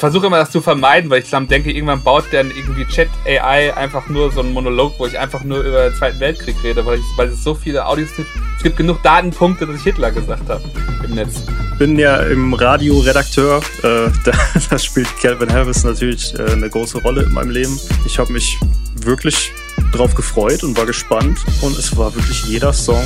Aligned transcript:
versuche 0.00 0.26
immer 0.26 0.38
das 0.38 0.50
zu 0.50 0.62
vermeiden, 0.62 1.10
weil 1.10 1.22
ich 1.22 1.28
dann 1.28 1.46
denke, 1.46 1.70
irgendwann 1.70 2.02
baut 2.02 2.24
dann 2.32 2.50
irgendwie 2.50 2.86
Chat 2.86 3.08
AI 3.26 3.76
einfach 3.76 4.08
nur 4.08 4.32
so 4.32 4.40
einen 4.40 4.52
Monolog, 4.52 4.94
wo 4.98 5.06
ich 5.06 5.18
einfach 5.18 5.44
nur 5.44 5.60
über 5.60 5.90
den 5.90 5.94
Zweiten 5.94 6.18
Weltkrieg 6.20 6.56
rede, 6.64 6.84
weil, 6.86 6.98
ich, 6.98 7.04
weil 7.16 7.28
es 7.28 7.44
so 7.44 7.54
viele 7.54 7.84
Audios 7.84 8.08
gibt. 8.16 8.28
Es 8.56 8.62
gibt 8.62 8.78
genug 8.78 9.02
Datenpunkte, 9.02 9.66
dass 9.66 9.76
ich 9.76 9.82
Hitler 9.82 10.10
gesagt 10.10 10.48
habe 10.48 10.62
im 11.04 11.14
Netz. 11.14 11.42
Ich 11.72 11.78
bin 11.78 11.98
ja 11.98 12.16
im 12.22 12.54
Radio 12.54 12.98
Redakteur. 12.98 13.58
Äh, 13.82 14.10
da, 14.24 14.32
da, 14.70 14.78
spielt 14.78 15.08
Calvin 15.20 15.52
Harris 15.52 15.84
natürlich 15.84 16.34
äh, 16.38 16.50
eine 16.50 16.70
große 16.70 17.02
Rolle 17.02 17.22
in 17.24 17.32
meinem 17.32 17.50
Leben. 17.50 17.78
Ich 18.06 18.18
habe 18.18 18.32
mich 18.32 18.58
wirklich 19.04 19.52
drauf 19.92 20.14
gefreut 20.14 20.64
und 20.64 20.78
war 20.78 20.86
gespannt 20.86 21.38
und 21.60 21.78
es 21.78 21.94
war 21.96 22.14
wirklich 22.14 22.44
jeder 22.44 22.72
Song 22.72 23.04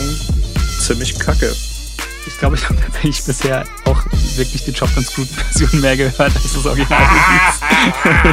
ziemlich 0.79 1.19
kacke. 1.19 1.53
Ich 2.27 2.39
glaube, 2.39 2.57
ich 2.57 2.69
habe 2.69 2.81
tatsächlich 2.81 3.25
bisher 3.25 3.65
auch 3.85 4.03
wirklich 4.37 4.65
die 4.65 4.73
Chopped 4.73 4.95
Screwed 5.05 5.29
Version 5.29 5.81
mehr 5.81 5.97
gehört 5.97 6.35
als 6.35 6.53
das 6.53 6.67
Original. 6.67 7.07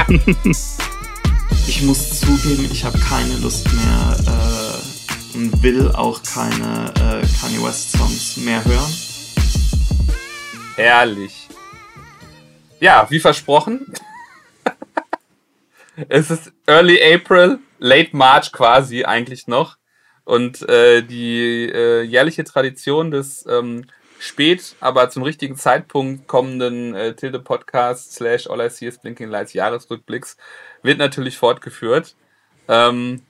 ich 1.67 1.81
muss 1.81 2.19
zugeben, 2.19 2.69
ich 2.71 2.85
habe 2.85 2.97
keine 2.99 3.35
Lust 3.37 3.67
mehr 3.73 4.17
äh, 4.27 5.37
und 5.37 5.61
will 5.61 5.91
auch 5.91 6.21
keine 6.23 6.93
äh, 6.95 7.25
Kanye 7.39 7.63
West 7.63 7.91
Songs 7.91 8.37
mehr 8.37 8.63
hören. 8.63 8.93
Herrlich. 10.75 11.47
Ja, 12.79 13.05
wie 13.09 13.19
versprochen. 13.19 13.93
es 16.09 16.31
ist 16.31 16.51
Early 16.65 16.99
April, 17.13 17.59
Late 17.79 18.15
March 18.15 18.51
quasi 18.51 19.03
eigentlich 19.03 19.47
noch. 19.47 19.77
Und 20.31 20.61
äh, 20.69 21.01
die 21.01 21.69
äh, 21.69 22.03
jährliche 22.03 22.45
Tradition 22.45 23.11
des 23.11 23.45
ähm, 23.47 23.87
spät, 24.17 24.77
aber 24.79 25.09
zum 25.09 25.23
richtigen 25.23 25.57
Zeitpunkt 25.57 26.25
kommenden 26.25 26.95
äh, 26.95 27.13
Tilde 27.17 27.39
Podcast 27.39 28.13
slash 28.13 28.49
All 28.49 28.65
I 28.65 28.69
See 28.69 28.87
is 28.87 28.97
Blinking 28.97 29.27
Lights 29.27 29.51
Jahresrückblicks 29.51 30.37
wird 30.83 30.99
natürlich 30.99 31.37
fortgeführt. 31.37 32.15
Ähm, 32.69 33.23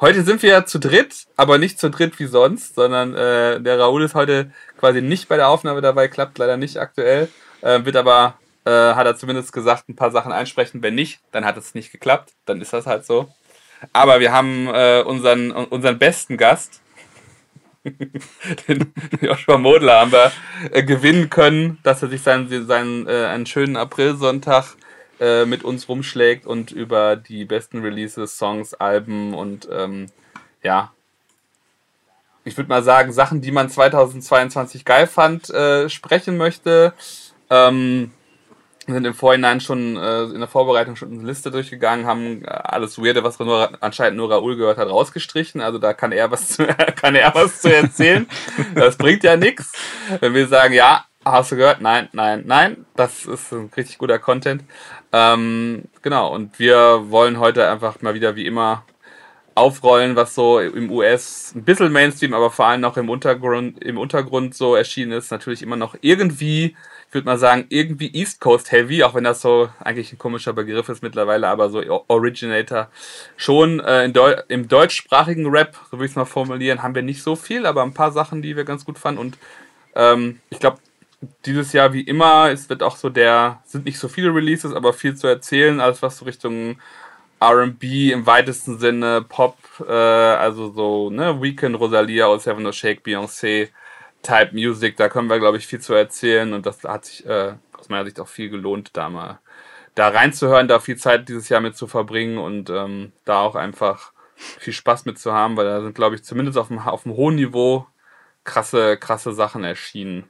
heute 0.00 0.24
sind 0.24 0.42
wir 0.42 0.66
zu 0.66 0.80
dritt, 0.80 1.28
aber 1.36 1.58
nicht 1.58 1.78
zu 1.78 1.90
dritt 1.90 2.18
wie 2.18 2.26
sonst, 2.26 2.74
sondern 2.74 3.14
äh, 3.14 3.60
der 3.60 3.78
Raoul 3.78 4.02
ist 4.02 4.16
heute 4.16 4.50
quasi 4.80 5.00
nicht 5.00 5.28
bei 5.28 5.36
der 5.36 5.50
Aufnahme 5.50 5.80
dabei, 5.80 6.08
klappt 6.08 6.38
leider 6.38 6.56
nicht 6.56 6.78
aktuell, 6.78 7.28
äh, 7.60 7.84
wird 7.84 7.94
aber, 7.94 8.36
äh, 8.64 8.70
hat 8.70 9.06
er 9.06 9.14
zumindest 9.14 9.52
gesagt, 9.52 9.88
ein 9.88 9.94
paar 9.94 10.10
Sachen 10.10 10.32
einsprechen. 10.32 10.82
Wenn 10.82 10.96
nicht, 10.96 11.20
dann 11.30 11.44
hat 11.44 11.56
es 11.56 11.76
nicht 11.76 11.92
geklappt, 11.92 12.32
dann 12.46 12.60
ist 12.60 12.72
das 12.72 12.84
halt 12.84 13.06
so. 13.06 13.28
Aber 13.92 14.20
wir 14.20 14.32
haben 14.32 14.68
äh, 14.68 15.02
unseren, 15.02 15.50
unseren 15.50 15.98
besten 15.98 16.36
Gast, 16.36 16.80
den 18.68 18.92
Joshua 19.20 19.58
Modler, 19.58 20.00
haben 20.00 20.12
wir 20.12 20.32
äh, 20.72 20.82
gewinnen 20.82 21.30
können, 21.30 21.78
dass 21.82 22.02
er 22.02 22.08
sich 22.08 22.22
seinen, 22.22 22.66
seinen 22.66 23.06
äh, 23.06 23.26
einen 23.26 23.46
schönen 23.46 23.76
Aprilsonntag 23.76 24.76
äh, 25.20 25.44
mit 25.44 25.64
uns 25.64 25.88
rumschlägt 25.88 26.46
und 26.46 26.70
über 26.70 27.16
die 27.16 27.44
besten 27.44 27.80
Releases, 27.80 28.36
Songs, 28.38 28.74
Alben 28.74 29.34
und 29.34 29.68
ähm, 29.70 30.06
ja, 30.62 30.92
ich 32.44 32.56
würde 32.56 32.68
mal 32.68 32.82
sagen, 32.82 33.12
Sachen, 33.12 33.40
die 33.40 33.52
man 33.52 33.68
2022 33.68 34.84
geil 34.84 35.06
fand, 35.06 35.50
äh, 35.50 35.88
sprechen 35.88 36.36
möchte. 36.36 36.94
Ähm, 37.50 38.10
sind 38.92 39.04
im 39.04 39.14
Vorhinein 39.14 39.60
schon 39.60 39.96
äh, 39.96 40.24
in 40.24 40.38
der 40.38 40.48
Vorbereitung 40.48 40.96
schon 40.96 41.12
eine 41.12 41.26
Liste 41.26 41.50
durchgegangen, 41.50 42.06
haben 42.06 42.44
äh, 42.44 42.48
alles 42.48 42.98
Weirde, 42.98 43.22
was 43.24 43.38
nur, 43.38 43.70
anscheinend 43.80 44.16
nur 44.16 44.30
Raoul 44.30 44.56
gehört 44.56 44.78
hat, 44.78 44.88
rausgestrichen. 44.88 45.60
Also 45.60 45.78
da 45.78 45.94
kann 45.94 46.12
er 46.12 46.30
was 46.30 46.48
zu, 46.48 46.66
kann 46.96 47.14
er 47.14 47.34
was 47.34 47.60
zu 47.60 47.74
erzählen. 47.74 48.26
das 48.74 48.96
bringt 48.96 49.24
ja 49.24 49.36
nichts. 49.36 49.72
Wenn 50.20 50.34
wir 50.34 50.46
sagen, 50.48 50.74
ja, 50.74 51.04
hast 51.24 51.52
du 51.52 51.56
gehört? 51.56 51.80
Nein, 51.80 52.08
nein, 52.12 52.44
nein. 52.46 52.86
Das 52.96 53.26
ist 53.26 53.52
ein 53.52 53.70
richtig 53.76 53.98
guter 53.98 54.18
Content. 54.18 54.64
Ähm, 55.12 55.84
genau, 56.02 56.32
und 56.34 56.58
wir 56.58 57.10
wollen 57.10 57.38
heute 57.38 57.68
einfach 57.70 58.00
mal 58.02 58.14
wieder 58.14 58.36
wie 58.36 58.46
immer 58.46 58.84
aufrollen, 59.54 60.16
was 60.16 60.34
so 60.34 60.60
im 60.60 60.90
US 60.90 61.52
ein 61.54 61.64
bisschen 61.64 61.92
Mainstream, 61.92 62.32
aber 62.32 62.50
vor 62.50 62.66
allem 62.66 62.84
auch 62.84 62.96
im 62.96 63.10
Untergrund, 63.10 63.82
im 63.82 63.98
Untergrund 63.98 64.54
so 64.54 64.76
erschienen 64.76 65.12
ist. 65.12 65.30
Natürlich 65.30 65.62
immer 65.62 65.76
noch 65.76 65.96
irgendwie 66.00 66.76
ich 67.08 67.14
würde 67.14 67.24
mal 67.24 67.38
sagen, 67.38 67.64
irgendwie 67.70 68.12
East 68.12 68.38
Coast 68.38 68.70
Heavy, 68.70 69.02
auch 69.02 69.14
wenn 69.14 69.24
das 69.24 69.40
so 69.40 69.70
eigentlich 69.80 70.12
ein 70.12 70.18
komischer 70.18 70.52
Begriff 70.52 70.90
ist 70.90 71.02
mittlerweile, 71.02 71.48
aber 71.48 71.70
so 71.70 72.04
Originator 72.08 72.88
schon. 73.38 73.80
Äh, 73.80 74.10
Deu 74.10 74.36
Im 74.48 74.68
deutschsprachigen 74.68 75.46
Rap, 75.46 75.74
so 75.90 75.92
würde 75.92 76.04
ich 76.04 76.12
es 76.12 76.16
mal 76.16 76.26
formulieren, 76.26 76.82
haben 76.82 76.94
wir 76.94 77.02
nicht 77.02 77.22
so 77.22 77.34
viel, 77.34 77.64
aber 77.64 77.82
ein 77.82 77.94
paar 77.94 78.12
Sachen, 78.12 78.42
die 78.42 78.56
wir 78.56 78.64
ganz 78.64 78.84
gut 78.84 78.98
fanden. 78.98 79.20
Und 79.20 79.38
ähm, 79.94 80.40
ich 80.50 80.58
glaube, 80.58 80.78
dieses 81.46 81.72
Jahr 81.72 81.94
wie 81.94 82.02
immer, 82.02 82.50
es 82.50 82.68
wird 82.68 82.82
auch 82.82 82.96
so 82.96 83.08
der, 83.08 83.62
sind 83.64 83.86
nicht 83.86 83.98
so 83.98 84.08
viele 84.08 84.34
Releases, 84.34 84.74
aber 84.74 84.92
viel 84.92 85.16
zu 85.16 85.26
erzählen, 85.28 85.80
alles 85.80 86.02
was 86.02 86.18
so 86.18 86.26
Richtung 86.26 86.78
RB 87.42 87.84
im 88.12 88.26
weitesten 88.26 88.78
Sinne, 88.78 89.24
Pop, 89.26 89.56
äh, 89.86 89.92
also 89.92 90.70
so, 90.72 91.08
ne, 91.08 91.40
Weekend, 91.40 91.78
Rosalia, 91.78 92.26
aus 92.26 92.44
Seven 92.44 92.62
No 92.62 92.72
Shake, 92.72 93.02
Beyoncé, 93.02 93.68
Type 94.22 94.50
Music, 94.52 94.96
da 94.96 95.08
können 95.08 95.28
wir, 95.28 95.38
glaube 95.38 95.56
ich, 95.56 95.66
viel 95.66 95.80
zu 95.80 95.94
erzählen 95.94 96.52
und 96.52 96.66
das 96.66 96.84
hat 96.84 97.06
sich 97.06 97.24
äh, 97.26 97.54
aus 97.76 97.88
meiner 97.88 98.04
Sicht 98.04 98.20
auch 98.20 98.28
viel 98.28 98.50
gelohnt, 98.50 98.90
da 98.94 99.08
mal 99.08 99.40
da 99.94 100.08
reinzuhören, 100.08 100.68
da 100.68 100.78
viel 100.78 100.96
Zeit 100.96 101.28
dieses 101.28 101.48
Jahr 101.48 101.60
mit 101.60 101.76
zu 101.76 101.86
verbringen 101.86 102.38
und 102.38 102.70
ähm, 102.70 103.12
da 103.24 103.40
auch 103.40 103.56
einfach 103.56 104.12
viel 104.36 104.72
Spaß 104.72 105.04
mit 105.06 105.18
zu 105.18 105.32
haben, 105.32 105.56
weil 105.56 105.64
da 105.64 105.82
sind, 105.82 105.94
glaube 105.94 106.14
ich, 106.14 106.22
zumindest 106.22 106.56
auf 106.56 106.68
dem, 106.68 106.78
auf 106.78 107.02
dem 107.02 107.14
hohen 107.14 107.34
Niveau 107.34 107.86
krasse, 108.44 108.96
krasse 108.96 109.32
Sachen 109.32 109.64
erschienen. 109.64 110.28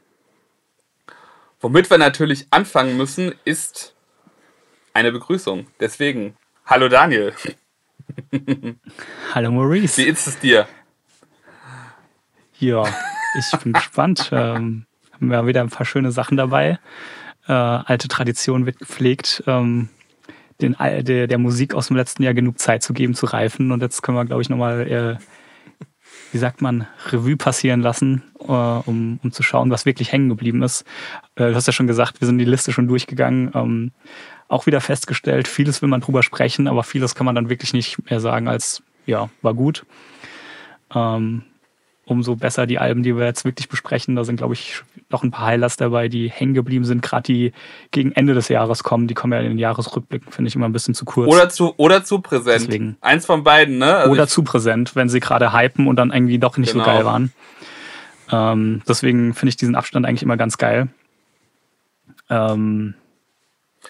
Womit 1.60 1.90
wir 1.90 1.98
natürlich 1.98 2.46
anfangen 2.50 2.96
müssen, 2.96 3.34
ist 3.44 3.94
eine 4.94 5.12
Begrüßung. 5.12 5.66
Deswegen, 5.80 6.36
hallo 6.64 6.88
Daniel. 6.88 7.34
Hallo 9.34 9.50
Maurice. 9.50 9.98
Wie 9.98 10.08
ist 10.08 10.26
es 10.26 10.38
dir? 10.38 10.66
Ja, 12.58 12.84
ich 13.34 13.58
bin 13.58 13.72
gespannt. 13.72 14.30
Ähm, 14.38 14.86
haben 15.12 15.30
wir 15.30 15.46
wieder 15.46 15.62
ein 15.62 15.68
paar 15.68 15.86
schöne 15.86 16.12
Sachen 16.12 16.36
dabei. 16.36 16.78
Äh, 17.48 17.52
alte 17.52 18.08
Tradition 18.08 18.66
wird 18.66 18.78
gepflegt, 18.78 19.42
ähm, 19.46 19.88
den, 20.60 20.76
der, 20.78 21.26
der 21.26 21.38
Musik 21.38 21.74
aus 21.74 21.88
dem 21.88 21.96
letzten 21.96 22.22
Jahr 22.22 22.34
genug 22.34 22.58
Zeit 22.58 22.82
zu 22.82 22.92
geben, 22.92 23.14
zu 23.14 23.26
reifen. 23.26 23.72
Und 23.72 23.82
jetzt 23.82 24.02
können 24.02 24.16
wir, 24.16 24.24
glaube 24.24 24.42
ich, 24.42 24.48
nochmal, 24.48 24.86
äh, 24.86 25.16
wie 26.32 26.38
sagt 26.38 26.62
man, 26.62 26.86
Revue 27.10 27.36
passieren 27.36 27.80
lassen, 27.80 28.22
äh, 28.40 28.44
um, 28.52 29.18
um 29.22 29.32
zu 29.32 29.42
schauen, 29.42 29.70
was 29.70 29.86
wirklich 29.86 30.12
hängen 30.12 30.28
geblieben 30.28 30.62
ist. 30.62 30.84
Äh, 31.34 31.50
du 31.50 31.54
hast 31.54 31.66
ja 31.66 31.72
schon 31.72 31.86
gesagt, 31.86 32.20
wir 32.20 32.26
sind 32.26 32.38
die 32.38 32.44
Liste 32.44 32.70
schon 32.72 32.86
durchgegangen. 32.86 33.50
Ähm, 33.54 33.92
auch 34.48 34.66
wieder 34.66 34.80
festgestellt, 34.80 35.46
vieles 35.46 35.82
will 35.82 35.88
man 35.88 36.00
drüber 36.00 36.22
sprechen, 36.22 36.68
aber 36.68 36.82
vieles 36.82 37.14
kann 37.14 37.26
man 37.26 37.34
dann 37.34 37.50
wirklich 37.50 37.72
nicht 37.74 38.10
mehr 38.10 38.20
sagen 38.20 38.48
als, 38.48 38.82
ja, 39.04 39.28
war 39.42 39.54
gut. 39.54 39.84
Ähm, 40.94 41.42
umso 42.08 42.36
besser 42.36 42.66
die 42.66 42.78
Alben, 42.78 43.02
die 43.02 43.16
wir 43.16 43.24
jetzt 43.24 43.44
wirklich 43.44 43.68
besprechen. 43.68 44.16
Da 44.16 44.24
sind, 44.24 44.36
glaube 44.36 44.54
ich, 44.54 44.82
noch 45.10 45.22
ein 45.22 45.30
paar 45.30 45.46
Highlights 45.46 45.76
dabei, 45.76 46.08
die 46.08 46.30
hängen 46.30 46.54
geblieben 46.54 46.84
sind, 46.84 47.02
gerade 47.02 47.22
die 47.22 47.52
gegen 47.90 48.12
Ende 48.12 48.34
des 48.34 48.48
Jahres 48.48 48.82
kommen. 48.82 49.06
Die 49.06 49.14
kommen 49.14 49.32
ja 49.32 49.40
in 49.40 49.48
den 49.48 49.58
Jahresrückblicken, 49.58 50.32
finde 50.32 50.48
ich 50.48 50.56
immer 50.56 50.66
ein 50.66 50.72
bisschen 50.72 50.94
zu 50.94 51.04
kurz. 51.04 51.32
Oder 51.32 51.48
zu, 51.48 51.74
oder 51.76 52.04
zu 52.04 52.20
präsent. 52.20 52.66
Deswegen. 52.66 52.96
Eins 53.00 53.26
von 53.26 53.44
beiden, 53.44 53.78
ne? 53.78 53.96
Also 53.96 54.12
oder 54.12 54.26
zu 54.26 54.42
präsent, 54.42 54.96
wenn 54.96 55.08
sie 55.08 55.20
gerade 55.20 55.52
hypen 55.52 55.86
und 55.86 55.96
dann 55.96 56.10
irgendwie 56.12 56.38
doch 56.38 56.56
nicht 56.56 56.72
genau. 56.72 56.84
so 56.84 56.90
geil 56.90 57.04
waren. 57.04 57.32
Ähm, 58.30 58.82
deswegen 58.86 59.34
finde 59.34 59.50
ich 59.50 59.56
diesen 59.56 59.74
Abstand 59.74 60.06
eigentlich 60.06 60.22
immer 60.22 60.36
ganz 60.36 60.58
geil. 60.58 60.88
Ähm, 62.30 62.94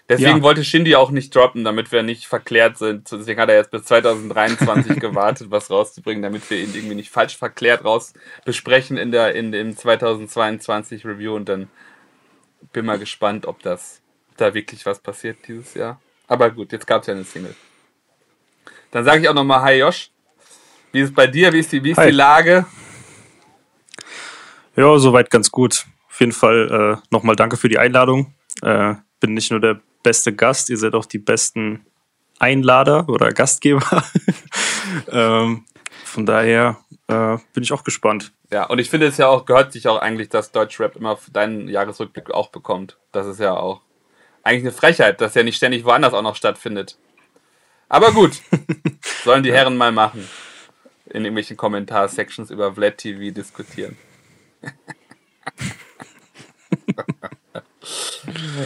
Deswegen 0.08 0.38
ja. 0.38 0.42
wollte 0.42 0.64
Shindy 0.64 0.94
auch 0.94 1.10
nicht 1.10 1.34
droppen, 1.34 1.64
damit 1.64 1.92
wir 1.92 2.02
nicht 2.02 2.26
verklärt 2.26 2.78
sind. 2.78 3.10
Deswegen 3.10 3.40
hat 3.40 3.48
er 3.48 3.56
jetzt 3.56 3.70
bis 3.70 3.84
2023 3.84 5.00
gewartet, 5.00 5.50
was 5.50 5.70
rauszubringen, 5.70 6.22
damit 6.22 6.48
wir 6.50 6.58
ihn 6.58 6.74
irgendwie 6.74 6.94
nicht 6.94 7.10
falsch 7.10 7.36
verklärt 7.36 7.84
raus 7.84 8.14
besprechen 8.44 8.96
in 8.96 9.12
der 9.12 9.34
in 9.34 9.52
dem 9.52 9.76
2022 9.76 11.04
Review 11.04 11.34
und 11.34 11.48
dann 11.48 11.68
bin 12.72 12.86
mal 12.86 12.98
gespannt, 12.98 13.46
ob 13.46 13.62
das 13.62 14.00
da 14.36 14.54
wirklich 14.54 14.86
was 14.86 15.00
passiert 15.00 15.38
dieses 15.46 15.74
Jahr. 15.74 16.00
Aber 16.26 16.50
gut, 16.50 16.72
jetzt 16.72 16.86
gab 16.86 17.02
es 17.02 17.08
ja 17.08 17.14
eine 17.14 17.24
Single. 17.24 17.54
Dann 18.90 19.04
sage 19.04 19.22
ich 19.22 19.28
auch 19.28 19.34
nochmal 19.34 19.62
Hi 19.62 19.78
Josh. 19.78 20.10
Wie 20.92 21.00
ist 21.00 21.10
es 21.10 21.14
bei 21.14 21.26
dir? 21.26 21.52
Wie 21.52 21.58
ist 21.58 21.72
die, 21.72 21.82
wie 21.84 21.90
ist 21.90 22.00
die 22.00 22.10
Lage? 22.10 22.66
Ja, 24.76 24.98
soweit 24.98 25.30
ganz 25.30 25.50
gut. 25.50 25.86
Auf 26.08 26.20
jeden 26.20 26.32
Fall 26.32 26.96
äh, 26.98 27.06
nochmal 27.10 27.36
danke 27.36 27.56
für 27.56 27.68
die 27.68 27.78
Einladung. 27.78 28.34
Äh, 28.62 28.94
bin 29.20 29.34
nicht 29.34 29.50
nur 29.50 29.60
der 29.60 29.80
beste 30.02 30.34
Gast, 30.34 30.70
ihr 30.70 30.78
seid 30.78 30.94
auch 30.94 31.06
die 31.06 31.18
besten 31.18 31.84
Einlader 32.38 33.08
oder 33.08 33.32
Gastgeber. 33.32 34.04
ähm, 35.10 35.64
von 36.04 36.26
daher 36.26 36.78
äh, 37.08 37.36
bin 37.52 37.62
ich 37.62 37.72
auch 37.72 37.84
gespannt. 37.84 38.32
Ja, 38.50 38.64
und 38.64 38.78
ich 38.78 38.88
finde 38.88 39.06
es 39.06 39.18
ja 39.18 39.26
auch, 39.26 39.44
gehört 39.44 39.72
sich 39.72 39.88
auch 39.88 40.00
eigentlich, 40.00 40.28
dass 40.28 40.52
Deutschrap 40.52 40.96
immer 40.96 41.18
deinen 41.32 41.68
Jahresrückblick 41.68 42.30
auch 42.30 42.48
bekommt. 42.48 42.96
Das 43.12 43.26
ist 43.26 43.40
ja 43.40 43.54
auch 43.54 43.82
eigentlich 44.42 44.62
eine 44.62 44.72
Frechheit, 44.72 45.20
dass 45.20 45.34
ja 45.34 45.42
nicht 45.42 45.56
ständig 45.56 45.84
woanders 45.84 46.14
auch 46.14 46.22
noch 46.22 46.36
stattfindet. 46.36 46.96
Aber 47.88 48.12
gut, 48.12 48.40
sollen 49.24 49.42
die 49.42 49.52
Herren 49.52 49.76
mal 49.76 49.92
machen. 49.92 50.28
In 51.06 51.24
irgendwelchen 51.24 51.56
Kommentar-Sections 51.56 52.50
über 52.50 52.74
Vlad 52.74 52.98
TV 52.98 53.34
diskutieren. 53.34 53.96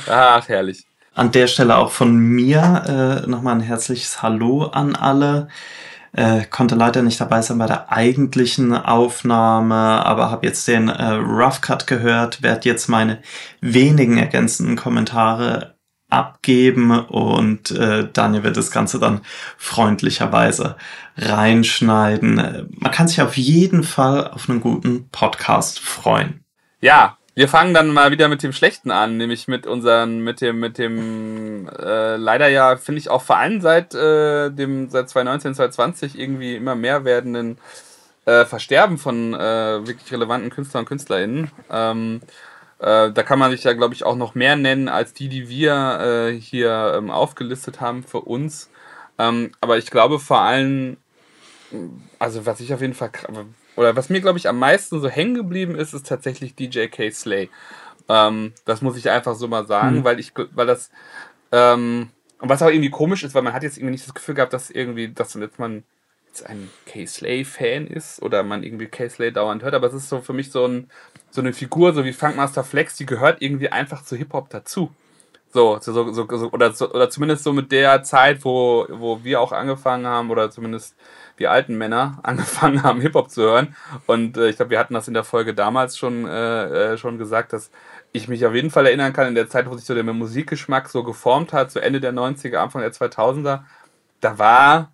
Ach, 0.09 0.49
herrlich. 0.49 0.85
An 1.15 1.31
der 1.31 1.47
Stelle 1.47 1.77
auch 1.77 1.91
von 1.91 2.17
mir 2.17 3.23
äh, 3.25 3.29
nochmal 3.29 3.57
ein 3.57 3.61
herzliches 3.61 4.23
Hallo 4.23 4.65
an 4.65 4.97
alle. 4.97 5.49
Äh, 6.15 6.45
konnte 6.45 6.75
leider 6.75 7.03
nicht 7.03 7.21
dabei 7.21 7.41
sein 7.41 7.59
bei 7.59 7.67
der 7.67 7.91
eigentlichen 7.91 8.75
Aufnahme, 8.75 9.75
aber 9.75 10.31
habe 10.31 10.47
jetzt 10.47 10.69
den 10.69 10.89
äh, 10.89 11.13
Rough 11.13 11.63
Cut 11.63 11.87
gehört, 11.87 12.43
werde 12.43 12.69
jetzt 12.69 12.89
meine 12.89 13.19
wenigen 13.63 14.19
ergänzenden 14.19 14.77
Kommentare 14.77 15.75
abgeben 16.11 16.91
und 16.91 17.71
äh, 17.71 18.07
Daniel 18.13 18.43
wird 18.43 18.59
das 18.59 18.71
Ganze 18.71 18.99
dann 18.99 19.23
freundlicherweise 19.57 20.77
reinschneiden. 21.17 22.69
Man 22.79 22.93
kann 22.93 23.09
sich 23.09 23.23
auf 23.23 23.39
jeden 23.39 23.83
Fall 23.83 24.29
auf 24.29 24.51
einen 24.51 24.61
guten 24.61 25.09
Podcast 25.09 25.81
freuen. 25.81 26.45
Ja, 26.83 27.17
wir 27.35 27.49
fangen 27.49 27.73
dann 27.73 27.89
mal 27.89 28.11
wieder 28.11 28.29
mit 28.29 28.43
dem 28.43 28.53
Schlechten 28.53 28.91
an, 28.91 29.17
nämlich 29.17 29.49
mit 29.49 29.67
unseren, 29.67 30.21
mit 30.21 30.41
dem, 30.41 30.61
mit 30.61 30.77
dem, 30.79 31.69
äh, 31.69 32.17
leider 32.17 32.49
ja, 32.49 32.77
finde 32.77 32.99
ich 32.99 33.09
auch 33.09 33.23
vor 33.23 33.39
allem 33.39 33.61
seit 33.61 33.95
äh, 33.95 34.51
dem, 34.51 34.91
seit 34.91 35.09
2019, 35.09 35.55
2020 35.55 36.19
irgendwie 36.19 36.57
immer 36.57 36.75
mehr 36.75 37.05
werdenden 37.05 37.59
äh, 38.27 38.45
Versterben 38.45 38.99
von 38.99 39.35
äh, 39.35 39.87
wirklich 39.87 40.13
relevanten 40.13 40.51
Künstlern 40.51 40.83
und 40.83 40.89
KünstlerInnen. 40.89 41.51
Ähm, 41.71 42.21
äh, 42.79 43.11
da 43.11 43.23
kann 43.23 43.39
man 43.39 43.51
sich 43.51 43.65
ja, 43.65 43.73
glaube 43.73 43.95
ich, 43.95 44.05
auch 44.05 44.17
noch 44.17 44.35
mehr 44.35 44.57
nennen 44.57 44.89
als 44.89 45.15
die, 45.15 45.29
die 45.29 45.49
wir 45.49 46.01
äh, 46.01 46.39
hier 46.39 46.95
ähm, 46.97 47.11
aufgelistet 47.11 47.81
haben 47.81 48.03
für 48.03 48.21
uns. 48.21 48.69
Ähm, 49.19 49.53
aber 49.61 49.79
ich 49.79 49.91
glaube 49.91 50.19
vor 50.19 50.41
allem, 50.41 50.99
also 52.19 52.45
was 52.45 52.61
ich 52.61 52.75
auf 52.75 52.81
jeden 52.83 52.95
Fall 52.95 53.11
oder 53.77 53.97
was 53.97 54.09
mir, 54.09 54.21
glaube 54.21 54.39
ich, 54.39 54.49
am 54.49 54.59
meisten 54.59 55.01
so 55.01 55.09
hängen 55.09 55.35
geblieben 55.35 55.75
ist, 55.75 55.95
ist 55.95 56.07
tatsächlich 56.07 56.55
DJ 56.55 56.87
K. 56.87 57.11
Slay. 57.11 57.51
Ähm, 58.09 58.53
das 58.65 58.83
muss 58.83 58.97
ich 58.97 59.11
einfach 59.11 59.35
so 59.35 59.49
mal 59.49 59.67
sagen, 59.67 59.99
mhm. 59.99 60.05
weil 60.05 60.21
ich, 60.21 60.33
weil 60.55 60.67
das, 60.67 60.91
ähm, 61.53 62.11
und 62.41 62.49
was 62.49 62.63
auch 62.63 62.69
irgendwie 62.69 62.91
komisch 62.91 63.23
ist, 63.23 63.35
weil 63.35 63.43
man 63.43 63.53
hat 63.53 63.63
jetzt 63.63 63.79
irgendwie 63.79 63.93
nicht 63.93 64.07
das 64.07 64.15
Gefühl 64.15 64.35
gehabt, 64.35 64.53
dass 64.53 64.71
irgendwie, 64.71 65.09
dass 65.09 65.35
jetzt 65.35 65.59
man 65.59 65.85
jetzt 66.27 66.47
ein 66.47 66.71
K. 66.87 67.07
Slay-Fan 67.07 67.87
ist 67.87 68.21
oder 68.23 68.43
man 68.43 68.63
irgendwie 68.63 68.87
K. 68.87 69.09
Slay 69.09 69.31
dauernd 69.31 69.63
hört, 69.63 69.75
aber 69.75 69.87
es 69.87 69.95
ist 69.95 70.09
so 70.09 70.21
für 70.21 70.33
mich 70.33 70.51
so, 70.51 70.67
ein, 70.67 70.91
so 71.31 71.41
eine 71.41 71.53
Figur, 71.53 71.93
so 71.93 72.05
wie 72.05 72.13
Funkmaster 72.13 72.65
Flex, 72.65 72.97
die 72.97 73.07
gehört 73.07 73.43
irgendwie 73.43 73.69
einfach 73.69 74.03
zu 74.03 74.17
Hip-Hop 74.17 74.49
dazu. 74.51 74.91
So, 75.53 75.79
so, 75.81 76.13
so, 76.13 76.27
so, 76.27 76.51
oder, 76.51 76.73
so, 76.73 76.91
oder 76.91 77.11
zumindest 77.11 77.45
so 77.45 77.53
mit 77.53 77.71
der 77.73 78.03
Zeit, 78.03 78.43
wo, 78.43 78.87
wo 78.89 79.23
wir 79.23 79.39
auch 79.39 79.53
angefangen 79.53 80.07
haben, 80.07 80.31
oder 80.31 80.51
zumindest 80.51 80.97
die 81.39 81.47
alten 81.47 81.77
Männer 81.77 82.19
angefangen 82.23 82.83
haben, 82.83 83.03
Hip-Hop 83.03 83.31
zu 83.31 83.43
hören. 83.43 83.77
Und 84.07 84.39
äh, 84.39 84.49
ich 84.49 84.57
glaube, 84.57 84.71
wir 84.71 84.79
hatten 84.79 84.95
das 84.95 85.09
in 85.09 85.15
der 85.15 85.25
Folge 85.25 85.55
damals 85.55 85.99
schon, 85.99 86.27
äh, 86.27 86.93
äh, 86.95 86.97
schon 86.97 87.19
gesagt, 87.19 87.53
dass 87.53 87.71
ich 88.13 88.29
mich 88.29 88.47
auf 88.47 88.55
jeden 88.55 88.71
Fall 88.71 88.87
erinnern 88.87 89.13
kann, 89.13 89.29
in 89.29 89.35
der 89.35 89.49
Zeit, 89.49 89.69
wo 89.69 89.77
sich 89.77 89.85
so 89.85 89.95
der 89.95 90.05
Musikgeschmack 90.05 90.89
so 90.89 91.03
geformt 91.03 91.53
hat, 91.53 91.71
so 91.71 91.81
Ende 91.81 92.01
der 92.01 92.13
90er, 92.15 92.57
Anfang 92.57 92.81
der 92.81 92.93
2000er, 92.93 93.61
da 94.21 94.39
war 94.39 94.93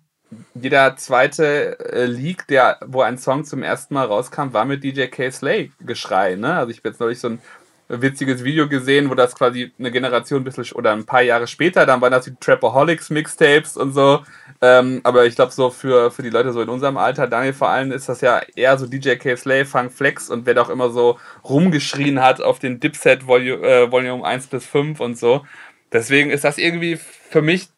jeder 0.53 0.95
zweite 0.95 1.79
äh, 1.79 2.05
Leak, 2.05 2.47
der, 2.47 2.77
wo 2.85 3.01
ein 3.01 3.17
Song 3.17 3.45
zum 3.45 3.63
ersten 3.63 3.93
Mal 3.93 4.05
rauskam, 4.05 4.53
war 4.53 4.65
mit 4.65 4.83
DJ 4.83 5.05
K. 5.05 5.31
Slay 5.31 5.71
Geschrei. 5.79 6.35
Ne? 6.35 6.55
Also 6.55 6.71
ich 6.71 6.83
bin 6.83 6.91
jetzt 6.91 6.99
neulich 6.99 7.19
so 7.19 7.29
ein 7.29 7.41
witziges 7.89 8.43
Video 8.43 8.69
gesehen, 8.69 9.09
wo 9.09 9.15
das 9.15 9.35
quasi 9.35 9.71
eine 9.79 9.91
Generation 9.91 10.41
ein 10.41 10.43
bisschen 10.43 10.71
oder 10.75 10.91
ein 10.91 11.05
paar 11.05 11.23
Jahre 11.23 11.47
später, 11.47 11.85
dann 11.85 11.99
waren 12.01 12.11
das 12.11 12.25
die 12.25 12.35
Trapaholics 12.35 13.09
Mixtapes 13.09 13.75
und 13.75 13.93
so. 13.93 14.21
Ähm, 14.61 15.01
aber 15.03 15.25
ich 15.25 15.35
glaube, 15.35 15.51
so 15.51 15.69
für, 15.71 16.11
für 16.11 16.21
die 16.21 16.29
Leute 16.29 16.53
so 16.53 16.61
in 16.61 16.69
unserem 16.69 16.97
Alter, 16.97 17.27
Daniel 17.27 17.53
vor 17.53 17.69
allem, 17.69 17.91
ist 17.91 18.07
das 18.07 18.21
ja 18.21 18.41
eher 18.55 18.77
so 18.77 18.85
DJ 18.85 19.15
K. 19.15 19.35
Slay, 19.35 19.65
Funk 19.65 19.91
Flex 19.91 20.29
und 20.29 20.45
wer 20.45 20.53
doch 20.53 20.69
immer 20.69 20.91
so 20.91 21.17
rumgeschrien 21.43 22.21
hat 22.21 22.41
auf 22.41 22.59
den 22.59 22.79
Dipset 22.79 23.25
Volume, 23.25 23.65
äh, 23.65 23.91
Volume 23.91 24.25
1 24.25 24.47
bis 24.47 24.65
5 24.65 24.99
und 24.99 25.17
so. 25.17 25.45
Deswegen 25.91 26.29
ist 26.29 26.43
das 26.43 26.57
irgendwie 26.57 26.97
für 26.97 27.41
mich, 27.41 27.69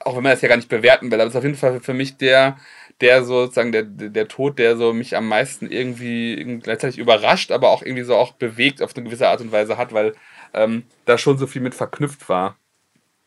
auch 0.00 0.16
wenn 0.16 0.22
man 0.22 0.32
das 0.32 0.40
ja 0.40 0.48
gar 0.48 0.56
nicht 0.56 0.70
bewerten 0.70 1.10
will, 1.10 1.20
aber 1.20 1.28
ist 1.28 1.36
auf 1.36 1.44
jeden 1.44 1.56
Fall 1.56 1.80
für 1.80 1.94
mich 1.94 2.16
der, 2.16 2.56
der 3.00 3.24
sozusagen 3.24 3.72
der, 3.72 3.84
der 3.84 4.28
Tod, 4.28 4.58
der 4.58 4.76
so 4.76 4.92
mich 4.92 5.16
am 5.16 5.28
meisten 5.28 5.70
irgendwie 5.70 6.58
gleichzeitig 6.62 6.98
überrascht, 6.98 7.52
aber 7.52 7.70
auch 7.70 7.82
irgendwie 7.82 8.02
so 8.02 8.16
auch 8.16 8.32
bewegt 8.32 8.82
auf 8.82 8.96
eine 8.96 9.04
gewisse 9.04 9.28
Art 9.28 9.40
und 9.40 9.52
Weise 9.52 9.78
hat, 9.78 9.92
weil 9.92 10.14
ähm, 10.52 10.84
da 11.04 11.18
schon 11.18 11.38
so 11.38 11.46
viel 11.46 11.62
mit 11.62 11.74
verknüpft 11.74 12.28
war. 12.28 12.56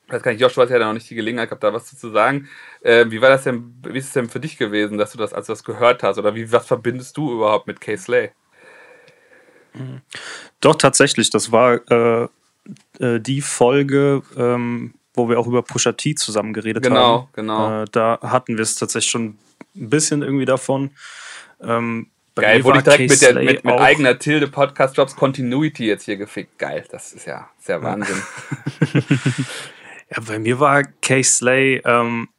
Das 0.10 0.22
kann 0.24 0.36
ich, 0.36 0.42
Joshua 0.42 0.64
hat 0.64 0.70
ja 0.70 0.80
noch 0.80 0.94
nicht 0.94 1.10
die 1.10 1.16
Gelegenheit 1.16 1.50
gehabt, 1.50 1.64
da 1.64 1.74
was 1.74 1.98
zu 1.98 2.10
sagen. 2.10 2.50
Äh, 2.82 3.06
wie 3.10 3.22
war 3.22 3.30
das 3.30 3.44
denn, 3.44 3.76
wie 3.88 3.98
ist 3.98 4.08
es 4.08 4.14
denn 4.14 4.30
für 4.30 4.42
dich 4.42 4.58
gewesen, 4.58 4.98
dass 4.98 5.14
du 5.14 5.18
das, 5.18 5.32
als 5.34 5.48
du 5.48 5.54
das 5.54 5.64
gehört 5.64 6.04
hast? 6.04 6.18
Oder 6.18 6.36
wie, 6.36 6.52
was 6.52 6.68
verbindest 6.68 7.16
du 7.16 7.32
überhaupt 7.32 7.68
mit 7.68 7.80
Case 7.80 8.04
Slay? 8.04 8.32
Doch, 10.60 10.76
tatsächlich. 10.76 11.30
Das 11.30 11.52
war 11.52 11.80
äh, 11.90 12.28
äh, 13.00 13.20
die 13.20 13.42
Folge, 13.42 14.22
ähm, 14.36 14.94
wo 15.14 15.30
wir 15.30 15.40
auch 15.40 15.48
über 15.48 15.62
Pusha 15.62 15.94
T 15.94 16.16
zusammen 16.16 16.54
geredet 16.54 16.84
genau, 16.84 16.96
haben. 16.96 17.28
Genau, 17.34 17.68
genau. 17.68 17.84
Äh, 17.84 17.86
da 17.92 18.20
hatten 18.22 18.58
wir 18.58 18.64
es 18.64 18.76
tatsächlich 18.76 19.12
schon 19.12 19.38
ein 19.76 19.90
bisschen 19.90 20.22
irgendwie 20.22 20.46
davon. 20.46 20.92
Ähm, 21.62 22.12
Geil, 22.36 22.64
wurde 22.64 22.80
ich 22.80 22.84
direkt 22.86 23.10
mit, 23.10 23.22
der, 23.22 23.34
mit, 23.36 23.64
mit 23.64 23.74
eigener 23.74 24.18
Tilde 24.18 24.48
Podcast 24.48 24.96
Jobs 24.96 25.16
Continuity 25.16 25.86
jetzt 25.86 26.06
hier 26.06 26.16
gefickt. 26.16 26.58
Geil, 26.58 26.86
das 26.90 27.12
ist 27.12 27.28
ja 27.28 27.50
sehr 27.60 27.84
Wahnsinn. 27.84 28.22
ja, 30.10 30.22
bei 30.26 30.40
mir 30.40 30.60
war 30.60 30.84
Case 31.02 31.30
Slay 31.30 31.82
ähm, 31.84 32.30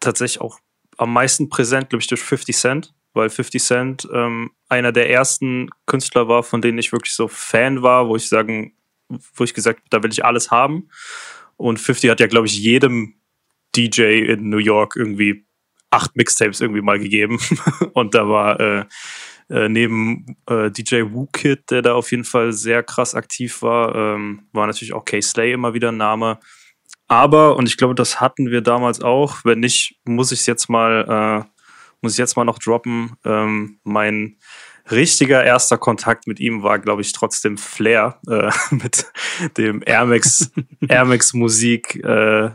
tatsächlich 0.00 0.40
auch 0.40 0.58
am 0.96 1.12
meisten 1.12 1.50
präsent, 1.50 1.90
glaube 1.90 2.00
ich, 2.00 2.08
durch 2.08 2.22
50 2.22 2.56
Cent, 2.56 2.94
weil 3.12 3.28
50 3.28 3.62
Cent 3.62 4.08
ähm, 4.12 4.50
einer 4.68 4.92
der 4.92 5.10
ersten 5.10 5.68
Künstler 5.86 6.26
war, 6.26 6.42
von 6.42 6.62
denen 6.62 6.78
ich 6.78 6.92
wirklich 6.92 7.14
so 7.14 7.28
Fan 7.28 7.82
war, 7.82 8.08
wo 8.08 8.16
ich 8.16 8.28
sagen, 8.28 8.72
wo 9.08 9.44
ich 9.44 9.52
gesagt, 9.52 9.82
da 9.90 10.02
will 10.02 10.10
ich 10.10 10.24
alles 10.24 10.50
haben. 10.50 10.88
Und 11.56 11.78
50 11.78 12.10
hat 12.10 12.20
ja, 12.20 12.26
glaube 12.26 12.46
ich, 12.46 12.58
jedem 12.58 13.14
DJ 13.76 14.20
in 14.32 14.48
New 14.48 14.58
York 14.58 14.96
irgendwie 14.96 15.44
acht 15.94 16.16
Mixtapes 16.16 16.60
irgendwie 16.60 16.82
mal 16.82 16.98
gegeben. 16.98 17.38
und 17.92 18.14
da 18.14 18.28
war 18.28 18.60
äh, 18.60 18.84
äh, 19.50 19.68
neben 19.68 20.36
äh, 20.46 20.70
DJ 20.70 21.02
Wookid, 21.10 21.70
der 21.70 21.82
da 21.82 21.94
auf 21.94 22.10
jeden 22.10 22.24
Fall 22.24 22.52
sehr 22.52 22.82
krass 22.82 23.14
aktiv 23.14 23.62
war, 23.62 23.94
ähm, 23.94 24.46
war 24.52 24.66
natürlich 24.66 24.94
auch 24.94 25.04
K-Slay 25.04 25.52
immer 25.52 25.74
wieder 25.74 25.92
ein 25.92 25.96
Name. 25.96 26.38
Aber, 27.06 27.56
und 27.56 27.68
ich 27.68 27.76
glaube, 27.76 27.94
das 27.94 28.20
hatten 28.20 28.50
wir 28.50 28.62
damals 28.62 29.02
auch, 29.02 29.44
wenn 29.44 29.60
nicht, 29.60 30.00
muss 30.04 30.32
ich 30.32 30.40
es 30.40 30.46
jetzt 30.46 30.68
mal, 30.68 31.44
äh, 31.44 31.48
muss 32.00 32.12
ich 32.12 32.18
jetzt 32.18 32.36
mal 32.36 32.44
noch 32.44 32.58
droppen. 32.58 33.12
Ähm, 33.24 33.78
mein 33.84 34.38
richtiger 34.90 35.44
erster 35.44 35.78
Kontakt 35.78 36.26
mit 36.26 36.40
ihm 36.40 36.62
war, 36.62 36.78
glaube 36.78 37.02
ich, 37.02 37.12
trotzdem 37.12 37.58
Flair 37.58 38.20
äh, 38.28 38.50
mit 38.70 39.06
dem 39.58 39.82
Air 39.84 40.06
Max, 40.06 40.50
Air 40.88 41.04
Max 41.04 41.34
Musik 41.34 42.02
äh, 42.02 42.50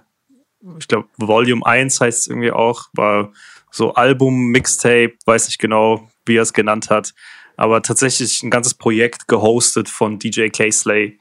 ich 0.77 0.87
glaube, 0.87 1.07
Volume 1.17 1.65
1 1.65 2.01
heißt 2.01 2.21
es 2.21 2.27
irgendwie 2.27 2.51
auch, 2.51 2.89
war 2.93 3.31
so 3.71 3.93
Album, 3.93 4.47
Mixtape, 4.47 5.13
weiß 5.25 5.47
nicht 5.47 5.59
genau, 5.59 6.09
wie 6.25 6.37
er 6.37 6.43
es 6.43 6.53
genannt 6.53 6.89
hat, 6.89 7.13
aber 7.55 7.81
tatsächlich 7.81 8.43
ein 8.43 8.49
ganzes 8.49 8.73
Projekt 8.73 9.27
gehostet 9.27 9.89
von 9.89 10.19
DJ 10.19 10.49
K-Slay 10.49 11.19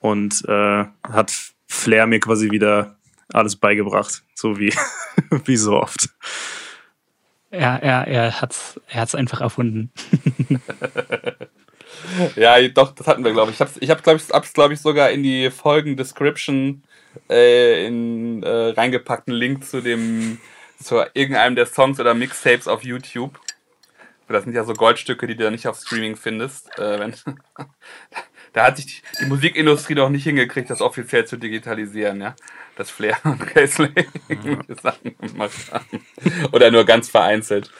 und 0.00 0.44
äh, 0.48 0.84
hat 1.02 1.32
Flair 1.66 2.06
mir 2.06 2.20
quasi 2.20 2.50
wieder 2.50 2.96
alles 3.32 3.56
beigebracht, 3.56 4.22
so 4.34 4.58
wie, 4.58 4.72
wie 5.44 5.56
so 5.56 5.76
oft. 5.76 6.08
Er, 7.50 7.82
er, 7.82 8.06
er 8.06 8.40
hat 8.40 8.52
es 8.52 8.80
er 8.88 9.00
hat's 9.00 9.14
einfach 9.14 9.40
erfunden. 9.40 9.90
ja, 12.36 12.68
doch, 12.68 12.94
das 12.94 13.06
hatten 13.06 13.24
wir, 13.24 13.32
glaube 13.32 13.50
ich. 13.50 13.56
Ich 13.56 13.60
habe 13.60 13.70
ich 13.80 13.90
hab, 13.90 14.02
glaube 14.02 14.18
ich, 14.18 14.52
glaub 14.52 14.70
ich, 14.70 14.80
sogar 14.80 15.10
in 15.10 15.22
die 15.22 15.50
Folgen-Description 15.50 16.82
äh, 17.30 17.86
in 17.86 18.42
äh, 18.42 18.70
reingepackten 18.70 19.34
Link 19.34 19.64
zu 19.64 19.80
dem 19.80 20.38
zu 20.82 21.02
irgendeinem 21.14 21.56
der 21.56 21.66
Songs 21.66 21.98
oder 21.98 22.14
Mixtapes 22.14 22.68
auf 22.68 22.84
YouTube. 22.84 23.38
Das 24.28 24.44
sind 24.44 24.54
ja 24.54 24.64
so 24.64 24.74
Goldstücke, 24.74 25.26
die 25.26 25.36
du 25.36 25.44
da 25.44 25.50
nicht 25.50 25.66
auf 25.66 25.78
Streaming 25.78 26.16
findest. 26.16 26.78
Äh, 26.78 27.00
wenn, 27.00 27.14
da 28.52 28.66
hat 28.66 28.76
sich 28.76 28.86
die, 28.86 29.02
die, 29.20 29.26
Musikindustrie 29.26 29.94
noch 29.94 30.10
nicht 30.10 30.24
hingekriegt, 30.24 30.68
das 30.68 30.82
offiziell 30.82 31.24
zu 31.24 31.36
digitalisieren, 31.36 32.20
ja. 32.20 32.36
Das 32.76 32.90
Flair 32.90 33.16
und 33.24 33.40
Casely 33.46 34.06
mhm. 34.28 34.62
Sachen 34.82 35.16
gemacht 35.18 35.72
haben. 35.72 36.06
Oder 36.52 36.70
nur 36.70 36.84
ganz 36.84 37.08
vereinzelt. 37.08 37.70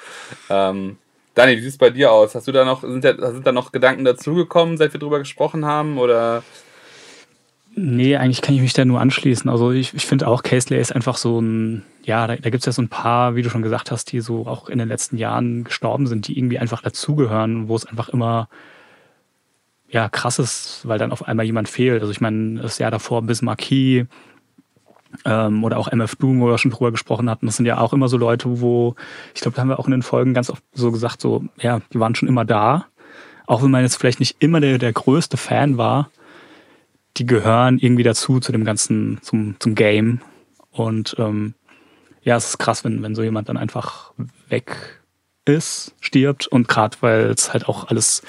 Ähm, 0.48 0.96
Dani, 1.34 1.56
wie 1.56 1.60
sieht 1.60 1.70
es 1.70 1.78
bei 1.78 1.90
dir 1.90 2.10
aus? 2.10 2.34
Hast 2.34 2.48
du 2.48 2.52
da 2.52 2.64
noch, 2.64 2.80
sind 2.80 3.04
da, 3.04 3.30
sind 3.30 3.46
da 3.46 3.52
noch 3.52 3.70
Gedanken 3.70 4.04
dazugekommen, 4.04 4.78
seit 4.78 4.92
wir 4.92 5.00
drüber 5.00 5.18
gesprochen 5.18 5.66
haben? 5.66 5.98
Oder 5.98 6.42
Nee, 7.80 8.16
eigentlich 8.16 8.42
kann 8.42 8.56
ich 8.56 8.60
mich 8.60 8.72
da 8.72 8.84
nur 8.84 9.00
anschließen. 9.00 9.48
Also 9.48 9.70
ich, 9.70 9.94
ich 9.94 10.04
finde 10.04 10.26
auch, 10.26 10.42
Casely 10.42 10.80
ist 10.80 10.92
einfach 10.92 11.16
so 11.16 11.40
ein, 11.40 11.84
ja, 12.02 12.26
da, 12.26 12.34
da 12.34 12.50
gibt 12.50 12.62
es 12.62 12.66
ja 12.66 12.72
so 12.72 12.82
ein 12.82 12.88
paar, 12.88 13.36
wie 13.36 13.42
du 13.42 13.50
schon 13.50 13.62
gesagt 13.62 13.92
hast, 13.92 14.10
die 14.10 14.18
so 14.18 14.48
auch 14.48 14.68
in 14.68 14.78
den 14.78 14.88
letzten 14.88 15.16
Jahren 15.16 15.62
gestorben 15.62 16.08
sind, 16.08 16.26
die 16.26 16.36
irgendwie 16.36 16.58
einfach 16.58 16.82
dazugehören, 16.82 17.68
wo 17.68 17.76
es 17.76 17.86
einfach 17.86 18.08
immer 18.08 18.48
ja 19.88 20.08
krass 20.08 20.40
ist, 20.40 20.88
weil 20.88 20.98
dann 20.98 21.12
auf 21.12 21.28
einmal 21.28 21.46
jemand 21.46 21.68
fehlt. 21.68 22.00
Also 22.00 22.10
ich 22.10 22.20
meine, 22.20 22.60
das 22.60 22.78
Jahr 22.78 22.90
davor 22.90 23.22
bis 23.22 23.42
Marquis 23.42 24.06
ähm, 25.24 25.62
oder 25.62 25.78
auch 25.78 25.86
MF 25.86 26.16
Doom, 26.16 26.40
wo 26.40 26.48
wir 26.48 26.58
schon 26.58 26.72
drüber 26.72 26.90
gesprochen 26.90 27.30
hatten, 27.30 27.46
das 27.46 27.58
sind 27.58 27.66
ja 27.66 27.78
auch 27.78 27.92
immer 27.92 28.08
so 28.08 28.16
Leute, 28.16 28.60
wo, 28.60 28.96
ich 29.36 29.40
glaube, 29.40 29.54
da 29.54 29.62
haben 29.62 29.68
wir 29.68 29.78
auch 29.78 29.86
in 29.86 29.92
den 29.92 30.02
Folgen 30.02 30.34
ganz 30.34 30.50
oft 30.50 30.64
so 30.72 30.90
gesagt, 30.90 31.20
so, 31.20 31.44
ja, 31.60 31.80
die 31.92 32.00
waren 32.00 32.16
schon 32.16 32.28
immer 32.28 32.44
da. 32.44 32.86
Auch 33.46 33.62
wenn 33.62 33.70
man 33.70 33.82
jetzt 33.82 33.96
vielleicht 33.96 34.18
nicht 34.18 34.36
immer 34.40 34.60
der, 34.60 34.78
der 34.78 34.92
größte 34.92 35.36
Fan 35.36 35.78
war, 35.78 36.10
die 37.16 37.26
gehören 37.26 37.78
irgendwie 37.78 38.02
dazu, 38.02 38.40
zu 38.40 38.52
dem 38.52 38.64
ganzen, 38.64 39.20
zum, 39.22 39.56
zum 39.58 39.74
Game. 39.74 40.20
Und 40.70 41.16
ähm, 41.18 41.54
ja, 42.22 42.36
es 42.36 42.50
ist 42.50 42.58
krass, 42.58 42.84
wenn, 42.84 43.02
wenn 43.02 43.14
so 43.14 43.22
jemand 43.22 43.48
dann 43.48 43.56
einfach 43.56 44.12
weg 44.48 45.00
ist, 45.44 45.94
stirbt. 46.00 46.46
Und 46.46 46.68
gerade 46.68 46.96
weil 47.00 47.26
es 47.30 47.52
halt 47.52 47.68
auch 47.68 47.88
alles, 47.88 48.22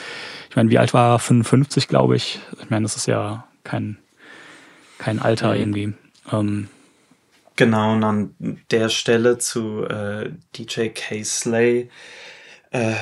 ich 0.49 0.55
meine, 0.55 0.69
wie 0.69 0.79
alt 0.79 0.93
war 0.93 1.15
er? 1.15 1.19
55, 1.19 1.87
glaube 1.87 2.15
ich. 2.15 2.39
Ich 2.61 2.69
meine, 2.69 2.83
das 2.83 2.95
ist 2.95 3.07
ja 3.07 3.47
kein, 3.63 3.97
kein 4.97 5.19
Alter 5.19 5.53
mhm. 5.53 5.59
irgendwie. 5.59 5.93
Ähm, 6.31 6.67
genau, 7.55 7.93
und 7.93 8.03
an 8.03 8.35
der 8.71 8.89
Stelle 8.89 9.37
zu 9.37 9.83
äh, 9.85 10.31
DJ 10.57 10.87
K. 10.89 11.23
Slay 11.23 11.89
äh, 12.71 12.95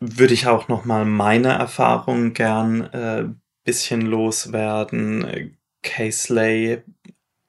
würde 0.00 0.34
ich 0.34 0.46
auch 0.46 0.68
noch 0.68 0.84
mal 0.84 1.04
meine 1.04 1.48
Erfahrungen 1.48 2.32
gern 2.32 2.82
äh, 2.92 3.24
bisschen 3.68 4.00
loswerden. 4.00 5.58
K. 5.82 6.10
Slay 6.10 6.82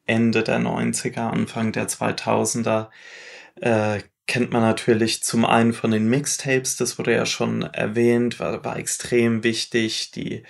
Ende 0.06 0.44
der 0.44 0.60
90er, 0.60 1.30
Anfang 1.30 1.72
der 1.72 1.88
2000er 1.88 2.90
äh, 3.62 4.00
kennt 4.28 4.52
man 4.52 4.62
natürlich 4.62 5.24
zum 5.24 5.46
einen 5.46 5.72
von 5.72 5.92
den 5.92 6.10
Mixtapes, 6.10 6.76
das 6.76 7.00
wurde 7.00 7.14
ja 7.14 7.26
schon 7.26 7.62
erwähnt, 7.62 8.42
war, 8.42 8.66
war 8.66 8.78
extrem 8.78 9.46
wichtig. 9.46 10.12
Die 10.12 10.44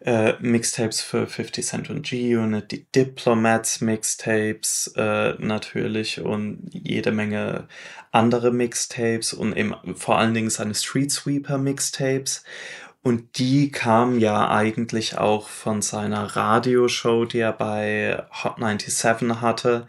äh, 0.00 0.34
Mixtapes 0.40 1.00
für 1.00 1.28
50 1.28 1.64
Cent 1.64 1.90
und 1.90 2.02
G-Unit, 2.02 2.72
die 2.72 2.90
Diplomats 2.90 3.80
Mixtapes 3.80 4.92
äh, 4.96 5.34
natürlich 5.38 6.20
und 6.20 6.68
jede 6.72 7.12
Menge 7.12 7.68
andere 8.10 8.50
Mixtapes 8.52 9.32
und 9.32 9.56
eben 9.56 9.74
vor 9.94 10.18
allen 10.18 10.34
Dingen 10.34 10.50
seine 10.50 10.74
Street 10.74 11.10
Sweeper 11.10 11.56
Mixtapes. 11.56 12.42
Und 13.04 13.38
die 13.38 13.70
kam 13.70 14.18
ja 14.18 14.48
eigentlich 14.48 15.18
auch 15.18 15.48
von 15.50 15.82
seiner 15.82 16.24
Radioshow, 16.24 17.26
die 17.26 17.40
er 17.40 17.52
bei 17.52 18.24
Hot 18.42 18.56
97 18.56 19.42
hatte. 19.42 19.86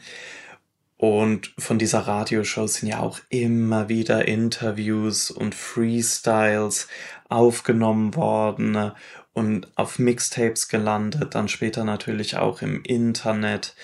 Und 0.98 1.54
von 1.58 1.80
dieser 1.80 2.02
Radioshow 2.02 2.68
sind 2.68 2.90
ja 2.90 3.00
auch 3.00 3.22
immer 3.30 3.88
wieder 3.88 4.28
Interviews 4.28 5.32
und 5.32 5.56
Freestyles 5.56 6.90
aufgenommen 7.30 8.16
worden 8.16 8.92
und 9.32 9.78
auf 9.78 9.98
Mixtapes 9.98 10.68
gelandet, 10.68 11.36
dann 11.36 11.48
später 11.48 11.86
natürlich 11.86 12.36
auch 12.36 12.62
im 12.62 12.84
Internet. 12.84 13.76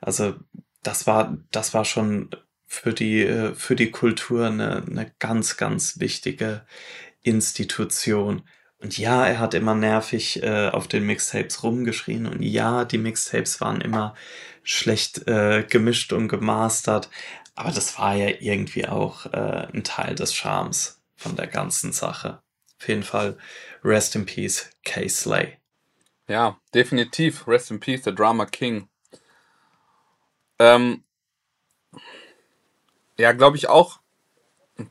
Also 0.00 0.34
das 0.82 1.06
war, 1.06 1.38
das 1.52 1.74
war 1.74 1.84
schon 1.84 2.30
für 2.66 2.92
die, 2.92 3.22
äh, 3.22 3.54
für 3.54 3.76
die 3.76 3.92
Kultur 3.92 4.48
eine, 4.48 4.82
eine 4.84 5.12
ganz, 5.20 5.56
ganz 5.56 6.00
wichtige 6.00 6.66
Institution. 7.22 8.42
Und 8.80 8.96
ja, 8.96 9.26
er 9.26 9.38
hat 9.38 9.54
immer 9.54 9.74
nervig 9.74 10.42
äh, 10.42 10.68
auf 10.70 10.88
den 10.88 11.04
Mixtapes 11.04 11.62
rumgeschrien. 11.62 12.26
Und 12.26 12.42
ja, 12.42 12.84
die 12.84 12.98
Mixtapes 12.98 13.60
waren 13.60 13.80
immer 13.80 14.14
schlecht 14.62 15.28
äh, 15.28 15.64
gemischt 15.68 16.12
und 16.12 16.28
gemastert. 16.28 17.10
Aber 17.54 17.72
das 17.72 17.98
war 17.98 18.14
ja 18.14 18.28
irgendwie 18.40 18.88
auch 18.88 19.26
äh, 19.26 19.68
ein 19.72 19.84
Teil 19.84 20.14
des 20.14 20.34
Charmes 20.34 21.00
von 21.14 21.36
der 21.36 21.46
ganzen 21.46 21.92
Sache. 21.92 22.42
Auf 22.80 22.88
jeden 22.88 23.02
Fall, 23.02 23.36
Rest 23.84 24.16
in 24.16 24.24
Peace, 24.24 24.70
K. 24.82 25.06
Slay. 25.08 25.58
Ja, 26.26 26.58
definitiv. 26.72 27.46
Rest 27.46 27.70
in 27.70 27.80
Peace, 27.80 28.04
the 28.04 28.14
Drama 28.14 28.46
King. 28.46 28.88
Ähm, 30.58 31.04
ja, 33.18 33.32
glaube 33.32 33.58
ich 33.58 33.68
auch 33.68 34.00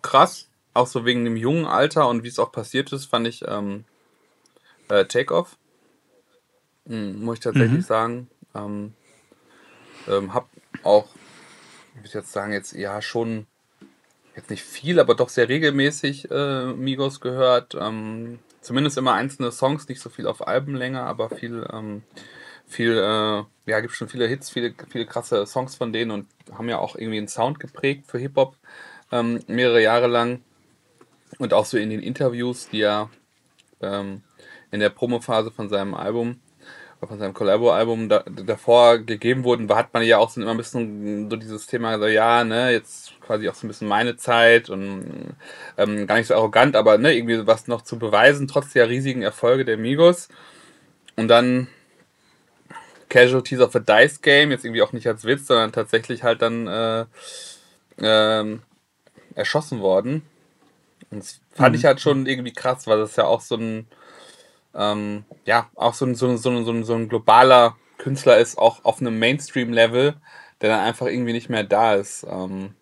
krass. 0.04 0.49
Auch 0.74 0.88
so 0.88 1.06
wegen 1.06 1.26
dem 1.26 1.36
jungen 1.36 1.66
Alter 1.66 2.08
und 2.08 2.24
wie 2.24 2.28
es 2.28 2.40
auch 2.40 2.52
passiert 2.52 2.92
ist, 2.94 3.06
fand 3.06 3.28
ich 3.28 3.44
ähm, 3.48 3.86
äh, 4.90 5.06
Takeoff. 5.06 5.58
Hm, 6.88 7.24
muss 7.24 7.36
ich 7.36 7.44
tatsächlich 7.44 7.72
mhm. 7.72 7.82
sagen. 7.82 8.30
Ähm, 8.56 8.94
ähm, 10.08 10.34
hab 10.34 10.50
auch, 10.84 11.08
ich 11.96 12.02
würde 12.02 12.20
jetzt 12.20 12.32
sagen, 12.32 12.54
jetzt 12.54 12.74
ja 12.74 13.02
schon 13.02 13.48
jetzt 14.36 14.50
nicht 14.50 14.64
viel, 14.64 15.00
aber 15.00 15.16
doch 15.16 15.30
sehr 15.30 15.50
regelmäßig 15.50 16.32
äh, 16.32 16.66
Migos 16.74 17.20
gehört. 17.20 17.76
Ähm, 17.80 18.40
zumindest 18.62 18.98
immer 18.98 19.14
einzelne 19.14 19.52
Songs, 19.52 19.88
nicht 19.88 20.02
so 20.02 20.10
viel 20.10 20.28
auf 20.28 20.48
Albenlänge, 20.48 21.02
aber 21.02 21.30
viel, 21.30 21.68
ähm, 21.72 22.04
viel, 22.66 22.94
äh, 22.98 23.44
ja, 23.70 23.80
gibt 23.82 23.94
schon 23.94 24.10
viele 24.10 24.28
Hits, 24.28 24.50
viele, 24.50 24.74
viele 24.90 25.06
krasse 25.06 25.46
Songs 25.46 25.76
von 25.76 25.94
denen 25.94 26.12
und 26.12 26.28
haben 26.52 26.70
ja 26.70 26.78
auch 26.78 26.96
irgendwie 26.96 27.18
einen 27.18 27.28
Sound 27.28 27.60
geprägt 27.60 28.06
für 28.08 28.18
Hip-Hop 28.18 28.56
ähm, 29.12 29.42
mehrere 29.48 29.82
Jahre 29.82 30.08
lang. 30.08 30.42
Und 31.40 31.54
auch 31.54 31.66
so 31.66 31.78
in 31.78 31.90
den 31.90 32.02
Interviews, 32.02 32.70
die 32.70 32.82
er 32.82 33.10
ähm, 33.82 34.22
in 34.72 34.80
der 34.80 34.90
Promophase 34.90 35.50
von 35.50 35.70
seinem 35.70 35.96
Album 35.96 36.40
von 37.08 37.18
seinem 37.18 37.34
Collabo-Album 37.34 38.10
da, 38.10 38.24
davor 38.28 39.00
gegeben 39.00 39.44
wurden, 39.44 39.74
hat 39.74 39.94
man 39.94 40.04
ja 40.04 40.18
auch 40.18 40.30
so 40.30 40.42
immer 40.42 40.52
ein 40.52 40.58
bisschen 40.58 41.30
so 41.30 41.38
dieses 41.38 41.66
Thema, 41.66 41.98
so 41.98 42.08
ja, 42.08 42.44
ne, 42.44 42.72
jetzt 42.72 43.14
quasi 43.22 43.48
auch 43.48 43.56
so 43.56 43.66
ein 43.66 43.70
bisschen 43.70 43.88
meine 43.88 44.18
Zeit 44.18 44.70
und 44.70 45.36
ähm, 45.78 46.08
gar 46.08 46.18
nicht 46.18 46.28
so 46.28 46.36
arrogant, 46.36 46.76
aber 46.76 46.98
ne, 46.98 47.16
irgendwie 47.16 47.48
was 47.48 47.68
noch 47.68 47.84
zu 47.84 47.98
beweisen, 47.98 48.48
trotz 48.48 48.74
der 48.74 48.90
riesigen 48.90 49.22
Erfolge 49.22 49.64
der 49.64 49.78
Migos. 49.78 50.28
Und 51.16 51.30
dann 51.30 51.68
Casualties 53.08 53.62
of 53.62 53.76
a 53.76 53.80
Dice 53.80 54.22
Game, 54.22 54.52
jetzt 54.52 54.66
irgendwie 54.66 54.82
auch 54.82 54.94
nicht 54.94 55.08
als 55.08 55.24
Witz, 55.24 55.48
sondern 55.48 55.72
tatsächlich 55.72 56.24
halt 56.24 56.42
dann 56.42 56.68
äh, 56.68 57.06
äh, 58.02 58.58
erschossen 59.36 59.80
worden. 59.80 60.24
Und 61.12 61.20
das 61.20 61.42
fand 61.52 61.74
mhm. 61.74 61.80
ich 61.80 61.86
halt 61.86 62.02
schon 62.02 62.26
irgendwie 62.26 62.54
krass, 62.54 62.88
weil 62.88 63.00
das 63.00 63.16
ja 63.16 63.26
auch 63.26 63.42
so 63.42 63.56
ein 63.56 63.88
ähm, 64.76 65.26
ja, 65.46 65.70
auch 65.76 65.94
so 65.94 66.06
ein, 66.06 66.16
so, 66.16 66.28
ein, 66.28 66.38
so, 66.38 66.50
ein, 66.50 66.84
so 66.84 66.94
ein 66.94 67.10
globaler 67.10 67.76
Künstler 67.98 68.38
ist, 68.38 68.58
auch 68.58 68.86
auf 68.86 69.02
einem 69.02 69.20
Mainstream-Level, 69.20 70.16
der 70.62 70.70
dann 70.70 70.82
einfach 70.82 71.08
irgendwie 71.08 71.34
nicht 71.34 71.50
mehr 71.50 71.64
da 71.64 71.96
ist. 71.96 72.26
Ähm, 72.30 72.76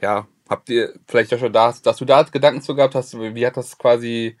ja, 0.00 0.26
habt 0.48 0.70
ihr 0.70 0.94
vielleicht 1.06 1.32
auch 1.34 1.38
schon 1.38 1.52
da, 1.52 1.74
dass 1.82 1.96
du 1.98 2.04
da 2.04 2.22
Gedanken 2.22 2.62
zu 2.62 2.74
gehabt 2.74 2.94
hast, 2.94 3.18
wie 3.18 3.46
hat 3.46 3.56
das 3.56 3.78
quasi, 3.78 4.36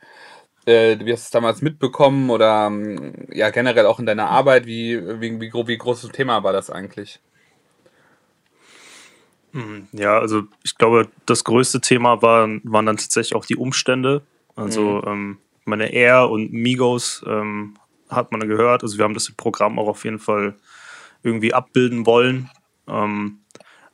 äh, 0.66 0.98
wie 1.00 1.12
hast 1.12 1.24
du 1.24 1.26
es 1.26 1.30
damals 1.30 1.62
mitbekommen 1.62 2.30
oder 2.30 2.66
ähm, 2.68 3.28
ja, 3.32 3.50
generell 3.50 3.86
auch 3.86 3.98
in 3.98 4.06
deiner 4.06 4.30
Arbeit, 4.30 4.66
wie, 4.66 5.20
wie, 5.20 5.40
wie, 5.40 5.52
wie 5.52 5.78
großes 5.78 6.10
Thema 6.12 6.42
war 6.42 6.52
das 6.52 6.70
eigentlich? 6.70 7.20
Hm, 9.52 9.88
ja, 9.92 10.18
also 10.18 10.44
ich 10.62 10.76
glaube, 10.76 11.08
das 11.26 11.44
größte 11.44 11.80
Thema 11.80 12.22
war, 12.22 12.48
waren 12.64 12.86
dann 12.86 12.96
tatsächlich 12.96 13.34
auch 13.34 13.46
die 13.46 13.56
Umstände. 13.56 14.22
Also 14.56 15.02
mhm. 15.02 15.08
ähm, 15.08 15.38
meine 15.64 15.92
Air 15.92 16.30
und 16.30 16.52
Migos 16.52 17.24
ähm, 17.26 17.74
hat 18.08 18.32
man 18.32 18.46
gehört. 18.46 18.82
Also 18.82 18.98
wir 18.98 19.04
haben 19.04 19.14
das 19.14 19.28
im 19.28 19.36
Programm 19.36 19.78
auch 19.78 19.88
auf 19.88 20.04
jeden 20.04 20.18
Fall 20.18 20.56
irgendwie 21.22 21.54
abbilden 21.54 22.06
wollen. 22.06 22.50
Ähm, 22.86 23.40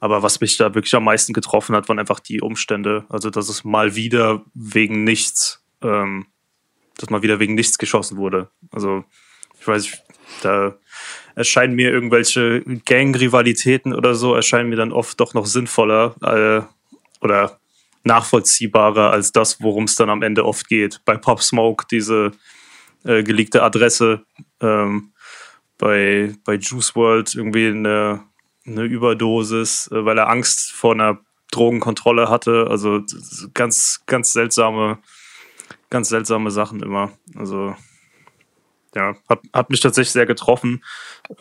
aber 0.01 0.23
was 0.23 0.41
mich 0.41 0.57
da 0.57 0.75
wirklich 0.75 0.95
am 0.95 1.05
meisten 1.05 1.33
getroffen 1.33 1.75
hat, 1.75 1.89
waren 1.89 1.99
einfach 1.99 2.21
die 2.21 2.41
Umstände. 2.41 3.05
Also 3.09 3.31
dass 3.31 3.49
es 3.49 3.65
mal 3.65 3.95
wieder 3.95 4.45
wegen 4.55 5.05
nichts, 5.05 5.65
ähm, 5.83 6.27
dass 6.99 7.11
mal 7.11 7.23
wieder 7.23 7.41
wegen 7.41 7.55
nichts 7.55 7.79
geschossen 7.79 8.17
wurde. 8.17 8.51
Also 8.71 9.05
ich 9.65 9.69
weiß, 9.69 10.03
da 10.43 10.75
erscheinen 11.35 11.75
mir 11.75 11.91
irgendwelche 11.91 12.63
Gang-Rivalitäten 12.85 13.95
oder 13.95 14.15
so, 14.15 14.35
erscheinen 14.35 14.69
mir 14.69 14.77
dann 14.77 14.93
oft 14.93 15.19
doch 15.19 15.33
noch 15.33 15.47
sinnvoller 15.47 16.15
äh, 16.23 17.25
oder 17.25 17.59
nachvollziehbarer 18.05 19.11
als 19.11 19.33
das, 19.33 19.63
worum 19.63 19.85
es 19.85 19.97
dann 19.97 20.11
am 20.11 20.23
Ende 20.23 20.45
oft 20.45 20.69
geht. 20.69 21.01
Bei 21.07 21.17
Pop 21.17 21.43
Smoke 21.43 21.87
diese 21.91 22.33
äh, 23.05 23.23
geleakte 23.23 23.63
Adresse, 23.63 24.27
ähm, 24.61 25.13
bei, 25.79 26.35
bei 26.45 26.57
Juice 26.57 26.95
World 26.95 27.35
irgendwie 27.35 27.69
eine, 27.69 28.23
eine 28.67 28.83
Überdosis, 28.83 29.91
äh, 29.91 30.05
weil 30.05 30.19
er 30.19 30.29
Angst 30.29 30.73
vor 30.73 30.93
einer 30.93 31.21
Drogenkontrolle 31.53 32.29
hatte. 32.29 32.67
Also 32.69 33.01
ganz, 33.55 34.03
ganz 34.05 34.35
seltsame, 34.35 34.99
ganz 35.89 36.11
seltsame 36.11 36.51
Sachen 36.51 36.83
immer. 36.83 37.13
Also 37.35 37.75
ja, 38.95 39.17
hat, 39.29 39.41
hat 39.53 39.71
mich 39.71 39.81
tatsächlich 39.81 40.13
sehr 40.13 40.27
getroffen. 40.27 40.85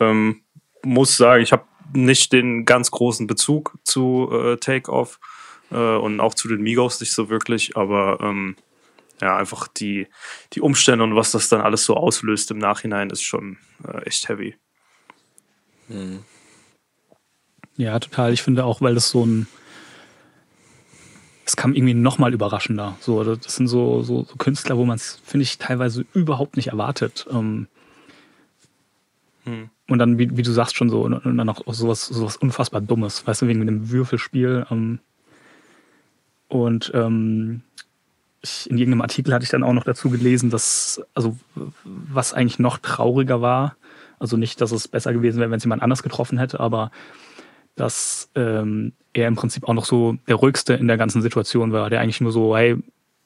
Ähm, 0.00 0.42
muss 0.82 1.16
sagen, 1.16 1.42
ich 1.42 1.52
habe 1.52 1.64
nicht 1.92 2.32
den 2.32 2.64
ganz 2.64 2.90
großen 2.90 3.26
Bezug 3.26 3.78
zu 3.84 4.28
äh, 4.32 4.56
Take 4.56 4.90
Off 4.90 5.20
äh, 5.70 5.76
und 5.76 6.20
auch 6.20 6.34
zu 6.34 6.48
den 6.48 6.62
Migos 6.62 7.00
nicht 7.00 7.12
so 7.12 7.28
wirklich, 7.28 7.76
aber 7.76 8.18
ähm, 8.20 8.56
ja, 9.20 9.36
einfach 9.36 9.68
die, 9.68 10.08
die 10.52 10.60
Umstände 10.60 11.04
und 11.04 11.16
was 11.16 11.30
das 11.30 11.48
dann 11.48 11.60
alles 11.60 11.84
so 11.84 11.96
auslöst 11.96 12.50
im 12.50 12.58
Nachhinein 12.58 13.10
ist 13.10 13.22
schon 13.22 13.58
äh, 13.86 14.02
echt 14.04 14.28
heavy. 14.28 14.56
Mhm. 15.88 16.24
Ja, 17.76 17.98
total. 17.98 18.32
Ich 18.32 18.42
finde 18.42 18.64
auch, 18.64 18.80
weil 18.80 18.94
das 18.94 19.10
so 19.10 19.24
ein 19.24 19.46
es 21.46 21.56
kam 21.56 21.74
irgendwie 21.74 21.94
nochmal 21.94 22.32
überraschender. 22.32 22.96
So, 23.00 23.22
das 23.22 23.56
sind 23.56 23.68
so, 23.68 24.02
so, 24.02 24.24
so 24.24 24.36
Künstler, 24.36 24.78
wo 24.78 24.84
man 24.84 24.96
es, 24.96 25.20
finde 25.24 25.42
ich, 25.42 25.58
teilweise 25.58 26.06
überhaupt 26.14 26.56
nicht 26.56 26.68
erwartet. 26.68 27.26
Ähm, 27.30 27.66
hm. 29.44 29.68
Und 29.88 29.98
dann, 29.98 30.18
wie, 30.18 30.36
wie, 30.36 30.42
du 30.42 30.52
sagst, 30.52 30.76
schon 30.76 30.88
so, 30.88 31.02
und, 31.02 31.12
und 31.12 31.36
dann 31.36 31.48
auch 31.50 31.62
sowas, 31.74 32.06
sowas 32.06 32.36
unfassbar 32.36 32.80
Dummes, 32.80 33.26
weißt 33.26 33.42
du, 33.42 33.46
wegen 33.46 33.66
dem 33.66 33.90
Würfelspiel. 33.90 34.66
Ähm, 34.70 35.00
und 36.48 36.90
ähm, 36.94 37.62
ich, 38.40 38.70
in 38.70 38.78
irgendeinem 38.78 39.02
Artikel 39.02 39.34
hatte 39.34 39.44
ich 39.44 39.50
dann 39.50 39.64
auch 39.64 39.72
noch 39.72 39.84
dazu 39.84 40.08
gelesen, 40.08 40.48
dass, 40.50 41.02
also 41.14 41.36
was 41.84 42.32
eigentlich 42.32 42.58
noch 42.58 42.78
trauriger 42.78 43.42
war, 43.42 43.76
Also 44.18 44.36
nicht, 44.36 44.60
dass 44.60 44.72
es 44.72 44.88
besser 44.88 45.12
gewesen 45.12 45.40
wäre, 45.40 45.50
wenn 45.50 45.58
es 45.58 45.64
jemand 45.64 45.82
anders 45.82 46.02
getroffen 46.02 46.38
hätte, 46.38 46.60
aber 46.60 46.90
dass 47.76 48.30
ähm, 48.34 48.92
er 49.12 49.28
im 49.28 49.36
Prinzip 49.36 49.68
auch 49.68 49.74
noch 49.74 49.84
so 49.84 50.16
der 50.28 50.36
ruhigste 50.36 50.74
in 50.74 50.88
der 50.88 50.96
ganzen 50.96 51.22
Situation 51.22 51.72
war, 51.72 51.90
der 51.90 52.00
eigentlich 52.00 52.20
nur 52.20 52.32
so, 52.32 52.56
hey, 52.56 52.76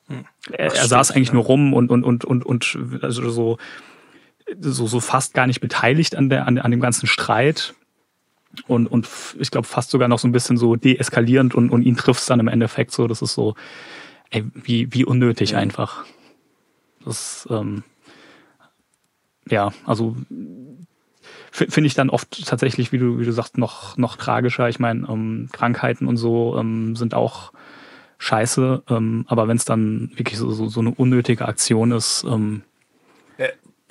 hm. 0.06 0.24
er, 0.50 0.74
er 0.74 0.86
saß 0.86 1.10
eigentlich 1.10 1.28
ja. 1.28 1.34
nur 1.34 1.44
rum 1.44 1.74
und 1.74 1.90
und 1.90 2.04
und 2.04 2.24
und 2.24 2.44
und 2.44 2.78
also 3.02 3.30
so 3.30 3.58
so 4.60 4.86
so 4.86 5.00
fast 5.00 5.34
gar 5.34 5.46
nicht 5.46 5.60
beteiligt 5.60 6.16
an 6.16 6.30
der 6.30 6.46
an, 6.46 6.58
an 6.58 6.70
dem 6.70 6.80
ganzen 6.80 7.06
Streit 7.06 7.74
und 8.66 8.86
und 8.86 9.08
ich 9.38 9.50
glaube 9.50 9.66
fast 9.66 9.90
sogar 9.90 10.08
noch 10.08 10.18
so 10.18 10.26
ein 10.26 10.32
bisschen 10.32 10.56
so 10.56 10.76
deeskalierend 10.76 11.54
und 11.54 11.70
und 11.70 11.82
ihn 11.82 11.96
trifft 11.96 12.20
es 12.20 12.26
dann 12.26 12.40
im 12.40 12.48
Endeffekt 12.48 12.92
so, 12.92 13.06
das 13.06 13.22
ist 13.22 13.34
so 13.34 13.54
ey, 14.30 14.44
wie 14.54 14.92
wie 14.92 15.04
unnötig 15.04 15.50
ja. 15.50 15.58
einfach. 15.58 16.04
Das 17.04 17.46
ähm, 17.50 17.82
ja, 19.50 19.72
also 19.84 20.16
finde 21.58 21.86
ich 21.86 21.94
dann 21.94 22.10
oft 22.10 22.46
tatsächlich, 22.46 22.92
wie 22.92 22.98
du, 22.98 23.18
wie 23.18 23.24
du 23.24 23.32
sagst, 23.32 23.58
noch, 23.58 23.96
noch 23.96 24.16
tragischer. 24.16 24.68
Ich 24.68 24.78
meine, 24.78 25.06
ähm, 25.08 25.48
Krankheiten 25.52 26.06
und 26.06 26.16
so 26.16 26.56
ähm, 26.58 26.96
sind 26.96 27.14
auch 27.14 27.52
scheiße, 28.18 28.82
ähm, 28.88 29.24
aber 29.28 29.48
wenn 29.48 29.56
es 29.56 29.64
dann 29.64 30.10
wirklich 30.14 30.38
so, 30.38 30.50
so, 30.50 30.68
so 30.68 30.80
eine 30.80 30.90
unnötige 30.90 31.46
Aktion 31.46 31.92
ist, 31.92 32.24
ähm, 32.24 32.62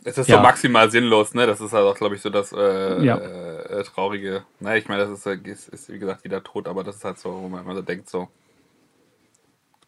es 0.07 0.17
ist 0.17 0.29
ja. 0.29 0.37
so 0.37 0.41
maximal 0.41 0.89
sinnlos, 0.89 1.33
ne? 1.33 1.45
Das 1.45 1.59
ist 1.59 1.73
halt 1.73 1.85
auch, 1.85 1.95
glaube 1.95 2.15
ich, 2.15 2.21
so 2.21 2.29
das 2.29 2.53
äh, 2.53 3.03
ja. 3.03 3.17
äh, 3.17 3.83
Traurige. 3.83 4.45
Ne, 4.61 4.77
ich 4.77 4.87
meine, 4.87 5.05
das 5.05 5.11
ist, 5.11 5.25
äh, 5.25 5.37
ist, 5.43 5.67
ist, 5.67 5.91
wie 5.91 5.99
gesagt, 5.99 6.23
wieder 6.23 6.41
tot, 6.41 6.69
aber 6.69 6.85
das 6.85 6.95
ist 6.95 7.03
halt 7.03 7.19
so, 7.19 7.41
wo 7.41 7.49
man 7.49 7.65
immer 7.65 7.75
so 7.75 7.81
denkt, 7.81 8.09
so 8.09 8.29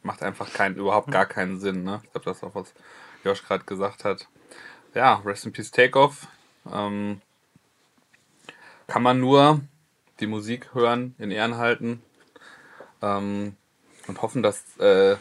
macht 0.03 0.21
einfach 0.21 0.51
keinen, 0.51 0.75
überhaupt 0.75 1.09
gar 1.09 1.25
keinen 1.25 1.57
Sinn, 1.57 1.86
ne? 1.86 2.01
Ich 2.03 2.12
glaube, 2.12 2.25
das 2.25 2.36
ist 2.36 2.43
auch, 2.43 2.53
was 2.53 2.74
Josh 3.24 3.41
gerade 3.45 3.63
gesagt 3.63 4.03
hat. 4.03 4.27
Ja, 4.93 5.21
Rest 5.24 5.45
in 5.45 5.53
Peace 5.53 5.71
Takeoff. 5.71 6.27
Ähm, 6.69 7.21
kann 8.89 9.03
man 9.03 9.19
nur 9.19 9.62
die 10.19 10.27
Musik 10.27 10.74
hören, 10.74 11.15
in 11.17 11.31
Ehren 11.31 11.58
halten 11.58 12.01
ähm, 13.01 13.55
und 14.08 14.22
hoffen, 14.22 14.43
dass 14.43 14.77
äh, 14.79 15.15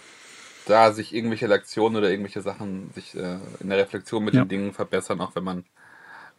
da 0.67 0.93
sich 0.93 1.15
irgendwelche 1.15 1.47
Lektionen 1.47 1.97
oder 1.97 2.11
irgendwelche 2.11 2.41
Sachen 2.41 2.91
sich 2.95 3.15
äh, 3.15 3.39
in 3.61 3.69
der 3.69 3.79
Reflexion 3.79 4.25
mit 4.25 4.35
ja. 4.35 4.43
den 4.43 4.49
Dingen 4.49 4.73
verbessern, 4.73 5.21
auch 5.21 5.35
wenn 5.37 5.45
man, 5.45 5.65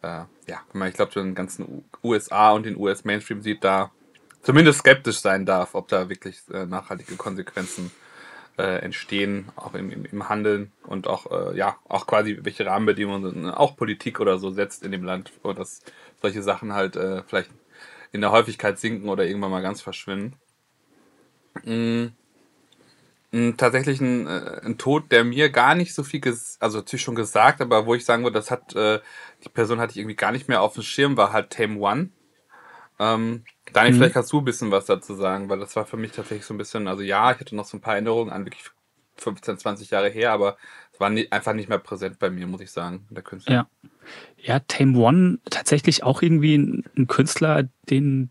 äh, 0.02 0.24
ja, 0.46 0.60
wenn 0.72 0.80
man, 0.80 0.88
ich 0.88 0.94
glaube, 0.94 1.12
den 1.12 1.34
ganzen 1.34 1.84
USA 2.02 2.50
und 2.50 2.66
den 2.66 2.76
US-Mainstream 2.76 3.42
sieht, 3.42 3.64
da 3.64 3.90
zumindest 4.42 4.80
skeptisch 4.80 5.20
sein 5.20 5.46
darf, 5.46 5.74
ob 5.74 5.88
da 5.88 6.08
wirklich 6.08 6.42
äh, 6.52 6.66
nachhaltige 6.66 7.16
Konsequenzen 7.16 7.90
äh, 8.58 8.82
entstehen, 8.82 9.50
auch 9.56 9.74
im, 9.74 9.90
im, 9.90 10.04
im, 10.04 10.28
Handeln 10.28 10.72
und 10.84 11.06
auch, 11.06 11.30
äh, 11.30 11.56
ja, 11.56 11.76
auch 11.88 12.06
quasi 12.06 12.38
welche 12.42 12.66
Rahmenbedingungen 12.66 13.48
auch 13.50 13.76
Politik 13.76 14.20
oder 14.20 14.38
so 14.38 14.50
setzt 14.50 14.82
in 14.82 14.92
dem 14.92 15.04
Land, 15.04 15.32
wo 15.42 15.52
das 15.52 15.82
solche 16.20 16.42
Sachen 16.42 16.72
halt 16.72 16.96
äh, 16.96 17.22
vielleicht 17.26 17.50
in 18.12 18.20
der 18.20 18.32
Häufigkeit 18.32 18.78
sinken 18.78 19.08
oder 19.08 19.26
irgendwann 19.26 19.50
mal 19.50 19.62
ganz 19.62 19.80
verschwinden. 19.80 20.34
Mhm. 21.64 22.12
Tatsächlich 23.56 24.00
ein, 24.00 24.26
äh, 24.26 24.60
ein 24.64 24.76
Tod, 24.76 25.12
der 25.12 25.22
mir 25.22 25.50
gar 25.50 25.76
nicht 25.76 25.94
so 25.94 26.02
viel, 26.02 26.20
also 26.58 26.78
natürlich 26.78 27.02
schon 27.02 27.14
gesagt, 27.14 27.60
aber 27.60 27.86
wo 27.86 27.94
ich 27.94 28.04
sagen 28.04 28.24
würde, 28.24 28.34
das 28.34 28.50
hat, 28.50 28.74
äh, 28.74 28.98
die 29.44 29.48
Person 29.48 29.78
hatte 29.78 29.92
ich 29.92 29.98
irgendwie 29.98 30.16
gar 30.16 30.32
nicht 30.32 30.48
mehr 30.48 30.62
auf 30.62 30.74
dem 30.74 30.82
Schirm, 30.82 31.16
war 31.16 31.32
halt 31.32 31.50
Tame 31.50 31.78
One. 31.78 32.10
Ähm, 32.98 33.44
Daniel, 33.72 33.92
mhm. 33.92 33.98
vielleicht 33.98 34.14
kannst 34.14 34.32
du 34.32 34.38
ein 34.38 34.44
bisschen 34.44 34.72
was 34.72 34.86
dazu 34.86 35.14
sagen, 35.14 35.48
weil 35.48 35.60
das 35.60 35.76
war 35.76 35.86
für 35.86 35.96
mich 35.96 36.10
tatsächlich 36.10 36.44
so 36.44 36.54
ein 36.54 36.58
bisschen, 36.58 36.88
also 36.88 37.02
ja, 37.02 37.30
ich 37.30 37.38
hatte 37.38 37.54
noch 37.54 37.66
so 37.66 37.76
ein 37.76 37.80
paar 37.80 37.94
Erinnerungen 37.94 38.32
an 38.32 38.44
wirklich 38.44 38.64
15, 39.16 39.58
20 39.58 39.90
Jahre 39.90 40.08
her, 40.08 40.32
aber 40.32 40.56
war 41.00 41.10
nie, 41.10 41.26
einfach 41.30 41.54
nicht 41.54 41.68
mehr 41.68 41.78
präsent 41.78 42.18
bei 42.18 42.30
mir, 42.30 42.46
muss 42.46 42.60
ich 42.60 42.70
sagen, 42.70 43.06
der 43.10 43.22
Künstler. 43.22 43.54
Ja. 43.54 43.66
Ja, 44.42 44.58
Tame 44.60 44.98
One 44.98 45.38
tatsächlich 45.50 46.02
auch 46.02 46.22
irgendwie 46.22 46.56
ein, 46.56 46.84
ein 46.96 47.06
Künstler, 47.06 47.68
den 47.88 48.30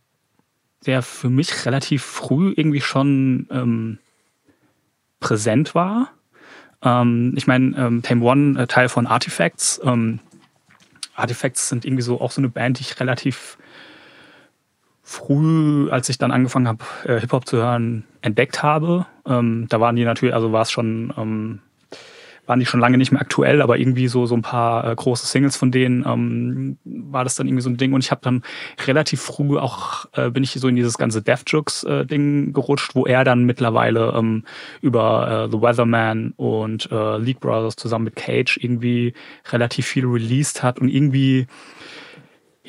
der 0.86 1.02
für 1.02 1.30
mich 1.30 1.66
relativ 1.66 2.04
früh 2.04 2.54
irgendwie 2.56 2.82
schon 2.82 3.48
ähm, 3.52 4.00
präsent 5.20 5.76
war. 5.76 6.12
Ähm, 6.82 7.34
ich 7.36 7.48
meine, 7.48 7.76
ähm, 7.78 8.02
Tame 8.02 8.24
One, 8.24 8.62
äh, 8.62 8.68
Teil 8.68 8.90
von 8.90 9.06
Artifacts. 9.06 9.82
Ähm, 9.84 10.20
Artifacts 11.16 11.70
sind 11.70 11.86
irgendwie 11.86 12.04
so 12.04 12.22
auch 12.22 12.32
so 12.32 12.40
eine 12.40 12.50
Band, 12.50 12.80
die 12.80 12.84
ich 12.84 13.00
relativ 13.00 13.58
früh, 15.04 15.90
als 15.90 16.08
ich 16.08 16.18
dann 16.18 16.32
angefangen 16.32 16.68
habe, 16.68 16.86
äh, 17.04 17.20
Hip-Hop 17.20 17.46
zu 17.46 17.58
hören, 17.58 18.06
entdeckt 18.22 18.64
habe. 18.64 19.06
Ähm, 19.26 19.68
da 19.68 19.82
waren 19.82 19.96
die 19.96 20.06
natürlich, 20.06 20.34
also 20.34 20.52
war 20.52 20.62
es 20.62 20.72
schon 20.72 21.14
ähm, 21.18 21.60
waren 22.50 22.60
die 22.60 22.66
schon 22.66 22.80
lange 22.80 22.98
nicht 22.98 23.12
mehr 23.12 23.22
aktuell, 23.22 23.62
aber 23.62 23.78
irgendwie 23.78 24.08
so 24.08 24.26
so 24.26 24.36
ein 24.36 24.42
paar 24.42 24.84
äh, 24.84 24.96
große 24.96 25.28
Singles 25.28 25.56
von 25.56 25.72
denen 25.72 26.04
ähm, 26.06 26.78
war 26.84 27.24
das 27.24 27.36
dann 27.36 27.48
irgendwie 27.48 27.62
so 27.62 27.70
ein 27.70 27.78
Ding. 27.78 27.94
Und 27.94 28.04
ich 28.04 28.10
habe 28.10 28.22
dann 28.24 28.42
relativ 28.88 29.22
früh 29.22 29.58
auch 29.58 30.06
äh, 30.14 30.32
bin 30.32 30.44
ich 30.44 30.52
so 30.52 30.68
in 30.68 30.76
dieses 30.76 30.98
ganze 30.98 31.22
Death 31.22 31.44
Jokes 31.46 31.84
äh, 31.84 32.06
gerutscht, 32.08 32.96
wo 32.96 33.06
er 33.06 33.24
dann 33.24 33.44
mittlerweile 33.46 34.14
ähm, 34.18 34.44
über 34.82 35.46
äh, 35.46 35.52
The 35.52 35.62
Weatherman 35.62 36.34
und 36.38 36.92
äh, 36.92 37.18
League 37.18 37.40
Brothers 37.40 37.76
zusammen 37.76 38.06
mit 38.06 38.16
Cage 38.16 38.58
irgendwie 38.58 39.14
relativ 39.52 39.86
viel 39.86 40.06
released 40.08 40.64
hat 40.64 40.80
und 40.80 40.90
irgendwie 40.90 41.46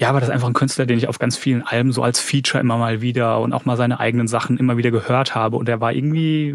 ja, 0.01 0.15
war 0.15 0.21
das 0.21 0.31
einfach 0.31 0.49
ein 0.49 0.55
Künstler, 0.55 0.87
den 0.87 0.97
ich 0.97 1.09
auf 1.09 1.19
ganz 1.19 1.37
vielen 1.37 1.63
Alben 1.63 1.93
so 1.93 2.03
als 2.03 2.21
Feature 2.21 2.59
immer 2.59 2.79
mal 2.79 3.03
wieder 3.03 3.39
und 3.39 3.53
auch 3.53 3.67
mal 3.67 3.77
seine 3.77 4.01
eigenen 4.01 4.29
Sachen 4.29 4.57
immer 4.57 4.79
wieder 4.79 4.91
gehört 4.91 5.35
habe. 5.35 5.59
Und 5.59 5.69
er 5.69 5.83
war 5.83 5.93
irgendwie 5.93 6.55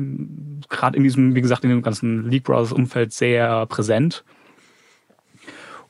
gerade 0.67 0.97
in 0.97 1.03
diesem, 1.03 1.36
wie 1.36 1.41
gesagt, 1.41 1.63
in 1.63 1.69
dem 1.69 1.84
ganzen 1.84 2.27
League 2.27 2.45
Brothers 2.45 2.73
Umfeld 2.73 3.13
sehr 3.13 3.67
präsent. 3.67 4.23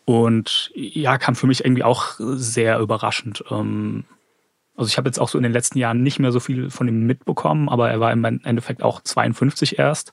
Und 0.03 0.69
ja, 0.75 1.17
kam 1.17 1.35
für 1.35 1.47
mich 1.47 1.63
irgendwie 1.63 1.85
auch 1.85 2.15
sehr 2.19 2.77
überraschend. 2.79 3.45
Ähm, 3.49 4.03
also 4.75 4.89
ich 4.89 4.97
habe 4.97 5.07
jetzt 5.07 5.19
auch 5.19 5.29
so 5.29 5.37
in 5.37 5.43
den 5.43 5.53
letzten 5.53 5.79
Jahren 5.79 6.03
nicht 6.03 6.19
mehr 6.19 6.33
so 6.33 6.41
viel 6.41 6.69
von 6.69 6.89
ihm 6.89 7.07
mitbekommen, 7.07 7.69
aber 7.69 7.89
er 7.89 8.01
war 8.01 8.11
im 8.11 8.25
Endeffekt 8.25 8.83
auch 8.83 8.99
52 8.99 9.79
erst. 9.79 10.11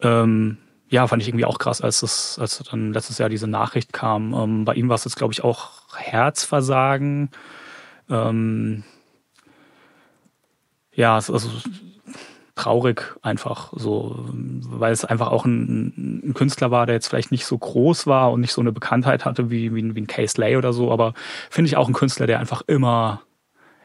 Ähm, 0.00 0.58
ja, 0.88 1.06
fand 1.06 1.22
ich 1.22 1.28
irgendwie 1.28 1.44
auch 1.44 1.58
krass, 1.58 1.80
als 1.80 2.02
es, 2.02 2.38
als 2.38 2.58
dann 2.70 2.92
letztes 2.92 3.18
Jahr 3.18 3.28
diese 3.28 3.46
Nachricht 3.46 3.92
kam. 3.92 4.34
Ähm, 4.34 4.64
bei 4.64 4.74
ihm 4.74 4.88
war 4.88 4.96
es 4.96 5.04
jetzt, 5.04 5.16
glaube 5.16 5.32
ich, 5.32 5.42
auch 5.42 5.96
Herzversagen. 5.96 7.30
Ähm, 8.10 8.84
ja, 10.92 11.14
also 11.14 11.50
traurig 12.54 13.16
einfach 13.22 13.72
so, 13.74 14.26
weil 14.28 14.92
es 14.92 15.04
einfach 15.04 15.28
auch 15.28 15.44
ein, 15.44 16.22
ein, 16.24 16.34
Künstler 16.34 16.70
war, 16.70 16.86
der 16.86 16.94
jetzt 16.94 17.08
vielleicht 17.08 17.32
nicht 17.32 17.46
so 17.46 17.58
groß 17.58 18.06
war 18.06 18.30
und 18.30 18.40
nicht 18.40 18.52
so 18.52 18.60
eine 18.60 18.70
Bekanntheit 18.70 19.24
hatte 19.24 19.50
wie, 19.50 19.74
wie, 19.74 19.94
wie 19.94 20.00
ein 20.00 20.06
Case 20.06 20.40
Lay 20.40 20.56
oder 20.56 20.72
so, 20.72 20.92
aber 20.92 21.14
finde 21.50 21.68
ich 21.68 21.76
auch 21.76 21.88
ein 21.88 21.94
Künstler, 21.94 22.26
der 22.26 22.38
einfach 22.38 22.62
immer 22.66 23.22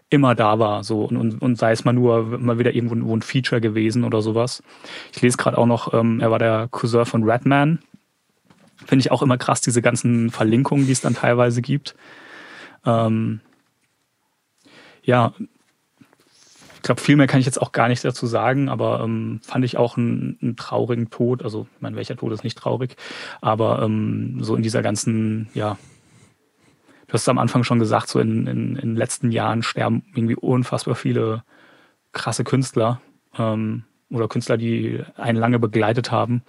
immer 0.09 0.35
da 0.35 0.59
war. 0.59 0.83
So 0.83 1.05
und, 1.05 1.17
und, 1.17 1.41
und 1.41 1.57
sei 1.57 1.71
es 1.71 1.85
mal 1.85 1.93
nur 1.93 2.37
mal 2.39 2.59
wieder 2.59 2.73
irgendwo 2.73 3.15
ein 3.15 3.21
Feature 3.21 3.61
gewesen 3.61 4.03
oder 4.03 4.21
sowas. 4.21 4.63
Ich 5.13 5.21
lese 5.21 5.37
gerade 5.37 5.57
auch 5.57 5.65
noch, 5.65 5.93
ähm, 5.93 6.19
er 6.19 6.31
war 6.31 6.39
der 6.39 6.67
Cousin 6.71 7.05
von 7.05 7.23
Redman. 7.23 7.79
Finde 8.85 9.01
ich 9.01 9.11
auch 9.11 9.21
immer 9.21 9.37
krass, 9.37 9.61
diese 9.61 9.81
ganzen 9.81 10.29
Verlinkungen, 10.29 10.85
die 10.85 10.91
es 10.91 11.01
dann 11.01 11.13
teilweise 11.13 11.61
gibt. 11.61 11.95
Ähm, 12.85 13.41
ja, 15.03 15.33
ich 16.79 16.83
glaube, 16.83 17.01
viel 17.01 17.17
mehr 17.17 17.27
kann 17.27 17.41
ich 17.41 17.45
jetzt 17.45 17.61
auch 17.61 17.73
gar 17.73 17.89
nicht 17.89 18.05
dazu 18.05 18.25
sagen, 18.25 18.69
aber 18.69 19.01
ähm, 19.03 19.41
fand 19.43 19.65
ich 19.65 19.77
auch 19.77 19.97
einen, 19.97 20.39
einen 20.41 20.55
traurigen 20.55 21.09
Tod. 21.09 21.43
Also, 21.43 21.67
ich 21.75 21.81
meine, 21.81 21.97
welcher 21.97 22.15
Tod 22.15 22.31
ist 22.31 22.45
nicht 22.45 22.57
traurig, 22.57 22.95
aber 23.41 23.81
ähm, 23.81 24.37
so 24.41 24.55
in 24.55 24.63
dieser 24.63 24.81
ganzen, 24.81 25.49
ja, 25.53 25.77
du 27.09 27.13
hast 27.13 27.23
es 27.23 27.29
am 27.29 27.39
Anfang 27.39 27.63
schon 27.63 27.79
gesagt, 27.79 28.07
so 28.07 28.19
in, 28.19 28.45
in, 28.45 28.75
in 28.75 28.89
den 28.89 28.95
letzten 28.95 29.31
Jahren 29.31 29.63
sterben 29.63 30.03
irgendwie 30.13 30.35
unfassbar 30.35 30.95
viele 30.95 31.43
krasse 32.11 32.43
Künstler 32.43 33.01
ähm, 33.37 33.83
oder 34.11 34.27
Künstler, 34.27 34.57
die 34.57 35.03
einen 35.15 35.37
lange 35.37 35.59
begleitet 35.59 36.11
haben. 36.11 36.43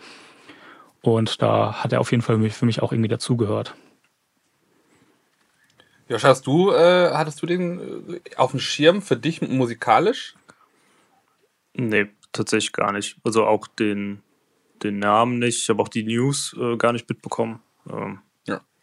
Und 1.03 1.41
da 1.41 1.83
hat 1.83 1.93
er 1.93 2.01
auf 2.01 2.11
jeden 2.11 2.23
Fall 2.23 2.51
für 2.51 2.67
mich 2.67 2.83
auch 2.83 2.93
irgendwie 2.93 3.09
dazugehört. 3.09 3.75
Josh, 6.09 6.25
hast 6.25 6.47
du, 6.47 6.73
äh, 6.73 7.11
hattest 7.15 7.41
du 7.41 7.47
den 7.47 8.15
äh, 8.15 8.21
auf 8.37 8.51
dem 8.51 8.61
Schirm 8.61 9.01
für 9.01 9.17
dich 9.17 9.41
musikalisch? 9.41 10.35
Nee, 11.73 12.09
tatsächlich 12.33 12.73
gar 12.73 12.93
nicht. 12.93 13.17
Also 13.25 13.47
auch 13.47 13.67
den, 13.67 14.21
den 14.83 14.99
Namen 14.99 15.39
nicht. 15.39 15.63
Ich 15.63 15.71
habe 15.71 15.81
auch 15.81 15.89
die 15.89 16.03
News 16.03 16.55
äh, 16.61 16.77
gar 16.77 16.93
nicht 16.93 17.09
mitbekommen. 17.09 17.61
Ähm, 17.89 18.19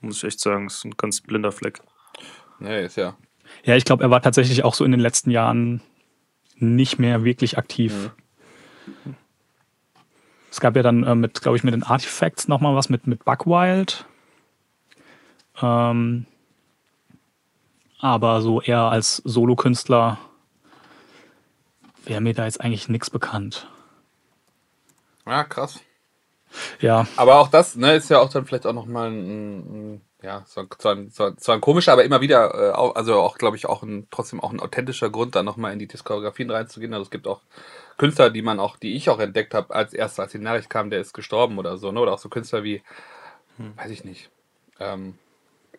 muss 0.01 0.17
ich 0.17 0.23
echt 0.23 0.39
sagen. 0.39 0.67
Ist 0.67 0.85
ein 0.85 0.97
ganz 0.97 1.21
blinder 1.21 1.51
Fleck. 1.51 1.81
Nee, 2.59 2.85
ist 2.85 2.97
ja. 2.97 3.15
Ja, 3.63 3.75
ich 3.75 3.85
glaube, 3.85 4.03
er 4.03 4.09
war 4.09 4.21
tatsächlich 4.21 4.63
auch 4.63 4.73
so 4.73 4.83
in 4.83 4.91
den 4.91 4.99
letzten 4.99 5.31
Jahren 5.31 5.81
nicht 6.55 6.99
mehr 6.99 7.23
wirklich 7.23 7.57
aktiv. 7.57 8.11
Mhm. 9.05 9.15
Es 10.49 10.59
gab 10.59 10.75
ja 10.75 10.81
dann 10.81 11.03
äh, 11.03 11.15
mit, 11.15 11.41
glaube 11.41 11.57
ich, 11.57 11.63
mit 11.63 11.73
den 11.73 11.83
Artifacts 11.83 12.47
nochmal 12.47 12.75
was 12.75 12.89
mit, 12.89 13.05
mit 13.05 13.25
Buckwild. 13.25 14.05
Ähm, 15.61 16.25
aber 17.99 18.41
so 18.41 18.61
eher 18.61 18.83
als 18.83 19.17
Solokünstler 19.17 20.17
wäre 22.05 22.21
mir 22.21 22.33
da 22.33 22.45
jetzt 22.45 22.61
eigentlich 22.61 22.89
nichts 22.89 23.09
bekannt. 23.09 23.67
Ja, 25.25 25.43
krass. 25.43 25.79
Ja. 26.79 27.07
Aber 27.15 27.39
auch 27.39 27.49
das 27.49 27.75
ne, 27.75 27.95
ist 27.95 28.09
ja 28.09 28.19
auch 28.19 28.29
dann 28.29 28.45
vielleicht 28.45 28.65
auch 28.65 28.73
nochmal 28.73 29.09
ein, 29.09 29.57
ein 29.95 30.01
ja, 30.21 30.43
zwar, 30.45 30.67
zwar, 30.69 31.37
zwar 31.37 31.55
ein 31.55 31.61
komischer, 31.61 31.93
aber 31.93 32.03
immer 32.03 32.21
wieder, 32.21 32.53
äh, 32.53 32.97
also 32.97 33.19
auch, 33.19 33.37
glaube 33.37 33.55
ich, 33.55 33.67
auch 33.67 33.83
ein, 33.83 34.07
trotzdem 34.09 34.39
auch 34.39 34.51
ein 34.51 34.59
authentischer 34.59 35.09
Grund, 35.09 35.35
da 35.35 35.43
nochmal 35.43 35.73
in 35.73 35.79
die 35.79 35.87
Diskografien 35.87 36.49
reinzugehen. 36.49 36.93
Also 36.93 37.03
es 37.03 37.11
gibt 37.11 37.27
auch 37.27 37.41
Künstler, 37.97 38.29
die 38.29 38.41
man 38.41 38.59
auch, 38.59 38.77
die 38.77 38.95
ich 38.95 39.09
auch 39.09 39.19
entdeckt 39.19 39.53
habe, 39.53 39.73
als 39.73 39.93
erster, 39.93 40.23
als 40.23 40.31
die 40.31 40.39
Nachricht 40.39 40.69
kam, 40.69 40.89
der 40.89 41.01
ist 41.01 41.13
gestorben 41.13 41.59
oder 41.59 41.77
so, 41.77 41.91
ne? 41.91 41.99
Oder 41.99 42.13
auch 42.13 42.19
so 42.19 42.29
Künstler 42.29 42.63
wie, 42.63 42.81
hm. 43.57 43.77
weiß 43.77 43.91
ich 43.91 44.03
nicht, 44.03 44.29
ähm, 44.79 45.17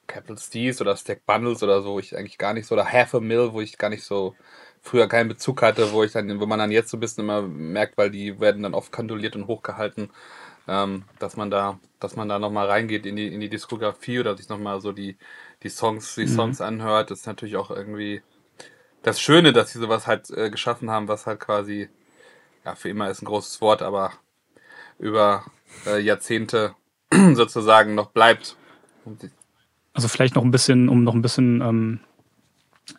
Capital 0.07 0.39
Steez 0.39 0.81
oder 0.81 0.97
Stack 0.97 1.27
Bundles 1.27 1.63
oder 1.63 1.83
so, 1.83 1.93
wo 1.93 1.99
ich 1.99 2.17
eigentlich 2.17 2.39
gar 2.39 2.55
nicht 2.55 2.67
so, 2.67 2.75
oder 2.75 2.91
Half 2.91 3.15
a 3.15 3.21
Mill, 3.21 3.53
wo 3.53 3.61
ich 3.61 3.77
gar 3.77 3.91
nicht 3.91 4.05
so 4.05 4.35
früher 4.83 5.09
keinen 5.09 5.29
Bezug 5.29 5.63
hatte, 5.63 5.93
wo 5.93 6.03
ich 6.05 6.13
dann, 6.13 6.41
wo 6.41 6.47
man 6.47 6.59
dann 6.59 6.71
jetzt 6.71 6.91
so 6.91 6.97
ein 6.97 7.01
bisschen 7.01 7.25
immer 7.25 7.43
merkt, 7.43 7.99
weil 7.99 8.11
die 8.11 8.41
werden 8.41 8.63
dann 8.63 8.75
oft 8.75 8.93
kondoliert 8.93 9.37
und 9.37 9.47
hochgehalten, 9.47 10.11
ähm, 10.69 11.05
dass 11.19 11.37
man 11.37 11.51
da, 11.51 11.81
dass 11.99 12.15
man 12.15 12.29
da 12.29 12.39
nochmal 12.39 12.67
reingeht 12.67 13.07
in 13.07 13.17
die, 13.17 13.27
in 13.27 13.41
die 13.41 13.49
Diskografie 13.49 14.21
oder 14.21 14.37
sich 14.37 14.49
nochmal 14.49 14.81
so 14.81 14.93
die, 14.93 15.17
die 15.63 15.71
Songs, 15.71 16.15
die 16.15 16.27
mhm. 16.27 16.29
Songs 16.29 16.61
anhört. 16.61 17.11
Das 17.11 17.21
ist 17.21 17.27
natürlich 17.27 17.57
auch 17.57 17.71
irgendwie 17.71 18.23
das 19.03 19.21
Schöne, 19.21 19.53
dass 19.53 19.73
sie 19.73 19.79
sowas 19.79 20.07
halt 20.07 20.31
äh, 20.31 20.51
geschaffen 20.51 20.91
haben, 20.91 21.09
was 21.09 21.27
halt 21.27 21.41
quasi, 21.41 21.89
ja, 22.65 22.75
für 22.75 22.91
immer 22.91 23.11
ist 23.11 23.23
ein 23.23 23.27
großes 23.27 23.61
Wort, 23.61 23.83
aber 23.83 24.13
über 24.99 25.45
äh, 25.87 26.01
Jahrzehnte 26.01 26.75
sozusagen 27.33 27.95
noch 27.95 28.11
bleibt. 28.11 28.57
Also 29.95 30.09
vielleicht 30.09 30.35
noch 30.35 30.45
ein 30.45 30.51
bisschen, 30.51 30.89
um 30.89 31.03
noch 31.03 31.15
ein 31.15 31.23
bisschen 31.23 31.61
ähm, 31.63 32.01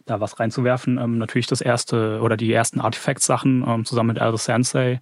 da 0.05 0.19
was 0.19 0.39
reinzuwerfen. 0.39 0.97
Ähm, 0.97 1.17
natürlich 1.17 1.47
das 1.47 1.61
erste 1.61 2.19
oder 2.21 2.37
die 2.37 2.51
ersten 2.51 2.81
Artifact-Sachen 2.81 3.65
ähm, 3.67 3.85
zusammen 3.85 4.09
mit 4.09 4.19
Aldous 4.19 4.45
Sensei, 4.45 4.99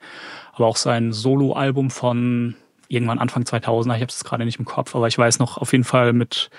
aber 0.54 0.68
auch 0.68 0.78
sein 0.78 1.12
Solo-Album 1.12 1.90
von 1.90 2.56
irgendwann 2.90 3.20
Anfang 3.20 3.44
2000er, 3.44 3.96
ich 3.96 4.02
habe 4.02 4.06
es 4.06 4.24
gerade 4.24 4.46
nicht 4.46 4.60
im 4.60 4.66
Kopf, 4.66 4.96
aber 4.96 5.08
ich 5.08 5.18
weiß 5.18 5.40
noch 5.40 5.58
auf 5.58 5.72
jeden 5.72 5.84
Fall 5.84 6.14
mit 6.14 6.50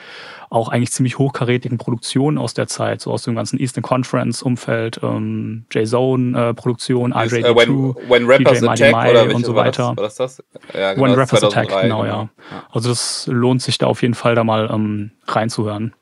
auch 0.51 0.69
eigentlich 0.69 0.93
ziemlich 0.93 1.19
hochkarätigen 1.19 1.79
Produktionen 1.79 2.39
aus 2.39 2.55
der 2.55 2.67
Zeit, 2.67 3.01
so 3.01 3.13
aus 3.13 3.23
dem 3.23 3.35
ganzen 3.35 3.59
Eastern 3.59 3.83
Conference 3.83 4.43
Umfeld, 4.43 5.01
ähm, 5.03 5.65
J-Zone 5.71 6.51
äh, 6.51 6.55
Produktion, 6.55 7.13
RJ2, 7.13 7.51
uh, 7.51 7.57
when, 7.57 8.09
when 8.09 8.27
Rappers 8.27 8.61
DJ 8.61 8.67
Attack 8.67 9.11
oder 9.11 9.35
und 9.35 9.45
so 9.45 9.55
weiter. 9.55 9.97
War 9.97 9.97
das, 9.97 10.19
war 10.19 10.27
das, 10.27 10.37
das? 10.37 10.45
Ja, 10.75 10.95
genau, 10.95 11.07
when 11.07 11.15
Rappers 11.15 11.41
2003, 11.41 11.61
Attack, 11.61 11.83
genau, 11.83 12.03
genau, 12.03 12.13
ja. 12.23 12.29
Also 12.71 12.89
das 12.89 13.27
lohnt 13.27 13.63
sich 13.63 13.79
da 13.79 13.87
auf 13.87 14.03
jeden 14.03 14.15
Fall 14.15 14.35
da 14.35 14.45
mal 14.45 14.71
ähm, 14.73 15.11
reinzuhören. 15.27 15.95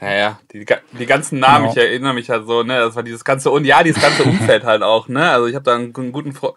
Ja, 0.00 0.14
ja, 0.14 0.40
die, 0.52 0.66
die 0.98 1.06
ganzen 1.06 1.38
Namen, 1.38 1.68
genau. 1.68 1.72
ich 1.72 1.78
erinnere 1.78 2.12
mich 2.12 2.28
halt 2.28 2.46
so, 2.46 2.62
ne, 2.62 2.78
das 2.78 2.94
war 2.96 3.02
dieses 3.02 3.24
ganze, 3.24 3.50
und 3.50 3.64
ja, 3.64 3.82
dieses 3.82 4.02
ganze 4.02 4.24
Umfeld 4.24 4.64
halt 4.64 4.82
auch, 4.82 5.08
ne, 5.08 5.30
also 5.30 5.46
ich 5.46 5.54
habe 5.54 5.64
da 5.64 5.74
einen, 5.74 5.94
einen 5.96 6.12
guten 6.12 6.32
Freund, 6.32 6.54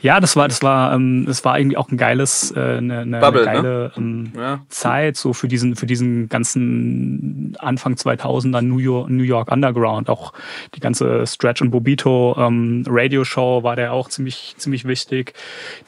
ja, 0.00 0.20
das 0.20 0.36
war, 0.36 0.48
das 0.48 0.62
war, 0.62 0.94
ähm, 0.94 1.24
das 1.26 1.44
war 1.44 1.58
irgendwie 1.58 1.76
auch 1.76 1.90
ein 1.90 1.96
geiles, 1.96 2.52
äh, 2.56 2.78
eine, 2.78 3.00
eine, 3.00 3.20
Bubble, 3.20 3.48
eine 3.48 3.62
geile 3.62 3.72
ne? 3.72 3.92
ähm, 3.96 4.32
ja. 4.36 4.60
Zeit 4.68 5.16
so 5.16 5.32
für 5.32 5.48
diesen, 5.48 5.76
für 5.76 5.86
diesen 5.86 6.28
ganzen 6.28 7.56
Anfang 7.58 7.94
2000er 7.94 8.60
New 8.60 8.78
York, 8.78 9.10
New 9.10 9.22
York 9.22 9.50
Underground. 9.50 10.08
Auch 10.08 10.32
die 10.74 10.80
ganze 10.80 11.26
Stretch 11.26 11.62
und 11.62 11.70
Bobito 11.70 12.36
ähm, 12.38 12.84
Radioshow 12.86 13.62
war 13.62 13.76
der 13.76 13.92
auch 13.92 14.08
ziemlich, 14.08 14.54
ziemlich 14.58 14.84
wichtig. 14.86 15.34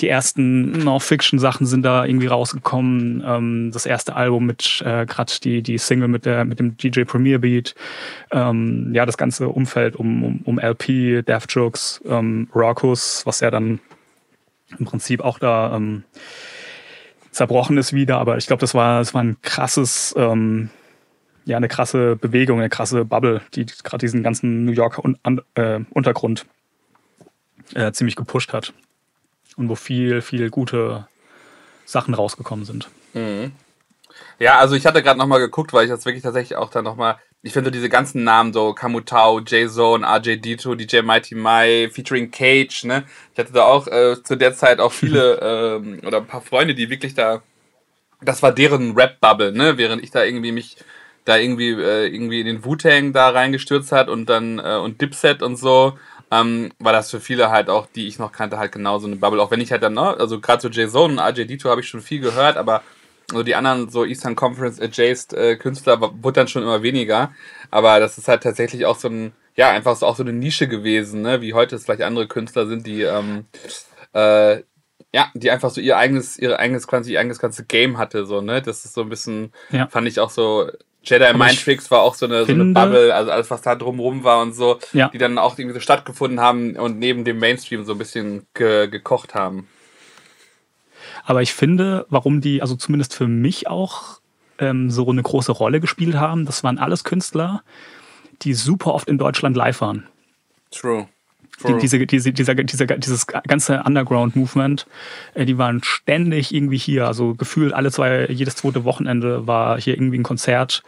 Die 0.00 0.08
ersten 0.08 0.72
No-Fiction 0.84 1.38
Sachen 1.38 1.66
sind 1.66 1.82
da 1.82 2.04
irgendwie 2.04 2.26
rausgekommen. 2.26 3.22
Ähm, 3.26 3.70
das 3.72 3.86
erste 3.86 4.16
Album 4.16 4.46
mit 4.46 4.82
äh, 4.84 5.06
gerade 5.06 5.32
die 5.42 5.62
die 5.62 5.78
Single 5.78 6.08
mit 6.08 6.24
der 6.24 6.44
mit 6.44 6.58
dem 6.58 6.76
DJ 6.76 7.02
Premier 7.02 7.38
Beat. 7.38 7.74
Ähm, 8.30 8.90
ja, 8.92 9.06
das 9.06 9.16
ganze 9.16 9.48
Umfeld 9.48 9.96
um 9.96 10.14
um, 10.22 10.40
um 10.44 10.58
LP, 10.58 11.22
Death 11.22 11.46
Jokes, 11.48 12.00
ähm, 12.06 12.48
Rockus, 12.54 13.22
was 13.24 13.40
ja 13.40 13.50
dann 13.50 13.80
im 14.78 14.86
Prinzip 14.86 15.20
auch 15.20 15.38
da 15.38 15.74
ähm, 15.74 16.04
zerbrochen 17.30 17.76
ist 17.78 17.92
wieder. 17.92 18.18
Aber 18.18 18.36
ich 18.36 18.46
glaube, 18.46 18.60
das 18.60 18.74
war, 18.74 18.98
das 18.98 19.14
war 19.14 19.22
ein 19.22 19.36
krasses, 19.42 20.14
ähm, 20.16 20.70
ja, 21.44 21.56
eine 21.56 21.68
krasse 21.68 22.16
Bewegung, 22.16 22.58
eine 22.58 22.70
krasse 22.70 23.04
Bubble, 23.04 23.42
die 23.54 23.66
gerade 23.66 23.98
diesen 23.98 24.22
ganzen 24.22 24.64
New 24.64 24.72
Yorker 24.72 25.04
Un 25.04 25.42
äh, 25.54 25.80
Untergrund 25.90 26.46
äh, 27.74 27.92
ziemlich 27.92 28.16
gepusht 28.16 28.52
hat. 28.52 28.72
Und 29.56 29.68
wo 29.68 29.74
viel, 29.74 30.20
viel 30.20 30.50
gute 30.50 31.06
Sachen 31.84 32.14
rausgekommen 32.14 32.64
sind. 32.64 32.88
Mhm. 33.12 33.52
Ja, 34.38 34.58
also 34.58 34.74
ich 34.74 34.84
hatte 34.86 35.02
gerade 35.02 35.18
nochmal 35.18 35.40
geguckt, 35.40 35.72
weil 35.72 35.84
ich 35.84 35.90
das 35.90 36.04
wirklich 36.04 36.22
tatsächlich 36.22 36.56
auch 36.56 36.70
dann 36.70 36.84
nochmal, 36.84 37.18
ich 37.42 37.52
finde 37.52 37.70
diese 37.70 37.88
ganzen 37.88 38.24
Namen 38.24 38.52
so, 38.52 38.72
Kamutau, 38.74 39.38
J-Zone, 39.40 40.04
RJ 40.06 40.36
Dito, 40.40 40.74
DJ 40.74 41.02
Mighty 41.02 41.34
Mai, 41.36 41.88
featuring 41.92 42.30
Cage, 42.30 42.84
ne? 42.84 43.04
Ich 43.32 43.38
hatte 43.38 43.52
da 43.52 43.64
auch 43.64 43.86
äh, 43.86 44.22
zu 44.22 44.36
der 44.36 44.54
Zeit 44.54 44.80
auch 44.80 44.92
viele 44.92 45.38
ähm, 45.82 46.00
oder 46.06 46.18
ein 46.18 46.26
paar 46.26 46.40
Freunde, 46.40 46.74
die 46.74 46.90
wirklich 46.90 47.14
da, 47.14 47.42
das 48.22 48.42
war 48.42 48.52
deren 48.52 48.94
Rap-Bubble, 48.96 49.52
ne? 49.52 49.78
Während 49.78 50.02
ich 50.02 50.10
da 50.10 50.24
irgendwie 50.24 50.52
mich 50.52 50.76
da 51.24 51.36
irgendwie 51.38 51.70
äh, 51.70 52.06
irgendwie 52.06 52.40
in 52.40 52.46
den 52.46 52.64
Wu-Tang 52.64 53.12
da 53.12 53.30
reingestürzt 53.30 53.92
hat 53.92 54.08
und 54.08 54.28
dann 54.28 54.58
äh, 54.58 54.76
und 54.76 55.00
Dipset 55.00 55.42
und 55.42 55.56
so, 55.56 55.98
ähm, 56.30 56.72
war 56.78 56.92
das 56.92 57.10
für 57.10 57.20
viele 57.20 57.50
halt 57.50 57.70
auch, 57.70 57.86
die 57.94 58.08
ich 58.08 58.18
noch 58.18 58.32
kannte, 58.32 58.58
halt 58.58 58.72
genau 58.72 58.98
so 58.98 59.06
eine 59.06 59.16
Bubble. 59.16 59.40
Auch 59.40 59.50
wenn 59.50 59.60
ich 59.60 59.70
halt 59.72 59.82
dann, 59.82 59.94
ne, 59.94 60.16
also 60.18 60.40
gerade 60.40 60.60
zu 60.60 60.68
J-Zone 60.68 61.14
und 61.14 61.18
RJ 61.20 61.46
Dito 61.46 61.70
habe 61.70 61.80
ich 61.80 61.88
schon 61.88 62.00
viel 62.00 62.20
gehört, 62.20 62.56
aber 62.56 62.82
also 63.30 63.42
die 63.42 63.54
anderen 63.54 63.88
so 63.88 64.04
Eastern 64.04 64.36
Conference 64.36 64.80
Adjacent 64.80 65.32
äh, 65.32 65.56
Künstler 65.56 66.00
wurde 66.00 66.40
dann 66.40 66.48
schon 66.48 66.62
immer 66.62 66.82
weniger. 66.82 67.32
Aber 67.70 68.00
das 68.00 68.18
ist 68.18 68.28
halt 68.28 68.42
tatsächlich 68.42 68.86
auch 68.86 68.96
so 68.96 69.08
ein, 69.08 69.32
ja, 69.56 69.70
einfach 69.70 69.96
so, 69.96 70.06
auch 70.06 70.16
so 70.16 70.22
eine 70.22 70.32
Nische 70.32 70.68
gewesen, 70.68 71.22
ne? 71.22 71.40
wie 71.40 71.54
heute 71.54 71.76
es 71.76 71.84
vielleicht 71.84 72.02
andere 72.02 72.28
Künstler 72.28 72.66
sind, 72.66 72.86
die, 72.86 73.02
ähm, 73.02 73.46
äh, 74.12 74.62
ja, 75.12 75.30
die 75.34 75.50
einfach 75.50 75.70
so 75.70 75.80
ihr 75.80 75.96
eigenes, 75.96 76.38
ihre 76.38 76.58
eigenes, 76.58 76.86
quasi 76.88 77.12
ihr 77.12 77.20
eigenes 77.20 77.38
ganze 77.38 77.64
Game 77.64 77.98
hatte, 77.98 78.26
so, 78.26 78.40
ne? 78.40 78.60
Das 78.60 78.84
ist 78.84 78.94
so 78.94 79.02
ein 79.02 79.08
bisschen, 79.08 79.52
ja. 79.70 79.86
fand 79.86 80.08
ich 80.08 80.18
auch 80.18 80.30
so, 80.30 80.68
Jedi 81.04 81.32
Mind 81.34 81.62
Tricks 81.62 81.90
war 81.90 82.02
auch 82.02 82.14
so 82.14 82.26
eine, 82.26 82.44
so 82.46 82.52
eine 82.52 82.64
Bubble, 82.64 83.14
also 83.14 83.30
alles, 83.30 83.50
was 83.50 83.62
da 83.62 83.76
drumrum 83.76 84.24
war 84.24 84.40
und 84.42 84.54
so, 84.54 84.80
ja. 84.92 85.08
die 85.10 85.18
dann 85.18 85.38
auch 85.38 85.56
irgendwie 85.58 85.74
so 85.74 85.80
stattgefunden 85.80 86.40
haben 86.40 86.76
und 86.76 86.98
neben 86.98 87.24
dem 87.24 87.38
Mainstream 87.38 87.84
so 87.84 87.92
ein 87.92 87.98
bisschen 87.98 88.46
ge 88.54 88.88
gekocht 88.88 89.34
haben. 89.34 89.68
Aber 91.24 91.42
ich 91.42 91.54
finde, 91.54 92.06
warum 92.10 92.40
die, 92.40 92.60
also 92.60 92.76
zumindest 92.76 93.14
für 93.14 93.26
mich 93.26 93.66
auch 93.66 94.20
ähm, 94.58 94.90
so 94.90 95.08
eine 95.08 95.22
große 95.22 95.52
Rolle 95.52 95.80
gespielt 95.80 96.16
haben, 96.16 96.44
das 96.46 96.62
waren 96.62 96.78
alles 96.78 97.04
Künstler, 97.04 97.62
die 98.42 98.54
super 98.54 98.94
oft 98.94 99.08
in 99.08 99.18
Deutschland 99.18 99.56
live 99.56 99.80
waren. 99.80 100.06
True. 100.70 101.08
Die, 101.66 101.78
diese, 101.78 102.04
diese, 102.06 102.32
dieser, 102.32 102.54
dieser, 102.54 102.86
dieses 102.86 103.26
ganze 103.26 103.82
Underground-Movement, 103.84 104.86
äh, 105.34 105.44
die 105.44 105.56
waren 105.58 105.82
ständig 105.82 106.54
irgendwie 106.54 106.76
hier. 106.76 107.06
Also 107.06 107.34
gefühlt 107.34 107.72
alle 107.72 107.90
zwei, 107.90 108.26
jedes 108.26 108.56
zweite 108.56 108.84
Wochenende 108.84 109.46
war 109.46 109.80
hier 109.80 109.94
irgendwie 109.94 110.18
ein 110.18 110.24
Konzert. 110.24 110.82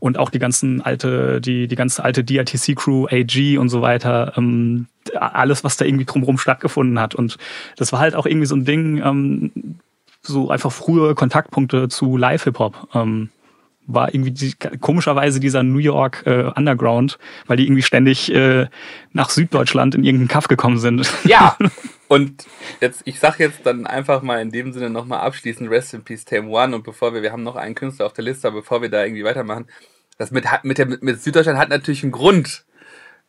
Und 0.00 0.18
auch 0.18 0.30
die 0.30 0.38
ganzen 0.38 0.82
alte, 0.82 1.40
die, 1.40 1.68
die 1.68 1.76
ganze 1.76 2.04
alte 2.04 2.24
DRTC-Crew, 2.24 3.06
AG 3.10 3.58
und 3.58 3.68
so 3.68 3.80
weiter, 3.80 4.32
ähm, 4.36 4.86
alles, 5.14 5.64
was 5.64 5.76
da 5.76 5.84
irgendwie 5.84 6.04
drumherum 6.04 6.38
stattgefunden 6.38 6.98
hat. 6.98 7.14
Und 7.14 7.38
das 7.76 7.92
war 7.92 8.00
halt 8.00 8.14
auch 8.14 8.26
irgendwie 8.26 8.46
so 8.46 8.56
ein 8.56 8.64
Ding, 8.64 9.02
ähm, 9.02 9.78
so 10.22 10.50
einfach 10.50 10.72
frühe 10.72 11.14
Kontaktpunkte 11.14 11.88
zu 11.88 12.16
Live-Hip-Hop. 12.16 12.88
Ähm, 12.94 13.30
war 13.88 14.14
irgendwie 14.14 14.30
die, 14.30 14.54
komischerweise 14.80 15.40
dieser 15.40 15.62
New 15.62 15.78
York 15.78 16.22
äh, 16.26 16.52
Underground, 16.54 17.18
weil 17.46 17.56
die 17.56 17.64
irgendwie 17.64 17.82
ständig 17.82 18.32
äh, 18.32 18.66
nach 19.12 19.30
Süddeutschland 19.30 19.94
in 19.94 20.04
irgendeinen 20.04 20.28
Kaff 20.28 20.46
gekommen 20.46 20.78
sind. 20.78 21.10
Ja. 21.24 21.56
Und 22.06 22.46
jetzt, 22.80 23.02
ich 23.04 23.20
sag 23.20 23.38
jetzt 23.38 23.66
dann 23.66 23.86
einfach 23.86 24.22
mal 24.22 24.40
in 24.40 24.50
dem 24.50 24.72
Sinne 24.72 24.88
nochmal 24.88 25.20
abschließend 25.20 25.68
Rest 25.70 25.92
in 25.92 26.04
Peace 26.04 26.24
Tame 26.24 26.48
One 26.48 26.74
und 26.74 26.84
bevor 26.84 27.12
wir, 27.12 27.20
wir 27.22 27.32
haben 27.32 27.42
noch 27.42 27.56
einen 27.56 27.74
Künstler 27.74 28.06
auf 28.06 28.14
der 28.14 28.24
Liste, 28.24 28.50
bevor 28.50 28.80
wir 28.80 28.88
da 28.88 29.04
irgendwie 29.04 29.24
weitermachen, 29.24 29.66
das 30.16 30.30
mit, 30.30 30.44
mit, 30.62 30.78
der, 30.78 30.86
mit 30.86 31.20
Süddeutschland 31.20 31.58
hat 31.58 31.68
natürlich 31.68 32.02
einen 32.02 32.12
Grund, 32.12 32.64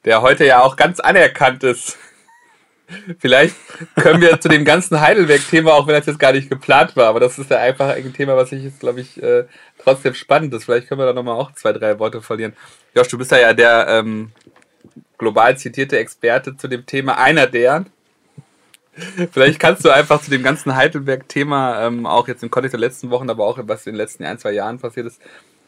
der 0.05 0.21
heute 0.21 0.45
ja 0.45 0.61
auch 0.61 0.77
ganz 0.77 0.99
anerkannt 0.99 1.63
ist. 1.63 1.97
Vielleicht 3.19 3.55
können 3.95 4.21
wir 4.21 4.39
zu 4.39 4.49
dem 4.49 4.65
ganzen 4.65 4.99
Heidelberg-Thema, 4.99 5.73
auch 5.73 5.87
wenn 5.87 5.95
das 5.95 6.07
jetzt 6.07 6.19
gar 6.19 6.31
nicht 6.33 6.49
geplant 6.49 6.95
war, 6.95 7.07
aber 7.07 7.19
das 7.19 7.37
ist 7.37 7.51
ja 7.51 7.57
einfach 7.57 7.89
ein 7.89 8.13
Thema, 8.13 8.35
was 8.35 8.51
ich 8.51 8.63
jetzt, 8.63 8.79
glaube 8.79 9.01
ich, 9.01 9.21
äh, 9.21 9.45
trotzdem 9.77 10.13
spannend 10.13 10.53
ist. 10.53 10.65
Vielleicht 10.65 10.87
können 10.87 10.99
wir 10.99 11.05
da 11.05 11.13
nochmal 11.13 11.35
auch 11.35 11.51
zwei, 11.53 11.71
drei 11.73 11.99
Worte 11.99 12.21
verlieren. 12.21 12.53
Josh, 12.95 13.07
du 13.07 13.17
bist 13.17 13.31
ja, 13.31 13.39
ja 13.39 13.53
der 13.53 13.87
ähm, 13.87 14.31
global 15.17 15.57
zitierte 15.57 15.99
Experte 15.99 16.57
zu 16.57 16.67
dem 16.67 16.85
Thema, 16.85 17.17
einer 17.17 17.47
der. 17.47 17.85
Vielleicht 19.31 19.59
kannst 19.59 19.85
du 19.85 19.91
einfach 19.91 20.21
zu 20.21 20.31
dem 20.31 20.43
ganzen 20.43 20.75
Heidelberg-Thema, 20.75 21.85
ähm, 21.85 22.05
auch 22.05 22.27
jetzt 22.27 22.43
im 22.43 22.49
Kontext 22.49 22.73
der 22.73 22.79
letzten 22.79 23.11
Wochen, 23.11 23.29
aber 23.29 23.45
auch 23.45 23.59
was 23.61 23.85
in 23.85 23.93
den 23.93 23.97
letzten 23.97 24.25
ein, 24.25 24.39
zwei 24.39 24.51
Jahren 24.51 24.79
passiert 24.79 25.07
ist, 25.07 25.21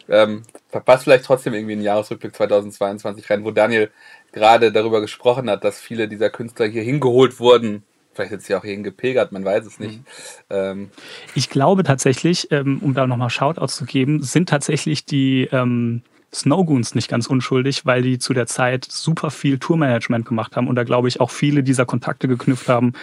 ähm, 0.09 0.43
verpasst 0.69 1.03
vielleicht 1.03 1.25
trotzdem 1.25 1.53
irgendwie 1.53 1.73
einen 1.73 1.83
Jahresrückblick 1.83 2.35
2022 2.35 3.29
rein, 3.29 3.43
wo 3.43 3.51
Daniel 3.51 3.91
gerade 4.31 4.71
darüber 4.71 5.01
gesprochen 5.01 5.49
hat, 5.49 5.63
dass 5.63 5.79
viele 5.79 6.07
dieser 6.07 6.29
Künstler 6.29 6.67
hier 6.67 6.83
hingeholt 6.83 7.39
wurden. 7.39 7.83
Vielleicht 8.13 8.31
jetzt 8.31 8.47
ja 8.49 8.57
auch 8.57 8.63
hierhin 8.63 8.83
gepilgert, 8.83 9.31
man 9.31 9.45
weiß 9.45 9.65
es 9.65 9.79
nicht. 9.79 9.99
Mhm. 9.99 10.05
Ähm 10.49 10.91
ich 11.33 11.49
glaube 11.49 11.83
tatsächlich, 11.83 12.51
ähm, 12.51 12.79
um 12.81 12.93
da 12.93 13.07
nochmal 13.07 13.29
Shoutouts 13.29 13.77
zu 13.77 13.85
geben, 13.85 14.21
sind 14.21 14.49
tatsächlich 14.49 15.05
die, 15.05 15.47
ähm, 15.51 16.01
Snowgoons 16.33 16.95
nicht 16.95 17.09
ganz 17.09 17.27
unschuldig, 17.27 17.85
weil 17.85 18.01
die 18.01 18.17
zu 18.17 18.33
der 18.33 18.47
Zeit 18.47 18.85
super 18.85 19.31
viel 19.31 19.59
Tourmanagement 19.59 20.25
gemacht 20.25 20.55
haben 20.55 20.67
und 20.67 20.75
da 20.75 20.83
glaube 20.83 21.07
ich 21.07 21.19
auch 21.19 21.29
viele 21.29 21.61
dieser 21.63 21.85
Kontakte 21.85 22.27
geknüpft 22.27 22.69
haben, 22.69 22.93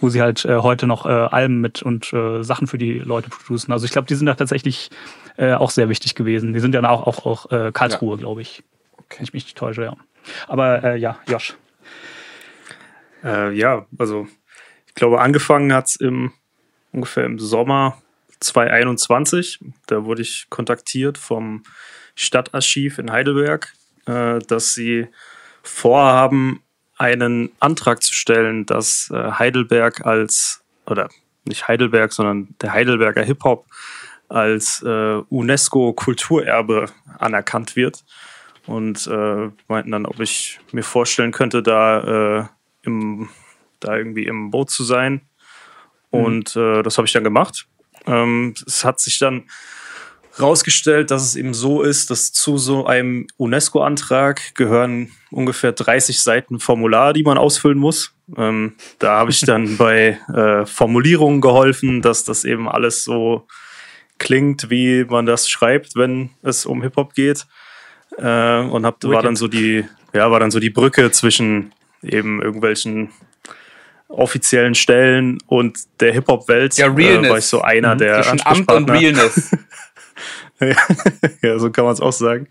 wo 0.00 0.08
sie 0.08 0.22
halt 0.22 0.44
äh, 0.44 0.58
heute 0.58 0.86
noch 0.86 1.04
äh, 1.04 1.08
Alben 1.08 1.60
mit 1.60 1.82
und 1.82 2.12
äh, 2.12 2.42
Sachen 2.44 2.66
für 2.66 2.78
die 2.78 2.98
Leute 2.98 3.28
producen. 3.28 3.72
Also 3.72 3.86
ich 3.86 3.90
glaube, 3.90 4.06
die 4.06 4.14
sind 4.14 4.26
da 4.26 4.34
tatsächlich 4.34 4.90
äh, 5.36 5.54
auch 5.54 5.70
sehr 5.70 5.88
wichtig 5.88 6.14
gewesen. 6.14 6.52
Die 6.52 6.60
sind 6.60 6.74
ja 6.74 6.88
auch 6.88 7.06
auch, 7.06 7.26
auch 7.26 7.50
äh, 7.50 7.72
Karlsruhe, 7.72 8.14
ja. 8.14 8.20
glaube 8.20 8.42
ich. 8.42 8.62
Okay. 8.92 9.18
Wenn 9.18 9.24
ich 9.24 9.32
mich 9.32 9.44
nicht 9.44 9.58
täusche, 9.58 9.82
ja. 9.82 9.96
Aber 10.48 10.82
äh, 10.84 10.96
ja, 10.98 11.18
Josh. 11.26 11.56
Äh, 13.24 13.52
ja, 13.52 13.86
also 13.98 14.26
ich 14.86 14.94
glaube, 14.94 15.20
angefangen 15.20 15.72
hat 15.72 15.88
es 15.88 15.96
im 15.96 16.32
ungefähr 16.92 17.24
im 17.24 17.38
Sommer 17.38 18.02
2021. 18.40 19.60
Da 19.86 20.04
wurde 20.04 20.22
ich 20.22 20.46
kontaktiert 20.50 21.18
vom 21.18 21.62
Stadtarchiv 22.14 22.98
in 22.98 23.12
Heidelberg, 23.12 23.72
äh, 24.06 24.38
dass 24.40 24.74
sie 24.74 25.08
vorhaben, 25.62 26.62
einen 26.98 27.52
Antrag 27.60 28.02
zu 28.02 28.14
stellen, 28.14 28.64
dass 28.64 29.10
äh, 29.12 29.32
Heidelberg 29.32 30.06
als, 30.06 30.62
oder 30.86 31.10
nicht 31.44 31.68
Heidelberg, 31.68 32.12
sondern 32.12 32.54
der 32.62 32.72
Heidelberger 32.72 33.22
Hip-Hop 33.22 33.66
als 34.28 34.82
äh, 34.82 35.20
UNESCO-Kulturerbe 35.28 36.86
anerkannt 37.18 37.76
wird. 37.76 38.02
Und 38.66 39.06
äh, 39.06 39.50
meinten 39.68 39.92
dann, 39.92 40.06
ob 40.06 40.20
ich 40.20 40.58
mir 40.72 40.82
vorstellen 40.82 41.32
könnte, 41.32 41.62
da, 41.62 42.40
äh, 42.40 42.44
im, 42.82 43.28
da 43.80 43.96
irgendwie 43.96 44.26
im 44.26 44.50
Boot 44.50 44.70
zu 44.70 44.84
sein. 44.84 45.22
Mhm. 46.10 46.20
Und 46.24 46.56
äh, 46.56 46.82
das 46.82 46.98
habe 46.98 47.06
ich 47.06 47.12
dann 47.12 47.24
gemacht. 47.24 47.68
Ähm, 48.06 48.54
es 48.66 48.84
hat 48.84 49.00
sich 49.00 49.18
dann 49.18 49.44
rausgestellt, 50.40 51.10
dass 51.10 51.22
es 51.22 51.36
eben 51.36 51.54
so 51.54 51.82
ist, 51.82 52.10
dass 52.10 52.32
zu 52.32 52.58
so 52.58 52.86
einem 52.86 53.26
UNESCO-Antrag 53.36 54.54
gehören 54.54 55.10
ungefähr 55.30 55.72
30 55.72 56.20
Seiten 56.20 56.60
Formular, 56.60 57.12
die 57.12 57.22
man 57.22 57.38
ausfüllen 57.38 57.78
muss. 57.78 58.14
Ähm, 58.36 58.74
da 58.98 59.18
habe 59.18 59.30
ich 59.30 59.40
dann 59.40 59.76
bei 59.78 60.18
äh, 60.34 60.66
Formulierungen 60.66 61.40
geholfen, 61.40 62.02
dass 62.02 62.24
das 62.24 62.44
eben 62.44 62.68
alles 62.68 63.04
so 63.04 63.46
klingt, 64.18 64.70
wie 64.70 65.04
man 65.04 65.26
das 65.26 65.48
schreibt, 65.48 65.96
wenn 65.96 66.30
es 66.42 66.66
um 66.66 66.82
Hip-Hop 66.82 67.14
geht. 67.14 67.46
Äh, 68.18 68.60
und 68.60 68.86
hab, 68.86 69.02
war 69.04 69.22
dann 69.22 69.36
so 69.36 69.48
die, 69.48 69.84
ja, 70.12 70.30
war 70.30 70.40
dann 70.40 70.50
so 70.50 70.60
die 70.60 70.70
Brücke 70.70 71.10
zwischen 71.10 71.72
eben 72.02 72.40
irgendwelchen 72.42 73.10
offiziellen 74.08 74.74
Stellen 74.74 75.38
und 75.46 75.78
der 76.00 76.12
Hip-Hop-Welt. 76.12 76.76
Ja, 76.76 76.86
Realness. 76.86 77.26
Äh, 77.26 77.30
war 77.30 77.38
ich 77.38 77.46
so 77.46 77.60
einer 77.62 77.94
mhm. 77.94 77.98
der 77.98 78.22
Zwischen 78.22 78.46
Amt 78.46 78.72
und 78.72 78.90
Realness. 78.90 79.56
ja, 81.42 81.58
so 81.58 81.70
kann 81.70 81.84
man 81.84 81.94
es 81.94 82.00
auch 82.00 82.12
sagen. 82.12 82.48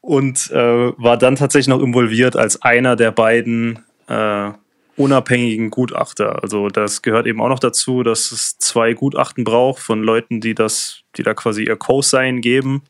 Und 0.00 0.50
äh, 0.52 0.92
war 0.96 1.16
dann 1.16 1.36
tatsächlich 1.36 1.68
noch 1.68 1.82
involviert 1.82 2.36
als 2.36 2.62
einer 2.62 2.94
der 2.94 3.10
beiden 3.10 3.80
äh, 4.06 4.50
unabhängigen 4.96 5.70
Gutachter. 5.70 6.42
Also 6.42 6.68
das 6.68 7.02
gehört 7.02 7.26
eben 7.26 7.40
auch 7.40 7.48
noch 7.48 7.58
dazu, 7.58 8.02
dass 8.02 8.32
es 8.32 8.58
zwei 8.58 8.92
Gutachten 8.92 9.44
braucht 9.44 9.82
von 9.82 10.02
Leuten, 10.02 10.40
die 10.40 10.54
das, 10.54 11.02
die 11.16 11.22
da 11.22 11.34
quasi 11.34 11.64
ihr 11.64 11.76
Co-Sign 11.76 12.40
geben. 12.40 12.82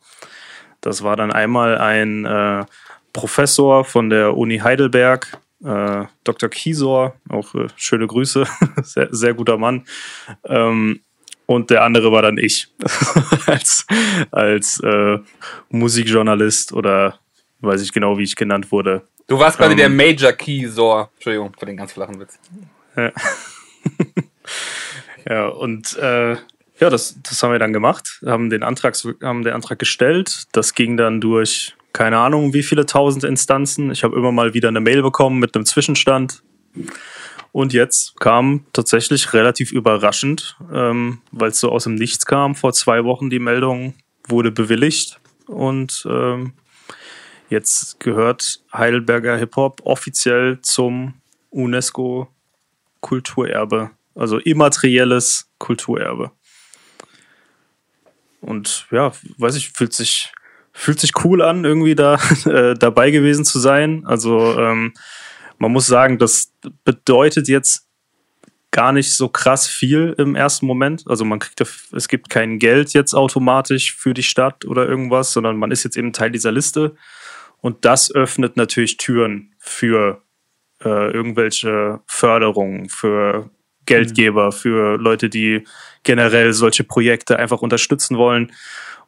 Das 0.86 1.02
war 1.02 1.16
dann 1.16 1.32
einmal 1.32 1.78
ein 1.78 2.24
äh, 2.24 2.64
Professor 3.12 3.84
von 3.84 4.08
der 4.08 4.36
Uni 4.36 4.58
Heidelberg, 4.58 5.36
äh, 5.64 6.04
Dr. 6.22 6.48
Kiesor, 6.48 7.16
auch 7.28 7.52
äh, 7.56 7.66
schöne 7.74 8.06
Grüße, 8.06 8.46
sehr, 8.84 9.08
sehr 9.10 9.34
guter 9.34 9.58
Mann. 9.58 9.84
Ähm, 10.44 11.00
und 11.46 11.70
der 11.70 11.82
andere 11.82 12.12
war 12.12 12.22
dann 12.22 12.38
ich 12.38 12.68
als, 13.46 13.84
als 14.30 14.78
äh, 14.78 15.18
Musikjournalist 15.70 16.72
oder 16.72 17.18
weiß 17.62 17.82
ich 17.82 17.92
genau, 17.92 18.16
wie 18.16 18.22
ich 18.22 18.36
genannt 18.36 18.70
wurde. 18.70 19.02
Du 19.26 19.40
warst 19.40 19.58
quasi 19.58 19.72
ähm, 19.72 19.78
der 19.78 19.88
Major 19.88 20.32
Keysor. 20.32 21.10
Entschuldigung 21.14 21.52
für 21.58 21.66
den 21.66 21.76
ganz 21.76 21.94
flachen 21.94 22.20
Witz. 22.20 22.38
Ja, 22.96 23.10
ja 25.28 25.48
und 25.48 25.96
äh, 25.96 26.36
ja, 26.78 26.90
das, 26.90 27.18
das 27.22 27.42
haben 27.42 27.52
wir 27.52 27.58
dann 27.58 27.72
gemacht, 27.72 28.20
haben 28.24 28.50
den 28.50 28.62
Antrag, 28.62 28.96
haben 29.22 29.42
den 29.42 29.54
Antrag 29.54 29.78
gestellt. 29.78 30.44
Das 30.52 30.74
ging 30.74 30.96
dann 30.96 31.20
durch 31.20 31.74
keine 31.96 32.18
Ahnung, 32.18 32.52
wie 32.52 32.62
viele 32.62 32.84
tausend 32.84 33.24
Instanzen. 33.24 33.90
Ich 33.90 34.04
habe 34.04 34.16
immer 34.16 34.30
mal 34.30 34.52
wieder 34.52 34.68
eine 34.68 34.80
Mail 34.80 35.00
bekommen 35.00 35.38
mit 35.38 35.54
einem 35.54 35.64
Zwischenstand. 35.64 36.42
Und 37.52 37.72
jetzt 37.72 38.20
kam 38.20 38.66
tatsächlich 38.74 39.32
relativ 39.32 39.72
überraschend, 39.72 40.58
ähm, 40.70 41.22
weil 41.32 41.48
es 41.48 41.60
so 41.60 41.72
aus 41.72 41.84
dem 41.84 41.94
Nichts 41.94 42.26
kam, 42.26 42.54
vor 42.54 42.74
zwei 42.74 43.04
Wochen 43.04 43.30
die 43.30 43.38
Meldung 43.38 43.94
wurde 44.28 44.52
bewilligt. 44.52 45.20
Und 45.46 46.06
ähm, 46.06 46.52
jetzt 47.48 47.98
gehört 47.98 48.62
Heidelberger 48.74 49.38
Hip-Hop 49.38 49.80
offiziell 49.84 50.60
zum 50.60 51.14
UNESCO 51.48 52.28
Kulturerbe, 53.00 53.92
also 54.14 54.36
immaterielles 54.36 55.48
Kulturerbe. 55.56 56.32
Und 58.46 58.86
ja, 58.90 59.12
weiß 59.38 59.56
ich, 59.56 59.70
fühlt 59.70 59.92
sich, 59.92 60.32
fühlt 60.72 61.00
sich 61.00 61.12
cool 61.24 61.42
an, 61.42 61.64
irgendwie 61.64 61.94
da 61.94 62.18
äh, 62.46 62.74
dabei 62.74 63.10
gewesen 63.10 63.44
zu 63.44 63.58
sein. 63.58 64.04
Also 64.06 64.58
ähm, 64.58 64.94
man 65.58 65.72
muss 65.72 65.86
sagen, 65.86 66.18
das 66.18 66.52
bedeutet 66.84 67.48
jetzt 67.48 67.86
gar 68.70 68.92
nicht 68.92 69.16
so 69.16 69.28
krass 69.28 69.66
viel 69.66 70.14
im 70.18 70.34
ersten 70.34 70.66
Moment. 70.66 71.04
Also 71.06 71.24
man 71.24 71.38
kriegt, 71.38 71.60
es 71.92 72.08
gibt 72.08 72.28
kein 72.28 72.58
Geld 72.58 72.92
jetzt 72.92 73.14
automatisch 73.14 73.96
für 73.96 74.12
die 74.12 74.22
Stadt 74.22 74.64
oder 74.66 74.86
irgendwas, 74.86 75.32
sondern 75.32 75.56
man 75.56 75.70
ist 75.70 75.84
jetzt 75.84 75.96
eben 75.96 76.12
Teil 76.12 76.30
dieser 76.30 76.52
Liste. 76.52 76.94
Und 77.62 77.84
das 77.84 78.14
öffnet 78.14 78.56
natürlich 78.56 78.98
Türen 78.98 79.54
für 79.58 80.22
äh, 80.84 81.10
irgendwelche 81.10 82.00
Förderungen, 82.06 82.88
für 82.90 83.50
Geldgeber, 83.86 84.46
mhm. 84.46 84.52
für 84.52 84.98
Leute, 84.98 85.30
die 85.30 85.64
generell 86.06 86.54
solche 86.54 86.84
Projekte 86.84 87.38
einfach 87.38 87.60
unterstützen 87.60 88.16
wollen. 88.16 88.52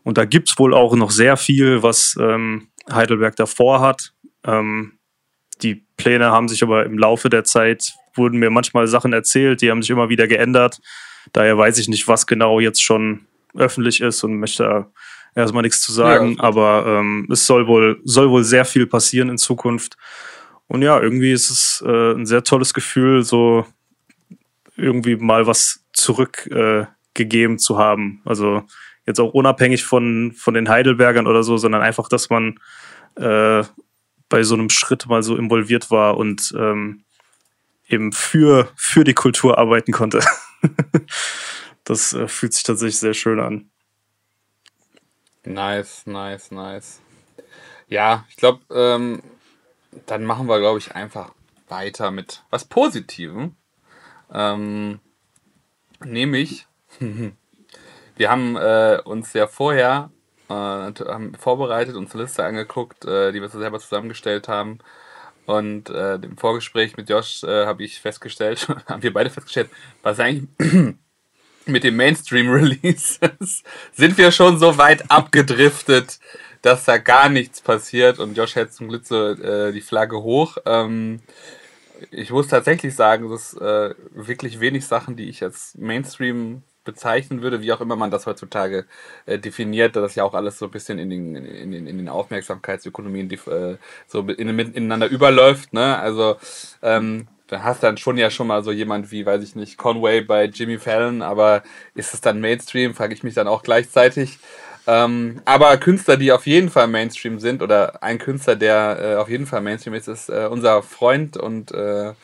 Und 0.02 0.18
da 0.18 0.26
gibt 0.26 0.50
es 0.50 0.58
wohl 0.58 0.74
auch 0.74 0.94
noch 0.94 1.10
sehr 1.10 1.36
viel, 1.36 1.82
was 1.82 2.16
ähm, 2.20 2.68
Heidelberg 2.90 3.36
davor 3.36 3.80
hat. 3.80 4.12
Ähm, 4.44 4.98
die 5.62 5.86
Pläne 5.96 6.30
haben 6.30 6.48
sich 6.48 6.62
aber 6.62 6.84
im 6.84 6.98
Laufe 6.98 7.30
der 7.30 7.44
Zeit, 7.44 7.94
wurden 8.14 8.38
mir 8.38 8.50
manchmal 8.50 8.86
Sachen 8.86 9.12
erzählt, 9.12 9.62
die 9.62 9.70
haben 9.70 9.82
sich 9.82 9.90
immer 9.90 10.08
wieder 10.08 10.28
geändert. 10.28 10.80
Daher 11.32 11.56
weiß 11.56 11.78
ich 11.78 11.88
nicht, 11.88 12.06
was 12.08 12.26
genau 12.26 12.60
jetzt 12.60 12.82
schon 12.82 13.26
öffentlich 13.54 14.00
ist 14.00 14.22
und 14.24 14.38
möchte 14.38 14.86
erstmal 15.34 15.62
nichts 15.62 15.80
zu 15.80 15.92
sagen. 15.92 16.36
Ja. 16.36 16.42
Aber 16.42 16.84
ähm, 16.86 17.28
es 17.30 17.46
soll 17.46 17.66
wohl, 17.66 18.00
soll 18.04 18.30
wohl 18.30 18.44
sehr 18.44 18.64
viel 18.64 18.86
passieren 18.86 19.28
in 19.28 19.38
Zukunft. 19.38 19.96
Und 20.66 20.82
ja, 20.82 21.00
irgendwie 21.00 21.32
ist 21.32 21.50
es 21.50 21.84
äh, 21.86 22.12
ein 22.12 22.26
sehr 22.26 22.44
tolles 22.44 22.74
Gefühl, 22.74 23.22
so 23.22 23.66
irgendwie 24.76 25.16
mal 25.16 25.46
was 25.46 25.84
zurückgegeben 25.98 27.54
äh, 27.56 27.58
zu 27.58 27.78
haben. 27.78 28.22
Also 28.24 28.62
jetzt 29.06 29.20
auch 29.20 29.32
unabhängig 29.34 29.84
von, 29.84 30.32
von 30.32 30.54
den 30.54 30.68
Heidelbergern 30.68 31.26
oder 31.26 31.42
so, 31.42 31.56
sondern 31.56 31.82
einfach, 31.82 32.08
dass 32.08 32.30
man 32.30 32.58
äh, 33.16 33.62
bei 34.28 34.42
so 34.42 34.54
einem 34.54 34.70
Schritt 34.70 35.06
mal 35.06 35.22
so 35.22 35.36
involviert 35.36 35.90
war 35.90 36.16
und 36.16 36.54
ähm, 36.56 37.04
eben 37.88 38.12
für, 38.12 38.68
für 38.76 39.04
die 39.04 39.14
Kultur 39.14 39.58
arbeiten 39.58 39.92
konnte. 39.92 40.20
das 41.84 42.12
äh, 42.12 42.28
fühlt 42.28 42.52
sich 42.52 42.62
tatsächlich 42.62 42.98
sehr 42.98 43.14
schön 43.14 43.40
an. 43.40 43.70
Nice, 45.44 46.06
nice, 46.06 46.50
nice. 46.50 47.00
Ja, 47.88 48.26
ich 48.28 48.36
glaube, 48.36 48.60
ähm, 48.70 49.22
dann 50.04 50.24
machen 50.24 50.46
wir, 50.46 50.58
glaube 50.58 50.78
ich, 50.78 50.94
einfach 50.94 51.32
weiter 51.68 52.10
mit 52.10 52.42
was 52.50 52.66
Positivem. 52.66 53.56
Ähm, 54.30 55.00
nämlich, 56.04 56.66
wir 58.16 58.30
haben 58.30 58.56
äh, 58.56 59.00
uns 59.04 59.32
ja 59.32 59.46
vorher 59.46 60.10
äh, 60.48 60.52
haben 60.52 61.34
vorbereitet, 61.38 61.94
uns 61.94 62.14
eine 62.14 62.22
Liste 62.22 62.44
angeguckt, 62.44 63.04
äh, 63.04 63.32
die 63.32 63.40
wir 63.40 63.48
selber 63.48 63.78
zusammengestellt 63.78 64.48
haben. 64.48 64.78
Und 65.46 65.88
äh, 65.90 66.16
im 66.16 66.36
Vorgespräch 66.36 66.96
mit 66.96 67.08
Josh 67.08 67.42
äh, 67.42 67.66
habe 67.66 67.82
ich 67.82 68.00
festgestellt, 68.00 68.66
haben 68.86 69.02
wir 69.02 69.12
beide 69.12 69.30
festgestellt, 69.30 69.70
was 70.02 70.20
eigentlich 70.20 70.48
mit 71.66 71.84
dem 71.84 71.96
Mainstream-Release 71.96 73.18
sind 73.92 74.18
wir 74.18 74.30
schon 74.30 74.58
so 74.58 74.78
weit 74.78 75.10
abgedriftet, 75.10 76.18
dass 76.62 76.84
da 76.84 76.98
gar 76.98 77.28
nichts 77.28 77.60
passiert. 77.60 78.18
Und 78.18 78.36
Josh 78.36 78.56
hält 78.56 78.72
zum 78.72 78.88
Glück 78.88 79.06
so 79.06 79.28
äh, 79.32 79.72
die 79.72 79.80
Flagge 79.80 80.22
hoch. 80.22 80.58
Ähm, 80.66 81.20
ich 82.10 82.30
muss 82.30 82.48
tatsächlich 82.48 82.94
sagen, 82.94 83.30
dass 83.30 83.54
äh, 83.54 83.94
wirklich 84.12 84.60
wenig 84.60 84.86
Sachen, 84.86 85.16
die 85.16 85.28
ich 85.28 85.42
als 85.42 85.74
Mainstream 85.78 86.62
bezeichnen 86.84 87.42
würde, 87.42 87.60
wie 87.60 87.72
auch 87.72 87.82
immer 87.82 87.96
man 87.96 88.10
das 88.10 88.26
heutzutage 88.26 88.86
äh, 89.26 89.38
definiert, 89.38 89.94
da 89.94 90.00
das 90.00 90.14
ja 90.14 90.24
auch 90.24 90.32
alles 90.32 90.58
so 90.58 90.64
ein 90.66 90.70
bisschen 90.70 90.98
in 90.98 91.10
den, 91.10 91.36
in 91.36 91.70
den, 91.70 91.86
in 91.86 91.98
den 91.98 92.08
Aufmerksamkeitsökonomien 92.08 93.28
die, 93.28 93.36
äh, 93.50 93.76
so 94.06 94.20
in, 94.20 94.58
ineinander 94.58 95.06
überläuft. 95.08 95.74
Ne? 95.74 95.98
Also 95.98 96.36
ähm, 96.80 97.28
da 97.48 97.62
hast 97.62 97.82
dann 97.82 97.98
schon 97.98 98.16
ja 98.16 98.30
schon 98.30 98.46
mal 98.46 98.62
so 98.64 98.72
jemand 98.72 99.10
wie, 99.10 99.26
weiß 99.26 99.42
ich 99.42 99.54
nicht, 99.54 99.76
Conway 99.76 100.22
bei 100.22 100.44
Jimmy 100.44 100.78
Fallon, 100.78 101.20
aber 101.20 101.62
ist 101.94 102.14
es 102.14 102.22
dann 102.22 102.40
Mainstream, 102.40 102.94
frage 102.94 103.14
ich 103.14 103.22
mich 103.22 103.34
dann 103.34 103.48
auch 103.48 103.62
gleichzeitig. 103.62 104.38
Ähm, 104.88 105.42
aber 105.44 105.76
Künstler, 105.76 106.16
die 106.16 106.32
auf 106.32 106.46
jeden 106.46 106.70
Fall 106.70 106.88
Mainstream 106.88 107.38
sind, 107.40 107.60
oder 107.60 108.02
ein 108.02 108.18
Künstler, 108.18 108.56
der 108.56 108.98
äh, 108.98 109.14
auf 109.16 109.28
jeden 109.28 109.44
Fall 109.44 109.60
Mainstream 109.60 109.92
ist, 109.92 110.08
ist 110.08 110.30
äh, 110.30 110.48
unser 110.50 110.82
Freund 110.82 111.36
und 111.36 111.70
äh, 111.72 112.14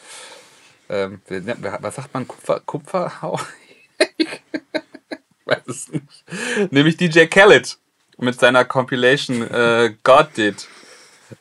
ähm, 0.88 1.20
was 1.80 1.96
sagt 1.96 2.14
man? 2.14 2.26
Kupfer, 2.26 2.60
Kupferhau? 2.64 3.38
ich 4.16 4.28
weiß 5.44 5.66
es 5.66 5.88
nicht. 5.92 6.72
Nämlich 6.72 6.96
DJ 6.96 7.26
Khaled 7.26 7.76
mit 8.16 8.40
seiner 8.40 8.64
Compilation 8.64 9.42
äh, 9.42 9.92
God 10.02 10.28
Did. 10.34 10.66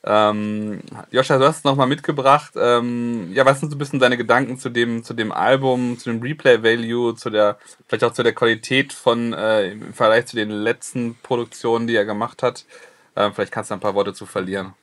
Ähm, 0.04 0.82
Joscha, 1.12 1.38
du 1.38 1.46
hast 1.46 1.58
es 1.60 1.64
nochmal 1.64 1.88
mitgebracht. 1.88 2.54
Ähm, 2.56 3.32
ja, 3.34 3.46
was 3.46 3.60
sind 3.60 3.70
so 3.70 3.76
ein 3.76 3.80
bisschen 3.80 4.00
deine 4.00 4.18
Gedanken 4.18 4.58
zu 4.58 4.70
dem, 4.70 5.04
zu 5.04 5.14
dem 5.14 5.32
Album, 5.32 5.98
zu 5.98 6.12
dem 6.12 6.22
Replay-Value, 6.22 7.16
zu 7.16 7.30
der, 7.30 7.58
vielleicht 7.88 8.04
auch 8.04 8.14
zu 8.14 8.24
der 8.24 8.34
Qualität 8.34 8.94
von 8.94 9.34
äh, 9.34 9.72
im 9.72 9.94
Vergleich 9.94 10.26
zu 10.26 10.36
den 10.36 10.50
letzten 10.50 11.16
Produktionen, 11.24 11.88
die 11.88 11.96
er 11.96 12.06
gemacht 12.06 12.44
hat? 12.44 12.66
Äh, 13.16 13.32
vielleicht 13.32 13.52
kannst 13.52 13.72
du 13.72 13.76
ein 13.76 13.80
paar 13.80 13.96
Worte 13.96 14.14
zu 14.14 14.26
verlieren. 14.26 14.74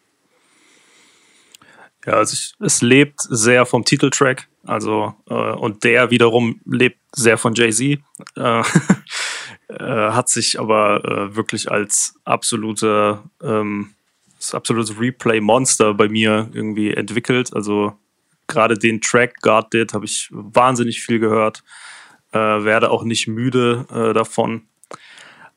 Ja, 2.07 2.15
also 2.15 2.35
ich, 2.35 2.55
es 2.61 2.81
lebt 2.81 3.21
sehr 3.21 3.67
vom 3.67 3.85
Titeltrack, 3.85 4.49
also 4.65 5.15
äh, 5.29 5.35
und 5.35 5.85
der 5.85 6.11
wiederum 6.11 6.61
lebt 6.65 6.99
sehr 7.15 7.37
von 7.37 7.55
Jay-Z. 7.55 8.01
Äh, 8.37 8.63
äh, 9.69 10.13
hat 10.13 10.29
sich 10.29 10.59
aber 10.59 11.05
äh, 11.05 11.37
wirklich 11.37 11.71
als 11.71 12.15
absolute 12.25 13.23
ähm, 13.43 13.95
das 14.41 14.55
absolute 14.55 14.99
Replay-Monster 14.99 15.95
bei 15.95 16.09
mir 16.09 16.49
irgendwie 16.53 16.93
entwickelt. 16.93 17.55
Also 17.55 17.93
gerade 18.47 18.77
den 18.77 19.01
Track 19.01 19.35
God 19.43 19.73
Did 19.73 19.93
habe 19.93 20.07
ich 20.07 20.29
wahnsinnig 20.33 21.03
viel 21.03 21.19
gehört. 21.19 21.63
Äh, 22.33 22.39
werde 22.39 22.91
auch 22.91 23.05
nicht 23.05 23.29
müde 23.29 23.87
äh, 23.93 24.15
davon. 24.15 24.63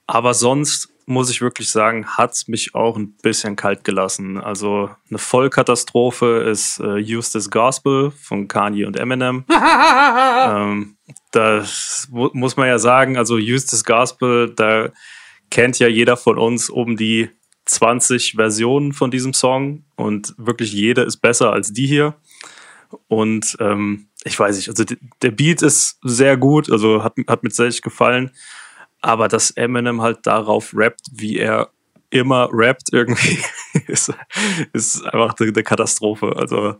Aber 0.05 0.33
sonst 0.33 0.89
muss 1.05 1.29
ich 1.29 1.41
wirklich 1.41 1.69
sagen, 1.69 2.05
hat 2.07 2.33
es 2.33 2.47
mich 2.47 2.75
auch 2.75 2.97
ein 2.97 3.13
bisschen 3.21 3.55
kalt 3.55 3.83
gelassen. 3.83 4.37
Also 4.37 4.89
eine 5.09 5.17
Vollkatastrophe 5.17 6.45
ist 6.49 6.79
äh, 6.79 7.01
Use 7.01 7.49
Gospel 7.49 8.11
von 8.11 8.47
Kanye 8.47 8.85
und 8.85 8.97
Eminem. 8.97 9.45
ähm, 10.45 10.97
das 11.31 12.07
muss 12.11 12.57
man 12.57 12.67
ja 12.67 12.79
sagen, 12.79 13.17
also 13.17 13.35
Use 13.35 13.83
Gospel, 13.83 14.53
da 14.53 14.89
kennt 15.51 15.79
ja 15.79 15.87
jeder 15.87 16.17
von 16.17 16.37
uns 16.37 16.69
um 16.69 16.97
die 16.97 17.29
20 17.65 18.33
Versionen 18.35 18.93
von 18.93 19.11
diesem 19.11 19.33
Song 19.33 19.83
und 19.95 20.33
wirklich 20.37 20.73
jede 20.73 21.01
ist 21.01 21.17
besser 21.17 21.53
als 21.53 21.71
die 21.71 21.87
hier. 21.87 22.15
Und 23.07 23.57
ähm, 23.59 24.07
ich 24.23 24.39
weiß 24.39 24.55
nicht, 24.55 24.69
also 24.69 24.83
der 25.21 25.31
Beat 25.31 25.61
ist 25.61 25.99
sehr 26.03 26.37
gut, 26.37 26.71
also 26.71 27.03
hat, 27.03 27.15
hat 27.27 27.43
mir 27.43 27.49
sehr 27.49 27.69
gefallen, 27.69 28.31
aber 29.01 29.27
dass 29.27 29.51
Eminem 29.51 30.01
halt 30.01 30.19
darauf 30.23 30.73
rappt, 30.75 31.07
wie 31.11 31.37
er 31.37 31.69
immer 32.09 32.47
rappt, 32.51 32.93
irgendwie, 32.93 33.39
ist, 33.87 34.13
ist 34.71 35.03
einfach 35.05 35.35
eine, 35.39 35.49
eine 35.49 35.63
Katastrophe. 35.63 36.35
Also, 36.37 36.75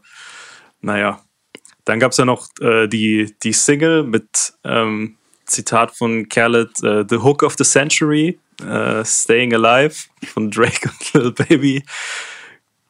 naja. 0.82 1.22
Dann 1.86 2.00
gab 2.00 2.12
es 2.12 2.18
ja 2.18 2.24
noch 2.24 2.48
äh, 2.62 2.88
die, 2.88 3.36
die 3.44 3.52
Single 3.52 4.04
mit 4.04 4.54
ähm, 4.64 5.18
Zitat 5.46 5.96
von 5.96 6.30
Khaled, 6.30 6.72
uh, 6.84 7.04
The 7.08 7.18
Hook 7.18 7.44
of 7.44 7.56
the 7.58 7.64
Century, 7.64 8.40
uh, 8.62 9.04
Staying 9.04 9.54
Alive 9.54 9.96
von 10.26 10.50
Drake 10.52 10.90
und 10.90 11.14
Lil 11.14 11.32
Baby. 11.32 11.84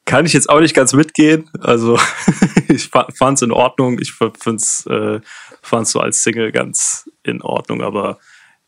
Kann 0.05 0.25
ich 0.25 0.33
jetzt 0.33 0.49
auch 0.49 0.59
nicht 0.59 0.75
ganz 0.75 0.93
mitgehen. 0.93 1.49
Also 1.61 1.97
ich 2.67 2.89
fand 2.89 3.37
es 3.37 3.41
in 3.41 3.51
Ordnung. 3.51 3.99
Ich 3.99 4.11
fand's, 4.13 4.85
äh, 4.85 5.21
fand's 5.61 5.91
so 5.91 5.99
als 5.99 6.23
Single 6.23 6.51
ganz 6.51 7.09
in 7.23 7.41
Ordnung, 7.41 7.81
aber 7.81 8.19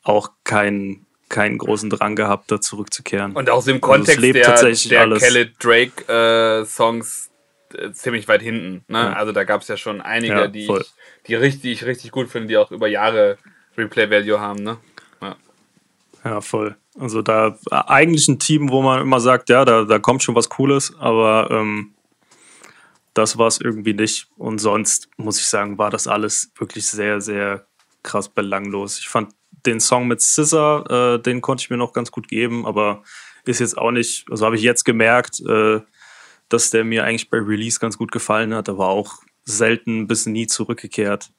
auch 0.04 0.30
keinen 0.44 1.06
keinen 1.28 1.58
großen 1.58 1.90
Drang 1.90 2.16
gehabt, 2.16 2.52
da 2.52 2.62
zurückzukehren. 2.62 3.34
Und 3.34 3.50
auch 3.50 3.62
so 3.62 3.72
im 3.72 3.78
also 3.78 3.88
Kontext 3.88 4.24
also 4.24 4.90
der, 4.90 5.08
der 5.08 5.20
Khaled 5.20 5.56
Drake 5.60 6.62
äh, 6.62 6.66
Songs 6.66 7.32
äh, 7.74 7.92
ziemlich 7.92 8.28
weit 8.28 8.42
hinten. 8.42 8.86
Ne? 8.88 9.00
Ja. 9.00 9.14
Also 9.14 9.32
da 9.32 9.44
gab 9.44 9.62
es 9.62 9.68
ja 9.68 9.76
schon 9.76 10.02
einige, 10.02 10.34
ja, 10.34 10.48
die, 10.48 10.66
ich, 10.66 10.94
die 11.28 11.36
richtig, 11.36 11.86
richtig 11.86 12.12
gut 12.12 12.30
finde, 12.30 12.48
die 12.48 12.58
auch 12.58 12.72
über 12.72 12.88
Jahre 12.88 13.38
Replay-Value 13.78 14.40
haben, 14.40 14.64
ne? 14.64 14.78
Ja. 15.22 15.36
ja, 16.24 16.42
voll. 16.42 16.76
Also 16.98 17.22
da 17.22 17.58
eigentlich 17.70 18.28
ein 18.28 18.40
Team, 18.40 18.70
wo 18.70 18.82
man 18.82 19.02
immer 19.02 19.20
sagt, 19.20 19.50
ja, 19.50 19.66
da, 19.66 19.84
da 19.84 20.00
kommt 20.00 20.24
schon 20.24 20.36
was 20.36 20.50
Cooles, 20.50 20.94
aber 20.98 21.50
ähm, 21.52 21.94
das 23.14 23.38
war 23.38 23.48
es 23.48 23.60
irgendwie 23.60 23.94
nicht. 23.94 24.28
Und 24.38 24.60
sonst 24.60 25.10
muss 25.18 25.40
ich 25.40 25.48
sagen, 25.48 25.78
war 25.78 25.90
das 25.90 26.08
alles 26.08 26.52
wirklich 26.58 26.88
sehr, 26.88 27.20
sehr 27.22 27.66
krass 28.04 28.30
belanglos. 28.30 29.00
Ich 29.00 29.10
fand 29.10 29.34
den 29.66 29.80
Song 29.80 30.08
mit 30.08 30.22
Scissor, 30.22 30.90
äh, 30.90 31.20
den 31.20 31.42
konnte 31.42 31.64
ich 31.64 31.70
mir 31.70 31.78
noch 31.78 31.94
ganz 31.94 32.12
gut 32.12 32.28
geben, 32.28 32.66
aber 32.66 33.04
ist 33.46 33.60
jetzt 33.60 33.78
auch 33.78 33.92
nicht, 33.92 34.26
also 34.30 34.46
habe 34.46 34.56
ich 34.56 34.62
jetzt 34.62 34.86
gemerkt, 34.86 35.40
äh, 35.42 35.82
dass 36.50 36.70
der 36.70 36.84
mir 36.84 37.04
eigentlich 37.04 37.30
bei 37.30 37.38
Release 37.38 37.80
ganz 37.80 37.98
gut 37.98 38.12
gefallen 38.12 38.54
hat, 38.54 38.70
aber 38.70 38.88
auch 38.88 39.24
selten 39.44 40.08
bis 40.08 40.26
nie 40.26 40.48
zurückgekehrt. 40.48 41.32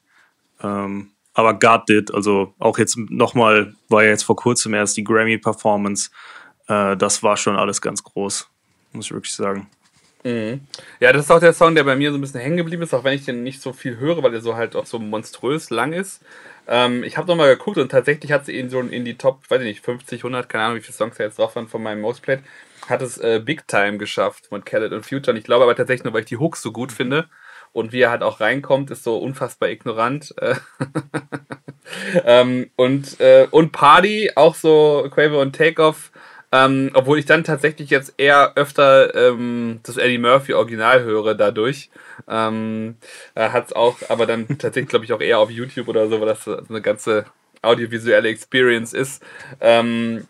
Ähm, 0.62 1.12
aber 1.36 1.52
God 1.52 1.86
did, 1.86 2.14
also 2.14 2.54
auch 2.58 2.78
jetzt 2.78 2.96
nochmal, 2.96 3.74
war 3.90 4.02
ja 4.02 4.08
jetzt 4.08 4.22
vor 4.22 4.36
kurzem 4.36 4.72
erst 4.72 4.96
die 4.96 5.04
Grammy-Performance, 5.04 6.10
äh, 6.66 6.96
das 6.96 7.22
war 7.22 7.36
schon 7.36 7.56
alles 7.56 7.82
ganz 7.82 8.02
groß, 8.02 8.48
muss 8.92 9.04
ich 9.04 9.12
wirklich 9.12 9.34
sagen. 9.34 9.68
Mhm. 10.24 10.62
Ja, 10.98 11.12
das 11.12 11.26
ist 11.26 11.30
auch 11.30 11.38
der 11.38 11.52
Song, 11.52 11.74
der 11.74 11.84
bei 11.84 11.94
mir 11.94 12.10
so 12.10 12.16
ein 12.16 12.22
bisschen 12.22 12.40
hängen 12.40 12.56
geblieben 12.56 12.82
ist, 12.82 12.94
auch 12.94 13.04
wenn 13.04 13.12
ich 13.12 13.26
den 13.26 13.42
nicht 13.42 13.60
so 13.60 13.74
viel 13.74 13.98
höre, 13.98 14.22
weil 14.22 14.32
er 14.32 14.40
so 14.40 14.56
halt 14.56 14.74
auch 14.74 14.86
so 14.86 14.98
monströs 14.98 15.68
lang 15.68 15.92
ist. 15.92 16.22
Ähm, 16.66 17.04
ich 17.04 17.18
habe 17.18 17.28
nochmal 17.28 17.54
geguckt 17.54 17.76
und 17.76 17.90
tatsächlich 17.90 18.32
hat 18.32 18.46
sie 18.46 18.58
ihn 18.58 18.70
so 18.70 18.80
in 18.80 19.04
die 19.04 19.18
Top, 19.18 19.42
weiß 19.50 19.60
ich 19.60 19.68
nicht, 19.68 19.84
50, 19.84 20.20
100, 20.20 20.48
keine 20.48 20.64
Ahnung, 20.64 20.78
wie 20.78 20.82
viele 20.82 20.96
Songs 20.96 21.18
da 21.18 21.24
jetzt 21.24 21.38
drauf 21.38 21.54
waren 21.54 21.68
von 21.68 21.82
meinem 21.82 22.00
Mostplate, 22.00 22.42
hat 22.88 23.02
es 23.02 23.18
äh, 23.18 23.42
Big 23.44 23.68
Time 23.68 23.98
geschafft 23.98 24.50
mit 24.50 24.64
Khaled 24.64 24.92
und 24.92 25.04
Future. 25.04 25.32
Und 25.32 25.36
ich 25.36 25.44
glaube 25.44 25.64
aber 25.64 25.76
tatsächlich 25.76 26.04
nur, 26.04 26.14
weil 26.14 26.22
ich 26.22 26.28
die 26.28 26.38
Hooks 26.38 26.62
so 26.62 26.72
gut 26.72 26.92
finde. 26.92 27.28
Und 27.76 27.92
wie 27.92 28.00
er 28.00 28.10
halt 28.10 28.22
auch 28.22 28.40
reinkommt, 28.40 28.90
ist 28.90 29.04
so 29.04 29.18
unfassbar 29.18 29.68
ignorant. 29.68 30.34
Äh, 30.38 30.54
ähm, 32.24 32.70
und, 32.74 33.20
äh, 33.20 33.48
und 33.50 33.72
Party, 33.72 34.30
auch 34.34 34.54
so 34.54 35.06
Quaver 35.10 35.40
und 35.40 35.54
Takeoff. 35.54 36.10
Ähm, 36.52 36.90
obwohl 36.94 37.18
ich 37.18 37.26
dann 37.26 37.44
tatsächlich 37.44 37.90
jetzt 37.90 38.14
eher 38.16 38.52
öfter 38.54 39.14
ähm, 39.14 39.80
das 39.82 39.98
Eddie 39.98 40.16
Murphy 40.16 40.54
Original 40.54 41.02
höre 41.02 41.34
dadurch. 41.34 41.90
Ähm, 42.26 42.96
äh, 43.34 43.50
hat 43.50 43.66
es 43.66 43.72
auch, 43.74 43.98
aber 44.08 44.24
dann 44.24 44.48
tatsächlich 44.58 44.88
glaube 44.88 45.04
ich 45.04 45.12
auch 45.12 45.20
eher 45.20 45.38
auf 45.38 45.50
YouTube 45.50 45.88
oder 45.88 46.08
so, 46.08 46.18
weil 46.18 46.28
das 46.28 46.44
so 46.44 46.56
eine 46.56 46.80
ganze 46.80 47.26
audiovisuelle 47.60 48.30
Experience 48.30 48.94
ist. 48.94 49.22
Ähm, 49.60 50.26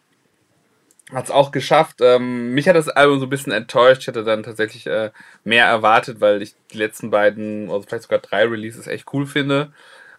hat 1.12 1.26
es 1.26 1.30
auch 1.30 1.52
geschafft. 1.52 2.00
Ähm, 2.00 2.52
mich 2.52 2.68
hat 2.68 2.76
das 2.76 2.88
Album 2.88 3.20
so 3.20 3.26
ein 3.26 3.30
bisschen 3.30 3.52
enttäuscht. 3.52 4.02
Ich 4.02 4.06
hätte 4.08 4.24
dann 4.24 4.42
tatsächlich 4.42 4.86
äh, 4.86 5.10
mehr 5.44 5.66
erwartet, 5.66 6.20
weil 6.20 6.42
ich 6.42 6.54
die 6.72 6.78
letzten 6.78 7.10
beiden, 7.10 7.70
also 7.70 7.82
vielleicht 7.82 8.04
sogar 8.04 8.18
drei 8.18 8.44
Releases 8.44 8.86
echt 8.86 9.06
cool 9.12 9.26
finde. 9.26 9.72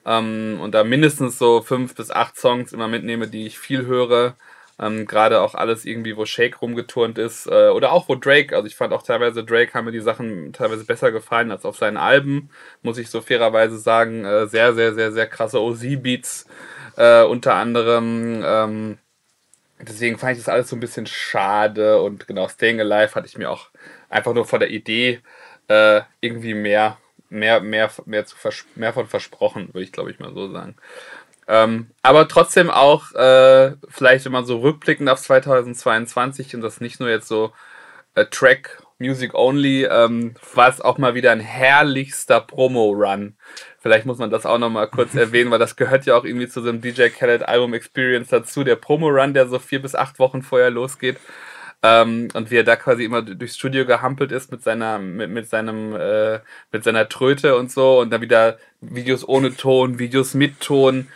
Ähm, 0.06 0.60
und 0.62 0.73
da 0.73 0.84
mindestens 0.84 1.38
so 1.38 1.62
fünf 1.62 1.95
bis 1.95 2.12
acht 2.12 2.38
Songs 2.38 2.71
immer 2.71 2.88
mitnehme, 2.88 3.28
die 3.28 3.45
ich 3.45 3.60
viel 3.60 3.86
höre. 3.86 4.36
Ähm, 4.80 5.06
Gerade 5.08 5.41
auch 5.41 5.56
alles 5.56 5.86
irgendwie, 5.86 6.15
wo 6.15 6.26
Shake 6.26 6.62
rumgeturnt 6.62 7.17
ist. 7.17 7.47
Äh, 7.47 7.69
oder 7.69 7.91
auch 7.91 8.08
wo 8.08 8.15
Drake, 8.15 8.56
also 8.56 8.67
ich 8.67 8.76
fand 8.76 8.93
auch 8.93 9.04
teilweise 9.04 9.43
Drake 9.43 9.73
haben 9.73 9.86
mir 9.86 9.91
die 9.91 10.00
Sachen 10.00 10.54
teilweise 10.54 10.86
besser 10.86 11.12
gefallen 11.12 11.52
als 11.52 11.65
auf 11.65 11.78
seinen 11.78 11.97
Alben, 11.97 12.50
muss 12.84 12.97
ich 12.97 13.10
so 13.10 13.21
fairerweise 13.21 13.78
sagen. 13.78 14.23
Äh, 14.23 14.47
sehr, 14.47 14.73
sehr, 14.73 14.93
sehr, 14.93 15.12
sehr 15.12 15.28
krasse 15.28 15.62
OZ-Beats 15.62 16.45
äh, 16.95 17.23
unter 17.23 17.56
anderem. 17.56 18.97
Deswegen 19.80 20.18
fand 20.18 20.34
ich 20.34 20.44
das 20.44 20.50
alles 20.50 20.70
so 20.70 20.76
ein 20.76 20.80
bisschen 20.80 21.06
schade 21.06 22.02
und 22.02 22.28
genau, 22.28 22.48
Staying 22.48 22.80
Alive 22.80 23.13
hatte 23.13 23.28
ich 23.28 23.38
mir 23.38 23.52
auch 23.52 23.70
einfach 24.10 24.34
nur 24.34 24.46
von 24.46 24.60
der 24.60 24.72
Idee 24.72 25.22
äh, 25.68 26.02
irgendwie 26.20 26.56
mehr, 26.56 26.98
mehr, 27.30 27.62
mehr, 27.62 27.92
mehr, 28.06 28.26
zu 28.26 28.36
mehr 28.76 28.94
von 28.94 29.08
versprochen, 29.08 29.68
würde 29.74 29.84
ich 29.84 29.92
glaube 29.92 30.12
ich 30.12 30.20
mal 30.20 30.34
so 30.34 30.52
sagen. 30.52 30.76
Ähm, 31.48 31.92
aber 32.02 32.28
trotzdem 32.28 32.70
auch, 32.70 33.13
äh, 33.13 33.74
vielleicht 33.88 34.26
wenn 34.26 34.32
man 34.32 34.46
so 34.46 34.60
rückblickend 34.60 35.10
auf 35.10 35.22
2022 35.22 36.56
und 36.56 36.62
das 36.62 36.82
nicht 36.82 37.00
nur 37.00 37.10
jetzt 37.10 37.28
so 37.28 37.54
äh, 38.16 38.26
Track 38.26 38.82
Music 39.00 39.34
Only, 39.34 39.86
ähm, 39.86 40.34
war 40.54 40.70
es 40.70 40.82
auch 40.82 40.98
mal 40.98 41.14
wieder 41.16 41.32
ein 41.32 41.40
herrlichster 41.40 42.42
Promo-Run. 42.42 43.36
Vielleicht 43.80 44.06
muss 44.06 44.18
man 44.18 44.32
das 44.32 44.46
auch 44.46 44.58
nochmal 44.58 44.88
kurz 44.90 45.16
erwähnen, 45.16 45.52
weil 45.52 45.60
das 45.60 45.76
gehört 45.76 46.06
ja 46.06 46.16
auch 46.16 46.26
irgendwie 46.26 46.48
zu 46.48 46.62
so 46.62 46.70
einem 46.70 46.82
DJ 46.82 47.10
Khaled 47.10 47.48
Album 47.48 47.74
Experience 47.74 48.30
dazu, 48.30 48.64
der 48.64 48.76
Promo-Run, 48.76 49.34
der 49.34 49.48
so 49.48 49.60
vier 49.60 49.82
bis 49.82 49.96
acht 49.96 50.19
Wochen 50.19 50.42
vorher 50.42 50.71
losgeht. 50.71 51.17
Ähm, 51.84 52.30
und 52.34 52.50
wie 52.50 52.58
er 52.58 52.63
da 52.63 52.76
quasi 52.76 53.04
immer 53.04 53.21
durchs 53.21 53.56
Studio 53.56 53.86
gehampelt 53.86 54.32
ist 54.32 54.52
mit 54.52 54.63
seiner, 54.63 54.98
mit, 54.98 55.30
mit 55.30 55.48
seinem, 55.48 55.96
äh, 55.96 56.40
mit 56.71 56.84
seiner 56.84 57.08
Tröte 57.08 57.56
und 57.56 57.71
so 57.71 58.00
und 58.00 58.10
dann 58.10 58.21
wieder 58.21 58.58
Videos 58.82 59.28
ohne 59.28 59.56
Ton, 59.56 60.00
Videos 60.00 60.34
mit 60.34 60.60
Ton 60.60 61.08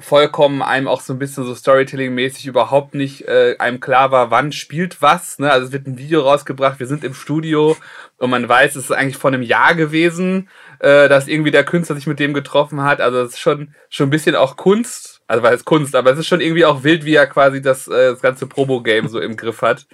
vollkommen 0.00 0.62
einem 0.62 0.88
auch 0.88 1.00
so 1.00 1.12
ein 1.12 1.18
bisschen 1.18 1.44
so 1.44 1.54
Storytelling-mäßig 1.54 2.46
überhaupt 2.46 2.94
nicht 2.94 3.26
äh, 3.26 3.56
einem 3.58 3.80
klar 3.80 4.10
war, 4.10 4.30
wann 4.30 4.52
spielt 4.52 5.02
was. 5.02 5.38
Ne? 5.38 5.50
Also 5.50 5.66
es 5.66 5.72
wird 5.72 5.86
ein 5.86 5.98
Video 5.98 6.22
rausgebracht, 6.22 6.78
wir 6.78 6.86
sind 6.86 7.04
im 7.04 7.14
Studio 7.14 7.76
und 8.16 8.30
man 8.30 8.48
weiß, 8.48 8.76
es 8.76 8.84
ist 8.84 8.92
eigentlich 8.92 9.16
vor 9.16 9.30
einem 9.30 9.42
Jahr 9.42 9.74
gewesen, 9.74 10.48
äh, 10.78 11.08
dass 11.08 11.28
irgendwie 11.28 11.50
der 11.50 11.64
Künstler 11.64 11.96
sich 11.96 12.06
mit 12.06 12.18
dem 12.18 12.34
getroffen 12.34 12.82
hat. 12.82 13.00
Also 13.00 13.20
es 13.20 13.34
ist 13.34 13.40
schon, 13.40 13.74
schon 13.88 14.08
ein 14.08 14.10
bisschen 14.10 14.36
auch 14.36 14.56
Kunst. 14.56 15.18
Also 15.26 15.42
weil 15.42 15.54
es 15.54 15.66
Kunst, 15.66 15.94
aber 15.94 16.12
es 16.12 16.18
ist 16.18 16.26
schon 16.26 16.40
irgendwie 16.40 16.64
auch 16.64 16.84
wild, 16.84 17.04
wie 17.04 17.14
er 17.14 17.26
quasi 17.26 17.60
das, 17.60 17.86
äh, 17.86 18.10
das 18.12 18.22
ganze 18.22 18.46
Promo-Game 18.46 19.08
so 19.08 19.20
im 19.20 19.36
Griff 19.36 19.60
hat. 19.60 19.86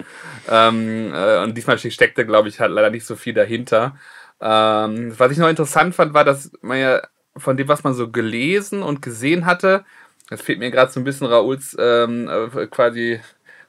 Ähm, 0.49 1.11
äh, 1.13 1.43
und 1.43 1.57
diesmal 1.57 1.77
steckte, 1.77 2.25
glaube 2.25 2.47
ich, 2.47 2.61
halt 2.61 2.71
leider 2.71 2.89
nicht 2.89 3.05
so 3.05 3.17
viel 3.17 3.33
dahinter. 3.33 3.97
Ähm, 4.39 5.13
was 5.17 5.31
ich 5.31 5.37
noch 5.37 5.49
interessant 5.49 5.93
fand, 5.93 6.13
war, 6.13 6.23
dass 6.23 6.51
man 6.61 6.79
ja 6.79 7.01
von 7.37 7.57
dem, 7.57 7.67
was 7.67 7.83
man 7.83 7.93
so 7.93 8.09
gelesen 8.09 8.83
und 8.83 9.01
gesehen 9.01 9.45
hatte, 9.45 9.85
das 10.29 10.41
fehlt 10.41 10.59
mir 10.59 10.71
gerade 10.71 10.91
so 10.91 10.99
ein 10.99 11.03
bisschen 11.03 11.27
Rauls 11.27 11.75
ähm, 11.79 12.27
äh, 12.27 12.67
quasi 12.67 13.19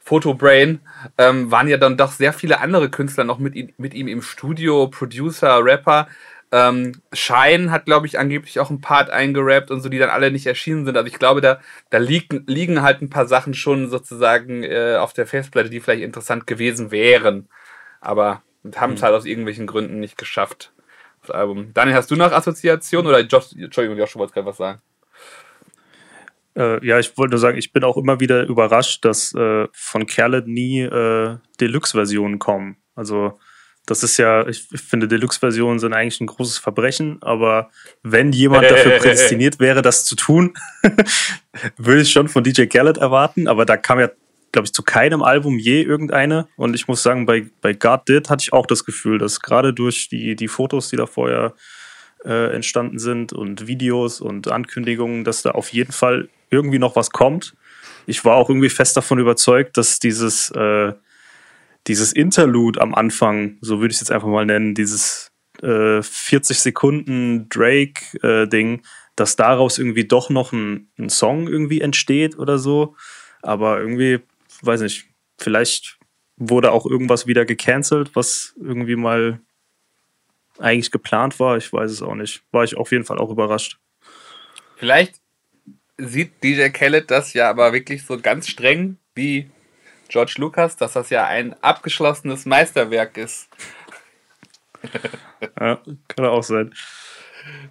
Fotobrain, 0.01 0.81
ähm, 1.19 1.51
waren 1.51 1.69
ja 1.69 1.77
dann 1.77 1.97
doch 1.97 2.13
sehr 2.13 2.33
viele 2.33 2.61
andere 2.61 2.91
Künstler 2.91 3.25
noch 3.25 3.39
mit, 3.39 3.79
mit 3.79 3.93
ihm 3.93 4.09
im 4.09 4.23
Studio, 4.23 4.87
Producer, 4.87 5.65
Rapper. 5.65 6.07
Ähm, 6.53 6.93
Shine 7.13 7.73
hat, 7.73 7.87
glaube 7.87 8.07
ich, 8.07 8.19
angeblich 8.19 8.61
auch 8.61 8.71
ein 8.71 8.81
Part 8.81 9.11
eingerappt 9.11 9.73
und 9.73 9.81
so, 9.81 9.89
die 9.89 9.99
dann 9.99 10.11
alle 10.11 10.31
nicht 10.31 10.47
erschienen 10.47 10.85
sind. 10.85 10.97
Also 10.97 11.09
ich 11.09 11.19
glaube, 11.19 11.41
da, 11.41 11.61
da 11.91 11.99
liegen, 11.99 12.45
liegen 12.47 12.83
halt 12.83 13.03
ein 13.03 13.11
paar 13.11 13.27
Sachen 13.27 13.53
schon 13.53 13.91
sozusagen 13.91 14.63
äh, 14.63 14.97
auf 14.97 15.13
der 15.13 15.27
Festplatte, 15.27 15.71
die 15.71 15.81
vielleicht 15.81 16.05
interessant 16.05 16.47
gewesen 16.47 16.93
wären. 16.93 17.49
Aber 18.01 18.43
haben 18.77 18.93
es 18.95 19.01
mhm. 19.01 19.07
halt 19.07 19.15
aus 19.17 19.25
irgendwelchen 19.25 19.67
Gründen 19.67 19.99
nicht 19.99 20.17
geschafft. 20.17 20.73
Das 21.27 21.35
Album. 21.35 21.73
Daniel, 21.75 21.97
hast 21.97 22.11
du 22.11 22.17
noch 22.17 22.31
Assoziationen 22.31 23.09
oder 23.09 23.21
Josh, 23.21 23.53
Entschuldigung, 23.57 23.99
Joshua 23.99 24.21
wollte 24.21 24.35
gerade 24.35 24.47
was 24.47 24.57
sagen? 24.57 24.81
Äh, 26.57 26.87
ja, 26.87 26.99
ich 26.99 27.17
wollte 27.19 27.33
nur 27.33 27.41
sagen, 27.41 27.59
ich 27.59 27.73
bin 27.73 27.85
auch 27.85 27.97
immer 27.97 28.21
wieder 28.21 28.45
überrascht, 28.45 29.05
dass 29.05 29.35
äh, 29.35 29.67
von 29.73 30.07
Kerle 30.07 30.43
nie 30.47 30.81
äh, 30.81 31.37
Deluxe-Versionen 31.61 32.39
kommen. 32.39 32.77
Also 32.95 33.39
das 33.87 34.03
ist 34.03 34.17
ja, 34.17 34.47
ich 34.47 34.67
finde, 34.69 35.07
Deluxe-Versionen 35.07 35.79
sind 35.79 35.93
eigentlich 35.93 36.21
ein 36.21 36.27
großes 36.27 36.59
Verbrechen, 36.59 37.19
aber 37.21 37.71
wenn 38.03 38.33
jemand 38.33 38.71
dafür 38.71 38.93
prädestiniert 38.99 39.61
wäre, 39.61 39.83
das 39.83 40.05
zu 40.05 40.17
tun, 40.17 40.55
würde 41.77 42.03
ich 42.03 42.11
schon 42.11 42.29
von 42.29 42.43
DJ 42.43 42.67
Khaled 42.67 42.99
erwarten, 42.99 43.49
aber 43.49 43.65
da 43.65 43.77
kam 43.77 44.01
ja, 44.01 44.11
glaube 44.57 44.67
ich, 44.67 44.73
zu 44.73 44.83
keinem 44.83 45.23
Album 45.23 45.59
je 45.59 45.83
irgendeine 45.83 46.49
und 46.57 46.75
ich 46.75 46.89
muss 46.89 47.03
sagen, 47.03 47.27
bei, 47.27 47.47
bei 47.61 47.75
God 47.75 48.09
Did 48.09 48.31
hatte 48.31 48.43
ich 48.43 48.53
auch 48.53 48.67
das 48.67 48.85
Gefühl, 48.85 49.19
dass 49.19 49.41
gerade 49.41 49.75
durch 49.75 50.09
die, 50.09 50.35
die 50.35 50.49
Fotos, 50.49 50.89
die 50.89 50.97
da 50.97 51.07
vorher 51.07 51.55
äh, 52.25 52.55
entstanden 52.55 52.99
sind 52.99 53.33
und 53.35 53.67
Videos 53.67 54.21
und 54.21 54.49
Ankündigungen, 54.51 55.25
dass 55.25 55.43
da 55.43 55.51
auf 55.51 55.73
jeden 55.73 55.93
Fall 55.93 56.29
irgendwie 56.51 56.79
noch 56.79 56.97
was 56.97 57.11
kommt. 57.11 57.55
Ich 58.07 58.25
war 58.25 58.37
auch 58.37 58.49
irgendwie 58.49 58.71
fest 58.71 58.97
davon 58.97 59.19
überzeugt, 59.19 59.77
dass 59.77 59.99
dieses 59.99 60.51
äh, 60.53 60.95
dieses 61.87 62.13
Interlude 62.13 62.81
am 62.81 62.95
Anfang, 62.95 63.59
so 63.61 63.81
würde 63.81 63.93
ich 63.93 63.97
es 63.97 64.01
jetzt 64.01 64.11
einfach 64.11 64.29
mal 64.29 64.47
nennen, 64.47 64.75
dieses 64.75 65.31
äh, 65.63 66.03
40 66.03 66.59
Sekunden 66.59 67.49
Drake-Ding, 67.49 68.79
äh, 68.79 68.83
dass 69.15 69.37
daraus 69.37 69.79
irgendwie 69.79 70.05
doch 70.05 70.31
noch 70.31 70.53
ein, 70.53 70.89
ein, 70.99 71.09
Song 71.09 71.47
irgendwie 71.47 71.81
entsteht 71.81 72.39
oder 72.39 72.59
so. 72.59 72.97
Aber 73.43 73.81
irgendwie, 73.81 74.21
weiß 74.67 74.81
nicht, 74.81 75.07
vielleicht 75.39 75.99
wurde 76.37 76.73
auch 76.73 76.87
irgendwas 76.87 77.27
wieder 77.27 77.45
gecancelt, 77.45 78.15
was 78.15 78.55
irgendwie 78.61 78.97
mal 78.97 79.41
eigentlich 80.59 80.91
geplant 80.91 81.39
war. 81.41 81.57
Ich 81.57 81.73
weiß 81.73 81.91
es 81.91 82.03
auch 82.03 82.15
nicht. 82.15 82.43
War 82.51 82.65
ich 82.65 82.77
auf 82.77 82.93
jeden 82.93 83.05
Fall 83.05 83.19
auch 83.19 83.31
überrascht. 83.31 83.79
Vielleicht 84.77 85.17
sieht 85.99 86.43
DJ 86.43 86.69
Khaled 86.69 87.11
das 87.11 87.33
ja 87.33 87.49
aber 87.49 87.73
wirklich 87.73 88.05
so 88.05 88.19
ganz 88.19 88.49
streng 88.49 88.99
wie 89.15 89.51
George 90.09 90.35
Lucas, 90.39 90.77
dass 90.77 90.93
das 90.93 91.11
ja 91.11 91.27
ein 91.27 91.55
abgeschlossenes 91.63 92.45
Meisterwerk 92.47 93.17
ist. 93.17 93.49
ja, 95.61 95.81
kann 96.09 96.27
auch 96.27 96.43
sein. 96.43 96.75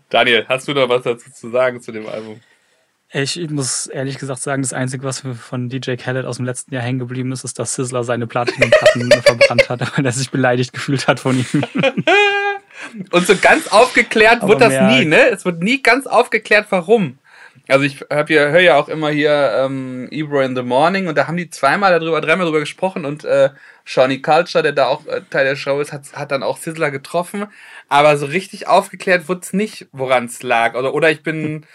Daniel, 0.10 0.46
hast 0.48 0.68
du 0.68 0.74
noch 0.74 0.90
was 0.90 1.04
dazu 1.04 1.32
zu 1.32 1.50
sagen 1.50 1.82
zu 1.82 1.92
dem 1.92 2.08
Album? 2.08 2.42
Ich 3.18 3.50
muss 3.50 3.88
ehrlich 3.88 4.18
gesagt 4.18 4.42
sagen, 4.42 4.62
das 4.62 4.74
Einzige, 4.74 5.06
was 5.06 5.24
mir 5.24 5.36
von 5.36 5.70
DJ 5.70 5.96
Khaled 5.96 6.26
aus 6.26 6.36
dem 6.36 6.46
letzten 6.46 6.74
Jahr 6.74 6.84
hängen 6.84 7.00
geblieben 7.00 7.32
ist, 7.32 7.46
ist, 7.46 7.58
dass 7.58 7.74
Sizzler 7.74 8.04
seine 8.04 8.28
Platinum-Platten 8.28 9.10
verbrannt 9.24 9.70
hat, 9.70 9.98
weil 9.98 10.06
er 10.06 10.12
sich 10.12 10.32
beleidigt 10.32 10.74
gefühlt 10.74 11.08
hat 11.08 11.22
von 11.22 11.40
ihm. 11.40 11.64
Und 13.12 13.26
so 13.26 13.38
ganz 13.38 13.70
aufgeklärt 13.70 14.42
Aber 14.42 14.50
wird 14.50 14.62
das 14.62 14.92
nie, 14.92 15.06
ne? 15.06 15.30
Es 15.30 15.46
wird 15.46 15.64
nie 15.64 15.82
ganz 15.82 16.08
aufgeklärt, 16.08 16.68
warum. 16.72 17.18
Also 17.70 17.86
ich 17.86 18.02
hab 18.10 18.30
ja, 18.30 18.50
höre 18.50 18.60
ja 18.60 18.76
auch 18.76 18.90
immer 18.90 19.10
hier 19.10 19.64
ähm, 19.64 20.10
Ebro 20.12 20.42
in 20.42 20.54
the 20.54 20.62
Morning 20.62 21.08
und 21.08 21.18
da 21.18 21.28
haben 21.28 21.38
die 21.38 21.50
zweimal 21.50 21.98
darüber, 21.98 22.20
dreimal 22.20 22.46
darüber 22.46 22.60
gesprochen 22.60 23.06
und 23.06 23.24
äh, 23.24 23.50
Shawnee 23.86 24.20
Culture, 24.20 24.62
der 24.62 24.74
da 24.74 24.88
auch 24.88 25.08
äh, 25.08 25.22
Teil 25.30 25.46
der 25.46 25.56
Show 25.56 25.80
ist, 25.80 25.94
hat, 25.94 26.02
hat 26.14 26.32
dann 26.32 26.44
auch 26.44 26.58
Sizzler 26.58 26.92
getroffen. 26.92 27.48
Aber 27.88 28.18
so 28.18 28.26
richtig 28.26 28.68
aufgeklärt 28.68 29.30
wurde 29.30 29.42
es 29.42 29.54
nicht, 29.54 29.88
woran 29.94 30.26
es 30.26 30.44
lag. 30.44 30.76
Oder, 30.76 30.94
oder 30.94 31.10
ich 31.10 31.24
bin, 31.24 31.66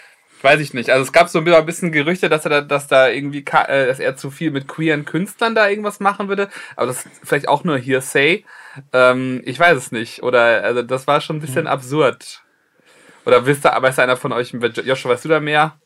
weiß 0.42 0.60
ich 0.60 0.74
nicht. 0.74 0.90
Also 0.90 1.02
es 1.02 1.12
gab 1.12 1.28
so 1.28 1.40
ein 1.40 1.66
bisschen 1.66 1.92
Gerüchte, 1.92 2.28
dass 2.28 2.44
er 2.44 2.50
da, 2.50 2.60
dass 2.60 2.86
da 2.86 3.08
irgendwie, 3.08 3.44
äh, 3.44 3.86
dass 3.86 3.98
er 3.98 4.16
zu 4.16 4.30
viel 4.30 4.50
mit 4.50 4.68
queeren 4.68 5.04
Künstlern 5.04 5.54
da 5.54 5.68
irgendwas 5.68 6.00
machen 6.00 6.28
würde. 6.28 6.48
Aber 6.76 6.86
das 6.86 7.06
ist 7.06 7.20
vielleicht 7.22 7.48
auch 7.48 7.64
nur 7.64 7.78
Hearsay. 7.78 8.44
Ähm, 8.92 9.42
ich 9.44 9.58
weiß 9.58 9.76
es 9.76 9.92
nicht. 9.92 10.22
Oder, 10.22 10.64
also 10.64 10.82
das 10.82 11.06
war 11.06 11.20
schon 11.20 11.36
ein 11.36 11.40
bisschen 11.40 11.62
mhm. 11.62 11.68
absurd. 11.68 12.42
Oder 13.26 13.44
wisst 13.46 13.66
ihr, 13.66 13.74
aber 13.74 13.90
ist 13.90 13.98
einer 13.98 14.16
von 14.16 14.32
euch, 14.32 14.52
Joshua, 14.52 15.12
weißt 15.12 15.24
du 15.24 15.28
da 15.28 15.40
mehr? 15.40 15.78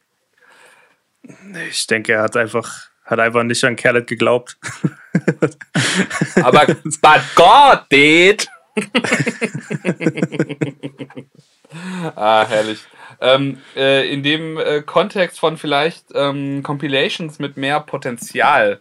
Ich 1.68 1.86
denke, 1.86 2.12
er 2.12 2.22
hat 2.22 2.36
einfach, 2.36 2.88
hat 3.04 3.18
einfach 3.18 3.42
nicht 3.42 3.64
an 3.64 3.76
Khaled 3.76 4.06
geglaubt. 4.06 4.56
aber 6.36 6.66
but 6.66 7.20
God 7.34 7.86
did! 7.90 8.46
ah, 12.16 12.46
herrlich. 12.48 12.80
Ähm, 13.24 13.58
äh, 13.74 14.12
in 14.12 14.22
dem 14.22 14.58
äh, 14.58 14.82
Kontext 14.82 15.40
von 15.40 15.56
vielleicht 15.56 16.06
ähm, 16.14 16.62
Compilations 16.62 17.38
mit 17.38 17.56
mehr 17.56 17.80
Potenzial, 17.80 18.80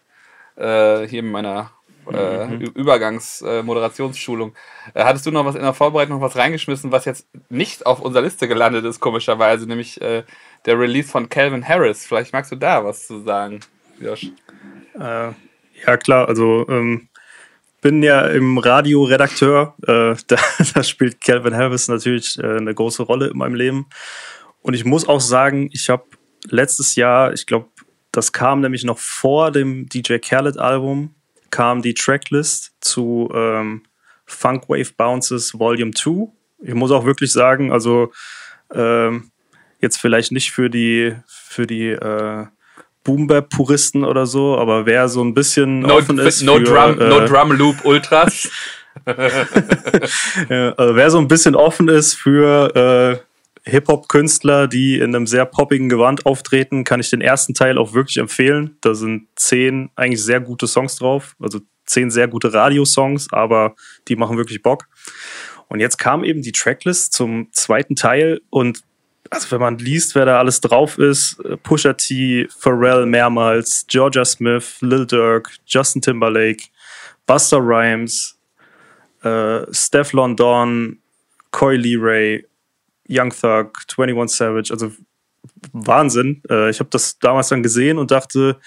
äh, 0.57 1.07
hier 1.07 1.19
in 1.19 1.31
meiner 1.31 1.71
äh, 2.11 2.45
mhm. 2.45 2.61
Übergangs-Moderationsschulung. 2.61 4.53
Äh, 4.93 4.99
äh, 4.99 5.03
hattest 5.05 5.25
du 5.25 5.31
noch 5.31 5.45
was 5.45 5.55
in 5.55 5.61
der 5.61 5.73
Vorbereitung 5.73 6.15
noch 6.15 6.25
was 6.25 6.35
reingeschmissen, 6.35 6.91
was 6.91 7.05
jetzt 7.05 7.27
nicht 7.49 7.85
auf 7.85 8.01
unserer 8.01 8.23
Liste 8.23 8.47
gelandet 8.47 8.85
ist, 8.85 8.99
komischerweise, 8.99 9.67
nämlich 9.67 10.01
äh, 10.01 10.23
der 10.65 10.79
Release 10.79 11.09
von 11.09 11.29
Calvin 11.29 11.67
Harris. 11.67 12.05
Vielleicht 12.05 12.33
magst 12.33 12.51
du 12.51 12.55
da 12.55 12.83
was 12.83 13.07
zu 13.07 13.21
sagen, 13.21 13.61
Josh. 13.99 14.31
Äh, 14.99 15.31
ja, 15.85 15.97
klar, 15.97 16.27
also 16.27 16.65
ähm, 16.67 17.07
bin 17.81 18.03
ja 18.03 18.27
im 18.27 18.57
Radio 18.57 19.03
Redakteur. 19.03 19.75
Äh, 19.83 20.15
da, 20.27 20.37
da, 20.73 20.83
spielt 20.83 21.21
Calvin 21.21 21.55
Harris 21.55 21.87
natürlich 21.87 22.37
eine 22.43 22.73
große 22.73 23.03
Rolle 23.03 23.27
in 23.27 23.37
meinem 23.37 23.55
Leben. 23.55 23.87
Und 24.63 24.73
ich 24.73 24.85
muss 24.85 25.07
auch 25.07 25.21
sagen, 25.21 25.69
ich 25.71 25.89
habe 25.89 26.05
letztes 26.49 26.95
Jahr, 26.95 27.33
ich 27.33 27.45
glaube, 27.45 27.67
das 28.11 28.31
kam 28.31 28.61
nämlich 28.61 28.83
noch 28.83 28.97
vor 28.97 29.51
dem 29.51 29.87
DJ 29.87 30.17
Khaled 30.17 30.57
Album, 30.57 31.13
kam 31.51 31.81
die 31.81 31.93
Tracklist 31.93 32.73
zu 32.79 33.29
ähm, 33.33 33.83
Funk 34.25 34.69
Wave 34.69 34.93
Bounces 34.97 35.59
Volume 35.59 35.91
2. 35.91 36.29
Ich 36.63 36.73
muss 36.73 36.91
auch 36.91 37.05
wirklich 37.05 37.31
sagen, 37.31 37.71
also 37.71 38.11
ähm, 38.73 39.31
jetzt 39.79 39.97
vielleicht 39.97 40.31
nicht 40.31 40.51
für 40.51 40.69
die 40.69 41.13
für 41.27 41.67
die 41.67 41.89
äh, 41.89 42.45
Boom-Bap-Puristen 43.03 44.05
oder 44.05 44.25
so, 44.25 44.57
aber 44.57 44.85
wer 44.85 45.09
so 45.09 45.21
ein 45.21 45.33
bisschen 45.33 45.81
no, 45.81 45.97
offen 45.97 46.17
ist 46.19 46.41
no 46.41 46.55
für, 46.55 46.63
Drum, 46.63 47.01
äh, 47.01 47.09
no 47.09 47.27
Drum 47.27 47.51
Loop 47.51 47.83
Ultras. 47.83 48.49
ja, 50.49 50.71
also 50.73 50.95
wer 50.95 51.09
so 51.09 51.17
ein 51.17 51.27
bisschen 51.27 51.55
offen 51.55 51.89
ist 51.89 52.13
für 52.13 53.19
äh, 53.19 53.32
Hip-Hop-Künstler, 53.65 54.67
die 54.67 54.97
in 54.97 55.15
einem 55.15 55.25
sehr 55.25 55.45
poppigen 55.45 55.87
Gewand 55.87 56.25
auftreten, 56.25 56.83
kann 56.83 56.99
ich 56.99 57.09
den 57.09 57.21
ersten 57.21 57.53
Teil 57.53 57.77
auch 57.77 57.93
wirklich 57.93 58.17
empfehlen. 58.17 58.77
Da 58.81 58.93
sind 58.93 59.27
zehn 59.35 59.89
eigentlich 59.95 60.21
sehr 60.21 60.41
gute 60.41 60.67
Songs 60.67 60.97
drauf, 60.97 61.35
also 61.39 61.61
zehn 61.85 62.11
sehr 62.11 62.27
gute 62.27 62.53
Radiosongs, 62.53 63.31
aber 63.31 63.75
die 64.07 64.15
machen 64.15 64.37
wirklich 64.37 64.61
Bock. 64.61 64.87
Und 65.69 65.79
jetzt 65.79 65.97
kam 65.97 66.23
eben 66.23 66.41
die 66.41 66.51
Tracklist 66.51 67.13
zum 67.13 67.47
zweiten 67.51 67.95
Teil 67.95 68.41
und 68.49 68.83
also 69.29 69.49
wenn 69.51 69.61
man 69.61 69.77
liest, 69.79 70.13
wer 70.13 70.25
da 70.25 70.37
alles 70.37 70.61
drauf 70.61 70.99
ist, 70.99 71.41
Pusha 71.63 71.93
T, 71.93 72.47
Pharrell 72.55 73.05
mehrmals, 73.05 73.85
Georgia 73.87 74.25
Smith, 74.25 74.77
Lil 74.81 75.07
Durk, 75.07 75.49
Justin 75.65 76.01
Timberlake, 76.01 76.65
Buster 77.25 77.57
Rhymes, 77.57 78.37
äh, 79.23 79.61
Steph 79.71 80.13
London, 80.13 80.99
Coy 81.51 81.77
Lee 81.77 81.97
Ray, 81.97 82.45
Young 83.09 83.29
Thug, 83.31 83.71
21 83.97 84.37
Savage, 84.37 84.71
also 84.71 84.91
Wahnsinn. 85.71 86.41
Äh, 86.49 86.69
ich 86.69 86.79
habe 86.79 86.89
das 86.89 87.19
damals 87.19 87.49
dann 87.49 87.63
gesehen 87.63 87.97
und 87.97 88.11
dachte, 88.11 88.59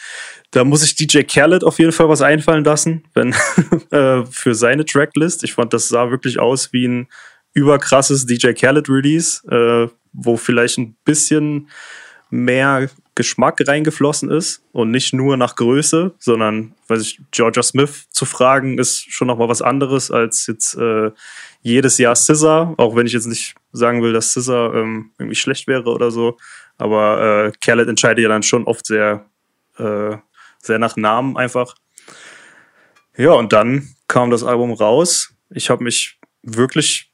da 0.51 0.65
muss 0.65 0.85
ich 0.85 0.95
DJ 0.95 1.23
Khaled 1.23 1.65
auf 1.65 1.79
jeden 1.79 1.93
Fall 1.93 2.09
was 2.09 2.23
einfallen 2.23 2.65
lassen, 2.65 3.05
wenn 3.15 3.35
äh, 3.91 4.25
für 4.27 4.55
seine 4.55 4.85
Tracklist. 4.85 5.45
Ich 5.45 5.55
fand, 5.55 5.73
das 5.73 5.89
sah 5.89 6.11
wirklich 6.11 6.39
aus 6.39 6.73
wie 6.73 6.87
ein 6.87 7.09
überkrasses 7.55 8.27
DJ 8.27 8.53
Khaled 8.53 8.89
Release, 8.89 9.47
äh, 9.49 9.89
wo 10.13 10.37
vielleicht 10.37 10.79
ein 10.79 10.97
bisschen 11.05 11.69
mehr 12.31 12.89
Geschmack 13.17 13.61
reingeflossen 13.67 14.31
ist 14.31 14.63
und 14.73 14.93
nicht 14.93 15.13
nur 15.13 15.37
nach 15.37 15.57
Größe, 15.57 16.15
sondern, 16.19 16.75
weiß 16.87 17.01
ich, 17.03 17.21
Georgia 17.33 17.63
Smith 17.63 18.09
zu 18.11 18.27
fragen, 18.27 18.79
ist 18.79 19.11
schon 19.13 19.27
noch 19.27 19.39
mal 19.39 19.49
was 19.49 19.63
anderes 19.63 20.11
als 20.13 20.47
jetzt 20.47 20.77
äh, 20.77 21.11
jedes 21.63 21.99
Jahr 21.99 22.15
Scissor, 22.15 22.75
auch 22.77 22.95
wenn 22.95 23.07
ich 23.07 23.15
jetzt 23.15 23.27
nicht 23.27 23.55
sagen 23.73 24.03
will, 24.03 24.13
dass 24.13 24.33
Scissor 24.33 24.75
ähm, 24.75 25.11
irgendwie 25.19 25.35
schlecht 25.35 25.67
wäre 25.67 25.91
oder 25.91 26.11
so. 26.11 26.37
Aber 26.79 27.49
äh, 27.49 27.53
Khaled 27.65 27.89
entscheidet 27.89 28.23
ja 28.23 28.29
dann 28.29 28.43
schon 28.43 28.65
oft 28.65 28.87
sehr, 28.87 29.25
äh, 29.79 30.17
sehr 30.63 30.79
nach 30.79 30.97
Namen 30.97 31.37
einfach. 31.37 31.75
Ja, 33.17 33.33
und 33.33 33.53
dann 33.53 33.89
kam 34.09 34.31
das 34.31 34.45
Album 34.45 34.73
raus. 34.73 35.33
Ich 35.51 35.71
habe 35.71 35.83
mich 35.83 36.19
wirklich 36.43 37.11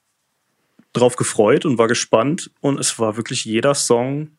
drauf 0.93 1.15
gefreut 1.17 1.65
und 1.65 1.79
war 1.79 1.87
gespannt. 1.87 2.51
Und 2.61 2.81
es 2.81 2.99
war 2.99 3.17
wirklich 3.17 3.45
jeder 3.45 3.75
Song 3.75 4.33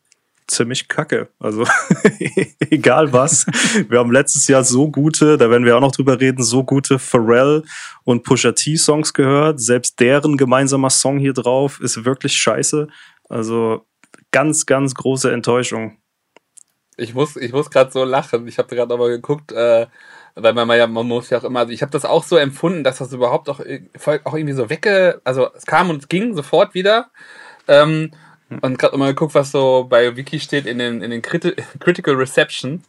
ziemlich 0.46 0.88
kacke. 0.88 1.28
Also 1.38 1.64
egal 2.70 3.12
was. 3.12 3.46
Wir 3.88 3.98
haben 3.98 4.12
letztes 4.12 4.48
Jahr 4.48 4.64
so 4.64 4.90
gute, 4.90 5.38
da 5.38 5.50
werden 5.50 5.64
wir 5.64 5.76
auch 5.76 5.80
noch 5.80 5.92
drüber 5.92 6.20
reden, 6.20 6.42
so 6.42 6.64
gute 6.64 6.98
Pharrell 6.98 7.62
und 8.04 8.22
Pusha 8.22 8.52
T 8.52 8.76
Songs 8.76 9.14
gehört. 9.14 9.60
Selbst 9.60 10.00
deren 10.00 10.36
gemeinsamer 10.36 10.90
Song 10.90 11.18
hier 11.18 11.32
drauf 11.32 11.80
ist 11.80 12.04
wirklich 12.04 12.36
scheiße. 12.36 12.88
Also 13.28 13.86
ganz, 14.30 14.66
ganz 14.66 14.94
große 14.94 15.32
Enttäuschung. 15.32 15.98
Ich 16.96 17.14
muss, 17.14 17.36
ich 17.36 17.52
muss 17.52 17.70
gerade 17.70 17.90
so 17.90 18.04
lachen. 18.04 18.46
Ich 18.46 18.58
habe 18.58 18.74
gerade 18.74 18.94
aber 18.94 19.08
geguckt, 19.08 19.52
äh, 19.52 19.86
weil 20.36 20.52
man 20.52 20.68
ja, 20.76 20.86
man 20.86 21.06
muss 21.06 21.30
ja 21.30 21.38
auch 21.38 21.44
immer, 21.44 21.60
also 21.60 21.72
ich 21.72 21.82
habe 21.82 21.92
das 21.92 22.04
auch 22.04 22.24
so 22.24 22.36
empfunden, 22.36 22.84
dass 22.84 22.98
das 22.98 23.12
überhaupt 23.12 23.48
auch, 23.48 23.60
auch 23.60 24.34
irgendwie 24.34 24.52
so 24.52 24.70
wegge, 24.70 25.20
also 25.24 25.48
es 25.54 25.66
kam 25.66 25.90
und 25.90 26.08
ging 26.08 26.34
sofort 26.34 26.74
wieder. 26.74 27.10
Ähm, 27.66 28.10
und 28.60 28.78
gerade 28.78 28.96
mal 28.96 29.08
geguckt, 29.08 29.34
was 29.34 29.50
so 29.50 29.86
bei 29.88 30.16
Wiki 30.16 30.38
steht 30.40 30.66
in 30.66 30.78
den, 30.78 31.02
in 31.02 31.10
den 31.10 31.22
Criti 31.22 31.54
Critical 31.80 32.14
Reception. 32.14 32.84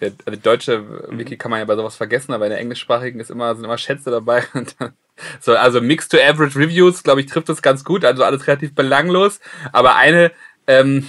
Der, 0.00 0.10
der 0.10 0.36
deutsche 0.36 0.84
Wiki 1.16 1.36
kann 1.36 1.50
man 1.50 1.60
ja 1.60 1.64
bei 1.64 1.76
sowas 1.76 1.96
vergessen, 1.96 2.32
aber 2.32 2.46
in 2.46 2.50
der 2.50 2.58
englischsprachigen 2.58 3.20
ist 3.20 3.30
immer, 3.30 3.54
sind 3.54 3.64
immer 3.64 3.78
Schätze 3.78 4.10
dabei. 4.10 4.42
so, 5.40 5.54
also 5.54 5.80
Mix 5.80 6.08
to 6.08 6.18
Average 6.18 6.58
Reviews, 6.58 7.04
glaube 7.04 7.20
ich, 7.20 7.26
trifft 7.26 7.48
das 7.48 7.62
ganz 7.62 7.84
gut. 7.84 8.04
Also 8.04 8.24
alles 8.24 8.46
relativ 8.48 8.74
belanglos. 8.74 9.38
Aber 9.72 9.94
eine, 9.94 10.32
ähm, 10.66 11.08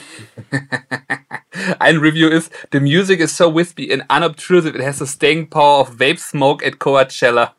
ein 1.80 1.98
Review 1.98 2.28
ist, 2.28 2.52
the 2.72 2.80
music 2.80 3.20
is 3.20 3.36
so 3.36 3.54
wispy 3.54 3.92
and 3.92 4.04
unobtrusive, 4.10 4.76
it 4.76 4.86
has 4.86 5.00
the 5.00 5.08
staying 5.08 5.50
power 5.50 5.82
of 5.82 6.00
vape 6.00 6.20
smoke 6.20 6.66
at 6.66 6.80
Coachella. 6.80 7.54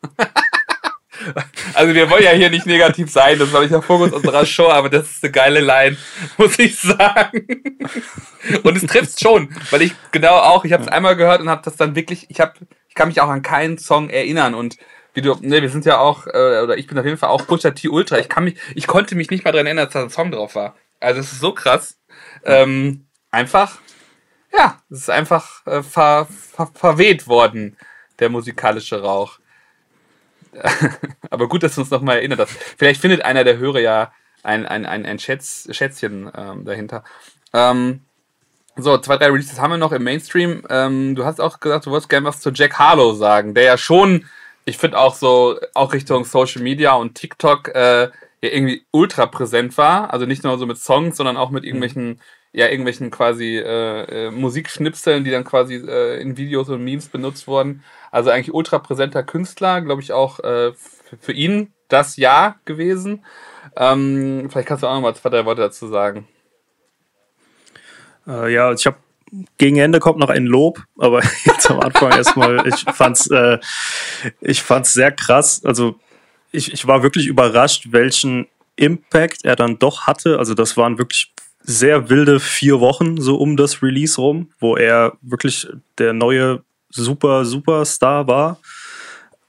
Also 1.73 1.93
wir 1.93 2.09
wollen 2.09 2.23
ja 2.23 2.31
hier 2.31 2.49
nicht 2.49 2.65
negativ 2.65 3.11
sein, 3.11 3.39
das 3.39 3.51
war 3.51 3.61
nicht 3.61 3.73
der 3.73 3.81
Fokus 3.81 4.11
unserer 4.11 4.45
Show, 4.45 4.69
aber 4.69 4.89
das 4.89 5.09
ist 5.09 5.23
eine 5.23 5.31
geile 5.31 5.59
Line, 5.61 5.97
muss 6.37 6.57
ich 6.59 6.79
sagen. 6.79 7.47
Und 8.63 8.77
es 8.77 8.85
trifft 8.85 9.19
schon, 9.19 9.49
weil 9.71 9.81
ich 9.81 9.93
genau 10.11 10.35
auch, 10.35 10.65
ich 10.65 10.73
habe 10.73 10.83
es 10.83 10.89
einmal 10.89 11.15
gehört 11.15 11.41
und 11.41 11.49
habe 11.49 11.61
das 11.63 11.75
dann 11.75 11.95
wirklich, 11.95 12.29
ich 12.29 12.39
habe, 12.39 12.53
ich 12.87 12.95
kann 12.95 13.07
mich 13.07 13.21
auch 13.21 13.29
an 13.29 13.41
keinen 13.41 13.77
Song 13.77 14.09
erinnern 14.09 14.55
und 14.55 14.77
wie 15.15 15.21
du, 15.21 15.35
ne, 15.41 15.61
wir 15.61 15.69
sind 15.69 15.85
ja 15.85 15.97
auch, 15.97 16.27
äh, 16.27 16.61
oder 16.61 16.77
ich 16.77 16.87
bin 16.87 16.99
auf 16.99 17.05
jeden 17.05 17.17
Fall 17.17 17.29
auch 17.29 17.47
Pusha 17.47 17.71
T 17.71 17.87
Ultra. 17.87 18.19
Ich 18.19 18.29
kann 18.29 18.43
mich, 18.43 18.59
ich 18.75 18.85
konnte 18.85 19.15
mich 19.15 19.31
nicht 19.31 19.45
mal 19.45 19.51
daran 19.51 19.65
erinnern, 19.65 19.85
dass 19.85 19.93
da 19.93 20.03
ein 20.03 20.09
Song 20.09 20.29
drauf 20.29 20.55
war. 20.55 20.75
Also 20.99 21.21
es 21.21 21.31
ist 21.31 21.39
so 21.39 21.53
krass. 21.53 21.97
Ähm, 22.43 23.07
einfach, 23.31 23.79
ja, 24.53 24.81
es 24.89 24.99
ist 24.99 25.09
einfach 25.09 25.65
äh, 25.65 25.81
ver, 25.81 26.27
ver, 26.29 26.69
verweht 26.73 27.27
worden, 27.27 27.77
der 28.19 28.29
musikalische 28.29 29.01
Rauch. 29.01 29.39
Aber 31.29 31.47
gut, 31.47 31.63
dass 31.63 31.75
du 31.75 31.81
uns 31.81 31.91
nochmal 31.91 32.17
erinnert 32.17 32.39
hast. 32.39 32.51
Vielleicht 32.77 33.01
findet 33.01 33.23
einer 33.23 33.43
der 33.43 33.57
Hörer 33.57 33.79
ja 33.79 34.11
ein, 34.43 34.65
ein, 34.65 34.85
ein, 34.85 35.05
ein 35.05 35.19
Schätz, 35.19 35.67
Schätzchen 35.71 36.31
ähm, 36.35 36.65
dahinter. 36.65 37.03
Ähm, 37.53 38.01
so, 38.77 38.97
zwei, 38.97 39.17
drei 39.17 39.27
Releases 39.27 39.59
haben 39.59 39.71
wir 39.71 39.77
noch 39.77 39.93
im 39.93 40.03
Mainstream. 40.03 40.63
Ähm, 40.69 41.15
du 41.15 41.25
hast 41.25 41.39
auch 41.39 41.59
gesagt, 41.59 41.85
du 41.85 41.91
wolltest 41.91 42.09
gerne 42.09 42.27
was 42.27 42.41
zu 42.41 42.51
Jack 42.51 42.77
Harlow 42.77 43.13
sagen, 43.13 43.53
der 43.53 43.63
ja 43.63 43.77
schon, 43.77 44.25
ich 44.65 44.77
finde 44.77 44.97
auch 44.97 45.15
so, 45.15 45.57
auch 45.73 45.93
Richtung 45.93 46.25
Social 46.25 46.61
Media 46.61 46.93
und 46.93 47.15
TikTok 47.15 47.69
äh, 47.69 48.03
ja 48.03 48.09
irgendwie 48.41 48.85
ultra 48.91 49.25
präsent 49.27 49.77
war. 49.77 50.13
Also 50.13 50.25
nicht 50.25 50.43
nur 50.43 50.57
so 50.57 50.65
mit 50.65 50.77
Songs, 50.77 51.17
sondern 51.17 51.37
auch 51.37 51.51
mit 51.51 51.63
irgendwelchen, 51.63 52.19
ja, 52.55 52.69
irgendwelchen 52.69 53.11
quasi 53.11 53.57
äh, 53.57 54.27
äh, 54.27 54.31
Musikschnipseln, 54.31 55.25
die 55.25 55.31
dann 55.31 55.43
quasi 55.43 55.75
äh, 55.75 56.21
in 56.21 56.37
Videos 56.37 56.69
und 56.69 56.85
Memes 56.85 57.09
benutzt 57.09 57.47
wurden. 57.47 57.83
Also 58.11 58.29
eigentlich 58.29 58.53
ultra 58.53 58.79
präsenter 58.79 59.23
Künstler, 59.23 59.81
glaube 59.81 60.01
ich 60.01 60.13
auch 60.13 60.39
äh, 60.39 60.71
für 61.19 61.33
ihn 61.33 61.73
das 61.89 62.15
Jahr 62.15 62.55
gewesen. 62.63 63.25
Ähm, 63.75 64.47
vielleicht 64.49 64.69
kannst 64.69 64.83
du 64.83 64.87
auch 64.87 64.93
noch 64.93 65.01
mal 65.01 65.13
zwei, 65.15 65.29
drei 65.29 65.43
Worte 65.43 65.63
dazu 65.63 65.87
sagen. 65.87 66.29
Äh, 68.25 68.53
ja, 68.53 68.71
ich 68.71 68.85
habe 68.85 68.97
gegen 69.57 69.75
Ende 69.75 69.99
kommt 69.99 70.19
noch 70.19 70.29
ein 70.29 70.45
Lob, 70.45 70.81
aber 70.97 71.21
jetzt 71.43 71.69
am 71.69 71.81
Anfang 71.81 72.13
erstmal, 72.13 72.65
ich 72.69 72.85
fand's, 72.93 73.29
äh, 73.31 73.59
ich 74.39 74.63
fand's 74.63 74.93
sehr 74.93 75.11
krass. 75.11 75.61
Also 75.65 75.99
ich, 76.53 76.71
ich 76.71 76.87
war 76.87 77.03
wirklich 77.03 77.27
überrascht, 77.27 77.87
welchen 77.89 78.47
Impact 78.77 79.43
er 79.43 79.57
dann 79.57 79.77
doch 79.77 80.07
hatte. 80.07 80.39
Also 80.39 80.53
das 80.53 80.77
waren 80.77 80.97
wirklich 80.97 81.33
sehr 81.65 82.09
wilde 82.09 82.39
vier 82.39 82.79
Wochen 82.79 83.19
so 83.19 83.37
um 83.37 83.57
das 83.57 83.81
Release 83.81 84.19
rum, 84.19 84.51
wo 84.59 84.75
er 84.75 85.17
wirklich 85.21 85.67
der 85.97 86.13
neue 86.13 86.63
super, 86.89 87.45
super 87.45 87.85
Star 87.85 88.27
war. 88.27 88.59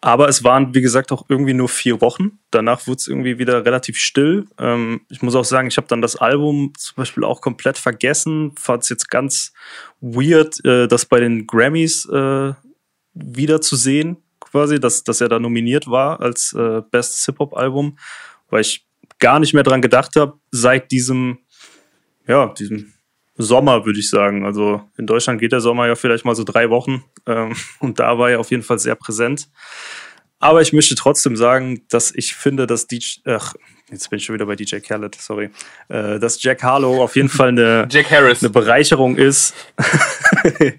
Aber 0.00 0.28
es 0.28 0.44
waren, 0.44 0.74
wie 0.74 0.82
gesagt, 0.82 1.10
auch 1.10 1.24
irgendwie 1.28 1.54
nur 1.54 1.68
vier 1.68 2.00
Wochen. 2.00 2.38
Danach 2.50 2.86
wurde 2.86 2.98
es 2.98 3.08
irgendwie 3.08 3.38
wieder 3.38 3.64
relativ 3.64 3.98
still. 3.98 4.46
Ähm, 4.58 5.00
ich 5.08 5.22
muss 5.22 5.34
auch 5.34 5.44
sagen, 5.44 5.68
ich 5.68 5.78
habe 5.78 5.88
dann 5.88 6.02
das 6.02 6.16
Album 6.16 6.72
zum 6.76 6.94
Beispiel 6.96 7.24
auch 7.24 7.40
komplett 7.40 7.78
vergessen. 7.78 8.52
Fand 8.56 8.84
es 8.84 8.88
jetzt 8.88 9.10
ganz 9.10 9.52
weird, 10.00 10.64
äh, 10.64 10.86
das 10.86 11.06
bei 11.06 11.18
den 11.18 11.46
Grammys 11.46 12.06
äh, 12.06 12.52
wieder 13.14 13.60
quasi, 14.38 14.78
dass, 14.78 15.02
dass 15.02 15.20
er 15.20 15.28
da 15.28 15.38
nominiert 15.38 15.90
war 15.90 16.20
als 16.20 16.52
äh, 16.52 16.82
bestes 16.90 17.24
Hip-Hop-Album, 17.24 17.98
weil 18.48 18.60
ich 18.60 18.86
gar 19.18 19.40
nicht 19.40 19.54
mehr 19.54 19.62
dran 19.62 19.82
gedacht 19.82 20.16
habe, 20.16 20.38
seit 20.50 20.90
diesem, 20.90 21.38
ja, 22.26 22.46
diesem 22.48 22.92
Sommer, 23.36 23.84
würde 23.84 23.98
ich 23.98 24.08
sagen. 24.08 24.44
Also 24.44 24.82
in 24.96 25.06
Deutschland 25.06 25.40
geht 25.40 25.52
der 25.52 25.60
Sommer 25.60 25.86
ja 25.86 25.94
vielleicht 25.94 26.24
mal 26.24 26.34
so 26.34 26.44
drei 26.44 26.70
Wochen 26.70 27.04
ähm, 27.26 27.54
und 27.80 27.98
da 28.00 28.18
war 28.18 28.30
er 28.30 28.40
auf 28.40 28.50
jeden 28.50 28.62
Fall 28.62 28.78
sehr 28.78 28.94
präsent. 28.94 29.48
Aber 30.38 30.60
ich 30.60 30.72
möchte 30.72 30.94
trotzdem 30.94 31.36
sagen, 31.36 31.82
dass 31.88 32.14
ich 32.14 32.34
finde, 32.34 32.66
dass 32.66 32.86
DJ, 32.86 33.20
ach, 33.24 33.54
jetzt 33.90 34.10
bin 34.10 34.18
ich 34.18 34.24
schon 34.24 34.34
wieder 34.34 34.46
bei 34.46 34.54
DJ 34.54 34.80
Khaled, 34.80 35.14
sorry, 35.14 35.50
äh, 35.88 36.18
dass 36.18 36.42
Jack 36.42 36.62
Harlow 36.62 37.02
auf 37.02 37.16
jeden 37.16 37.30
Fall 37.30 37.48
eine, 37.48 37.88
eine 38.10 38.50
Bereicherung 38.50 39.16
ist. 39.16 39.54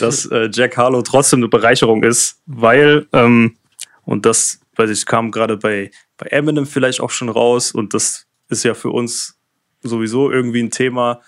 dass 0.00 0.26
äh, 0.26 0.48
Jack 0.52 0.76
Harlow 0.76 1.02
trotzdem 1.02 1.40
eine 1.40 1.48
Bereicherung 1.48 2.02
ist, 2.02 2.40
weil, 2.46 3.06
ähm, 3.12 3.56
und 4.04 4.26
das, 4.26 4.60
weiß 4.76 4.90
ich, 4.90 5.06
kam 5.06 5.30
gerade 5.30 5.56
bei, 5.56 5.90
bei 6.16 6.26
Eminem 6.26 6.66
vielleicht 6.66 7.00
auch 7.00 7.10
schon 7.10 7.28
raus 7.28 7.72
und 7.72 7.94
das 7.94 8.26
ist 8.48 8.64
ja 8.64 8.74
für 8.74 8.90
uns 8.90 9.39
sowieso 9.82 10.30
irgendwie 10.30 10.62
ein 10.62 10.70
Thema, 10.70 11.20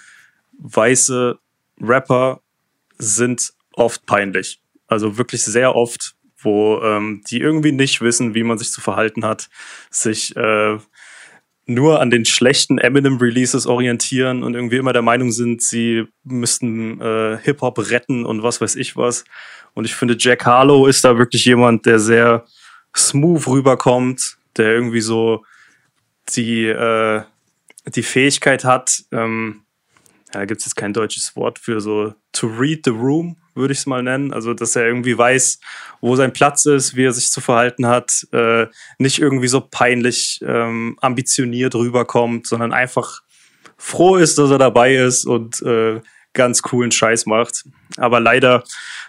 weiße 0.58 1.38
Rapper 1.80 2.40
sind 2.98 3.52
oft 3.74 4.06
peinlich. 4.06 4.60
Also 4.86 5.18
wirklich 5.18 5.42
sehr 5.42 5.74
oft, 5.74 6.14
wo 6.38 6.80
ähm, 6.82 7.22
die 7.28 7.40
irgendwie 7.40 7.72
nicht 7.72 8.00
wissen, 8.00 8.34
wie 8.34 8.42
man 8.42 8.58
sich 8.58 8.70
zu 8.70 8.80
verhalten 8.80 9.24
hat, 9.24 9.48
sich 9.90 10.36
äh, 10.36 10.78
nur 11.66 12.00
an 12.00 12.10
den 12.10 12.24
schlechten 12.24 12.78
Eminem-Releases 12.78 13.66
orientieren 13.66 14.42
und 14.42 14.54
irgendwie 14.54 14.76
immer 14.76 14.92
der 14.92 15.02
Meinung 15.02 15.30
sind, 15.30 15.62
sie 15.62 16.04
müssten 16.24 17.00
äh, 17.00 17.38
Hip-Hop 17.42 17.90
retten 17.90 18.24
und 18.26 18.42
was 18.42 18.60
weiß 18.60 18.76
ich 18.76 18.96
was. 18.96 19.24
Und 19.74 19.84
ich 19.84 19.94
finde, 19.94 20.16
Jack 20.18 20.44
Harlow 20.44 20.86
ist 20.86 21.04
da 21.04 21.16
wirklich 21.16 21.44
jemand, 21.44 21.86
der 21.86 21.98
sehr 21.98 22.44
smooth 22.94 23.46
rüberkommt, 23.46 24.36
der 24.56 24.72
irgendwie 24.72 25.00
so 25.00 25.44
die, 26.36 26.66
äh, 26.66 27.22
die 27.86 28.02
Fähigkeit 28.02 28.64
hat, 28.64 29.02
ähm, 29.12 29.64
da 30.32 30.46
gibt 30.46 30.60
es 30.60 30.66
jetzt 30.66 30.76
kein 30.76 30.94
deutsches 30.94 31.36
Wort 31.36 31.58
für 31.58 31.80
so 31.80 32.14
to 32.32 32.46
read 32.46 32.80
the 32.84 32.90
room, 32.90 33.36
würde 33.54 33.72
ich 33.72 33.80
es 33.80 33.86
mal 33.86 34.02
nennen. 34.02 34.32
Also, 34.32 34.54
dass 34.54 34.74
er 34.76 34.86
irgendwie 34.86 35.16
weiß, 35.16 35.60
wo 36.00 36.16
sein 36.16 36.32
Platz 36.32 36.64
ist, 36.64 36.96
wie 36.96 37.04
er 37.04 37.12
sich 37.12 37.30
zu 37.30 37.40
verhalten 37.40 37.86
hat, 37.86 38.26
äh, 38.32 38.66
nicht 38.98 39.18
irgendwie 39.18 39.48
so 39.48 39.60
peinlich 39.60 40.40
ähm, 40.42 40.96
ambitioniert 41.00 41.74
rüberkommt, 41.74 42.46
sondern 42.46 42.72
einfach 42.72 43.22
froh 43.76 44.16
ist, 44.16 44.38
dass 44.38 44.50
er 44.50 44.58
dabei 44.58 44.96
ist 44.96 45.26
und 45.26 45.60
äh, 45.62 46.00
ganz 46.32 46.62
coolen 46.62 46.92
Scheiß 46.92 47.26
macht. 47.26 47.64
Aber 47.98 48.20
leider 48.20 48.64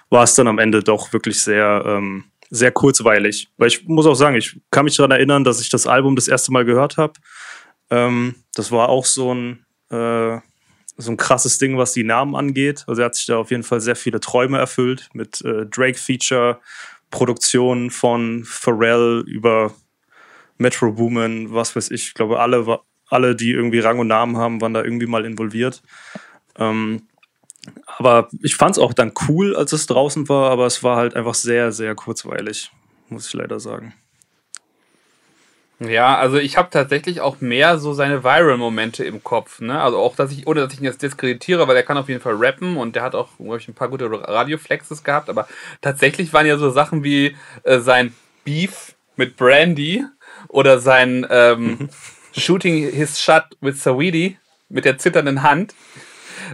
war 0.10 0.24
es 0.24 0.36
dann 0.36 0.48
am 0.48 0.60
Ende 0.60 0.84
doch 0.84 1.14
wirklich 1.14 1.40
sehr, 1.40 1.84
ähm, 1.88 2.26
sehr 2.50 2.72
kurzweilig. 2.72 3.50
Weil 3.58 3.70
ich 3.70 3.88
muss 3.88 4.06
auch 4.06 4.16
sagen, 4.16 4.36
ich 4.36 4.60
kann 4.72 4.86
mich 4.86 4.98
daran 4.98 5.12
erinnern, 5.12 5.46
dass 5.46 5.62
ich 5.62 5.70
das 5.70 5.88
Album 5.88 6.16
das 6.18 6.28
erste 6.28 6.52
Mal 6.52 6.66
gehört 6.66 6.98
habe. 6.98 7.14
Ähm, 7.94 8.36
das 8.56 8.72
war 8.72 8.90
auch 8.90 9.06
so 9.06 9.34
ein 9.34 9.66
äh, 9.92 10.40
so 10.98 11.12
ein 11.12 11.18
krasses 11.18 11.58
Ding, 11.58 11.78
was 11.78 11.94
die 11.94 12.04
Namen 12.04 12.36
angeht. 12.36 12.84
Also 12.88 13.02
er 13.02 13.06
hat 13.06 13.16
sich 13.16 13.26
da 13.26 13.38
auf 13.38 13.52
jeden 13.52 13.64
Fall 13.64 13.82
sehr 13.82 13.96
viele 13.96 14.20
Träume 14.20 14.58
erfüllt 14.58 15.10
mit 15.14 15.42
äh, 15.42 15.66
Drake-Feature, 15.66 16.60
Produktionen 17.10 17.90
von 17.90 18.44
Pharrell 18.46 19.24
über 19.28 19.74
Metro 20.58 20.92
Boomin, 20.92 21.54
was 21.54 21.76
weiß 21.76 21.92
ich. 21.92 22.08
Ich 22.08 22.14
glaube, 22.14 22.40
alle, 22.40 22.80
alle, 23.10 23.36
die 23.36 23.52
irgendwie 23.52 23.80
Rang 23.80 24.00
und 24.00 24.08
Namen 24.08 24.38
haben, 24.38 24.62
waren 24.62 24.74
da 24.74 24.84
irgendwie 24.84 25.08
mal 25.08 25.26
involviert. 25.26 25.82
Ähm, 26.58 27.08
aber 27.86 28.30
ich 28.42 28.56
fand 28.56 28.76
es 28.76 28.80
auch 28.80 28.94
dann 28.94 29.14
cool, 29.28 29.56
als 29.56 29.74
es 29.74 29.88
draußen 29.88 30.30
war, 30.30 30.52
aber 30.52 30.66
es 30.66 30.84
war 30.84 30.98
halt 30.98 31.16
einfach 31.16 31.34
sehr, 31.34 31.72
sehr 31.72 31.96
kurzweilig, 31.96 32.72
muss 33.10 33.28
ich 33.28 33.34
leider 33.34 33.60
sagen. 33.60 33.94
Ja, 35.88 36.18
also 36.18 36.38
ich 36.38 36.58
habe 36.58 36.70
tatsächlich 36.70 37.22
auch 37.22 37.42
mehr 37.42 37.78
so 37.78 37.94
seine 37.94 38.24
Viral-Momente 38.24 39.04
im 39.04 39.24
Kopf. 39.24 39.60
Ne? 39.60 39.82
Also 39.82 39.98
auch, 39.98 40.16
dass 40.16 40.32
ich, 40.32 40.48
ohne 40.48 40.62
dass 40.62 40.74
ich 40.74 40.80
ihn 40.80 40.86
jetzt 40.86 41.02
diskreditiere, 41.02 41.68
weil 41.68 41.76
er 41.76 41.84
kann 41.84 41.98
auf 41.98 42.10
jeden 42.10 42.22
Fall 42.22 42.36
rappen 42.36 42.78
und 42.78 42.96
der 42.96 43.04
hat 43.04 43.16
auch, 43.16 43.30
glaube 43.38 43.58
ich, 43.58 43.68
ein 43.68 43.74
paar 43.74 43.90
gute 43.90 44.10
Radioflexes 44.10 45.04
gehabt, 45.04 45.30
aber 45.30 45.48
tatsächlich 45.82 46.32
waren 46.34 46.46
ja 46.46 46.58
so 46.58 46.70
Sachen 46.70 47.04
wie 47.04 47.36
äh, 47.64 47.80
sein 47.80 48.14
Beef 48.46 48.96
mit 49.16 49.36
Brandy 49.36 50.06
oder 50.48 50.80
sein 50.80 51.26
ähm, 51.30 51.66
mhm. 51.66 51.90
Shooting 52.36 52.92
his 52.92 53.22
shot 53.22 53.46
with 53.62 53.82
Sawidi 53.84 54.38
mit 54.70 54.86
der 54.86 54.98
zitternden 54.98 55.44
Hand. 55.44 55.76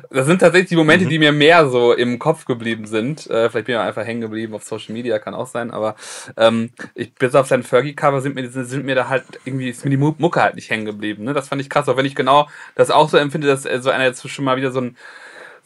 Das 0.10 0.26
sind 0.26 0.39
tatsächlich 0.39 0.70
die 0.70 0.76
Momente, 0.76 1.06
mhm. 1.06 1.10
die 1.10 1.20
mir 1.20 1.32
mehr 1.32 1.68
so 1.70 1.93
im 1.93 2.20
Kopf 2.20 2.45
geblieben 2.45 2.86
sind. 2.86 3.28
Äh, 3.28 3.50
vielleicht 3.50 3.66
bin 3.66 3.76
ich 3.76 3.82
einfach 3.82 4.06
hängen 4.06 4.22
geblieben 4.22 4.54
auf 4.54 4.64
Social 4.64 4.93
Media, 4.93 5.20
kann 5.20 5.34
auch 5.34 5.47
sein, 5.47 5.72
aber 5.72 5.95
ähm, 6.38 6.72
ich, 6.95 7.14
bis 7.14 7.36
auf 7.36 7.47
sein 7.47 7.64
Fergie-Cover 7.64 8.22
sind 8.22 8.36
mir, 8.36 8.50
sind 8.50 8.86
mir 8.86 8.95
da 8.95 9.10
halt 9.10 9.24
irgendwie, 9.45 9.70
ist 9.70 9.84
mir 9.84 9.91
die 9.91 9.97
Mucke 9.97 10.41
halt 10.41 10.56
nicht 10.56 10.70
hängen 10.70 10.86
geblieben. 10.86 11.24
Ne? 11.24 11.34
Das 11.34 11.47
fand 11.47 11.62
ich 11.62 11.70
krass, 11.70 11.89
auch 11.89 11.97
wenn 11.97 12.06
ich 12.06 12.16
genau 12.16 12.47
das 12.76 12.91
auch 12.91 13.10
so 13.10 13.18
empfinde, 13.18 13.47
dass 13.47 13.64
so 13.64 13.89
einer 13.89 14.06
jetzt 14.06 14.28
schon 14.30 14.45
mal 14.45 14.58
wieder 14.58 14.72
so 14.72 14.82
ein 14.82 14.97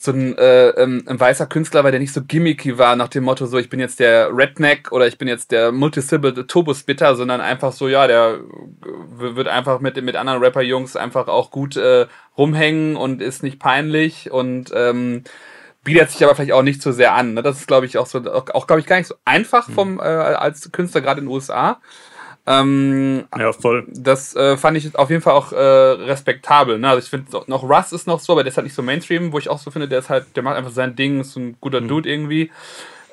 so 0.04 0.12
ein, 0.12 0.38
äh, 0.38 0.70
ähm, 0.72 1.04
ein 1.08 1.18
weißer 1.18 1.45
Künstler 1.45 1.86
war, 1.86 1.91
der 1.91 2.01
nicht 2.01 2.12
so 2.12 2.22
gimmicky 2.22 2.78
war, 2.78 2.97
nach 2.97 3.08
dem 3.08 3.24
Motto, 3.24 3.45
so 3.45 3.58
ich 3.58 3.70
bin 3.70 3.80
jetzt 3.80 4.01
der 4.01 4.36
Redneck 4.36 4.91
oder 4.91 5.08
ich 5.08 5.18
bin 5.18 5.30
jetzt 5.30 5.51
der 5.51 5.72
Multisyllable 5.72 6.45
Turbo-Spitter, 6.45 7.16
sondern 7.16 7.39
einfach 7.39 7.72
so, 7.72 7.88
ja, 7.88 8.06
der 8.06 8.39
wird 9.16 9.47
einfach 9.47 9.80
mit, 9.80 10.01
mit 10.04 10.18
anderen 10.18 10.43
Rapper-Jungs 10.43 10.97
einfach 10.97 11.30
auch 11.30 11.51
gut 11.51 11.78
äh, 11.78 12.08
rumhängen 12.38 12.97
und 12.97 13.22
ist 13.22 13.43
nicht 13.43 13.60
peinlich 13.60 14.30
und 14.30 14.74
ähm, 14.76 15.24
bietet 15.86 16.12
sich 16.12 16.24
aber 16.24 16.36
vielleicht 16.36 16.51
auch 16.51 16.64
nicht 16.64 16.82
so 16.82 16.91
sehr 16.91 17.14
an. 17.14 17.36
Ne? 17.36 17.41
Das 17.41 17.60
ist, 17.60 17.68
glaube 17.68 17.86
ich, 17.86 17.97
auch 17.97 18.08
so, 18.08 18.20
auch, 18.30 18.68
glaube 18.68 18.82
ich, 18.82 18.86
gar 18.86 18.97
nicht 18.97 19.08
so 19.08 19.16
einfach 19.24 19.68
hm. 19.68 19.74
vom, 19.74 19.99
äh, 19.99 20.04
als 20.04 20.70
Künstler, 20.74 20.99
gerade 20.99 21.22
in 21.22 21.28
den 21.28 21.34
USA. 21.34 21.80
Ähm, 22.46 23.26
ja, 23.38 23.54
voll. 23.54 23.88
Das 23.89 24.36
äh, 24.36 24.58
fand 24.58 24.78
ich 24.78 24.96
auf 24.96 25.10
jeden 25.10 25.22
Fall 25.22 25.34
auch 25.34 25.54
äh, 25.54 25.56
respektabel. 25.56 26.78
Ne? 26.78 26.89
Also 26.89 27.00
ich 27.00 27.10
finde 27.10 27.44
noch 27.48 27.64
Russ 27.64 27.94
ist 27.94 28.06
noch 28.06 28.20
so, 28.20 28.34
aber 28.34 28.44
der 28.44 28.52
ist 28.52 28.58
halt 28.58 28.66
nicht 28.66 28.76
so 28.76 28.82
Mainstream, 28.82 29.32
wo 29.32 29.39
ich 29.39 29.50
auch 29.50 29.60
so 29.60 29.72
finde, 29.72 29.88
der 29.88 30.00
ist 30.00 30.10
halt, 30.10 30.36
der 30.36 30.44
macht 30.44 30.58
einfach 30.58 30.72
sein 30.72 30.96
Ding, 30.96 31.22
ist 31.22 31.34
so 31.34 31.39
ein 31.39 31.58
guter 31.62 31.80
mhm. 31.80 31.88
Dude 31.88 32.10
irgendwie. 32.10 32.52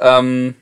Ähm, 0.00 0.56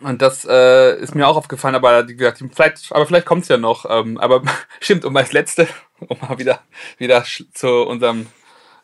und 0.00 0.22
das 0.22 0.46
äh, 0.48 0.96
ist 0.96 1.14
mir 1.14 1.28
auch 1.28 1.36
aufgefallen, 1.36 1.74
aber 1.74 2.08
wie 2.08 2.16
gesagt, 2.16 2.42
vielleicht, 2.52 2.90
aber 2.90 3.06
vielleicht 3.06 3.26
kommt's 3.26 3.48
ja 3.48 3.58
noch. 3.58 3.84
Ähm, 3.88 4.18
aber 4.18 4.42
stimmt, 4.80 5.04
um 5.04 5.16
als 5.16 5.32
letzte, 5.32 5.68
um 6.00 6.16
mal 6.20 6.38
wieder, 6.38 6.60
wieder 6.98 7.24
zu 7.52 7.68
unserem 7.68 8.26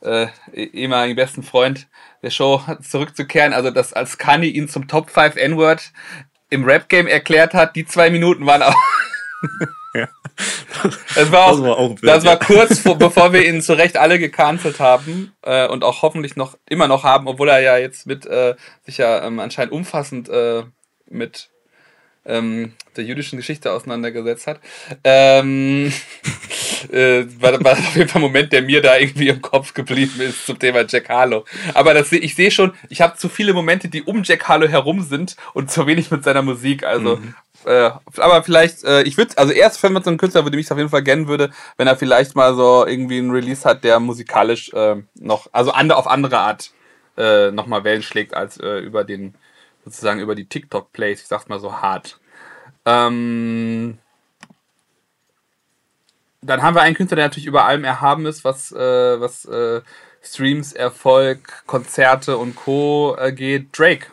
äh, 0.03 0.27
e-, 0.53 0.65
ehemaligen 0.65 1.17
besten 1.17 1.43
Freund 1.43 1.89
der 2.23 2.31
Show 2.31 2.63
zurückzukehren. 2.83 3.53
Also, 3.53 3.71
dass 3.71 3.93
als 3.93 4.19
Kanye 4.19 4.49
ihn 4.49 4.69
zum 4.69 4.89
Top 4.89 5.11
5 5.11 5.37
N-Word 5.37 5.93
im 6.51 6.65
Rap-Game 6.65 7.07
erklärt 7.07 7.55
hat, 7.55 7.77
die 7.77 7.87
zwei 7.87 8.11
Minuten 8.11 8.45
waren 8.47 8.63
auch. 8.63 8.75
ja. 9.95 10.09
Das 11.15 11.33
war 11.33 11.47
auch, 11.47 11.51
das 11.53 11.63
war, 11.63 11.79
auch 11.79 11.91
wild, 11.91 12.05
das 12.05 12.25
war 12.25 12.39
kurz 12.39 12.79
vor, 12.79 12.99
bevor 12.99 13.33
wir 13.33 13.47
ihn 13.47 13.61
zu 13.63 13.75
Recht 13.75 13.97
alle 13.97 14.19
gecancelt 14.19 14.81
haben 14.81 15.33
äh, 15.43 15.67
und 15.67 15.85
auch 15.85 16.03
hoffentlich 16.03 16.37
noch 16.37 16.57
immer 16.69 16.89
noch 16.89 17.05
haben, 17.05 17.27
obwohl 17.27 17.49
er 17.49 17.61
ja 17.61 17.77
jetzt 17.77 18.07
mit 18.07 18.27
äh, 18.27 18.55
sich 18.85 18.99
ja 18.99 19.25
ähm, 19.25 19.41
anscheinend 19.41 19.73
umfassend 19.73 20.29
äh, 20.29 20.63
mit 21.09 21.51
ähm, 22.25 22.75
der 22.97 23.05
jüdischen 23.05 23.37
Geschichte 23.37 23.73
auseinandergesetzt 23.73 24.47
hat. 24.47 24.61
Ähm, 25.05 25.93
äh, 26.93 27.27
war, 27.41 27.63
war 27.65 27.73
auf 27.73 27.97
jeden 27.97 28.09
Fall 28.09 28.21
ein 28.21 28.25
Moment, 28.27 28.53
der 28.53 28.63
mir 28.63 28.81
da 28.81 28.97
irgendwie 28.97 29.29
im 29.29 29.43
Kopf 29.43 29.75
geblieben 29.75 30.21
ist 30.21 30.47
zum 30.47 30.59
Thema 30.59 30.85
Jack 30.87 31.09
Harlow. 31.09 31.45
Aber 31.75 31.95
das, 31.95 32.13
ich 32.13 32.35
sehe 32.35 32.51
schon, 32.51 32.73
ich 32.89 33.01
habe 33.01 33.17
zu 33.17 33.29
viele 33.29 33.53
Momente, 33.53 33.89
die 33.89 34.03
um 34.03 34.23
Jack 34.23 34.49
Harlow 34.49 34.69
herum 34.69 35.03
sind 35.03 35.37
und 35.55 35.71
zu 35.71 35.87
wenig 35.87 36.11
mit 36.11 36.25
seiner 36.25 36.43
Musik. 36.43 36.85
Also, 36.85 37.17
mhm. 37.17 37.35
äh, 37.65 37.91
aber 38.17 38.43
vielleicht, 38.43 38.85
äh, 38.85 39.03
ich 39.03 39.17
würde, 39.17 39.37
also 39.37 39.53
erst 39.53 39.83
wenn 39.83 39.93
man 39.93 40.03
so 40.03 40.11
ein 40.11 40.19
Künstler 40.19 40.45
würde 40.45 40.57
mich 40.57 40.71
auf 40.71 40.79
jeden 40.79 40.91
Fall 40.91 41.05
kennen 41.05 41.29
würde, 41.29 41.51
wenn 41.77 41.87
er 41.87 41.97
vielleicht 41.97 42.37
mal 42.37 42.55
so 42.55 42.87
irgendwie 42.87 43.19
einen 43.19 43.31
Release 43.31 43.69
hat, 43.69 43.85
der 43.85 44.01
musikalisch 44.01 44.73
äh, 44.73 44.97
noch, 45.15 45.49
also 45.53 45.73
andere, 45.73 45.99
auf 45.99 46.07
andere 46.07 46.39
Art 46.39 46.73
äh, 47.17 47.51
nochmal 47.51 47.85
Wellen 47.85 48.03
schlägt 48.03 48.35
als 48.35 48.59
äh, 48.59 48.79
über 48.79 49.05
den, 49.05 49.35
sozusagen 49.85 50.21
über 50.21 50.35
die 50.35 50.47
TikTok-Plays, 50.47 51.21
ich 51.21 51.27
sag's 51.29 51.49
mal 51.49 51.61
so 51.61 51.81
hart. 51.81 52.19
Ähm, 52.87 53.99
dann 56.43 56.63
haben 56.63 56.75
wir 56.75 56.83
einen 56.83 56.95
Künstler, 56.95 57.17
der 57.17 57.27
natürlich 57.27 57.47
über 57.47 57.65
allem 57.65 57.85
erhaben 57.85 58.27
ist, 58.27 58.45
was, 58.45 58.73
äh, 58.73 59.21
was 59.21 59.45
äh, 59.45 59.83
Streams, 60.23 60.73
Erfolg, 60.73 61.65
Konzerte 61.67 62.37
und 62.39 62.57
Co. 62.57 63.17
Äh, 63.19 63.33
geht. 63.33 63.79
Drake. 63.79 64.07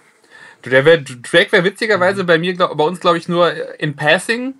Der 0.66 0.84
wär, 0.86 0.98
Drake 0.98 1.52
wäre 1.52 1.64
witzigerweise 1.64 2.24
bei 2.24 2.38
mir, 2.38 2.54
glaub, 2.54 2.76
bei 2.76 2.84
uns, 2.84 3.00
glaube 3.00 3.18
ich, 3.18 3.30
nur 3.30 3.80
in 3.80 3.96
Passing. 3.96 4.56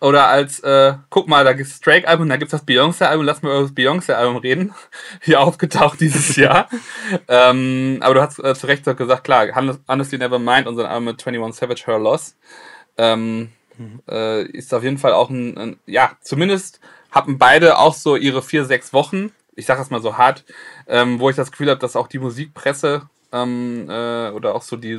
Oder 0.00 0.28
als, 0.28 0.58
äh, 0.60 0.94
guck 1.10 1.28
mal, 1.28 1.44
da 1.44 1.52
gibt 1.52 1.68
es 1.68 1.80
Drake-Album, 1.80 2.28
da 2.28 2.36
gibt 2.36 2.52
es 2.52 2.58
das 2.58 2.66
Beyoncé-Album, 2.66 3.24
lass 3.24 3.42
mal 3.42 3.50
über 3.50 3.62
das 3.62 3.74
Beyoncé-Album 3.74 4.38
reden. 4.38 4.74
Hier 5.22 5.40
aufgetaucht 5.40 6.00
dieses 6.00 6.34
Jahr. 6.36 6.68
ähm, 7.28 7.98
aber 8.00 8.14
du 8.14 8.20
hast 8.20 8.40
äh, 8.40 8.54
zu 8.54 8.66
Recht 8.66 8.84
gesagt, 8.84 9.22
klar, 9.22 9.46
Honestly 9.54 10.18
Never 10.18 10.40
Mind, 10.40 10.66
unser 10.66 10.88
Album 10.88 11.04
mit 11.04 11.24
21 11.24 11.60
Savage, 11.60 11.84
Her 11.86 12.00
Loss. 12.00 12.36
Ähm, 12.98 13.50
mhm. 13.78 14.00
äh, 14.10 14.42
ist 14.42 14.74
auf 14.74 14.82
jeden 14.82 14.98
Fall 14.98 15.12
auch 15.12 15.30
ein, 15.30 15.56
ein 15.56 15.76
ja, 15.86 16.12
zumindest 16.20 16.80
hatten 17.12 17.38
beide 17.38 17.78
auch 17.78 17.94
so 17.94 18.16
ihre 18.16 18.42
vier, 18.42 18.64
sechs 18.64 18.92
Wochen, 18.92 19.30
ich 19.54 19.66
sage 19.66 19.80
das 19.80 19.90
mal 19.90 20.00
so 20.00 20.16
hart, 20.16 20.44
ähm, 20.88 21.20
wo 21.20 21.30
ich 21.30 21.36
das 21.36 21.52
Gefühl 21.52 21.70
habe, 21.70 21.80
dass 21.80 21.94
auch 21.94 22.08
die 22.08 22.18
Musikpresse 22.18 23.02
ähm, 23.32 23.88
äh, 23.88 24.30
oder 24.30 24.54
auch 24.54 24.62
so 24.62 24.76
die, 24.76 24.98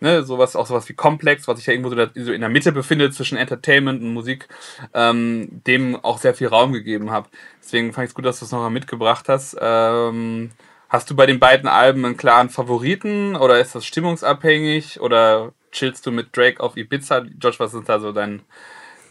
ne, 0.00 0.22
sowas, 0.22 0.56
auch 0.56 0.66
sowas 0.66 0.88
wie 0.88 0.94
Komplex, 0.94 1.48
was 1.48 1.58
sich 1.58 1.66
ja 1.66 1.72
irgendwo 1.72 1.90
so, 1.90 1.96
da, 1.96 2.08
so 2.14 2.32
in 2.32 2.40
der 2.40 2.50
Mitte 2.50 2.72
befindet 2.72 3.14
zwischen 3.14 3.38
Entertainment 3.38 4.02
und 4.02 4.12
Musik, 4.12 4.48
ähm, 4.94 5.62
dem 5.66 5.96
auch 5.96 6.18
sehr 6.18 6.34
viel 6.34 6.48
Raum 6.48 6.72
gegeben 6.72 7.10
habe. 7.10 7.28
Deswegen 7.62 7.92
fand 7.92 8.04
ich 8.04 8.10
es 8.10 8.14
gut, 8.14 8.26
dass 8.26 8.38
du 8.38 8.44
es 8.44 8.52
nochmal 8.52 8.70
mitgebracht 8.70 9.28
hast. 9.28 9.56
Ähm, 9.60 10.50
hast 10.88 11.10
du 11.10 11.16
bei 11.16 11.26
den 11.26 11.40
beiden 11.40 11.68
Alben 11.68 12.04
einen 12.04 12.16
klaren 12.16 12.50
Favoriten 12.50 13.36
oder 13.36 13.58
ist 13.58 13.74
das 13.74 13.86
stimmungsabhängig 13.86 15.00
oder 15.00 15.52
chillst 15.72 16.06
du 16.06 16.12
mit 16.12 16.36
Drake 16.36 16.62
auf 16.62 16.76
Ibiza? 16.76 17.24
Josh, 17.40 17.58
was 17.58 17.74
ist 17.74 17.88
da 17.88 17.98
so 18.00 18.12
dein, 18.12 18.42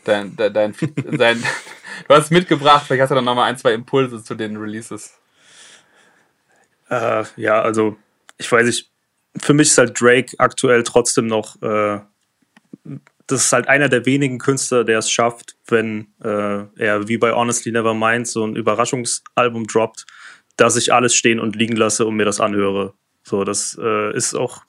dein, 0.08 0.36
dein, 0.36 0.54
dein, 0.54 0.76
dein 1.18 1.44
du 2.08 2.16
hast 2.16 2.32
mitgebracht, 2.32 2.86
vielleicht 2.86 3.02
hast 3.02 3.10
du 3.10 3.16
dann 3.16 3.26
nochmal 3.26 3.50
ein, 3.50 3.58
zwei 3.58 3.74
Impulse 3.74 4.24
zu 4.24 4.36
den 4.36 4.58
Releases. 4.58 5.18
Äh, 6.90 7.24
ja, 7.36 7.62
also 7.62 7.98
ich 8.38 8.52
weiß 8.52 8.66
nicht, 8.66 8.90
für 9.38 9.54
mich 9.54 9.70
ist 9.70 9.78
halt 9.78 10.00
Drake 10.00 10.36
aktuell 10.38 10.84
trotzdem 10.84 11.28
noch, 11.28 11.62
äh, 11.62 12.00
das 13.28 13.46
ist 13.46 13.54
halt 13.54 13.68
einer 13.68 13.90
der 13.90 14.06
wenigen 14.06 14.38
Künstler, 14.38 14.84
der 14.84 15.00
es 15.00 15.10
schafft, 15.10 15.56
wenn 15.68 16.14
äh, 16.24 16.66
er 16.78 17.08
wie 17.08 17.18
bei 17.18 17.34
Honestly 17.34 17.72
Nevermind 17.72 18.28
so 18.28 18.46
ein 18.46 18.56
Überraschungsalbum 18.56 19.66
droppt, 19.68 20.06
dass 20.58 20.76
ich 20.76 20.94
alles 20.94 21.16
stehen 21.16 21.40
und 21.40 21.56
liegen 21.56 21.76
lasse 21.76 22.06
und 22.06 22.16
mir 22.16 22.26
das 22.26 22.40
anhöre. 22.40 22.94
So, 23.24 23.44
das 23.44 23.78
äh, 23.82 24.16
ist 24.16 24.36
auch 24.36 24.62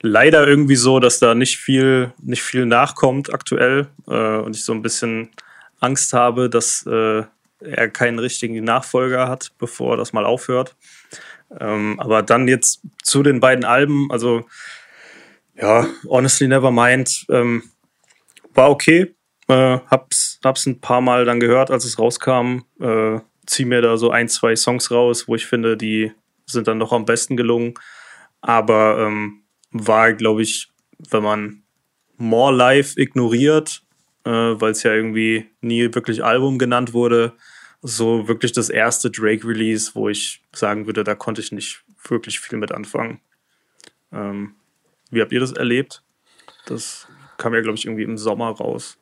leider 0.00 0.46
irgendwie 0.46 0.76
so, 0.76 1.00
dass 1.00 1.18
da 1.18 1.34
nicht 1.34 1.58
viel, 1.58 2.12
nicht 2.22 2.42
viel 2.42 2.66
nachkommt 2.66 3.32
aktuell 3.32 3.88
äh, 4.06 4.36
und 4.36 4.56
ich 4.56 4.64
so 4.64 4.72
ein 4.72 4.82
bisschen 4.82 5.30
Angst 5.80 6.12
habe, 6.12 6.48
dass 6.48 6.86
äh, 6.86 7.22
er 7.60 7.88
keinen 7.88 8.18
richtigen 8.18 8.62
Nachfolger 8.64 9.28
hat, 9.28 9.52
bevor 9.58 9.96
das 9.96 10.12
mal 10.12 10.24
aufhört. 10.24 10.76
Ähm, 11.58 11.98
aber 11.98 12.22
dann 12.22 12.46
jetzt 12.46 12.82
zu 13.02 13.22
den 13.22 13.40
beiden 13.40 13.64
Alben, 13.64 14.10
also 14.10 14.46
ja, 15.56 15.86
Honestly 16.04 16.46
Nevermind 16.46 17.26
ähm, 17.30 17.64
war 18.54 18.70
okay. 18.70 19.14
Äh, 19.48 19.78
hab's, 19.90 20.38
hab's 20.44 20.66
ein 20.66 20.80
paar 20.80 21.00
Mal 21.00 21.24
dann 21.24 21.40
gehört, 21.40 21.70
als 21.70 21.84
es 21.84 21.98
rauskam. 21.98 22.64
Äh, 22.80 23.20
zieh 23.46 23.64
mir 23.64 23.80
da 23.80 23.96
so 23.96 24.10
ein, 24.10 24.28
zwei 24.28 24.54
Songs 24.54 24.90
raus, 24.90 25.26
wo 25.26 25.34
ich 25.34 25.46
finde, 25.46 25.76
die 25.76 26.12
sind 26.46 26.68
dann 26.68 26.78
noch 26.78 26.92
am 26.92 27.06
besten 27.06 27.36
gelungen. 27.36 27.74
Aber 28.40 28.98
ähm, 29.00 29.42
war, 29.70 30.12
glaube 30.12 30.42
ich, 30.42 30.68
wenn 31.10 31.22
man 31.22 31.62
More 32.16 32.54
Life 32.54 33.00
ignoriert, 33.00 33.82
äh, 34.24 34.30
weil 34.30 34.72
es 34.72 34.82
ja 34.82 34.92
irgendwie 34.92 35.48
nie 35.60 35.94
wirklich 35.94 36.24
Album 36.24 36.58
genannt 36.58 36.92
wurde, 36.92 37.34
so 37.80 38.26
wirklich 38.26 38.52
das 38.52 38.70
erste 38.70 39.10
Drake-Release, 39.10 39.92
wo 39.94 40.08
ich 40.08 40.42
sagen 40.52 40.86
würde, 40.86 41.04
da 41.04 41.14
konnte 41.14 41.40
ich 41.40 41.52
nicht 41.52 41.84
wirklich 42.08 42.40
viel 42.40 42.58
mit 42.58 42.72
anfangen. 42.72 43.20
Ähm, 44.12 44.54
wie 45.10 45.20
habt 45.20 45.32
ihr 45.32 45.40
das 45.40 45.52
erlebt? 45.52 46.02
Das 46.66 47.06
kam 47.36 47.54
ja, 47.54 47.60
glaube 47.60 47.78
ich, 47.78 47.86
irgendwie 47.86 48.02
im 48.02 48.18
Sommer 48.18 48.50
raus. 48.50 48.98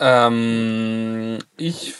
Ähm, 0.00 1.38
ich 1.56 1.94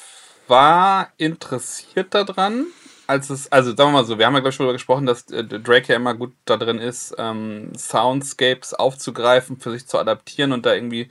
war 0.49 1.13
interessiert 1.17 2.15
daran 2.15 2.67
als 3.09 3.31
es, 3.31 3.51
also 3.51 3.71
sagen 3.71 3.91
wir 3.91 4.01
mal 4.01 4.05
so, 4.05 4.19
wir 4.19 4.27
haben 4.27 4.35
ja 4.35 4.41
glaube 4.41 4.51
ich 4.51 4.55
schon 4.55 4.65
darüber 4.65 4.75
gesprochen, 4.75 5.07
dass 5.07 5.31
äh, 5.31 5.43
Drake 5.43 5.89
ja 5.89 5.97
immer 5.97 6.15
gut 6.15 6.35
da 6.45 6.57
drin 6.57 6.79
ist, 6.79 7.15
ähm, 7.19 7.73
Soundscapes 7.75 8.75
aufzugreifen, 8.75 9.59
für 9.59 9.73
sich 9.73 9.89
zu 9.89 9.99
adaptieren 9.99 10.53
und 10.53 10.67
da 10.67 10.75
irgendwie 10.75 11.09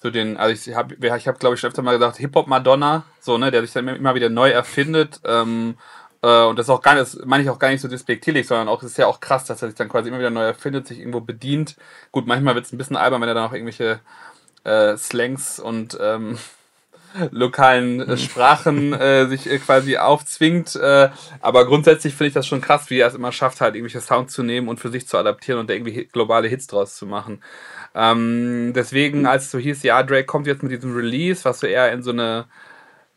so 0.00 0.10
den, 0.10 0.36
also 0.36 0.70
ich 0.70 0.76
habe, 0.76 0.94
ich 0.94 1.28
habe 1.28 1.38
glaube 1.38 1.54
ich 1.54 1.60
schon 1.60 1.70
öfter 1.70 1.82
mal 1.82 1.98
gesagt, 1.98 2.18
Hip 2.18 2.36
Hop 2.36 2.46
Madonna, 2.46 3.04
so 3.20 3.36
ne, 3.36 3.50
der 3.50 3.62
sich 3.62 3.72
dann 3.72 3.88
immer 3.88 4.14
wieder 4.14 4.28
neu 4.30 4.50
erfindet. 4.50 5.20
Ähm, 5.24 5.76
äh, 6.22 6.44
und 6.44 6.58
das 6.58 6.70
auch 6.70 6.82
gar 6.82 6.94
nicht, 6.94 7.14
das 7.14 7.26
meine 7.26 7.42
ich 7.42 7.50
auch 7.50 7.58
gar 7.58 7.70
nicht 7.70 7.80
so 7.80 7.88
despektierlich, 7.88 8.46
sondern 8.46 8.68
auch, 8.68 8.82
es 8.82 8.92
ist 8.92 8.98
ja 8.98 9.06
auch 9.06 9.20
krass, 9.20 9.44
dass 9.44 9.60
er 9.62 9.68
sich 9.68 9.76
dann 9.76 9.88
quasi 9.88 10.08
immer 10.08 10.18
wieder 10.20 10.30
neu 10.30 10.44
erfindet, 10.44 10.86
sich 10.86 11.00
irgendwo 11.00 11.20
bedient. 11.20 11.76
Gut, 12.12 12.26
manchmal 12.26 12.54
wird 12.54 12.66
es 12.66 12.72
ein 12.72 12.78
bisschen 12.78 12.96
albern, 12.96 13.20
wenn 13.20 13.28
er 13.28 13.34
dann 13.34 13.48
auch 13.48 13.52
irgendwelche 13.52 14.00
äh, 14.64 14.96
Slangs 14.96 15.58
und 15.58 15.98
ähm, 16.00 16.38
lokalen 17.30 18.00
äh, 18.00 18.16
Sprachen 18.16 18.92
äh, 18.92 19.26
sich 19.26 19.50
äh, 19.50 19.58
quasi 19.58 19.96
aufzwingt. 19.96 20.76
Äh, 20.76 21.10
aber 21.40 21.66
grundsätzlich 21.66 22.14
finde 22.14 22.28
ich 22.28 22.34
das 22.34 22.46
schon 22.46 22.60
krass, 22.60 22.90
wie 22.90 22.98
er 22.98 23.08
es 23.08 23.14
immer 23.14 23.32
schafft, 23.32 23.60
halt 23.60 23.74
irgendwelche 23.74 24.00
Sounds 24.00 24.32
zu 24.32 24.42
nehmen 24.42 24.68
und 24.68 24.80
für 24.80 24.90
sich 24.90 25.06
zu 25.06 25.16
adaptieren 25.16 25.60
und 25.60 25.70
irgendwie 25.70 26.08
globale 26.12 26.48
Hits 26.48 26.66
draus 26.66 26.96
zu 26.96 27.06
machen. 27.06 27.42
Ähm, 27.94 28.72
deswegen, 28.74 29.26
als 29.26 29.44
es 29.44 29.50
so 29.50 29.58
hieß, 29.58 29.82
ja, 29.84 30.02
Drake 30.02 30.26
kommt 30.26 30.46
jetzt 30.46 30.62
mit 30.62 30.72
diesem 30.72 30.94
Release, 30.94 31.44
was 31.44 31.60
so 31.60 31.66
eher 31.66 31.92
in 31.92 32.02
so 32.02 32.10
eine 32.10 32.46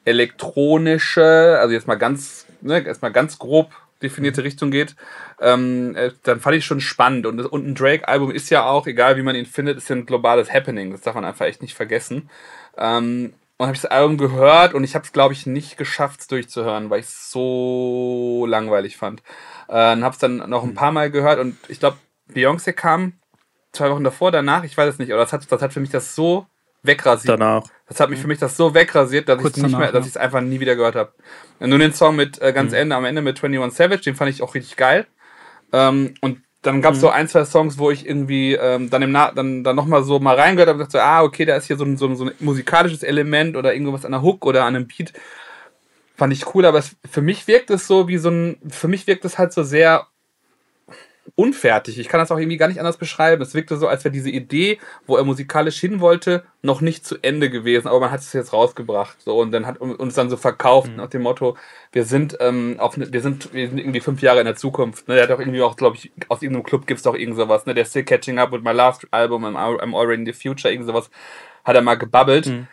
elektronische, 0.05 1.57
also 1.59 1.73
jetzt 1.73 1.87
mal 1.87 1.95
ganz, 1.95 2.45
ne, 2.61 2.85
erstmal 2.85 3.11
ganz 3.11 3.39
grob 3.39 3.71
definierte 4.01 4.43
Richtung 4.43 4.71
geht, 4.71 4.95
ähm, 5.41 5.95
äh, 5.95 6.11
dann 6.23 6.39
fand 6.39 6.55
ich 6.55 6.65
schon 6.65 6.81
spannend. 6.81 7.25
Und, 7.25 7.39
und 7.39 7.67
ein 7.67 7.75
Drake-Album 7.75 8.31
ist 8.31 8.49
ja 8.49 8.65
auch, 8.65 8.87
egal 8.87 9.17
wie 9.17 9.23
man 9.23 9.35
ihn 9.35 9.45
findet, 9.45 9.77
ist 9.77 9.89
ja 9.89 9.95
ein 9.95 10.05
globales 10.05 10.53
Happening. 10.53 10.91
Das 10.91 11.01
darf 11.01 11.15
man 11.15 11.25
einfach 11.25 11.45
echt 11.45 11.61
nicht 11.61 11.73
vergessen. 11.73 12.29
Ähm, 12.77 13.33
und 13.57 13.65
habe 13.65 13.75
ich 13.75 13.81
das 13.81 13.91
Album 13.91 14.17
gehört 14.17 14.73
und 14.73 14.83
ich 14.83 14.95
habe 14.95 15.05
es, 15.05 15.11
glaube 15.11 15.33
ich, 15.33 15.45
nicht 15.45 15.77
geschafft, 15.77 16.21
es 16.21 16.27
durchzuhören, 16.27 16.89
weil 16.89 16.99
ich 16.99 17.07
es 17.07 17.31
so 17.31 18.45
langweilig 18.47 18.97
fand. 18.97 19.23
Äh, 19.67 19.93
und 19.93 20.03
habe 20.03 20.13
es 20.13 20.19
dann 20.19 20.37
noch 20.49 20.63
ein 20.63 20.75
paar 20.75 20.91
Mal 20.91 21.09
gehört 21.11 21.39
und 21.39 21.57
ich 21.67 21.79
glaube, 21.79 21.97
Beyoncé 22.31 22.73
kam 22.73 23.13
zwei 23.71 23.89
Wochen 23.89 24.03
davor, 24.03 24.31
danach, 24.31 24.63
ich 24.63 24.77
weiß 24.77 24.93
es 24.93 24.99
nicht, 24.99 25.11
aber 25.11 25.21
das 25.21 25.33
hat, 25.33 25.51
das 25.51 25.61
hat 25.61 25.73
für 25.73 25.79
mich 25.79 25.89
das 25.89 26.15
so 26.15 26.45
wegrasiert. 26.83 27.39
Danach. 27.39 27.63
Das 27.87 27.99
hat 27.99 28.09
mich 28.09 28.19
für 28.19 28.27
mich 28.27 28.39
das 28.39 28.57
so 28.57 28.73
wegrasiert, 28.73 29.29
dass 29.29 29.39
ich 29.39 29.45
es 29.45 29.57
nicht 29.57 29.77
mehr, 29.77 29.91
dass 29.91 30.05
ich 30.05 30.11
es 30.11 30.17
einfach 30.17 30.41
nie 30.41 30.59
wieder 30.59 30.75
gehört 30.75 30.95
habe. 30.95 31.13
Nur 31.59 31.79
den 31.79 31.93
Song 31.93 32.15
mit 32.15 32.41
äh, 32.41 32.53
ganz 32.53 32.71
mhm. 32.71 32.77
Ende, 32.77 32.95
am 32.95 33.05
Ende 33.05 33.21
mit 33.21 33.43
21 33.43 33.75
Savage, 33.75 34.01
den 34.01 34.15
fand 34.15 34.29
ich 34.29 34.41
auch 34.41 34.55
richtig 34.55 34.75
geil. 34.75 35.07
Ähm, 35.73 36.13
und 36.21 36.41
dann 36.61 36.81
gab 36.81 36.93
es 36.93 36.99
mhm. 36.99 37.01
so 37.01 37.09
ein, 37.09 37.27
zwei 37.27 37.45
Songs, 37.45 37.77
wo 37.77 37.91
ich 37.91 38.05
irgendwie 38.05 38.53
ähm, 38.53 38.89
dann 38.89 39.01
im 39.01 39.11
Na 39.11 39.31
dann, 39.31 39.63
dann 39.63 39.75
nochmal 39.75 40.03
so 40.03 40.19
mal 40.19 40.35
reingehört 40.35 40.69
habe 40.69 40.79
und 40.79 40.85
dachte 40.85 40.97
so, 40.97 41.03
ah, 41.03 41.23
okay, 41.23 41.45
da 41.45 41.55
ist 41.55 41.67
hier 41.67 41.77
so 41.77 41.85
ein, 41.85 41.97
so, 41.97 42.07
ein, 42.07 42.15
so 42.15 42.25
ein 42.25 42.31
musikalisches 42.39 43.03
Element 43.03 43.55
oder 43.55 43.73
irgendwas 43.73 44.05
an 44.05 44.11
der 44.11 44.21
Hook 44.21 44.45
oder 44.45 44.63
an 44.63 44.75
einem 44.75 44.87
Beat. 44.87 45.13
Fand 46.15 46.33
ich 46.33 46.55
cool, 46.55 46.65
aber 46.65 46.79
es, 46.79 46.95
für 47.09 47.21
mich 47.21 47.47
wirkt 47.47 47.69
es 47.69 47.85
so 47.85 48.07
wie 48.07 48.17
so 48.17 48.29
ein, 48.29 48.57
für 48.69 48.87
mich 48.87 49.05
wirkt 49.05 49.23
es 49.23 49.37
halt 49.37 49.53
so 49.53 49.63
sehr 49.63 50.07
unfertig. 51.35 51.99
Ich 51.99 52.07
kann 52.07 52.19
das 52.19 52.31
auch 52.31 52.37
irgendwie 52.37 52.57
gar 52.57 52.67
nicht 52.67 52.79
anders 52.79 52.97
beschreiben. 52.97 53.41
Es 53.41 53.53
wirkte 53.53 53.77
so, 53.77 53.87
als 53.87 54.03
wäre 54.03 54.11
diese 54.11 54.29
Idee, 54.29 54.79
wo 55.05 55.17
er 55.17 55.23
musikalisch 55.23 55.79
hin 55.79 55.99
wollte, 55.99 56.43
noch 56.61 56.81
nicht 56.81 57.05
zu 57.05 57.17
Ende 57.21 57.49
gewesen, 57.49 57.87
aber 57.87 57.99
man 57.99 58.11
hat 58.11 58.21
es 58.21 58.33
jetzt 58.33 58.53
rausgebracht. 58.53 59.21
So, 59.21 59.37
und 59.39 59.51
dann 59.51 59.65
hat 59.65 59.79
uns 59.79 60.15
dann 60.15 60.29
so 60.29 60.37
verkauft 60.37 60.89
mhm. 60.89 60.97
nach 60.97 61.07
dem 61.07 61.23
Motto, 61.23 61.57
wir 61.91 62.05
sind, 62.05 62.37
ähm, 62.39 62.75
auf, 62.79 62.97
ne, 62.97 63.11
wir 63.11 63.21
sind, 63.21 63.53
wir 63.53 63.69
sind 63.69 63.77
irgendwie 63.79 64.01
fünf 64.01 64.21
Jahre 64.21 64.39
in 64.39 64.45
der 64.45 64.55
Zukunft. 64.55 65.07
Ne? 65.07 65.15
Der 65.15 65.23
hat 65.23 65.31
auch 65.31 65.39
irgendwie 65.39 65.61
auch, 65.61 65.75
glaube 65.75 65.97
ich, 65.97 66.11
aus 66.29 66.41
irgendeinem 66.41 66.63
Club 66.63 66.87
gibt 66.87 66.99
es 66.99 67.03
doch 67.03 67.15
irgend 67.15 67.37
sowas, 67.37 67.65
ne? 67.65 67.73
Der 67.73 67.85
Still 67.85 68.03
Catching 68.03 68.39
Up 68.39 68.51
with 68.51 68.61
My 68.61 68.71
Love 68.71 68.99
Album, 69.11 69.45
I'm, 69.45 69.55
I'm 69.55 69.95
Already 69.95 70.21
in 70.21 70.25
the 70.25 70.33
Future, 70.33 70.71
irgend 70.73 70.87
sowas, 70.87 71.09
hat 71.63 71.75
er 71.75 71.81
mal 71.81 71.95
gebabbelt. 71.95 72.47
Mhm. 72.47 72.67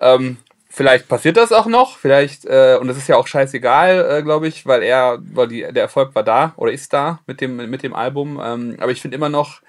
Ähm, 0.00 0.38
Vielleicht 0.72 1.08
passiert 1.08 1.36
das 1.36 1.50
auch 1.50 1.66
noch, 1.66 1.98
vielleicht, 1.98 2.44
äh, 2.44 2.78
und 2.80 2.86
das 2.86 2.96
ist 2.96 3.08
ja 3.08 3.16
auch 3.16 3.26
scheißegal, 3.26 4.18
äh, 4.18 4.22
glaube 4.22 4.46
ich, 4.46 4.66
weil 4.66 4.84
er, 4.84 5.18
weil 5.20 5.48
die, 5.48 5.62
der 5.62 5.82
Erfolg 5.82 6.14
war 6.14 6.22
da 6.22 6.54
oder 6.56 6.70
ist 6.70 6.92
da 6.92 7.18
mit 7.26 7.40
dem, 7.40 7.56
mit 7.56 7.82
dem 7.82 7.92
Album. 7.92 8.40
Ähm, 8.40 8.76
aber 8.78 8.92
ich 8.92 9.02
finde 9.02 9.16
immer 9.16 9.28
noch, 9.28 9.62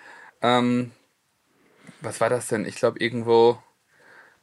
ähm, 0.43 0.91
was 2.01 2.21
war 2.21 2.29
das 2.29 2.47
denn? 2.47 2.65
Ich 2.65 2.75
glaube, 2.75 2.99
irgendwo 2.99 3.57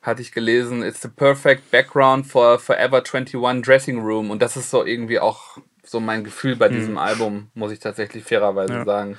hatte 0.02 0.20
ich 0.20 0.32
gelesen, 0.32 0.82
it's 0.82 1.00
the 1.00 1.08
perfect 1.08 1.70
background 1.70 2.26
for 2.26 2.58
Forever 2.58 3.04
21 3.04 3.62
Dressing 3.62 4.00
Room. 4.00 4.32
Und 4.32 4.42
das 4.42 4.56
ist 4.56 4.70
so 4.70 4.84
irgendwie 4.84 5.20
auch 5.20 5.58
so 5.84 6.00
mein 6.00 6.24
Gefühl 6.24 6.56
bei 6.56 6.68
hm. 6.68 6.74
diesem 6.74 6.98
Album, 6.98 7.52
muss 7.54 7.70
ich 7.70 7.78
tatsächlich 7.78 8.24
fairerweise 8.24 8.72
ja. 8.72 8.84
sagen. 8.84 9.16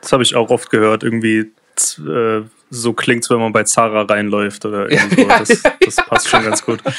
Das 0.00 0.12
habe 0.12 0.22
ich 0.22 0.36
auch 0.36 0.50
oft 0.50 0.70
gehört, 0.70 1.02
irgendwie 1.02 1.50
äh, 1.98 2.42
so 2.70 2.92
klingt 2.92 3.28
wenn 3.30 3.38
man 3.38 3.52
bei 3.52 3.64
Zara 3.64 4.02
reinläuft 4.02 4.64
oder 4.64 4.90
irgendwie 4.90 5.22
so. 5.22 5.28
Das, 5.28 5.62
das 5.80 5.96
passt 5.96 6.28
schon 6.28 6.44
ganz 6.44 6.64
gut. 6.64 6.80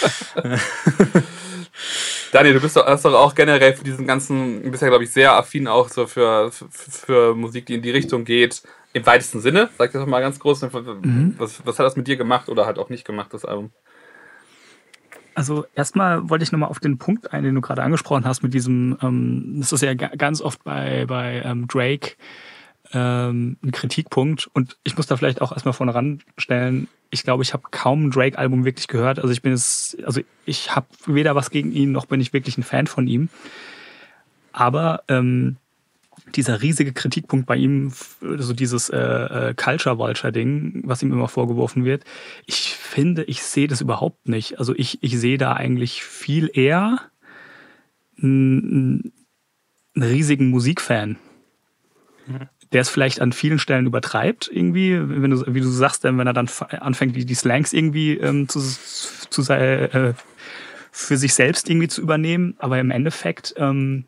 Daniel, 2.32 2.54
du 2.56 2.62
bist 2.62 2.78
doch, 2.78 2.86
hast 2.86 3.06
doch 3.06 3.14
auch 3.14 3.36
generell 3.36 3.74
für 3.74 3.84
diesen 3.84 4.08
ganzen, 4.08 4.64
du 4.64 4.72
bist 4.72 4.82
ja, 4.82 4.90
glaube 4.90 5.04
ich, 5.04 5.12
sehr 5.12 5.34
affin 5.34 5.68
auch 5.68 5.90
so 5.90 6.08
für, 6.08 6.52
für, 6.52 6.68
für, 6.70 7.36
Musik, 7.36 7.66
die 7.66 7.76
in 7.76 7.82
die 7.82 7.92
Richtung 7.92 8.24
geht, 8.24 8.62
im 8.94 9.06
weitesten 9.06 9.42
Sinne. 9.42 9.70
Sag 9.78 9.92
das 9.92 10.02
doch 10.02 10.08
mal 10.08 10.22
ganz 10.22 10.40
groß. 10.40 10.62
Mhm. 10.62 11.36
Was, 11.38 11.66
was 11.66 11.80
hat 11.80 11.86
das 11.86 11.96
mit 11.96 12.08
dir 12.08 12.18
gemacht 12.18 12.50
oder 12.50 12.66
halt 12.66 12.80
auch 12.80 12.90
nicht 12.90 13.06
gemacht, 13.06 13.34
das 13.34 13.46
Album? 13.46 13.72
Also 15.34 15.66
erstmal 15.76 16.30
wollte 16.30 16.44
ich 16.44 16.52
nochmal 16.52 16.70
auf 16.70 16.80
den 16.80 16.98
Punkt 16.98 17.32
ein, 17.34 17.44
den 17.44 17.56
du 17.56 17.62
gerade 17.62 17.84
angesprochen 17.84 18.26
hast, 18.26 18.44
mit 18.44 18.54
diesem, 18.54 18.98
ähm, 19.02 19.56
das 19.60 19.72
ist 19.72 19.82
ja 19.82 19.94
ganz 19.94 20.42
oft 20.42 20.64
bei, 20.64 21.06
bei 21.08 21.42
ähm, 21.46 21.68
Drake, 21.68 22.16
ähm, 22.94 23.58
ein 23.64 23.72
Kritikpunkt. 23.72 24.50
Und 24.54 24.78
ich 24.84 24.98
muss 24.98 25.08
da 25.08 25.18
vielleicht 25.18 25.42
auch 25.42 25.52
erstmal 25.52 25.74
vorne 25.74 25.94
ranstellen, 25.94 26.88
ich 27.12 27.24
glaube, 27.24 27.44
ich 27.44 27.54
habe 27.54 27.64
kaum 27.72 28.06
ein 28.06 28.12
Drake-Album 28.12 28.64
wirklich 28.66 28.88
gehört. 28.88 29.20
Also 29.20 29.32
ich 29.32 29.42
bin 29.42 29.52
es, 29.52 29.98
also 30.06 30.22
ich 30.46 30.76
habe 30.76 30.88
weder 31.06 31.36
was 31.36 31.52
gegen 31.52 31.72
ihn, 31.74 31.92
noch 31.92 32.06
bin 32.06 32.22
ich 32.22 32.34
wirklich 32.34 32.58
ein 32.58 32.64
Fan 32.64 32.88
von 32.88 33.06
ihm. 33.06 33.30
Aber 34.54 35.04
ähm, 35.10 35.58
dieser 36.36 36.62
riesige 36.62 36.94
Kritikpunkt 36.94 37.46
bei 37.46 37.58
ihm, 37.58 37.92
also 38.22 38.54
dieses 38.54 38.90
äh, 38.90 38.98
äh, 38.98 39.54
Culture 39.56 39.98
Vulture-Ding, 39.98 40.84
was 40.86 41.04
ihm 41.04 41.12
immer 41.12 41.28
vorgeworfen 41.28 41.84
wird, 41.84 42.06
ich 42.46 42.76
finde, 42.76 43.24
ich 43.26 43.44
sehe 43.44 43.68
das 43.68 43.82
überhaupt 43.82 44.30
nicht. 44.30 44.60
Also 44.60 44.74
ich, 44.76 45.04
ich 45.04 45.20
sehe 45.20 45.38
da 45.38 45.54
eigentlich 45.54 46.04
viel 46.04 46.50
eher 46.54 47.00
einen, 48.22 49.12
einen 49.96 50.04
riesigen 50.04 50.50
Musikfan. 50.50 51.18
Mhm 52.26 52.48
der 52.74 52.82
es 52.82 52.90
vielleicht 52.90 53.22
an 53.22 53.34
vielen 53.34 53.60
Stellen 53.60 53.86
übertreibt, 53.86 54.50
irgendwie, 54.52 54.98
wenn 54.98 55.32
du, 55.32 55.44
wie 55.54 55.62
du 55.62 55.68
sagst, 55.68 56.04
wenn 56.04 56.20
er 56.20 56.34
dann 56.34 56.50
anfängt, 56.80 57.16
die, 57.16 57.26
die 57.26 57.36
Slangs 57.36 57.74
irgendwie 57.74 58.18
ähm, 58.18 58.48
zu, 58.48 58.60
zu 58.62 59.42
äh, 59.54 60.14
für 60.92 61.18
sich 61.18 61.34
selbst 61.34 61.70
irgendwie 61.70 61.88
zu 61.88 62.02
übernehmen. 62.02 62.56
Aber 62.60 62.80
im 62.80 62.92
Endeffekt 62.92 63.54
ähm, 63.58 64.06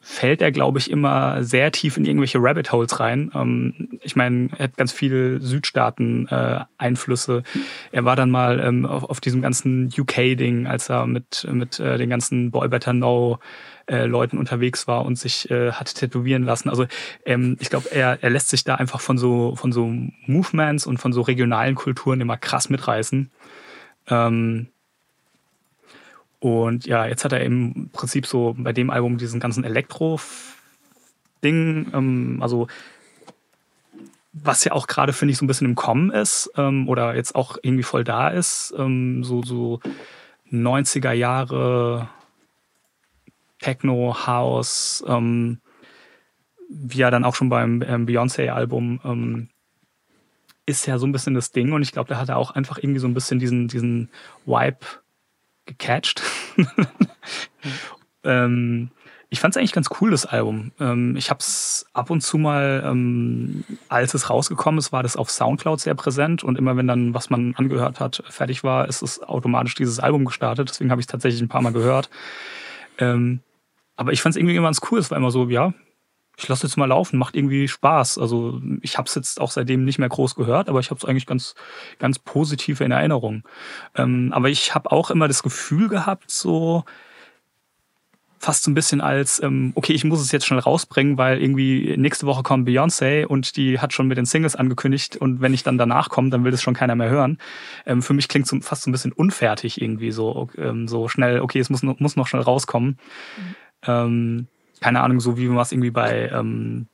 fällt 0.00 0.42
er, 0.42 0.50
glaube 0.50 0.78
ich, 0.80 0.90
immer 0.90 1.44
sehr 1.44 1.70
tief 1.70 1.96
in 1.96 2.04
irgendwelche 2.04 2.38
Rabbit 2.40 2.72
Holes 2.72 2.98
rein. 3.00 3.30
Ähm, 3.34 3.98
ich 4.02 4.16
meine, 4.16 4.50
er 4.58 4.64
hat 4.64 4.76
ganz 4.76 4.92
viele 4.92 5.40
Südstaaten-Einflüsse. 5.40 7.38
Äh, 7.38 7.42
er 7.92 8.04
war 8.04 8.16
dann 8.16 8.30
mal 8.30 8.60
ähm, 8.60 8.84
auf, 8.84 9.04
auf, 9.04 9.20
diesem 9.20 9.42
ganzen 9.42 9.92
UK-Ding, 9.96 10.66
als 10.66 10.90
er 10.90 11.06
mit, 11.06 11.46
mit 11.50 11.78
äh, 11.78 11.98
den 11.98 12.10
ganzen 12.10 12.50
Boy 12.50 12.68
Better 12.68 12.92
Know 12.92 13.38
äh, 13.86 14.06
Leuten 14.06 14.38
unterwegs 14.38 14.86
war 14.86 15.04
und 15.04 15.18
sich 15.18 15.50
äh, 15.50 15.72
hat 15.72 15.94
tätowieren 15.94 16.44
lassen. 16.44 16.68
Also 16.68 16.86
ähm, 17.24 17.56
ich 17.60 17.70
glaube, 17.70 17.90
er, 17.92 18.22
er 18.22 18.30
lässt 18.30 18.48
sich 18.48 18.64
da 18.64 18.76
einfach 18.76 19.00
von 19.00 19.18
so, 19.18 19.56
von 19.56 19.72
so 19.72 19.92
Movements 20.26 20.86
und 20.86 20.98
von 20.98 21.12
so 21.12 21.22
regionalen 21.22 21.74
Kulturen 21.74 22.20
immer 22.20 22.36
krass 22.36 22.70
mitreißen. 22.70 23.30
Ähm, 24.08 24.68
und 26.40 26.86
ja, 26.86 27.06
jetzt 27.06 27.24
hat 27.24 27.32
er 27.32 27.42
im 27.42 27.90
Prinzip 27.92 28.26
so 28.26 28.56
bei 28.58 28.72
dem 28.72 28.90
Album 28.90 29.16
diesen 29.16 29.38
ganzen 29.38 29.62
Elektro-Ding, 29.62 31.92
ähm, 31.94 32.38
also 32.40 32.66
was 34.32 34.64
ja 34.64 34.72
auch 34.72 34.86
gerade, 34.86 35.12
finde 35.12 35.32
ich, 35.32 35.38
so 35.38 35.44
ein 35.44 35.46
bisschen 35.46 35.68
im 35.68 35.74
Kommen 35.74 36.10
ist 36.10 36.50
ähm, 36.56 36.88
oder 36.88 37.14
jetzt 37.14 37.34
auch 37.34 37.58
irgendwie 37.62 37.82
voll 37.82 38.02
da 38.02 38.28
ist, 38.28 38.74
ähm, 38.76 39.22
so, 39.22 39.42
so 39.42 39.80
90er 40.50 41.12
Jahre 41.12 42.08
Techno, 43.62 44.26
House, 44.26 45.02
ähm, 45.06 45.60
wie 46.68 46.98
ja 46.98 47.10
dann 47.10 47.24
auch 47.24 47.34
schon 47.34 47.48
beim 47.48 47.82
ähm, 47.82 48.06
Beyoncé-Album, 48.06 49.00
ähm, 49.04 49.48
ist 50.66 50.86
ja 50.86 50.98
so 50.98 51.06
ein 51.06 51.12
bisschen 51.12 51.34
das 51.34 51.52
Ding. 51.52 51.72
Und 51.72 51.82
ich 51.82 51.92
glaube, 51.92 52.08
da 52.08 52.18
hat 52.18 52.28
er 52.28 52.36
auch 52.36 52.50
einfach 52.50 52.78
irgendwie 52.78 53.00
so 53.00 53.06
ein 53.06 53.14
bisschen 53.14 53.38
diesen, 53.38 53.68
diesen 53.68 54.10
Vibe 54.44 54.78
gecatcht. 55.66 56.22
ähm, 58.24 58.90
ich 59.32 59.40
fand 59.40 59.54
es 59.54 59.56
eigentlich 59.56 59.72
ganz 59.72 59.88
cool, 60.00 60.10
das 60.10 60.26
Album. 60.26 60.72
Ähm, 60.78 61.16
ich 61.16 61.30
habe 61.30 61.40
es 61.40 61.86
ab 61.94 62.10
und 62.10 62.20
zu 62.20 62.36
mal, 62.36 62.82
ähm, 62.84 63.64
als 63.88 64.12
es 64.12 64.28
rausgekommen 64.28 64.78
ist, 64.78 64.92
war 64.92 65.02
das 65.02 65.16
auf 65.16 65.30
Soundcloud 65.30 65.80
sehr 65.80 65.94
präsent 65.94 66.44
und 66.44 66.58
immer 66.58 66.76
wenn 66.76 66.86
dann, 66.86 67.14
was 67.14 67.30
man 67.30 67.54
angehört 67.56 67.98
hat, 67.98 68.22
fertig 68.28 68.62
war, 68.62 68.88
ist 68.88 69.02
es 69.02 69.22
automatisch 69.22 69.74
dieses 69.74 70.00
Album 70.00 70.26
gestartet. 70.26 70.68
Deswegen 70.68 70.90
habe 70.90 71.00
ich 71.00 71.06
es 71.06 71.10
tatsächlich 71.10 71.40
ein 71.40 71.48
paar 71.48 71.62
Mal 71.62 71.72
gehört. 71.72 72.10
Ähm, 72.98 73.40
aber 74.02 74.12
ich 74.12 74.20
fand 74.20 74.34
es 74.34 74.36
irgendwie 74.36 74.56
immer 74.56 74.66
ganz 74.66 74.80
cool. 74.90 74.98
Es 74.98 75.12
war 75.12 75.16
immer 75.16 75.30
so, 75.30 75.48
ja, 75.48 75.72
ich 76.36 76.48
lasse 76.48 76.66
jetzt 76.66 76.76
mal 76.76 76.86
laufen, 76.86 77.18
macht 77.18 77.36
irgendwie 77.36 77.68
Spaß. 77.68 78.18
Also 78.18 78.60
ich 78.80 78.98
habe 78.98 79.06
es 79.06 79.14
jetzt 79.14 79.40
auch 79.40 79.52
seitdem 79.52 79.84
nicht 79.84 80.00
mehr 80.00 80.08
groß 80.08 80.34
gehört, 80.34 80.68
aber 80.68 80.80
ich 80.80 80.90
habe 80.90 80.98
es 80.98 81.04
eigentlich 81.04 81.26
ganz, 81.26 81.54
ganz 82.00 82.18
positiv 82.18 82.80
in 82.80 82.90
Erinnerung. 82.90 83.44
Ähm, 83.94 84.32
aber 84.34 84.48
ich 84.48 84.74
habe 84.74 84.90
auch 84.90 85.12
immer 85.12 85.28
das 85.28 85.44
Gefühl 85.44 85.88
gehabt, 85.88 86.32
so 86.32 86.82
fast 88.40 88.64
so 88.64 88.72
ein 88.72 88.74
bisschen 88.74 89.00
als, 89.00 89.40
ähm, 89.40 89.70
okay, 89.76 89.92
ich 89.92 90.02
muss 90.02 90.20
es 90.20 90.32
jetzt 90.32 90.46
schnell 90.46 90.58
rausbringen, 90.58 91.16
weil 91.16 91.40
irgendwie 91.40 91.96
nächste 91.96 92.26
Woche 92.26 92.42
kommt 92.42 92.68
Beyoncé 92.68 93.24
und 93.24 93.56
die 93.56 93.78
hat 93.78 93.92
schon 93.92 94.08
mit 94.08 94.18
den 94.18 94.24
Singles 94.24 94.56
angekündigt 94.56 95.16
und 95.16 95.40
wenn 95.40 95.54
ich 95.54 95.62
dann 95.62 95.78
danach 95.78 96.08
komme, 96.08 96.30
dann 96.30 96.42
will 96.42 96.50
das 96.50 96.60
schon 96.60 96.74
keiner 96.74 96.96
mehr 96.96 97.08
hören. 97.08 97.38
Ähm, 97.86 98.02
für 98.02 98.14
mich 98.14 98.26
klingt 98.26 98.52
es 98.52 98.66
fast 98.66 98.82
so 98.82 98.90
ein 98.90 98.92
bisschen 98.92 99.12
unfertig 99.12 99.80
irgendwie 99.80 100.10
so, 100.10 100.48
ähm, 100.58 100.88
so 100.88 101.06
schnell, 101.06 101.40
okay, 101.40 101.60
es 101.60 101.70
muss, 101.70 101.84
muss 101.84 102.16
noch 102.16 102.26
schnell 102.26 102.42
rauskommen. 102.42 102.98
Mhm. 103.38 103.54
Ähm, 103.86 104.46
keine 104.80 105.00
Ahnung, 105.00 105.20
so 105.20 105.36
wie 105.38 105.46
man 105.46 105.58
es 105.58 105.72
irgendwie 105.72 105.90
bei 105.90 106.28
ähm, 106.28 106.86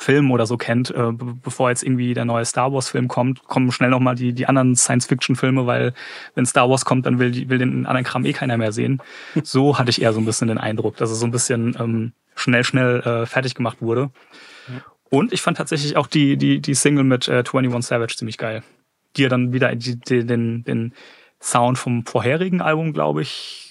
Filmen 0.00 0.30
oder 0.30 0.46
so 0.46 0.56
kennt, 0.56 0.90
äh, 0.90 1.12
bevor 1.12 1.68
jetzt 1.68 1.82
irgendwie 1.82 2.14
der 2.14 2.24
neue 2.24 2.44
Star 2.44 2.72
Wars-Film 2.72 3.08
kommt, 3.08 3.44
kommen 3.44 3.70
schnell 3.70 3.90
nochmal 3.90 4.14
die, 4.14 4.32
die 4.32 4.46
anderen 4.46 4.74
Science-Fiction-Filme, 4.74 5.66
weil 5.66 5.92
wenn 6.34 6.46
Star 6.46 6.70
Wars 6.70 6.84
kommt, 6.84 7.04
dann 7.06 7.18
will, 7.18 7.48
will 7.48 7.58
den 7.58 7.86
anderen 7.86 8.04
Kram 8.04 8.24
eh 8.24 8.32
keiner 8.32 8.56
mehr 8.56 8.72
sehen. 8.72 9.02
So 9.44 9.78
hatte 9.78 9.90
ich 9.90 10.00
eher 10.00 10.12
so 10.12 10.20
ein 10.20 10.24
bisschen 10.24 10.48
den 10.48 10.58
Eindruck, 10.58 10.96
dass 10.96 11.10
es 11.10 11.20
so 11.20 11.26
ein 11.26 11.30
bisschen 11.30 11.76
ähm, 11.78 12.12
schnell, 12.34 12.64
schnell 12.64 13.00
äh, 13.00 13.26
fertig 13.26 13.54
gemacht 13.54 13.78
wurde. 13.80 14.10
Und 15.10 15.32
ich 15.32 15.42
fand 15.42 15.58
tatsächlich 15.58 15.96
auch 15.96 16.06
die, 16.06 16.36
die, 16.36 16.60
die 16.60 16.74
Single 16.74 17.04
mit 17.04 17.28
äh, 17.28 17.42
21 17.42 17.84
Savage 17.86 18.16
ziemlich 18.16 18.38
geil. 18.38 18.62
Die 19.16 19.22
ja 19.22 19.28
dann 19.28 19.52
wieder 19.52 19.74
die, 19.74 19.98
die, 19.98 20.24
den, 20.24 20.64
den 20.64 20.94
Sound 21.42 21.78
vom 21.78 22.06
vorherigen 22.06 22.60
Album, 22.60 22.92
glaube 22.92 23.22
ich, 23.22 23.69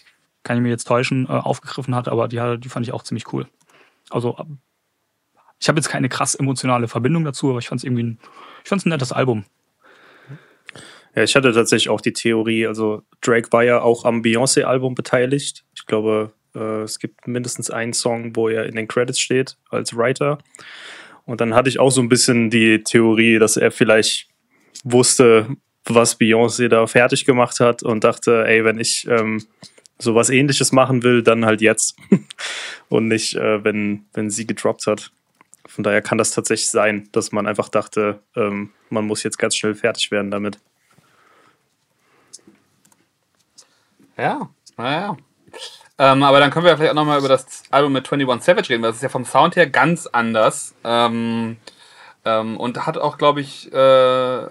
kann 0.50 0.58
ich 0.58 0.64
mir 0.64 0.70
jetzt 0.70 0.88
täuschen, 0.88 1.28
äh, 1.28 1.34
aufgegriffen 1.34 1.94
hat, 1.94 2.08
aber 2.08 2.28
die, 2.28 2.42
die 2.58 2.70
fand 2.70 2.84
ich 2.84 2.92
auch 2.92 3.04
ziemlich 3.04 3.32
cool. 3.32 3.46
Also 4.10 4.36
ich 5.60 5.70
habe 5.70 5.78
jetzt 5.78 5.90
keine 5.90 6.10
krass 6.10 6.34
emotionale 6.34 6.88
Verbindung 6.88 7.24
dazu, 7.24 7.52
aber 7.52 7.60
ich 7.60 7.68
fand 7.68 7.82
es 7.82 7.86
irgendwie 7.86 8.02
ein, 8.02 8.20
ich 8.64 8.70
fand's 8.70 8.84
ein 8.84 8.90
nettes 8.90 9.12
Album. 9.12 9.46
Ja, 11.14 11.22
ich 11.22 11.36
hatte 11.36 11.54
tatsächlich 11.54 11.90
auch 11.90 12.02
die 12.02 12.14
Theorie, 12.14 12.66
also 12.66 13.04
Drake 13.22 13.52
war 13.52 13.64
ja 13.64 13.82
auch 13.82 14.06
am 14.06 14.24
Beyoncé-Album 14.24 14.96
beteiligt. 14.96 15.66
Ich 15.76 15.86
glaube, 15.86 16.34
äh, 16.56 16.82
es 16.82 16.98
gibt 16.98 17.28
mindestens 17.28 17.70
einen 17.70 17.94
Song, 17.94 18.36
wo 18.36 18.50
er 18.50 18.66
in 18.66 18.76
den 18.76 18.88
Credits 18.88 19.20
steht 19.20 19.56
als 19.70 19.96
Writer. 19.96 20.40
Und 21.26 21.42
dann 21.42 21.54
hatte 21.54 21.70
ich 21.70 21.80
auch 21.80 21.92
so 21.92 22.02
ein 22.02 22.10
bisschen 22.10 22.50
die 22.50 22.82
Theorie, 22.82 23.38
dass 23.38 23.56
er 23.56 23.70
vielleicht 23.70 24.30
wusste, 24.84 25.48
was 25.86 26.20
Beyoncé 26.20 26.70
da 26.70 26.88
fertig 26.88 27.26
gemacht 27.26 27.60
hat 27.60 27.84
und 27.84 28.04
dachte, 28.04 28.46
ey, 28.48 28.66
wenn 28.66 28.80
ich 28.80 29.06
ähm, 29.08 29.46
sowas 30.00 30.30
ähnliches 30.30 30.72
machen 30.72 31.04
will, 31.04 31.22
dann 31.22 31.46
halt 31.46 31.62
jetzt. 31.62 31.98
und 32.90 33.08
nicht, 33.08 33.36
äh, 33.36 33.64
wenn, 33.64 34.06
wenn 34.14 34.30
sie 34.30 34.48
gedroppt 34.48 34.88
hat. 34.88 35.12
Von 35.68 35.84
daher 35.84 36.02
kann 36.02 36.18
das 36.18 36.32
tatsächlich 36.32 36.70
sein, 36.70 37.10
dass 37.12 37.32
man 37.32 37.46
einfach 37.46 37.70
dachte, 37.70 38.22
ähm, 38.36 38.72
man 38.90 39.06
muss 39.06 39.24
jetzt 39.24 39.38
ganz 39.38 39.56
schnell 39.56 39.76
fertig 39.76 40.10
werden 40.10 40.32
damit. 40.32 40.58
Ja, 44.18 44.50
naja. 44.78 45.16
Ähm, 45.98 46.24
aber 46.24 46.40
dann 46.40 46.50
können 46.50 46.66
wir 46.66 46.76
vielleicht 46.76 46.92
auch 46.92 46.96
nochmal 46.96 47.20
über 47.20 47.28
das 47.28 47.64
Album 47.70 47.94
mit 47.94 48.12
21 48.12 48.44
Savage 48.44 48.70
reden, 48.70 48.82
weil 48.82 48.90
das 48.90 48.98
ist 48.98 49.04
ja 49.04 49.10
vom 49.10 49.26
Sound 49.26 49.56
her 49.56 49.68
ganz 49.70 50.08
anders. 50.08 50.74
Ähm, 50.84 51.58
ähm, 52.26 52.58
und 52.58 52.86
hat 52.86 52.98
auch, 52.98 53.18
glaube 53.18 53.42
ich, 53.42 53.72
äh, 53.72 54.48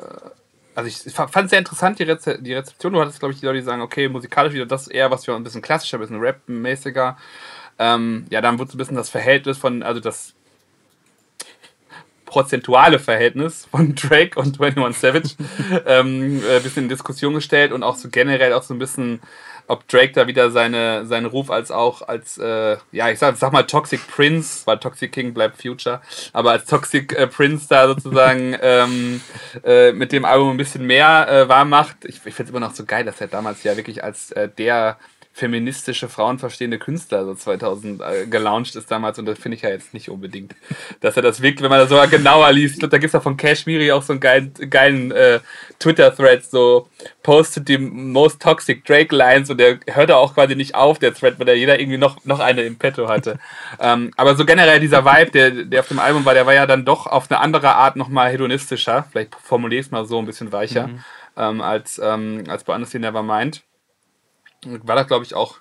also 0.79 0.87
ich, 0.87 1.13
fand 1.13 1.35
es 1.35 1.51
sehr 1.51 1.59
interessant, 1.59 1.99
die, 1.99 2.05
Reze 2.05 2.39
die 2.41 2.55
Rezeption. 2.55 2.93
Du 2.93 3.01
hattest, 3.01 3.19
glaube 3.19 3.35
ich, 3.35 3.41
die 3.41 3.47
Leute, 3.47 3.59
die 3.59 3.65
sagen, 3.65 3.83
okay, 3.83 4.09
musikalisch 4.09 4.55
wieder 4.55 4.65
das 4.65 4.87
eher, 4.87 5.11
was 5.11 5.27
wir 5.27 5.35
ein 5.35 5.43
bisschen 5.43 5.61
klassischer, 5.61 5.99
ein 5.99 6.03
bisschen 6.03 6.21
Rap-mäßiger. 6.21 7.17
Ähm, 7.81 8.27
ja, 8.31 8.41
dann 8.41 8.61
wird 8.61 8.71
so 8.71 8.77
ein 8.77 8.79
bisschen 8.79 8.95
das 8.95 9.11
Verhältnis 9.11 9.59
von, 9.59 9.83
also 9.83 9.99
das 9.99 10.35
prozentuale 12.27 13.01
Verhältnis 13.01 13.67
von 13.69 13.95
Drake 13.97 14.39
und 14.39 14.61
21 14.61 15.01
Savage 15.01 15.31
ähm, 15.87 16.41
ein 16.49 16.63
bisschen 16.63 16.85
in 16.85 16.89
Diskussion 16.89 17.35
gestellt 17.35 17.73
und 17.73 17.83
auch 17.83 17.97
so 17.97 18.09
generell 18.09 18.53
auch 18.53 18.63
so 18.63 18.73
ein 18.73 18.79
bisschen 18.79 19.19
ob 19.69 19.87
Drake 19.87 20.13
da 20.13 20.27
wieder 20.27 20.51
seine, 20.51 21.07
seinen 21.07 21.27
Ruf 21.27 21.51
als 21.51 21.71
auch 21.71 22.03
als, 22.03 22.39
äh, 22.39 22.77
ja, 22.91 23.11
ich 23.11 23.19
sag, 23.19 23.37
sag 23.37 23.53
mal 23.53 23.65
Toxic 23.65 24.01
Prince, 24.09 24.67
weil 24.67 24.79
Toxic 24.79 25.13
King 25.13 25.35
bleibt 25.35 25.61
Future, 25.61 26.01
aber 26.33 26.53
als 26.53 26.65
Toxic 26.65 27.13
äh, 27.13 27.27
Prince 27.27 27.67
da 27.69 27.87
sozusagen 27.87 28.57
ähm, 28.63 29.21
äh, 29.65 29.93
mit 29.93 30.13
dem 30.13 30.25
Album 30.25 30.51
ein 30.51 30.57
bisschen 30.57 30.87
mehr 30.87 31.29
äh, 31.29 31.49
wahr 31.49 31.65
macht. 31.65 32.05
Ich, 32.05 32.17
ich 32.17 32.35
finde 32.35 32.45
es 32.45 32.51
immer 32.51 32.61
noch 32.61 32.75
so 32.75 32.85
geil, 32.85 33.05
dass 33.05 33.21
er 33.21 33.29
damals 33.29 33.63
ja 33.63 33.77
wirklich 33.77 34.03
als 34.03 34.33
äh, 34.33 34.49
der 34.49 34.99
feministische, 35.39 36.09
frauenverstehende 36.09 36.79
Künstler 36.79 37.25
so 37.25 37.33
2000 37.33 38.03
äh, 38.03 38.27
gelauncht 38.27 38.75
ist 38.75 38.91
damals. 38.91 39.21
Und 39.21 39.27
das 39.27 39.39
finde 39.39 39.57
ich 39.57 39.63
ja 39.63 39.71
jetzt 39.71 39.95
nicht 39.95 40.11
unbedingt, 40.11 40.57
dass 41.01 41.17
er 41.17 41.23
das 41.23 41.41
wirklich, 41.41 41.63
wenn 41.63 41.71
man 41.71 41.79
das 41.79 41.91
so 41.91 42.11
genauer 42.11 42.51
liest, 42.51 42.75
ich 42.75 42.81
glaube, 42.81 42.91
da 42.91 42.99
gibt 42.99 43.09
es 43.09 43.13
ja 43.13 43.21
von 43.21 43.37
Kashmiri 43.37 43.93
auch 43.93 44.03
so 44.03 44.15
einen 44.15 44.21
geilen, 44.21 44.53
geilen 44.69 45.13
äh, 45.13 45.39
Twitter-Thread, 45.79 46.45
so 46.45 46.89
postet 47.23 47.69
die 47.69 47.79
most 47.79 48.43
toxic 48.43 48.85
Drake 48.85 49.15
Lines 49.15 49.49
und 49.49 49.59
der 49.59 49.79
hört 49.87 50.11
auch 50.11 50.35
quasi 50.35 50.57
nicht 50.57 50.75
auf, 50.75 50.99
der 50.99 51.15
Thread, 51.15 51.39
weil 51.39 51.47
da 51.47 51.53
jeder 51.53 51.79
irgendwie 51.79 51.99
noch, 51.99 52.25
noch 52.25 52.41
eine 52.41 52.63
im 52.63 52.77
Petto 52.77 53.09
hatte. 53.09 53.39
ähm, 53.81 54.11
aber 54.17 54.35
so 54.35 54.45
generell 54.45 54.81
dieser 54.81 55.05
Vibe, 55.05 55.31
der, 55.31 55.51
der 55.51 55.81
auf 55.81 55.89
dem 55.89 56.01
Album 56.01 56.25
war, 56.25 56.35
der 56.35 56.47
war 56.47 56.55
ja 56.55 56.67
dann 56.67 56.85
doch 56.85 57.07
auf 57.07 57.31
eine 57.31 57.39
andere 57.39 57.77
Art 57.77 57.95
nochmal 57.95 58.33
hedonistischer, 58.33 59.07
vielleicht 59.09 59.37
formuliere 59.37 59.81
ich 59.81 59.87
es 59.87 59.93
mal 59.93 60.05
so 60.05 60.19
ein 60.19 60.27
bisschen 60.27 60.51
weicher, 60.51 60.89
mhm. 60.89 61.05
ähm, 61.37 61.61
als, 61.61 62.01
ähm, 62.03 62.43
als 62.49 62.65
bei 62.65 62.75
Understand 62.75 63.05
Nevermind 63.05 63.63
war 64.65 64.97
das, 64.97 65.07
glaube 65.07 65.25
ich, 65.25 65.35
auch. 65.35 65.59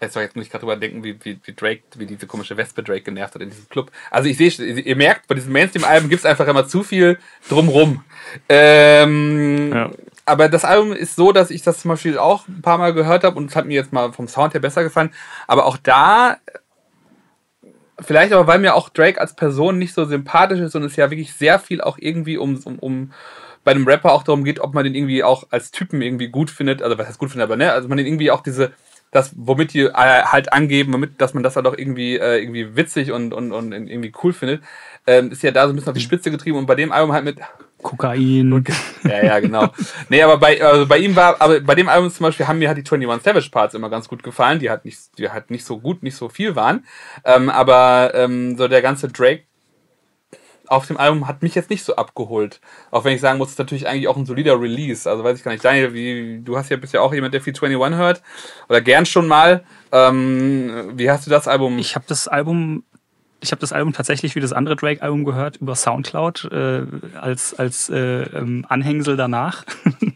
Jetzt, 0.00 0.16
jetzt 0.16 0.34
muss 0.34 0.46
ich 0.46 0.50
gerade 0.50 0.62
drüber 0.62 0.76
denken, 0.76 1.04
wie, 1.04 1.22
wie, 1.22 1.38
wie 1.44 1.52
Drake, 1.52 1.82
wie 1.96 2.06
diese 2.06 2.26
komische 2.26 2.56
Wespe 2.56 2.82
Drake 2.82 3.02
genervt 3.02 3.34
hat 3.34 3.42
in 3.42 3.50
diesem 3.50 3.68
Club. 3.68 3.92
Also 4.10 4.30
ich 4.30 4.38
sehe, 4.38 4.64
ihr 4.64 4.96
merkt, 4.96 5.28
bei 5.28 5.34
diesen 5.34 5.52
Mainstream-Alben 5.52 6.08
gibt 6.08 6.20
es 6.20 6.26
einfach 6.26 6.48
immer 6.48 6.66
zu 6.66 6.82
viel 6.82 7.18
drumrum. 7.50 8.02
Ähm, 8.48 9.70
ja. 9.74 9.90
Aber 10.24 10.48
das 10.48 10.64
Album 10.64 10.92
ist 10.92 11.16
so, 11.16 11.32
dass 11.32 11.50
ich 11.50 11.60
das 11.62 11.80
zum 11.80 11.90
Beispiel 11.90 12.16
auch 12.16 12.48
ein 12.48 12.62
paar 12.62 12.78
Mal 12.78 12.94
gehört 12.94 13.24
habe 13.24 13.36
und 13.36 13.50
es 13.50 13.56
hat 13.56 13.66
mir 13.66 13.74
jetzt 13.74 13.92
mal 13.92 14.12
vom 14.12 14.26
Sound 14.26 14.54
her 14.54 14.60
besser 14.60 14.82
gefallen. 14.82 15.12
Aber 15.46 15.66
auch 15.66 15.76
da, 15.76 16.38
vielleicht 18.00 18.32
aber 18.32 18.46
weil 18.46 18.58
mir 18.58 18.76
auch 18.76 18.88
Drake 18.88 19.20
als 19.20 19.36
Person 19.36 19.76
nicht 19.76 19.92
so 19.92 20.06
sympathisch 20.06 20.60
ist 20.60 20.74
und 20.74 20.84
es 20.84 20.96
ja 20.96 21.10
wirklich 21.10 21.34
sehr 21.34 21.58
viel 21.58 21.82
auch 21.82 21.98
irgendwie 21.98 22.38
um, 22.38 22.58
um, 22.64 22.78
um 22.78 23.12
bei 23.64 23.72
einem 23.72 23.86
Rapper 23.86 24.12
auch 24.12 24.22
darum 24.22 24.44
geht, 24.44 24.60
ob 24.60 24.74
man 24.74 24.84
den 24.84 24.94
irgendwie 24.94 25.22
auch 25.22 25.44
als 25.50 25.70
Typen 25.70 26.02
irgendwie 26.02 26.28
gut 26.28 26.50
findet, 26.50 26.82
also 26.82 26.96
was 26.98 27.08
heißt 27.08 27.18
gut 27.18 27.30
findet, 27.30 27.46
aber 27.46 27.56
ne, 27.56 27.72
also 27.72 27.88
man 27.88 27.98
den 27.98 28.06
irgendwie 28.06 28.30
auch 28.30 28.42
diese, 28.42 28.72
das, 29.10 29.32
womit 29.36 29.74
die 29.74 29.82
äh, 29.82 29.92
halt 29.92 30.52
angeben, 30.52 30.92
womit, 30.92 31.20
dass 31.20 31.34
man 31.34 31.42
das 31.42 31.56
halt 31.56 31.66
auch 31.66 31.76
irgendwie, 31.76 32.16
äh, 32.16 32.38
irgendwie 32.38 32.76
witzig 32.76 33.12
und, 33.12 33.34
und, 33.34 33.52
und 33.52 33.72
irgendwie 33.72 34.12
cool 34.22 34.32
findet, 34.32 34.62
ähm, 35.06 35.32
ist 35.32 35.42
ja 35.42 35.50
da 35.50 35.64
so 35.66 35.72
ein 35.72 35.76
bisschen 35.76 35.90
auf 35.90 35.96
die 35.96 36.02
Spitze 36.02 36.30
getrieben 36.30 36.58
und 36.58 36.66
bei 36.66 36.74
dem 36.74 36.92
Album 36.92 37.12
halt 37.12 37.24
mit 37.24 37.38
Kokain. 37.82 38.64
Ja, 39.04 39.24
ja, 39.24 39.40
genau. 39.40 39.68
nee, 40.08 40.22
aber 40.22 40.38
bei, 40.38 40.62
also 40.62 40.86
bei 40.86 40.98
ihm 40.98 41.16
war, 41.16 41.40
aber 41.40 41.60
bei 41.60 41.74
dem 41.74 41.88
Album 41.88 42.10
zum 42.10 42.24
Beispiel 42.24 42.46
haben 42.46 42.58
mir 42.58 42.68
halt 42.68 42.78
die 42.78 42.90
21 42.90 43.24
Savage 43.24 43.50
Parts 43.50 43.74
immer 43.74 43.90
ganz 43.90 44.08
gut 44.08 44.22
gefallen, 44.22 44.58
die 44.58 44.70
halt 44.70 44.84
nicht, 44.84 45.18
die 45.18 45.30
halt 45.30 45.50
nicht 45.50 45.64
so 45.64 45.80
gut, 45.80 46.02
nicht 46.02 46.16
so 46.16 46.28
viel 46.28 46.56
waren. 46.56 46.84
Ähm, 47.24 47.48
aber 47.48 48.12
ähm, 48.14 48.56
so 48.56 48.68
der 48.68 48.82
ganze 48.82 49.08
Drake 49.08 49.44
auf 50.70 50.86
dem 50.86 50.98
Album 50.98 51.26
hat 51.26 51.42
mich 51.42 51.56
jetzt 51.56 51.68
nicht 51.68 51.84
so 51.84 51.96
abgeholt. 51.96 52.60
Auch 52.92 53.04
wenn 53.04 53.12
ich 53.12 53.20
sagen 53.20 53.38
muss, 53.38 53.48
es 53.48 53.54
ist 53.54 53.58
natürlich 53.58 53.88
eigentlich 53.88 54.06
auch 54.06 54.16
ein 54.16 54.24
solider 54.24 54.60
Release. 54.60 55.10
Also 55.10 55.24
weiß 55.24 55.36
ich 55.36 55.42
gar 55.42 55.50
nicht, 55.50 55.64
Daniel, 55.64 55.92
wie, 55.92 56.40
du 56.44 56.56
hast 56.56 56.70
ja 56.70 56.76
bisher 56.76 57.02
auch 57.02 57.12
jemand, 57.12 57.34
der 57.34 57.40
viel 57.40 57.52
21 57.52 57.98
hört. 57.98 58.22
Oder 58.68 58.80
gern 58.80 59.04
schon 59.04 59.26
mal. 59.26 59.64
Ähm, 59.90 60.92
wie 60.94 61.10
hast 61.10 61.26
du 61.26 61.30
das 61.30 61.48
Album? 61.48 61.76
Ich 61.78 61.96
habe 61.96 62.04
das 62.08 62.28
Album 62.28 62.84
ich 63.42 63.52
habe 63.52 63.60
das 63.60 63.72
Album 63.72 63.94
tatsächlich 63.94 64.36
wie 64.36 64.40
das 64.40 64.52
andere 64.52 64.76
Drake-Album 64.76 65.24
gehört 65.24 65.56
über 65.56 65.74
Soundcloud 65.74 66.44
äh, 66.52 66.82
als, 67.18 67.58
als 67.58 67.88
äh, 67.88 68.22
ähm, 68.24 68.66
Anhängsel 68.68 69.16
danach. 69.16 69.64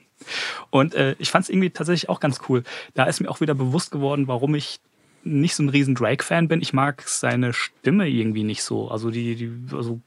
Und 0.71 0.95
äh, 0.95 1.17
ich 1.19 1.31
fand 1.31 1.45
es 1.45 1.49
irgendwie 1.49 1.71
tatsächlich 1.71 2.11
auch 2.11 2.21
ganz 2.21 2.41
cool. 2.49 2.63
Da 2.93 3.05
ist 3.05 3.21
mir 3.21 3.31
auch 3.31 3.41
wieder 3.41 3.55
bewusst 3.55 3.91
geworden, 3.91 4.29
warum 4.29 4.55
ich 4.55 4.79
nicht 5.25 5.57
so 5.57 5.63
ein 5.63 5.71
riesen 5.71 5.95
Drake-Fan 5.95 6.49
bin. 6.49 6.61
Ich 6.61 6.75
mag 6.75 7.03
seine 7.07 7.55
Stimme 7.55 8.09
irgendwie 8.09 8.45
nicht 8.45 8.63
so. 8.63 8.91
Also 8.91 9.11
die, 9.11 9.37
die 9.37 9.75
also 9.75 10.01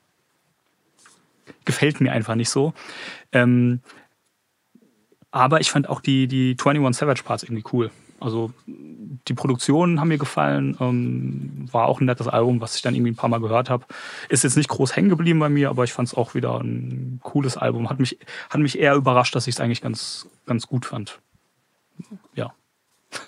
gefällt 1.65 2.01
mir 2.01 2.11
einfach 2.11 2.35
nicht 2.35 2.49
so. 2.49 2.73
Ähm, 3.31 3.81
aber 5.31 5.59
ich 5.59 5.69
fand 5.69 5.89
auch 5.89 6.01
die, 6.01 6.27
die 6.27 6.55
21 6.59 6.99
Savage 6.99 7.23
Parts 7.23 7.43
irgendwie 7.43 7.63
cool. 7.73 7.91
Also 8.19 8.51
die 8.65 9.33
Produktionen 9.35 9.99
haben 9.99 10.07
mir 10.07 10.17
gefallen, 10.17 10.75
ähm, 10.79 11.67
war 11.71 11.87
auch 11.87 12.01
ein 12.01 12.05
nettes 12.05 12.27
Album, 12.27 12.61
was 12.61 12.75
ich 12.75 12.81
dann 12.81 12.95
irgendwie 12.95 13.11
ein 13.11 13.15
paar 13.15 13.29
Mal 13.29 13.39
gehört 13.39 13.69
habe. 13.69 13.85
Ist 14.29 14.43
jetzt 14.43 14.57
nicht 14.57 14.69
groß 14.69 14.95
hängen 14.95 15.09
geblieben 15.09 15.39
bei 15.39 15.49
mir, 15.49 15.69
aber 15.69 15.83
ich 15.83 15.93
fand 15.93 16.07
es 16.07 16.15
auch 16.15 16.33
wieder 16.33 16.59
ein 16.59 17.19
cooles 17.21 17.57
Album. 17.57 17.89
Hat 17.89 17.99
mich, 17.99 18.17
hat 18.49 18.59
mich 18.59 18.79
eher 18.79 18.95
überrascht, 18.95 19.35
dass 19.35 19.47
ich 19.47 19.55
es 19.55 19.61
eigentlich 19.61 19.81
ganz, 19.81 20.27
ganz 20.45 20.65
gut 20.65 20.85
fand. 20.85 21.19
Ja. 22.35 22.53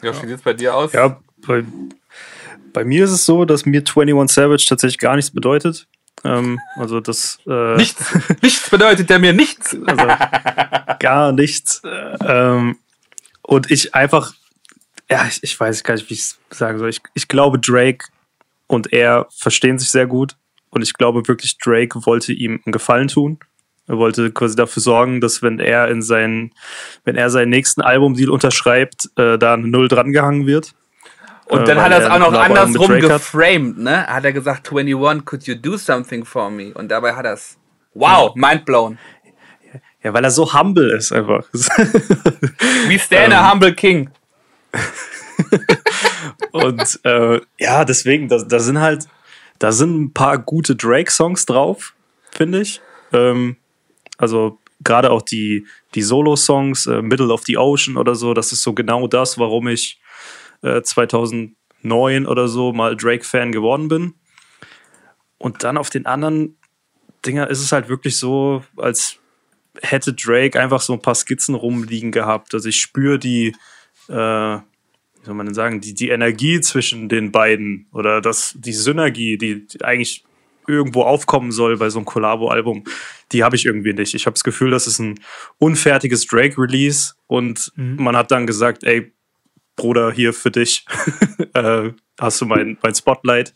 Ja, 0.00 0.14
wie 0.14 0.26
sieht 0.28 0.36
es 0.36 0.42
bei 0.42 0.54
dir 0.54 0.76
aus? 0.76 0.92
Ja, 0.92 1.18
bei, 1.44 1.64
bei 2.72 2.84
mir 2.84 3.02
ist 3.02 3.10
es 3.10 3.26
so, 3.26 3.44
dass 3.44 3.66
mir 3.66 3.80
21 3.80 4.32
Savage 4.32 4.66
tatsächlich 4.68 4.98
gar 4.98 5.16
nichts 5.16 5.32
bedeutet. 5.32 5.88
Ähm, 6.24 6.58
also 6.76 7.00
das 7.00 7.38
äh, 7.46 7.76
nichts, 7.76 8.04
nichts 8.42 8.70
bedeutet 8.70 9.10
der 9.10 9.18
mir 9.18 9.32
nichts. 9.32 9.76
Also 9.86 10.06
gar 10.98 11.32
nichts. 11.32 11.82
Ähm, 12.24 12.78
und 13.42 13.70
ich 13.70 13.94
einfach, 13.94 14.32
ja, 15.10 15.26
ich, 15.26 15.42
ich 15.42 15.58
weiß 15.58 15.84
gar 15.84 15.94
nicht, 15.94 16.08
wie 16.10 16.14
ich 16.14 16.20
es 16.20 16.38
sagen 16.50 16.78
soll. 16.78 16.90
Ich, 16.90 17.00
ich 17.14 17.28
glaube, 17.28 17.58
Drake 17.58 18.06
und 18.66 18.92
er 18.92 19.26
verstehen 19.30 19.78
sich 19.78 19.90
sehr 19.90 20.06
gut. 20.06 20.36
Und 20.70 20.82
ich 20.82 20.92
glaube 20.92 21.26
wirklich, 21.26 21.58
Drake 21.58 22.04
wollte 22.04 22.32
ihm 22.32 22.60
einen 22.64 22.72
Gefallen 22.72 23.08
tun. 23.08 23.38
Er 23.86 23.96
wollte 23.96 24.30
quasi 24.30 24.54
dafür 24.54 24.82
sorgen, 24.82 25.20
dass 25.22 25.42
wenn 25.42 25.58
er 25.58 25.88
in 25.88 26.02
seinen, 26.02 26.52
wenn 27.04 27.16
er 27.16 27.30
seinen 27.30 27.48
nächsten 27.48 27.80
Albumdeal 27.80 28.28
unterschreibt, 28.28 29.08
äh, 29.16 29.38
da 29.38 29.54
eine 29.54 29.66
Null 29.66 29.88
drangehangen 29.88 30.46
wird. 30.46 30.74
Und 31.48 31.66
dann 31.66 31.78
äh, 31.78 31.80
hat 31.80 31.92
er 31.92 31.98
es 32.00 32.10
auch 32.10 32.18
noch 32.18 32.32
andersrum 32.32 33.00
geframed, 33.00 33.78
ne? 33.78 34.06
Hat 34.06 34.24
er 34.24 34.32
gesagt, 34.32 34.70
21, 34.70 35.24
could 35.24 35.44
you 35.44 35.54
do 35.54 35.76
something 35.76 36.24
for 36.24 36.50
me? 36.50 36.72
Und 36.74 36.88
dabei 36.88 37.14
hat 37.14 37.24
er 37.24 37.34
es, 37.34 37.56
wow, 37.94 38.34
mind 38.34 38.64
blown. 38.64 38.98
Ja, 40.02 40.12
weil 40.12 40.24
er 40.24 40.30
so 40.30 40.52
humble 40.52 40.94
ist 40.96 41.12
einfach. 41.12 41.44
We 41.52 42.98
stand 42.98 43.32
a 43.32 43.40
ähm. 43.40 43.50
humble 43.50 43.74
king. 43.74 44.10
und 46.52 47.00
äh, 47.04 47.40
ja, 47.58 47.84
deswegen, 47.84 48.28
da, 48.28 48.38
da 48.38 48.58
sind 48.58 48.80
halt, 48.80 49.06
da 49.58 49.72
sind 49.72 50.00
ein 50.00 50.12
paar 50.12 50.38
gute 50.38 50.76
Drake-Songs 50.76 51.46
drauf, 51.46 51.94
finde 52.30 52.60
ich. 52.60 52.80
Ähm, 53.12 53.56
also 54.18 54.58
gerade 54.84 55.10
auch 55.10 55.22
die, 55.22 55.66
die 55.94 56.02
Solo-Songs, 56.02 56.86
äh, 56.86 57.02
Middle 57.02 57.32
of 57.32 57.42
the 57.46 57.56
Ocean 57.56 57.96
oder 57.96 58.14
so, 58.14 58.34
das 58.34 58.52
ist 58.52 58.62
so 58.62 58.74
genau 58.74 59.08
das, 59.08 59.38
warum 59.38 59.68
ich 59.68 59.98
äh, 60.62 60.82
2009 60.82 62.26
oder 62.26 62.48
so 62.48 62.72
mal 62.72 62.96
Drake-Fan 62.96 63.52
geworden 63.52 63.88
bin. 63.88 64.14
Und 65.38 65.62
dann 65.64 65.76
auf 65.76 65.90
den 65.90 66.06
anderen 66.06 66.56
Dinger 67.24 67.48
ist 67.48 67.60
es 67.60 67.72
halt 67.72 67.88
wirklich 67.88 68.16
so, 68.16 68.64
als 68.76 69.18
hätte 69.82 70.12
Drake 70.12 70.60
einfach 70.60 70.80
so 70.80 70.92
ein 70.92 71.02
paar 71.02 71.14
Skizzen 71.14 71.54
rumliegen 71.54 72.12
gehabt. 72.12 72.54
Also 72.54 72.68
ich 72.68 72.80
spüre 72.80 73.18
die, 73.18 73.48
äh, 74.08 74.12
wie 74.14 75.24
soll 75.24 75.34
man 75.34 75.46
denn 75.46 75.54
sagen, 75.54 75.80
die, 75.80 75.94
die 75.94 76.10
Energie 76.10 76.60
zwischen 76.60 77.08
den 77.08 77.32
beiden 77.32 77.86
oder 77.92 78.20
das, 78.20 78.54
die 78.56 78.72
Synergie, 78.72 79.38
die, 79.38 79.66
die 79.66 79.84
eigentlich 79.84 80.24
irgendwo 80.66 81.02
aufkommen 81.02 81.50
soll 81.50 81.78
bei 81.78 81.88
so 81.90 81.98
einem 81.98 82.06
Collabo-Album, 82.06 82.84
die 83.32 83.42
habe 83.42 83.56
ich 83.56 83.64
irgendwie 83.64 83.94
nicht. 83.94 84.14
Ich 84.14 84.26
habe 84.26 84.34
das 84.34 84.44
Gefühl, 84.44 84.70
das 84.70 84.86
ist 84.86 84.98
ein 84.98 85.18
unfertiges 85.58 86.26
Drake-Release 86.26 87.14
und 87.26 87.72
mhm. 87.76 87.96
man 88.02 88.16
hat 88.16 88.30
dann 88.30 88.46
gesagt, 88.46 88.84
ey, 88.84 89.12
Bruder, 89.78 90.12
hier 90.12 90.34
für 90.34 90.50
dich 90.50 90.84
äh, 91.54 91.90
hast 92.20 92.40
du 92.40 92.46
mein, 92.46 92.76
mein 92.82 92.94
Spotlight. 92.94 93.54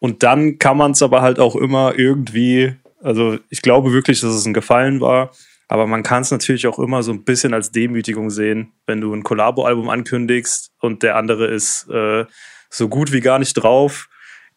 Und 0.00 0.24
dann 0.24 0.58
kann 0.58 0.76
man 0.76 0.90
es 0.90 1.02
aber 1.02 1.22
halt 1.22 1.38
auch 1.38 1.54
immer 1.54 1.96
irgendwie, 1.96 2.74
also 3.02 3.38
ich 3.48 3.62
glaube 3.62 3.92
wirklich, 3.92 4.20
dass 4.20 4.34
es 4.34 4.46
ein 4.46 4.54
Gefallen 4.54 5.00
war, 5.00 5.30
aber 5.68 5.86
man 5.86 6.02
kann 6.02 6.22
es 6.22 6.30
natürlich 6.30 6.66
auch 6.66 6.78
immer 6.78 7.02
so 7.02 7.12
ein 7.12 7.24
bisschen 7.24 7.54
als 7.54 7.70
Demütigung 7.70 8.30
sehen, 8.30 8.72
wenn 8.86 9.00
du 9.00 9.14
ein 9.14 9.22
Collabo-Album 9.22 9.88
ankündigst 9.88 10.72
und 10.80 11.02
der 11.02 11.16
andere 11.16 11.46
ist 11.46 11.88
äh, 11.88 12.24
so 12.68 12.88
gut 12.88 13.12
wie 13.12 13.20
gar 13.20 13.38
nicht 13.38 13.54
drauf 13.54 14.08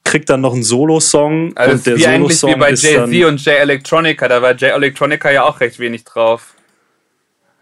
kriegt 0.07 0.29
dann 0.29 0.41
noch 0.41 0.53
einen 0.53 0.63
Solo-Song. 0.63 1.55
Also 1.55 1.73
und 1.73 1.85
der 1.85 1.97
wie 1.97 2.07
eigentlich 2.07 2.41
wie 2.43 2.55
bei 2.55 2.69
Jay-Z 2.69 3.25
und 3.25 3.43
Jay 3.43 3.57
Electronica, 3.57 4.27
da 4.27 4.41
war 4.41 4.55
Jay 4.55 4.69
Electronica 4.69 5.29
ja 5.31 5.43
auch 5.43 5.59
recht 5.59 5.79
wenig 5.79 6.03
drauf. 6.05 6.55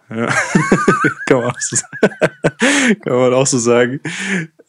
Kann, 1.25 1.41
man 1.41 1.53
so, 1.59 1.77
kann, 3.03 3.13
man 3.13 3.33
auch 3.33 3.47
so 3.47 3.57
sagen. 3.57 3.99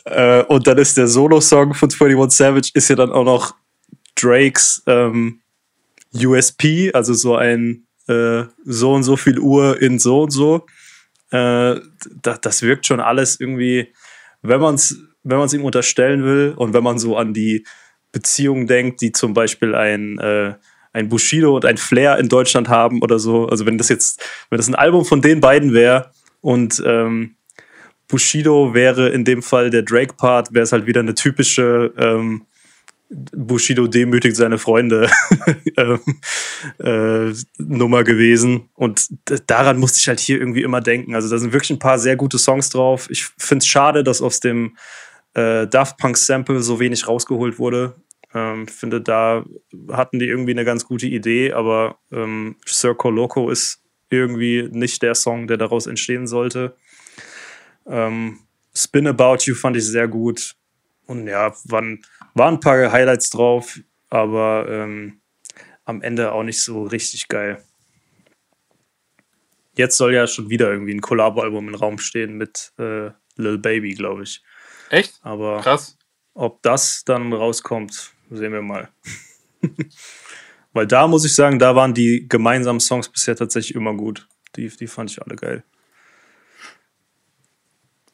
Äh, 0.04 0.42
und 0.44 0.66
dann 0.66 0.78
ist 0.78 0.96
der 0.96 1.08
Solo-Song 1.08 1.74
von 1.74 1.90
21 1.90 2.36
Savage 2.36 2.70
ist 2.74 2.88
ja 2.88 2.96
dann 2.96 3.12
auch 3.12 3.24
noch 3.24 3.54
Drakes 4.14 4.82
ähm, 4.86 5.40
USP, 6.14 6.90
also 6.92 7.12
so 7.12 7.36
ein 7.36 7.86
äh, 8.08 8.44
so 8.64 8.94
und 8.94 9.02
so 9.02 9.16
viel 9.16 9.38
Uhr 9.38 9.80
in 9.82 9.98
so 9.98 10.22
und 10.22 10.30
so. 10.30 10.64
Äh, 11.30 11.80
das, 12.22 12.40
das 12.40 12.62
wirkt 12.62 12.86
schon 12.86 13.00
alles 13.00 13.38
irgendwie, 13.38 13.92
wenn 14.42 14.60
man 14.60 14.76
es 14.76 14.96
wenn 15.26 15.38
man 15.38 15.46
es 15.46 15.52
ihm 15.52 15.64
unterstellen 15.64 16.24
will 16.24 16.54
und 16.56 16.72
wenn 16.72 16.84
man 16.84 16.98
so 16.98 17.16
an 17.16 17.34
die 17.34 17.66
Beziehungen 18.12 18.68
denkt, 18.68 19.00
die 19.00 19.10
zum 19.10 19.34
Beispiel 19.34 19.74
ein, 19.74 20.18
äh, 20.18 20.54
ein 20.96 21.08
Bushido 21.10 21.54
und 21.54 21.64
ein 21.64 21.76
Flair 21.76 22.18
in 22.18 22.28
Deutschland 22.28 22.68
haben 22.68 23.02
oder 23.02 23.18
so. 23.18 23.46
Also 23.46 23.66
wenn 23.66 23.76
das 23.78 23.88
jetzt, 23.88 24.24
wenn 24.50 24.56
das 24.56 24.66
ein 24.66 24.74
Album 24.74 25.04
von 25.04 25.20
den 25.20 25.40
beiden 25.40 25.74
wäre 25.74 26.10
und 26.40 26.82
ähm, 26.84 27.36
Bushido 28.08 28.72
wäre 28.72 29.10
in 29.10 29.24
dem 29.24 29.42
Fall 29.42 29.70
der 29.70 29.82
Drake-Part, 29.82 30.54
wäre 30.54 30.62
es 30.62 30.72
halt 30.72 30.86
wieder 30.86 31.00
eine 31.00 31.14
typische 31.14 31.92
ähm, 31.98 32.46
Bushido 33.08 33.86
demütigt 33.86 34.36
seine 34.36 34.58
Freunde 34.58 35.10
ähm, 35.76 36.00
äh, 36.78 37.34
Nummer 37.58 38.02
gewesen. 38.02 38.70
Und 38.74 39.08
daran 39.46 39.78
musste 39.78 39.98
ich 39.98 40.08
halt 40.08 40.18
hier 40.18 40.38
irgendwie 40.38 40.62
immer 40.62 40.80
denken. 40.80 41.14
Also 41.14 41.28
da 41.28 41.38
sind 41.38 41.52
wirklich 41.52 41.70
ein 41.70 41.78
paar 41.78 41.98
sehr 41.98 42.16
gute 42.16 42.38
Songs 42.38 42.70
drauf. 42.70 43.06
Ich 43.10 43.26
finde 43.36 43.62
es 43.62 43.66
schade, 43.66 44.02
dass 44.02 44.22
aus 44.22 44.40
dem 44.40 44.76
äh, 45.34 45.66
Daft 45.66 45.98
Punk 45.98 46.16
Sample 46.16 46.62
so 46.62 46.80
wenig 46.80 47.06
rausgeholt 47.06 47.58
wurde. 47.58 47.94
Ähm, 48.36 48.68
finde, 48.68 49.00
da 49.00 49.46
hatten 49.90 50.18
die 50.18 50.26
irgendwie 50.26 50.50
eine 50.50 50.66
ganz 50.66 50.84
gute 50.84 51.06
Idee, 51.06 51.54
aber 51.54 51.98
ähm, 52.12 52.56
Circo 52.68 53.08
Loco 53.08 53.48
ist 53.48 53.82
irgendwie 54.10 54.68
nicht 54.70 55.00
der 55.00 55.14
Song, 55.14 55.46
der 55.46 55.56
daraus 55.56 55.86
entstehen 55.86 56.26
sollte. 56.26 56.76
Ähm, 57.86 58.40
Spin 58.74 59.06
About 59.06 59.38
You 59.44 59.54
fand 59.54 59.78
ich 59.78 59.86
sehr 59.86 60.06
gut. 60.06 60.54
Und 61.06 61.26
ja, 61.28 61.54
waren, 61.64 62.04
waren 62.34 62.54
ein 62.54 62.60
paar 62.60 62.92
Highlights 62.92 63.30
drauf, 63.30 63.78
aber 64.10 64.66
ähm, 64.68 65.22
am 65.86 66.02
Ende 66.02 66.32
auch 66.32 66.42
nicht 66.42 66.60
so 66.60 66.82
richtig 66.82 67.28
geil. 67.28 67.64
Jetzt 69.76 69.96
soll 69.96 70.12
ja 70.14 70.26
schon 70.26 70.50
wieder 70.50 70.70
irgendwie 70.70 70.92
ein 70.92 71.00
Collabo-Album 71.00 71.68
im 71.68 71.74
Raum 71.74 71.98
stehen 71.98 72.36
mit 72.36 72.72
äh, 72.78 73.10
Lil 73.36 73.58
Baby, 73.58 73.94
glaube 73.94 74.24
ich. 74.24 74.42
Echt? 74.90 75.20
Aber 75.22 75.62
Krass. 75.62 75.96
ob 76.34 76.60
das 76.62 77.02
dann 77.04 77.32
rauskommt, 77.32 78.12
sehen 78.30 78.52
wir 78.52 78.62
mal. 78.62 78.88
Weil 80.72 80.86
da 80.86 81.06
muss 81.06 81.24
ich 81.24 81.34
sagen, 81.34 81.58
da 81.58 81.74
waren 81.74 81.94
die 81.94 82.26
gemeinsamen 82.28 82.80
Songs 82.80 83.08
bisher 83.08 83.36
tatsächlich 83.36 83.74
immer 83.74 83.94
gut. 83.94 84.28
Die, 84.56 84.68
die 84.68 84.86
fand 84.86 85.10
ich 85.10 85.22
alle 85.22 85.36
geil. 85.36 85.64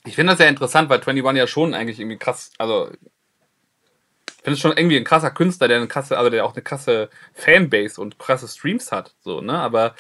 Ich 0.04 0.14
finde 0.14 0.32
das 0.32 0.38
sehr 0.38 0.48
interessant, 0.48 0.88
weil 0.88 0.98
21 0.98 1.38
ja 1.38 1.46
schon 1.46 1.74
eigentlich 1.74 2.00
irgendwie 2.00 2.18
krass, 2.18 2.50
also 2.58 2.90
ich 2.90 4.44
finde 4.44 4.54
es 4.54 4.60
schon 4.60 4.76
irgendwie 4.76 4.96
ein 4.96 5.04
krasser 5.04 5.30
Künstler, 5.30 5.68
der 5.68 5.76
eine 5.76 5.86
krasse, 5.86 6.18
also 6.18 6.28
der 6.28 6.44
auch 6.44 6.54
eine 6.54 6.62
krasse 6.62 7.08
Fanbase 7.34 8.00
und 8.00 8.18
krasse 8.18 8.48
Streams 8.48 8.90
hat, 8.90 9.14
so, 9.20 9.40
ne? 9.40 9.52
Aber 9.52 9.94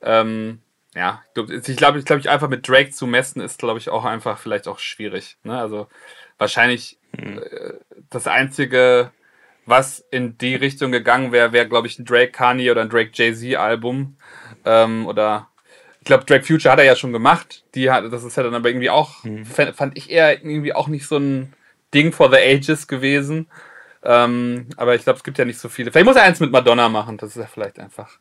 ähm, 0.00 0.60
ja, 0.94 1.22
ich 1.36 1.76
glaube, 1.76 1.98
ich 1.98 2.04
glaube, 2.04 2.20
ich 2.20 2.28
einfach 2.28 2.48
mit 2.48 2.66
Drake 2.66 2.90
zu 2.90 3.06
messen 3.06 3.40
ist, 3.40 3.58
glaube 3.58 3.78
ich, 3.78 3.88
auch 3.88 4.04
einfach 4.04 4.38
vielleicht 4.38 4.66
auch 4.66 4.80
schwierig. 4.80 5.36
Ne? 5.44 5.56
Also 5.56 5.86
wahrscheinlich 6.38 6.98
mhm. 7.12 7.38
äh, 7.38 7.74
das 8.10 8.26
einzige, 8.26 9.12
was 9.68 10.04
in 10.10 10.38
die 10.38 10.54
Richtung 10.54 10.92
gegangen 10.92 11.32
wäre, 11.32 11.52
wäre, 11.52 11.68
glaube 11.68 11.86
ich, 11.86 11.98
ein 11.98 12.04
Drake 12.04 12.32
Kanye 12.32 12.70
oder 12.70 12.82
ein 12.82 12.88
Drake 12.88 13.10
Jay-Z 13.12 13.56
Album. 13.56 14.16
Ähm, 14.64 15.06
oder 15.06 15.48
ich 16.00 16.04
glaube, 16.04 16.24
Drake 16.24 16.44
Future 16.44 16.72
hat 16.72 16.78
er 16.78 16.86
ja 16.86 16.96
schon 16.96 17.12
gemacht. 17.12 17.64
Die 17.74 17.90
hat, 17.90 18.10
das 18.12 18.24
ist 18.24 18.36
ja 18.36 18.42
dann 18.42 18.54
aber 18.54 18.68
irgendwie 18.70 18.90
auch, 18.90 19.24
mhm. 19.24 19.44
fand 19.44 19.96
ich 19.96 20.10
eher 20.10 20.42
irgendwie 20.42 20.72
auch 20.72 20.88
nicht 20.88 21.06
so 21.06 21.18
ein 21.18 21.52
Ding 21.92 22.12
for 22.12 22.30
the 22.30 22.38
Ages 22.38 22.86
gewesen. 22.86 23.46
Ähm, 24.02 24.66
aber 24.76 24.94
ich 24.94 25.02
glaube, 25.02 25.18
es 25.18 25.24
gibt 25.24 25.38
ja 25.38 25.44
nicht 25.44 25.58
so 25.58 25.68
viele. 25.68 25.90
Vielleicht 25.90 26.06
muss 26.06 26.16
er 26.16 26.22
eins 26.22 26.40
mit 26.40 26.50
Madonna 26.50 26.88
machen, 26.88 27.18
das 27.18 27.30
ist 27.30 27.36
ja 27.36 27.46
vielleicht 27.46 27.78
einfach. 27.78 28.18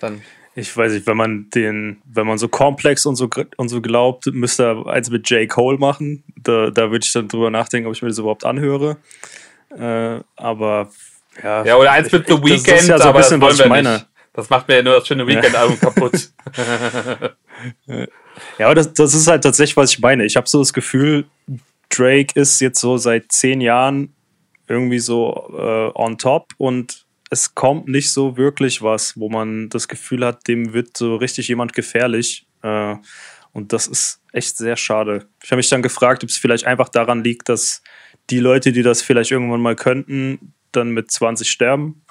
Dann 0.00 0.22
ich 0.58 0.76
weiß 0.76 0.92
nicht, 0.92 1.06
wenn 1.06 1.16
man 1.16 1.50
den, 1.50 2.02
wenn 2.04 2.26
man 2.26 2.36
so 2.36 2.48
komplex 2.48 3.06
und 3.06 3.14
so, 3.14 3.28
und 3.58 3.68
so 3.68 3.80
glaubt, 3.80 4.26
müsste 4.26 4.64
er 4.64 4.86
eins 4.88 5.08
mit 5.08 5.30
J. 5.30 5.48
Cole 5.48 5.78
machen. 5.78 6.24
Da, 6.36 6.70
da 6.70 6.90
würde 6.90 7.04
ich 7.04 7.12
dann 7.12 7.28
drüber 7.28 7.50
nachdenken, 7.50 7.86
ob 7.86 7.94
ich 7.94 8.02
mir 8.02 8.08
das 8.08 8.18
überhaupt 8.18 8.44
anhöre. 8.44 8.96
Äh, 9.70 10.20
aber 10.36 10.90
ja. 11.42 11.64
Ja, 11.64 11.76
oder 11.76 11.92
eins 11.92 12.10
mit 12.10 12.26
The 12.26 12.34
Weeknd, 12.34 12.68
das 12.68 12.82
ist 12.82 12.88
ja 12.88 12.98
so 12.98 13.08
ein 13.08 13.14
bisschen, 13.14 13.40
was 13.40 13.60
ich 13.60 13.66
meine. 13.66 13.92
Nicht. 13.94 14.06
Das 14.32 14.50
macht 14.50 14.68
mir 14.68 14.76
ja 14.76 14.82
nur 14.82 14.94
das 14.94 15.06
schöne 15.06 15.26
Weekend-Album 15.26 15.80
kaputt. 15.80 16.30
ja, 18.58 18.66
aber 18.66 18.74
das, 18.74 18.92
das 18.92 19.14
ist 19.14 19.26
halt 19.26 19.42
tatsächlich, 19.42 19.76
was 19.76 19.90
ich 19.90 19.98
meine. 19.98 20.24
Ich 20.24 20.36
habe 20.36 20.48
so 20.48 20.60
das 20.60 20.72
Gefühl, 20.72 21.26
Drake 21.88 22.38
ist 22.38 22.60
jetzt 22.60 22.80
so 22.80 22.96
seit 22.98 23.32
zehn 23.32 23.60
Jahren 23.60 24.14
irgendwie 24.68 24.98
so 24.98 25.50
äh, 25.58 25.98
on 25.98 26.18
top 26.18 26.52
und 26.58 27.06
es 27.30 27.54
kommt 27.54 27.88
nicht 27.88 28.12
so 28.12 28.36
wirklich 28.36 28.82
was, 28.82 29.18
wo 29.18 29.28
man 29.28 29.68
das 29.70 29.88
Gefühl 29.88 30.24
hat, 30.24 30.46
dem 30.46 30.72
wird 30.72 30.96
so 30.96 31.16
richtig 31.16 31.48
jemand 31.48 31.72
gefährlich. 31.72 32.46
Äh, 32.62 32.96
und 33.52 33.72
das 33.72 33.86
ist 33.86 34.20
echt 34.32 34.56
sehr 34.56 34.76
schade. 34.76 35.26
Ich 35.42 35.50
habe 35.50 35.58
mich 35.58 35.68
dann 35.68 35.82
gefragt, 35.82 36.22
ob 36.22 36.30
es 36.30 36.36
vielleicht 36.36 36.66
einfach 36.66 36.88
daran 36.88 37.24
liegt, 37.24 37.48
dass 37.48 37.82
die 38.30 38.40
Leute, 38.40 38.72
die 38.72 38.82
das 38.82 39.02
vielleicht 39.02 39.30
irgendwann 39.30 39.60
mal 39.60 39.76
könnten, 39.76 40.54
dann 40.72 40.90
mit 40.90 41.10
20 41.10 41.48
sterben. 41.48 42.02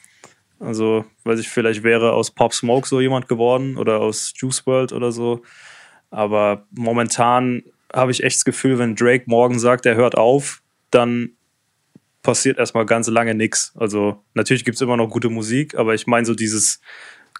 Also, 0.59 1.05
weiß 1.23 1.39
ich, 1.39 1.49
vielleicht 1.49 1.83
wäre 1.83 2.13
aus 2.13 2.31
Pop 2.31 2.53
Smoke 2.53 2.87
so 2.87 2.99
jemand 2.99 3.27
geworden 3.27 3.77
oder 3.77 3.99
aus 3.99 4.33
Juice 4.35 4.65
World 4.65 4.91
oder 4.91 5.11
so. 5.11 5.43
Aber 6.09 6.65
momentan 6.71 7.63
habe 7.93 8.11
ich 8.11 8.23
echt 8.23 8.37
das 8.37 8.45
Gefühl, 8.45 8.79
wenn 8.79 8.95
Drake 8.95 9.25
morgen 9.27 9.59
sagt, 9.59 9.85
er 9.85 9.95
hört 9.95 10.15
auf, 10.15 10.61
dann 10.89 11.31
passiert 12.23 12.57
erstmal 12.57 12.85
ganz 12.85 13.07
lange 13.07 13.35
nichts. 13.35 13.73
Also 13.77 14.23
natürlich 14.33 14.65
gibt 14.65 14.75
es 14.75 14.81
immer 14.81 14.97
noch 14.97 15.09
gute 15.09 15.29
Musik, 15.29 15.75
aber 15.75 15.93
ich 15.93 16.07
meine 16.07 16.25
so 16.25 16.33
dieses 16.33 16.81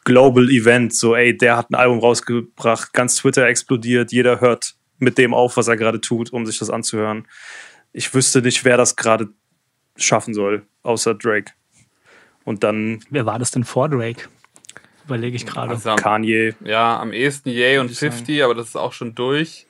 Global 0.05 0.49
Event, 0.49 0.93
so 0.95 1.15
ey, 1.15 1.36
der 1.36 1.57
hat 1.57 1.69
ein 1.69 1.75
Album 1.75 1.99
rausgebracht, 1.99 2.93
ganz 2.93 3.15
Twitter 3.15 3.45
explodiert, 3.47 4.13
jeder 4.13 4.39
hört 4.39 4.75
mit 4.99 5.17
dem 5.17 5.34
auf, 5.34 5.57
was 5.57 5.67
er 5.67 5.75
gerade 5.75 5.99
tut, 5.99 6.32
um 6.32 6.45
sich 6.45 6.57
das 6.59 6.69
anzuhören. 6.69 7.28
Ich 7.93 8.13
wüsste 8.13 8.41
nicht, 8.41 8.63
wer 8.65 8.77
das 8.77 8.95
gerade 8.95 9.29
schaffen 9.95 10.33
soll, 10.33 10.65
außer 10.83 11.15
Drake. 11.15 11.53
Und 12.43 12.63
dann. 12.63 13.03
Wer 13.09 13.25
war 13.25 13.39
das 13.39 13.51
denn 13.51 13.63
vor 13.63 13.89
Drake? 13.89 14.29
Überlege 15.05 15.35
ich 15.35 15.45
gerade. 15.45 15.71
Also 15.71 15.95
Kanye. 15.95 16.53
Ja, 16.63 16.99
am 16.99 17.13
ehesten 17.13 17.49
Ye 17.49 17.77
und 17.79 17.91
50, 17.91 18.43
aber 18.43 18.55
das 18.55 18.67
ist 18.67 18.75
auch 18.75 18.93
schon 18.93 19.15
durch. 19.15 19.65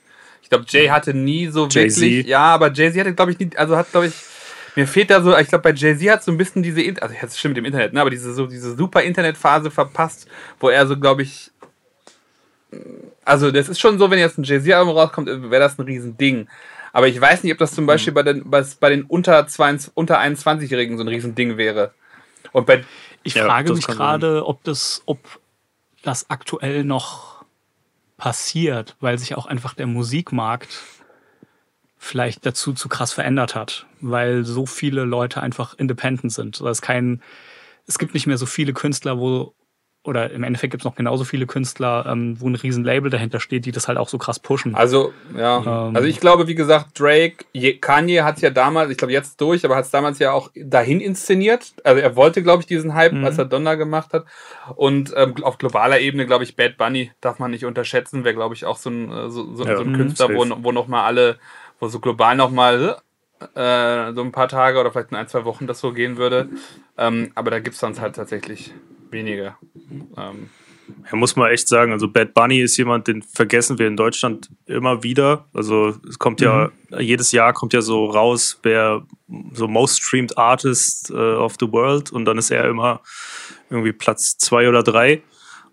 Ich 0.48 0.50
glaube, 0.50 0.66
Jay 0.68 0.88
hatte 0.88 1.14
nie 1.14 1.48
so 1.48 1.70
wirklich. 1.74 2.26
Ja, 2.26 2.40
aber 2.40 2.72
Jay-Z 2.72 2.98
hatte, 3.02 3.14
glaube 3.14 3.34
ich, 3.34 3.40
nie, 3.40 3.50
also 3.58 3.76
hat, 3.76 3.92
glaube 3.92 4.08
ich, 4.08 4.14
mir 4.76 4.88
fehlt 4.88 5.10
da 5.10 5.22
so, 5.22 5.38
ich 5.38 5.50
glaube, 5.50 5.64
bei 5.64 5.74
Jay-Z 5.74 6.10
hat 6.10 6.24
so 6.24 6.32
ein 6.32 6.38
bisschen 6.38 6.64
diese, 6.64 6.82
also 7.02 7.14
jetzt 7.22 7.38
stimmt 7.38 7.56
mit 7.56 7.58
dem 7.58 7.66
Internet, 7.66 7.92
ne, 7.92 8.00
aber 8.00 8.10
diese, 8.10 8.34
so, 8.34 8.48
diese 8.48 8.78
super 8.78 9.04
Internetphase 9.04 9.70
verpasst, 9.70 10.28
wo 10.62 10.70
er 10.70 10.88
so, 10.88 10.98
glaube 10.98 11.24
ich, 11.24 11.52
also 13.26 13.52
das 13.52 13.68
ist 13.68 13.80
schon 13.82 14.00
so, 14.00 14.10
wenn 14.10 14.20
jetzt 14.20 14.38
ein 14.38 14.44
Jay-Z-Album 14.44 14.96
rauskommt, 14.96 15.28
wäre 15.28 15.60
das 15.60 15.78
ein 15.78 15.84
Riesending. 15.84 16.48
Aber 16.94 17.08
ich 17.08 17.20
weiß 17.20 17.44
nicht, 17.44 17.54
ob 17.54 17.60
das 17.60 17.74
zum 17.74 17.86
Beispiel 17.86 18.14
bei 18.14 18.24
den, 18.24 18.50
bei, 18.50 18.66
bei 18.80 18.90
den 18.90 19.04
unter, 19.04 19.48
22, 19.48 19.92
unter 19.96 20.20
21-Jährigen 20.20 20.98
so 20.98 21.04
ein 21.04 21.08
Riesending 21.08 21.58
wäre. 21.58 21.94
Und 22.52 22.66
bei, 22.66 22.84
ich 23.24 23.36
ja, 23.36 23.46
frage 23.46 23.74
mich 23.74 23.88
gerade, 23.88 24.46
ob 24.46 24.64
das, 24.64 25.02
ob 25.06 25.20
das 26.04 26.30
aktuell 26.30 26.84
noch 26.84 27.46
passiert, 28.18 28.96
weil 29.00 29.18
sich 29.18 29.36
auch 29.36 29.46
einfach 29.46 29.74
der 29.74 29.88
Musikmarkt 29.88 30.80
vielleicht 31.98 32.46
dazu 32.46 32.74
zu 32.74 32.90
krass 32.90 33.12
verändert 33.12 33.56
hat, 33.56 33.86
weil 34.02 34.46
so 34.46 34.66
viele 34.66 35.04
Leute 35.04 35.42
einfach 35.42 35.74
independent 35.78 36.32
sind. 36.32 36.62
Das 36.62 36.78
ist 36.78 36.82
kein, 36.82 37.22
es 37.86 38.00
gibt 38.00 38.14
nicht 38.14 38.28
mehr 38.28 38.38
so 38.38 38.46
viele 38.46 38.74
Künstler, 38.74 39.20
wo 39.20 39.54
oder 40.08 40.32
im 40.32 40.44
Endeffekt 40.44 40.72
gibt 40.72 40.82
es 40.82 40.86
noch 40.86 40.96
genauso 40.96 41.24
viele 41.24 41.46
Künstler, 41.46 42.06
ähm, 42.08 42.40
wo 42.40 42.48
ein 42.48 42.56
riesen 42.56 42.84
Label 42.84 43.12
dahinter 43.12 43.40
steht, 43.40 43.66
die 43.66 43.72
das 43.72 43.88
halt 43.88 43.98
auch 43.98 44.10
so 44.10 44.18
krass 44.18 44.40
pushen. 44.40 44.74
Also, 44.76 45.14
ja. 45.38 45.58
Ähm, 45.58 45.96
also 45.96 46.08
ich 46.08 46.20
glaube, 46.20 46.48
wie 46.48 46.56
gesagt, 46.56 47.00
Drake, 47.00 47.46
Kanye 47.82 48.22
hat 48.22 48.38
es 48.38 48.42
ja 48.42 48.50
damals, 48.50 48.90
ich 48.90 48.98
glaube 48.98 49.14
jetzt 49.14 49.40
durch, 49.42 49.66
aber 49.66 49.76
hat 49.76 49.86
es 49.86 49.92
damals 49.92 50.20
ja 50.20 50.32
auch 50.32 50.50
dahin 50.56 51.02
inszeniert. 51.02 51.74
Also 51.84 52.02
er 52.02 52.16
wollte, 52.16 52.42
glaube 52.42 52.62
ich, 52.62 52.68
diesen 52.68 52.94
Hype, 52.94 53.14
mhm. 53.14 53.26
als 53.26 53.38
er 53.38 53.46
Donner 53.46 53.78
gemacht 53.78 54.14
hat. 54.14 54.26
Und 54.76 55.14
ähm, 55.16 55.36
auf 55.44 55.58
globaler 55.58 56.00
Ebene, 56.00 56.26
glaube 56.26 56.44
ich, 56.44 56.56
Bad 56.56 56.78
Bunny 56.78 57.12
darf 57.22 57.40
man 57.40 57.52
nicht 57.52 57.66
unterschätzen, 57.66 58.24
wäre, 58.24 58.36
glaube 58.36 58.56
ich, 58.56 58.66
auch 58.66 58.78
so 58.78 58.90
ein, 58.90 59.12
äh, 59.12 59.30
so, 59.30 59.54
so, 59.54 59.66
ja, 59.66 59.76
so 59.76 59.84
ein 59.84 59.94
Künstler, 59.94 60.30
wo, 60.34 60.46
wo 60.64 60.72
nochmal 60.72 61.06
alle, 61.06 61.38
wo 61.80 61.88
so 61.88 62.00
global 62.00 62.36
nochmal 62.36 62.98
äh, 63.56 64.14
so 64.14 64.22
ein 64.22 64.32
paar 64.32 64.48
Tage 64.48 64.80
oder 64.80 64.92
vielleicht 64.92 65.12
in 65.12 65.18
ein, 65.18 65.28
zwei 65.28 65.46
Wochen 65.46 65.68
das 65.68 65.80
so 65.80 65.92
gehen 65.92 66.18
würde. 66.18 66.50
Ähm, 66.98 67.32
aber 67.36 67.52
da 67.52 67.60
gibt 67.60 67.76
es 67.76 67.80
sonst 67.80 68.02
halt 68.02 68.16
tatsächlich 68.16 68.74
weniger. 69.12 69.58
Ähm. 70.18 70.50
Ja, 71.12 71.18
muss 71.18 71.36
man 71.36 71.52
echt 71.52 71.68
sagen, 71.68 71.92
also 71.92 72.08
Bad 72.08 72.34
Bunny 72.34 72.62
ist 72.62 72.78
jemand, 72.78 73.08
den 73.08 73.22
vergessen 73.22 73.78
wir 73.78 73.88
in 73.88 73.98
Deutschland 73.98 74.50
immer 74.66 75.04
wieder. 75.04 75.46
Also 75.54 75.96
es 76.08 76.18
kommt 76.18 76.40
ja, 76.40 76.72
mhm. 76.90 77.00
jedes 77.00 77.32
Jahr 77.32 77.54
kommt 77.54 77.74
ja 77.74 77.82
so 77.82 78.06
raus, 78.06 78.60
wer 78.64 79.04
so 79.52 79.68
Most 79.68 80.02
Streamed 80.02 80.38
Artist 80.38 81.12
uh, 81.12 81.40
of 81.40 81.56
the 81.60 81.70
World 81.72 82.12
und 82.12 82.26
dann 82.26 82.38
ist 82.38 82.52
er 82.52 82.66
immer 82.66 83.02
irgendwie 83.70 83.92
Platz 83.92 84.38
zwei 84.38 84.70
oder 84.70 84.84
drei. 84.84 85.24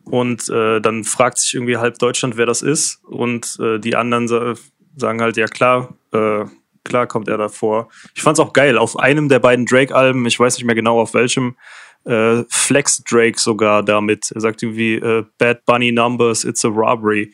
Und 0.04 0.48
äh, 0.50 0.80
dann 0.80 1.04
fragt 1.04 1.38
sich 1.38 1.54
irgendwie 1.54 1.78
halb 1.78 1.98
Deutschland, 1.98 2.36
wer 2.36 2.44
das 2.44 2.60
ist. 2.60 3.02
Und 3.04 3.58
äh, 3.60 3.78
die 3.78 3.96
anderen 3.96 4.28
sa 4.28 4.54
sagen 4.96 5.20
halt, 5.22 5.36
ja 5.36 5.46
klar, 5.46 5.94
äh, 6.12 6.44
klar 6.84 7.06
kommt 7.06 7.28
er 7.28 7.38
davor. 7.38 7.88
Ich 8.14 8.22
fand's 8.22 8.38
auch 8.38 8.52
geil. 8.52 8.78
Auf 8.78 8.98
einem 8.98 9.28
der 9.28 9.38
beiden 9.38 9.66
Drake-Alben, 9.66 10.26
ich 10.26 10.38
weiß 10.38 10.56
nicht 10.56 10.66
mehr 10.66 10.74
genau 10.74 11.00
auf 11.00 11.14
welchem, 11.14 11.56
äh, 12.04 12.44
Flex 12.48 13.02
Drake 13.04 13.38
sogar 13.38 13.82
damit. 13.82 14.30
Er 14.32 14.40
sagt 14.40 14.62
irgendwie 14.62 14.94
äh, 14.94 15.24
Bad 15.38 15.64
Bunny 15.64 15.92
Numbers, 15.92 16.44
it's 16.44 16.64
a 16.64 16.68
robbery. 16.68 17.32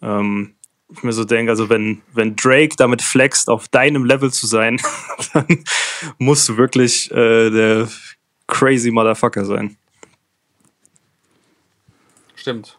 Ähm, 0.00 0.54
ich 0.94 1.02
mir 1.02 1.12
so 1.12 1.24
denke, 1.24 1.50
also 1.50 1.68
wenn, 1.68 2.02
wenn 2.12 2.36
Drake 2.36 2.74
damit 2.76 3.02
flext, 3.02 3.48
auf 3.48 3.68
deinem 3.68 4.04
Level 4.04 4.30
zu 4.32 4.46
sein, 4.46 4.80
dann 5.32 5.64
musst 6.18 6.48
du 6.48 6.56
wirklich 6.56 7.10
äh, 7.10 7.50
der 7.50 7.88
crazy 8.46 8.90
Motherfucker 8.90 9.44
sein. 9.44 9.76
Stimmt. 12.34 12.78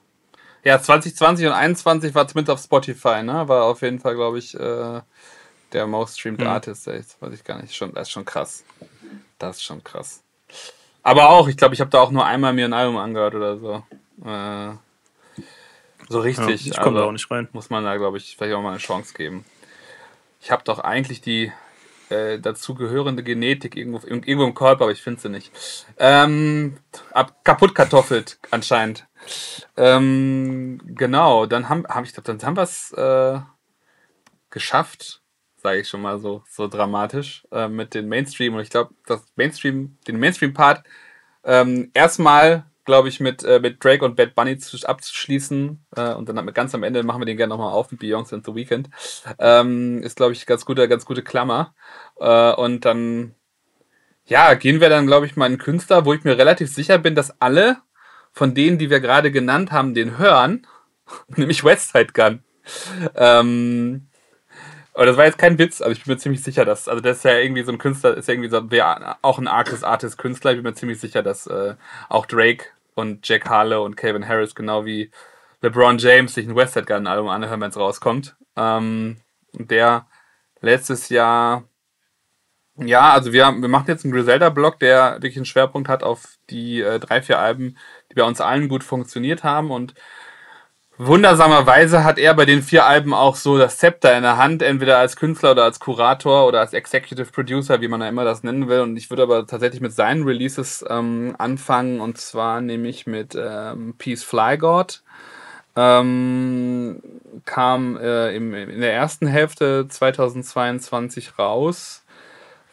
Ja, 0.64 0.82
2020 0.82 1.46
und 1.48 1.52
2021 1.52 2.16
war 2.16 2.28
zumindest 2.28 2.52
auf 2.52 2.64
Spotify, 2.64 3.24
ne? 3.24 3.48
War 3.48 3.64
auf 3.64 3.82
jeden 3.82 4.00
Fall, 4.00 4.16
glaube 4.16 4.39
ich, 4.39 4.54
äh, 4.58 5.02
der 5.74 5.88
most 5.88 6.20
streamed 6.20 6.41
hm. 6.41 6.48
Artist. 6.48 6.88
Das 6.88 7.18
weiß 7.20 7.34
ich 7.34 7.44
gar 7.44 7.62
nicht. 7.62 7.76
Schon, 7.76 7.94
das 7.94 8.08
ist 8.08 8.12
schon 8.12 8.26
krass. 8.26 8.64
Das 9.39 9.58
ist 9.58 9.64
schon 9.64 9.84
krass. 9.84 10.24
Aber 11.04 11.30
auch, 11.30 11.47
ich 11.47 11.58
glaube, 11.58 11.76
ich 11.76 11.82
habe 11.82 11.91
da 11.91 11.99
auch 11.99 12.12
nur 12.12 12.26
einmal 12.26 12.54
mir 12.54 12.66
ein 12.66 12.74
Album 12.74 12.97
angehört 12.97 13.36
oder 13.36 13.58
so. 13.58 13.84
Äh, 14.26 14.74
so 16.08 16.20
richtig. 16.20 16.66
Ja, 16.66 16.72
ich 16.72 16.78
komme 16.78 16.95
da 16.95 17.01
also 17.01 17.10
auch 17.10 17.12
nicht 17.12 17.30
rein. 17.30 17.49
Muss 17.51 17.70
man 17.70 17.84
da, 17.84 17.97
glaube 17.97 18.18
ich, 18.18 18.36
vielleicht 18.38 18.56
auch 18.56 18.62
mal 18.62 18.70
eine 18.70 18.78
Chance 18.78 19.14
geben. 19.14 19.45
Ich 20.41 20.51
habe 20.51 20.64
doch 20.64 20.80
eigentlich 20.80 21.22
die 21.22 21.51
äh, 22.10 22.39
dazu 22.39 22.76
gehörende 22.76 23.24
Genetik 23.24 23.76
irgendwo, 23.76 24.06
irgendwo 24.06 24.45
im 24.45 24.54
Körper, 24.54 24.84
aber 24.84 24.91
ich 24.91 25.01
finde 25.01 25.22
sie 25.22 25.30
nicht. 25.30 25.51
Ähm, 25.97 26.78
ab, 27.12 27.43
kaputt 27.43 27.76
kartoffelt 27.76 28.38
anscheinend. 28.51 29.06
Ähm, 29.78 30.80
genau, 30.86 31.45
dann 31.45 31.70
haben, 31.70 31.86
hab 31.88 32.04
ich, 32.04 32.14
dann 32.14 32.41
haben 32.41 32.58
wir 32.58 32.64
es 32.64 32.91
äh, 32.93 33.39
geschafft, 34.49 35.22
sage 35.64 35.80
ich 35.80 35.88
schon 35.88 36.01
mal 36.01 36.20
so, 36.20 36.43
so 36.49 36.68
dramatisch, 36.68 37.47
äh, 37.51 37.70
mit 37.70 37.93
den 37.93 38.09
Mainstream. 38.09 38.53
Und 38.55 38.61
ich 38.61 38.70
glaube, 38.70 38.93
das 39.07 39.24
Mainstream, 39.36 39.97
den 40.07 40.20
Mainstream-Part 40.20 40.84
ähm, 41.45 41.89
erstmal, 41.93 42.66
glaube 42.86 43.07
ich, 43.07 43.22
mit, 43.22 43.43
äh, 43.43 43.61
mit 43.61 43.82
Drake 43.82 44.03
und 44.03 44.18
Bad 44.18 44.36
Bunny 44.36 44.57
zu, 44.57 44.78
abzuschließen. 44.86 45.86
Äh, 45.95 46.14
und 46.14 46.28
dann 46.28 46.53
ganz 46.53 46.76
am 46.76 46.84
Ende 46.84 47.03
machen 47.03 47.22
wir 47.22 47.26
den 47.26 47.38
gerne 47.38 47.49
nochmal 47.49 47.72
auf 47.72 47.91
mit 47.91 48.01
Beyoncé 48.01 48.34
and 48.34 48.45
The 48.45 48.53
Weeknd. 48.53 48.89
Ähm, 49.39 50.03
ist, 50.03 50.18
glaube 50.18 50.34
ich, 50.34 50.45
ganz 50.45 50.66
gute, 50.66 50.88
ganz 50.89 51.05
gute 51.05 51.24
Klammer. 51.24 51.74
Äh, 52.20 52.53
und 52.53 52.84
dann, 52.84 53.34
ja, 54.26 54.53
gehen 54.55 54.82
wir 54.82 54.89
dann, 54.89 55.07
glaube 55.07 55.26
ich, 55.26 55.38
mal 55.38 55.49
in 55.51 55.57
Künstler, 55.57 56.05
wo 56.05 56.14
ich 56.14 56.26
mir 56.26 56.38
relativ 56.38 56.74
sicher 56.74 56.97
bin, 56.97 57.16
dass 57.16 57.39
alle 57.41 57.78
von 58.34 58.53
denen, 58.53 58.78
die 58.80 58.89
wir 58.89 58.99
gerade 58.99 59.32
genannt 59.32 59.72
haben, 59.72 59.93
den 59.93 60.18
hören, 60.18 60.68
nämlich 61.28 61.64
Westside 61.64 62.11
Gun. 62.14 62.43
Ähm, 63.16 64.07
aber 64.94 65.06
das 65.06 65.18
war 65.18 65.26
jetzt 65.26 65.38
kein 65.39 65.58
Witz, 65.58 65.82
also 65.82 65.91
ich 65.91 66.04
bin 66.04 66.14
mir 66.14 66.20
ziemlich 66.20 66.44
sicher, 66.44 66.66
dass, 66.66 66.88
also 66.88 67.02
das 67.02 67.18
ist 67.18 67.24
ja 67.24 67.38
irgendwie 67.38 67.64
so 67.64 67.72
ein 67.72 67.80
Künstler, 67.80 68.16
ist 68.16 68.28
ja 68.28 68.36
irgendwie 68.36 68.50
so, 68.50 68.62
auch 69.22 69.39
ein 69.39 69.48
Artist, 69.48 69.84
Artist, 69.84 70.18
Künstler. 70.18 70.52
Ich 70.52 70.58
bin 70.58 70.66
mir 70.66 70.76
ziemlich 70.76 71.00
sicher, 71.00 71.24
dass 71.24 71.48
äh, 71.48 71.76
auch 72.10 72.28
Drake 72.28 72.66
und 72.94 73.28
Jack 73.28 73.50
Harlow 73.50 73.84
und 73.84 73.96
Calvin 73.98 74.28
Harris 74.28 74.54
genau 74.54 74.86
wie 74.86 75.10
LeBron 75.62 75.98
James 75.98 76.36
sich 76.36 76.48
ein 76.48 76.56
West 76.56 76.76
Gun 76.86 77.08
Album 77.08 77.30
anhören, 77.30 77.62
wenn 77.62 77.70
es 77.70 77.78
rauskommt. 77.78 78.36
Ähm, 78.56 79.18
der 79.54 80.06
letztes 80.62 81.10
Jahr, 81.10 81.64
ja, 82.78 83.12
also 83.14 83.34
wir, 83.34 83.46
wir 83.46 83.68
machen 83.68 83.88
jetzt 83.88 84.04
einen 84.04 84.14
Griselda-Blog, 84.14 84.80
der 84.80 85.14
wirklich 85.16 85.38
einen 85.38 85.46
Schwerpunkt 85.46 85.89
hat 85.89 86.04
auf 86.04 86.38
die 86.50 86.82
äh, 86.82 87.00
drei, 87.00 87.22
vier 87.22 87.39
Alben, 87.39 87.78
die 88.12 88.16
bei 88.16 88.24
uns 88.24 88.41
allen 88.41 88.70
gut 88.70 88.84
funktioniert 88.84 89.44
haben 89.44 89.72
und 89.72 89.96
Wundersamerweise 91.00 92.04
hat 92.04 92.20
er 92.20 92.36
bei 92.36 92.46
den 92.46 92.62
vier 92.62 92.86
Alben 92.86 93.16
auch 93.16 93.36
so 93.36 93.58
das 93.58 93.78
Zepter 93.78 94.16
in 94.16 94.22
der 94.22 94.38
Hand, 94.38 94.62
entweder 94.62 95.00
als 95.00 95.16
Künstler 95.16 95.52
oder 95.52 95.64
als 95.64 95.80
Kurator 95.80 96.48
oder 96.48 96.60
als 96.60 96.74
Executive 96.74 97.32
Producer, 97.32 97.82
wie 97.82 97.88
man 97.88 98.00
da 98.00 98.08
immer 98.08 98.24
das 98.24 98.44
nennen 98.44 98.68
will. 98.68 98.82
Und 98.82 98.96
ich 98.96 99.10
würde 99.10 99.24
aber 99.24 99.48
tatsächlich 99.48 99.82
mit 99.82 99.91
seinen 99.91 100.24
Releases 100.24 100.86
ähm, 100.88 101.34
anfangen, 101.39 102.00
und 102.00 102.20
zwar 102.20 102.62
nämlich 102.62 103.08
mit 103.08 103.36
ähm, 103.36 103.96
Peace 103.98 104.24
Fly 104.24 104.60
God. 104.60 105.02
Ähm, 105.76 107.02
kam 107.46 107.98
äh, 107.98 108.36
im, 108.36 108.54
in 108.54 108.82
der 108.82 108.94
ersten 108.94 109.26
Hälfte 109.26 109.88
2022 109.89 111.39
raus, 111.39 112.04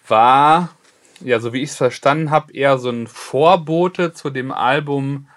war, 0.06 0.68
ja, 1.20 1.40
so 1.40 1.54
wie 1.54 1.62
ich 1.62 1.70
es 1.70 1.76
verstanden 1.76 2.30
habe, 2.30 2.52
eher 2.52 2.76
so 2.76 2.90
ein 2.90 3.06
Vorbote 3.06 4.12
zu 4.12 4.28
dem 4.28 4.52
Album 4.52 5.28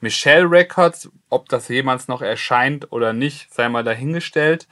Michelle 0.00 0.50
Records, 0.50 1.10
ob 1.32 1.48
das 1.48 1.68
jemals 1.68 2.08
noch 2.08 2.22
erscheint 2.22 2.92
oder 2.92 3.12
nicht, 3.12 3.52
sei 3.52 3.68
mal 3.68 3.84
dahingestellt. 3.84 4.68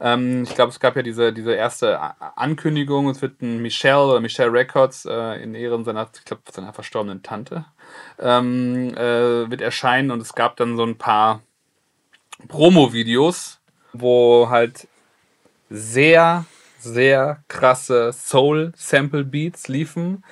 Ähm, 0.00 0.44
ich 0.44 0.54
glaube, 0.54 0.70
es 0.70 0.80
gab 0.80 0.96
ja 0.96 1.02
diese, 1.02 1.32
diese 1.32 1.54
erste 1.54 2.00
Ankündigung, 2.36 3.08
es 3.08 3.20
wird 3.20 3.42
ein 3.42 3.60
Michelle 3.60 4.06
oder 4.06 4.20
Michelle 4.20 4.52
Records 4.52 5.04
äh, 5.04 5.42
in 5.42 5.54
Ehren 5.54 5.84
seiner, 5.84 6.08
ich 6.14 6.24
glaube, 6.24 6.42
seiner 6.50 6.72
verstorbenen 6.72 7.22
Tante 7.22 7.64
ähm, 8.18 8.94
äh, 8.96 9.50
wird 9.50 9.60
erscheinen 9.60 10.10
und 10.10 10.20
es 10.20 10.34
gab 10.34 10.56
dann 10.56 10.76
so 10.76 10.84
ein 10.84 10.98
paar 10.98 11.42
Promo-Videos, 12.46 13.60
wo 13.92 14.48
halt 14.48 14.86
sehr, 15.68 16.44
sehr 16.78 17.42
krasse 17.48 18.12
Soul-Sample-Beats 18.12 19.68
liefen 19.68 20.22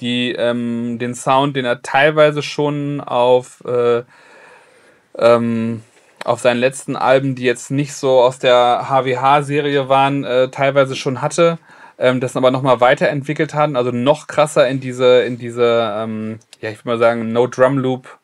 die 0.00 0.32
ähm, 0.32 0.98
den 0.98 1.14
Sound, 1.14 1.56
den 1.56 1.64
er 1.64 1.82
teilweise 1.82 2.42
schon 2.42 3.00
auf, 3.00 3.62
äh, 3.64 4.02
ähm, 5.18 5.82
auf 6.24 6.40
seinen 6.40 6.58
letzten 6.58 6.96
Alben, 6.96 7.34
die 7.34 7.44
jetzt 7.44 7.70
nicht 7.70 7.92
so 7.94 8.20
aus 8.20 8.38
der 8.38 8.86
HWH-Serie 8.88 9.88
waren, 9.88 10.24
äh, 10.24 10.48
teilweise 10.48 10.96
schon 10.96 11.20
hatte, 11.22 11.58
ähm, 11.98 12.20
das 12.20 12.36
aber 12.36 12.50
nochmal 12.50 12.80
weiterentwickelt 12.80 13.54
haben, 13.54 13.76
also 13.76 13.90
noch 13.90 14.26
krasser 14.26 14.66
in 14.68 14.80
diese, 14.80 15.22
in 15.22 15.38
diese, 15.38 15.94
ähm, 15.96 16.38
ja, 16.60 16.70
ich 16.70 16.78
würde 16.78 16.88
mal 16.88 16.98
sagen, 16.98 17.32
No 17.32 17.46
Drum 17.46 17.78
Loop. 17.78 18.18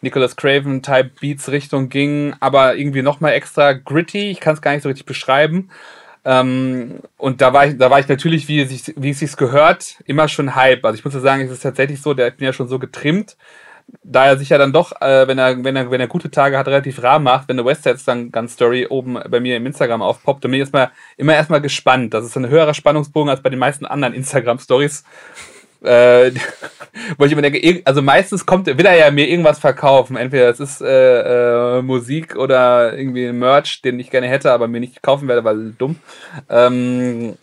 Nicholas 0.00 0.36
Craven 0.36 0.82
Type 0.82 1.10
Beats 1.20 1.50
Richtung 1.50 1.88
ging, 1.88 2.34
aber 2.40 2.76
irgendwie 2.76 3.02
nochmal 3.02 3.32
extra 3.32 3.72
gritty. 3.72 4.30
Ich 4.30 4.38
kann 4.38 4.54
es 4.54 4.62
gar 4.62 4.72
nicht 4.72 4.82
so 4.82 4.88
richtig 4.88 5.06
beschreiben. 5.06 5.70
Ähm, 6.24 7.00
und 7.16 7.40
da 7.40 7.52
war 7.52 7.66
ich, 7.66 7.78
da 7.78 7.90
war 7.90 7.98
ich 7.98 8.08
natürlich, 8.08 8.48
wie 8.48 8.60
es, 8.60 8.92
wie 8.96 9.10
es 9.10 9.18
sich 9.18 9.36
gehört, 9.36 9.96
immer 10.06 10.28
schon 10.28 10.54
Hype. 10.54 10.84
Also 10.84 10.98
ich 10.98 11.04
muss 11.04 11.14
ja 11.14 11.20
sagen, 11.20 11.42
es 11.42 11.50
ist 11.50 11.62
tatsächlich 11.62 12.02
so, 12.02 12.14
der 12.14 12.26
hat 12.26 12.40
mir 12.40 12.46
ja 12.46 12.52
schon 12.52 12.68
so 12.68 12.78
getrimmt, 12.78 13.36
da 14.02 14.26
er 14.26 14.38
sich 14.38 14.50
ja 14.50 14.58
dann 14.58 14.72
doch, 14.72 14.92
äh, 15.00 15.26
wenn 15.28 15.38
er, 15.38 15.64
wenn 15.64 15.76
er, 15.76 15.90
wenn 15.90 16.00
er 16.00 16.08
gute 16.08 16.30
Tage 16.30 16.58
hat, 16.58 16.66
relativ 16.66 17.02
rar 17.02 17.18
macht, 17.18 17.48
wenn 17.48 17.58
eine 17.58 17.66
Westside 17.66 17.98
dann 18.04 18.30
ganz 18.30 18.54
Story 18.54 18.86
oben 18.88 19.18
bei 19.28 19.40
mir 19.40 19.56
im 19.56 19.66
Instagram 19.66 20.02
aufpoppt, 20.02 20.44
dann 20.44 20.50
bin 20.50 20.58
ich 20.58 20.62
erstmal, 20.62 20.90
immer 21.16 21.34
erstmal 21.34 21.60
gespannt. 21.60 22.14
Das 22.14 22.24
ist 22.24 22.36
ein 22.36 22.48
höherer 22.48 22.74
Spannungsbogen 22.74 23.30
als 23.30 23.42
bei 23.42 23.50
den 23.50 23.58
meisten 23.58 23.86
anderen 23.86 24.14
Instagram 24.14 24.58
Stories. 24.58 25.04
Äh, 25.82 26.32
wo 27.18 27.24
ich 27.24 27.32
immer 27.32 27.42
denke, 27.42 27.82
also 27.84 28.02
meistens 28.02 28.44
kommt, 28.44 28.66
will 28.66 28.86
er 28.86 28.96
ja 28.96 29.10
mir 29.10 29.28
irgendwas 29.28 29.58
verkaufen. 29.58 30.16
Entweder 30.16 30.50
es 30.50 30.60
ist 30.60 30.82
äh, 30.82 31.78
äh, 31.78 31.82
Musik 31.82 32.36
oder 32.36 32.96
irgendwie 32.96 33.32
Merch, 33.32 33.80
den 33.82 34.00
ich 34.00 34.10
gerne 34.10 34.28
hätte, 34.28 34.52
aber 34.52 34.68
mir 34.68 34.80
nicht 34.80 35.02
kaufen 35.02 35.28
werde, 35.28 35.44
weil 35.44 35.72
dumm. 35.78 35.96
Ähm, 36.48 37.36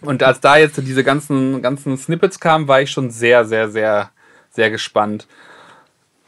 und 0.00 0.22
als 0.22 0.40
da 0.40 0.56
jetzt 0.56 0.76
diese 0.78 1.02
ganzen, 1.02 1.60
ganzen 1.60 1.96
Snippets 1.98 2.38
kamen, 2.38 2.68
war 2.68 2.80
ich 2.80 2.90
schon 2.90 3.10
sehr, 3.10 3.44
sehr, 3.44 3.68
sehr, 3.68 4.10
sehr 4.50 4.70
gespannt. 4.70 5.26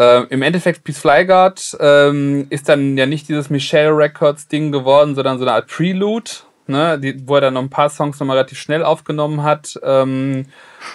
Ähm, 0.00 0.28
Im 0.30 0.40
Endeffekt, 0.40 0.82
Peace 0.82 0.98
Flyguard 0.98 1.76
ähm, 1.78 2.46
ist 2.48 2.70
dann 2.70 2.96
ja 2.96 3.04
nicht 3.04 3.28
dieses 3.28 3.50
Michelle 3.50 3.94
Records 3.94 4.48
Ding 4.48 4.72
geworden, 4.72 5.14
sondern 5.14 5.38
so 5.38 5.44
eine 5.44 5.52
Art 5.52 5.66
Prelude, 5.66 6.30
ne, 6.66 6.98
die, 6.98 7.28
wo 7.28 7.34
er 7.34 7.42
dann 7.42 7.54
noch 7.54 7.60
ein 7.60 7.68
paar 7.68 7.90
Songs 7.90 8.18
nochmal 8.18 8.38
relativ 8.38 8.58
schnell 8.58 8.82
aufgenommen 8.82 9.42
hat. 9.42 9.78
Ähm, 9.82 10.46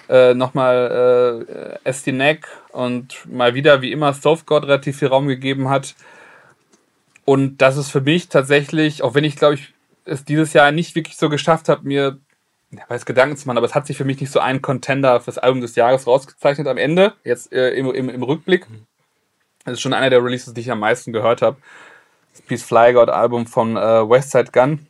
äh, 0.10 0.34
nochmal 0.34 1.45
äh, 1.86 2.11
Neck 2.11 2.48
und 2.72 3.32
mal 3.32 3.53
wieder, 3.53 3.84
wie 3.84 3.91
immer, 3.91 4.11
Softgod 4.11 4.64
relativ 4.64 4.98
viel 4.98 5.10
Raum 5.10 5.27
gegeben 5.27 5.69
hat. 5.69 5.94
Und 7.26 7.57
das 7.57 7.77
ist 7.77 7.91
für 7.91 8.02
mich 8.02 8.30
tatsächlich, 8.30 9.03
auch 9.03 9.14
wenn 9.14 9.23
ich 9.23 9.36
glaube 9.36 9.53
ich 9.53 9.76
es 10.06 10.26
dieses 10.26 10.53
Jahr 10.53 10.72
nicht 10.72 10.95
wirklich 10.95 11.18
so 11.18 11.30
geschafft 11.30 11.69
habe, 11.69 11.88
mir 11.88 12.18
weiß 12.88 13.06
Gedanken 13.06 13.38
zu 13.38 13.48
machen, 13.48 13.57
aber 13.57 13.68
es 13.68 13.76
hat 13.76 13.86
sich 13.86 13.98
für 13.98 14.03
mich 14.03 14.19
nicht 14.19 14.32
so 14.32 14.40
ein 14.40 14.64
Contender 14.64 15.19
fürs 15.22 15.38
Album 15.38 15.61
des 15.61 15.76
Jahres 15.76 16.07
rausgezeichnet 16.07 16.68
am 16.68 16.77
Ende, 16.77 17.14
jetzt 17.23 17.53
äh, 17.53 17.69
im, 17.69 17.94
im, 17.94 18.10
im 18.10 18.23
Rückblick. 18.23 18.65
Das 19.66 19.74
ist 19.74 19.82
schon 19.82 19.94
einer 19.94 20.10
der 20.10 20.24
Releases, 20.24 20.54
die 20.54 20.62
ich 20.62 20.72
am 20.72 20.80
meisten 20.80 21.12
gehört 21.12 21.42
habe. 21.42 21.58
Das 22.32 22.42
Peace 22.42 22.64
Fly 22.64 22.94
God 22.94 23.10
Album 23.10 23.48
von 23.48 23.76
äh, 23.76 24.10
Westside 24.10 24.52
Gun. 24.52 24.88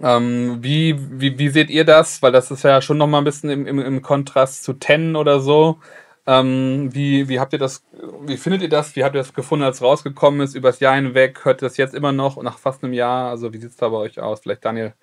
Ähm, 0.00 0.58
wie, 0.62 0.96
wie, 1.20 1.38
wie 1.38 1.48
seht 1.50 1.70
ihr 1.70 1.84
das? 1.84 2.22
Weil 2.22 2.32
das 2.32 2.50
ist 2.50 2.64
ja 2.64 2.80
schon 2.80 2.98
nochmal 2.98 3.20
ein 3.20 3.24
bisschen 3.24 3.50
im, 3.50 3.66
im, 3.66 3.78
im 3.78 4.02
Kontrast 4.02 4.64
zu 4.64 4.72
Ten 4.72 5.14
oder 5.14 5.40
so. 5.40 5.78
Ähm, 6.26 6.88
wie, 6.94 7.28
wie 7.28 7.40
habt 7.40 7.52
ihr 7.52 7.58
das, 7.58 7.84
wie 8.22 8.36
findet 8.36 8.62
ihr 8.62 8.68
das? 8.68 8.96
Wie 8.96 9.04
habt 9.04 9.14
ihr 9.14 9.20
das 9.20 9.34
gefunden, 9.34 9.64
als 9.64 9.76
es 9.76 9.82
rausgekommen 9.82 10.40
ist, 10.40 10.54
übers 10.54 10.80
Jahr 10.80 10.94
hinweg? 10.94 11.44
Hört 11.44 11.62
ihr 11.62 11.68
das 11.68 11.76
jetzt 11.76 11.94
immer 11.94 12.12
noch 12.12 12.40
nach 12.42 12.58
fast 12.58 12.82
einem 12.82 12.92
Jahr? 12.92 13.30
Also 13.30 13.52
wie 13.52 13.58
sieht 13.58 13.70
es 13.70 13.76
da 13.76 13.88
bei 13.88 13.98
euch 13.98 14.20
aus? 14.20 14.40
Vielleicht 14.40 14.64
Daniel, 14.64 14.94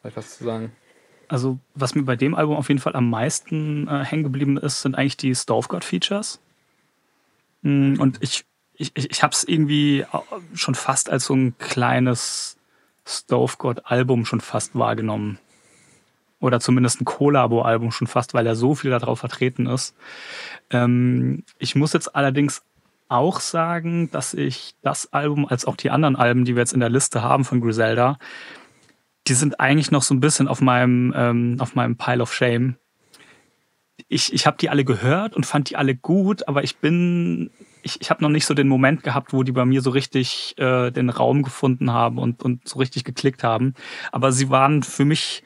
vielleicht 0.00 0.16
was 0.16 0.38
zu 0.38 0.44
sagen? 0.44 0.72
Also, 1.28 1.58
was 1.74 1.94
mir 1.94 2.02
bei 2.02 2.16
dem 2.16 2.34
Album 2.34 2.56
auf 2.56 2.68
jeden 2.68 2.80
Fall 2.80 2.94
am 2.96 3.08
meisten 3.08 3.88
äh, 3.88 4.04
hängen 4.04 4.24
geblieben 4.24 4.56
ist, 4.56 4.82
sind 4.82 4.94
eigentlich 4.94 5.16
die 5.16 5.34
Stovegod-Features. 5.34 6.40
Mm, 7.64 7.98
und 7.98 8.18
ich, 8.20 8.44
ich, 8.74 8.92
ich 8.94 9.22
habe 9.24 9.32
es 9.32 9.42
irgendwie 9.42 10.06
schon 10.54 10.76
fast 10.76 11.10
als 11.10 11.24
so 11.24 11.34
ein 11.34 11.58
kleines 11.58 12.56
Stovegod-Album 13.06 14.24
schon 14.24 14.40
fast 14.40 14.78
wahrgenommen. 14.78 15.38
Oder 16.40 16.60
zumindest 16.60 17.00
ein 17.00 17.06
Collabo-Album 17.06 17.90
schon 17.90 18.06
fast, 18.06 18.34
weil 18.34 18.46
er 18.46 18.54
so 18.54 18.74
viel 18.74 18.90
darauf 18.90 19.18
vertreten 19.18 19.66
ist. 19.66 19.96
Ähm, 20.70 21.42
ich 21.58 21.74
muss 21.74 21.92
jetzt 21.94 22.14
allerdings 22.14 22.62
auch 23.08 23.40
sagen, 23.40 24.10
dass 24.10 24.34
ich 24.34 24.74
das 24.82 25.12
Album 25.12 25.46
als 25.46 25.64
auch 25.64 25.76
die 25.76 25.90
anderen 25.90 26.16
Alben, 26.16 26.44
die 26.44 26.54
wir 26.54 26.60
jetzt 26.60 26.72
in 26.72 26.80
der 26.80 26.90
Liste 26.90 27.22
haben 27.22 27.44
von 27.44 27.60
Griselda, 27.60 28.18
die 29.26 29.34
sind 29.34 29.60
eigentlich 29.60 29.90
noch 29.90 30.02
so 30.02 30.14
ein 30.14 30.20
bisschen 30.20 30.48
auf 30.48 30.60
meinem, 30.60 31.14
ähm, 31.16 31.56
auf 31.60 31.74
meinem 31.74 31.96
Pile 31.96 32.22
of 32.22 32.34
Shame. 32.34 32.76
Ich, 34.08 34.32
ich 34.32 34.46
habe 34.46 34.56
die 34.58 34.70
alle 34.70 34.84
gehört 34.84 35.34
und 35.34 35.46
fand 35.46 35.70
die 35.70 35.76
alle 35.76 35.94
gut, 35.94 36.48
aber 36.48 36.64
ich 36.64 36.76
bin, 36.76 37.50
ich, 37.82 38.00
ich 38.00 38.10
habe 38.10 38.22
noch 38.22 38.28
nicht 38.28 38.44
so 38.44 38.54
den 38.54 38.68
Moment 38.68 39.02
gehabt, 39.02 39.32
wo 39.32 39.42
die 39.42 39.52
bei 39.52 39.64
mir 39.64 39.82
so 39.82 39.90
richtig 39.90 40.54
äh, 40.58 40.90
den 40.90 41.10
Raum 41.10 41.42
gefunden 41.42 41.92
haben 41.92 42.18
und, 42.18 42.42
und 42.42 42.66
so 42.68 42.78
richtig 42.78 43.04
geklickt 43.04 43.44
haben. 43.44 43.74
Aber 44.10 44.32
sie 44.32 44.50
waren 44.50 44.82
für 44.82 45.04
mich 45.04 45.44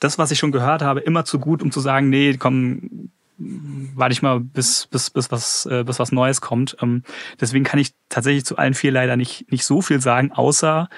das, 0.00 0.18
was 0.18 0.30
ich 0.30 0.38
schon 0.38 0.52
gehört 0.52 0.82
habe, 0.82 1.00
immer 1.00 1.24
zu 1.24 1.38
gut, 1.38 1.62
um 1.62 1.70
zu 1.70 1.80
sagen, 1.80 2.08
nee, 2.08 2.36
komm, 2.36 3.10
warte 3.38 4.12
ich 4.12 4.22
mal, 4.22 4.40
bis, 4.40 4.86
bis, 4.86 5.10
bis, 5.10 5.30
was, 5.30 5.66
äh, 5.66 5.84
bis 5.84 5.98
was 5.98 6.12
Neues 6.12 6.40
kommt. 6.40 6.76
Ähm, 6.82 7.04
deswegen 7.40 7.64
kann 7.64 7.80
ich 7.80 7.92
tatsächlich 8.08 8.44
zu 8.44 8.56
allen 8.56 8.74
vier 8.74 8.92
leider 8.92 9.16
nicht, 9.16 9.50
nicht 9.50 9.64
so 9.64 9.80
viel 9.80 10.00
sagen, 10.00 10.32
außer 10.32 10.88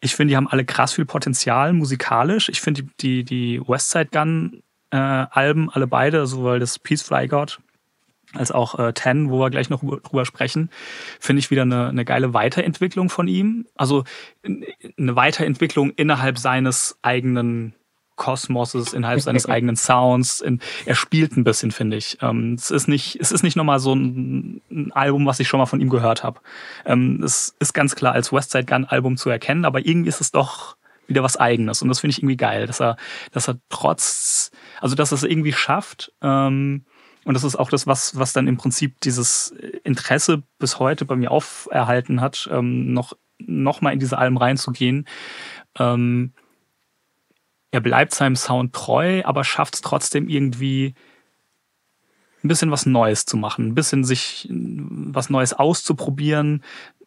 ich 0.00 0.14
finde, 0.16 0.32
die 0.32 0.36
haben 0.36 0.48
alle 0.48 0.64
krass 0.64 0.94
viel 0.94 1.04
Potenzial 1.04 1.72
musikalisch. 1.72 2.48
Ich 2.48 2.60
finde 2.60 2.82
die, 2.82 2.90
die, 3.00 3.24
die 3.24 3.60
Westside 3.68 4.08
Gun 4.10 4.62
äh, 4.90 4.96
Alben, 4.96 5.70
alle 5.70 5.86
beide, 5.86 6.26
sowohl 6.26 6.58
das 6.58 6.78
Peace 6.78 7.02
Fly 7.02 7.28
God 7.28 7.60
als 8.32 8.52
auch 8.52 8.78
äh, 8.78 8.92
Ten, 8.92 9.30
wo 9.30 9.40
wir 9.40 9.50
gleich 9.50 9.70
noch 9.70 9.80
drüber 9.80 10.24
sprechen, 10.24 10.70
finde 11.18 11.40
ich 11.40 11.50
wieder 11.50 11.62
eine, 11.62 11.88
eine 11.88 12.04
geile 12.04 12.32
Weiterentwicklung 12.32 13.08
von 13.10 13.26
ihm. 13.26 13.66
Also 13.76 14.04
eine 14.44 15.16
Weiterentwicklung 15.16 15.90
innerhalb 15.90 16.38
seines 16.38 16.96
eigenen 17.02 17.74
Kosmoses, 18.14 18.92
innerhalb 18.92 19.20
seines 19.20 19.46
eigenen 19.48 19.76
Sounds. 19.76 20.40
In, 20.40 20.60
er 20.86 20.94
spielt 20.94 21.36
ein 21.36 21.44
bisschen, 21.44 21.72
finde 21.72 21.96
ich. 21.96 22.18
Ähm, 22.20 22.54
es 22.54 22.70
ist 22.70 22.86
nicht, 22.86 23.18
es 23.20 23.32
ist 23.32 23.42
nicht 23.42 23.56
nochmal 23.56 23.80
so 23.80 23.94
ein, 23.94 24.60
ein, 24.70 24.92
Album, 24.92 25.26
was 25.26 25.40
ich 25.40 25.48
schon 25.48 25.58
mal 25.58 25.66
von 25.66 25.80
ihm 25.80 25.88
gehört 25.88 26.22
habe. 26.22 26.40
Ähm, 26.84 27.22
es 27.24 27.56
ist 27.58 27.72
ganz 27.72 27.96
klar 27.96 28.12
als 28.12 28.32
Westside 28.32 28.66
Gun 28.66 28.84
Album 28.84 29.16
zu 29.16 29.30
erkennen, 29.30 29.64
aber 29.64 29.84
irgendwie 29.84 30.10
ist 30.10 30.20
es 30.20 30.30
doch 30.30 30.76
wieder 31.10 31.22
was 31.22 31.36
Eigenes 31.36 31.82
und 31.82 31.88
das 31.88 32.00
finde 32.00 32.12
ich 32.12 32.18
irgendwie 32.20 32.38
geil, 32.38 32.66
dass 32.66 32.80
er, 32.80 32.96
dass 33.32 33.48
er 33.48 33.58
trotz, 33.68 34.50
also 34.80 34.94
dass 34.94 35.12
er 35.12 35.16
es 35.16 35.24
irgendwie 35.24 35.52
schafft. 35.52 36.12
Ähm, 36.22 36.86
und 37.24 37.34
das 37.34 37.44
ist 37.44 37.56
auch 37.56 37.68
das, 37.68 37.86
was, 37.86 38.16
was 38.18 38.32
dann 38.32 38.48
im 38.48 38.56
Prinzip 38.56 38.98
dieses 39.02 39.50
Interesse 39.84 40.42
bis 40.58 40.78
heute 40.78 41.04
bei 41.04 41.16
mir 41.16 41.30
auferhalten 41.30 42.22
hat, 42.22 42.48
ähm, 42.50 42.94
noch, 42.94 43.12
noch 43.38 43.82
mal 43.82 43.92
in 43.92 43.98
diese 43.98 44.16
Alben 44.16 44.38
reinzugehen. 44.38 45.06
Ähm, 45.78 46.32
er 47.72 47.80
bleibt 47.80 48.14
seinem 48.14 48.36
Sound 48.36 48.72
treu, 48.72 49.22
aber 49.24 49.44
schafft 49.44 49.74
es 49.74 49.80
trotzdem 49.82 50.28
irgendwie 50.28 50.94
ein 52.42 52.48
bisschen 52.48 52.70
was 52.70 52.86
Neues 52.86 53.26
zu 53.26 53.36
machen, 53.36 53.68
ein 53.68 53.74
bisschen 53.74 54.02
sich 54.02 54.48
was 54.50 55.28
Neues 55.28 55.52
auszuprobieren. 55.52 56.64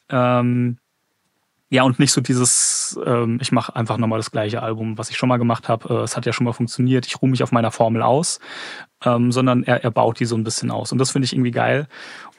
Ähm, 0.10 0.78
ja, 1.74 1.84
und 1.84 1.98
nicht 2.00 2.12
so 2.12 2.22
dieses, 2.22 3.00
ähm, 3.06 3.40
ich 3.42 3.52
mache 3.52 3.76
einfach 3.76 3.98
nochmal 3.98 4.20
das 4.20 4.32
gleiche 4.32 4.62
Album, 4.62 4.98
was 4.98 5.10
ich 5.10 5.18
schon 5.18 5.30
mal 5.30 5.38
gemacht 5.38 5.70
habe. 5.70 5.94
Äh, 5.94 6.04
es 6.04 6.16
hat 6.16 6.26
ja 6.26 6.34
schon 6.34 6.46
mal 6.46 6.54
funktioniert, 6.54 7.08
ich 7.08 7.22
ruhe 7.22 7.30
mich 7.30 7.42
auf 7.42 7.52
meiner 7.52 7.72
Formel 7.72 8.02
aus, 8.02 8.40
ähm, 9.04 9.32
sondern 9.32 9.64
er, 9.64 9.84
er 9.84 9.92
baut 9.92 10.20
die 10.20 10.26
so 10.26 10.36
ein 10.36 10.44
bisschen 10.44 10.70
aus. 10.72 10.92
Und 10.92 11.00
das 11.00 11.12
finde 11.12 11.26
ich 11.26 11.34
irgendwie 11.34 11.52
geil. 11.52 11.88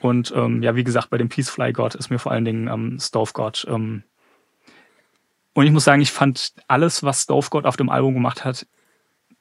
Und 0.00 0.32
ähm, 0.36 0.62
ja, 0.62 0.76
wie 0.76 0.84
gesagt, 0.84 1.10
bei 1.10 1.18
dem 1.18 1.28
Peacefly 1.28 1.72
God 1.72 1.94
ist 1.94 2.10
mir 2.10 2.18
vor 2.18 2.32
allen 2.32 2.44
Dingen 2.44 2.68
ähm, 2.68 2.98
Stove 3.00 3.32
God 3.32 3.66
ähm, 3.68 4.04
und 5.54 5.66
ich 5.66 5.72
muss 5.72 5.84
sagen, 5.84 6.02
ich 6.02 6.12
fand 6.12 6.52
alles, 6.66 7.02
was 7.02 7.22
Stovegod 7.22 7.64
auf 7.64 7.76
dem 7.76 7.88
Album 7.88 8.14
gemacht 8.14 8.44
hat, 8.44 8.66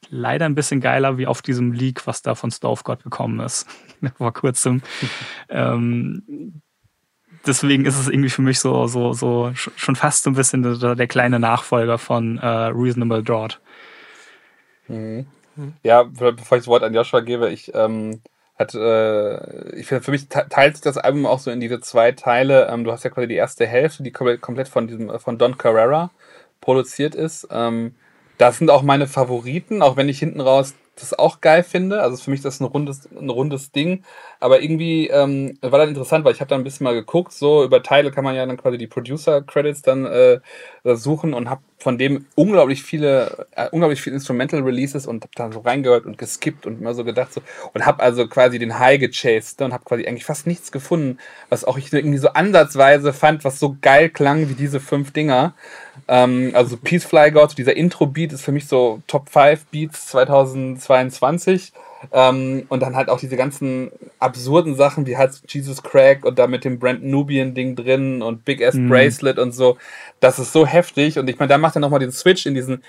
leider 0.09 0.45
ein 0.45 0.55
bisschen 0.55 0.79
geiler 0.79 1.17
wie 1.17 1.27
auf 1.27 1.41
diesem 1.41 1.73
Leak, 1.73 2.05
was 2.05 2.21
da 2.21 2.35
von 2.35 2.51
Stovegod 2.51 3.03
gekommen 3.03 3.39
ist 3.39 3.67
vor 4.17 4.31
kurzem. 4.31 4.81
ähm, 5.49 6.61
deswegen 7.45 7.85
ist 7.85 7.99
es 7.99 8.07
irgendwie 8.07 8.29
für 8.29 8.41
mich 8.41 8.59
so, 8.59 8.87
so, 8.87 9.13
so 9.13 9.51
schon 9.53 9.95
fast 9.95 10.23
so 10.23 10.29
ein 10.29 10.35
bisschen 10.35 10.79
der, 10.79 10.95
der 10.95 11.07
kleine 11.07 11.39
Nachfolger 11.39 11.97
von 11.97 12.37
äh, 12.37 12.47
Reasonable 12.47 13.23
Drought. 13.23 13.59
Mhm. 14.87 15.25
Ja, 15.83 16.03
bevor 16.03 16.57
ich 16.57 16.63
das 16.63 16.67
Wort 16.67 16.83
an 16.83 16.93
Joshua 16.93 17.19
gebe, 17.19 17.51
ich 17.51 17.73
ähm, 17.75 18.21
hat, 18.57 18.73
äh, 18.75 19.75
ich 19.75 19.87
finde, 19.87 20.03
für 20.03 20.11
mich 20.11 20.27
teilt 20.27 20.75
sich 20.75 20.83
das 20.83 20.97
Album 20.97 21.25
auch 21.25 21.39
so 21.39 21.51
in 21.51 21.59
diese 21.59 21.79
zwei 21.79 22.11
Teile. 22.11 22.67
Ähm, 22.71 22.83
du 22.83 22.91
hast 22.91 23.03
ja 23.03 23.09
quasi 23.09 23.27
die 23.27 23.35
erste 23.35 23.65
Hälfte, 23.67 24.03
die 24.03 24.11
komplett 24.11 24.67
von 24.67 24.87
diesem, 24.87 25.09
äh, 25.09 25.19
von 25.19 25.37
Don 25.37 25.57
Carrera 25.57 26.11
produziert 26.61 27.15
ist. 27.15 27.47
Ähm, 27.51 27.95
das 28.37 28.57
sind 28.57 28.69
auch 28.69 28.81
meine 28.81 29.07
Favoriten, 29.07 29.81
auch 29.81 29.95
wenn 29.95 30.09
ich 30.09 30.19
hinten 30.19 30.41
raus 30.41 30.73
das 30.95 31.17
auch 31.17 31.41
geil 31.41 31.63
finde. 31.63 32.01
Also 32.01 32.17
für 32.17 32.29
mich 32.29 32.39
ist 32.39 32.45
das 32.45 32.59
ein 32.59 32.65
rundes, 32.65 33.09
ein 33.11 33.29
rundes 33.29 33.71
Ding. 33.71 34.03
Aber 34.43 34.61
irgendwie 34.61 35.07
ähm, 35.07 35.57
war 35.61 35.79
dann 35.79 35.87
interessant, 35.87 36.25
weil 36.25 36.33
ich 36.33 36.41
habe 36.41 36.49
da 36.49 36.55
ein 36.55 36.65
bisschen 36.65 36.83
mal 36.83 36.93
geguckt, 36.93 37.31
so 37.31 37.63
über 37.63 37.81
Teile 37.81 38.11
kann 38.11 38.25
man 38.25 38.35
ja 38.35 38.45
dann 38.45 38.57
quasi 38.57 38.77
die 38.77 38.87
Producer-Credits 38.87 39.83
dann 39.83 40.05
äh, 40.05 40.41
suchen 40.83 41.33
und 41.33 41.49
habe 41.49 41.61
von 41.77 41.97
dem 41.97 42.25
unglaublich 42.35 42.83
viele, 42.83 43.47
äh, 43.55 43.69
unglaublich 43.71 44.01
viele 44.01 44.15
Instrumental 44.15 44.59
Releases 44.59 45.07
und 45.07 45.23
habe 45.23 45.31
da 45.35 45.49
so 45.49 45.61
reingehört 45.61 46.05
und 46.05 46.17
geskippt 46.17 46.65
und 46.65 46.81
immer 46.81 46.93
so 46.93 47.05
gedacht 47.05 47.31
so 47.31 47.39
und 47.73 47.85
habe 47.85 48.03
also 48.03 48.27
quasi 48.27 48.59
den 48.59 48.79
High 48.79 48.99
gechased 48.99 49.61
und 49.61 49.71
habe 49.71 49.85
quasi 49.85 50.05
eigentlich 50.05 50.25
fast 50.25 50.45
nichts 50.45 50.73
gefunden, 50.73 51.19
was 51.47 51.63
auch 51.63 51.77
ich 51.77 51.93
irgendwie 51.93 52.17
so 52.17 52.27
ansatzweise 52.27 53.13
fand, 53.13 53.45
was 53.45 53.61
so 53.61 53.77
geil 53.79 54.09
klang 54.09 54.49
wie 54.49 54.55
diese 54.55 54.81
fünf 54.81 55.13
Dinger. 55.13 55.53
Ähm, 56.09 56.51
also 56.53 56.75
Peace 56.75 57.05
Fly 57.05 57.31
God, 57.31 57.57
dieser 57.57 57.77
Intro-Beat 57.77 58.33
ist 58.33 58.43
für 58.43 58.51
mich 58.51 58.67
so 58.67 59.01
Top 59.07 59.29
5 59.29 59.67
Beats 59.67 60.07
2022. 60.07 61.71
Ähm, 62.11 62.65
und 62.69 62.81
dann 62.81 62.95
halt 62.95 63.09
auch 63.09 63.19
diese 63.19 63.37
ganzen 63.37 63.91
absurden 64.19 64.75
Sachen 64.75 65.05
wie 65.05 65.17
halt 65.17 65.41
Jesus 65.47 65.81
Crack 65.83 66.25
und 66.25 66.37
da 66.39 66.47
mit 66.47 66.65
dem 66.65 66.79
Brand 66.79 67.03
Nubian 67.03 67.53
Ding 67.53 67.75
drin 67.75 68.21
und 68.21 68.45
Big 68.45 68.63
Ass 68.63 68.75
mhm. 68.75 68.89
Bracelet 68.89 69.39
und 69.39 69.53
so. 69.53 69.77
Das 70.19 70.39
ist 70.39 70.53
so 70.53 70.65
heftig. 70.65 71.19
Und 71.19 71.29
ich 71.29 71.39
meine, 71.39 71.49
da 71.49 71.57
macht 71.57 71.75
er 71.75 71.79
nochmal 71.79 71.99
den 71.99 72.11
Switch 72.11 72.45
in 72.45 72.55
diesen, 72.55 72.83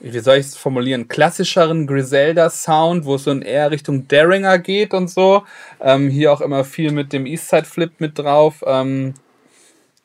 wie 0.00 0.18
soll 0.18 0.36
ich 0.36 0.46
es 0.46 0.56
formulieren, 0.56 1.08
klassischeren 1.08 1.86
Griselda-Sound, 1.86 3.04
wo 3.04 3.16
es 3.16 3.24
so 3.24 3.30
in 3.30 3.42
eher 3.42 3.70
Richtung 3.70 4.08
Daringer 4.08 4.58
geht 4.58 4.94
und 4.94 5.10
so. 5.10 5.44
Ähm, 5.80 6.08
hier 6.08 6.32
auch 6.32 6.40
immer 6.40 6.64
viel 6.64 6.92
mit 6.92 7.12
dem 7.12 7.26
Eastside 7.26 7.64
Flip 7.64 7.92
mit 7.98 8.18
drauf. 8.18 8.62
Ähm, 8.66 9.14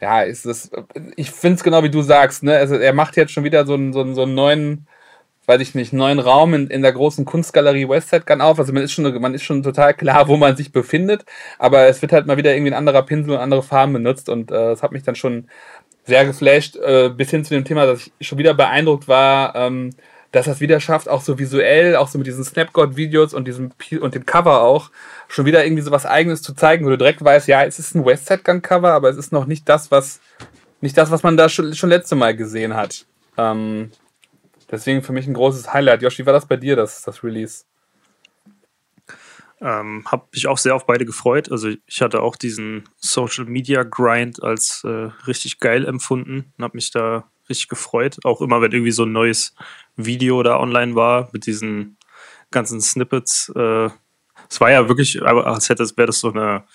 ja, 0.02 0.22
ist 0.22 0.46
es, 0.46 0.70
ich 1.16 1.32
finde 1.32 1.56
es 1.56 1.64
genau 1.64 1.82
wie 1.84 1.90
du 1.90 2.02
sagst, 2.02 2.44
ne? 2.44 2.58
Also 2.58 2.76
er 2.76 2.94
macht 2.94 3.16
jetzt 3.16 3.32
schon 3.32 3.46
wieder 3.46 3.66
so 3.66 3.76
einen, 3.76 3.94
so 3.94 4.02
einen, 4.02 4.14
so 4.14 4.24
einen 4.24 4.36
neuen 4.36 4.88
weiß 5.48 5.62
ich 5.62 5.76
nicht, 5.76 5.94
neuen 5.94 6.20
Raum 6.20 6.54
in, 6.54 6.68
in 6.68 6.82
der 6.82 6.94
großen 6.94 7.26
Kunstgalerie 7.26 7.88
Westside 7.88 8.26
Gun 8.26 8.42
auf. 8.42 8.60
Also 8.60 8.74
man 8.74 8.84
ist 8.84 8.92
schon, 8.92 9.22
man 9.22 9.34
ist 9.34 9.44
schon 9.44 9.64
total 9.64 9.94
klar, 9.94 10.28
wo 10.28 10.38
man 10.38 10.56
sich 10.56 10.72
befindet, 10.72 11.26
aber 11.60 11.88
es 11.88 12.02
wird 12.02 12.12
halt 12.12 12.28
mal 12.28 12.38
wieder 12.38 12.54
irgendwie 12.54 12.72
ein 12.72 12.78
anderer 12.78 13.04
Pinsel 13.04 13.34
und 13.34 13.40
andere 13.40 13.64
Farben 13.64 13.94
benutzt 13.94 14.30
und 14.30 14.52
äh, 14.52 14.54
das 14.54 14.84
hat 14.84 14.92
mich 14.92 15.04
dann 15.04 15.16
schon 15.16 15.48
sehr 16.06 16.26
geflasht, 16.26 16.76
äh, 16.76 17.10
bis 17.10 17.32
hin 17.32 17.44
zu 17.44 17.54
dem 17.54 17.66
Thema, 17.66 17.86
dass 17.86 18.08
ich 18.08 18.28
schon 18.28 18.38
wieder 18.38 18.54
beeindruckt 18.54 19.08
war, 19.08 19.56
ähm, 19.56 19.92
dass 20.32 20.46
das 20.46 20.60
wieder 20.60 20.80
schafft, 20.80 21.08
auch 21.08 21.22
so 21.22 21.40
visuell, 21.40 21.96
auch 21.96 22.10
so 22.10 22.18
mit 22.18 22.28
diesen 22.28 22.44
Snapcode-Videos 22.44 23.34
und 23.34 23.48
diesem 23.48 23.72
und 24.02 24.16
dem 24.16 24.26
Cover 24.26 24.62
auch, 24.62 24.92
schon 25.28 25.46
wieder 25.46 25.66
irgendwie 25.66 25.82
so 25.82 25.92
was 25.92 26.06
Eigenes 26.06 26.42
zu 26.42 26.54
zeigen, 26.54 26.86
wo 26.86 26.90
du 26.90 26.98
direkt 26.98 27.24
weißt, 27.24 27.48
ja, 27.48 27.64
es 27.64 27.80
ist 27.80 27.96
ein 27.96 28.06
Westside 28.06 28.44
Gun 28.44 28.62
Cover, 28.62 28.92
aber 28.92 29.10
es 29.10 29.18
ist 29.18 29.32
noch 29.32 29.46
nicht 29.46 29.68
das, 29.70 29.92
was 29.92 30.20
nicht 30.82 30.98
das, 30.98 31.10
was 31.10 31.24
man 31.24 31.38
da 31.38 31.50
schon, 31.50 31.74
schon 31.74 31.90
letzte 31.90 32.16
Mal 32.16 32.36
gesehen 32.36 32.76
hat. 32.76 33.06
Ähm, 33.38 33.92
deswegen 34.72 35.02
für 35.02 35.14
mich 35.14 35.28
ein 35.28 35.34
großes 35.34 35.74
Highlight. 35.74 36.02
Josh, 36.02 36.20
wie 36.20 36.26
war 36.26 36.34
das 36.34 36.48
bei 36.48 36.58
dir, 36.58 36.76
das, 36.76 37.02
das 37.02 37.24
Release? 37.24 37.66
Ähm, 39.62 40.04
hab 40.06 40.32
mich 40.34 40.48
auch 40.48 40.58
sehr 40.58 40.76
auf 40.76 40.86
beide 40.86 41.06
gefreut. 41.06 41.52
Also 41.52 41.70
ich 41.86 42.02
hatte 42.02 42.22
auch 42.22 42.36
diesen 42.36 42.84
Social 42.98 43.46
Media 43.46 43.84
Grind 43.84 44.44
als 44.44 44.84
äh, 44.84 45.10
richtig 45.28 45.60
geil 45.60 45.86
empfunden 45.86 46.54
und 46.58 46.64
habe 46.64 46.76
mich 46.76 46.92
da 46.92 47.30
richtig 47.50 47.70
gefreut. 47.70 48.18
Auch 48.26 48.42
immer, 48.42 48.62
wenn 48.62 48.74
irgendwie 48.74 48.92
so 48.92 49.04
ein 49.04 49.12
neues 49.12 49.56
Video 49.96 50.44
da 50.44 50.60
online 50.60 50.96
war 50.96 51.30
mit 51.32 51.46
diesen 51.46 51.98
ganzen 52.52 52.82
Snippets. 52.82 53.52
Äh, 53.56 53.90
es 54.50 54.60
war 54.60 54.72
ja 54.72 54.88
wirklich, 54.90 55.24
als 55.24 55.70
hätte 55.70 55.84
es 55.84 55.98
wäre 55.98 56.08
das 56.08 56.20
so 56.20 56.32
eine 56.32 56.66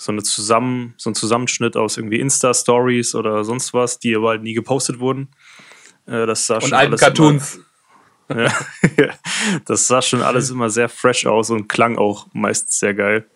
so 0.00 0.12
eine 0.12 0.22
Zusammen, 0.22 0.94
so 0.96 1.10
ein 1.10 1.16
Zusammenschnitt 1.16 1.76
aus 1.76 1.96
irgendwie 1.96 2.20
Insta-Stories 2.20 3.16
oder 3.16 3.42
sonst 3.42 3.74
was, 3.74 3.98
die 3.98 4.14
aber 4.14 4.28
halt 4.28 4.44
nie 4.44 4.54
gepostet 4.54 5.00
wurden. 5.00 5.30
Äh, 6.08 6.26
das 6.26 6.46
sah 6.46 6.56
und 6.56 6.62
schon 6.62 6.72
alten 6.74 6.96
Cartoons. 6.96 7.60
Immer, 8.28 8.44
ja, 8.96 9.14
das 9.64 9.86
sah 9.86 10.02
schon 10.02 10.22
alles 10.22 10.50
immer 10.50 10.68
sehr 10.68 10.90
fresh 10.90 11.24
aus 11.24 11.48
und 11.48 11.66
klang 11.66 11.96
auch 11.96 12.26
meist 12.34 12.78
sehr 12.78 12.92
geil. 12.92 13.26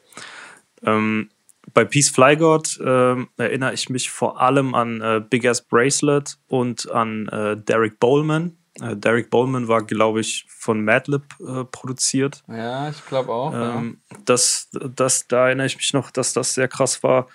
Ähm, 0.82 1.30
bei 1.72 1.84
Peace 1.84 2.10
Fly 2.10 2.36
God 2.36 2.78
äh, 2.80 3.16
erinnere 3.38 3.72
ich 3.72 3.88
mich 3.88 4.10
vor 4.10 4.40
allem 4.40 4.74
an 4.74 5.00
äh, 5.00 5.22
Big 5.28 5.46
Ass 5.46 5.62
Bracelet 5.62 6.38
und 6.48 6.90
an 6.90 7.28
äh, 7.28 7.56
Derek 7.56 7.98
Bowman. 8.00 8.58
Äh, 8.80 8.96
Derek 8.96 9.30
Bowman 9.30 9.68
war, 9.68 9.82
glaube 9.82 10.20
ich, 10.20 10.44
von 10.48 10.84
Madlib 10.84 11.22
äh, 11.40 11.64
produziert. 11.64 12.42
Ja, 12.48 12.90
ich 12.90 13.06
glaube 13.06 13.32
auch. 13.32 13.54
Ähm, 13.54 14.00
ja. 14.10 14.18
das, 14.24 14.68
das, 14.72 15.26
da 15.26 15.46
erinnere 15.46 15.66
ich 15.66 15.76
mich 15.76 15.92
noch, 15.94 16.10
dass 16.10 16.32
das 16.34 16.54
sehr 16.54 16.68
krass 16.68 17.02
war. 17.02 17.28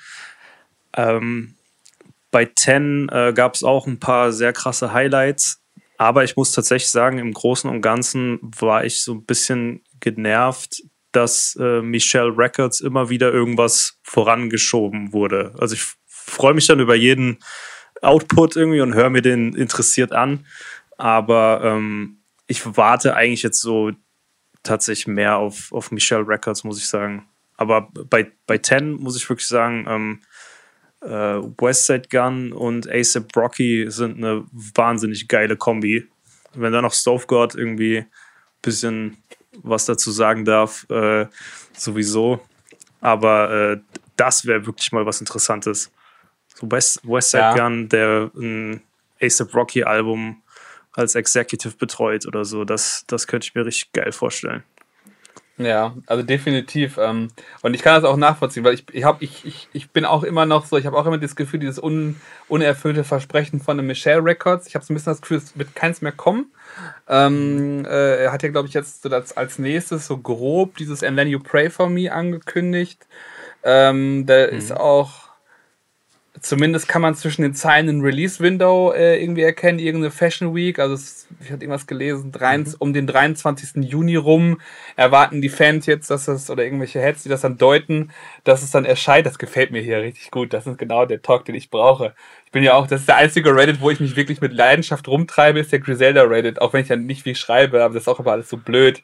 Ähm, 0.94 1.57
bei 2.32 2.46
Ten 2.46 3.10
äh, 3.10 3.34
gab 3.34 3.56
es 3.56 3.64
auch 3.64 3.88
ein 3.88 4.00
paar 4.00 4.32
sehr 4.32 4.54
krasse 4.54 4.94
Highlights. 4.94 5.62
Aber 5.98 6.24
ich 6.24 6.36
muss 6.36 6.52
tatsächlich 6.52 6.92
sagen, 6.92 7.18
im 7.18 7.34
Großen 7.34 7.70
und 7.70 7.82
Ganzen 7.82 8.40
war 8.42 8.86
ich 8.86 9.04
so 9.04 9.14
ein 9.14 9.26
bisschen 9.26 9.82
genervt, 10.00 10.84
dass 11.12 11.58
äh, 11.60 11.82
Michelle 11.82 12.38
Records 12.38 12.82
immer 12.82 13.10
wieder 13.10 13.34
irgendwas 13.34 14.00
vorangeschoben 14.04 15.14
wurde. 15.14 15.56
Also 15.58 15.74
ich 15.74 15.86
freue 16.06 16.54
mich 16.54 16.68
dann 16.68 16.80
über 16.80 16.96
jeden 16.96 17.40
Output 18.02 18.56
irgendwie 18.56 18.82
und 18.82 18.94
höre 18.94 19.10
mir 19.10 19.24
den 19.24 19.56
interessiert 19.56 20.12
an. 20.12 20.46
Aber 20.98 21.62
ähm, 21.64 22.20
ich 22.46 22.78
warte 22.78 23.16
eigentlich 23.16 23.44
jetzt 23.44 23.62
so 23.62 23.92
tatsächlich 24.62 25.08
mehr 25.08 25.38
auf, 25.38 25.72
auf 25.72 25.92
Michelle 25.92 26.28
Records, 26.28 26.64
muss 26.64 26.78
ich 26.78 26.88
sagen. 26.88 27.28
Aber 27.56 27.90
bei, 28.10 28.32
bei 28.46 28.60
Ten 28.60 28.92
muss 28.92 29.18
ich 29.18 29.28
wirklich 29.28 29.48
sagen, 29.48 29.86
ähm, 29.90 30.22
äh, 31.02 31.08
Westside 31.08 32.08
Gun 32.10 32.52
und 32.54 32.90
ASAP 32.90 33.36
Rocky 33.36 33.86
sind 33.90 34.18
eine 34.18 34.46
wahnsinnig 34.52 35.28
geile 35.28 35.56
Kombi. 35.56 36.08
Wenn 36.54 36.74
da 36.74 36.82
noch 36.82 36.94
Stove 36.94 37.26
God 37.28 37.56
irgendwie 37.56 38.00
ein 38.00 38.08
bisschen 38.62 39.18
was 39.64 39.86
dazu 39.86 40.12
sagen 40.12 40.46
darf, 40.46 40.86
äh, 40.90 41.28
sowieso. 41.74 42.40
Aber 43.02 43.52
äh, 43.52 43.78
das 44.16 44.46
wäre 44.46 44.66
wirklich 44.66 44.92
mal 44.92 45.06
was 45.06 45.20
Interessantes. 45.20 45.92
So 46.56 46.70
West, 46.72 47.02
Westside 47.04 47.44
ja. 47.44 47.56
Gun, 47.56 47.90
der 47.90 48.32
ein 48.36 48.82
ASAP 49.22 49.54
Rocky 49.54 49.84
Album 49.84 50.42
als 50.94 51.16
Executive 51.16 51.76
betreut 51.78 52.26
oder 52.26 52.44
so. 52.44 52.66
Das, 52.66 53.06
das 53.08 53.28
könnte 53.28 53.46
ich 53.46 53.56
mir 53.56 53.66
richtig 53.66 53.92
geil 53.94 54.12
vorstellen. 54.12 54.64
Ja, 55.60 55.96
also 56.06 56.22
definitiv. 56.22 57.00
Ähm, 57.00 57.30
und 57.64 57.74
ich 57.74 57.82
kann 57.82 57.96
das 57.96 58.04
auch 58.04 58.16
nachvollziehen, 58.16 58.64
weil 58.64 58.76
ich, 58.76 58.86
ich, 58.92 59.04
hab, 59.04 59.24
ich, 59.24 59.44
ich, 59.44 59.68
ich 59.74 59.90
bin 59.90 60.06
auch 60.06 60.24
immer 60.24 60.46
noch 60.46 60.66
so, 60.68 60.78
ich 60.78 60.86
habe 60.86 60.96
auch 60.96 61.06
immer 61.08 61.18
das 61.18 61.36
Gefühl, 61.36 61.60
dieses 61.60 61.82
un, 61.82 62.22
unerfüllte 62.48 63.04
Versprechen 63.04 63.60
von 63.60 63.78
den 63.78 63.88
Michelle 63.88 64.24
Records. 64.24 64.68
Ich 64.68 64.76
habe 64.76 64.86
so 64.86 64.94
ein 64.94 64.96
bisschen 64.96 65.12
das 65.12 65.22
Gefühl, 65.22 65.38
es 65.38 65.58
wird 65.58 65.74
keins 65.76 66.02
mehr 66.02 66.12
kommen. 66.12 66.52
Ähm, 67.08 67.86
äh, 67.86 68.26
er 68.26 68.32
hat 68.32 68.44
ja, 68.44 68.50
glaube 68.50 68.68
ich, 68.68 68.76
jetzt 68.76 69.02
so 69.02 69.10
das, 69.10 69.36
als 69.36 69.58
nächstes 69.58 70.06
so 70.06 70.18
grob 70.18 70.78
dieses 70.78 71.04
And 71.04 71.18
Then 71.18 71.28
You 71.28 71.40
Pray 71.40 71.72
For 71.72 71.90
Me 71.90 72.12
angekündigt. 72.12 73.08
Ähm, 73.64 74.28
da 74.28 74.46
mhm. 74.48 74.58
ist 74.58 74.72
auch 74.72 75.27
Zumindest 76.42 76.88
kann 76.88 77.02
man 77.02 77.16
zwischen 77.16 77.42
den 77.42 77.54
Zeilen 77.54 77.90
ein 77.90 78.02
Release-Window 78.02 78.92
äh, 78.92 79.22
irgendwie 79.22 79.42
erkennen, 79.42 79.80
irgendeine 79.80 80.12
Fashion 80.12 80.54
Week. 80.56 80.80
Also 80.80 80.94
es, 80.94 81.28
ich 81.40 81.52
hatte 81.52 81.64
irgendwas 81.64 81.88
gelesen, 81.88 82.32
drei, 82.32 82.58
mhm. 82.58 82.76
um 82.80 82.94
den 82.94 83.08
23. 83.08 83.84
Juni 83.84 84.16
rum 84.16 84.60
erwarten 84.96 85.42
die 85.42 85.50
Fans 85.50 85.86
jetzt, 85.86 86.10
dass 86.10 86.26
das, 86.26 86.50
oder 86.50 86.64
irgendwelche 86.64 87.00
Heads, 87.00 87.24
die 87.24 87.30
das 87.30 87.42
dann 87.42 87.58
deuten, 87.58 88.12
dass 88.44 88.64
es 88.64 88.72
dann 88.72 88.86
erscheint. 88.86 89.26
Das 89.26 89.40
gefällt 89.40 89.72
mir 89.72 89.82
hier 89.82 90.02
richtig 90.02 90.32
gut. 90.32 90.54
Das 90.54 90.68
ist 90.68 90.78
genau 90.78 91.06
der 91.06 91.22
Talk, 91.22 91.46
den 91.46 91.56
ich 91.56 91.70
brauche. 91.70 92.14
Ich 92.46 92.52
bin 92.52 92.64
ja 92.64 92.74
auch, 92.74 92.88
das 92.88 93.02
ist 93.02 93.10
der 93.10 93.18
einzige 93.18 93.56
Reddit, 93.56 93.82
wo 93.82 93.90
ich 93.90 94.00
mich 94.00 94.16
wirklich 94.16 94.42
mit 94.42 94.54
Leidenschaft 94.54 95.08
rumtreibe, 95.08 95.60
ist 95.60 95.72
der 95.72 95.80
Griselda 95.80 96.24
Reddit. 96.24 96.62
Auch 96.62 96.74
wenn 96.74 96.82
ich 96.82 96.90
ja 96.90 96.96
nicht 96.96 97.24
viel 97.24 97.36
schreibe, 97.36 97.84
aber 97.84 97.94
das 97.94 98.04
ist 98.04 98.08
auch 98.08 98.20
immer 98.20 98.32
alles 98.32 98.50
so 98.50 98.58
blöd. 98.58 99.02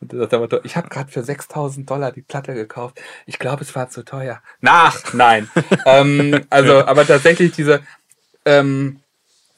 Ich 0.00 0.76
habe 0.76 0.88
gerade 0.88 1.10
für 1.10 1.22
6000 1.22 1.88
Dollar 1.88 2.12
die 2.12 2.22
Platte 2.22 2.54
gekauft. 2.54 3.00
Ich 3.24 3.38
glaube, 3.38 3.62
es 3.62 3.74
war 3.74 3.88
zu 3.88 4.04
teuer. 4.04 4.42
Nach, 4.60 5.14
nein. 5.14 5.48
ähm, 5.86 6.44
also, 6.50 6.84
aber 6.84 7.06
tatsächlich 7.06 7.52
diese, 7.52 7.80
ähm, 8.44 9.00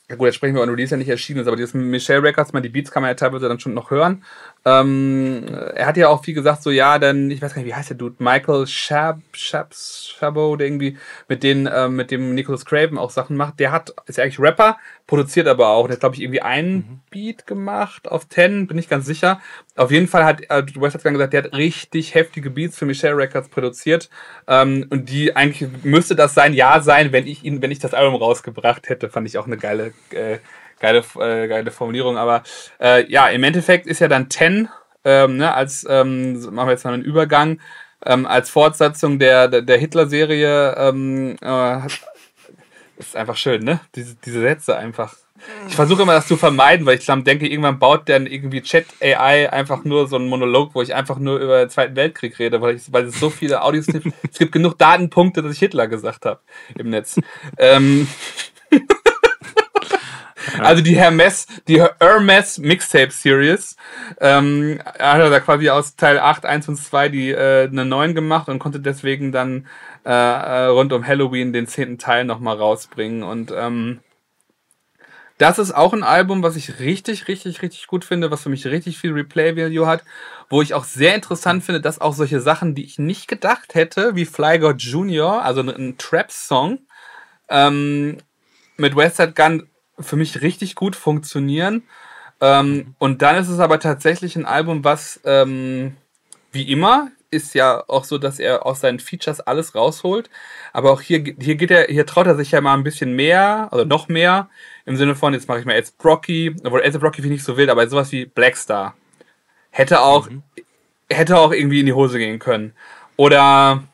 ja 0.09 0.16
gut, 0.16 0.27
jetzt 0.27 0.36
sprechen 0.36 0.55
wir 0.55 0.62
über 0.62 0.73
Release, 0.73 0.93
ja 0.93 0.97
nicht 0.97 1.09
erschienen 1.09 1.40
ist, 1.40 1.48
aber 1.48 1.56
dieses 1.56 1.74
Michelle 1.74 2.23
Records, 2.23 2.52
man, 2.52 2.62
die 2.62 2.70
Beats 2.70 2.90
kann 2.90 3.02
man 3.02 3.10
ja 3.10 3.15
teilweise 3.15 3.48
dann 3.48 3.60
schon 3.60 3.74
noch 3.74 3.90
hören. 3.90 4.24
Ähm, 4.69 5.47
er 5.74 5.86
hat 5.86 5.97
ja 5.97 6.09
auch 6.09 6.23
viel 6.23 6.35
gesagt, 6.35 6.62
so 6.62 6.70
ja, 6.70 6.99
dann, 6.99 7.31
ich 7.31 7.40
weiß 7.40 7.55
gar 7.55 7.62
nicht, 7.62 7.70
wie 7.70 7.74
heißt 7.74 7.89
der 7.90 7.97
Dude, 7.97 8.16
Michael 8.19 8.66
Shab, 8.66 9.19
Shab, 9.32 9.74
Shabo, 9.74 10.57
der 10.57 10.66
irgendwie 10.66 10.99
mit 11.27 11.43
den, 11.43 11.69
ähm, 11.73 11.97
mit 11.97 12.11
dem 12.11 12.35
Nicholas 12.35 12.66
Craven 12.66 12.99
auch 12.99 13.11
Sachen 13.11 13.36
macht. 13.36 13.61
Der 13.61 13.73
hat, 13.73 13.95
ist 14.07 14.19
ja 14.19 14.24
eigentlich 14.24 14.40
Rapper, 14.40 14.77
produziert 15.07 15.47
aber 15.47 15.69
auch. 15.69 15.86
Der 15.86 15.95
hat, 15.95 16.01
glaube 16.01 16.16
ich, 16.16 16.23
irgendwie 16.23 16.43
einen 16.43 16.74
mhm. 16.74 17.01
Beat 17.11 17.47
gemacht 17.47 18.09
auf 18.09 18.27
Ten, 18.27 18.66
bin 18.66 18.77
ich 18.77 18.90
ganz 18.90 19.07
sicher. 19.07 19.40
Auf 19.74 19.90
jeden 19.90 20.07
Fall 20.09 20.24
hat, 20.24 20.43
äh, 20.51 20.62
West 20.74 20.97
hat 20.97 21.05
dann 21.05 21.15
gesagt, 21.15 21.32
der 21.32 21.45
hat 21.45 21.55
richtig 21.55 22.15
heftige 22.15 22.51
Beats 22.51 22.77
für 22.77 22.85
Michelle 22.85 23.16
Records 23.16 23.49
produziert. 23.49 24.11
Ähm, 24.47 24.86
und 24.90 25.09
die 25.09 25.35
eigentlich 25.35 25.66
müsste 25.82 26.15
das 26.15 26.35
sein 26.35 26.53
Jahr 26.53 26.82
sein, 26.82 27.12
wenn 27.12 27.27
ich 27.27 27.43
ihn, 27.43 27.62
wenn 27.62 27.70
ich 27.70 27.78
das 27.78 27.95
Album 27.95 28.16
rausgebracht 28.16 28.90
hätte, 28.90 29.09
fand 29.09 29.27
ich 29.28 29.39
auch 29.39 29.47
eine 29.47 29.57
geile, 29.57 29.93
äh, 30.11 30.39
geile, 30.81 31.05
äh, 31.21 31.49
geile 31.49 31.71
Formulierung. 31.71 32.17
Aber 32.17 32.43
äh, 32.81 33.11
ja, 33.11 33.29
im 33.29 33.43
Endeffekt 33.45 33.87
ist 33.87 34.01
ja 34.01 34.09
dann 34.09 34.29
Ten, 34.29 34.69
ähm, 35.05 35.37
ne, 35.37 35.55
als, 35.55 35.87
ähm, 35.89 36.41
machen 36.55 36.69
wir 36.69 36.73
jetzt 36.73 36.85
mal 36.85 36.95
einen 36.95 37.05
Übergang, 37.05 37.61
ähm, 38.05 38.27
als 38.27 38.51
Fortsetzung 38.51 39.19
der, 39.19 39.49
der, 39.49 39.63
der 39.63 39.79
Hitler-Serie, 39.79 40.75
ähm, 40.77 41.37
äh, 41.41 41.81
ist 42.99 43.17
einfach 43.17 43.37
schön, 43.37 43.63
ne? 43.63 43.81
Diese, 43.95 44.17
diese 44.17 44.41
Sätze 44.41 44.77
einfach. 44.77 45.15
Ich 45.69 45.77
versuche 45.77 46.03
immer 46.03 46.15
das 46.15 46.27
zu 46.27 46.37
vermeiden, 46.37 46.85
weil 46.85 46.99
ich 46.99 47.07
dann 47.07 47.23
denke, 47.23 47.47
irgendwann 47.47 47.79
baut 47.79 48.09
dann 48.09 48.27
irgendwie 48.27 48.61
Chat 48.61 48.87
AI 49.01 49.53
einfach 49.53 49.85
nur 49.85 50.09
so 50.09 50.17
einen 50.17 50.27
Monolog, 50.27 50.75
wo 50.75 50.83
ich 50.83 50.95
einfach 50.95 51.19
nur 51.19 51.39
über 51.39 51.61
den 51.61 51.71
Zweiten 51.71 51.95
Weltkrieg 51.95 52.37
rede, 52.41 52.61
weil, 52.61 52.75
ich, 52.75 52.93
weil 52.93 53.05
es 53.05 53.21
so 53.21 53.31
viele 53.31 53.63
Audios 53.63 53.87
gibt. 53.87 54.07
es 54.31 54.39
gibt 54.39 54.51
genug 54.51 54.79
Datenpunkte, 54.79 55.43
dass 55.43 55.53
ich 55.53 55.61
Hitler 55.61 55.87
gesagt 55.87 56.27
habe 56.27 56.41
im 56.77 56.91
Netz. 56.91 57.21
ähm, 57.57 58.09
also 60.65 60.83
die 60.83 60.97
Hermes, 60.97 61.47
die 61.67 61.83
Hermes 62.01 62.59
Mixtape 62.59 63.11
Series, 63.11 63.77
ähm, 64.21 64.81
er 64.99 65.13
hat 65.13 65.33
da 65.33 65.41
quasi 65.41 65.69
aus 65.71 65.97
Teil 65.97 66.19
8, 66.19 66.45
1 66.45 66.69
und 66.69 66.77
2 66.77 67.09
die 67.09 67.31
äh, 67.31 67.69
eine 67.69 67.85
9 67.85 68.15
gemacht 68.15 68.49
und 68.49 68.59
konnte 68.59 68.81
deswegen 68.81 69.33
dann 69.33 69.67
äh, 70.05 70.11
äh, 70.11 70.65
rund 70.67 70.93
um 70.93 71.07
Halloween 71.07 71.53
den 71.53 71.67
zehnten 71.67 71.99
Teil 71.99 72.25
nochmal 72.25 72.57
rausbringen. 72.57 73.23
Und 73.23 73.53
ähm, 73.55 74.01
das 75.39 75.59
ist 75.61 75.73
auch 75.73 75.93
ein 75.93 76.03
Album, 76.03 76.43
was 76.43 76.57
ich 76.57 76.81
richtig, 76.81 77.29
richtig, 77.29 77.63
richtig 77.63 77.87
gut 77.87 78.05
finde, 78.05 78.31
was 78.31 78.43
für 78.43 78.49
mich 78.49 78.67
richtig 78.67 78.99
viel 78.99 79.13
Replay-Value 79.13 79.87
hat, 79.87 80.03
wo 80.51 80.63
ich 80.63 80.75
auch 80.75 80.85
sehr 80.85 81.15
interessant 81.15 81.63
finde, 81.63 81.81
dass 81.81 82.01
auch 82.01 82.13
solche 82.13 82.41
Sachen, 82.41 82.75
die 82.75 82.85
ich 82.85 82.99
nicht 82.99 83.29
gedacht 83.29 83.75
hätte, 83.75 84.17
wie 84.17 84.25
Fly 84.25 84.59
God 84.59 84.83
Jr., 84.83 85.45
also 85.45 85.61
ein, 85.61 85.69
ein 85.69 85.99
Trap-Song, 85.99 86.81
ähm, 87.49 88.19
mit 88.77 88.97
Westside 88.97 89.33
Gun 89.33 89.69
für 90.01 90.16
mich 90.16 90.43
richtig 90.43 90.75
gut 90.75 90.97
funktionieren. 90.97 91.83
Ähm, 92.41 92.95
und 92.99 93.23
dann 93.23 93.37
ist 93.37 93.49
es 93.49 93.59
aber 93.59 93.81
tatsächlich 93.81 94.37
ein 94.37 94.47
Album, 94.47 94.85
was 94.85 95.20
ähm, 95.25 95.97
wie 96.53 96.70
immer 96.70 97.11
ist 97.31 97.55
ja 97.55 97.85
auch 97.89 98.05
so, 98.05 98.19
dass 98.19 98.39
er 98.39 98.65
aus 98.65 98.81
seinen 98.81 99.01
Features 99.01 99.41
alles 99.41 99.75
rausholt. 99.75 100.31
Aber 100.73 100.93
auch 100.93 101.01
hier, 101.01 101.23
hier 101.39 101.57
geht 101.57 101.70
er, 101.70 101.87
hier 101.87 102.07
traut 102.07 102.27
er 102.27 102.37
sich 102.37 102.53
ja 102.53 102.61
mal 102.61 102.75
ein 102.75 102.85
bisschen 102.85 103.15
mehr, 103.15 103.69
also 103.70 103.85
noch 103.85 104.09
mehr, 104.09 104.49
im 104.87 104.97
Sinne 104.97 105.15
von, 105.15 105.35
jetzt 105.35 105.49
mache 105.49 105.61
ich 105.61 105.66
mal 105.66 105.75
Ed 105.75 105.93
Brocky, 105.99 106.55
obwohl 106.65 106.81
Ed 106.81 106.99
Brocky 106.99 107.20
finde 107.20 107.35
ich 107.35 107.41
nicht 107.41 107.45
so 107.45 107.57
wild, 107.57 107.70
aber 107.70 107.87
sowas 107.89 108.12
wie 108.12 108.25
Blackstar. 108.25 108.95
Hätte 109.70 110.01
auch, 110.01 110.31
mhm. 110.31 110.43
hätte 111.11 111.37
auch 111.37 111.53
irgendwie 111.53 111.81
in 111.81 111.87
die 111.87 111.93
Hose 111.93 112.19
gehen 112.19 112.39
können. 112.39 112.73
Oder, 113.16 113.85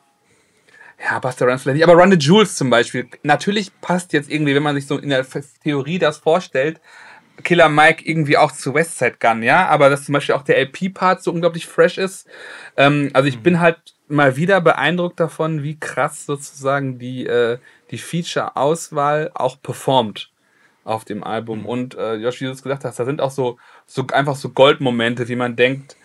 ja, 1.05 1.19
Buster 1.19 1.45
Rhymes 1.45 1.61
vielleicht 1.61 1.75
nicht, 1.75 1.87
aber 1.87 2.01
Run 2.01 2.11
the 2.11 2.17
Jewels 2.17 2.55
zum 2.55 2.69
Beispiel. 2.69 3.07
Natürlich 3.23 3.71
passt 3.79 4.11
jetzt 4.13 4.29
irgendwie, 4.29 4.55
wenn 4.55 4.63
man 4.63 4.75
sich 4.75 4.87
so 4.87 4.97
in 4.97 5.09
der 5.09 5.25
Theorie 5.63 5.99
das 5.99 6.17
vorstellt, 6.17 6.81
Killer 7.43 7.69
Mike 7.69 8.03
irgendwie 8.09 8.37
auch 8.37 8.51
zu 8.51 8.73
Westside 8.73 9.17
Gun, 9.19 9.43
ja, 9.43 9.67
aber 9.67 9.89
dass 9.89 10.05
zum 10.05 10.13
Beispiel 10.13 10.35
auch 10.35 10.41
der 10.41 10.57
LP-Part 10.57 11.21
so 11.21 11.31
unglaublich 11.31 11.67
fresh 11.67 11.97
ist. 11.97 12.27
Ähm, 12.77 13.11
also 13.13 13.27
ich 13.27 13.37
mhm. 13.37 13.43
bin 13.43 13.59
halt 13.59 13.77
mal 14.07 14.35
wieder 14.35 14.61
beeindruckt 14.61 15.19
davon, 15.19 15.61
wie 15.61 15.79
krass 15.79 16.25
sozusagen 16.25 16.97
die, 16.97 17.25
äh, 17.27 17.59
die 17.91 17.97
Feature-Auswahl 17.97 19.31
auch 19.33 19.61
performt 19.61 20.31
auf 20.85 21.05
dem 21.05 21.23
Album. 21.23 21.61
Mhm. 21.61 21.65
Und 21.65 21.95
äh, 21.95 22.15
Josh, 22.15 22.41
wie 22.41 22.45
du 22.45 22.51
es 22.51 22.63
gesagt 22.63 22.85
hast, 22.85 22.99
da 22.99 23.05
sind 23.05 23.21
auch 23.21 23.31
so, 23.31 23.57
so 23.85 24.07
einfach 24.11 24.35
so 24.35 24.49
Goldmomente, 24.49 25.27
wie 25.27 25.35
man 25.35 25.55
denkt, 25.55 25.97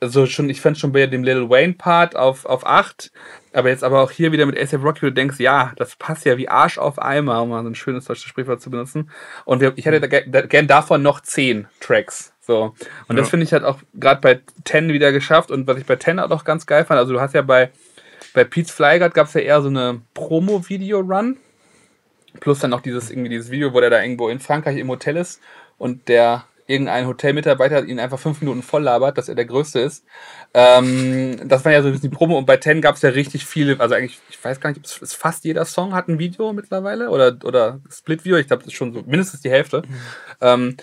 also 0.00 0.26
schon, 0.26 0.48
ich 0.48 0.60
fand 0.60 0.78
schon 0.78 0.92
bei 0.92 1.06
dem 1.06 1.22
Little 1.22 1.50
Wayne 1.50 1.74
Part 1.74 2.16
auf, 2.16 2.46
auf 2.46 2.66
8, 2.66 3.12
aber 3.52 3.68
jetzt 3.68 3.84
aber 3.84 4.02
auch 4.02 4.10
hier 4.10 4.32
wieder 4.32 4.46
mit 4.46 4.58
ASAP 4.58 4.82
Rocky, 4.82 5.00
du 5.00 5.12
denkst, 5.12 5.38
ja, 5.38 5.72
das 5.76 5.96
passt 5.96 6.24
ja 6.24 6.38
wie 6.38 6.48
Arsch 6.48 6.78
auf 6.78 6.98
Eimer, 6.98 7.42
um 7.42 7.50
mal 7.50 7.62
so 7.62 7.68
ein 7.68 7.74
schönes 7.74 8.06
deutsches 8.06 8.24
Sprichwort 8.24 8.62
zu 8.62 8.70
benutzen. 8.70 9.10
Und 9.44 9.60
wir, 9.60 9.72
ich 9.76 9.84
hätte 9.84 10.00
da, 10.00 10.40
gern 10.42 10.66
davon 10.66 11.02
noch 11.02 11.20
10 11.20 11.68
Tracks. 11.80 12.32
So. 12.40 12.74
Und 13.08 13.16
ja. 13.16 13.22
das 13.22 13.28
finde 13.28 13.44
ich 13.44 13.52
halt 13.52 13.64
auch 13.64 13.78
gerade 13.94 14.20
bei 14.20 14.40
10 14.64 14.92
wieder 14.92 15.12
geschafft 15.12 15.50
und 15.50 15.66
was 15.66 15.78
ich 15.78 15.86
bei 15.86 15.96
10 15.96 16.18
auch 16.18 16.28
noch 16.28 16.44
ganz 16.44 16.66
geil 16.66 16.84
fand, 16.84 16.98
also 16.98 17.12
du 17.12 17.20
hast 17.20 17.34
ja 17.34 17.42
bei, 17.42 17.70
bei 18.32 18.44
Pete's 18.44 18.70
Flygard 18.70 19.14
gab 19.14 19.26
es 19.26 19.34
ja 19.34 19.42
eher 19.42 19.60
so 19.60 19.68
eine 19.68 20.00
Promo-Video-Run. 20.14 21.36
Plus 22.38 22.60
dann 22.60 22.70
noch 22.70 22.80
dieses, 22.80 23.10
irgendwie 23.10 23.28
dieses 23.28 23.50
Video, 23.50 23.74
wo 23.74 23.80
der 23.80 23.90
da 23.90 24.00
irgendwo 24.00 24.28
in 24.28 24.38
Frankreich 24.38 24.78
im 24.78 24.88
Hotel 24.88 25.16
ist 25.16 25.40
und 25.78 26.08
der 26.08 26.44
irgendein 26.70 27.06
Hotelmitarbeiter 27.06 27.84
ihn 27.84 27.98
einfach 27.98 28.18
fünf 28.18 28.40
Minuten 28.40 28.62
voll 28.62 28.84
labert, 28.84 29.18
dass 29.18 29.28
er 29.28 29.34
der 29.34 29.44
Größte 29.44 29.80
ist. 29.80 30.04
Ähm, 30.54 31.36
das 31.44 31.64
war 31.64 31.72
ja 31.72 31.82
so 31.82 31.88
ein 31.88 31.92
bisschen 31.92 32.10
die 32.10 32.16
Promo 32.16 32.38
und 32.38 32.46
bei 32.46 32.56
Ten 32.56 32.80
gab 32.80 32.96
es 32.96 33.02
ja 33.02 33.10
richtig 33.10 33.44
viele, 33.44 33.78
also 33.80 33.94
eigentlich, 33.94 34.18
ich 34.30 34.42
weiß 34.42 34.60
gar 34.60 34.70
nicht, 34.70 34.84
ist 34.84 35.14
fast 35.14 35.44
jeder 35.44 35.64
Song 35.64 35.94
hat 35.94 36.08
ein 36.08 36.18
Video 36.18 36.52
mittlerweile 36.52 37.10
oder, 37.10 37.36
oder 37.44 37.80
Split-Video, 37.90 38.38
ich 38.38 38.46
glaube, 38.46 38.62
das 38.62 38.72
ist 38.72 38.78
schon 38.78 38.92
so 38.92 39.02
mindestens 39.06 39.40
die 39.40 39.50
Hälfte. 39.50 39.82
Mhm. 39.82 39.94
Ähm, 40.40 40.76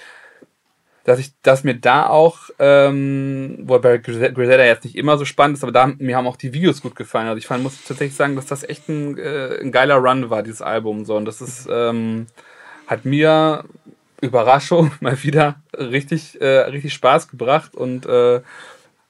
dass 1.05 1.19
ich, 1.19 1.31
dass 1.41 1.63
mir 1.63 1.75
da 1.75 2.07
auch, 2.07 2.49
ähm, 2.59 3.59
wo 3.61 3.79
bei 3.79 3.97
Griselda 3.97 4.65
jetzt 4.65 4.83
nicht 4.83 4.97
immer 4.97 5.17
so 5.17 5.23
spannend 5.23 5.55
ist, 5.55 5.63
aber 5.63 5.71
da 5.71 5.87
mir 5.87 6.17
haben 6.17 6.27
auch 6.27 6.35
die 6.35 6.51
Videos 6.51 6.81
gut 6.81 6.97
gefallen. 6.97 7.27
Also 7.27 7.37
ich 7.37 7.47
fand, 7.47 7.63
muss 7.63 7.81
tatsächlich 7.81 8.17
sagen, 8.17 8.35
dass 8.35 8.47
das 8.47 8.67
echt 8.67 8.89
ein, 8.89 9.17
äh, 9.17 9.57
ein 9.61 9.71
geiler 9.71 9.95
Run 9.95 10.29
war, 10.29 10.43
dieses 10.43 10.61
Album. 10.61 11.05
So. 11.05 11.15
Und 11.15 11.23
das 11.23 11.39
ist, 11.39 11.65
ähm, 11.71 12.27
hat 12.87 13.05
mir 13.05 13.63
Überraschung 14.21 14.91
mal 14.99 15.21
wieder 15.23 15.61
richtig, 15.77 16.39
äh, 16.41 16.59
richtig 16.61 16.93
Spaß 16.93 17.27
gebracht 17.27 17.75
und 17.75 18.05
äh, 18.05 18.41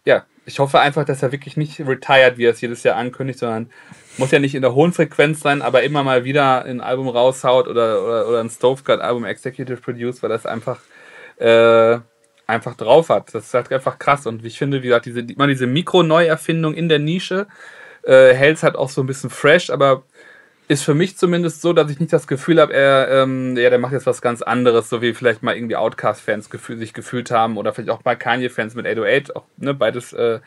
ja, 0.06 0.26
ich 0.46 0.60
hoffe 0.60 0.80
einfach, 0.80 1.04
dass 1.04 1.22
er 1.22 1.34
wirklich 1.34 1.58
nicht 1.58 1.80
retired, 1.82 2.38
wie 2.38 2.46
er 2.46 2.52
es 2.52 2.62
jedes 2.62 2.84
Jahr 2.84 2.96
ankündigt, 2.96 3.40
sondern 3.40 3.70
muss 4.18 4.32
ja 4.32 4.40
nicht 4.40 4.56
in 4.56 4.62
der 4.62 4.74
hohen 4.74 4.94
Frequenz 4.94 5.42
sein, 5.42 5.62
aber 5.62 5.84
immer 5.84 6.04
mal 6.04 6.24
wieder 6.24 6.64
ein 6.64 6.80
Album 6.80 7.10
raushaut 7.10 7.68
oder, 7.68 8.04
oder, 8.04 8.28
oder 8.30 8.40
ein 8.40 8.50
Stovegut-Album 8.50 9.26
Executive 9.26 9.82
Produce, 9.82 10.24
weil 10.24 10.30
das 10.30 10.46
einfach, 10.46 10.80
äh, 11.38 12.00
einfach 12.48 12.76
drauf 12.76 13.10
hat. 13.10 13.36
Das 13.36 13.48
ist 13.48 13.54
halt 13.54 13.72
einfach 13.74 14.00
krass. 14.00 14.26
Und 14.26 14.46
ich 14.46 14.58
finde, 14.58 14.82
wie 14.82 14.88
gesagt, 14.88 15.06
diese, 15.06 15.24
diese 15.24 15.68
Mikro-Neuerfindung 15.68 16.74
in 16.74 16.88
der 16.88 17.00
Nische 17.00 17.48
äh, 18.04 18.34
hält 18.34 18.56
es 18.58 18.64
halt 18.64 18.78
auch 18.78 18.90
so 18.90 19.02
ein 19.02 19.08
bisschen 19.08 19.30
fresh, 19.30 19.70
aber 19.70 20.04
ist 20.68 20.84
für 20.84 20.94
mich 20.94 21.18
zumindest 21.18 21.62
so, 21.62 21.72
dass 21.72 21.90
ich 21.90 22.00
nicht 22.00 22.12
das 22.12 22.28
Gefühl 22.28 22.60
habe, 22.60 22.74
er, 22.74 23.10
ähm, 23.10 23.56
ja, 23.56 23.70
der 23.70 23.80
macht 23.80 23.94
jetzt 23.94 24.06
was 24.06 24.22
ganz 24.22 24.42
anderes, 24.42 24.90
so 24.90 25.02
wie 25.02 25.14
vielleicht 25.14 25.42
mal 25.42 25.56
irgendwie 25.56 25.78
Outcast-Fans 25.78 26.50
gefühl, 26.50 26.78
sich 26.78 26.94
gefühlt 26.94 27.32
haben 27.32 27.58
oder 27.58 27.74
vielleicht 27.74 27.90
auch 27.90 28.04
mal 28.04 28.18
Kanye-Fans 28.18 28.76
mit 28.76 28.86
808, 28.86 29.36
auch, 29.36 29.46
ne, 29.58 29.74
beides 29.74 30.12
äh, 30.12 30.40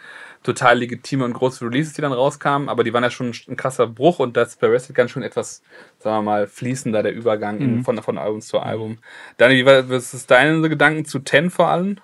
total 0.42 0.78
legitime 0.78 1.24
und 1.24 1.32
große 1.32 1.64
Releases, 1.64 1.94
die 1.94 2.02
dann 2.02 2.12
rauskamen, 2.12 2.68
aber 2.68 2.84
die 2.84 2.92
waren 2.92 3.02
ja 3.02 3.10
schon 3.10 3.32
ein 3.48 3.56
krasser 3.56 3.86
Bruch 3.86 4.18
und 4.18 4.36
das 4.36 4.56
bei 4.56 4.66
Rested 4.66 4.94
ganz 4.94 5.10
schon 5.10 5.22
etwas, 5.22 5.62
sagen 5.98 6.18
wir 6.18 6.22
mal, 6.22 6.46
fließender, 6.46 7.02
der 7.02 7.14
Übergang 7.14 7.56
mhm. 7.56 7.62
in, 7.62 7.84
von, 7.84 8.02
von 8.02 8.18
Album 8.18 8.42
zu 8.42 8.58
Album. 8.60 8.98
Dani, 9.38 9.64
was 9.64 10.12
ist 10.12 10.30
deine 10.30 10.68
Gedanken 10.68 11.06
zu 11.06 11.20
Ten 11.20 11.50
vor 11.50 11.68
allem? 11.68 11.96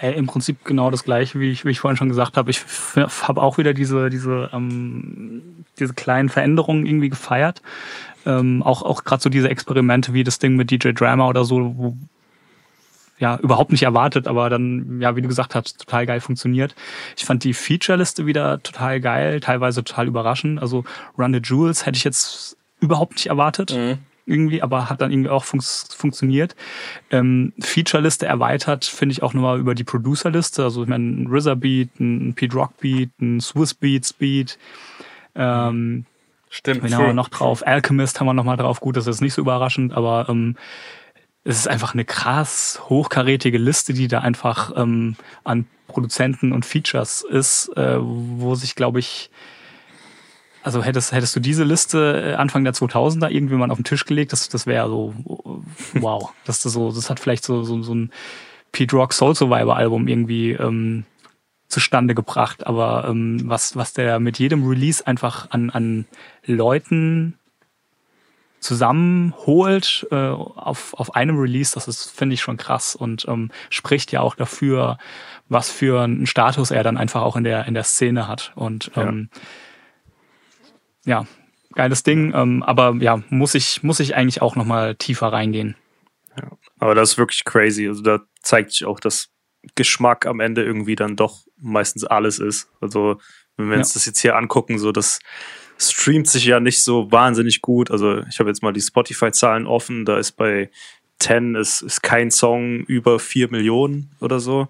Äh, 0.00 0.12
Im 0.12 0.26
Prinzip 0.26 0.64
genau 0.64 0.90
das 0.90 1.04
gleiche, 1.04 1.40
wie 1.40 1.50
ich, 1.50 1.64
wie 1.64 1.70
ich 1.70 1.80
vorhin 1.80 1.96
schon 1.96 2.08
gesagt 2.08 2.36
habe. 2.36 2.50
Ich 2.50 2.62
habe 2.96 3.42
auch 3.42 3.58
wieder 3.58 3.72
diese, 3.72 4.10
diese, 4.10 4.50
ähm, 4.52 5.64
diese 5.78 5.94
kleinen 5.94 6.28
Veränderungen 6.28 6.86
irgendwie 6.86 7.08
gefeiert. 7.08 7.62
Ähm, 8.26 8.62
auch 8.62 8.82
auch 8.82 9.04
gerade 9.04 9.22
so 9.22 9.30
diese 9.30 9.48
Experimente 9.48 10.12
wie 10.12 10.24
das 10.24 10.38
Ding 10.38 10.56
mit 10.56 10.70
DJ 10.70 10.90
Drama 10.90 11.28
oder 11.28 11.44
so, 11.44 11.74
wo, 11.76 11.96
ja, 13.18 13.38
überhaupt 13.38 13.70
nicht 13.72 13.84
erwartet, 13.84 14.26
aber 14.26 14.50
dann, 14.50 15.00
ja, 15.00 15.16
wie 15.16 15.22
du 15.22 15.28
gesagt 15.28 15.54
hast, 15.54 15.78
total 15.78 16.04
geil 16.04 16.20
funktioniert. 16.20 16.74
Ich 17.16 17.24
fand 17.24 17.44
die 17.44 17.54
Feature-Liste 17.54 18.26
wieder 18.26 18.62
total 18.62 19.00
geil, 19.00 19.40
teilweise 19.40 19.82
total 19.82 20.08
überraschend. 20.08 20.60
Also 20.60 20.84
Run 21.16 21.32
the 21.32 21.40
Jewels 21.42 21.86
hätte 21.86 21.96
ich 21.96 22.04
jetzt 22.04 22.58
überhaupt 22.80 23.14
nicht 23.14 23.28
erwartet. 23.28 23.72
Mhm 23.72 23.98
irgendwie, 24.26 24.62
aber 24.62 24.90
hat 24.90 25.00
dann 25.00 25.12
irgendwie 25.12 25.30
auch 25.30 25.44
fun 25.44 25.60
funktioniert. 25.60 26.56
Ähm, 27.10 27.52
Feature-Liste 27.60 28.26
erweitert, 28.26 28.84
finde 28.84 29.12
ich 29.12 29.22
auch 29.22 29.32
nochmal 29.32 29.58
über 29.58 29.74
die 29.74 29.84
Producer-Liste. 29.84 30.64
Also 30.64 30.82
ich 30.82 30.88
meine, 30.88 31.04
ein 31.04 31.26
RZA 31.32 31.54
Beat, 31.54 32.00
ein 32.00 32.34
Pete 32.34 32.54
Rock 32.54 32.76
Beat, 32.78 33.10
ein 33.20 33.40
Swiss 33.40 33.74
Beats 33.74 34.12
Beat. 34.12 34.58
Ähm, 35.34 36.04
Stimmt. 36.48 36.82
Wen 36.82 36.94
haben 36.94 37.06
wir 37.06 37.12
noch 37.12 37.28
drauf? 37.28 37.66
Alchemist 37.66 38.18
haben 38.20 38.26
wir 38.26 38.34
nochmal 38.34 38.56
drauf. 38.56 38.80
Gut, 38.80 38.96
das 38.96 39.06
ist 39.06 39.20
nicht 39.20 39.34
so 39.34 39.42
überraschend, 39.42 39.92
aber 39.92 40.26
ähm, 40.28 40.56
es 41.44 41.58
ist 41.58 41.68
einfach 41.68 41.94
eine 41.94 42.04
krass 42.04 42.80
hochkarätige 42.88 43.58
Liste, 43.58 43.92
die 43.92 44.08
da 44.08 44.20
einfach 44.20 44.72
ähm, 44.76 45.16
an 45.44 45.66
Produzenten 45.86 46.52
und 46.52 46.66
Features 46.66 47.22
ist, 47.22 47.68
äh, 47.76 47.98
wo 48.00 48.54
sich, 48.54 48.74
glaube 48.74 48.98
ich, 48.98 49.30
also 50.66 50.82
hättest, 50.82 51.12
hättest 51.12 51.36
du 51.36 51.38
diese 51.38 51.62
Liste 51.62 52.32
äh, 52.32 52.34
Anfang 52.34 52.64
der 52.64 52.74
2000er 52.74 53.30
irgendwie 53.30 53.54
mal 53.54 53.70
auf 53.70 53.78
den 53.78 53.84
Tisch 53.84 54.04
gelegt, 54.04 54.32
das, 54.32 54.48
das 54.48 54.66
wäre 54.66 54.88
so, 54.88 55.14
wow. 55.94 56.32
Das, 56.44 56.60
das, 56.60 56.72
so, 56.72 56.90
das 56.90 57.08
hat 57.08 57.20
vielleicht 57.20 57.44
so, 57.44 57.62
so, 57.62 57.80
so 57.82 57.94
ein 57.94 58.10
Pete 58.72 58.96
Rock 58.96 59.12
Soul 59.12 59.36
Survivor 59.36 59.76
Album 59.76 60.08
irgendwie 60.08 60.52
ähm, 60.52 61.04
zustande 61.68 62.16
gebracht. 62.16 62.66
Aber 62.66 63.06
ähm, 63.08 63.42
was, 63.44 63.76
was 63.76 63.92
der 63.92 64.18
mit 64.18 64.40
jedem 64.40 64.66
Release 64.66 65.06
einfach 65.06 65.52
an, 65.52 65.70
an 65.70 66.04
Leuten 66.44 67.38
zusammenholt 68.58 70.08
äh, 70.10 70.16
auf, 70.16 70.94
auf 70.94 71.14
einem 71.14 71.38
Release, 71.38 71.74
das 71.74 71.86
ist, 71.86 72.10
finde 72.10 72.34
ich, 72.34 72.40
schon 72.40 72.56
krass 72.56 72.96
und 72.96 73.24
ähm, 73.28 73.52
spricht 73.70 74.10
ja 74.10 74.20
auch 74.20 74.34
dafür, 74.34 74.98
was 75.48 75.70
für 75.70 76.02
einen 76.02 76.26
Status 76.26 76.72
er 76.72 76.82
dann 76.82 76.96
einfach 76.96 77.22
auch 77.22 77.36
in 77.36 77.44
der, 77.44 77.66
in 77.66 77.74
der 77.74 77.84
Szene 77.84 78.26
hat. 78.26 78.50
Und 78.56 78.90
ähm, 78.96 79.28
ja 79.32 79.40
ja, 81.06 81.26
geiles 81.72 82.02
Ding. 82.02 82.34
Ähm, 82.34 82.62
aber 82.62 82.96
ja, 83.00 83.22
muss 83.30 83.54
ich, 83.54 83.82
muss 83.82 84.00
ich 84.00 84.14
eigentlich 84.14 84.42
auch 84.42 84.56
nochmal 84.56 84.94
tiefer 84.96 85.28
reingehen. 85.28 85.76
Ja, 86.36 86.50
aber 86.78 86.94
das 86.94 87.12
ist 87.12 87.18
wirklich 87.18 87.44
crazy. 87.44 87.88
Also 87.88 88.02
da 88.02 88.20
zeigt 88.42 88.72
sich 88.72 88.84
auch, 88.84 89.00
dass 89.00 89.30
Geschmack 89.74 90.26
am 90.26 90.40
Ende 90.40 90.62
irgendwie 90.62 90.96
dann 90.96 91.16
doch 91.16 91.46
meistens 91.58 92.04
alles 92.04 92.38
ist. 92.38 92.68
Also 92.80 93.18
wenn 93.56 93.70
wir 93.70 93.78
uns 93.78 93.94
das 93.94 94.04
jetzt 94.04 94.20
hier 94.20 94.36
angucken, 94.36 94.78
so 94.78 94.92
das 94.92 95.18
streamt 95.78 96.28
sich 96.28 96.44
ja 96.44 96.60
nicht 96.60 96.82
so 96.82 97.10
wahnsinnig 97.10 97.62
gut. 97.62 97.90
Also 97.90 98.22
ich 98.28 98.38
habe 98.38 98.50
jetzt 98.50 98.62
mal 98.62 98.72
die 98.72 98.80
Spotify-Zahlen 98.80 99.66
offen. 99.66 100.04
Da 100.04 100.18
ist 100.18 100.32
bei 100.32 100.70
10 101.20 101.54
ist, 101.54 101.82
ist 101.82 102.02
kein 102.02 102.30
Song 102.30 102.80
über 102.80 103.18
4 103.18 103.50
Millionen 103.50 104.10
oder 104.20 104.40
so. 104.40 104.68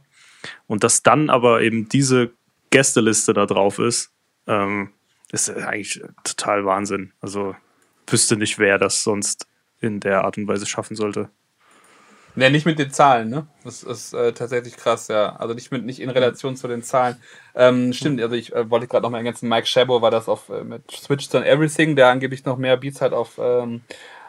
Und 0.67 0.85
dass 0.85 1.03
dann 1.03 1.31
aber 1.31 1.63
eben 1.63 1.89
diese 1.89 2.31
Gästeliste 2.71 3.33
da 3.33 3.47
drauf 3.47 3.79
ist, 3.79 4.13
ähm, 4.47 4.91
ist 5.33 5.51
eigentlich 5.51 6.03
total 6.25 6.65
Wahnsinn. 6.65 7.13
Also 7.21 7.57
wüsste 8.07 8.37
nicht, 8.37 8.59
wer 8.59 8.79
das 8.79 9.03
sonst 9.03 9.47
in 9.81 10.01
der 10.01 10.25
Art 10.25 10.39
und 10.39 10.49
Weise 10.49 10.67
schaffen 10.67 10.97
sollte. 10.97 11.29
Ne, 12.37 12.51
nicht 12.51 12.67
mit 12.67 12.79
den 12.79 12.91
Zahlen, 12.91 13.31
ne? 13.31 13.47
Das 13.65 13.83
ist 13.83 14.13
äh, 14.13 14.33
tatsächlich 14.33 14.77
krass, 14.77 15.09
ja. 15.09 15.37
Also 15.37 15.55
nicht 15.55 15.73
mit 15.73 15.87
nicht 15.87 16.01
in 16.01 16.11
Relation 16.11 16.55
zu 16.55 16.69
den 16.69 16.83
Zahlen. 16.83 17.17
Ähm, 17.55 17.95
stimmt, 17.95 18.21
also 18.21 18.35
ich 18.35 18.55
äh, 18.55 18.69
wollte 18.71 18.87
gerade 18.87 19.03
noch 19.03 19.11
mal 19.11 19.19
ergänzen, 19.19 19.49
Mike 19.49 19.67
Shabo 19.67 20.03
war 20.03 20.11
das 20.11 20.29
auf 20.29 20.51
äh, 20.51 20.63
mit 20.63 20.91
Switch 20.91 21.35
on 21.35 21.45
Everything, 21.45 21.97
der 21.97 22.09
angeblich 22.09 22.45
noch 22.45 22.59
mehr 22.59 22.77
Beats 22.77 23.01
hat 23.01 23.15
auf, 23.15 23.39
ähm, 23.39 23.81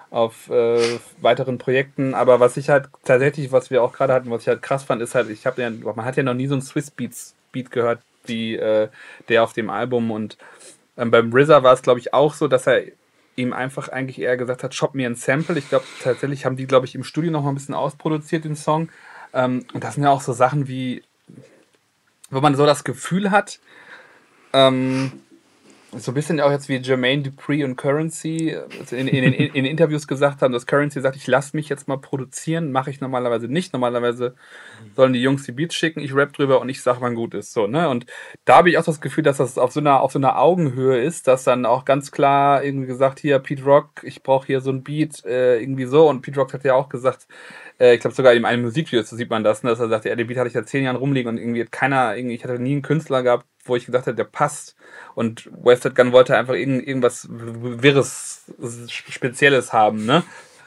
auf 0.09 0.49
äh, 0.49 0.99
weiteren 1.19 1.57
Projekten. 1.57 2.13
Aber 2.13 2.39
was 2.39 2.55
ich 2.55 2.69
halt 2.69 2.87
tatsächlich, 3.03 3.51
was 3.51 3.71
wir 3.71 3.83
auch 3.83 3.91
gerade 3.91 4.13
hatten, 4.13 4.31
was 4.31 4.43
ich 4.43 4.47
halt 4.47 4.61
krass 4.61 4.83
fand, 4.83 5.01
ist 5.01 5.13
halt, 5.13 5.29
ich 5.29 5.45
habe 5.45 5.61
ja, 5.61 5.69
man 5.69 6.05
hat 6.05 6.15
ja 6.15 6.23
noch 6.23 6.33
nie 6.33 6.47
so 6.47 6.55
einen 6.55 6.61
Swiss 6.61 6.89
Beats 6.89 7.35
Beat 7.51 7.71
gehört 7.71 7.99
wie 8.25 8.55
äh, 8.55 8.87
der 9.27 9.43
auf 9.43 9.53
dem 9.53 9.69
Album 9.69 10.11
und 10.11 10.37
ähm, 10.97 11.11
beim 11.11 11.33
RZA 11.33 11.63
war 11.63 11.73
es, 11.73 11.81
glaube 11.81 11.99
ich, 11.99 12.13
auch 12.13 12.33
so, 12.33 12.47
dass 12.47 12.67
er 12.67 12.83
ihm 13.35 13.53
einfach 13.53 13.89
eigentlich 13.89 14.19
eher 14.19 14.37
gesagt 14.37 14.63
hat, 14.63 14.73
shop 14.73 14.95
mir 14.95 15.07
ein 15.07 15.15
Sample. 15.15 15.57
Ich 15.59 15.69
glaube, 15.69 15.85
tatsächlich 16.01 16.45
haben 16.45 16.55
die, 16.55 16.65
glaube 16.65 16.85
ich, 16.85 16.95
im 16.95 17.03
Studio 17.03 17.31
noch 17.31 17.43
mal 17.43 17.49
ein 17.49 17.55
bisschen 17.55 17.75
ausproduziert, 17.75 18.45
den 18.45 18.55
Song. 18.55 18.89
Ähm, 19.33 19.65
und 19.73 19.83
das 19.83 19.95
sind 19.95 20.03
ja 20.03 20.09
auch 20.09 20.21
so 20.21 20.33
Sachen 20.33 20.67
wie, 20.67 21.03
wo 22.31 22.41
man 22.41 22.55
so 22.55 22.65
das 22.65 22.83
Gefühl 22.83 23.31
hat, 23.31 23.59
Ähm, 24.53 25.11
so 25.93 26.11
ein 26.11 26.15
bisschen 26.15 26.41
auch 26.41 26.51
jetzt 26.51 26.67
wie 26.67 26.75
Jermaine 26.75 27.23
Dupree 27.23 27.63
und 27.63 27.77
Currency 27.77 28.55
in, 28.91 29.07
in, 29.07 29.33
in, 29.33 29.53
in 29.53 29.65
Interviews 29.65 30.05
gesagt 30.05 30.41
haben, 30.41 30.51
dass 30.51 30.65
Currency 30.65 30.99
sagt, 30.99 31.15
ich 31.15 31.27
lasse 31.27 31.55
mich 31.55 31.69
jetzt 31.69 31.87
mal 31.87 31.97
produzieren, 31.97 32.73
mache 32.73 32.89
ich 32.89 32.99
normalerweise 32.99 33.47
nicht. 33.47 33.71
Normalerweise 33.71 34.35
sollen 34.95 35.13
die 35.13 35.21
Jungs 35.21 35.45
die 35.45 35.53
Beats 35.53 35.75
schicken, 35.75 36.01
ich 36.01 36.13
rap 36.13 36.33
drüber 36.33 36.59
und 36.59 36.67
ich 36.67 36.81
sage, 36.81 36.99
wann 36.99 37.15
gut 37.15 37.33
ist. 37.33 37.53
So, 37.53 37.67
ne? 37.67 37.87
Und 37.87 38.05
da 38.43 38.57
habe 38.57 38.69
ich 38.69 38.77
auch 38.77 38.83
das 38.83 38.99
Gefühl, 38.99 39.23
dass 39.23 39.37
das 39.37 39.57
auf 39.57 39.71
so 39.71 39.79
einer, 39.79 40.01
auf 40.01 40.11
so 40.11 40.19
einer 40.19 40.37
Augenhöhe 40.37 41.01
ist, 41.01 41.27
dass 41.27 41.45
dann 41.45 41.65
auch 41.65 41.85
ganz 41.85 42.11
klar 42.11 42.63
irgendwie 42.63 42.87
gesagt, 42.87 43.19
hier, 43.19 43.39
Pete 43.39 43.63
Rock, 43.63 44.03
ich 44.03 44.23
brauche 44.23 44.47
hier 44.47 44.59
so 44.59 44.71
ein 44.71 44.83
Beat, 44.83 45.23
äh, 45.25 45.59
irgendwie 45.59 45.85
so. 45.85 46.09
Und 46.09 46.21
Pete 46.21 46.39
Rock 46.39 46.53
hat 46.53 46.65
ja 46.65 46.73
auch 46.73 46.89
gesagt, 46.89 47.27
äh, 47.79 47.95
ich 47.95 48.01
glaube 48.01 48.15
sogar 48.15 48.33
in 48.33 48.43
einem 48.43 48.63
Musikvideo 48.63 49.03
sieht 49.03 49.29
man 49.29 49.45
das, 49.45 49.63
ne, 49.63 49.69
dass 49.69 49.79
er 49.79 49.87
sagt, 49.87 50.03
ja, 50.03 50.15
den 50.15 50.27
Beat 50.27 50.37
hatte 50.37 50.47
ich 50.47 50.53
seit 50.53 50.67
zehn 50.67 50.83
Jahren 50.83 50.97
rumliegen 50.97 51.29
und 51.29 51.37
irgendwie 51.37 51.61
hat 51.61 51.71
keiner, 51.71 52.17
irgendwie, 52.17 52.35
ich 52.35 52.43
hatte 52.43 52.59
nie 52.59 52.73
einen 52.73 52.81
Künstler 52.81 53.23
gehabt, 53.23 53.45
wo 53.67 53.75
ich 53.75 53.85
gesagt 53.85 54.07
habe, 54.07 54.15
der 54.15 54.23
passt. 54.23 54.75
Und 55.15 55.49
Westside 55.63 55.95
Gun 55.95 56.11
wollte 56.11 56.37
einfach 56.37 56.53
irgend, 56.53 56.87
irgendwas 56.87 57.27
Wirres, 57.29 58.45
Spezielles 58.87 59.73
haben, 59.73 60.05
ne? 60.05 60.23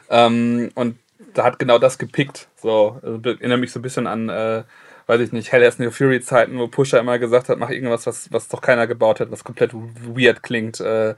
Ähm, 0.09 0.71
und 0.75 0.97
da 1.33 1.43
hat 1.43 1.59
genau 1.59 1.79
das 1.79 1.97
gepickt. 1.97 2.47
So, 2.55 2.99
also 3.01 3.19
erinnere 3.23 3.57
mich 3.57 3.71
so 3.71 3.79
ein 3.79 3.83
bisschen 3.83 4.07
an, 4.07 4.29
äh, 4.29 4.63
weiß 5.07 5.21
ich 5.21 5.31
nicht, 5.31 5.51
Hell 5.51 5.65
Has 5.65 5.79
New 5.79 5.91
Fury 5.91 6.21
Zeiten, 6.21 6.57
wo 6.57 6.67
Pusher 6.67 6.99
immer 6.99 7.19
gesagt 7.19 7.49
hat, 7.49 7.57
mach 7.57 7.69
irgendwas, 7.69 8.05
was, 8.05 8.31
was 8.31 8.47
doch 8.47 8.61
keiner 8.61 8.87
gebaut 8.87 9.19
hat, 9.19 9.31
was 9.31 9.43
komplett 9.43 9.73
weird 9.73 10.43
klingt. 10.43 10.79
Äh, 10.79 11.15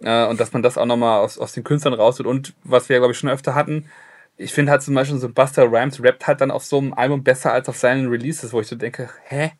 äh, 0.00 0.26
und 0.26 0.40
dass 0.40 0.52
man 0.52 0.62
das 0.62 0.78
auch 0.78 0.86
nochmal 0.86 1.20
aus, 1.20 1.38
aus 1.38 1.52
den 1.52 1.64
Künstlern 1.64 1.94
rausholt. 1.94 2.26
Und 2.26 2.54
was 2.64 2.88
wir, 2.88 2.98
glaube 2.98 3.12
ich, 3.12 3.18
schon 3.18 3.30
öfter 3.30 3.54
hatten, 3.54 3.88
ich 4.36 4.52
finde 4.52 4.72
halt 4.72 4.82
zum 4.82 4.94
Beispiel 4.94 5.18
so 5.18 5.28
Buster 5.28 5.70
Rhymes 5.70 6.02
rappt 6.02 6.26
halt 6.26 6.40
dann 6.40 6.50
auf 6.50 6.64
so 6.64 6.78
einem 6.78 6.92
Album 6.92 7.22
besser 7.22 7.52
als 7.52 7.68
auf 7.68 7.76
seinen 7.76 8.08
Releases, 8.08 8.52
wo 8.52 8.60
ich 8.60 8.66
so 8.66 8.76
denke, 8.76 9.08
hä? 9.24 9.52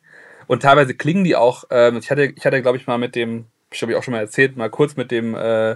Und 0.47 0.61
teilweise 0.61 0.93
klingen 0.93 1.23
die 1.23 1.35
auch, 1.35 1.65
ähm, 1.69 1.97
ich 1.97 2.11
hatte, 2.11 2.33
ich 2.35 2.45
hatte, 2.45 2.61
glaube 2.61 2.77
ich, 2.77 2.87
mal 2.87 2.97
mit 2.97 3.15
dem, 3.15 3.45
ich 3.71 3.81
habe 3.81 3.91
ich 3.91 3.97
auch 3.97 4.03
schon 4.03 4.13
mal 4.13 4.19
erzählt, 4.19 4.55
mal 4.57 4.69
kurz 4.69 4.95
mit 4.95 5.11
dem 5.11 5.35
äh, 5.35 5.75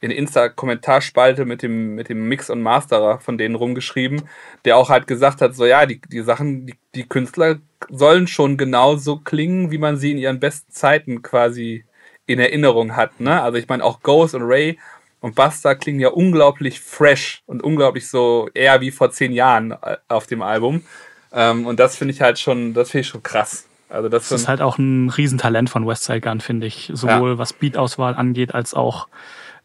in 0.00 0.10
Insta-Kommentarspalte 0.10 1.44
mit 1.44 1.62
dem, 1.62 1.94
mit 1.94 2.08
dem 2.08 2.28
Mix- 2.28 2.50
und 2.50 2.62
Masterer 2.62 3.20
von 3.20 3.38
denen 3.38 3.54
rumgeschrieben, 3.54 4.22
der 4.64 4.76
auch 4.76 4.90
halt 4.90 5.06
gesagt 5.06 5.40
hat, 5.40 5.54
so 5.54 5.64
ja, 5.64 5.86
die, 5.86 6.00
die 6.00 6.22
Sachen, 6.22 6.66
die, 6.66 6.74
die 6.94 7.08
Künstler 7.08 7.58
sollen 7.88 8.26
schon 8.26 8.56
genauso 8.56 9.18
klingen, 9.18 9.70
wie 9.70 9.78
man 9.78 9.96
sie 9.96 10.12
in 10.12 10.18
ihren 10.18 10.40
besten 10.40 10.72
Zeiten 10.72 11.22
quasi 11.22 11.84
in 12.26 12.38
Erinnerung 12.38 12.96
hat. 12.96 13.20
Ne? 13.20 13.40
Also 13.42 13.58
ich 13.58 13.68
meine, 13.68 13.84
auch 13.84 14.00
Ghost 14.02 14.34
und 14.34 14.42
Ray 14.42 14.78
und 15.20 15.34
Buster 15.34 15.74
klingen 15.74 16.00
ja 16.00 16.08
unglaublich 16.08 16.80
fresh 16.80 17.42
und 17.46 17.62
unglaublich 17.62 18.08
so 18.08 18.48
eher 18.54 18.80
wie 18.80 18.90
vor 18.90 19.10
zehn 19.10 19.32
Jahren 19.32 19.72
äh, 19.72 19.96
auf 20.08 20.26
dem 20.26 20.42
Album. 20.42 20.84
Ähm, 21.32 21.66
und 21.66 21.80
das 21.80 21.96
finde 21.96 22.14
ich 22.14 22.20
halt 22.20 22.38
schon, 22.38 22.74
das 22.74 22.90
finde 22.90 23.02
ich 23.02 23.08
schon 23.08 23.22
krass. 23.22 23.67
Also 23.88 24.08
das, 24.08 24.28
das 24.28 24.42
ist 24.42 24.48
halt 24.48 24.60
auch 24.60 24.78
ein 24.78 25.08
Riesentalent 25.08 25.70
von 25.70 25.86
Westside 25.86 26.20
Gun, 26.20 26.40
finde 26.40 26.66
ich. 26.66 26.90
Sowohl 26.92 27.30
ja. 27.32 27.38
was 27.38 27.52
Beat-Auswahl 27.52 28.14
angeht, 28.14 28.54
als 28.54 28.74
auch 28.74 29.08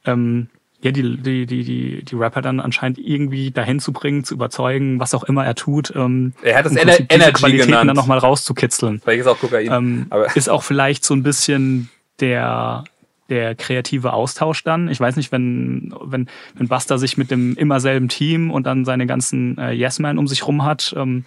ähm, 0.05 0.49
ja, 0.83 0.91
die, 0.91 1.17
die, 1.17 1.45
die, 1.45 1.63
die, 1.63 2.03
die 2.03 2.15
Rapper 2.15 2.41
dann 2.41 2.59
anscheinend 2.59 2.99
irgendwie 2.99 3.51
dahin 3.51 3.79
zu 3.79 3.93
bringen, 3.93 4.23
zu 4.23 4.33
überzeugen, 4.33 4.99
was 4.99 5.13
auch 5.13 5.23
immer 5.23 5.45
er 5.45 5.55
tut. 5.55 5.93
Ähm, 5.95 6.33
er 6.41 6.57
hat 6.57 6.65
das 6.65 6.75
Ener 6.75 6.99
Energy 7.09 7.31
Qualitäten 7.33 7.67
genannt. 7.67 7.89
dann 7.89 7.95
nochmal 7.95 8.17
rauszukitzeln. 8.17 8.99
Vielleicht 8.99 9.21
ist 9.21 9.27
auch 9.27 9.39
Kokain. 9.39 9.71
Ähm, 9.71 10.07
aber 10.09 10.35
ist 10.35 10.49
auch 10.49 10.63
vielleicht 10.63 11.05
so 11.05 11.13
ein 11.13 11.23
bisschen 11.23 11.89
der 12.19 12.83
der 13.29 13.55
kreative 13.55 14.13
Austausch 14.13 14.63
dann. 14.63 14.89
Ich 14.89 14.99
weiß 14.99 15.15
nicht, 15.15 15.31
wenn, 15.31 15.95
wenn, 16.01 16.27
wenn 16.55 16.67
Buster 16.67 16.97
sich 16.97 17.17
mit 17.17 17.31
dem 17.31 17.55
immer 17.55 17.79
selben 17.79 18.09
Team 18.09 18.51
und 18.51 18.67
dann 18.67 18.83
seine 18.83 19.07
ganzen 19.07 19.57
äh, 19.57 19.71
Yes-Men 19.71 20.17
um 20.17 20.27
sich 20.27 20.45
rum 20.45 20.65
hat, 20.65 20.93
ähm, 20.97 21.23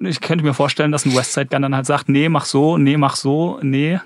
ich 0.00 0.20
könnte 0.20 0.44
mir 0.44 0.54
vorstellen, 0.54 0.92
dass 0.92 1.06
ein 1.06 1.14
Westside 1.14 1.46
Gun 1.46 1.62
dann 1.62 1.74
halt 1.74 1.86
sagt, 1.86 2.08
nee, 2.08 2.28
mach 2.28 2.44
so, 2.44 2.78
nee, 2.78 2.96
mach 2.96 3.16
so, 3.16 3.58
nee. 3.62 4.00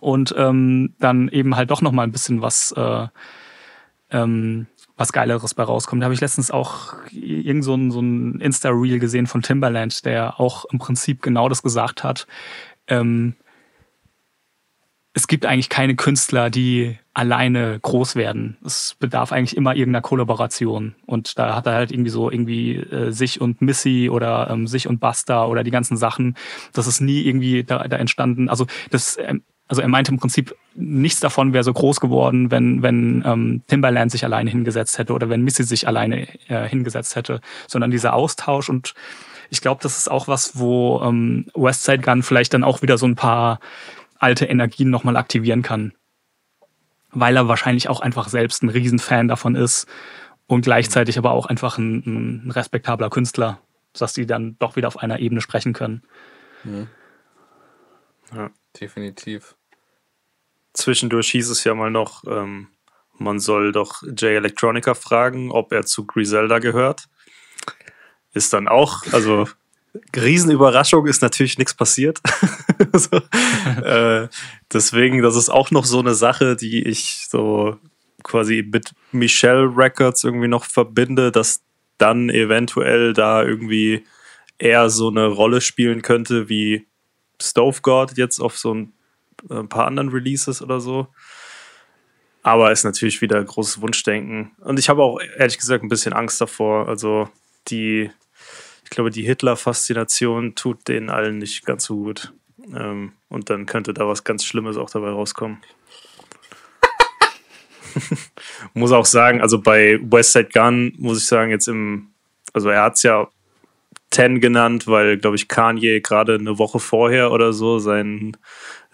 Und 0.00 0.34
ähm, 0.36 0.94
dann 0.98 1.28
eben 1.28 1.56
halt 1.56 1.70
doch 1.70 1.82
nochmal 1.82 2.06
ein 2.06 2.12
bisschen 2.12 2.42
was, 2.42 2.72
äh, 2.72 3.06
ähm, 4.10 4.66
was 4.96 5.12
Geileres 5.12 5.54
bei 5.54 5.62
rauskommt. 5.62 6.02
Da 6.02 6.04
habe 6.04 6.14
ich 6.14 6.20
letztens 6.20 6.50
auch 6.50 6.94
irgend 7.10 7.64
so 7.64 7.74
ein, 7.74 7.90
so 7.90 8.00
ein 8.00 8.40
Insta-Reel 8.40 8.98
gesehen 8.98 9.26
von 9.26 9.42
Timberland, 9.42 10.04
der 10.04 10.40
auch 10.40 10.64
im 10.66 10.78
Prinzip 10.78 11.22
genau 11.22 11.48
das 11.48 11.62
gesagt 11.62 12.04
hat. 12.04 12.26
Ähm, 12.88 13.36
es 15.14 15.26
gibt 15.26 15.44
eigentlich 15.44 15.68
keine 15.68 15.94
Künstler, 15.94 16.48
die 16.48 16.96
alleine 17.12 17.78
groß 17.80 18.16
werden. 18.16 18.56
Es 18.64 18.96
bedarf 18.98 19.32
eigentlich 19.32 19.56
immer 19.56 19.76
irgendeiner 19.76 20.00
Kollaboration. 20.00 20.94
Und 21.04 21.38
da 21.38 21.54
hat 21.54 21.66
er 21.66 21.74
halt 21.74 21.92
irgendwie 21.92 22.10
so 22.10 22.30
irgendwie 22.30 22.76
äh, 22.76 23.10
sich 23.10 23.40
und 23.40 23.60
Missy 23.60 24.08
oder 24.10 24.48
ähm, 24.50 24.66
sich 24.66 24.88
und 24.88 25.00
Buster 25.00 25.48
oder 25.48 25.64
die 25.64 25.70
ganzen 25.70 25.98
Sachen. 25.98 26.36
Das 26.72 26.86
ist 26.86 27.00
nie 27.00 27.20
irgendwie 27.20 27.64
da, 27.64 27.86
da 27.86 27.96
entstanden. 27.96 28.48
Also 28.48 28.66
das, 28.90 29.18
ähm, 29.20 29.42
also 29.68 29.82
er 29.82 29.88
meinte 29.88 30.12
im 30.12 30.18
Prinzip, 30.18 30.54
nichts 30.74 31.20
davon 31.20 31.52
wäre 31.52 31.64
so 31.64 31.74
groß 31.74 32.00
geworden, 32.00 32.50
wenn, 32.50 32.82
wenn 32.82 33.22
ähm, 33.26 33.62
Timberland 33.68 34.10
sich 34.10 34.24
alleine 34.24 34.50
hingesetzt 34.50 34.98
hätte 34.98 35.12
oder 35.12 35.28
wenn 35.28 35.42
Missy 35.42 35.64
sich 35.64 35.86
alleine 35.86 36.26
äh, 36.48 36.66
hingesetzt 36.66 37.16
hätte, 37.16 37.42
sondern 37.66 37.90
dieser 37.90 38.14
Austausch 38.14 38.70
und 38.70 38.94
ich 39.50 39.60
glaube, 39.60 39.82
das 39.82 39.98
ist 39.98 40.10
auch 40.10 40.28
was, 40.28 40.58
wo 40.58 41.02
ähm, 41.04 41.44
Westside 41.54 41.98
Gun 42.02 42.22
vielleicht 42.22 42.54
dann 42.54 42.64
auch 42.64 42.80
wieder 42.80 42.96
so 42.96 43.04
ein 43.04 43.16
paar 43.16 43.60
alte 44.22 44.46
Energien 44.46 44.90
nochmal 44.90 45.16
aktivieren 45.16 45.62
kann. 45.62 45.92
Weil 47.10 47.36
er 47.36 47.48
wahrscheinlich 47.48 47.88
auch 47.88 48.00
einfach 48.00 48.28
selbst 48.28 48.62
ein 48.62 48.68
Riesenfan 48.68 49.28
davon 49.28 49.54
ist 49.54 49.86
und 50.46 50.62
gleichzeitig 50.62 51.18
aber 51.18 51.32
auch 51.32 51.46
einfach 51.46 51.78
ein, 51.78 52.44
ein 52.46 52.50
respektabler 52.50 53.10
Künstler, 53.10 53.60
dass 53.92 54.14
die 54.14 54.26
dann 54.26 54.56
doch 54.58 54.76
wieder 54.76 54.88
auf 54.88 54.98
einer 54.98 55.18
Ebene 55.18 55.40
sprechen 55.40 55.72
können. 55.72 56.02
Ja, 58.34 58.50
definitiv. 58.80 59.56
Zwischendurch 60.72 61.30
hieß 61.30 61.50
es 61.50 61.64
ja 61.64 61.74
mal 61.74 61.90
noch, 61.90 62.24
ähm, 62.26 62.68
man 63.18 63.40
soll 63.40 63.72
doch 63.72 64.02
Jay 64.16 64.36
Electronica 64.36 64.94
fragen, 64.94 65.50
ob 65.50 65.72
er 65.72 65.84
zu 65.84 66.06
Griselda 66.06 66.58
gehört. 66.58 67.08
Ist 68.32 68.52
dann 68.54 68.68
auch, 68.68 69.02
also 69.12 69.48
Riesenüberraschung 70.16 71.06
ist 71.06 71.22
natürlich 71.22 71.58
nichts 71.58 71.74
passiert. 71.74 72.20
so, 72.92 73.16
äh, 73.82 74.28
deswegen, 74.72 75.22
das 75.22 75.36
ist 75.36 75.50
auch 75.50 75.70
noch 75.70 75.84
so 75.84 75.98
eine 75.98 76.14
Sache, 76.14 76.56
die 76.56 76.82
ich 76.82 77.26
so 77.28 77.76
quasi 78.22 78.66
mit 78.70 78.92
Michelle 79.10 79.70
Records 79.76 80.24
irgendwie 80.24 80.48
noch 80.48 80.64
verbinde, 80.64 81.30
dass 81.30 81.62
dann 81.98 82.30
eventuell 82.30 83.12
da 83.12 83.42
irgendwie 83.42 84.04
eher 84.58 84.90
so 84.90 85.08
eine 85.08 85.26
Rolle 85.26 85.60
spielen 85.60 86.02
könnte 86.02 86.48
wie 86.48 86.86
Stove 87.40 87.80
God 87.82 88.16
jetzt 88.16 88.40
auf 88.40 88.56
so 88.56 88.74
ein, 88.74 88.92
ein 89.50 89.68
paar 89.68 89.86
anderen 89.86 90.08
Releases 90.08 90.62
oder 90.62 90.80
so. 90.80 91.08
Aber 92.42 92.72
ist 92.72 92.84
natürlich 92.84 93.20
wieder 93.20 93.42
großes 93.42 93.80
Wunschdenken. 93.80 94.52
Und 94.60 94.78
ich 94.78 94.88
habe 94.88 95.02
auch 95.02 95.20
ehrlich 95.36 95.58
gesagt 95.58 95.84
ein 95.84 95.88
bisschen 95.88 96.12
Angst 96.12 96.40
davor. 96.40 96.88
Also 96.88 97.28
die 97.68 98.10
glaube, 98.94 99.10
die 99.10 99.22
Hitler-Faszination 99.22 100.54
tut 100.54 100.86
denen 100.88 101.10
allen 101.10 101.38
nicht 101.38 101.64
ganz 101.64 101.84
so 101.84 101.96
gut. 101.96 102.32
Ähm, 102.74 103.12
und 103.28 103.50
dann 103.50 103.66
könnte 103.66 103.94
da 103.94 104.06
was 104.06 104.24
ganz 104.24 104.44
Schlimmes 104.44 104.76
auch 104.76 104.90
dabei 104.90 105.10
rauskommen. 105.10 105.58
muss 108.74 108.92
auch 108.92 109.06
sagen, 109.06 109.40
also 109.40 109.60
bei 109.60 109.98
Westside 110.02 110.50
Gun 110.52 110.92
muss 110.98 111.18
ich 111.18 111.26
sagen, 111.26 111.50
jetzt 111.50 111.68
im, 111.68 112.10
also 112.52 112.68
er 112.68 112.82
hat 112.82 112.94
es 112.94 113.02
ja 113.02 113.28
10 114.12 114.40
genannt, 114.40 114.86
weil, 114.86 115.18
glaube 115.18 115.36
ich, 115.36 115.48
Kanye 115.48 116.00
gerade 116.00 116.34
eine 116.34 116.58
Woche 116.58 116.78
vorher 116.78 117.32
oder 117.32 117.52
so 117.52 117.78
seinen 117.78 118.36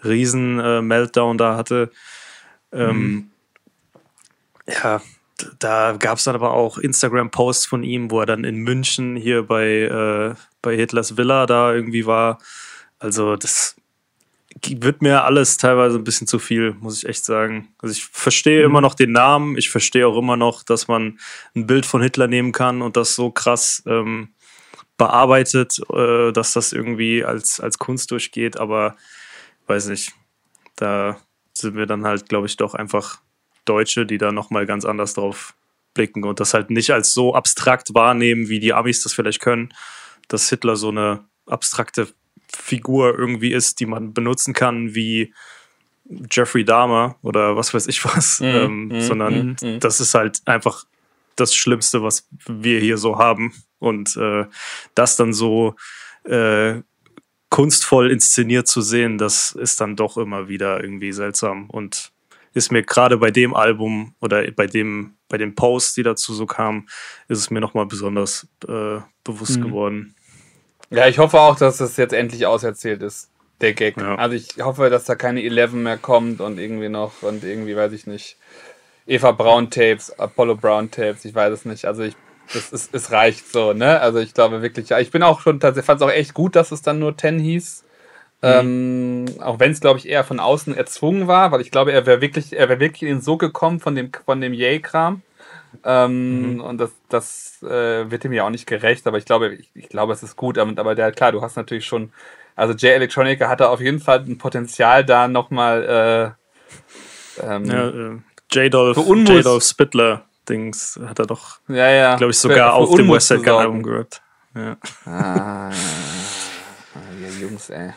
riesen 0.03 0.59
äh, 0.59 0.81
Meltdown 0.81 1.37
da 1.37 1.57
hatte. 1.57 1.91
Ähm, 2.71 2.97
mhm. 2.97 3.31
Ja, 4.67 5.01
da 5.59 5.95
gab 5.97 6.17
es 6.17 6.23
dann 6.23 6.35
aber 6.35 6.53
auch 6.53 6.77
Instagram-Posts 6.77 7.65
von 7.65 7.83
ihm, 7.83 8.11
wo 8.11 8.19
er 8.19 8.25
dann 8.25 8.43
in 8.43 8.57
München 8.57 9.15
hier 9.15 9.43
bei, 9.43 9.65
äh, 9.65 10.35
bei 10.61 10.75
Hitlers 10.75 11.17
Villa 11.17 11.45
da 11.45 11.73
irgendwie 11.73 12.05
war. 12.05 12.39
Also 12.99 13.35
das 13.35 13.75
wird 14.67 15.01
mir 15.01 15.23
alles 15.23 15.57
teilweise 15.57 15.97
ein 15.97 16.03
bisschen 16.03 16.27
zu 16.27 16.39
viel, 16.39 16.73
muss 16.79 16.97
ich 16.97 17.07
echt 17.07 17.25
sagen. 17.25 17.69
Also 17.79 17.93
ich 17.93 18.05
verstehe 18.05 18.59
mhm. 18.59 18.65
immer 18.65 18.81
noch 18.81 18.95
den 18.95 19.11
Namen, 19.11 19.57
ich 19.57 19.69
verstehe 19.69 20.07
auch 20.07 20.17
immer 20.17 20.37
noch, 20.37 20.63
dass 20.63 20.87
man 20.87 21.19
ein 21.55 21.67
Bild 21.67 21.85
von 21.85 22.01
Hitler 22.01 22.27
nehmen 22.27 22.51
kann 22.51 22.81
und 22.81 22.97
das 22.97 23.15
so 23.15 23.31
krass 23.31 23.83
ähm, 23.85 24.29
bearbeitet, 24.97 25.79
äh, 25.93 26.31
dass 26.31 26.53
das 26.53 26.73
irgendwie 26.73 27.23
als, 27.23 27.59
als 27.59 27.77
Kunst 27.77 28.11
durchgeht, 28.11 28.57
aber 28.57 28.95
weiß 29.67 29.87
nicht, 29.87 30.13
da 30.75 31.17
sind 31.53 31.75
wir 31.75 31.85
dann 31.85 32.05
halt, 32.05 32.27
glaube 32.27 32.47
ich, 32.47 32.57
doch 32.57 32.73
einfach 32.73 33.19
Deutsche, 33.65 34.05
die 34.05 34.17
da 34.17 34.31
nochmal 34.31 34.65
ganz 34.65 34.85
anders 34.85 35.13
drauf 35.13 35.53
blicken 35.93 36.23
und 36.23 36.39
das 36.39 36.53
halt 36.53 36.69
nicht 36.69 36.91
als 36.91 37.13
so 37.13 37.35
abstrakt 37.35 37.93
wahrnehmen, 37.93 38.49
wie 38.49 38.59
die 38.59 38.73
Amis 38.73 39.03
das 39.03 39.13
vielleicht 39.13 39.41
können, 39.41 39.73
dass 40.27 40.49
Hitler 40.49 40.75
so 40.75 40.89
eine 40.89 41.25
abstrakte 41.45 42.07
Figur 42.47 43.17
irgendwie 43.17 43.51
ist, 43.51 43.79
die 43.79 43.85
man 43.85 44.13
benutzen 44.13 44.53
kann, 44.53 44.95
wie 44.95 45.33
Jeffrey 46.31 46.65
Dahmer 46.65 47.17
oder 47.21 47.55
was 47.55 47.73
weiß 47.73 47.87
ich 47.87 48.03
was, 48.05 48.39
mm, 48.39 48.43
ähm, 48.43 48.87
mm, 48.87 49.01
sondern 49.01 49.57
mm, 49.61 49.79
das 49.79 49.99
ist 49.99 50.15
halt 50.15 50.41
einfach 50.45 50.85
das 51.35 51.55
Schlimmste, 51.55 52.03
was 52.03 52.27
wir 52.47 52.79
hier 52.79 52.97
so 52.97 53.17
haben. 53.17 53.53
Und 53.77 54.17
äh, 54.17 54.45
das 54.95 55.15
dann 55.15 55.33
so 55.33 55.75
äh, 56.23 56.81
kunstvoll 57.49 58.11
inszeniert 58.11 58.67
zu 58.67 58.81
sehen, 58.81 59.17
das 59.17 59.51
ist 59.51 59.79
dann 59.81 59.95
doch 59.95 60.17
immer 60.17 60.49
wieder 60.49 60.83
irgendwie 60.83 61.11
seltsam 61.11 61.69
und 61.69 62.11
ist 62.53 62.71
mir 62.71 62.83
gerade 62.83 63.17
bei 63.17 63.31
dem 63.31 63.55
Album 63.55 64.15
oder 64.21 64.49
bei 64.51 64.67
dem 64.67 65.15
bei 65.29 65.37
den 65.37 65.55
Posts, 65.55 65.93
die 65.93 66.03
dazu 66.03 66.33
so 66.33 66.45
kamen, 66.45 66.89
ist 67.27 67.37
es 67.37 67.51
mir 67.51 67.61
nochmal 67.61 67.85
besonders 67.85 68.47
äh, 68.67 68.99
bewusst 69.23 69.59
mhm. 69.59 69.63
geworden. 69.63 70.15
Ja, 70.89 71.07
ich 71.07 71.19
hoffe 71.19 71.39
auch, 71.39 71.55
dass 71.55 71.77
das 71.77 71.97
jetzt 71.97 72.13
endlich 72.13 72.47
auserzählt 72.47 73.03
ist, 73.03 73.29
der 73.61 73.73
Gag. 73.73 73.97
Ja. 73.97 74.15
Also 74.15 74.35
ich 74.35 74.57
hoffe, 74.59 74.89
dass 74.89 75.05
da 75.05 75.15
keine 75.15 75.43
Eleven 75.43 75.83
mehr 75.83 75.97
kommt 75.97 76.41
und 76.41 76.57
irgendwie 76.57 76.89
noch 76.89 77.21
und 77.21 77.43
irgendwie, 77.43 77.75
weiß 77.75 77.93
ich 77.93 78.07
nicht, 78.07 78.37
Eva 79.05 79.31
Braun 79.31 79.69
Tapes, 79.69 80.17
Apollo 80.19 80.55
Brown 80.55 80.89
Tapes, 80.89 81.25
ich 81.25 81.35
weiß 81.35 81.53
es 81.53 81.65
nicht. 81.65 81.85
Also 81.85 82.03
ich, 82.03 82.15
das 82.53 82.71
ist, 82.71 82.93
es 82.93 83.11
reicht 83.11 83.51
so, 83.51 83.73
ne? 83.73 83.99
Also 83.99 84.17
ich 84.17 84.33
glaube 84.33 84.63
wirklich, 84.63 84.89
ja, 84.89 84.99
ich 84.99 85.11
bin 85.11 85.21
auch 85.21 85.41
schon 85.41 85.59
tatsächlich, 85.59 85.85
fand 85.85 86.01
es 86.01 86.07
auch 86.07 86.11
echt 86.11 86.33
gut, 86.33 86.55
dass 86.55 86.71
es 86.71 86.81
dann 86.81 86.97
nur 86.97 87.15
10 87.15 87.37
hieß. 87.37 87.85
Mhm. 88.41 88.47
Ähm, 88.47 89.41
auch 89.41 89.59
wenn 89.59 89.71
es, 89.71 89.81
glaube 89.81 89.99
ich, 89.99 90.07
eher 90.07 90.23
von 90.23 90.39
außen 90.39 90.75
erzwungen 90.75 91.27
war, 91.27 91.51
weil 91.51 91.61
ich 91.61 91.71
glaube, 91.71 91.91
er 91.91 92.05
wäre 92.05 92.21
wirklich, 92.21 92.57
er 92.57 92.69
wäre 92.69 92.79
wirklich 92.79 93.09
in 93.09 93.21
so 93.21 93.37
gekommen 93.37 93.79
von 93.79 93.95
dem, 93.95 94.11
von 94.25 94.39
dem 94.39 94.53
Yay-Kram. 94.53 95.21
Ähm, 95.83 96.53
mhm. 96.53 96.61
Und 96.61 96.77
das, 96.77 96.91
das 97.09 97.61
äh, 97.63 98.09
wird 98.09 98.25
ihm 98.25 98.33
ja 98.33 98.45
auch 98.45 98.49
nicht 98.49 98.65
gerecht, 98.65 99.05
aber 99.07 99.17
ich 99.17 99.25
glaube, 99.25 99.55
ich, 99.55 99.69
ich 99.75 99.89
glaube, 99.89 100.13
es 100.13 100.23
ist 100.23 100.35
gut. 100.35 100.57
Aber, 100.57 100.71
aber 100.79 100.95
der, 100.95 101.11
klar, 101.11 101.31
du 101.31 101.41
hast 101.41 101.57
natürlich 101.57 101.85
schon, 101.85 102.11
also 102.55 102.73
J 102.73 102.91
Electronica 102.91 103.49
hatte 103.49 103.69
auf 103.69 103.81
jeden 103.81 103.99
Fall 103.99 104.19
ein 104.19 104.37
Potenzial 104.37 105.03
da 105.03 105.27
nochmal 105.27 106.35
äh, 107.39 107.45
ähm, 107.45 107.65
ja, 107.65 107.89
äh, 107.89 108.17
J-Dolph, 108.51 108.97
J-Dolph 108.97 109.63
Spittler 109.63 110.25
Dings 110.47 110.99
hat 111.05 111.19
er 111.19 111.27
doch, 111.27 111.59
ja, 111.67 111.89
ja. 111.91 112.15
glaube 112.15 112.31
ich, 112.31 112.39
sogar 112.39 112.73
auf 112.73 112.95
dem 112.95 113.09
Westside 113.09 113.41
Gun 113.41 113.53
Album 113.53 113.83
gehört. 113.83 114.21
Ja. 114.55 114.77
Ah, 115.05 115.69
ja, 117.21 117.39
Jungs, 117.39 117.69
ey. 117.69 117.93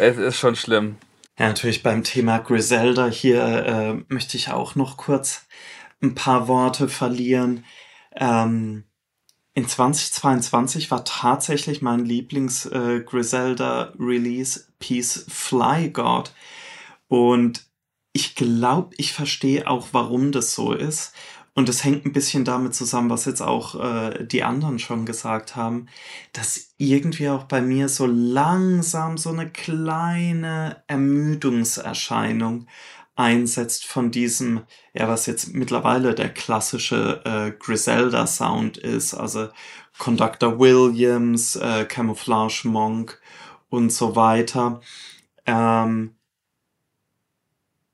Es 0.00 0.16
ist 0.16 0.38
schon 0.38 0.56
schlimm. 0.56 0.96
Ja, 1.38 1.48
natürlich 1.48 1.82
beim 1.82 2.02
Thema 2.04 2.38
Griselda 2.38 3.08
hier 3.08 3.44
äh, 3.44 4.02
möchte 4.08 4.38
ich 4.38 4.50
auch 4.50 4.74
noch 4.74 4.96
kurz 4.96 5.46
ein 6.02 6.14
paar 6.14 6.48
Worte 6.48 6.88
verlieren. 6.88 7.66
Ähm, 8.16 8.84
in 9.52 9.68
2022 9.68 10.90
war 10.90 11.04
tatsächlich 11.04 11.82
mein 11.82 12.06
Lieblings-Griselda-Release 12.06 14.60
äh, 14.60 14.62
Peace 14.78 15.26
Fly 15.28 15.90
God. 15.90 16.32
Und 17.08 17.66
ich 18.14 18.36
glaube, 18.36 18.94
ich 18.96 19.12
verstehe 19.12 19.68
auch, 19.68 19.88
warum 19.92 20.32
das 20.32 20.54
so 20.54 20.72
ist. 20.72 21.12
Und 21.60 21.68
es 21.68 21.84
hängt 21.84 22.06
ein 22.06 22.14
bisschen 22.14 22.46
damit 22.46 22.74
zusammen, 22.74 23.10
was 23.10 23.26
jetzt 23.26 23.42
auch 23.42 23.74
äh, 23.74 24.24
die 24.24 24.44
anderen 24.44 24.78
schon 24.78 25.04
gesagt 25.04 25.56
haben, 25.56 25.88
dass 26.32 26.72
irgendwie 26.78 27.28
auch 27.28 27.44
bei 27.44 27.60
mir 27.60 27.90
so 27.90 28.06
langsam 28.06 29.18
so 29.18 29.28
eine 29.28 29.50
kleine 29.50 30.82
Ermüdungserscheinung 30.86 32.66
einsetzt 33.14 33.84
von 33.84 34.10
diesem, 34.10 34.62
ja, 34.94 35.06
was 35.06 35.26
jetzt 35.26 35.52
mittlerweile 35.52 36.14
der 36.14 36.30
klassische 36.30 37.20
äh, 37.26 37.50
Griselda-Sound 37.50 38.78
ist, 38.78 39.12
also 39.12 39.48
Conductor 39.98 40.58
Williams, 40.58 41.56
äh, 41.56 41.84
Camouflage 41.84 42.68
Monk 42.68 43.20
und 43.68 43.92
so 43.92 44.16
weiter. 44.16 44.80
Ähm, 45.44 46.14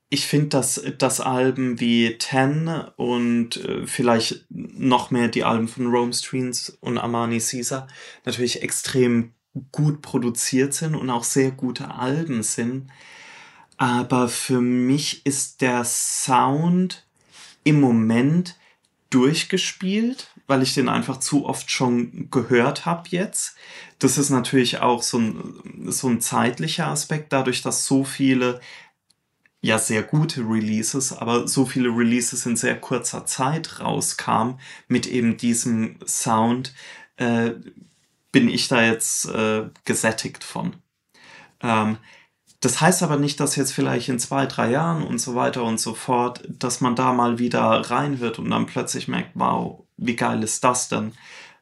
ich 0.09 0.25
finde, 0.25 0.49
dass, 0.49 0.81
dass 0.97 1.19
Alben 1.19 1.79
wie 1.79 2.17
Ten 2.17 2.69
und 2.95 3.57
äh, 3.57 3.85
vielleicht 3.85 4.45
noch 4.49 5.11
mehr 5.11 5.27
die 5.27 5.43
Alben 5.43 5.67
von 5.67 5.87
Rome 5.87 6.13
Streams 6.13 6.77
und 6.79 6.97
Armani 6.97 7.39
Caesar 7.39 7.87
natürlich 8.23 8.63
extrem 8.63 9.33
gut 9.71 10.01
produziert 10.01 10.73
sind 10.73 10.95
und 10.95 11.09
auch 11.09 11.23
sehr 11.23 11.51
gute 11.51 11.91
Alben 11.91 12.43
sind. 12.43 12.89
Aber 13.75 14.29
für 14.29 14.61
mich 14.61 15.25
ist 15.25 15.61
der 15.61 15.83
Sound 15.83 17.05
im 17.63 17.81
Moment 17.81 18.55
durchgespielt, 19.09 20.31
weil 20.47 20.63
ich 20.63 20.73
den 20.73 20.89
einfach 20.89 21.17
zu 21.17 21.45
oft 21.45 21.69
schon 21.69 22.29
gehört 22.31 22.85
habe 22.85 23.09
jetzt. 23.09 23.55
Das 23.99 24.17
ist 24.17 24.29
natürlich 24.29 24.79
auch 24.79 25.01
so 25.01 25.19
ein, 25.19 25.91
so 25.91 26.07
ein 26.07 26.21
zeitlicher 26.21 26.87
Aspekt, 26.87 27.33
dadurch, 27.33 27.61
dass 27.61 27.85
so 27.85 28.03
viele 28.03 28.59
ja 29.61 29.79
sehr 29.79 30.03
gute 30.03 30.41
Releases, 30.41 31.13
aber 31.13 31.47
so 31.47 31.65
viele 31.65 31.89
Releases 31.89 32.45
in 32.45 32.55
sehr 32.55 32.79
kurzer 32.79 33.25
Zeit 33.25 33.79
rauskamen 33.79 34.59
mit 34.87 35.07
eben 35.07 35.37
diesem 35.37 35.97
Sound, 36.05 36.73
äh, 37.17 37.51
bin 38.31 38.49
ich 38.49 38.67
da 38.67 38.83
jetzt 38.83 39.25
äh, 39.25 39.69
gesättigt 39.85 40.43
von. 40.43 40.75
Ähm, 41.61 41.97
das 42.59 42.81
heißt 42.81 43.03
aber 43.03 43.17
nicht, 43.17 43.39
dass 43.39 43.55
jetzt 43.55 43.73
vielleicht 43.73 44.09
in 44.09 44.19
zwei, 44.19 44.45
drei 44.45 44.71
Jahren 44.71 45.03
und 45.03 45.19
so 45.19 45.35
weiter 45.35 45.63
und 45.63 45.79
so 45.79 45.93
fort, 45.93 46.43
dass 46.47 46.81
man 46.81 46.95
da 46.95 47.13
mal 47.13 47.39
wieder 47.39 47.61
reinhört 47.61 48.39
und 48.39 48.49
dann 48.49 48.65
plötzlich 48.65 49.07
merkt, 49.07 49.31
wow, 49.35 49.83
wie 49.97 50.15
geil 50.15 50.43
ist 50.43 50.63
das 50.63 50.89
denn? 50.89 51.13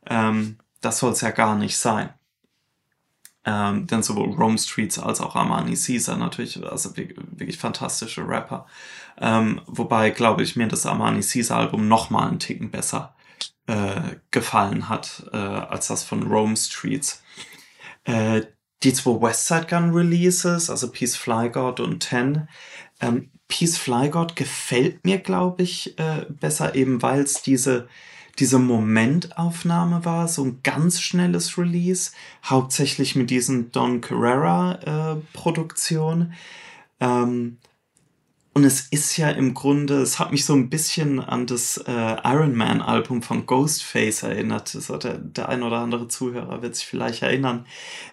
Ähm, 0.06 0.58
das 0.82 1.00
soll 1.00 1.12
es 1.12 1.22
ja 1.22 1.32
gar 1.32 1.56
nicht 1.56 1.78
sein. 1.78 2.10
Ähm, 3.46 3.86
denn 3.86 4.02
sowohl 4.02 4.34
Rome 4.34 4.58
Streets 4.58 4.98
als 4.98 5.22
auch 5.22 5.36
Armani 5.36 5.76
Caesar 5.76 6.18
natürlich, 6.18 6.64
also 6.66 6.98
wirklich, 6.98 7.58
fantastische 7.58 8.28
Rapper. 8.28 8.66
Ähm, 9.20 9.62
wobei, 9.68 10.10
glaube 10.10 10.44
ich, 10.44 10.56
mir 10.56 10.68
das 10.68 10.86
Armani 10.86 11.22
Caesar 11.22 11.60
Album 11.60 11.88
nochmal 11.88 12.28
einen 12.30 12.40
Ticken 12.40 12.72
besser 12.72 13.16
äh, 13.68 14.16
gefallen 14.32 14.90
hat 14.90 15.30
äh, 15.32 15.38
als 15.38 15.88
das 15.88 16.04
von 16.04 16.24
Rome 16.24 16.58
Streets. 16.58 17.24
Äh, 18.04 18.42
die 18.84 18.94
zwei 18.94 19.22
Westside 19.22 19.68
Gun 19.70 19.92
Releases, 19.92 20.70
also 20.70 20.92
Peace 20.92 21.16
Fly 21.16 21.50
God 21.50 21.80
und 21.80 22.00
Ten, 22.02 22.48
ähm, 23.00 23.32
Peace 23.48 23.78
Fly 23.78 24.10
God 24.10 24.36
gefällt 24.36 25.06
mir, 25.06 25.20
glaube 25.20 25.64
ich, 25.64 25.98
äh, 26.00 26.26
besser, 26.30 26.76
eben 26.76 27.02
weil 27.02 27.22
es 27.22 27.42
diese 27.42 27.88
diese 28.40 28.60
Momentaufnahme 28.60 30.06
war, 30.06 30.28
so 30.28 30.44
ein 30.44 30.60
ganz 30.64 31.02
schnelles 31.02 31.58
Release, 31.58 32.12
hauptsächlich 32.44 33.16
mit 33.16 33.30
diesen 33.30 33.72
Don 33.72 34.02
Carrera 34.02 35.16
äh. 35.16 36.32
Ähm, 37.00 37.58
und 38.58 38.64
es 38.64 38.88
ist 38.88 39.18
ja 39.18 39.32
im 39.32 39.54
Grunde, 39.54 39.96
es 39.96 40.18
hat 40.18 40.32
mich 40.32 40.46
so 40.46 40.54
ein 40.54 40.70
bisschen 40.70 41.20
an 41.20 41.46
das 41.46 41.76
äh, 41.76 42.16
Iron 42.24 42.56
Man 42.56 42.82
Album 42.82 43.22
von 43.22 43.46
Ghostface 43.46 44.24
erinnert. 44.24 44.70
So 44.70 44.96
der, 44.96 45.18
der 45.18 45.50
ein 45.50 45.62
oder 45.62 45.80
andere 45.80 46.08
Zuhörer 46.08 46.62
wird 46.62 46.74
sich 46.78 46.86
vielleicht 46.86 47.22
erinnern. 47.22 47.66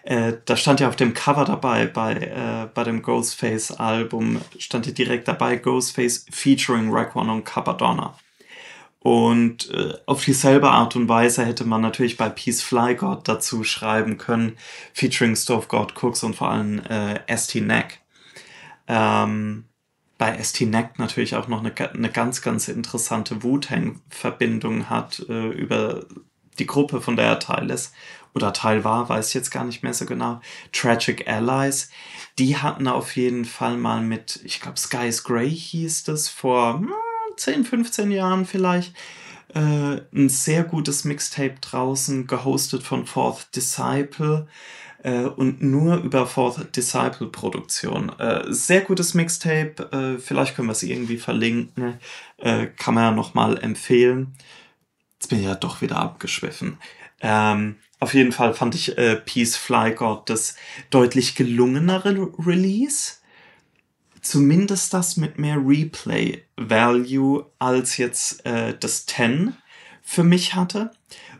Äh, 0.03 0.33
da 0.43 0.57
stand 0.57 0.81
ja 0.81 0.89
auf 0.89 0.97
dem 0.97 1.13
Cover 1.13 1.45
dabei, 1.45 1.85
bei, 1.85 2.15
äh, 2.15 2.67
bei 2.73 2.83
dem 2.83 3.01
Ghostface 3.01 3.71
Album, 3.71 4.41
stand 4.59 4.85
ja 4.85 4.91
direkt 4.91 5.29
dabei 5.29 5.55
Ghostface 5.55 6.25
featuring 6.29 6.91
Raekwon 6.91 7.29
und 7.29 7.45
Capadonna. 7.45 8.13
Und 9.03 9.69
äh, 9.71 9.95
auf 10.05 10.23
dieselbe 10.23 10.71
Art 10.71 10.95
und 10.95 11.09
Weise 11.09 11.45
hätte 11.45 11.65
man 11.65 11.81
natürlich 11.81 12.15
bei 12.15 12.29
Peace 12.29 12.61
Fly 12.61 12.95
God 12.95 13.27
dazu 13.27 13.65
schreiben 13.65 14.17
können, 14.17 14.57
featuring 14.93 15.35
Stove 15.35 15.67
God 15.67 15.93
Cooks 16.01 16.23
und 16.23 16.37
vor 16.37 16.49
allem 16.49 16.79
äh, 16.79 17.19
ST 17.35 17.55
Neck. 17.55 17.99
Ähm, 18.87 19.65
bei 20.17 20.41
ST 20.41 20.61
Neck 20.61 20.99
natürlich 20.99 21.35
auch 21.35 21.49
noch 21.49 21.59
eine, 21.59 21.73
eine 21.75 22.09
ganz, 22.09 22.41
ganz 22.41 22.69
interessante 22.69 23.43
Wu-Tang-Verbindung 23.43 24.89
hat 24.89 25.19
äh, 25.27 25.49
über 25.49 26.05
die 26.57 26.65
Gruppe, 26.65 27.01
von 27.01 27.17
der 27.17 27.25
er 27.25 27.39
Teil 27.39 27.69
ist 27.71 27.93
oder 28.33 28.53
Teil 28.53 28.85
war, 28.85 29.09
weiß 29.09 29.27
ich 29.27 29.33
jetzt 29.33 29.51
gar 29.51 29.65
nicht 29.65 29.83
mehr 29.83 29.93
so 29.93 30.05
genau. 30.05 30.39
Tragic 30.71 31.27
Allies, 31.27 31.89
die 32.39 32.55
hatten 32.55 32.87
auf 32.87 33.17
jeden 33.17 33.43
Fall 33.43 33.75
mal 33.75 34.01
mit, 34.01 34.39
ich 34.45 34.61
glaube, 34.61 34.79
Skies 34.79 35.25
Grey 35.25 35.51
hieß 35.51 36.05
das 36.05 36.29
vor. 36.29 36.75
Hm, 36.75 36.93
10, 37.37 37.65
15 37.65 38.11
Jahren 38.11 38.45
vielleicht 38.45 38.93
äh, 39.53 40.01
ein 40.13 40.29
sehr 40.29 40.63
gutes 40.63 41.03
Mixtape 41.03 41.55
draußen, 41.61 42.27
gehostet 42.27 42.83
von 42.83 43.05
Fourth 43.05 43.55
Disciple 43.55 44.47
äh, 45.03 45.23
und 45.25 45.61
nur 45.61 45.97
über 45.97 46.25
Fourth 46.25 46.75
Disciple 46.75 47.27
Produktion. 47.27 48.09
Äh, 48.19 48.45
sehr 48.51 48.81
gutes 48.81 49.13
Mixtape, 49.13 49.89
äh, 49.91 50.19
vielleicht 50.19 50.55
können 50.55 50.67
wir 50.67 50.73
es 50.73 50.83
irgendwie 50.83 51.17
verlinken, 51.17 51.99
äh, 52.37 52.67
kann 52.67 52.95
man 52.95 53.03
ja 53.03 53.11
nochmal 53.11 53.57
empfehlen. 53.57 54.33
Jetzt 55.19 55.29
bin 55.29 55.39
ich 55.39 55.45
ja 55.45 55.55
doch 55.55 55.81
wieder 55.81 55.97
abgeschwiffen. 55.97 56.77
Ähm, 57.21 57.75
auf 57.99 58.13
jeden 58.13 58.33
Fall 58.33 58.53
fand 58.53 58.75
ich 58.75 58.97
äh, 58.97 59.15
Peace 59.15 59.55
Fly 59.55 59.93
God 59.93 60.29
das 60.29 60.57
deutlich 60.89 61.35
gelungenere 61.35 62.31
Release 62.39 63.13
zumindest 64.23 64.93
das 64.93 65.17
mit 65.17 65.37
mehr 65.37 65.57
Replay-Value 65.57 67.45
als 67.59 67.97
jetzt 67.97 68.45
äh, 68.45 68.75
das 68.77 69.05
10 69.05 69.55
für 70.01 70.23
mich 70.23 70.55
hatte. 70.55 70.91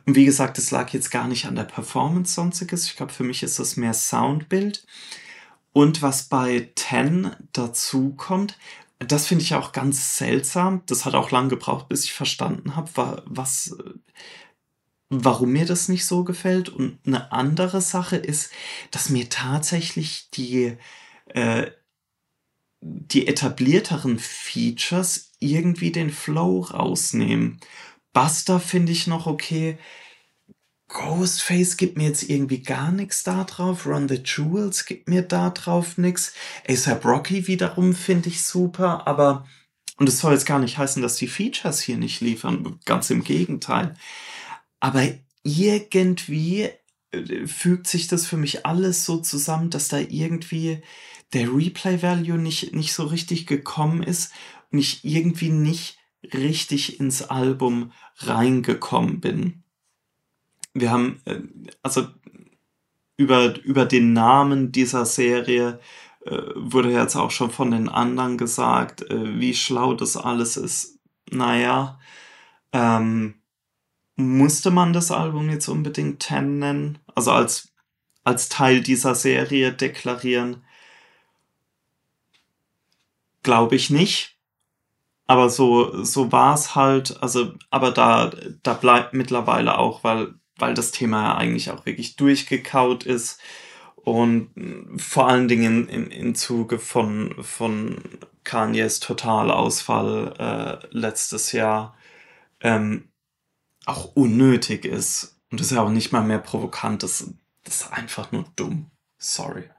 Und 0.05 0.15
wie 0.15 0.25
gesagt, 0.25 0.57
es 0.57 0.71
lag 0.71 0.91
jetzt 0.91 1.09
gar 1.09 1.27
nicht 1.27 1.45
an 1.45 1.55
der 1.55 1.63
Performance 1.63 2.33
sonstiges. 2.33 2.85
Ich 2.85 2.95
glaube, 2.95 3.13
für 3.13 3.23
mich 3.23 3.41
ist 3.41 3.59
das 3.59 3.77
mehr 3.77 3.93
Soundbild. 3.93 4.85
Und 5.71 6.01
was 6.01 6.23
bei 6.23 6.69
10 6.75 7.31
dazu 7.53 8.13
kommt, 8.15 8.57
das 8.99 9.27
finde 9.27 9.43
ich 9.43 9.55
auch 9.55 9.71
ganz 9.71 10.17
seltsam. 10.17 10.83
Das 10.85 11.05
hat 11.05 11.15
auch 11.15 11.31
lange 11.31 11.49
gebraucht, 11.49 11.89
bis 11.89 12.03
ich 12.03 12.13
verstanden 12.13 12.75
habe, 12.75 13.23
was, 13.25 13.75
warum 15.09 15.51
mir 15.51 15.65
das 15.65 15.89
nicht 15.89 16.05
so 16.05 16.23
gefällt. 16.23 16.69
Und 16.69 16.99
eine 17.05 17.31
andere 17.31 17.81
Sache 17.81 18.17
ist, 18.17 18.51
dass 18.91 19.09
mir 19.09 19.29
tatsächlich 19.29 20.29
die, 20.31 20.77
äh, 21.27 21.71
die 22.85 23.27
etablierteren 23.27 24.19
Features 24.19 25.31
irgendwie 25.39 25.91
den 25.91 26.09
Flow 26.09 26.61
rausnehmen. 26.61 27.59
Buster 28.11 28.59
finde 28.59 28.91
ich 28.91 29.07
noch 29.07 29.25
okay. 29.25 29.77
Ghostface 30.89 31.77
gibt 31.77 31.97
mir 31.97 32.07
jetzt 32.07 32.29
irgendwie 32.29 32.61
gar 32.61 32.91
nichts 32.91 33.23
da 33.23 33.45
drauf. 33.45 33.85
Run 33.85 34.09
the 34.09 34.21
Jewels 34.23 34.85
gibt 34.85 35.07
mir 35.07 35.21
da 35.23 35.49
drauf 35.49 35.97
nichts. 35.97 36.33
ASAP 36.67 37.05
Rocky 37.05 37.47
wiederum 37.47 37.95
finde 37.95 38.29
ich 38.29 38.43
super, 38.43 39.07
aber 39.07 39.47
und 39.97 40.09
es 40.09 40.19
soll 40.19 40.33
jetzt 40.33 40.45
gar 40.45 40.59
nicht 40.59 40.77
heißen, 40.77 41.01
dass 41.01 41.15
die 41.15 41.27
Features 41.27 41.79
hier 41.79 41.97
nicht 41.97 42.19
liefern, 42.19 42.79
ganz 42.85 43.09
im 43.09 43.23
Gegenteil. 43.23 43.95
Aber 44.79 45.07
irgendwie 45.43 46.69
äh, 47.11 47.47
fügt 47.47 47.87
sich 47.87 48.07
das 48.07 48.25
für 48.25 48.37
mich 48.37 48.65
alles 48.65 49.05
so 49.05 49.17
zusammen, 49.17 49.69
dass 49.69 49.87
da 49.87 49.99
irgendwie 49.99 50.81
der 51.33 51.53
Replay-Value 51.53 52.37
nicht, 52.37 52.73
nicht 52.73 52.93
so 52.93 53.03
richtig 53.03 53.47
gekommen 53.47 54.03
ist 54.03 54.31
und 54.71 54.79
ich 54.79 55.03
irgendwie 55.03 55.49
nicht 55.49 55.97
richtig 56.33 56.99
ins 56.99 57.23
Album 57.23 57.91
reingekommen 58.17 59.19
bin. 59.19 59.63
Wir 60.73 60.91
haben, 60.91 61.21
äh, 61.25 61.41
also 61.81 62.07
über, 63.17 63.59
über 63.63 63.85
den 63.85 64.13
Namen 64.13 64.71
dieser 64.71 65.05
Serie 65.05 65.79
äh, 66.25 66.37
wurde 66.55 66.91
jetzt 66.91 67.15
auch 67.15 67.31
schon 67.31 67.51
von 67.51 67.71
den 67.71 67.89
anderen 67.89 68.37
gesagt, 68.37 69.01
äh, 69.09 69.39
wie 69.39 69.53
schlau 69.53 69.93
das 69.93 70.17
alles 70.17 70.57
ist. 70.57 70.99
Naja, 71.29 71.99
ähm, 72.71 73.35
musste 74.15 74.71
man 74.71 74.93
das 74.93 75.11
Album 75.11 75.49
jetzt 75.49 75.67
unbedingt 75.67 76.19
Ten 76.21 76.59
nennen? 76.59 76.99
Also 77.15 77.31
als, 77.31 77.73
als 78.23 78.49
Teil 78.49 78.81
dieser 78.81 79.15
Serie 79.15 79.73
deklarieren? 79.73 80.63
Glaube 83.43 83.75
ich 83.75 83.89
nicht. 83.89 84.37
Aber 85.25 85.49
so, 85.49 86.03
so 86.03 86.31
war 86.31 86.53
es 86.53 86.75
halt. 86.75 87.21
Also, 87.21 87.53
aber 87.69 87.91
da, 87.91 88.31
da 88.63 88.73
bleibt 88.73 89.13
mittlerweile 89.13 89.77
auch, 89.77 90.03
weil, 90.03 90.35
weil 90.57 90.73
das 90.73 90.91
Thema 90.91 91.23
ja 91.23 91.35
eigentlich 91.35 91.71
auch 91.71 91.85
wirklich 91.85 92.15
durchgekaut 92.15 93.05
ist. 93.05 93.39
Und 93.95 94.49
vor 94.97 95.29
allen 95.29 95.47
Dingen 95.47 95.87
im, 95.87 96.09
im 96.09 96.35
Zuge 96.35 96.77
von, 96.77 97.35
von 97.41 98.01
Kanyes 98.43 98.99
Totalausfall 98.99 100.81
äh, 100.83 100.87
letztes 100.91 101.53
Jahr 101.53 101.95
ähm, 102.59 103.09
auch 103.85 104.15
unnötig 104.15 104.85
ist. 104.85 105.39
Und 105.51 105.59
das 105.59 105.67
ist 105.67 105.75
ja 105.75 105.83
auch 105.83 105.89
nicht 105.89 106.11
mal 106.11 106.23
mehr 106.23 106.39
provokant, 106.39 107.03
das, 107.03 107.33
das 107.63 107.81
ist 107.81 107.93
einfach 107.93 108.31
nur 108.31 108.45
dumm. 108.55 108.91
Sorry. 109.17 109.69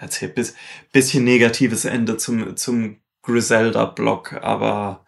Jetzt 0.00 0.16
hier 0.16 0.28
bis, 0.28 0.54
bisschen 0.92 1.24
negatives 1.24 1.84
Ende 1.84 2.16
zum, 2.16 2.56
zum 2.56 2.96
Griselda-Block, 3.22 4.40
aber 4.42 5.04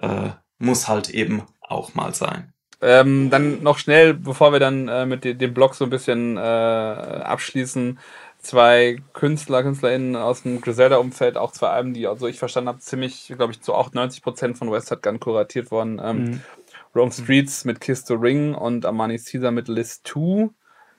äh, 0.00 0.30
muss 0.58 0.88
halt 0.88 1.10
eben 1.10 1.42
auch 1.60 1.94
mal 1.94 2.14
sein. 2.14 2.52
Ähm, 2.80 3.30
dann 3.30 3.62
noch 3.62 3.78
schnell, 3.78 4.14
bevor 4.14 4.52
wir 4.52 4.58
dann 4.58 4.88
äh, 4.88 5.06
mit 5.06 5.24
dem 5.24 5.54
Blog 5.54 5.76
so 5.76 5.84
ein 5.84 5.90
bisschen 5.90 6.36
äh, 6.36 6.40
abschließen, 6.40 7.98
zwei 8.38 8.96
Künstler, 9.12 9.62
KünstlerInnen 9.62 10.16
aus 10.16 10.42
dem 10.42 10.60
Griselda-Umfeld, 10.60 11.36
auch 11.36 11.52
zwei 11.52 11.68
Alben, 11.68 11.94
die, 11.94 12.08
also 12.08 12.26
ich 12.26 12.40
verstanden 12.40 12.68
habe, 12.68 12.80
ziemlich, 12.80 13.32
glaube 13.36 13.52
ich, 13.52 13.60
zu 13.60 13.74
98 13.74 14.22
Prozent 14.22 14.58
von 14.58 14.70
West 14.72 14.92
Gun 15.00 15.20
kuratiert 15.20 15.70
worden. 15.70 16.00
Ähm, 16.02 16.24
mhm. 16.24 16.40
Rome 16.94 17.12
Streets 17.12 17.64
mit 17.64 17.80
Kiss 17.80 18.04
the 18.06 18.14
Ring 18.14 18.54
und 18.54 18.84
Armani 18.84 19.18
Caesar 19.18 19.52
mit 19.52 19.68
List 19.68 20.06
2. 20.08 20.50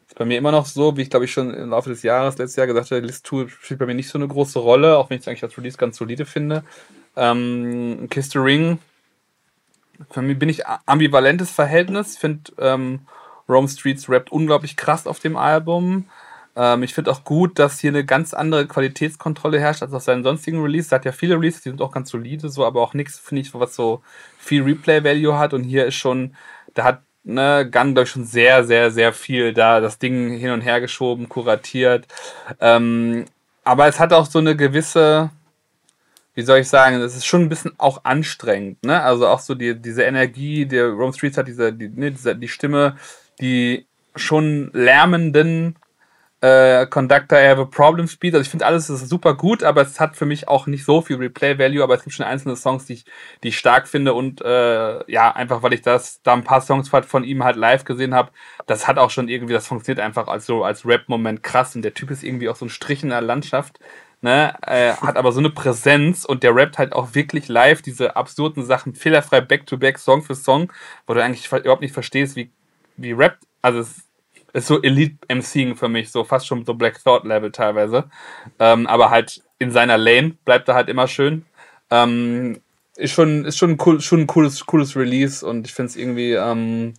Ist 0.08 0.18
bei 0.18 0.26
mir 0.26 0.38
immer 0.38 0.52
noch 0.52 0.66
so, 0.66 0.98
wie 0.98 1.02
ich 1.02 1.10
glaube 1.10 1.26
ich 1.26 1.32
schon 1.32 1.54
im 1.54 1.70
Laufe 1.70 1.90
des 1.90 2.04
Jahres, 2.04 2.38
letztes 2.38 2.56
Jahr 2.56 2.68
gesagt 2.68 2.92
habe, 2.92 3.02
List 3.02 3.26
2 3.28 3.48
spielt 3.48 3.80
bei 3.80 3.86
mir 3.86 3.96
nicht 3.96 4.10
so 4.10 4.18
eine 4.18 4.28
große 4.28 4.60
Rolle, 4.60 4.98
auch 4.98 5.10
wenn 5.10 5.18
ich 5.18 5.22
es 5.22 5.28
eigentlich 5.28 5.44
als 5.44 5.58
Release 5.58 5.78
ganz 5.78 5.98
solide 5.98 6.26
finde. 6.26 6.64
Ähm, 7.16 8.08
Kiss 8.10 8.32
the 8.32 8.40
Ring 8.40 8.80
für 10.10 10.22
mich 10.22 10.40
bin 10.40 10.50
ich 10.50 10.66
ambivalentes 10.86 11.52
Verhältnis. 11.52 12.14
Ich 12.14 12.20
finde, 12.20 12.52
ähm, 12.60 13.02
Rome 13.48 13.68
Streets 13.68 14.10
rappt 14.10 14.32
unglaublich 14.32 14.76
krass 14.76 15.08
auf 15.08 15.20
dem 15.20 15.36
Album. 15.36 16.06
Ähm, 16.56 16.84
ich 16.84 16.94
finde 16.94 17.12
auch 17.12 17.24
gut, 17.24 17.60
dass 17.60 17.80
hier 17.80 17.92
eine 17.92 18.06
ganz 18.06 18.34
andere 18.34 18.68
Qualitätskontrolle 18.68 19.60
herrscht 19.60 19.84
als 19.84 19.94
auf 19.94 20.04
seinen 20.04 20.24
sonstigen 20.24 20.62
Releases. 20.62 20.92
Er 20.92 20.98
hat 20.98 21.06
ja 21.06 21.12
viele 21.12 21.36
Releases, 21.36 21.62
die 21.62 21.70
sind 21.70 21.82
auch 21.82 21.92
ganz 21.92 22.10
solide, 22.10 22.50
so, 22.50 22.66
aber 22.66 22.82
auch 22.82 22.94
nichts, 22.94 23.20
finde 23.20 23.42
ich, 23.42 23.54
was 23.54 23.76
so 23.76 24.02
viel 24.38 24.64
Replay-Value 24.64 25.38
hat. 25.38 25.54
Und 25.54 25.64
hier 25.64 25.86
ist 25.86 25.96
schon, 25.96 26.36
da 26.74 26.84
hat 26.84 27.02
ne, 27.24 27.70
Gun, 27.70 27.94
glaube 27.94 28.04
ich, 28.04 28.10
schon 28.10 28.26
sehr, 28.26 28.64
sehr, 28.64 28.92
sehr 28.92 29.14
viel 29.14 29.54
da 29.54 29.80
das 29.80 30.00
Ding 30.00 30.38
hin 30.38 30.52
und 30.52 30.62
her 30.62 30.82
geschoben, 30.82 31.30
kuratiert. 31.30 32.08
Ähm, 32.60 33.26
aber 33.64 33.88
es 33.88 34.00
hat 34.00 34.14
auch 34.14 34.26
so 34.26 34.40
eine 34.40 34.56
gewisse, 34.56 35.30
wie 36.36 36.42
soll 36.44 36.60
ich 36.60 36.70
sagen, 36.70 37.00
das 37.00 37.16
ist 37.16 37.26
schon 37.26 37.44
ein 37.44 37.50
bisschen 37.50 37.74
auch 37.78 38.04
anstrengend, 38.04 38.84
ne? 38.84 39.02
Also 39.02 39.28
auch 39.28 39.40
so 39.40 39.56
die, 39.56 39.76
diese 39.76 40.04
Energie, 40.04 40.66
der 40.66 40.88
Rome 40.88 41.14
Streets 41.14 41.38
hat 41.38 41.48
diese, 41.48 41.72
die, 41.74 41.90
ne, 41.90 42.12
diese, 42.12 42.36
die 42.36 42.48
Stimme, 42.48 42.98
die 43.40 43.86
schon 44.16 44.70
lärmenden 44.74 45.76
äh, 46.44 46.88
Conductor 46.88 47.40
I 47.40 47.48
Have 47.48 47.62
a 47.62 47.66
Problem 47.66 48.06
Speed. 48.06 48.34
Also 48.34 48.42
ich 48.42 48.50
finde 48.50 48.66
alles 48.66 48.90
ist 48.90 49.08
super 49.08 49.34
gut, 49.34 49.64
aber 49.64 49.82
es 49.82 50.02
hat 50.02 50.18
für 50.18 50.26
mich 50.26 50.50
auch 50.50 50.68
nicht 50.68 50.84
so 50.84 51.02
viel 51.02 51.16
Replay 51.16 51.58
Value, 51.58 51.82
aber 51.82 51.96
es 51.96 52.04
gibt 52.04 52.14
schon 52.14 52.26
einzelne 52.26 52.58
Songs, 52.58 52.86
die 52.86 52.94
ich, 52.94 53.06
die 53.44 53.48
ich 53.48 53.58
stark 53.58 53.88
finde 53.88 54.14
und 54.14 54.42
äh, 54.42 55.10
ja, 55.10 55.32
einfach 55.32 55.64
weil 55.64 55.72
ich 55.72 55.82
das 55.82 56.22
da 56.22 56.34
ein 56.34 56.44
paar 56.44 56.60
Songs 56.60 56.90
von 56.90 57.24
ihm 57.24 57.46
halt 57.46 57.56
live 57.56 57.86
gesehen 57.86 58.14
habe, 58.14 58.32
das 58.66 58.88
hat 58.90 58.98
auch 58.98 59.10
schon 59.10 59.30
irgendwie, 59.30 59.54
das 59.54 59.68
funktioniert 59.68 60.06
einfach 60.06 60.28
als 60.28 60.46
so 60.46 60.66
als 60.66 60.86
Rap-Moment 60.86 61.44
krass 61.44 61.78
und 61.78 61.82
der 61.82 61.94
Typ 61.94 62.12
ist 62.12 62.24
irgendwie 62.24 62.50
auch 62.50 62.58
so 62.58 62.66
ein 62.66 62.70
Strich 62.70 63.04
in 63.04 63.10
der 63.10 63.22
Landschaft 63.22 63.80
ne, 64.22 64.54
äh, 64.68 64.94
hat 64.96 65.16
aber 65.16 65.32
so 65.32 65.40
eine 65.40 65.50
Präsenz 65.50 66.26
und 66.26 66.44
der 66.44 66.54
rappt 66.54 66.78
halt 66.78 66.92
auch 66.92 67.16
wirklich 67.16 67.48
live 67.48 67.82
diese 67.82 68.18
absurden 68.18 68.66
Sachen, 68.66 68.96
fehlerfrei 68.96 69.40
Back-to-Back, 69.40 69.98
Song 69.98 70.24
für 70.24 70.36
Song, 70.36 70.74
wo 71.08 71.14
du 71.14 71.24
eigentlich 71.24 71.48
überhaupt 71.48 71.82
nicht 71.82 71.94
verstehst, 71.94 72.36
wie, 72.36 72.52
wie 72.98 73.14
rappt. 73.14 73.46
Also 73.62 73.80
es 73.80 74.04
ist 74.54 74.68
so 74.68 74.82
Elite-MCing 74.82 75.76
für 75.76 75.90
mich, 75.90 76.12
so 76.12 76.24
fast 76.24 76.48
schon 76.48 76.64
so 76.66 76.76
Black 76.76 77.04
Thought-Level 77.04 77.52
teilweise. 77.52 78.06
Ähm, 78.60 78.88
aber 78.88 79.10
halt 79.10 79.44
in 79.60 79.72
seiner 79.72 79.98
Lane 79.98 80.38
bleibt 80.46 80.68
er 80.68 80.76
halt 80.76 80.90
immer 80.90 81.08
schön. 81.08 81.46
Ähm, 81.90 82.62
ist 82.96 83.12
schon, 83.12 83.46
ist 83.46 83.58
schon 83.58 83.78
cool, 83.86 84.00
schon 84.02 84.22
ein 84.22 84.28
cooles, 84.28 84.66
cooles 84.66 84.96
Release 84.96 85.46
und 85.46 85.68
ich 85.68 85.74
finde 85.74 85.90
es 85.90 85.96
irgendwie, 85.96 86.34
ähm, 86.34 86.94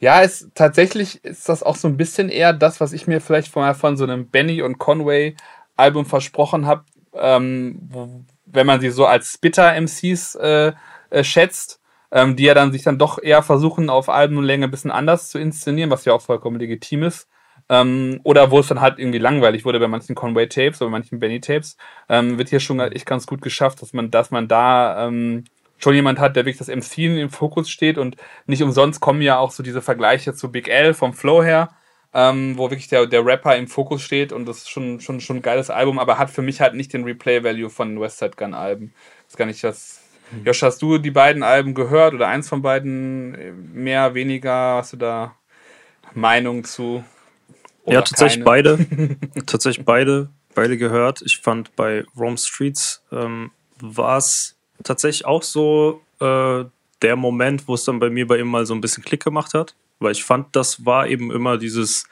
ja, 0.00 0.20
ist 0.20 0.50
tatsächlich 0.54 1.24
ist 1.24 1.48
das 1.48 1.62
auch 1.62 1.76
so 1.76 1.88
ein 1.88 1.96
bisschen 1.96 2.28
eher 2.28 2.52
das, 2.52 2.80
was 2.80 2.92
ich 2.92 3.06
mir 3.06 3.20
vielleicht 3.20 3.48
vorher 3.48 3.74
von 3.74 3.96
so 3.96 4.04
einem 4.04 4.28
Benny 4.28 4.60
und 4.60 4.78
Conway 4.78 5.36
Album 5.76 6.04
versprochen 6.04 6.66
habe, 6.66 6.84
ähm, 7.14 8.26
wenn 8.44 8.66
man 8.66 8.80
sie 8.80 8.90
so 8.90 9.06
als 9.06 9.32
Spitter-MCs 9.32 10.34
äh, 10.34 10.72
äh, 11.10 11.24
schätzt, 11.24 11.80
ähm, 12.12 12.36
die 12.36 12.44
ja 12.44 12.54
dann 12.54 12.72
sich 12.72 12.82
dann 12.82 12.98
doch 12.98 13.18
eher 13.22 13.42
versuchen, 13.42 13.90
auf 13.90 14.08
Albumlänge 14.08 14.66
ein 14.66 14.70
bisschen 14.70 14.90
anders 14.90 15.30
zu 15.30 15.38
inszenieren, 15.38 15.90
was 15.90 16.04
ja 16.04 16.12
auch 16.12 16.22
vollkommen 16.22 16.58
legitim 16.60 17.02
ist. 17.02 17.28
Ähm, 17.68 18.20
oder 18.24 18.50
wo 18.50 18.58
es 18.58 18.68
dann 18.68 18.80
halt 18.80 18.98
irgendwie 18.98 19.18
langweilig 19.18 19.64
wurde 19.64 19.80
bei 19.80 19.88
manchen 19.88 20.14
Conway 20.14 20.48
Tapes 20.48 20.82
oder 20.82 20.90
bei 20.90 20.98
manchen 20.98 21.20
Benny 21.20 21.40
Tapes, 21.40 21.76
ähm, 22.08 22.36
wird 22.36 22.48
hier 22.50 22.60
schon 22.60 22.80
echt 22.80 23.06
ganz 23.06 23.26
gut 23.26 23.40
geschafft, 23.40 23.80
dass 23.82 23.92
man, 23.92 24.10
dass 24.10 24.30
man 24.30 24.48
da 24.48 25.06
ähm, 25.06 25.44
schon 25.78 25.94
jemand 25.94 26.18
hat, 26.18 26.36
der 26.36 26.44
wirklich 26.44 26.58
das 26.58 26.68
MC 26.68 26.98
im 27.20 27.30
Fokus 27.30 27.70
steht 27.70 27.98
und 27.98 28.16
nicht 28.46 28.62
umsonst 28.62 29.00
kommen 29.00 29.22
ja 29.22 29.38
auch 29.38 29.52
so 29.52 29.62
diese 29.62 29.80
Vergleiche 29.80 30.34
zu 30.34 30.50
Big 30.50 30.68
L 30.68 30.92
vom 30.92 31.14
Flow 31.14 31.42
her 31.42 31.70
ähm, 32.14 32.58
wo 32.58 32.70
wirklich 32.70 32.88
der, 32.88 33.06
der 33.06 33.24
Rapper 33.24 33.56
im 33.56 33.68
Fokus 33.68 34.02
steht 34.02 34.32
und 34.32 34.46
das 34.46 34.58
ist 34.58 34.70
schon, 34.70 35.00
schon, 35.00 35.20
schon 35.20 35.36
ein 35.36 35.42
geiles 35.42 35.70
Album, 35.70 35.98
aber 35.98 36.18
hat 36.18 36.30
für 36.30 36.42
mich 36.42 36.60
halt 36.60 36.74
nicht 36.74 36.92
den 36.92 37.04
Replay-Value 37.04 37.70
von 37.70 38.00
Westside 38.00 38.36
Gun 38.36 38.54
Alben. 38.54 38.92
Das 39.26 39.36
gar 39.36 39.46
nicht 39.46 39.64
das. 39.64 40.01
Mhm. 40.32 40.44
Josh, 40.44 40.62
hast 40.62 40.82
du 40.82 40.98
die 40.98 41.10
beiden 41.10 41.42
Alben 41.42 41.74
gehört 41.74 42.14
oder 42.14 42.28
eins 42.28 42.48
von 42.48 42.62
beiden 42.62 43.74
mehr, 43.74 44.14
weniger? 44.14 44.76
Hast 44.76 44.94
du 44.94 44.96
da 44.96 45.36
Meinung 46.14 46.64
zu? 46.64 47.04
Ja, 47.86 48.02
tatsächlich 48.02 48.44
keine? 48.44 48.44
beide. 48.44 48.86
tatsächlich 49.46 49.84
beide, 49.84 50.30
beide 50.54 50.78
gehört. 50.78 51.22
Ich 51.22 51.38
fand 51.38 51.74
bei 51.76 52.04
Rome 52.18 52.38
Streets 52.38 53.04
ähm, 53.12 53.50
war 53.80 54.18
es 54.18 54.56
tatsächlich 54.82 55.26
auch 55.26 55.42
so 55.42 56.02
äh, 56.20 56.64
der 57.02 57.16
Moment, 57.16 57.66
wo 57.66 57.74
es 57.74 57.84
dann 57.84 57.98
bei 57.98 58.10
mir 58.10 58.26
bei 58.26 58.38
ihm 58.38 58.48
mal 58.48 58.66
so 58.66 58.74
ein 58.74 58.80
bisschen 58.80 59.04
Klick 59.04 59.24
gemacht 59.24 59.54
hat 59.54 59.74
weil 60.02 60.12
ich 60.12 60.24
fand, 60.24 60.54
das 60.54 60.84
war 60.84 61.08
eben 61.08 61.30
immer 61.30 61.58
dieses, 61.58 62.06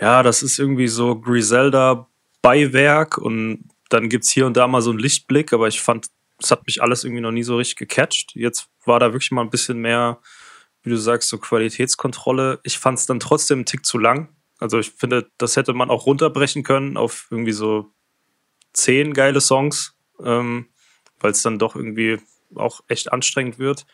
ja, 0.00 0.22
das 0.22 0.42
ist 0.42 0.58
irgendwie 0.58 0.88
so 0.88 1.18
Griselda-Beiwerk 1.18 3.18
und 3.18 3.64
dann 3.88 4.08
gibt 4.08 4.24
es 4.24 4.30
hier 4.30 4.46
und 4.46 4.56
da 4.56 4.66
mal 4.66 4.82
so 4.82 4.90
einen 4.90 4.98
Lichtblick, 4.98 5.52
aber 5.52 5.68
ich 5.68 5.80
fand, 5.80 6.08
es 6.38 6.50
hat 6.50 6.66
mich 6.66 6.82
alles 6.82 7.04
irgendwie 7.04 7.22
noch 7.22 7.30
nie 7.30 7.42
so 7.42 7.56
richtig 7.56 7.76
gecatcht. 7.76 8.32
Jetzt 8.34 8.68
war 8.84 9.00
da 9.00 9.12
wirklich 9.12 9.30
mal 9.30 9.42
ein 9.42 9.50
bisschen 9.50 9.78
mehr, 9.78 10.20
wie 10.82 10.90
du 10.90 10.96
sagst, 10.96 11.28
so 11.28 11.38
Qualitätskontrolle. 11.38 12.60
Ich 12.62 12.78
fand 12.78 12.98
es 12.98 13.06
dann 13.06 13.20
trotzdem 13.20 13.58
einen 13.58 13.66
Tick 13.66 13.86
zu 13.86 13.98
lang. 13.98 14.34
Also 14.58 14.78
ich 14.78 14.90
finde, 14.90 15.30
das 15.38 15.56
hätte 15.56 15.72
man 15.72 15.90
auch 15.90 16.06
runterbrechen 16.06 16.62
können 16.62 16.96
auf 16.96 17.26
irgendwie 17.30 17.52
so 17.52 17.90
zehn 18.72 19.14
geile 19.14 19.40
Songs, 19.40 19.96
ähm, 20.22 20.68
weil 21.20 21.32
es 21.32 21.42
dann 21.42 21.58
doch 21.58 21.76
irgendwie 21.76 22.18
auch 22.54 22.82
echt 22.88 23.12
anstrengend 23.12 23.58
wird. 23.58 23.86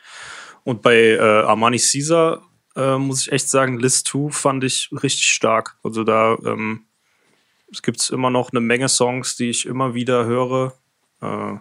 Und 0.64 0.82
bei 0.82 0.96
äh, 0.96 1.20
Armani 1.20 1.78
Caesar 1.78 2.42
äh, 2.76 2.98
muss 2.98 3.22
ich 3.22 3.32
echt 3.32 3.48
sagen, 3.48 3.78
List 3.78 4.08
2 4.08 4.30
fand 4.30 4.64
ich 4.64 4.90
richtig 5.02 5.28
stark. 5.28 5.78
Also 5.82 6.04
da 6.04 6.36
ähm, 6.44 6.86
es 7.72 8.10
immer 8.10 8.30
noch 8.30 8.50
eine 8.50 8.60
Menge 8.60 8.88
Songs, 8.88 9.36
die 9.36 9.50
ich 9.50 9.66
immer 9.66 9.94
wieder 9.94 10.24
höre. 10.24 10.74
Äh, 11.20 11.56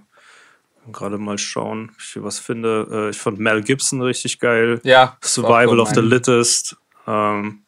gerade 0.92 1.18
mal 1.18 1.38
schauen, 1.38 1.92
ob 1.94 2.02
ich 2.02 2.14
hier 2.14 2.24
was 2.24 2.40
finde. 2.40 2.88
Äh, 2.92 3.10
ich 3.10 3.18
fand 3.18 3.40
Mel 3.40 3.62
Gibson 3.62 4.02
richtig 4.02 4.40
geil. 4.40 4.80
Ja. 4.84 5.18
Survival 5.24 5.80
of 5.80 5.90
the 5.90 6.02
Littest. 6.02 6.78
Ähm, 7.08 7.64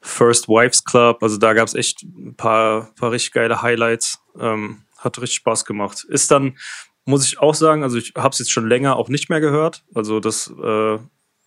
First 0.00 0.48
Wives 0.48 0.84
Club. 0.84 1.22
Also 1.22 1.36
da 1.36 1.52
gab 1.52 1.66
es 1.66 1.74
echt 1.74 2.02
ein 2.02 2.34
paar, 2.36 2.92
paar 2.94 3.10
richtig 3.10 3.32
geile 3.32 3.62
Highlights. 3.62 4.20
Ähm, 4.38 4.82
hat 4.98 5.20
richtig 5.20 5.36
Spaß 5.36 5.64
gemacht. 5.64 6.04
Ist 6.08 6.30
dann, 6.30 6.56
muss 7.04 7.26
ich 7.26 7.38
auch 7.38 7.54
sagen, 7.54 7.82
also 7.82 7.98
ich 7.98 8.14
habe 8.16 8.30
es 8.30 8.38
jetzt 8.38 8.52
schon 8.52 8.68
länger 8.68 8.96
auch 8.96 9.08
nicht 9.08 9.28
mehr 9.28 9.40
gehört. 9.40 9.84
Also 9.94 10.20
das 10.20 10.48
äh, 10.50 10.98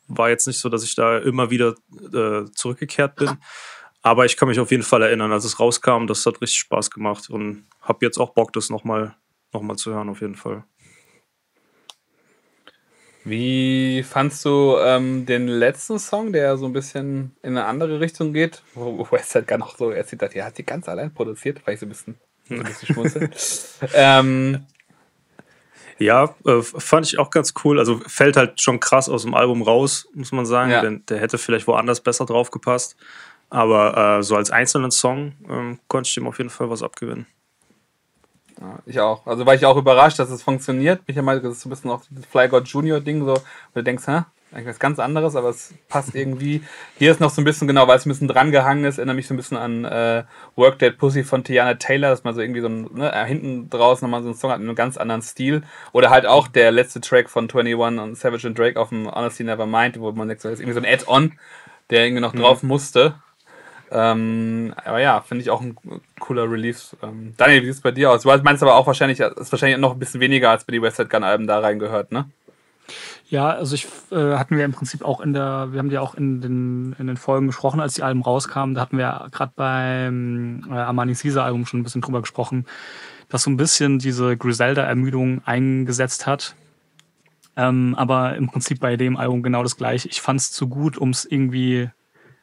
war 0.08 0.30
jetzt 0.30 0.48
nicht 0.48 0.60
so, 0.60 0.70
dass 0.70 0.84
ich 0.84 0.96
da 0.96 1.18
immer 1.18 1.50
wieder 1.50 1.76
äh, 2.14 2.46
zurückgekehrt 2.54 3.16
bin. 3.16 3.38
Aber 4.02 4.26
ich 4.26 4.38
kann 4.38 4.48
mich 4.48 4.60
auf 4.60 4.72
jeden 4.72 4.84
Fall 4.84 5.02
erinnern, 5.02 5.32
als 5.32 5.46
es 5.46 5.60
rauskam, 5.60 6.08
das 6.08 6.26
hat 6.26 6.42
richtig 6.42 6.60
Spaß 6.60 6.90
gemacht 6.92 7.30
und 7.30 7.66
habe 7.82 8.06
jetzt 8.06 8.18
auch 8.18 8.34
Bock, 8.34 8.54
das 8.54 8.70
nochmal 8.70 9.16
noch 9.52 9.62
mal 9.62 9.76
zu 9.76 9.92
hören, 9.92 10.10
auf 10.10 10.22
jeden 10.22 10.36
Fall. 10.36 10.64
Wie 13.30 14.04
fandst 14.04 14.44
du 14.44 14.78
ähm, 14.80 15.26
den 15.26 15.48
letzten 15.48 16.00
Song, 16.00 16.34
der 16.34 16.58
so 16.58 16.66
ein 16.66 16.74
bisschen 16.74 17.36
in 17.44 17.58
eine 17.58 17.66
andere 17.66 18.00
Richtung 18.00 18.34
geht? 18.34 18.64
Wo 18.74 19.08
West 19.12 19.36
halt 19.36 19.48
gar 19.48 19.58
noch 19.58 19.78
so 19.78 19.92
erzählt 19.92 20.22
hat, 20.24 20.34
ja, 20.34 20.46
hat 20.46 20.56
sie 20.56 20.64
ganz 20.64 20.90
allein 20.90 21.14
produziert, 21.14 21.62
weil 21.66 21.76
ich 21.76 21.80
so 21.80 21.86
ein 21.86 21.90
bisschen, 21.90 22.16
so 22.48 22.56
ein 22.56 22.64
bisschen 22.64 22.94
schmunzel. 22.94 23.30
ähm, 23.94 24.66
ja, 26.00 26.34
äh, 26.46 26.62
fand 26.62 27.06
ich 27.06 27.20
auch 27.20 27.30
ganz 27.30 27.54
cool. 27.64 27.78
Also 27.78 28.00
fällt 28.08 28.38
halt 28.38 28.62
schon 28.62 28.80
krass 28.80 29.10
aus 29.10 29.24
dem 29.24 29.36
Album 29.36 29.62
raus, 29.62 30.08
muss 30.14 30.32
man 30.32 30.46
sagen. 30.46 30.72
Ja. 30.72 30.82
Denn 30.82 31.04
der 31.10 31.20
hätte 31.20 31.38
vielleicht 31.38 31.68
woanders 31.68 32.02
besser 32.02 32.26
drauf 32.26 32.52
gepasst. 32.52 32.96
Aber 33.50 34.20
äh, 34.20 34.24
so 34.24 34.36
als 34.36 34.50
einzelnen 34.50 34.92
Song 34.92 35.34
ähm, 35.50 35.80
konnte 35.88 36.08
ich 36.08 36.16
dem 36.16 36.28
auf 36.28 36.38
jeden 36.38 36.50
Fall 36.50 36.70
was 36.70 36.84
abgewinnen. 36.84 37.28
Ja, 38.60 38.80
ich 38.86 39.00
auch. 39.00 39.26
Also 39.26 39.46
war 39.46 39.56
ich 39.56 39.66
auch 39.66 39.78
überrascht, 39.78 40.20
dass 40.20 40.30
es 40.30 40.44
funktioniert. 40.44 41.02
Ich 41.06 41.16
meine, 41.22 41.40
das 41.42 41.54
ist 41.54 41.62
so 41.62 41.70
ein 41.70 41.72
bisschen 41.72 41.92
auch 41.92 42.02
das 42.10 42.26
Fly 42.26 42.50
God 42.50 42.68
Junior 42.68 43.00
Ding, 43.00 43.26
so, 43.26 43.36
wo 43.36 43.42
du 43.76 43.84
denkst, 43.84 44.08
hä? 44.08 44.24
Eigentlich 44.52 44.68
was 44.68 44.80
ganz 44.80 44.98
anderes, 44.98 45.36
aber 45.36 45.50
es 45.50 45.76
passt 45.90 46.16
irgendwie. 46.16 46.64
Hier 46.98 47.12
ist 47.12 47.20
noch 47.20 47.30
so 47.30 47.40
ein 47.40 47.46
bisschen, 47.46 47.68
genau, 47.68 47.88
weil 47.88 47.98
es 47.98 48.08
ein 48.08 48.10
bisschen 48.10 48.28
dran 48.28 48.52
gehangen 48.52 48.84
ist, 48.84 48.98
erinnert 48.98 49.16
mich 49.16 49.28
so 49.28 49.36
ein 49.36 49.38
bisschen 49.38 49.58
an 49.58 49.86
äh, 49.86 50.24
Work 50.56 50.80
That 50.80 50.98
Pussy 50.98 51.24
von 51.24 51.44
Tiana 51.44 51.76
Taylor, 51.76 52.10
dass 52.10 52.24
man 52.24 52.34
so 52.34 52.42
irgendwie 52.42 52.62
so 52.62 52.68
ein, 52.68 52.90
ne, 52.96 53.14
äh, 53.14 53.26
hinten 53.26 53.70
draußen 53.70 54.04
nochmal 54.04 54.24
so 54.24 54.30
einen 54.30 54.38
Song 54.38 54.50
hat 54.50 54.60
mit 54.60 54.68
einem 54.68 54.76
ganz 54.76 54.98
anderen 54.98 55.22
Stil. 55.22 55.62
Oder 55.92 56.10
halt 56.10 56.26
auch 56.26 56.48
der 56.48 56.72
letzte 56.72 57.00
Track 57.00 57.30
von 57.30 57.48
21 57.48 58.00
und 58.02 58.18
Savage 58.18 58.48
and 58.48 58.58
Drake 58.58 58.80
auf 58.80 58.90
dem 58.90 59.10
Honestly 59.10 59.46
Never 59.46 59.68
Mind, 59.68 60.00
wo 60.00 60.12
man 60.12 60.28
denkt, 60.28 60.42
so 60.42 60.50
ist 60.50 60.60
irgendwie 60.60 60.74
so 60.74 60.82
ein 60.82 60.92
Add-on, 60.92 61.34
der 61.92 62.06
irgendwie 62.06 62.22
noch 62.22 62.34
mhm. 62.34 62.40
drauf 62.40 62.64
musste. 62.64 63.14
Ähm, 63.92 64.74
aber 64.84 65.00
ja, 65.00 65.22
finde 65.22 65.42
ich 65.42 65.50
auch 65.50 65.62
ein 65.62 65.76
cooler 66.20 66.50
Release. 66.50 66.96
Ähm, 67.02 67.34
Daniel, 67.38 67.62
wie 67.62 67.66
sieht 67.68 67.76
es 67.76 67.82
bei 67.82 67.92
dir 67.92 68.12
aus? 68.12 68.22
Du 68.22 68.30
meinst 68.44 68.62
aber 68.62 68.76
auch 68.76 68.88
wahrscheinlich, 68.88 69.20
ist 69.20 69.52
wahrscheinlich 69.52 69.80
noch 69.80 69.94
ein 69.94 70.00
bisschen 70.00 70.20
weniger 70.20 70.52
als 70.52 70.64
bei 70.64 70.72
die 70.72 70.82
Westside 70.82 71.10
Gun 71.10 71.24
Alben 71.24 71.48
da 71.48 71.60
reingehört, 71.60 72.12
ne? 72.12 72.30
Ja, 73.30 73.50
also 73.50 73.76
ich 73.76 73.88
äh, 74.12 74.36
hatten 74.36 74.58
wir 74.58 74.66
im 74.66 74.72
Prinzip 74.72 75.04
auch 75.04 75.22
in 75.22 75.34
der, 75.34 75.72
wir 75.72 75.80
haben 75.80 75.92
ja 75.92 76.02
auch 76.02 76.16
in 76.16 76.42
den, 76.42 76.96
in 76.98 77.06
den 77.06 77.18
Folgen 77.18 77.48
gesprochen, 77.48 77.80
als 77.80 77.94
die 77.94 78.02
Alben 78.02 78.24
rauskamen, 78.24 78.74
da 78.74 78.82
hatten 78.82 78.98
wir 78.98 79.28
gerade 79.32 79.54
beim 79.56 80.66
äh, 80.70 80.74
Armani 80.74 81.14
Caesar 81.14 81.46
Album 81.46 81.68
schon 81.68 81.80
ein 81.80 81.84
bisschen 81.84 82.02
drüber 82.02 82.22
gesprochen, 82.22 82.66
dass 83.28 83.44
so 83.44 83.52
ein 83.52 83.58
bisschen 83.58 84.00
diese 84.00 84.36
Griselda-Ermüdung 84.36 85.42
eingesetzt 85.46 86.26
hat. 86.26 86.56
Ähm, 87.56 87.94
aber 87.96 88.36
im 88.36 88.48
Prinzip 88.48 88.80
bei 88.80 88.96
dem 88.96 89.18
Album 89.18 89.44
genau 89.44 89.62
das 89.62 89.78
gleiche. 89.78 90.08
Ich 90.10 90.22
fand 90.22 90.40
es 90.40 90.52
zu 90.52 90.68
gut, 90.68 90.98
um 90.98 91.10
es 91.10 91.26
irgendwie 91.26 91.90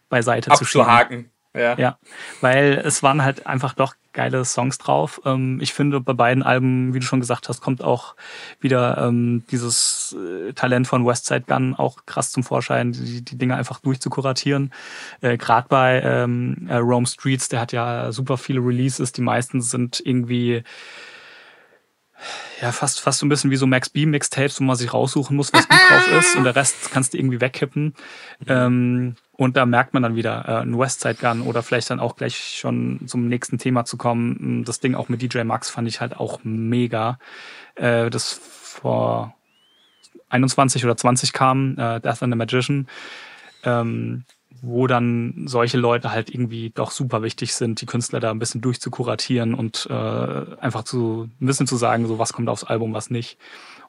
beiseite 0.08 0.50
zu 0.50 0.64
schieben. 0.64 1.30
Ja. 1.56 1.74
ja, 1.78 1.98
weil 2.40 2.82
es 2.84 3.02
waren 3.02 3.22
halt 3.22 3.46
einfach 3.46 3.74
doch 3.74 3.94
geile 4.12 4.44
Songs 4.44 4.78
drauf. 4.78 5.20
Ähm, 5.24 5.58
ich 5.60 5.72
finde, 5.72 6.00
bei 6.00 6.14
beiden 6.14 6.42
Alben, 6.42 6.94
wie 6.94 6.98
du 6.98 7.04
schon 7.04 7.20
gesagt 7.20 7.48
hast, 7.48 7.60
kommt 7.60 7.82
auch 7.82 8.16
wieder 8.60 8.98
ähm, 8.98 9.44
dieses 9.50 10.16
äh, 10.18 10.52
Talent 10.54 10.88
von 10.88 11.06
Westside 11.06 11.44
Gun 11.46 11.74
auch 11.74 12.06
krass 12.06 12.32
zum 12.32 12.42
Vorschein, 12.42 12.92
die, 12.92 13.22
die 13.22 13.38
Dinge 13.38 13.56
einfach 13.56 13.80
durchzukuratieren. 13.80 14.72
Äh, 15.20 15.36
Gerade 15.36 15.68
bei 15.68 16.00
ähm, 16.02 16.66
äh, 16.68 16.76
Rome 16.76 17.06
Streets, 17.06 17.48
der 17.48 17.60
hat 17.60 17.72
ja 17.72 18.10
super 18.10 18.38
viele 18.38 18.60
Releases. 18.60 19.12
Die 19.12 19.22
meisten 19.22 19.60
sind 19.60 20.00
irgendwie 20.04 20.64
ja, 22.60 22.72
fast, 22.72 23.00
fast 23.00 23.18
so 23.18 23.26
ein 23.26 23.28
bisschen 23.28 23.50
wie 23.50 23.56
so 23.56 23.66
Max 23.66 23.88
B 23.90 24.06
Mixtapes, 24.06 24.60
wo 24.60 24.64
man 24.64 24.76
sich 24.76 24.92
raussuchen 24.92 25.36
muss, 25.36 25.52
was 25.52 25.68
gut 25.68 25.78
drauf 25.88 26.18
ist 26.18 26.36
und 26.36 26.44
der 26.44 26.56
Rest 26.56 26.90
kannst 26.90 27.12
du 27.12 27.18
irgendwie 27.18 27.40
wegkippen. 27.40 27.94
Mhm. 28.40 28.46
Ähm, 28.48 29.16
und 29.32 29.56
da 29.56 29.66
merkt 29.66 29.92
man 29.92 30.02
dann 30.02 30.16
wieder 30.16 30.44
äh, 30.48 30.62
ein 30.62 30.78
Westside 30.78 31.16
Gun 31.16 31.42
oder 31.42 31.62
vielleicht 31.62 31.90
dann 31.90 32.00
auch 32.00 32.16
gleich 32.16 32.58
schon 32.58 33.06
zum 33.06 33.28
nächsten 33.28 33.58
Thema 33.58 33.84
zu 33.84 33.96
kommen. 33.98 34.64
Das 34.64 34.80
Ding 34.80 34.94
auch 34.94 35.08
mit 35.08 35.20
DJ 35.20 35.42
Max 35.42 35.68
fand 35.68 35.88
ich 35.88 36.00
halt 36.00 36.16
auch 36.16 36.40
mega. 36.42 37.18
Äh, 37.74 38.08
das 38.08 38.32
vor 38.32 39.34
21 40.30 40.84
oder 40.84 40.96
20 40.96 41.32
kam, 41.32 41.72
äh, 41.78 42.00
Death 42.00 42.22
and 42.22 42.32
the 42.32 42.36
Magician. 42.36 42.88
Ähm, 43.64 44.24
wo 44.62 44.86
dann 44.86 45.44
solche 45.46 45.78
Leute 45.78 46.10
halt 46.10 46.30
irgendwie 46.32 46.70
doch 46.70 46.90
super 46.90 47.22
wichtig 47.22 47.54
sind, 47.54 47.80
die 47.80 47.86
Künstler 47.86 48.20
da 48.20 48.30
ein 48.30 48.38
bisschen 48.38 48.60
durchzukuratieren 48.60 49.54
und 49.54 49.86
äh, 49.90 49.92
einfach 50.60 50.84
zu 50.84 51.28
ein 51.40 51.46
bisschen 51.46 51.66
zu 51.66 51.76
sagen, 51.76 52.06
so 52.06 52.18
was 52.18 52.32
kommt 52.32 52.48
aufs 52.48 52.64
Album, 52.64 52.92
was 52.94 53.10
nicht, 53.10 53.38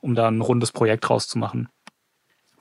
um 0.02 0.16
da 0.16 0.28
ein 0.28 0.42
rundes 0.42 0.72
Projekt 0.72 1.10
rauszumachen. 1.10 1.70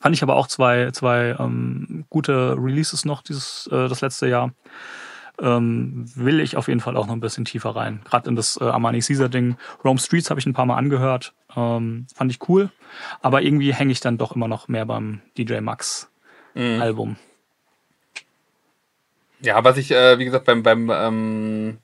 Fand 0.00 0.14
ich 0.14 0.22
aber 0.22 0.36
auch 0.36 0.46
zwei, 0.46 0.90
zwei 0.92 1.36
ähm, 1.38 2.04
gute 2.10 2.56
Releases 2.58 3.04
noch 3.04 3.22
dieses 3.22 3.66
äh, 3.72 3.88
das 3.88 4.02
letzte 4.02 4.28
Jahr. 4.28 4.52
Ähm, 5.38 6.04
will 6.14 6.40
ich 6.40 6.56
auf 6.56 6.68
jeden 6.68 6.80
Fall 6.80 6.96
auch 6.96 7.06
noch 7.06 7.12
ein 7.12 7.20
bisschen 7.20 7.44
tiefer 7.44 7.70
rein. 7.70 8.00
Gerade 8.04 8.30
in 8.30 8.36
das 8.36 8.58
äh, 8.60 8.64
Armani 8.64 9.00
Caesar 9.00 9.28
Ding. 9.28 9.56
Rome 9.84 9.98
Streets 9.98 10.30
habe 10.30 10.40
ich 10.40 10.46
ein 10.46 10.54
paar 10.54 10.64
Mal 10.64 10.76
angehört. 10.76 11.34
Ähm, 11.54 12.06
fand 12.14 12.30
ich 12.30 12.48
cool. 12.48 12.70
Aber 13.20 13.42
irgendwie 13.42 13.74
hänge 13.74 13.92
ich 13.92 14.00
dann 14.00 14.16
doch 14.16 14.34
immer 14.34 14.48
noch 14.48 14.68
mehr 14.68 14.86
beim 14.86 15.20
DJ 15.36 15.60
Max 15.60 16.10
mhm. 16.54 16.80
Album. 16.80 17.16
Ja, 19.46 19.62
was 19.62 19.76
ich, 19.76 19.92
äh, 19.92 20.18
wie 20.18 20.24
gesagt, 20.24 20.44
beim, 20.44 20.62
beim, 20.64 20.90
ähm, 20.90 21.78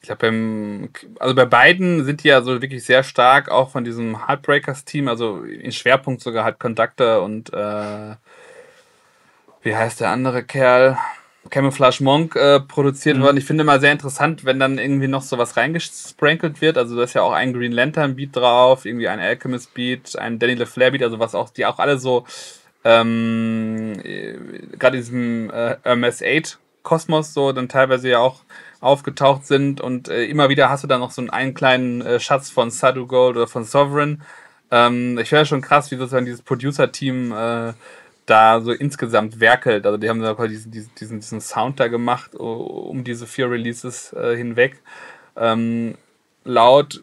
ich 0.00 0.06
glaube, 0.06 0.20
beim, 0.20 0.90
also 1.18 1.34
bei 1.34 1.44
beiden 1.44 2.04
sind 2.04 2.22
die 2.22 2.28
ja 2.28 2.42
so 2.42 2.62
wirklich 2.62 2.84
sehr 2.84 3.02
stark 3.02 3.50
auch 3.50 3.70
von 3.70 3.82
diesem 3.84 4.28
Heartbreakers-Team, 4.28 5.08
also 5.08 5.42
in 5.42 5.72
Schwerpunkt 5.72 6.22
sogar 6.22 6.44
halt 6.44 6.60
Conductor 6.60 7.22
und, 7.22 7.52
äh, 7.52 8.14
wie 9.62 9.74
heißt 9.74 10.00
der 10.00 10.10
andere 10.10 10.44
Kerl? 10.44 10.96
Camouflage 11.50 12.04
Monk 12.04 12.36
äh, 12.36 12.60
produziert 12.60 13.16
mhm. 13.16 13.22
worden. 13.22 13.36
Ich 13.38 13.44
finde 13.44 13.62
immer 13.62 13.80
sehr 13.80 13.92
interessant, 13.92 14.44
wenn 14.44 14.60
dann 14.60 14.78
irgendwie 14.78 15.08
noch 15.08 15.22
sowas 15.22 15.56
reingesprankelt 15.56 16.60
wird. 16.60 16.76
Also 16.78 16.96
da 16.96 17.02
ist 17.02 17.14
ja 17.14 17.22
auch 17.22 17.32
ein 17.32 17.52
Green 17.52 17.72
Lantern 17.72 18.16
Beat 18.16 18.36
drauf, 18.36 18.84
irgendwie 18.84 19.08
ein 19.08 19.18
Alchemist 19.18 19.74
Beat, 19.74 20.16
ein 20.18 20.38
Danny 20.38 20.54
LeFlair 20.54 20.90
Beat, 20.90 21.02
also 21.02 21.18
was 21.18 21.34
auch, 21.34 21.50
die 21.50 21.66
auch 21.66 21.78
alle 21.78 21.98
so 21.98 22.26
ähm, 22.88 24.00
gerade 24.78 24.96
in 24.96 25.02
diesem 25.02 25.50
äh, 25.50 25.76
MS-8-Kosmos 25.84 27.34
so 27.34 27.52
dann 27.52 27.68
teilweise 27.68 28.08
ja 28.08 28.18
auch 28.20 28.40
aufgetaucht 28.80 29.46
sind 29.46 29.80
und 29.80 30.08
äh, 30.08 30.24
immer 30.24 30.48
wieder 30.48 30.70
hast 30.70 30.84
du 30.84 30.88
dann 30.88 31.00
noch 31.00 31.10
so 31.10 31.22
einen, 31.28 31.52
kleinen 31.52 32.00
äh, 32.00 32.18
Schatz 32.18 32.48
von 32.48 32.70
Sadu 32.70 33.06
Gold 33.06 33.36
oder 33.36 33.46
von 33.46 33.64
Sovereign. 33.64 34.22
Ähm, 34.70 35.18
ich 35.18 35.28
finde 35.28 35.44
schon 35.44 35.60
krass, 35.60 35.90
wie 35.90 35.96
sozusagen 35.96 36.24
dieses 36.24 36.42
Producer-Team 36.42 37.32
äh, 37.32 37.72
da 38.24 38.60
so 38.60 38.72
insgesamt 38.72 39.40
werkelt. 39.40 39.84
Also 39.84 39.98
die 39.98 40.08
haben 40.08 40.22
da 40.22 40.34
diesen, 40.46 40.70
diesen, 40.70 41.20
diesen 41.20 41.40
Sound 41.40 41.80
da 41.80 41.88
gemacht 41.88 42.34
um 42.34 43.04
diese 43.04 43.26
vier 43.26 43.50
Releases 43.50 44.12
äh, 44.14 44.36
hinweg. 44.36 44.80
Ähm, 45.36 45.96
laut 46.44 47.02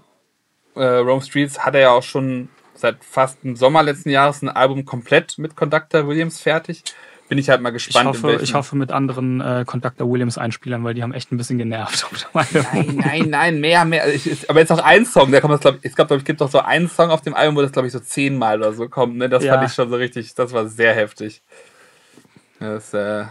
äh, 0.76 0.84
Rome 0.84 1.22
Streets 1.22 1.60
hat 1.60 1.76
er 1.76 1.82
ja 1.82 1.92
auch 1.92 2.04
schon 2.04 2.50
seit 2.76 3.04
fast 3.04 3.40
im 3.44 3.56
Sommer 3.56 3.84
letzten 3.84 4.10
Jahres 4.10 4.42
ein 4.42 4.50
Album 4.50 4.86
komplett 4.86 5.38
mit 5.38 5.56
Conductor 5.56 6.08
Williams 6.08 6.40
fertig. 6.40 6.84
Bin 7.28 7.40
ich 7.40 7.50
halt 7.50 7.60
mal 7.62 7.72
gespannt. 7.72 8.16
Ich 8.16 8.24
hoffe, 8.24 8.40
ich 8.44 8.54
hoffe 8.54 8.76
mit 8.76 8.92
anderen 8.92 9.42
äh, 9.42 9.64
Conductor 9.66 10.08
Williams 10.08 10.38
Einspielern, 10.38 10.84
weil 10.84 10.94
die 10.94 11.02
haben 11.02 11.14
echt 11.14 11.32
ein 11.32 11.38
bisschen 11.38 11.58
genervt. 11.58 12.06
nein, 12.34 13.02
nein, 13.04 13.30
nein, 13.30 13.60
mehr, 13.60 13.84
mehr. 13.84 14.14
Ich, 14.14 14.48
aber 14.48 14.60
jetzt 14.60 14.70
noch 14.70 14.84
ein 14.84 15.08
Song, 15.08 15.32
der 15.32 15.42
kommt 15.42 15.56
das, 15.56 15.62
glaube 15.62 15.80
ich, 15.82 15.96
glaube, 15.96 16.16
es 16.16 16.24
gibt 16.24 16.42
doch 16.42 16.52
so 16.52 16.60
einen 16.60 16.88
Song 16.88 17.10
auf 17.10 17.22
dem 17.22 17.34
Album, 17.34 17.56
wo 17.56 17.62
das, 17.64 17.72
glaube 17.72 17.88
ich, 17.88 17.94
so 17.94 18.00
zehnmal 18.00 18.60
oder 18.60 18.74
so 18.74 18.88
kommt. 18.90 19.18
Ne? 19.18 19.28
Das 19.28 19.44
ja. 19.44 19.56
fand 19.56 19.68
ich 19.68 19.74
schon 19.74 19.90
so 19.90 19.96
richtig, 19.96 20.36
das 20.36 20.54
war 20.54 20.68
sehr 20.68 20.94
heftig. 20.94 21.42
Das, 22.60 22.94
äh, 22.94 23.26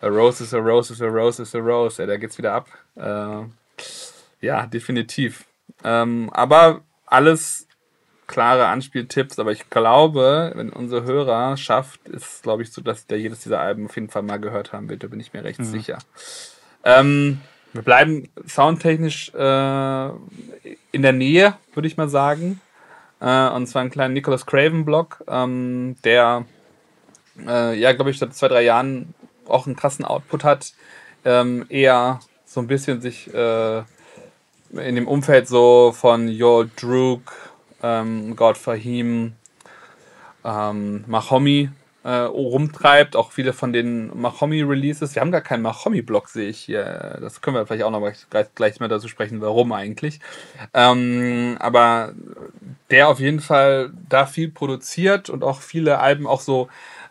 a 0.00 0.06
Rose 0.06 0.44
is 0.44 0.52
a 0.52 0.58
Rose 0.58 0.92
is 0.92 1.00
a 1.00 1.06
Rose 1.06 1.40
is 1.40 1.54
a 1.54 1.58
Rose. 1.58 2.02
Ja, 2.02 2.06
da 2.06 2.18
geht's 2.18 2.36
wieder 2.36 2.52
ab. 2.52 2.68
Äh, 2.94 4.44
ja, 4.44 4.66
definitiv. 4.66 5.46
Ähm, 5.82 6.28
aber 6.34 6.82
alles 7.06 7.68
klare 8.26 8.66
Anspieltipps, 8.66 9.38
aber 9.38 9.52
ich 9.52 9.70
glaube, 9.70 10.52
wenn 10.54 10.70
unsere 10.70 11.04
Hörer 11.04 11.56
schafft, 11.56 12.08
ist 12.08 12.42
glaube 12.42 12.62
ich 12.62 12.72
so, 12.72 12.80
dass 12.80 13.06
der 13.06 13.18
jedes 13.18 13.40
dieser 13.40 13.60
Alben 13.60 13.86
auf 13.86 13.94
jeden 13.94 14.08
Fall 14.08 14.22
mal 14.22 14.38
gehört 14.38 14.72
haben 14.72 14.88
wird. 14.88 15.02
Da 15.02 15.08
bin 15.08 15.20
ich 15.20 15.32
mir 15.32 15.44
recht 15.44 15.60
mhm. 15.60 15.64
sicher. 15.64 15.98
Ähm, 16.84 17.40
wir 17.72 17.82
bleiben 17.82 18.28
soundtechnisch 18.46 19.32
äh, 19.34 20.08
in 20.92 21.02
der 21.02 21.12
Nähe, 21.12 21.54
würde 21.74 21.88
ich 21.88 21.96
mal 21.96 22.08
sagen. 22.08 22.60
Äh, 23.20 23.48
und 23.50 23.66
zwar 23.66 23.82
einen 23.82 23.90
kleinen 23.90 24.14
Nicholas 24.14 24.46
Craven 24.46 24.84
Block, 24.84 25.24
ähm, 25.28 25.96
der 26.04 26.44
äh, 27.46 27.78
ja, 27.78 27.92
glaube 27.92 28.10
ich, 28.10 28.18
seit 28.18 28.34
zwei, 28.34 28.48
drei 28.48 28.62
Jahren 28.62 29.14
auch 29.46 29.66
einen 29.66 29.76
krassen 29.76 30.04
Output 30.04 30.44
hat. 30.44 30.72
Ähm, 31.24 31.66
eher 31.68 32.20
so 32.44 32.60
ein 32.60 32.66
bisschen 32.66 33.00
sich 33.00 33.32
äh, 33.32 33.78
in 33.78 34.94
dem 34.94 35.08
Umfeld 35.08 35.48
so 35.48 35.92
von 35.96 36.28
Yo 36.28 36.64
Druk, 36.76 37.32
ähm, 37.84 38.34
God 38.34 38.56
Fahim, 38.56 39.34
ähm, 40.42 41.04
Mahomi 41.06 41.68
äh, 42.02 42.10
rumtreibt. 42.10 43.14
Auch 43.14 43.32
viele 43.32 43.52
von 43.52 43.72
den 43.72 44.10
Mahomi-Releases. 44.18 45.14
Wir 45.14 45.20
haben 45.20 45.32
gar 45.32 45.42
keinen 45.42 45.62
Mahomi-Blog, 45.62 46.28
sehe 46.28 46.48
ich 46.48 46.60
hier. 46.60 47.18
Das 47.20 47.42
können 47.42 47.56
wir 47.56 47.66
vielleicht 47.66 47.84
auch 47.84 47.90
noch 47.90 48.10
gleich, 48.30 48.46
gleich 48.54 48.80
mal 48.80 48.88
dazu 48.88 49.08
sprechen, 49.08 49.40
warum 49.40 49.72
eigentlich. 49.72 50.20
Ähm, 50.72 51.56
aber 51.60 52.14
der 52.90 53.08
auf 53.08 53.20
jeden 53.20 53.40
Fall 53.40 53.92
da 54.08 54.26
viel 54.26 54.50
produziert 54.50 55.28
und 55.28 55.44
auch 55.44 55.60
viele 55.60 55.98
Alben 55.98 56.26
auch 56.26 56.40
so 56.40 56.68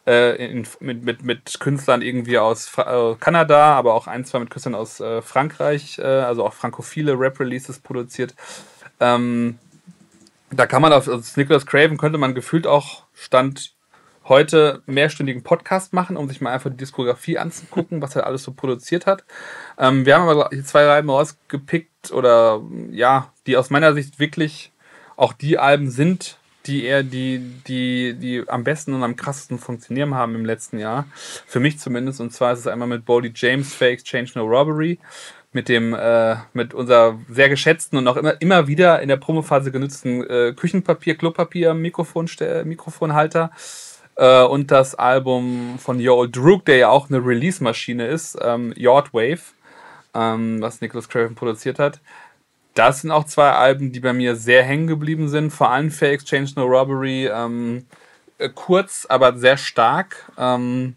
äh, 0.08 0.36
in, 0.44 0.68
mit, 0.80 1.04
mit, 1.04 1.24
mit 1.24 1.60
Künstlern 1.60 2.02
irgendwie 2.02 2.38
aus 2.40 2.68
Fra 2.68 3.12
äh, 3.12 3.16
Kanada, 3.16 3.76
aber 3.76 3.94
auch 3.94 4.08
ein, 4.08 4.26
zwei 4.26 4.40
mit 4.40 4.50
Künstlern 4.50 4.76
aus 4.76 5.00
äh, 5.00 5.22
Frankreich, 5.22 6.04
also 6.04 6.46
auch 6.46 6.54
frankophile 6.54 7.18
Rap-Releases 7.20 7.80
produziert. 7.80 8.36
Ähm, 9.00 9.60
da 10.56 10.66
kann 10.66 10.82
man 10.82 10.94
auf 10.94 11.08
also 11.08 11.24
Nicholas 11.36 11.66
Craven 11.66 11.98
könnte 11.98 12.18
man 12.18 12.36
gefühlt 12.36 12.68
auch 12.68 13.04
Stand 13.14 13.74
heute 14.26 14.82
mehrstündigen 14.86 15.44
Podcast 15.44 15.94
machen, 15.94 16.16
um 16.16 16.30
sich 16.30 16.42
mal 16.42 16.54
einfach 16.54 16.70
die 16.70 16.78
Diskografie 16.78 17.38
anzugucken, 17.38 18.02
was 18.02 18.16
er 18.16 18.26
alles 18.26 18.44
so 18.44 18.54
produziert 18.54 19.06
hat. 19.06 19.26
Ähm, 19.78 20.06
wir 20.06 20.18
haben 20.18 20.30
aber 20.30 20.50
zwei 20.64 20.88
Alben 20.88 21.10
rausgepickt 21.10 22.12
oder 22.12 22.62
ja, 22.92 23.32
die 23.48 23.58
aus 23.58 23.70
meiner 23.70 23.94
Sicht 23.94 24.20
wirklich 24.20 24.72
auch 25.16 25.34
die 25.34 25.58
Alben 25.58 25.92
sind, 25.92 26.38
die 26.66 26.86
eher 26.86 27.04
die, 27.04 27.40
die, 27.68 28.14
die 28.14 28.48
am 28.48 28.64
besten 28.64 28.94
und 28.94 29.04
am 29.04 29.18
krassesten 29.18 29.60
funktionieren 29.60 30.16
haben 30.16 30.36
im 30.36 30.46
letzten 30.46 30.80
Jahr. 30.80 31.06
Für 31.46 31.60
mich 31.60 31.80
zumindest. 31.80 32.22
Und 32.22 32.32
zwar 32.32 32.54
ist 32.54 32.60
es 32.60 32.68
einmal 32.68 32.88
mit 32.88 33.06
Bodie 33.06 33.34
James, 33.36 33.74
Fake 33.74 34.00
Exchange 34.00 34.32
No 34.36 34.46
Robbery. 34.46 34.98
Mit 35.54 35.70
dem, 35.70 35.94
äh, 35.94 36.36
mit 36.54 36.74
unser 36.74 37.20
sehr 37.30 37.48
geschätzten 37.48 37.98
und 37.98 38.08
auch 38.08 38.18
immer, 38.18 38.42
immer 38.42 38.68
wieder 38.68 39.02
in 39.02 39.08
der 39.08 39.18
Promophase 39.18 39.72
genutzten 39.72 40.28
äh, 40.28 40.54
Küchenpapier, 40.56 41.16
Klopapier, 41.16 41.74
Mikrofon, 41.74 42.28
Mikrofonhalter. 42.66 43.52
Äh, 44.16 44.44
und 44.44 44.72
das 44.72 44.96
Album 44.96 45.78
von 45.80 46.00
Yo 46.00 46.16
Old 46.16 46.36
Drook, 46.36 46.66
der 46.66 46.78
ja 46.78 46.90
auch 46.90 47.10
eine 47.10 47.24
Release-Maschine 47.24 48.08
ist, 48.08 48.38
ähm, 48.42 48.74
Yard 48.76 49.14
Wave, 49.14 49.42
ähm, 50.14 50.62
was 50.62 50.82
Nicholas 50.82 51.08
Craven 51.08 51.36
produziert 51.36 51.80
hat. 51.80 52.00
Das 52.74 53.02
sind 53.02 53.12
auch 53.12 53.26
zwei 53.26 53.52
Alben, 53.52 53.92
die 53.92 54.00
bei 54.00 54.14
mir 54.14 54.36
sehr 54.36 54.64
hängen 54.64 54.88
geblieben 54.88 55.30
sind. 55.30 55.52
Vor 55.52 55.70
allem 55.70 55.92
für 55.92 56.08
Exchange 56.08 56.50
No 56.56 56.66
Robbery. 56.66 57.28
Ähm, 57.28 57.86
äh, 58.40 58.50
kurz, 58.50 59.06
aber 59.08 59.38
sehr 59.38 59.58
stark. 59.58 60.32
Ähm, 60.38 60.96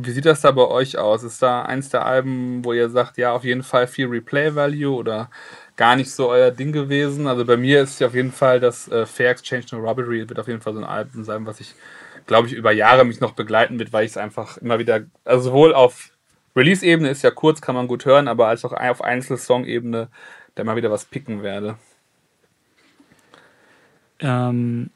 wie 0.00 0.12
sieht 0.12 0.26
das 0.26 0.42
da 0.42 0.52
bei 0.52 0.66
euch 0.66 0.96
aus? 0.96 1.24
Ist 1.24 1.42
da 1.42 1.62
eins 1.62 1.88
der 1.88 2.06
Alben, 2.06 2.64
wo 2.64 2.72
ihr 2.72 2.88
sagt, 2.88 3.18
ja, 3.18 3.32
auf 3.32 3.42
jeden 3.42 3.64
Fall 3.64 3.88
viel 3.88 4.06
Replay-Value 4.06 4.94
oder 4.94 5.28
gar 5.76 5.96
nicht 5.96 6.12
so 6.12 6.28
euer 6.28 6.52
Ding 6.52 6.70
gewesen? 6.70 7.26
Also 7.26 7.44
bei 7.44 7.56
mir 7.56 7.82
ist 7.82 8.00
auf 8.02 8.14
jeden 8.14 8.30
Fall 8.30 8.60
das 8.60 8.86
äh, 8.88 9.06
Fair 9.06 9.30
Exchange 9.30 9.64
No 9.72 9.78
Robbery 9.78 10.28
wird 10.28 10.38
auf 10.38 10.46
jeden 10.46 10.60
Fall 10.60 10.74
so 10.74 10.78
ein 10.78 10.84
Album 10.84 11.24
sein, 11.24 11.46
was 11.46 11.58
ich, 11.58 11.74
glaube 12.26 12.46
ich, 12.46 12.54
über 12.54 12.70
Jahre 12.70 13.04
mich 13.04 13.20
noch 13.20 13.32
begleiten 13.32 13.78
wird, 13.80 13.92
weil 13.92 14.04
ich 14.04 14.12
es 14.12 14.16
einfach 14.16 14.58
immer 14.58 14.78
wieder, 14.78 15.02
also 15.24 15.50
sowohl 15.50 15.74
auf 15.74 16.10
Release-Ebene 16.54 17.10
ist 17.10 17.22
ja 17.22 17.32
kurz, 17.32 17.60
kann 17.60 17.74
man 17.74 17.88
gut 17.88 18.04
hören, 18.04 18.28
aber 18.28 18.46
als 18.46 18.64
auch 18.64 18.72
auf 18.72 19.02
Einzelsong-Ebene 19.02 20.08
da 20.54 20.64
mal 20.64 20.76
wieder 20.76 20.92
was 20.92 21.06
picken 21.06 21.42
werde. 21.42 21.76
Ähm, 24.20 24.90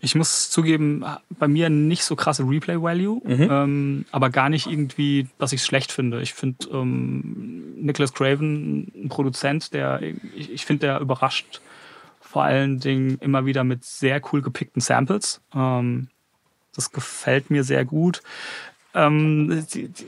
ich 0.00 0.14
muss 0.14 0.50
zugeben, 0.50 1.04
bei 1.38 1.46
mir 1.46 1.68
nicht 1.68 2.04
so 2.04 2.16
krasse 2.16 2.42
Replay-Value, 2.42 3.20
mhm. 3.22 3.48
ähm, 3.50 4.04
aber 4.10 4.30
gar 4.30 4.48
nicht 4.48 4.66
irgendwie, 4.66 5.28
dass 5.38 5.52
ich 5.52 5.60
es 5.60 5.66
schlecht 5.66 5.92
finde. 5.92 6.22
Ich 6.22 6.32
finde 6.32 6.68
ähm, 6.72 7.74
Nicholas 7.76 8.14
Craven 8.14 8.90
ein 8.94 9.08
Produzent, 9.10 9.74
der, 9.74 10.00
ich, 10.34 10.50
ich 10.50 10.64
finde, 10.64 10.86
der 10.86 11.00
überrascht 11.00 11.60
vor 12.20 12.44
allen 12.44 12.78
Dingen 12.78 13.18
immer 13.20 13.44
wieder 13.44 13.64
mit 13.64 13.84
sehr 13.84 14.22
cool 14.32 14.40
gepickten 14.40 14.80
Samples. 14.80 15.40
Ähm, 15.54 16.08
das 16.74 16.92
gefällt 16.92 17.50
mir 17.50 17.64
sehr 17.64 17.84
gut. 17.84 18.22
Ähm, 18.94 19.66
die, 19.74 19.88
die, 19.88 20.06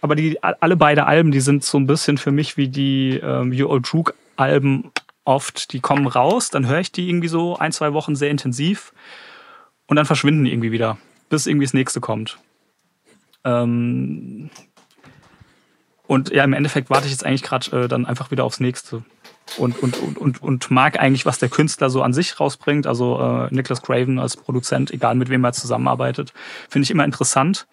aber 0.00 0.14
die 0.14 0.42
alle 0.42 0.76
beide 0.76 1.06
Alben, 1.06 1.32
die 1.32 1.40
sind 1.40 1.64
so 1.64 1.76
ein 1.76 1.86
bisschen 1.86 2.16
für 2.16 2.30
mich 2.30 2.56
wie 2.56 2.68
die 2.68 3.20
ähm, 3.22 3.52
You 3.52 3.68
Old 3.68 3.84
True 3.86 4.04
Alben 4.36 4.92
oft. 5.28 5.72
Die 5.72 5.80
kommen 5.80 6.06
raus, 6.06 6.50
dann 6.50 6.66
höre 6.66 6.80
ich 6.80 6.90
die 6.90 7.08
irgendwie 7.08 7.28
so 7.28 7.56
ein, 7.56 7.70
zwei 7.70 7.92
Wochen 7.92 8.16
sehr 8.16 8.30
intensiv 8.30 8.92
und 9.86 9.96
dann 9.96 10.06
verschwinden 10.06 10.44
die 10.44 10.52
irgendwie 10.52 10.72
wieder, 10.72 10.98
bis 11.28 11.46
irgendwie 11.46 11.66
das 11.66 11.74
nächste 11.74 12.00
kommt. 12.00 12.38
Ähm 13.44 14.50
und 16.06 16.30
ja, 16.30 16.42
im 16.42 16.54
Endeffekt 16.54 16.88
warte 16.88 17.06
ich 17.06 17.12
jetzt 17.12 17.26
eigentlich 17.26 17.42
gerade 17.42 17.84
äh, 17.84 17.88
dann 17.88 18.06
einfach 18.06 18.30
wieder 18.30 18.44
aufs 18.44 18.60
nächste. 18.60 19.04
Und, 19.58 19.78
und, 19.82 19.96
und, 19.98 20.18
und, 20.18 20.42
und 20.42 20.70
mag 20.70 20.98
eigentlich, 20.98 21.26
was 21.26 21.38
der 21.38 21.48
Künstler 21.48 21.90
so 21.90 22.02
an 22.02 22.12
sich 22.12 22.40
rausbringt. 22.40 22.86
Also 22.86 23.20
äh, 23.20 23.54
Nicholas 23.54 23.82
Craven 23.82 24.18
als 24.18 24.36
Produzent, 24.36 24.90
egal 24.90 25.14
mit 25.14 25.28
wem 25.28 25.44
er 25.44 25.52
zusammenarbeitet, 25.52 26.32
finde 26.68 26.84
ich 26.84 26.90
immer 26.90 27.04
interessant. 27.04 27.66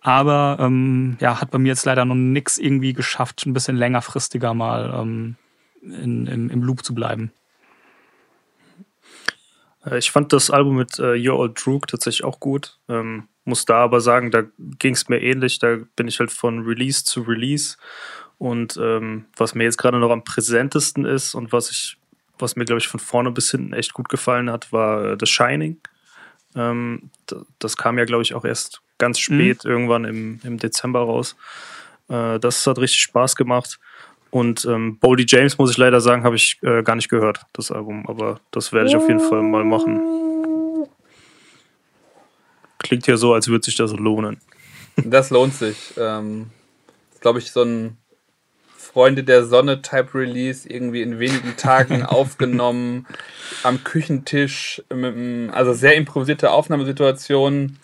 Aber 0.00 0.56
ähm, 0.60 1.16
ja, 1.20 1.40
hat 1.40 1.50
bei 1.50 1.58
mir 1.58 1.68
jetzt 1.68 1.84
leider 1.84 2.04
noch 2.04 2.14
nichts 2.14 2.56
irgendwie 2.56 2.94
geschafft, 2.94 3.44
ein 3.44 3.52
bisschen 3.52 3.76
längerfristiger 3.76 4.54
mal 4.54 4.94
ähm, 4.94 5.36
in, 5.82 6.26
im, 6.26 6.50
im 6.50 6.62
Loop 6.62 6.84
zu 6.84 6.94
bleiben. 6.94 7.32
Äh, 9.84 9.98
ich 9.98 10.10
fand 10.10 10.32
das 10.32 10.50
Album 10.50 10.76
mit 10.76 10.98
äh, 10.98 11.16
Your 11.28 11.38
Old 11.38 11.64
Droog 11.64 11.86
tatsächlich 11.86 12.24
auch 12.24 12.40
gut. 12.40 12.78
Ähm, 12.88 13.28
muss 13.44 13.64
da 13.64 13.76
aber 13.84 14.00
sagen, 14.00 14.30
da 14.30 14.42
ging 14.58 14.94
es 14.94 15.08
mir 15.08 15.20
ähnlich. 15.20 15.58
Da 15.58 15.78
bin 15.96 16.08
ich 16.08 16.20
halt 16.20 16.30
von 16.30 16.64
Release 16.64 17.04
zu 17.04 17.22
Release. 17.22 17.76
Und 18.36 18.78
ähm, 18.80 19.24
was 19.36 19.54
mir 19.54 19.64
jetzt 19.64 19.78
gerade 19.78 19.98
noch 19.98 20.10
am 20.10 20.22
präsentesten 20.22 21.04
ist 21.04 21.34
und 21.34 21.52
was 21.52 21.70
ich, 21.70 21.96
was 22.38 22.54
mir, 22.54 22.64
glaube 22.64 22.78
ich, 22.78 22.86
von 22.86 23.00
vorne 23.00 23.32
bis 23.32 23.50
hinten 23.50 23.72
echt 23.72 23.94
gut 23.94 24.08
gefallen 24.08 24.50
hat, 24.50 24.72
war 24.72 25.04
äh, 25.04 25.16
The 25.18 25.26
Shining. 25.26 25.80
Ähm, 26.54 27.10
das 27.58 27.76
kam 27.76 27.98
ja, 27.98 28.04
glaube 28.04 28.22
ich, 28.22 28.34
auch 28.34 28.44
erst 28.44 28.80
ganz 28.98 29.18
mhm. 29.18 29.34
spät, 29.34 29.64
mhm. 29.64 29.70
irgendwann 29.70 30.04
im, 30.04 30.40
im 30.44 30.58
Dezember 30.58 31.00
raus. 31.00 31.36
Äh, 32.08 32.38
das 32.38 32.66
hat 32.66 32.78
richtig 32.78 33.00
Spaß 33.02 33.34
gemacht. 33.34 33.80
Und 34.30 34.66
ähm, 34.66 34.98
Boldy 34.98 35.24
James, 35.26 35.56
muss 35.58 35.70
ich 35.70 35.78
leider 35.78 36.00
sagen, 36.00 36.24
habe 36.24 36.36
ich 36.36 36.58
äh, 36.62 36.82
gar 36.82 36.96
nicht 36.96 37.08
gehört, 37.08 37.46
das 37.52 37.70
Album. 37.70 38.06
Aber 38.08 38.40
das 38.50 38.72
werde 38.72 38.88
ich 38.88 38.96
auf 38.96 39.08
jeden 39.08 39.20
Fall 39.20 39.42
mal 39.42 39.64
machen. 39.64 40.86
Klingt 42.78 43.06
ja 43.06 43.16
so, 43.16 43.32
als 43.34 43.48
würde 43.48 43.64
sich 43.64 43.76
das 43.76 43.92
lohnen. 43.92 44.40
Das 44.96 45.30
lohnt 45.30 45.54
sich. 45.54 45.94
Ähm, 45.96 46.50
glaube 47.20 47.38
ich, 47.38 47.50
so 47.52 47.62
ein 47.62 47.96
Freunde 48.76 49.24
der 49.24 49.44
Sonne 49.44 49.82
Type 49.82 50.14
Release 50.14 50.68
irgendwie 50.68 51.02
in 51.02 51.18
wenigen 51.18 51.56
Tagen 51.56 52.02
aufgenommen 52.04 53.06
am 53.62 53.82
Küchentisch. 53.84 54.82
Mit, 54.92 55.52
also 55.52 55.72
sehr 55.72 55.94
improvisierte 55.94 56.50
Aufnahmesituationen. 56.50 57.78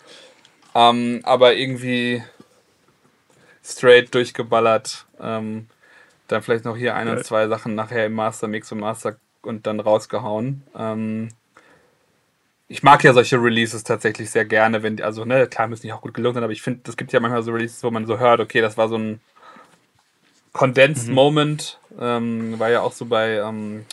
Ähm, 0.75 1.21
aber 1.23 1.55
irgendwie 1.55 2.21
straight 3.63 4.13
durchgeballert. 4.13 5.05
Ähm, 5.19 5.67
dann 6.27 6.41
vielleicht 6.41 6.65
noch 6.65 6.77
hier 6.77 6.95
ein 6.95 7.07
oder 7.07 7.23
zwei 7.23 7.47
Sachen 7.47 7.75
nachher 7.75 8.05
im 8.05 8.13
Master 8.13 8.47
Mix 8.47 8.71
und 8.71 8.79
Master 8.79 9.17
und 9.41 9.67
dann 9.67 9.79
rausgehauen. 9.79 10.63
Ähm, 10.77 11.29
ich 12.67 12.81
mag 12.81 13.03
ja 13.03 13.13
solche 13.13 13.37
Releases 13.37 13.83
tatsächlich 13.83 14.31
sehr 14.31 14.45
gerne, 14.45 14.81
wenn 14.81 14.97
die, 14.97 15.03
also 15.03 15.23
ne, 15.23 15.47
klar 15.47 15.67
müssen 15.67 15.83
die 15.83 15.93
auch 15.93 16.01
gut 16.01 16.15
gelungen 16.15 16.35
sein, 16.35 16.43
aber 16.43 16.53
ich 16.53 16.63
finde, 16.63 16.89
es 16.89 16.97
gibt 16.97 17.13
ja 17.13 17.19
manchmal 17.19 17.43
so 17.43 17.51
Releases, 17.51 17.83
wo 17.83 17.91
man 17.91 18.07
so 18.07 18.17
hört, 18.17 18.39
okay, 18.39 18.61
das 18.61 18.77
war 18.77 18.89
so 18.89 18.97
ein 18.97 19.21
Condensed 20.51 21.09
mhm. 21.09 21.13
Moment, 21.13 21.79
ähm, 21.99 22.57
war 22.57 22.69
ja 22.71 22.81
auch 22.81 22.93
so 22.93 23.05
bei 23.05 23.35
ähm, 23.35 23.85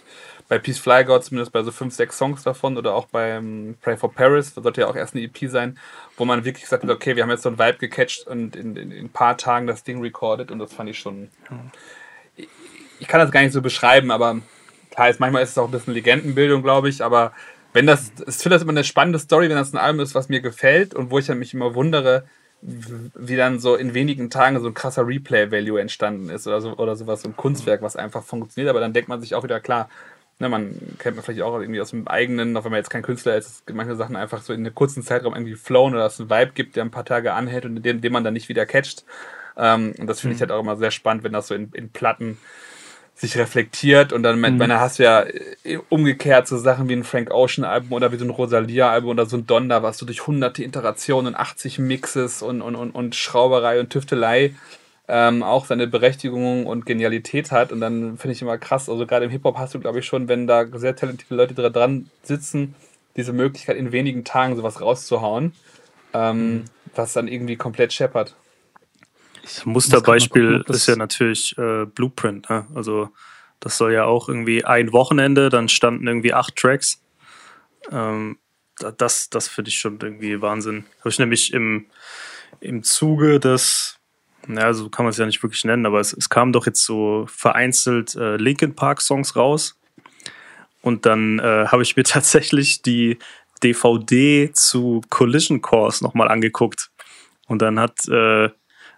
bei 0.53 0.59
Peace 0.59 0.79
Fly 0.79 1.05
God 1.07 1.25
zumindest 1.25 1.51
bei 1.51 1.63
so 1.63 1.73
fünf, 1.73 1.95
sechs 1.95 2.19
Songs 2.19 2.43
davon 2.43 2.77
oder 2.77 2.95
auch 2.95 3.07
beim 3.07 3.75
Pray 3.81 3.97
for 3.97 4.13
Paris, 4.13 4.53
das 4.53 4.63
sollte 4.63 4.83
ja 4.83 4.87
auch 4.87 4.97
erst 4.97 5.15
eine 5.15 5.25
EP 5.25 5.49
sein, 5.49 5.79
wo 6.19 6.27
man 6.27 6.45
wirklich 6.45 6.65
gesagt 6.65 6.83
hat, 6.83 6.91
okay, 6.91 7.17
wir 7.17 7.23
haben 7.23 7.31
jetzt 7.31 7.45
so 7.45 7.49
ein 7.49 7.59
Vibe 7.59 7.79
gecatcht 7.79 8.27
und 8.27 8.55
in, 8.55 8.77
in, 8.77 8.91
in 8.91 9.07
ein 9.07 9.09
paar 9.09 9.39
Tagen 9.39 9.67
das 9.67 9.83
Ding 9.83 10.03
recorded 10.03 10.51
und 10.51 10.59
das 10.59 10.75
fand 10.75 10.91
ich 10.91 10.99
schon. 10.99 11.31
Ich, 11.45 11.57
ich 12.99 13.09
kann 13.09 13.21
das 13.21 13.31
gar 13.31 13.43
nicht 13.43 13.53
so 13.53 13.63
beschreiben, 13.63 14.11
aber 14.11 14.39
klar, 14.91 15.09
ist, 15.09 15.21
manchmal 15.21 15.43
ist 15.43 15.51
es 15.51 15.59
auch 15.59 15.67
ein 15.67 15.73
bisschen 15.73 15.95
Legendenbildung, 15.95 16.63
glaube 16.63 16.89
ich, 16.89 17.03
aber 17.03 17.33
wenn 17.73 17.87
das, 17.87 18.13
ich 18.27 18.35
finde 18.35 18.57
das 18.57 18.63
immer 18.63 18.73
eine 18.73 18.85
spannende 18.85 19.19
Story, 19.19 19.49
wenn 19.49 19.57
das 19.57 19.73
ein 19.73 19.79
Album 19.79 20.01
ist, 20.01 20.15
was 20.15 20.29
mir 20.29 20.41
gefällt 20.41 20.95
und 20.95 21.11
wo 21.11 21.19
ich 21.19 21.29
mich 21.29 21.55
immer 21.55 21.75
wundere, 21.75 22.25
wie 22.63 23.37
dann 23.37 23.59
so 23.59 23.75
in 23.75 23.93
wenigen 23.93 24.31
Tagen 24.31 24.61
so 24.61 24.69
ein 24.69 24.75
krasser 24.75 25.07
Replay-Value 25.07 25.81
entstanden 25.81 26.31
ist 26.31 26.47
oder, 26.47 26.61
so, 26.61 26.77
oder 26.77 26.95
sowas, 26.95 27.23
so 27.23 27.29
ein 27.29 27.37
Kunstwerk, 27.37 27.83
was 27.83 27.97
einfach 27.97 28.23
funktioniert. 28.23 28.71
Aber 28.71 28.79
dann 28.79 28.93
denkt 28.93 29.09
man 29.09 29.21
sich 29.21 29.35
auch 29.35 29.43
wieder, 29.43 29.59
klar, 29.59 29.89
ne, 30.39 30.49
man 30.49 30.77
kennt 30.99 31.17
man 31.17 31.25
vielleicht 31.25 31.43
auch 31.43 31.59
irgendwie 31.59 31.81
aus 31.81 31.91
dem 31.91 32.07
eigenen, 32.07 32.57
auch 32.57 32.65
wenn 32.65 32.71
man 32.71 32.79
jetzt 32.79 32.91
kein 32.91 33.03
Künstler 33.03 33.37
ist, 33.37 33.69
manche 33.73 33.97
Sachen 33.97 34.15
einfach 34.15 34.43
so 34.43 34.53
in 34.53 34.61
einem 34.61 34.75
kurzen 34.75 35.03
Zeitraum 35.03 35.35
irgendwie 35.35 35.57
flown 35.57 35.95
oder 35.95 36.07
es 36.07 36.21
einen 36.21 36.31
Vibe 36.31 36.53
gibt, 36.55 36.77
der 36.77 36.85
ein 36.85 36.93
paar 36.93 37.05
Tage 37.05 37.33
anhält 37.33 37.65
und 37.65 37.83
den, 37.83 38.01
den 38.01 38.13
man 38.13 38.23
dann 38.23 38.35
nicht 38.35 38.49
wieder 38.49 38.65
catcht. 38.65 39.05
Ähm, 39.57 39.95
und 39.99 40.07
das 40.07 40.21
finde 40.21 40.33
mhm. 40.33 40.37
ich 40.37 40.41
halt 40.41 40.53
auch 40.53 40.61
immer 40.61 40.77
sehr 40.77 40.91
spannend, 40.91 41.25
wenn 41.25 41.33
das 41.33 41.49
so 41.49 41.55
in, 41.55 41.71
in 41.73 41.91
Platten 41.91 42.39
sich 43.15 43.37
reflektiert 43.37 44.13
und 44.13 44.23
dann 44.23 44.41
mhm. 44.41 44.59
dann 44.59 44.73
hast 44.73 44.99
du 44.99 45.05
ja 45.05 45.25
äh, 45.65 45.79
umgekehrt 45.91 46.49
so 46.49 46.57
Sachen 46.59 46.89
wie 46.89 46.95
ein 46.95 47.05
Frank 47.05 47.31
Ocean 47.31 47.65
Album 47.65 47.93
oder 47.93 48.11
wie 48.11 48.17
so 48.17 48.25
ein 48.25 48.31
Rosalia 48.31 48.91
Album 48.91 49.11
oder 49.11 49.27
so 49.27 49.37
ein 49.37 49.47
Donda, 49.47 49.83
was 49.83 49.99
du 49.99 50.07
durch 50.07 50.27
hunderte 50.27 50.65
Iterationen 50.65 51.29
und 51.29 51.41
80 51.41 51.79
Mixes 51.79 52.43
und, 52.43 52.63
und, 52.63 52.75
und, 52.75 52.91
und 52.91 53.15
Schrauberei 53.15 53.81
und 53.81 53.91
Tüftelei 53.91 54.55
ähm, 55.09 55.43
auch 55.43 55.67
seine 55.67 55.87
Berechtigung 55.87 56.67
und 56.67 56.87
Genialität 56.87 57.53
hat 57.53 57.71
und 57.71 57.81
dann 57.81 58.17
finde 58.17 58.33
ich 58.33 58.43
immer 58.43 58.57
krass, 58.57 58.89
also 58.89 59.07
gerade 59.07 59.27
im 59.27 59.31
Hip-Hop 59.31 59.59
hast 59.59 59.75
du 59.75 59.81
glaube 59.81 59.99
ich 59.99 60.07
schon, 60.07 60.27
wenn 60.29 60.47
da 60.47 60.67
sehr 60.73 60.97
talentierte 60.97 61.35
Leute 61.35 61.55
dran 61.55 62.11
sitzen, 62.23 62.75
diese 63.17 63.33
Möglichkeit 63.33 63.77
in 63.77 63.93
wenigen 63.93 64.25
Tagen 64.25 64.57
sowas 64.57 64.81
rauszuhauen, 64.81 65.53
ähm, 66.15 66.55
mhm. 66.55 66.65
was 66.95 67.13
dann 67.13 67.29
irgendwie 67.29 67.57
komplett 67.57 67.93
scheppert. 67.93 68.35
Das 69.43 69.67
Musterbeispiel 69.67 70.65
ist 70.69 70.87
ja 70.87 70.97
natürlich 70.97 71.57
äh, 71.59 71.85
Blueprint. 71.85 72.49
Ne? 72.49 72.67
Also 72.75 73.11
das 73.61 73.77
soll 73.77 73.93
ja 73.93 74.05
auch 74.05 74.29
irgendwie 74.29 74.65
ein 74.65 74.93
Wochenende, 74.93 75.49
dann 75.49 75.69
standen 75.69 76.07
irgendwie 76.07 76.33
acht 76.33 76.57
Tracks. 76.57 77.03
Ähm, 77.91 78.39
das 78.99 79.31
das 79.31 79.49
finde 79.49 79.69
ich 79.69 79.79
schon 79.79 79.99
irgendwie 80.01 80.41
Wahnsinn. 80.41 80.85
Habe 81.01 81.11
ich 81.11 81.19
nämlich 81.19 81.53
im, 81.53 81.87
im 82.61 82.83
Zuge 82.83 83.39
des, 83.39 83.99
naja, 84.47 84.73
so 84.73 84.89
kann 84.89 85.05
man 85.05 85.11
es 85.11 85.19
ja 85.19 85.27
nicht 85.27 85.43
wirklich 85.43 85.65
nennen, 85.65 85.87
aber 85.87 86.01
es, 86.01 86.13
es 86.13 86.29
kamen 86.29 86.53
doch 86.53 86.67
jetzt 86.67 86.85
so 86.85 87.27
vereinzelt 87.29 88.15
äh, 88.15 88.37
Linkin 88.37 88.75
Park 88.75 89.01
Songs 89.01 89.37
raus. 89.37 89.79
Und 90.81 91.07
dann 91.07 91.39
äh, 91.39 91.67
habe 91.67 91.83
ich 91.83 91.97
mir 91.97 92.05
tatsächlich 92.05 92.83
die 92.83 93.19
DVD 93.63 94.51
zu 94.53 95.03
Collision 95.09 95.61
Course 95.61 96.03
nochmal 96.03 96.29
angeguckt. 96.29 96.91
Und 97.47 97.63
dann 97.63 97.79
hat 97.79 98.09
äh, 98.09 98.51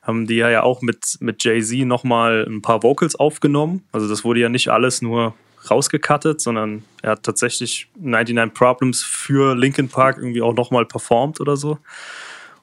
haben 0.05 0.26
die 0.26 0.36
ja 0.36 0.62
auch 0.62 0.82
mit, 0.82 1.16
mit 1.20 1.43
Jay-Z 1.43 1.86
nochmal 1.86 2.47
ein 2.48 2.62
paar 2.62 2.82
Vocals 2.82 3.16
aufgenommen. 3.16 3.82
Also 3.90 4.09
das 4.09 4.24
wurde 4.24 4.40
ja 4.40 4.48
nicht 4.48 4.68
alles 4.68 5.02
nur 5.02 5.35
rausgekattet, 5.70 6.40
sondern 6.40 6.85
er 7.02 7.12
hat 7.12 7.22
tatsächlich 7.22 7.89
99 7.98 8.55
Problems 8.55 9.02
für 9.02 9.56
Linkin 9.56 9.89
Park 9.89 10.18
irgendwie 10.18 10.43
auch 10.43 10.55
nochmal 10.55 10.85
performt 10.85 11.40
oder 11.40 11.56
so. 11.56 11.78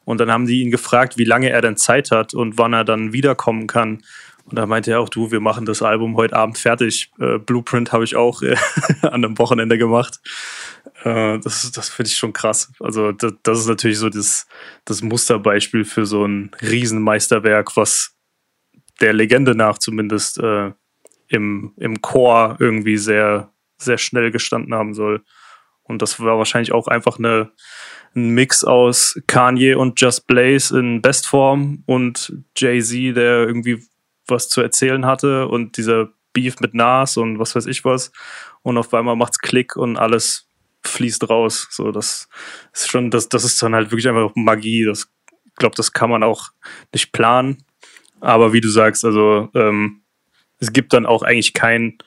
Und 0.05 0.19
dann 0.19 0.31
haben 0.31 0.45
die 0.45 0.61
ihn 0.61 0.71
gefragt, 0.71 1.17
wie 1.17 1.25
lange 1.25 1.49
er 1.49 1.61
denn 1.61 1.77
Zeit 1.77 2.11
hat 2.11 2.33
und 2.33 2.57
wann 2.57 2.73
er 2.73 2.83
dann 2.83 3.13
wiederkommen 3.13 3.67
kann. 3.67 4.03
Und 4.45 4.57
da 4.57 4.65
meinte 4.65 4.91
er 4.91 4.99
auch, 4.99 5.09
du, 5.09 5.31
wir 5.31 5.39
machen 5.39 5.65
das 5.65 5.81
Album 5.81 6.17
heute 6.17 6.35
Abend 6.35 6.57
fertig. 6.57 7.11
Äh, 7.19 7.37
Blueprint 7.37 7.91
habe 7.91 8.03
ich 8.03 8.15
auch 8.15 8.41
äh, 8.41 8.55
an 9.01 9.25
einem 9.25 9.37
Wochenende 9.37 9.77
gemacht. 9.77 10.19
Äh, 11.03 11.39
das 11.39 11.71
das 11.71 11.89
finde 11.89 12.09
ich 12.09 12.17
schon 12.17 12.33
krass. 12.33 12.71
Also 12.79 13.11
das, 13.11 13.33
das 13.43 13.59
ist 13.59 13.67
natürlich 13.67 13.99
so 13.99 14.09
das, 14.09 14.47
das 14.85 15.01
Musterbeispiel 15.01 15.85
für 15.85 16.05
so 16.05 16.25
ein 16.25 16.51
Riesenmeisterwerk, 16.61 17.77
was 17.77 18.15
der 18.99 19.13
Legende 19.13 19.55
nach 19.55 19.77
zumindest 19.77 20.37
äh, 20.39 20.71
im, 21.27 21.73
im 21.77 22.01
Chor 22.01 22.57
irgendwie 22.59 22.97
sehr, 22.97 23.51
sehr 23.77 23.97
schnell 23.97 24.31
gestanden 24.31 24.73
haben 24.73 24.93
soll. 24.93 25.23
Und 25.83 26.01
das 26.01 26.19
war 26.19 26.37
wahrscheinlich 26.37 26.71
auch 26.71 26.87
einfach 26.87 27.17
eine, 27.17 27.51
ein 28.15 28.29
Mix 28.29 28.63
aus 28.63 29.19
Kanye 29.27 29.75
und 29.75 29.99
Just 29.99 30.27
Blaze 30.27 30.77
in 30.77 31.01
Bestform 31.01 31.83
und 31.85 32.33
Jay-Z, 32.55 33.15
der 33.15 33.47
irgendwie 33.47 33.83
was 34.31 34.49
zu 34.49 34.61
erzählen 34.61 35.05
hatte 35.05 35.47
und 35.47 35.77
dieser 35.77 36.09
Beef 36.33 36.59
mit 36.59 36.73
Nas 36.73 37.17
und 37.17 37.37
was 37.37 37.55
weiß 37.55 37.67
ich 37.67 37.85
was. 37.85 38.11
Und 38.63 38.77
auf 38.77 38.93
einmal 38.93 39.15
macht's 39.15 39.39
Klick 39.39 39.75
und 39.75 39.97
alles 39.97 40.47
fließt 40.83 41.29
raus. 41.29 41.67
So, 41.69 41.91
das 41.91 42.27
ist 42.73 42.89
schon, 42.89 43.11
das, 43.11 43.29
das 43.29 43.43
ist 43.43 43.61
dann 43.61 43.75
halt 43.75 43.91
wirklich 43.91 44.07
einfach 44.07 44.31
Magie. 44.35 44.85
Das 44.85 45.11
glaube, 45.61 45.75
das 45.75 45.93
kann 45.93 46.09
man 46.09 46.23
auch 46.23 46.49
nicht 46.91 47.13
planen. 47.13 47.63
Aber 48.19 48.51
wie 48.51 48.61
du 48.61 48.69
sagst, 48.69 49.05
also 49.05 49.49
ähm, 49.55 50.01
es 50.59 50.73
gibt 50.73 50.93
dann 50.93 51.05
auch 51.05 51.23
eigentlich 51.23 51.53
kein, 51.53 51.97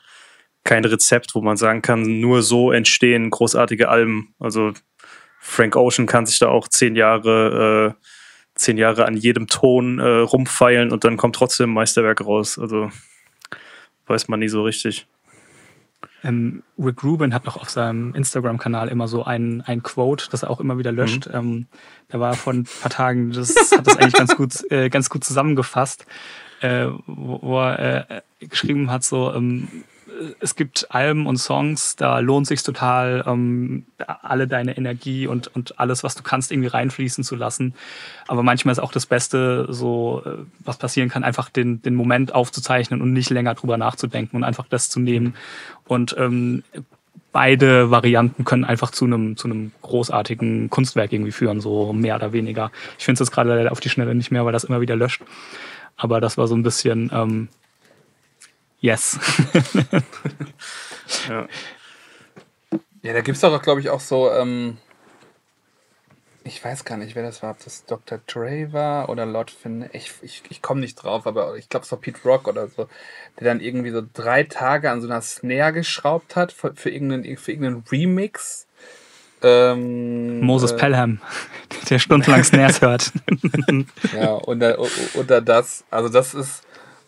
kein 0.63 0.85
Rezept, 0.85 1.33
wo 1.33 1.41
man 1.41 1.57
sagen 1.57 1.81
kann, 1.81 2.19
nur 2.19 2.43
so 2.43 2.71
entstehen 2.71 3.29
großartige 3.31 3.89
Alben. 3.89 4.35
Also 4.39 4.73
Frank 5.39 5.75
Ocean 5.75 6.05
kann 6.05 6.25
sich 6.25 6.39
da 6.39 6.49
auch 6.49 6.67
zehn 6.67 6.95
Jahre, 6.95 7.95
äh, 7.97 8.05
zehn 8.55 8.77
Jahre 8.77 9.05
an 9.05 9.15
jedem 9.15 9.47
Ton 9.47 9.99
äh, 9.99 10.03
rumfeilen 10.03 10.91
und 10.91 11.03
dann 11.03 11.17
kommt 11.17 11.35
trotzdem 11.35 11.71
ein 11.71 11.73
Meisterwerk 11.73 12.25
raus. 12.25 12.57
Also 12.57 12.89
weiß 14.07 14.27
man 14.27 14.39
nie 14.39 14.47
so 14.47 14.63
richtig. 14.63 15.07
Ähm, 16.23 16.63
Rick 16.79 17.03
Rubin 17.03 17.33
hat 17.33 17.45
noch 17.45 17.57
auf 17.57 17.69
seinem 17.69 18.15
Instagram-Kanal 18.15 18.87
immer 18.87 19.07
so 19.07 19.23
ein, 19.23 19.61
ein 19.61 19.83
Quote, 19.83 20.27
das 20.31 20.43
er 20.43 20.49
auch 20.49 20.59
immer 20.59 20.77
wieder 20.77 20.91
löscht. 20.91 21.27
Mhm. 21.27 21.35
Ähm, 21.35 21.67
da 22.07 22.19
war 22.19 22.33
vor 22.33 22.53
ein 22.53 22.67
paar 22.81 22.89
Tagen, 22.89 23.31
das 23.31 23.55
hat 23.71 23.85
das 23.85 23.97
eigentlich 23.97 24.13
ganz 24.13 24.35
gut, 24.35 24.71
äh, 24.71 24.89
ganz 24.89 25.09
gut 25.09 25.23
zusammengefasst, 25.23 26.05
äh, 26.61 26.87
wo, 27.05 27.39
wo 27.41 27.59
er 27.59 28.09
äh, 28.09 28.21
geschrieben 28.47 28.89
hat, 28.89 29.03
so, 29.03 29.33
ähm, 29.33 29.67
es 30.39 30.55
gibt 30.55 30.87
Alben 30.89 31.27
und 31.27 31.37
Songs, 31.37 31.95
da 31.95 32.19
lohnt 32.19 32.47
sich 32.47 32.63
total, 32.63 33.23
ähm, 33.27 33.85
alle 33.97 34.47
deine 34.47 34.77
Energie 34.77 35.27
und, 35.27 35.53
und 35.55 35.79
alles, 35.79 36.03
was 36.03 36.15
du 36.15 36.23
kannst, 36.23 36.51
irgendwie 36.51 36.69
reinfließen 36.69 37.23
zu 37.23 37.35
lassen. 37.35 37.73
Aber 38.27 38.43
manchmal 38.43 38.71
ist 38.71 38.79
auch 38.79 38.91
das 38.91 39.05
Beste, 39.05 39.67
so 39.69 40.23
äh, 40.25 40.29
was 40.59 40.77
passieren 40.77 41.09
kann, 41.09 41.23
einfach 41.23 41.49
den, 41.49 41.81
den 41.81 41.95
Moment 41.95 42.33
aufzuzeichnen 42.33 43.01
und 43.01 43.13
nicht 43.13 43.29
länger 43.29 43.55
drüber 43.55 43.77
nachzudenken 43.77 44.37
und 44.37 44.43
einfach 44.43 44.67
das 44.69 44.89
zu 44.89 44.99
nehmen. 44.99 45.35
Und 45.85 46.15
ähm, 46.17 46.63
beide 47.31 47.91
Varianten 47.91 48.45
können 48.45 48.63
einfach 48.63 48.91
zu 48.91 49.05
einem 49.05 49.35
zu 49.35 49.49
großartigen 49.81 50.69
Kunstwerk 50.69 51.11
irgendwie 51.11 51.33
führen, 51.33 51.59
so 51.59 51.91
mehr 51.91 52.15
oder 52.15 52.31
weniger. 52.31 52.71
Ich 52.97 53.05
finde 53.05 53.21
es 53.21 53.27
jetzt 53.27 53.35
gerade 53.35 53.71
auf 53.71 53.79
die 53.79 53.89
Schnelle 53.89 54.15
nicht 54.15 54.31
mehr, 54.31 54.45
weil 54.45 54.53
das 54.53 54.63
immer 54.63 54.81
wieder 54.81 54.95
löscht. 54.95 55.21
Aber 55.97 56.21
das 56.21 56.37
war 56.37 56.47
so 56.47 56.55
ein 56.55 56.63
bisschen 56.63 57.11
ähm, 57.13 57.49
Yes. 58.85 59.17
ja. 61.27 61.47
ja, 63.01 63.13
da 63.13 63.21
gibt 63.21 63.35
es 63.35 63.41
doch, 63.41 63.59
glaube 63.63 63.81
ich, 63.81 63.89
auch 63.89 63.99
so, 63.99 64.31
ähm, 64.31 64.77
ich 66.43 66.63
weiß 66.63 66.85
gar 66.85 66.97
nicht, 66.97 67.15
wer 67.15 67.23
das 67.23 67.41
war, 67.41 67.49
ob 67.49 67.63
das 67.63 67.85
Dr. 67.85 68.19
Dre 68.27 68.73
war 68.73 69.09
oder 69.09 69.25
Lord 69.25 69.49
Finn. 69.49 69.89
Ich, 69.91 70.11
ich, 70.21 70.43
ich 70.49 70.61
komme 70.61 70.81
nicht 70.81 70.97
drauf, 70.97 71.25
aber 71.25 71.57
ich 71.57 71.67
glaube, 71.67 71.83
es 71.83 71.91
war 71.91 71.99
Pete 71.99 72.19
Rock 72.25 72.47
oder 72.47 72.67
so, 72.67 72.87
der 73.39 73.45
dann 73.45 73.59
irgendwie 73.59 73.89
so 73.89 74.03
drei 74.13 74.43
Tage 74.43 74.91
an 74.91 75.01
so 75.01 75.07
einer 75.07 75.21
Snare 75.21 75.73
geschraubt 75.73 76.35
hat 76.35 76.51
für, 76.51 76.75
für, 76.75 76.91
irgendeinen, 76.91 77.37
für 77.37 77.53
irgendeinen 77.53 77.83
Remix. 77.91 78.67
Ähm, 79.41 80.41
Moses 80.41 80.73
äh, 80.73 80.77
Pelham, 80.77 81.21
der 81.89 81.97
stundenlang 81.97 82.43
Snares 82.43 82.81
hört. 82.81 83.11
ja, 84.15 84.33
und, 84.33 84.61
und 84.61 85.31
das, 85.31 85.83
also 85.89 86.09
das 86.09 86.35
ist, 86.35 86.61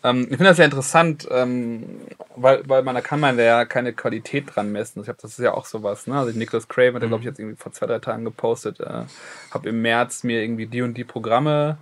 ähm, 0.07 0.21
ich 0.23 0.37
finde 0.37 0.45
das 0.45 0.57
sehr 0.57 0.65
interessant, 0.65 1.27
ähm, 1.31 2.01
weil, 2.35 2.67
weil 2.67 2.83
man 2.83 2.95
da 2.95 3.01
kann 3.01 3.19
man 3.19 3.37
ja 3.37 3.65
keine 3.65 3.93
Qualität 3.93 4.55
dran 4.55 4.71
messen. 4.71 4.99
Ich 4.99 5.05
glaube, 5.05 5.19
das 5.21 5.31
ist 5.31 5.43
ja 5.43 5.53
auch 5.53 5.65
sowas. 5.65 6.07
Ne? 6.07 6.17
Also 6.17 6.37
Nicholas 6.37 6.67
Craven 6.67 6.95
hat, 6.95 7.03
mhm. 7.03 7.07
glaube 7.07 7.21
ich, 7.21 7.25
jetzt 7.25 7.39
irgendwie 7.39 7.57
vor 7.57 7.71
zwei, 7.73 7.87
drei 7.87 7.99
Tagen 7.99 8.25
gepostet. 8.25 8.79
Äh, 8.79 9.03
habe 9.51 9.69
im 9.69 9.81
März 9.81 10.23
mir 10.23 10.41
irgendwie 10.41 10.67
die 10.67 10.81
und 10.81 10.95
die 10.95 11.03
Programme 11.03 11.77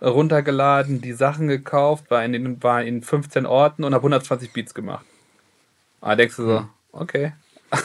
runtergeladen, 0.00 1.00
die 1.00 1.12
Sachen 1.12 1.48
gekauft, 1.48 2.10
war 2.10 2.24
in, 2.24 2.32
den, 2.32 2.62
war 2.62 2.82
in 2.82 3.02
15 3.02 3.46
Orten 3.46 3.84
und 3.84 3.94
habe 3.94 4.02
120 4.02 4.52
Beats 4.52 4.74
gemacht. 4.74 5.04
Da 6.00 6.14
denkst 6.16 6.36
du 6.36 6.42
so, 6.44 6.60
mhm. 6.60 6.68
okay. 6.92 7.32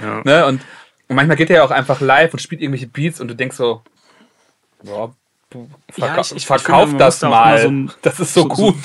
Ja. 0.00 0.20
ne? 0.24 0.44
und, 0.44 0.60
und 1.08 1.16
manchmal 1.16 1.38
geht 1.38 1.48
er 1.48 1.56
ja 1.56 1.64
auch 1.64 1.70
einfach 1.70 2.02
live 2.02 2.34
und 2.34 2.40
spielt 2.40 2.60
irgendwelche 2.60 2.86
Beats 2.86 3.18
und 3.18 3.28
du 3.28 3.34
denkst 3.34 3.56
so, 3.56 3.80
boah, 4.82 5.14
Verka 5.50 6.14
ja, 6.16 6.20
ich, 6.20 6.36
ich, 6.36 6.46
verkauf 6.46 6.88
finde, 6.88 7.04
das 7.04 7.22
mal. 7.22 7.60
So 7.60 7.68
ein, 7.68 7.90
das 8.02 8.20
ist 8.20 8.34
so, 8.34 8.42
so 8.42 8.48
gut. 8.48 8.84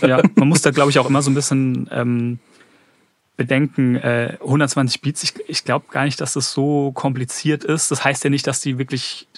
So, 0.00 0.06
ja, 0.06 0.22
man 0.36 0.48
muss 0.48 0.62
da, 0.62 0.70
glaube 0.70 0.90
ich, 0.90 0.98
auch 0.98 1.06
immer 1.06 1.22
so 1.22 1.30
ein 1.30 1.34
bisschen 1.34 1.88
ähm, 1.92 2.38
bedenken, 3.36 3.96
äh, 3.96 4.38
120 4.40 5.00
Beats, 5.02 5.22
ich, 5.22 5.34
ich 5.48 5.64
glaube 5.64 5.86
gar 5.90 6.04
nicht, 6.04 6.20
dass 6.20 6.32
das 6.32 6.52
so 6.52 6.92
kompliziert 6.92 7.62
ist. 7.64 7.90
Das 7.90 8.04
heißt 8.04 8.24
ja 8.24 8.30
nicht, 8.30 8.46
dass 8.46 8.60
die 8.60 8.78
wirklich 8.78 9.28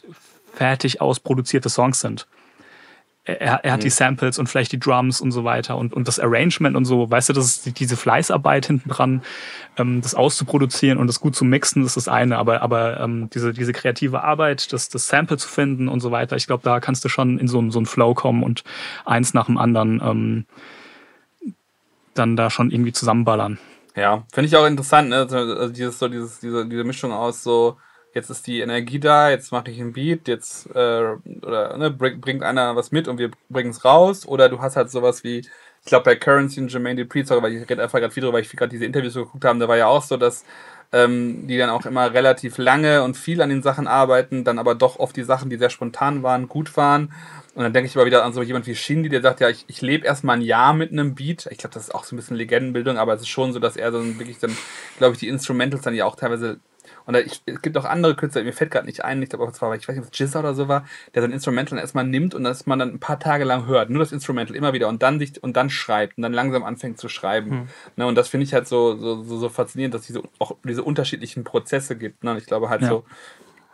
fertig 0.54 1.00
ausproduzierte 1.00 1.68
Songs 1.68 2.00
sind 2.00 2.26
er, 3.24 3.64
er 3.64 3.72
hat 3.72 3.80
mhm. 3.80 3.84
die 3.84 3.90
Samples 3.90 4.38
und 4.38 4.48
vielleicht 4.48 4.72
die 4.72 4.80
Drums 4.80 5.20
und 5.20 5.32
so 5.32 5.44
weiter 5.44 5.76
und, 5.76 5.92
und 5.92 6.08
das 6.08 6.18
Arrangement 6.18 6.76
und 6.76 6.84
so, 6.84 7.10
weißt 7.10 7.28
du, 7.28 7.32
das 7.34 7.44
ist 7.44 7.78
diese 7.78 7.96
Fleißarbeit 7.96 8.66
hinten 8.66 8.88
dran, 8.88 9.22
ähm, 9.76 10.00
das 10.00 10.14
auszuproduzieren 10.14 10.98
und 10.98 11.06
das 11.06 11.20
gut 11.20 11.36
zu 11.36 11.44
mixen, 11.44 11.82
das 11.82 11.96
ist 11.96 12.06
das 12.06 12.12
eine, 12.12 12.38
aber, 12.38 12.62
aber 12.62 13.00
ähm, 13.00 13.28
diese, 13.30 13.52
diese 13.52 13.72
kreative 13.72 14.22
Arbeit, 14.22 14.72
das, 14.72 14.88
das 14.88 15.06
Sample 15.08 15.36
zu 15.36 15.48
finden 15.48 15.88
und 15.88 16.00
so 16.00 16.10
weiter, 16.10 16.36
ich 16.36 16.46
glaube, 16.46 16.62
da 16.64 16.80
kannst 16.80 17.04
du 17.04 17.08
schon 17.08 17.38
in 17.38 17.48
so, 17.48 17.70
so 17.70 17.78
einen 17.78 17.86
Flow 17.86 18.14
kommen 18.14 18.42
und 18.42 18.64
eins 19.04 19.34
nach 19.34 19.46
dem 19.46 19.58
anderen 19.58 20.00
ähm, 20.02 20.46
dann 22.14 22.36
da 22.36 22.50
schon 22.50 22.70
irgendwie 22.70 22.92
zusammenballern. 22.92 23.58
Ja, 23.96 24.24
finde 24.32 24.48
ich 24.48 24.56
auch 24.56 24.66
interessant, 24.66 25.10
ne? 25.10 25.16
Also, 25.16 25.36
also 25.36 25.72
dieses, 25.72 25.98
so 25.98 26.08
dieses, 26.08 26.40
diese, 26.40 26.66
diese 26.66 26.84
Mischung 26.84 27.12
aus 27.12 27.42
so 27.42 27.76
jetzt 28.14 28.30
ist 28.30 28.46
die 28.46 28.60
Energie 28.60 29.00
da, 29.00 29.30
jetzt 29.30 29.52
mache 29.52 29.70
ich 29.70 29.80
ein 29.80 29.92
Beat, 29.92 30.28
jetzt 30.28 30.66
äh, 30.74 31.16
oder 31.42 31.76
ne, 31.76 31.90
bringt 31.90 32.42
einer 32.42 32.76
was 32.76 32.92
mit 32.92 33.08
und 33.08 33.18
wir 33.18 33.30
bringen 33.48 33.70
es 33.70 33.84
raus. 33.84 34.26
Oder 34.26 34.48
du 34.48 34.60
hast 34.60 34.76
halt 34.76 34.90
sowas 34.90 35.24
wie, 35.24 35.38
ich 35.38 35.86
glaube 35.86 36.04
bei 36.04 36.16
Currency 36.16 36.60
und 36.60 36.72
Jermaine 36.72 37.04
Dupri, 37.04 37.24
sorry, 37.24 37.42
weil 37.42 37.54
ich 37.54 37.68
rede 37.68 37.82
einfach 37.82 38.00
gerade 38.00 38.14
wieder, 38.16 38.32
weil 38.32 38.42
ich 38.42 38.50
gerade 38.50 38.70
diese 38.70 38.84
Interviews 38.84 39.14
geguckt 39.14 39.44
habe, 39.44 39.58
da 39.58 39.68
war 39.68 39.76
ja 39.76 39.86
auch 39.86 40.02
so, 40.02 40.16
dass 40.16 40.44
ähm, 40.92 41.46
die 41.46 41.56
dann 41.56 41.70
auch 41.70 41.86
immer 41.86 42.12
relativ 42.12 42.58
lange 42.58 43.02
und 43.04 43.16
viel 43.16 43.42
an 43.42 43.50
den 43.50 43.62
Sachen 43.62 43.86
arbeiten, 43.86 44.44
dann 44.44 44.58
aber 44.58 44.74
doch 44.74 44.98
oft 44.98 45.16
die 45.16 45.22
Sachen, 45.22 45.50
die 45.50 45.56
sehr 45.56 45.70
spontan 45.70 46.22
waren, 46.22 46.48
gut 46.48 46.76
waren. 46.76 47.12
Und 47.54 47.62
dann 47.62 47.72
denke 47.72 47.88
ich 47.88 47.96
mal 47.96 48.06
wieder 48.06 48.24
an 48.24 48.32
so 48.32 48.42
jemand 48.42 48.66
wie 48.66 48.74
Shindy, 48.74 49.08
der 49.08 49.22
sagt, 49.22 49.40
ja, 49.40 49.48
ich, 49.48 49.64
ich 49.68 49.82
lebe 49.82 50.06
erstmal 50.06 50.36
ein 50.36 50.42
Jahr 50.42 50.72
mit 50.72 50.92
einem 50.92 51.14
Beat. 51.14 51.48
Ich 51.50 51.58
glaube, 51.58 51.74
das 51.74 51.84
ist 51.84 51.94
auch 51.94 52.04
so 52.04 52.14
ein 52.14 52.18
bisschen 52.18 52.36
Legendenbildung, 52.36 52.96
aber 52.96 53.14
es 53.14 53.22
ist 53.22 53.28
schon 53.28 53.52
so, 53.52 53.58
dass 53.58 53.76
er 53.76 53.90
dann 53.90 54.18
wirklich 54.18 54.38
dann, 54.38 54.56
glaube 54.98 55.14
ich, 55.14 55.20
die 55.20 55.28
Instrumentals 55.28 55.82
dann 55.82 55.94
ja 55.94 56.04
auch 56.04 56.16
teilweise 56.16 56.58
und 57.10 57.16
ich, 57.26 57.42
es 57.44 57.60
gibt 57.60 57.76
auch 57.76 57.84
andere 57.84 58.14
Künstler, 58.14 58.44
mir 58.44 58.52
fällt 58.52 58.70
gerade 58.70 58.86
nicht 58.86 59.04
ein, 59.04 59.20
ich 59.20 59.30
glaube, 59.30 59.44
es 59.46 59.60
war, 59.60 59.74
ich 59.74 59.88
weiß 59.88 59.96
nicht, 59.96 60.06
ob 60.06 60.12
es 60.12 60.18
Jizza 60.18 60.38
oder 60.38 60.54
so 60.54 60.68
war, 60.68 60.84
der 61.12 61.22
so 61.22 61.28
ein 61.28 61.32
Instrumental 61.32 61.78
erstmal 61.78 62.04
nimmt 62.04 62.34
und 62.36 62.44
das 62.44 62.66
man 62.66 62.78
dann 62.78 62.90
ein 62.90 63.00
paar 63.00 63.18
Tage 63.18 63.42
lang 63.44 63.66
hört, 63.66 63.90
nur 63.90 63.98
das 63.98 64.12
Instrumental 64.12 64.54
immer 64.54 64.72
wieder 64.72 64.86
und 64.86 65.02
dann 65.02 65.18
sich 65.18 65.42
und 65.42 65.56
dann 65.56 65.70
schreibt 65.70 66.18
und 66.18 66.22
dann 66.22 66.32
langsam 66.32 66.62
anfängt 66.62 66.98
zu 66.98 67.08
schreiben. 67.08 67.50
Hm. 67.50 67.68
Ne, 67.96 68.06
und 68.06 68.14
das 68.14 68.28
finde 68.28 68.44
ich 68.44 68.54
halt 68.54 68.68
so, 68.68 68.96
so, 68.96 69.24
so, 69.24 69.38
so 69.38 69.48
faszinierend, 69.48 69.92
dass 69.92 70.02
es 70.02 70.06
diese, 70.06 70.22
auch 70.38 70.52
diese 70.64 70.84
unterschiedlichen 70.84 71.42
Prozesse 71.42 71.96
gibt. 71.96 72.22
Ne? 72.22 72.30
Und 72.30 72.38
ich 72.38 72.46
glaube 72.46 72.68
halt 72.68 72.82
ja. 72.82 72.88
so, 72.88 73.04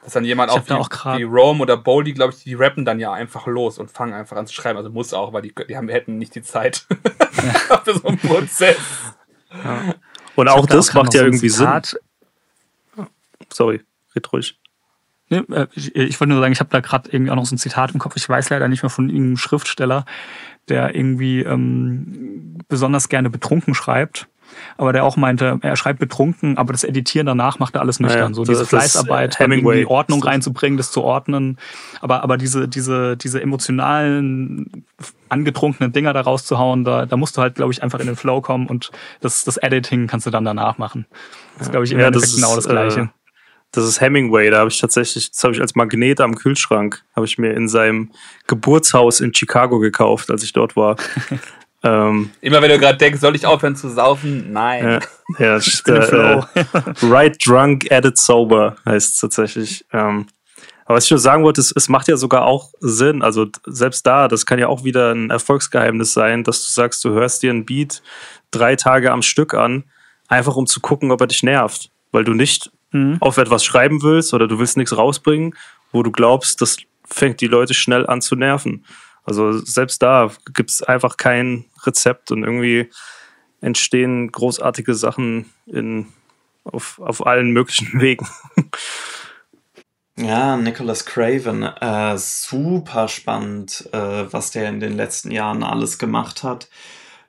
dass 0.03 0.15
dann 0.15 0.25
jemand 0.25 0.51
auch, 0.51 0.67
wie, 0.67 0.73
auch 0.73 0.89
wie 1.19 1.25
Rome 1.25 1.61
oder 1.61 1.77
Boldy, 1.77 2.15
glaube 2.15 2.33
ich, 2.33 2.43
die 2.43 2.55
rappen 2.55 2.87
dann 2.87 3.01
ja 3.01 3.13
einfach 3.13 3.47
los 3.47 3.79
und 3.79 3.91
fangen 3.91 4.15
einfach 4.15 4.39
an 4.39 4.47
zu 4.47 4.55
schreiben. 4.55 4.79
Also 4.79 4.89
muss 4.89 5.13
auch, 5.13 5.35
weil 5.35 5.43
die, 5.43 5.55
die 5.69 5.77
haben, 5.77 5.89
hätten 5.89 6.17
nicht 6.17 6.35
die 6.35 6.43
Zeit 6.43 6.87
für 7.85 7.99
so 7.99 8.09
einen 8.09 8.19
Prozess. 8.19 8.79
Ja. 9.53 9.95
Und 10.37 10.49
auch 10.49 10.65
das 10.65 10.95
macht 10.95 11.13
ja 11.13 11.23
irgendwie 11.23 11.51
Zitat, 11.51 11.87
Sinn 11.87 12.01
sorry, 13.57 13.81
red 14.15 14.33
ruhig. 14.33 14.59
Nee, 15.29 15.43
äh, 15.51 15.67
ich, 15.75 16.21
wollte 16.21 16.33
nur 16.33 16.41
sagen, 16.41 16.53
ich 16.53 16.61
habe 16.61 16.71
da 16.71 16.81
gerade 16.81 17.11
irgendwie 17.11 17.33
auch 17.33 17.37
noch 17.37 17.47
so 17.47 17.55
ein 17.55 17.59
Zitat 17.59 17.93
im 17.93 17.99
Kopf. 17.99 18.17
Ich 18.17 18.29
weiß 18.29 18.51
leider 18.51 18.69
nicht 18.69 18.83
mehr 18.83 18.91
von 18.91 19.09
irgendeinem 19.09 19.37
Schriftsteller, 19.39 20.05
der 20.69 20.95
irgendwie 20.95 21.41
ähm, 21.41 22.59
besonders 22.69 23.09
gerne 23.09 23.31
betrunken 23.31 23.75
schreibt. 23.75 24.29
Aber 24.77 24.93
der 24.93 25.03
auch 25.03 25.17
meinte, 25.17 25.59
er 25.61 25.75
schreibt 25.75 25.99
betrunken, 25.99 26.57
aber 26.57 26.73
das 26.73 26.85
Editieren 26.85 27.27
danach 27.27 27.59
macht 27.59 27.75
er 27.75 27.81
alles 27.81 27.99
nüchtern. 27.99 28.21
Naja, 28.21 28.35
so 28.35 28.45
diese 28.45 28.65
Fleißarbeit, 28.65 29.41
Hemingway. 29.41 29.81
die 29.81 29.87
Ordnung 29.87 30.23
reinzubringen, 30.23 30.77
das 30.77 30.93
zu 30.93 31.03
ordnen. 31.03 31.59
Aber, 32.01 32.23
aber 32.23 32.37
diese, 32.37 32.69
diese, 32.69 33.17
diese 33.17 33.43
emotionalen, 33.43 34.85
angetrunkenen 35.29 35.93
Dinger 35.93 36.13
da 36.13 36.21
rauszuhauen, 36.21 36.85
da, 36.85 37.07
da 37.07 37.17
musst 37.17 37.37
du 37.37 37.43
halt, 37.43 37.57
glaube 37.57 37.73
ich, 37.73 37.83
einfach 37.83 37.99
in 37.99 38.07
den 38.07 38.15
Flow 38.15 38.41
kommen 38.41 38.69
und 38.69 38.93
das, 39.21 39.43
das 39.43 39.57
Editing 39.57 40.07
kannst 40.07 40.27
du 40.27 40.31
dann 40.31 40.45
danach 40.45 40.79
machen. 40.79 41.07
Das 41.59 41.67
ist, 41.67 41.73
glaube 41.73 41.85
ich, 41.85 41.91
im 41.91 41.99
ja, 41.99 42.07
Endeffekt 42.07 42.37
genau 42.37 42.55
das 42.55 42.69
Gleiche. 42.69 43.01
Äh 43.01 43.26
das 43.73 43.85
ist 43.85 44.01
Hemingway, 44.01 44.51
da 44.51 44.59
habe 44.59 44.71
ich 44.71 44.81
tatsächlich, 44.81 45.31
das 45.31 45.43
habe 45.45 45.55
ich 45.55 45.61
als 45.61 45.75
Magnet 45.75 46.21
am 46.21 46.35
Kühlschrank, 46.35 47.05
habe 47.15 47.27
ich 47.27 47.39
mir 47.39 47.53
in 47.53 47.69
seinem 47.69 48.11
Geburtshaus 48.47 49.21
in 49.21 49.35
Chicago 49.35 49.79
gekauft, 49.79 50.31
als 50.31 50.43
ich 50.43 50.53
dort 50.53 50.77
war. 50.77 50.97
ähm, 51.83 52.31
Immer 52.41 52.63
wenn 52.63 52.71
du 52.71 52.79
gerade 52.79 52.99
denkst, 52.99 53.21
soll 53.21 53.37
ich 53.37 53.45
aufhören 53.45 53.77
zu 53.77 53.91
saufen? 53.91 54.53
Nein. 54.53 55.01
Ja, 55.39 55.57
ja 55.57 55.57
äh, 55.87 56.43
Right 57.03 57.37
Drunk, 57.45 57.91
Added 57.91 58.17
Sober 58.17 58.77
heißt 58.87 59.15
es 59.15 59.21
tatsächlich. 59.21 59.85
Ähm, 59.93 60.27
aber 60.87 60.97
was 60.97 61.05
ich 61.05 61.11
nur 61.11 61.19
sagen 61.19 61.43
wollte, 61.43 61.61
es, 61.61 61.73
es 61.75 61.89
macht 61.89 62.07
ja 62.07 62.17
sogar 62.17 62.47
auch 62.47 62.73
Sinn. 62.79 63.21
Also 63.21 63.49
selbst 63.67 64.07
da, 64.07 64.29
das 64.29 64.47
kann 64.47 64.61
ja 64.61 64.69
auch 64.69 64.85
wieder 64.85 65.13
ein 65.13 65.31
Erfolgsgeheimnis 65.31 66.13
sein, 66.13 66.45
dass 66.45 66.65
du 66.65 66.73
sagst, 66.73 67.05
du 67.05 67.11
hörst 67.11 67.43
dir 67.43 67.53
ein 67.53 67.67
Beat 67.67 68.03
drei 68.53 68.77
Tage 68.77 69.11
am 69.11 69.23
Stück 69.23 69.53
an, 69.53 69.85
einfach 70.29 70.55
um 70.55 70.67
zu 70.67 70.81
gucken, 70.81 71.11
ob 71.11 71.21
er 71.21 71.27
dich 71.27 71.43
nervt. 71.43 71.91
Weil 72.13 72.23
du 72.23 72.35
nicht 72.35 72.71
mhm. 72.97 73.17
auf 73.21 73.39
etwas 73.39 73.65
schreiben 73.65 74.03
willst 74.03 74.35
oder 74.35 74.49
du 74.49 74.59
willst 74.59 74.77
nichts 74.77 74.97
rausbringen, 74.97 75.55
wo 75.93 76.03
du 76.03 76.11
glaubst, 76.11 76.61
das 76.61 76.79
fängt 77.05 77.41
die 77.41 77.47
Leute 77.47 77.75
schnell 77.75 78.07
an 78.07 78.21
zu 78.21 78.37
nerven. 78.37 78.85
Also 79.25 79.53
selbst 79.53 80.03
da 80.03 80.31
gibt 80.55 80.71
es 80.71 80.83
einfach 80.83 81.17
kein 81.17 81.65
Rezept 81.85 82.31
und 82.31 82.45
irgendwie 82.45 82.91
entstehen 83.61 84.31
großartige 84.31 84.95
Sachen 84.95 85.51
in, 85.67 86.07
auf, 86.65 87.01
auf 87.01 87.27
allen 87.27 87.51
möglichen 87.51 88.01
Wegen. 88.01 88.27
Ja, 90.19 90.57
Nicholas 90.57 91.05
Craven, 91.05 91.63
äh, 91.63 92.17
super 92.17 93.09
spannend, 93.09 93.89
äh, 93.93 94.33
was 94.33 94.51
der 94.51 94.69
in 94.69 94.81
den 94.81 94.97
letzten 94.97 95.31
Jahren 95.31 95.63
alles 95.63 95.99
gemacht 95.99 96.43
hat 96.43 96.69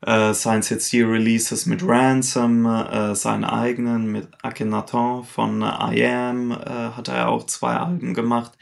äh, 0.06 0.34
seien 0.34 0.60
es 0.60 0.69
jetzt 0.69 0.91
die 0.91 1.02
Releases 1.02 1.65
mit 1.65 1.82
Ransom, 1.84 2.65
äh, 2.65 3.15
seinen 3.15 3.44
eigenen 3.44 4.11
mit 4.11 4.28
Akhenaton 4.44 5.24
von 5.24 5.61
I 5.61 6.06
Am, 6.06 6.52
äh, 6.52 6.56
hat 6.56 7.07
er 7.07 7.30
auch 7.30 7.45
zwei 7.45 7.76
Alben 7.76 8.14
gemacht. 8.14 8.57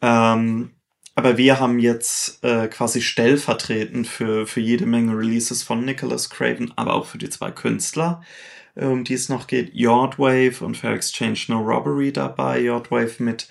Ähm, 0.00 0.70
aber 1.14 1.36
wir 1.36 1.60
haben 1.60 1.78
jetzt 1.78 2.42
äh, 2.42 2.68
quasi 2.68 3.02
stellvertretend 3.02 4.06
für, 4.06 4.46
für 4.46 4.60
jede 4.60 4.86
Menge 4.86 5.16
Releases 5.16 5.62
von 5.62 5.84
Nicholas 5.84 6.30
Craven, 6.30 6.72
aber 6.76 6.94
auch 6.94 7.06
für 7.06 7.18
die 7.18 7.28
zwei 7.28 7.50
Künstler, 7.50 8.22
äh, 8.74 8.86
um 8.86 9.04
die 9.04 9.14
es 9.14 9.28
noch 9.28 9.46
geht, 9.46 9.74
Yardwave 9.74 10.64
und 10.64 10.76
für 10.76 10.88
Exchange 10.88 11.38
No 11.48 11.60
Robbery 11.60 12.12
dabei. 12.12 12.60
Yardwave 12.60 13.22
mit 13.22 13.48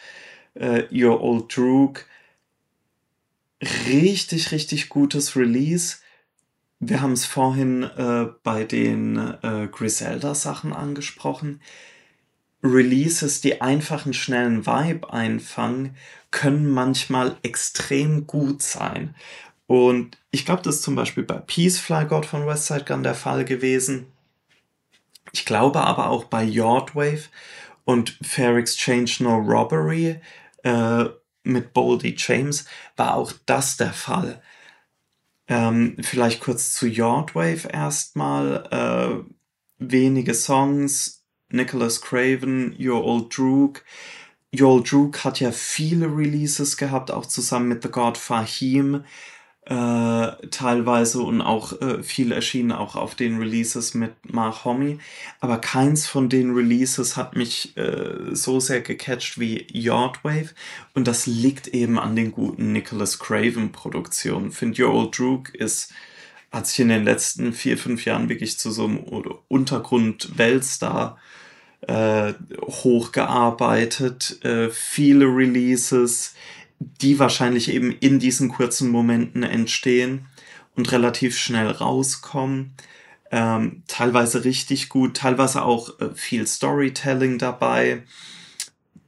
äh, 0.56 0.84
Your 0.91 1.22
Old 1.22 1.56
Droog. 1.56 2.06
Richtig, 3.88 4.52
richtig 4.52 4.89
gutes 4.89 5.35
Release. 5.35 5.98
Wir 6.84 7.02
haben 7.02 7.14
es 7.14 7.26
vorhin 7.26 7.84
äh, 7.84 8.26
bei 8.41 8.64
den 8.64 9.16
äh, 9.44 9.68
Griselda-Sachen 9.72 10.74
angesprochen. 10.74 11.62
Releases, 12.64 13.40
die 13.40 13.62
einfach 13.62 14.06
einen 14.06 14.16
schnellen 14.16 14.66
Vibe 14.66 15.14
einfangen, 15.14 15.95
können 16.32 16.68
manchmal 16.68 17.38
extrem 17.44 18.26
gut 18.26 18.64
sein. 18.64 19.14
Und 19.68 20.18
ich 20.32 20.44
glaube, 20.44 20.64
das 20.64 20.78
ist 20.78 20.82
zum 20.82 20.95
Beispiel 20.95 21.24
bei 21.24 21.38
Peace 21.38 21.78
Fly 21.78 22.06
God 22.06 22.26
von 22.26 22.48
Westside 22.48 22.86
Gun 22.86 23.03
der 23.03 23.16
Fall 23.16 23.45
gewesen. 23.45 24.08
Ich 25.34 25.45
glaube 25.45 25.82
aber 25.82 26.10
auch 26.10 26.24
bei 26.24 26.44
Yardwave 26.44 27.26
und 27.86 28.18
Fair 28.24 28.56
Exchange 28.56 29.12
No 29.20 29.38
Robbery 29.38 30.20
äh, 30.64 31.06
mit 31.44 31.74
Boldy 31.74 32.16
James 32.18 32.66
war 32.95 33.14
auch 33.14 33.34
das 33.45 33.78
der 33.78 33.94
Fall. 33.94 34.41
Ähm, 35.52 35.98
vielleicht 36.02 36.40
kurz 36.40 36.73
zu 36.73 36.88
Yardwave 36.88 37.68
erstmal. 37.68 38.64
Äh, 38.72 39.32
wenige 39.80 40.34
Songs. 40.34 41.26
Nicholas 41.49 41.99
Craven, 41.99 42.73
Your 42.80 43.03
Old 43.03 43.38
Droog. 43.38 43.84
Your 44.57 44.69
Old 44.69 44.90
Droog 44.90 45.26
hat 45.26 45.41
ja 45.41 45.52
viele 45.52 46.06
Releases 46.06 46.78
gehabt, 46.78 47.11
auch 47.11 47.26
zusammen 47.26 47.68
mit 47.68 47.84
The 47.84 47.90
God 47.90 48.18
Fahim 48.18 49.03
äh, 49.66 50.48
teilweise 50.50 51.22
und 51.22 51.42
auch 51.42 51.80
äh, 51.82 52.02
viel 52.02 52.32
erschienen 52.32 52.72
auch 52.72 52.96
auf 52.96 53.14
den 53.16 53.38
Releases 53.38 53.94
mit 53.94 54.12
Mark 54.32 54.66
Homme. 54.66 54.98
Aber 55.40 55.60
keins 55.60 56.08
von 56.08 56.30
den 56.30 56.52
Releases 56.54 57.16
hat 57.16 57.36
mich 57.36 57.78
äh, 57.78 58.34
so 58.34 58.60
sehr 58.60 58.82
gecatcht 58.82 59.40
wie 59.40 59.68
Yardwave 59.72 60.50
und 60.96 61.08
das 61.08 61.28
liegt 61.28 61.68
eben 61.68 62.00
an 62.00 62.16
den 62.16 62.32
guten 62.32 62.72
Nicholas 62.72 63.20
Craven 63.20 63.72
Produktionen. 63.72 64.52
Finde 64.52 64.84
Your 64.84 64.94
Old 64.94 65.18
Droog 65.18 65.54
ist 65.54 65.94
hat 66.52 66.68
sich 66.68 66.80
in 66.82 66.90
den 66.90 67.06
letzten 67.06 67.54
vier, 67.54 67.78
fünf 67.78 68.04
Jahren 68.06 68.28
wirklich 68.28 68.60
zu 68.60 68.72
so 68.72 68.84
einem 68.84 68.98
Untergrund-Weltstar 69.48 71.18
äh, 71.82 72.34
hochgearbeitet. 72.62 74.44
Äh, 74.44 74.70
viele 74.70 75.26
Releases, 75.26 76.36
die 76.82 77.20
wahrscheinlich 77.20 77.70
eben 77.70 77.91
in 77.91 78.20
diesen 78.20 78.49
kurzen 78.49 78.90
Momenten 78.90 79.44
entstehen 79.44 80.26
und 80.76 80.91
relativ 80.91 81.38
schnell 81.38 81.68
rauskommen. 81.68 82.74
Ähm, 83.30 83.84
teilweise 83.88 84.44
richtig 84.44 84.90
gut, 84.90 85.16
teilweise 85.16 85.64
auch 85.64 85.99
äh, 85.99 86.10
viel 86.16 86.48
Storytelling 86.48 87.38
dabei. 87.38 88.03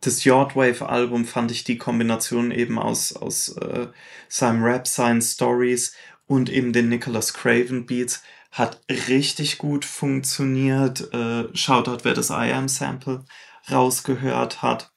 Das 0.02 0.24
Yardwave-Album 0.24 1.26
fand 1.26 1.52
ich 1.52 1.64
die 1.64 1.78
Kombination 1.78 2.52
eben 2.52 2.78
aus, 2.78 3.16
aus 3.16 3.50
äh, 3.58 3.88
seinem 4.30 4.64
Rap, 4.64 4.88
seinen 4.88 5.22
Stories 5.22 5.94
und 6.28 6.50
eben 6.50 6.74
den 6.74 6.90
Nicholas 6.90 7.34
Craven 7.34 7.86
Beats 7.86 8.22
hat 8.52 8.82
richtig 8.88 9.58
gut 9.58 9.84
funktioniert. 9.84 11.12
Äh, 11.14 11.46
Shoutout, 11.56 12.04
wer 12.04 12.14
das 12.14 12.30
I 12.30 12.52
Am 12.54 12.68
Sample 12.68 13.26
rausgehört 13.72 14.62
hat. 14.62 14.92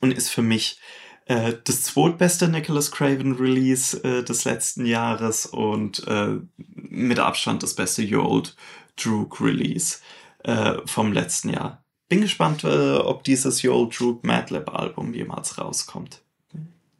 Und 0.00 0.12
ist 0.12 0.28
für 0.28 0.42
mich 0.42 0.78
äh, 1.26 1.54
das 1.64 1.82
zweitbeste 1.82 2.48
Nicholas 2.48 2.90
Craven 2.90 3.34
Release 3.34 4.02
äh, 4.02 4.24
des 4.24 4.44
letzten 4.44 4.86
Jahres 4.86 5.46
und 5.46 6.06
äh, 6.06 6.38
mit 6.56 7.18
Abstand 7.18 7.62
das 7.62 7.74
beste 7.74 8.02
Your 8.02 8.28
Old 8.28 8.56
Droog 8.96 9.40
Release 9.40 9.98
äh, 10.44 10.74
vom 10.86 11.12
letzten 11.12 11.50
Jahr. 11.50 11.84
Bin 12.08 12.20
gespannt, 12.20 12.64
äh, 12.64 12.96
ob 12.96 13.24
dieses 13.24 13.64
Your 13.64 13.74
Old 13.74 13.98
Droog 13.98 14.24
Madlib 14.24 14.72
Album 14.72 15.12
jemals 15.12 15.58
rauskommt. 15.58 16.22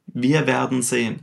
Wir 0.06 0.46
werden 0.46 0.82
sehen. 0.82 1.20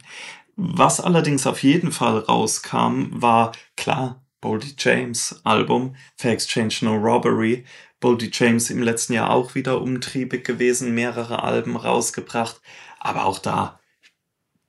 Was 0.55 1.01
allerdings 1.01 1.47
auf 1.47 1.63
jeden 1.63 1.91
Fall 1.91 2.19
rauskam, 2.19 3.07
war 3.11 3.51
klar 3.75 4.23
Boldy 4.39 4.75
James 4.77 5.41
Album 5.43 5.95
For 6.15 6.31
Exchange 6.31 6.75
No 6.81 6.95
Robbery. 6.95 7.65
Boldy 7.99 8.30
James 8.31 8.69
im 8.69 8.84
letzten 8.84 9.13
Jahr 9.13 9.30
auch 9.30 9.55
wieder 9.55 9.81
umtriebig 9.81 10.43
gewesen, 10.43 10.93
mehrere 10.93 11.41
Alben 11.41 11.77
rausgebracht. 11.77 12.61
Aber 13.03 13.25
auch 13.25 13.39
da, 13.39 13.80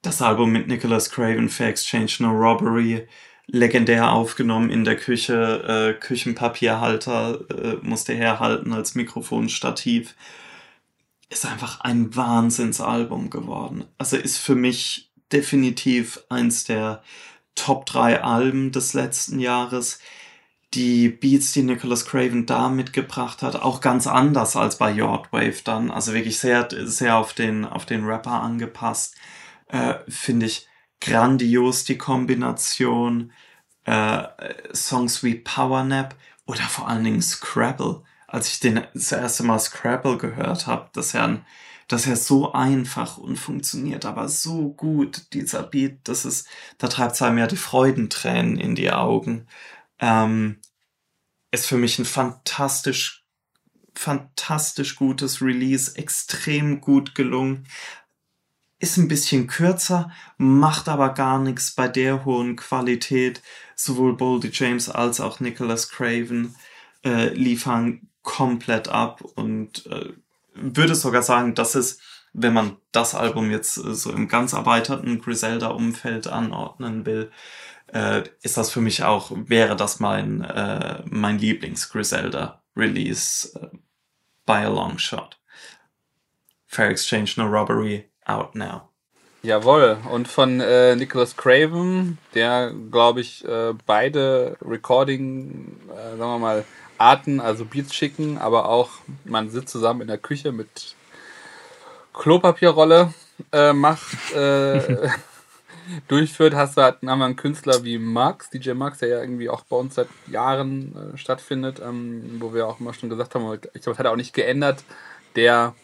das 0.02 0.20
Album 0.20 0.51
mit 0.51 0.66
Nicholas 0.66 1.09
Craven 1.09 1.48
für 1.48 1.66
Exchange 1.66 2.11
No 2.19 2.31
Robbery, 2.31 3.06
legendär 3.47 4.12
aufgenommen 4.12 4.70
in 4.70 4.85
der 4.85 4.97
Küche. 4.97 5.94
Äh, 5.97 6.01
Küchenpapierhalter 6.01 7.40
äh, 7.51 7.77
musste 7.82 8.12
herhalten 8.12 8.73
als 8.73 8.97
Mikrofonstativ. 8.97 10.16
Ist 11.31 11.47
einfach 11.47 11.81
ein 11.81 12.15
Wahnsinnsalbum 12.16 13.31
geworden. 13.31 13.85
Also 13.98 14.16
ist 14.16 14.39
für 14.39 14.56
mich 14.56 15.12
definitiv 15.32 16.20
eins 16.28 16.65
der 16.65 17.05
Top 17.55 17.86
3 17.86 18.24
Alben 18.24 18.73
des 18.73 18.94
letzten 18.94 19.39
Jahres. 19.39 20.01
Die 20.74 21.09
Beats, 21.09 21.52
die 21.52 21.62
Nicholas 21.62 22.05
Craven 22.05 22.46
da 22.46 22.68
mitgebracht 22.68 23.42
hat, 23.42 23.56
auch 23.56 23.80
ganz 23.80 24.06
anders 24.06 24.56
als 24.56 24.76
bei 24.78 24.90
Yardwave 24.90 25.62
dann. 25.62 25.90
Also 25.90 26.14
wirklich 26.14 26.38
sehr, 26.38 26.68
sehr 26.70 27.16
auf 27.16 27.32
den, 27.32 27.64
auf 27.64 27.86
den 27.86 28.05
Rapper 28.05 28.42
angepasst. 28.42 29.14
Äh, 29.68 29.94
Finde 30.09 30.46
ich 30.46 30.66
grandios 31.01 31.84
die 31.84 31.98
Kombination. 31.98 33.32
Äh, 33.84 34.24
Songs 34.74 35.22
wie 35.22 35.36
Power 35.36 35.84
Nap 35.84 36.16
oder 36.46 36.62
vor 36.62 36.88
allen 36.88 37.05
Dingen 37.05 37.22
Scrabble. 37.22 38.02
Als 38.26 38.48
ich 38.48 38.60
den 38.60 38.82
das 38.94 39.12
erste 39.12 39.44
Mal 39.44 39.60
Scrabble 39.60 40.18
gehört 40.18 40.66
habe, 40.66 40.88
dass 40.92 41.14
er 41.14 41.24
ein 41.24 41.46
dass 41.88 42.06
er 42.06 42.16
so 42.16 42.52
einfach 42.52 43.18
und 43.18 43.36
funktioniert, 43.36 44.05
aber 44.06 44.28
so 44.28 44.70
gut, 44.70 45.32
dieser 45.34 45.62
Beat, 45.62 45.98
das 46.05 46.24
ist, 46.24 46.48
da 46.78 46.88
treibt 46.88 47.12
es 47.12 47.22
einem 47.22 47.38
ja 47.38 47.46
die 47.46 47.56
Freudentränen 47.56 48.56
in 48.59 48.74
die 48.74 48.90
Augen. 48.90 49.46
Ähm, 50.05 50.59
ist 51.51 51.66
für 51.66 51.78
mich 51.78 51.98
ein 51.98 52.05
fantastisch, 52.05 53.24
fantastisch 53.94 54.97
gutes 54.97 55.40
Release, 55.40 55.97
extrem 55.97 56.82
gut 56.82 57.14
gelungen. 57.14 57.66
Ist 58.78 58.98
ein 58.98 59.09
bisschen 59.09 59.47
kürzer, 59.47 60.10
macht 60.36 60.90
aber 60.90 61.14
gar 61.14 61.39
nichts 61.39 61.70
bei 61.70 61.89
der 61.89 62.26
hohen 62.26 62.56
Qualität. 62.56 63.40
Sowohl 63.76 64.14
Boldy 64.14 64.51
James 64.52 64.90
als 64.90 65.20
auch 65.20 65.40
Nicholas 65.40 65.89
Craven 65.89 66.55
äh, 67.02 67.28
liefern 67.31 68.09
komplett 68.22 68.89
ab 68.89 69.22
und 69.22 69.86
äh, 69.86 70.12
würde 70.52 70.94
sogar 70.94 71.22
sagen, 71.22 71.55
dass 71.55 71.74
es, 71.76 71.98
wenn 72.35 72.52
man 72.52 72.76
das 72.93 73.14
Album 73.14 73.51
jetzt 73.51 73.78
äh, 73.78 73.94
so 73.94 74.12
im 74.12 74.28
ganz 74.28 74.52
erweiterten 74.52 75.22
Griselda-Umfeld 75.22 76.26
anordnen 76.26 77.06
will, 77.06 77.31
äh, 77.95 78.25
ist 78.43 78.57
das 78.57 78.71
für 78.71 78.81
mich 78.81 79.05
auch, 79.05 79.31
wäre 79.33 79.77
das 79.77 80.01
mein, 80.01 80.43
äh, 80.43 81.03
mein 81.07 81.39
Lieblings-Griselda-Release 81.39 83.59
äh, 83.59 83.69
by 84.45 84.65
a 84.65 84.69
long 84.69 84.99
shot. 84.99 85.39
Fair 86.66 86.91
Exchange, 86.91 87.35
No 87.37 87.47
Robbery, 87.47 88.11
out 88.27 88.57
now. 88.57 88.89
Jawohl, 89.43 89.99
und 90.11 90.27
von 90.27 90.61
äh, 90.61 90.97
Nicholas 90.97 91.37
Craven, 91.37 92.19
der, 92.35 92.73
glaube 92.91 93.21
ich, 93.21 93.45
äh, 93.45 93.75
beide 93.87 94.57
Recording, 94.62 95.79
äh, 95.91 96.16
sagen 96.16 96.19
wir 96.19 96.39
mal, 96.39 96.65
Arten, 96.99 97.41
also 97.41 97.65
Beats 97.65 97.95
schicken, 97.95 98.39
aber 98.39 98.69
auch 98.69 98.91
man 99.25 99.51
sitzt 99.51 99.69
zusammen 99.69 100.01
in 100.01 100.09
der 100.09 100.19
Küche 100.19 100.51
mit 100.51 100.97
Klopapierrolle 102.15 103.15
äh, 103.53 103.73
macht, 103.73 104.33
äh, 104.33 105.09
durchführt, 106.09 106.55
hast 106.55 106.77
du 106.77 106.82
halt, 106.82 107.02
einen 107.02 107.36
Künstler 107.36 107.85
wie 107.85 107.98
Max, 107.98 108.51
DJ 108.51 108.73
Max, 108.73 108.98
der 108.98 109.09
ja 109.09 109.20
irgendwie 109.20 109.48
auch 109.48 109.62
bei 109.65 109.77
uns 109.77 109.94
seit 109.94 110.09
Jahren 110.27 111.15
äh, 111.15 111.19
stattfindet, 111.19 111.81
ähm, 111.85 112.36
wo 112.40 112.55
wir 112.55 112.66
auch 112.66 112.81
immer 112.81 112.94
schon 112.94 113.11
gesagt 113.11 113.35
haben, 113.35 113.44
ich 113.52 113.61
glaube, 113.61 113.81
das 113.85 113.98
hat 113.98 114.06
er 114.06 114.12
auch 114.12 114.16
nicht 114.16 114.35
geändert, 114.35 114.85
der 115.36 115.74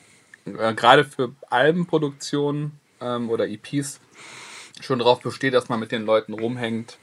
äh, 0.47 0.75
gerade 0.75 1.05
für 1.05 1.33
Albenproduktionen 1.49 2.79
ähm, 3.01 3.31
oder 3.31 3.49
EPs 3.49 4.01
schon 4.81 4.99
darauf 4.99 5.21
besteht, 5.21 5.55
dass 5.55 5.69
man 5.69 5.81
mit 5.81 5.93
den 5.93 6.07
Leuten 6.07 6.33
rumhängt, 6.33 6.99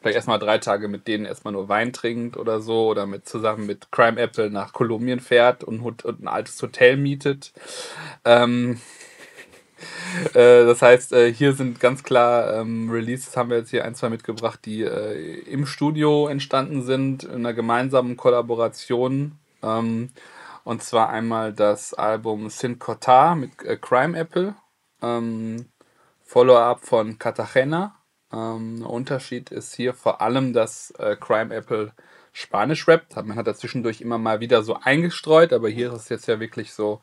vielleicht 0.00 0.16
erstmal 0.16 0.38
drei 0.38 0.58
Tage 0.58 0.88
mit 0.88 1.06
denen 1.06 1.26
erstmal 1.26 1.52
nur 1.52 1.68
Wein 1.68 1.92
trinkt 1.92 2.36
oder 2.36 2.60
so 2.60 2.88
oder 2.88 3.06
mit 3.06 3.28
zusammen 3.28 3.66
mit 3.66 3.92
Crime 3.92 4.20
Apple 4.20 4.50
nach 4.50 4.72
Kolumbien 4.72 5.20
fährt 5.20 5.62
und, 5.62 5.80
und 5.82 6.22
ein 6.22 6.28
altes 6.28 6.60
Hotel 6.62 6.96
mietet. 6.96 7.52
Ähm, 8.24 8.80
äh, 10.34 10.64
das 10.64 10.82
heißt, 10.82 11.12
äh, 11.12 11.32
hier 11.32 11.52
sind 11.52 11.80
ganz 11.80 12.02
klar 12.02 12.54
ähm, 12.54 12.90
Releases, 12.90 13.36
haben 13.36 13.50
wir 13.50 13.58
jetzt 13.58 13.70
hier 13.70 13.84
ein, 13.84 13.94
zwei 13.94 14.08
mitgebracht, 14.08 14.60
die 14.64 14.82
äh, 14.82 15.40
im 15.40 15.66
Studio 15.66 16.28
entstanden 16.28 16.82
sind, 16.82 17.24
in 17.24 17.46
einer 17.46 17.54
gemeinsamen 17.54 18.16
Kollaboration. 18.16 19.38
Ähm, 19.62 20.10
und 20.64 20.82
zwar 20.82 21.10
einmal 21.10 21.52
das 21.52 21.94
Album 21.94 22.50
Sin 22.50 22.78
Cotar 22.78 23.34
mit 23.36 23.62
äh, 23.64 23.76
Crime 23.76 24.18
Apple, 24.18 24.54
ähm, 25.02 25.66
Follow-up 26.22 26.84
von 26.84 27.18
Cartagena 27.18 28.00
ähm, 28.32 28.84
Unterschied 28.86 29.50
ist 29.50 29.74
hier 29.74 29.94
vor 29.94 30.20
allem, 30.20 30.52
dass 30.52 30.92
äh, 30.92 31.16
Crime 31.18 31.54
Apple 31.54 31.92
Spanisch 32.32 32.86
rappt. 32.86 33.16
Man 33.16 33.36
hat 33.36 33.46
da 33.46 33.54
zwischendurch 33.54 34.00
immer 34.00 34.18
mal 34.18 34.40
wieder 34.40 34.62
so 34.62 34.76
eingestreut, 34.80 35.52
aber 35.52 35.68
hier 35.68 35.92
ist 35.92 36.02
es 36.02 36.08
jetzt 36.08 36.28
ja 36.28 36.38
wirklich 36.38 36.72
so, 36.72 37.00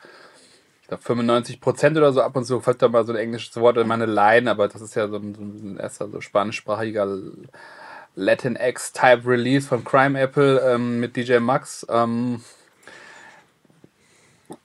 ich 0.88 0.90
glaube 0.90 1.04
95 1.04 1.60
Prozent 1.60 1.98
oder 1.98 2.14
so 2.14 2.22
ab 2.22 2.38
und 2.38 2.46
zu 2.46 2.62
fällt 2.62 2.82
da 2.82 2.88
mal 2.88 3.06
so 3.06 3.12
ein 3.12 3.20
englisches 3.20 3.58
Wort 3.58 3.76
in 3.76 3.88
meine 3.88 4.06
Line, 4.06 4.50
aber 4.50 4.70
das 4.70 4.82
ist 4.82 4.96
ja 4.96 5.10
so 5.10 5.18
ein, 5.18 5.36
so 5.36 5.42
ein 5.42 5.78
erster 5.78 6.08
so 6.08 6.22
spanischsprachiger 6.22 7.20
Latinx-Type 8.16 9.24
Release 9.26 9.68
von 9.68 9.84
Crime 9.84 10.18
Apple 10.18 10.62
ähm, 10.62 11.02
mit 11.02 11.18
DJ 11.18 11.40
Max. 11.40 11.86
Ähm, 11.90 12.42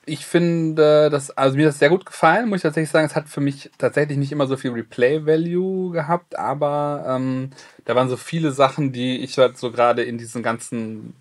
ich 0.07 0.25
finde, 0.25 1.11
das, 1.11 1.33
also 1.33 1.57
mir 1.57 1.67
das 1.67 1.81
sehr 1.81 1.89
gut 1.89 2.07
gefallen, 2.07 2.49
muss 2.49 2.59
ich 2.59 2.63
tatsächlich 2.63 2.91
sagen. 2.91 3.07
Es 3.07 3.17
hat 3.17 3.29
für 3.29 3.41
mich 3.41 3.73
tatsächlich 3.77 4.17
nicht 4.17 4.31
immer 4.31 4.47
so 4.47 4.57
viel 4.57 4.71
Replay-Value 4.71 5.91
gehabt, 5.91 6.39
aber 6.39 7.05
ähm, 7.09 7.51
da 7.85 7.97
waren 7.97 8.09
so 8.09 8.17
viele 8.17 8.53
Sachen, 8.53 8.93
die 8.93 9.19
ich 9.19 9.39
halt 9.39 9.59
so 9.59 9.73
gerade 9.73 10.05
in 10.05 10.19
diesem 10.19 10.45
ganzen 10.45 11.17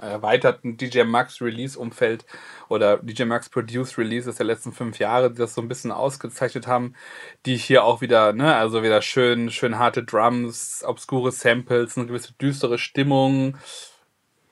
erweiterten 0.00 0.76
DJ 0.76 1.02
Max 1.02 1.40
Release-Umfeld 1.40 2.24
oder 2.68 2.98
DJ 2.98 3.24
Max 3.24 3.48
Produce 3.48 3.98
Releases 3.98 4.36
der 4.36 4.46
letzten 4.46 4.72
fünf 4.72 4.98
Jahre, 4.98 5.30
die 5.30 5.38
das 5.38 5.54
so 5.54 5.60
ein 5.60 5.68
bisschen 5.68 5.92
ausgezeichnet 5.92 6.66
haben, 6.66 6.94
die 7.44 7.56
hier 7.56 7.84
auch 7.84 8.00
wieder, 8.00 8.32
ne, 8.32 8.54
also 8.56 8.82
wieder 8.82 9.02
schön, 9.02 9.50
schön 9.50 9.78
harte 9.78 10.04
Drums, 10.04 10.82
obskure 10.86 11.32
Samples, 11.32 11.96
eine 11.96 12.06
gewisse 12.06 12.32
düstere 12.34 12.78
Stimmung, 12.78 13.56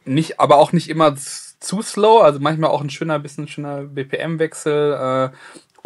nicht, 0.05 0.41
aber 0.41 0.57
auch 0.57 0.73
nicht 0.73 0.89
immer 0.89 1.17
zu 1.17 1.83
slow, 1.83 2.23
also 2.23 2.41
manchmal 2.41 2.71
auch 2.71 2.83
ein 2.83 2.91
schöner, 2.91 3.19
bisschen 3.19 3.49
schöner 3.49 3.85
BPM-Wechsel. 3.85 5.33
Äh, 5.33 5.37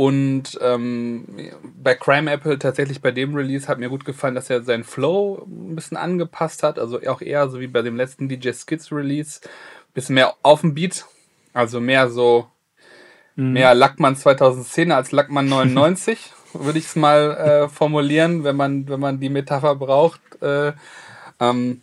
und 0.01 0.57
ähm, 0.63 1.25
bei 1.83 1.97
Crime 1.97 2.31
Apple 2.31 2.57
tatsächlich 2.61 3.03
bei 3.03 3.11
dem 3.11 3.35
Release 3.35 3.67
hat 3.67 3.81
mir 3.81 3.89
gut 3.89 4.05
gefallen, 4.05 4.37
dass 4.37 4.49
er 4.49 4.63
seinen 4.63 4.85
Flow 4.85 5.45
ein 5.45 5.75
bisschen 5.75 5.97
angepasst 5.97 6.63
hat. 6.63 6.79
Also 6.79 7.01
auch 7.09 7.21
eher 7.21 7.49
so 7.49 7.59
wie 7.59 7.67
bei 7.67 7.83
dem 7.83 7.97
letzten 7.97 8.29
DJ 8.29 8.53
Skids 8.53 8.93
Release. 8.93 9.41
Bisschen 9.95 10.15
mehr 10.15 10.35
auf 10.45 10.61
dem 10.61 10.75
Beat. 10.75 11.05
Also 11.53 11.81
mehr 11.81 12.11
so, 12.11 12.47
mhm. 13.35 13.55
mehr 13.55 13.75
Lackmann 13.75 14.15
2010 14.15 14.93
als 14.93 15.11
Lackmann 15.11 15.49
99, 15.49 16.33
würde 16.53 16.79
ich 16.79 16.85
es 16.85 16.95
mal 16.95 17.37
äh, 17.37 17.69
formulieren, 17.69 18.45
wenn 18.45 18.55
man, 18.55 18.89
wenn 18.89 19.01
man 19.01 19.19
die 19.19 19.31
Metapher 19.31 19.75
braucht. 19.75 20.21
Äh, 20.41 20.75
ähm, 21.41 21.83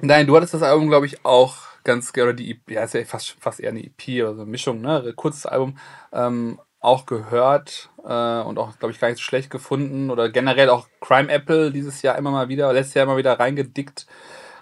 nein, 0.00 0.26
du 0.26 0.34
hattest 0.34 0.54
das 0.54 0.62
Album, 0.62 0.88
glaube 0.88 1.04
ich, 1.04 1.22
auch 1.26 1.56
ganz 1.84 2.14
gerne 2.14 2.34
die 2.34 2.52
EP, 2.52 2.70
ja, 2.70 2.84
ist 2.84 2.94
ja 2.94 3.04
fast, 3.04 3.36
fast 3.40 3.60
eher 3.60 3.72
eine 3.72 3.84
EP 3.84 4.22
oder 4.22 4.36
so 4.36 4.40
eine 4.40 4.50
Mischung, 4.50 4.80
ne? 4.80 5.12
Kurzes 5.14 5.44
Album, 5.44 5.76
ähm, 6.14 6.58
auch 6.82 7.06
gehört 7.06 7.88
äh, 8.04 8.40
und 8.40 8.58
auch, 8.58 8.78
glaube 8.78 8.92
ich, 8.92 9.00
gar 9.00 9.08
nicht 9.08 9.18
so 9.18 9.22
schlecht 9.22 9.48
gefunden. 9.50 10.10
Oder 10.10 10.28
generell 10.28 10.68
auch 10.68 10.88
Crime 11.00 11.32
Apple 11.32 11.70
dieses 11.70 12.02
Jahr 12.02 12.18
immer 12.18 12.30
mal 12.30 12.48
wieder, 12.48 12.72
letztes 12.72 12.94
Jahr 12.94 13.04
immer 13.04 13.16
wieder 13.16 13.38
reingedickt. 13.38 14.06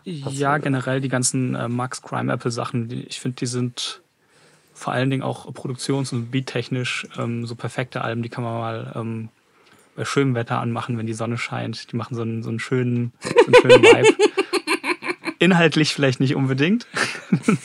ja, 0.05 0.59
generell 0.59 1.01
die 1.01 1.09
ganzen 1.09 1.55
äh, 1.55 1.69
Max 1.69 2.03
Crime 2.03 2.33
Apple 2.33 2.51
Sachen, 2.51 2.89
die, 2.89 3.03
ich 3.05 3.21
finde, 3.21 3.37
die 3.37 3.47
sind 3.47 4.03
vor 4.75 4.93
allen 4.93 5.11
Dingen 5.11 5.23
auch 5.23 5.53
produktions- 5.53 6.13
und 6.13 6.31
beattechnisch 6.31 7.07
ähm, 7.19 7.47
so 7.47 7.55
perfekte 7.55 8.03
Alben, 8.03 8.23
die 8.23 8.29
kann 8.29 8.45
man 8.45 8.55
mal 8.55 8.93
ähm, 8.95 9.29
bei 9.97 10.05
schönem 10.05 10.35
Wetter 10.35 10.59
anmachen, 10.59 10.97
wenn 10.97 11.07
die 11.07 11.15
Sonne 11.15 11.37
scheint. 11.37 11.93
Die 11.93 11.97
machen 11.97 12.15
so 12.15 12.23
einen, 12.23 12.43
so 12.43 12.51
einen 12.51 12.61
schönen, 12.61 13.13
so 13.23 13.31
einen 13.47 13.55
schönen 13.55 13.83
Vibe. 13.83 14.17
Inhaltlich 15.39 15.93
vielleicht 15.95 16.21
nicht 16.21 16.35
unbedingt. 16.35 16.87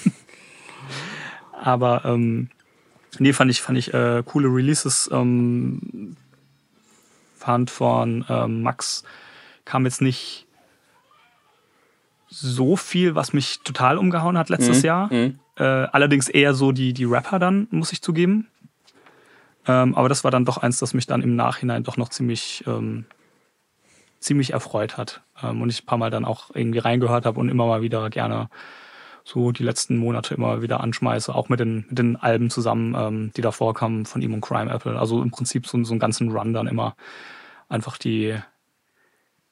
Aber 1.54 2.04
ähm, 2.06 2.50
nee, 3.20 3.34
fand 3.34 3.52
ich, 3.52 3.62
fand 3.62 3.78
ich 3.78 3.94
äh, 3.94 4.24
coole 4.26 4.48
Releases. 4.48 5.10
Ähm, 5.12 6.16
fand 7.36 7.70
von 7.70 8.26
ähm, 8.30 8.64
Max 8.64 9.04
kam 9.66 9.86
jetzt 9.86 10.02
nicht 10.02 10.46
so 12.28 12.76
viel, 12.76 13.16
was 13.16 13.34
mich 13.34 13.62
total 13.62 13.98
umgehauen 13.98 14.38
hat 14.38 14.50
letztes 14.50 14.80
mhm. 14.80 14.86
Jahr. 14.86 15.14
Mhm. 15.14 15.40
Äh, 15.58 15.64
allerdings 15.64 16.28
eher 16.28 16.54
so 16.54 16.72
die, 16.72 16.94
die 16.94 17.06
Rapper 17.06 17.40
dann, 17.40 17.68
muss 17.72 17.94
ich 17.94 18.02
zugeben. 18.02 18.48
Ähm, 19.68 19.96
aber 19.96 20.10
das 20.10 20.24
war 20.24 20.32
dann 20.32 20.46
doch 20.46 20.58
eins, 20.58 20.80
das 20.80 20.94
mich 20.94 21.08
dann 21.08 21.22
im 21.22 21.36
Nachhinein 21.36 21.84
doch 21.84 21.98
noch 21.98 22.10
ziemlich 22.10 22.64
ähm, 22.68 23.06
ziemlich 24.26 24.54
erfreut 24.54 24.98
hat. 24.98 25.22
Ähm, 25.42 25.62
und 25.62 25.70
ich 25.70 25.84
ein 25.84 25.86
paar 25.86 25.98
Mal 25.98 26.10
dann 26.10 26.26
auch 26.26 26.50
irgendwie 26.54 26.80
reingehört 26.80 27.26
habe 27.26 27.40
und 27.40 27.50
immer 27.50 27.66
mal 27.66 27.82
wieder 27.82 28.10
gerne 28.10 28.50
so 29.26 29.52
die 29.52 29.64
letzten 29.64 29.98
Monate 29.98 30.36
immer 30.36 30.62
wieder 30.62 30.82
anschmeiße, 30.82 31.34
auch 31.34 31.50
mit 31.50 31.60
den, 31.60 31.86
mit 31.90 31.98
den 31.98 32.16
Alben 32.16 32.52
zusammen, 32.52 32.96
ähm, 32.96 33.32
die 33.36 33.42
davor 33.42 33.74
kamen 33.74 34.06
von 34.06 34.22
ihm 34.22 34.36
und 34.36 34.42
Crime 34.42 34.72
Apple. 34.72 34.98
Also 35.00 35.22
im 35.22 35.32
Prinzip 35.32 35.68
so, 35.68 35.84
so 35.84 35.94
einen 35.94 36.00
ganzen 36.00 36.32
Run 36.32 36.54
dann 36.54 36.68
immer 36.68 36.96
einfach 37.68 37.98
die, 37.98 38.38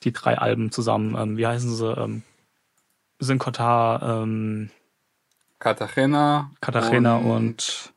die 0.04 0.14
drei 0.14 0.38
Alben 0.38 0.72
zusammen. 0.72 1.16
Ähm, 1.18 1.38
wie 1.38 1.48
heißen 1.48 1.74
sie? 1.76 1.92
Ähm, 1.92 2.22
Synkota, 3.20 4.22
ähm, 4.22 4.70
Cartagena. 5.58 6.52
Cartagena 6.62 7.18
und, 7.18 7.28
und 7.28 7.94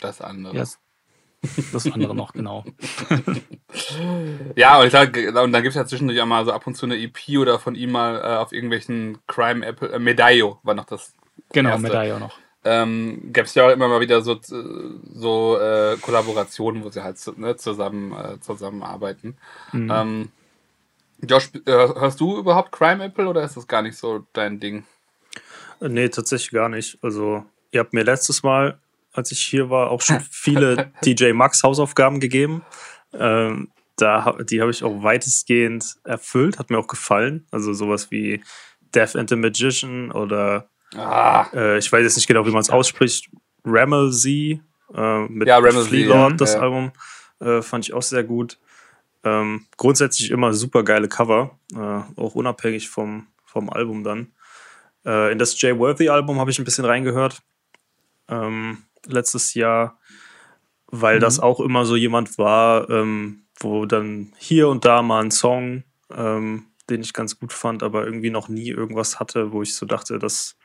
das 0.00 0.20
andere. 0.20 0.56
Ja, 0.56 0.64
das 1.72 1.90
andere 1.90 2.14
noch, 2.14 2.32
genau. 2.32 2.64
ja, 4.56 4.78
und 4.78 4.86
ich 4.86 4.92
sage, 4.92 5.28
und 5.28 5.52
dann 5.52 5.62
gibt 5.62 5.68
es 5.68 5.74
ja 5.74 5.86
zwischendurch 5.86 6.20
auch 6.20 6.26
mal 6.26 6.44
so 6.44 6.52
ab 6.52 6.66
und 6.66 6.74
zu 6.74 6.86
eine 6.86 6.96
EP 6.96 7.38
oder 7.38 7.58
von 7.58 7.74
ihm 7.74 7.92
mal 7.92 8.16
äh, 8.16 8.36
auf 8.36 8.52
irgendwelchen 8.52 9.18
Crime 9.26 9.64
Apple, 9.64 9.90
äh, 9.90 9.98
Medaillo 9.98 10.58
war 10.62 10.74
noch 10.74 10.86
das. 10.86 11.12
Genau, 11.52 11.70
erste. 11.70 11.82
Medaillo 11.82 12.18
noch. 12.18 12.38
Ähm, 12.66 13.20
gäbe 13.24 13.46
es 13.46 13.54
ja 13.54 13.66
auch 13.66 13.72
immer 13.72 13.88
mal 13.88 14.00
wieder 14.00 14.22
so, 14.22 14.40
so 14.40 15.58
äh, 15.58 15.96
Kollaborationen, 16.00 16.82
wo 16.82 16.88
sie 16.88 17.04
halt 17.04 17.18
ne, 17.36 17.56
zusammen 17.56 18.12
äh, 18.12 18.40
zusammenarbeiten. 18.40 19.36
Mhm. 19.72 19.90
Ähm, 19.92 20.28
Josh, 21.28 21.50
äh, 21.66 21.70
hörst 21.70 22.20
du 22.20 22.38
überhaupt 22.38 22.72
Crime 22.72 23.04
Apple 23.04 23.28
oder 23.28 23.42
ist 23.42 23.56
das 23.56 23.68
gar 23.68 23.82
nicht 23.82 23.96
so 23.96 24.26
dein 24.32 24.60
Ding? 24.60 24.84
Nee, 25.80 26.08
tatsächlich 26.08 26.52
gar 26.52 26.68
nicht. 26.68 26.98
Also, 27.02 27.44
ihr 27.70 27.80
habt 27.80 27.92
mir 27.92 28.04
letztes 28.04 28.42
Mal, 28.42 28.78
als 29.14 29.32
ich 29.32 29.40
hier 29.40 29.70
war, 29.70 29.90
auch 29.90 30.02
schon 30.02 30.20
viele 30.30 30.92
DJ 31.04 31.32
Max 31.32 31.62
Hausaufgaben 31.62 32.20
gegeben. 32.20 32.62
Ähm, 33.12 33.70
da, 33.96 34.36
die 34.42 34.60
habe 34.60 34.70
ich 34.70 34.82
auch 34.82 35.02
weitestgehend 35.02 35.96
erfüllt, 36.04 36.58
hat 36.58 36.70
mir 36.70 36.78
auch 36.78 36.88
gefallen. 36.88 37.46
Also 37.50 37.72
sowas 37.72 38.10
wie 38.10 38.42
Death 38.94 39.16
and 39.16 39.30
the 39.30 39.36
Magician 39.36 40.10
oder 40.10 40.68
ah. 40.96 41.46
äh, 41.52 41.78
ich 41.78 41.90
weiß 41.90 42.02
jetzt 42.02 42.16
nicht 42.16 42.26
genau, 42.26 42.44
wie 42.46 42.50
man 42.50 42.60
es 42.60 42.70
ausspricht, 42.70 43.30
Ramelsey 43.64 44.60
äh, 44.94 45.20
mit 45.28 45.48
ja, 45.48 45.60
Flea 45.60 46.06
Lord, 46.06 46.40
das 46.40 46.54
ja. 46.54 46.60
Album, 46.60 46.92
äh, 47.40 47.62
fand 47.62 47.84
ich 47.84 47.94
auch 47.94 48.02
sehr 48.02 48.24
gut. 48.24 48.58
Ähm, 49.22 49.66
grundsätzlich 49.76 50.30
immer 50.30 50.52
super 50.52 50.82
geile 50.82 51.08
Cover, 51.08 51.58
äh, 51.72 52.20
auch 52.20 52.34
unabhängig 52.34 52.90
vom, 52.90 53.28
vom 53.44 53.70
Album 53.70 54.04
dann. 54.04 54.32
Äh, 55.06 55.32
in 55.32 55.38
das 55.38 55.58
Jay 55.60 55.76
Worthy 55.78 56.08
Album 56.08 56.38
habe 56.40 56.50
ich 56.50 56.58
ein 56.58 56.64
bisschen 56.64 56.84
reingehört. 56.84 57.42
Ähm, 58.28 58.78
letztes 59.06 59.54
Jahr, 59.54 59.98
weil 60.86 61.16
mhm. 61.16 61.20
das 61.20 61.40
auch 61.40 61.60
immer 61.60 61.84
so 61.84 61.96
jemand 61.96 62.38
war, 62.38 62.88
ähm, 62.90 63.44
wo 63.58 63.86
dann 63.86 64.32
hier 64.38 64.68
und 64.68 64.84
da 64.84 65.02
mal 65.02 65.22
ein 65.22 65.30
Song, 65.30 65.84
ähm, 66.12 66.66
den 66.90 67.00
ich 67.00 67.12
ganz 67.12 67.38
gut 67.38 67.52
fand, 67.52 67.82
aber 67.82 68.04
irgendwie 68.04 68.30
noch 68.30 68.48
nie 68.48 68.68
irgendwas 68.68 69.20
hatte, 69.20 69.52
wo 69.52 69.62
ich 69.62 69.74
so 69.74 69.86
dachte, 69.86 70.18
das 70.18 70.56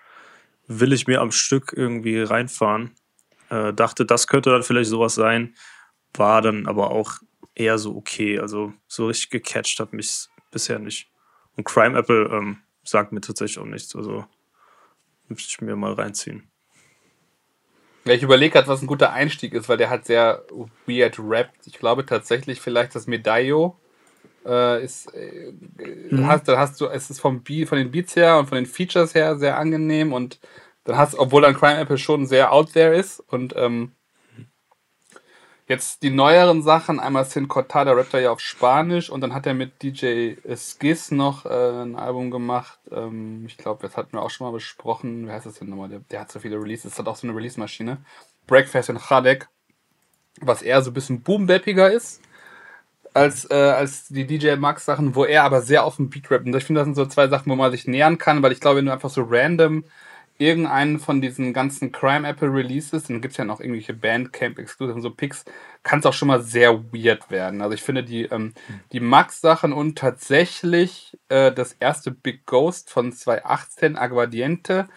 will 0.68 0.94
ich 0.94 1.08
mir 1.08 1.22
am 1.22 1.32
Stück 1.32 1.74
irgendwie 1.76 2.22
reinfahren. 2.22 2.92
Äh, 3.50 3.74
dachte, 3.74 4.06
das 4.06 4.28
könnte 4.28 4.52
dann 4.52 4.64
vielleicht 4.64 4.90
sowas 4.90 5.16
sein, 5.16 5.56
war 6.14 6.42
dann 6.42 6.68
aber 6.68 6.92
auch 6.92 7.14
eher 7.56 7.78
so 7.78 7.96
okay. 7.96 8.40
Also 8.40 8.74
so 8.88 9.08
richtig 9.08 9.30
gecatcht 9.32 9.80
hat 9.80 9.94
mich 9.94 10.28
bisher 10.52 10.80
nicht. 10.80 11.12
Und 11.56 11.64
Crime 11.64 11.98
Apple 11.98 12.30
ähm, 12.32 12.58
sagt 12.84 13.12
mir 13.12 13.22
tatsächlich 13.22 13.60
auch 13.60 13.66
nichts. 13.66 13.96
Also 13.96 14.26
müsste 15.28 15.50
ich 15.50 15.62
mir 15.62 15.76
mal 15.76 15.94
reinziehen. 15.94 16.50
Ja, 18.10 18.16
ich 18.16 18.24
überlege 18.24 18.54
gerade, 18.54 18.68
was 18.68 18.82
ein 18.82 18.88
guter 18.88 19.14
Einstieg 19.14 19.54
ist, 19.54 19.70
weil 19.70 19.78
der 19.78 19.92
hat 19.92 20.08
sehr 20.08 20.44
weird 20.88 21.20
rappt. 21.20 21.68
Ich 21.68 21.78
glaube 21.78 22.08
tatsächlich 22.08 22.60
vielleicht 22.60 22.96
das 22.96 23.06
Medaillo 23.06 23.78
äh, 24.48 24.84
ist, 24.84 25.14
äh, 25.14 25.54
mhm. 26.10 26.26
hast, 26.26 26.48
dann 26.48 26.58
hast 26.58 26.82
du, 26.82 26.88
es 26.88 27.12
ist 27.12 27.20
vom 27.20 27.44
Beat, 27.44 27.70
von 27.70 27.78
den 27.78 27.92
Beats 27.92 28.16
her 28.16 28.40
und 28.40 28.48
von 28.48 28.56
den 28.56 28.66
Features 28.66 29.14
her 29.14 29.38
sehr 29.38 29.60
angenehm 29.60 30.12
und 30.12 30.40
dann 30.86 30.98
hast, 30.98 31.20
obwohl 31.20 31.44
dann 31.44 31.54
Crime 31.54 31.78
Apple 31.78 32.00
schon 32.00 32.26
sehr 32.26 32.52
out 32.52 32.74
there 32.74 32.96
ist 32.96 33.20
und 33.20 33.54
ähm, 33.56 33.92
Jetzt 35.70 36.02
die 36.02 36.10
neueren 36.10 36.64
Sachen, 36.64 37.00
einmal 37.00 37.26
Sin 37.26 37.48
Cortada 37.48 37.92
rappt 37.92 38.16
er 38.16 38.22
ja 38.22 38.32
auf 38.32 38.40
Spanisch 38.40 39.12
und 39.12 39.22
dann 39.22 39.36
hat 39.36 39.46
er 39.46 39.54
mit 39.54 39.84
DJ 39.84 40.34
Skiz 40.56 41.12
noch 41.12 41.46
äh, 41.46 41.84
ein 41.84 41.96
Album 41.96 42.32
gemacht. 42.32 42.80
Ähm, 42.92 43.46
ich 43.46 43.56
glaube, 43.56 43.84
das 43.84 43.96
hatten 43.96 44.14
wir 44.14 44.24
auch 44.24 44.32
schon 44.32 44.48
mal 44.48 44.52
besprochen. 44.52 45.28
Wie 45.28 45.32
heißt 45.32 45.46
das 45.46 45.60
denn 45.60 45.70
nochmal? 45.70 45.90
Der, 45.90 46.00
der 46.00 46.22
hat 46.22 46.32
so 46.32 46.40
viele 46.40 46.60
Releases, 46.60 46.98
hat 46.98 47.08
auch 47.08 47.16
so 47.16 47.28
eine 47.28 47.38
Release-Maschine. 47.38 48.00
Breakfast 48.48 48.90
in 48.90 48.98
Chadek, 48.98 49.48
was 50.42 50.64
eher 50.64 50.82
so 50.82 50.90
ein 50.90 50.96
bisschen 50.96 51.22
boombappiger 51.22 51.92
ist 51.92 52.20
als, 53.14 53.46
äh, 53.52 53.54
als 53.54 54.08
die 54.08 54.26
DJ 54.26 54.56
Max 54.56 54.86
Sachen, 54.86 55.14
wo 55.14 55.24
er 55.24 55.44
aber 55.44 55.62
sehr 55.62 55.84
auf 55.84 55.98
dem 55.98 56.10
Beat 56.10 56.32
rappt. 56.32 56.48
Und 56.48 56.56
ich 56.56 56.64
finde, 56.64 56.80
das 56.80 56.86
sind 56.88 56.96
so 56.96 57.06
zwei 57.06 57.28
Sachen, 57.28 57.52
wo 57.52 57.56
man 57.56 57.72
sich 57.72 57.86
nähern 57.86 58.18
kann, 58.18 58.42
weil 58.42 58.54
ich 58.54 58.60
glaube, 58.60 58.78
wenn 58.78 58.88
du 58.88 58.92
einfach 58.92 59.12
so 59.12 59.24
random 59.24 59.84
irgendeinen 60.40 61.00
von 61.00 61.22
diesen 61.22 61.54
ganzen 61.54 61.92
Crime 61.92 62.28
Apple 62.28 62.52
Releases, 62.52 63.04
dann 63.04 63.22
gibt 63.22 63.34
es 63.34 63.38
ja 63.38 63.46
noch 63.46 63.60
irgendwelche 63.60 63.94
Bandcamp 63.94 64.58
Exclusive 64.58 64.96
und 64.96 65.02
so 65.02 65.12
Picks, 65.12 65.46
kann 65.84 66.00
es 66.00 66.06
auch 66.06 66.14
schon 66.14 66.30
mal 66.30 66.42
sehr 66.42 66.84
weird 66.94 67.30
werden. 67.30 67.62
Also 67.62 67.76
ich 67.76 67.84
finde 67.84 68.04
die, 68.04 68.24
ähm, 68.24 68.54
die 68.92 69.02
Max-Sachen 69.02 69.74
und 69.74 69.98
tatsächlich 69.98 71.18
äh, 71.28 71.52
das 71.52 71.74
erste 71.74 72.12
Big 72.12 72.46
Ghost 72.46 72.90
von 72.90 73.12
2018, 73.12 73.98
Aguardiente, 73.98 74.88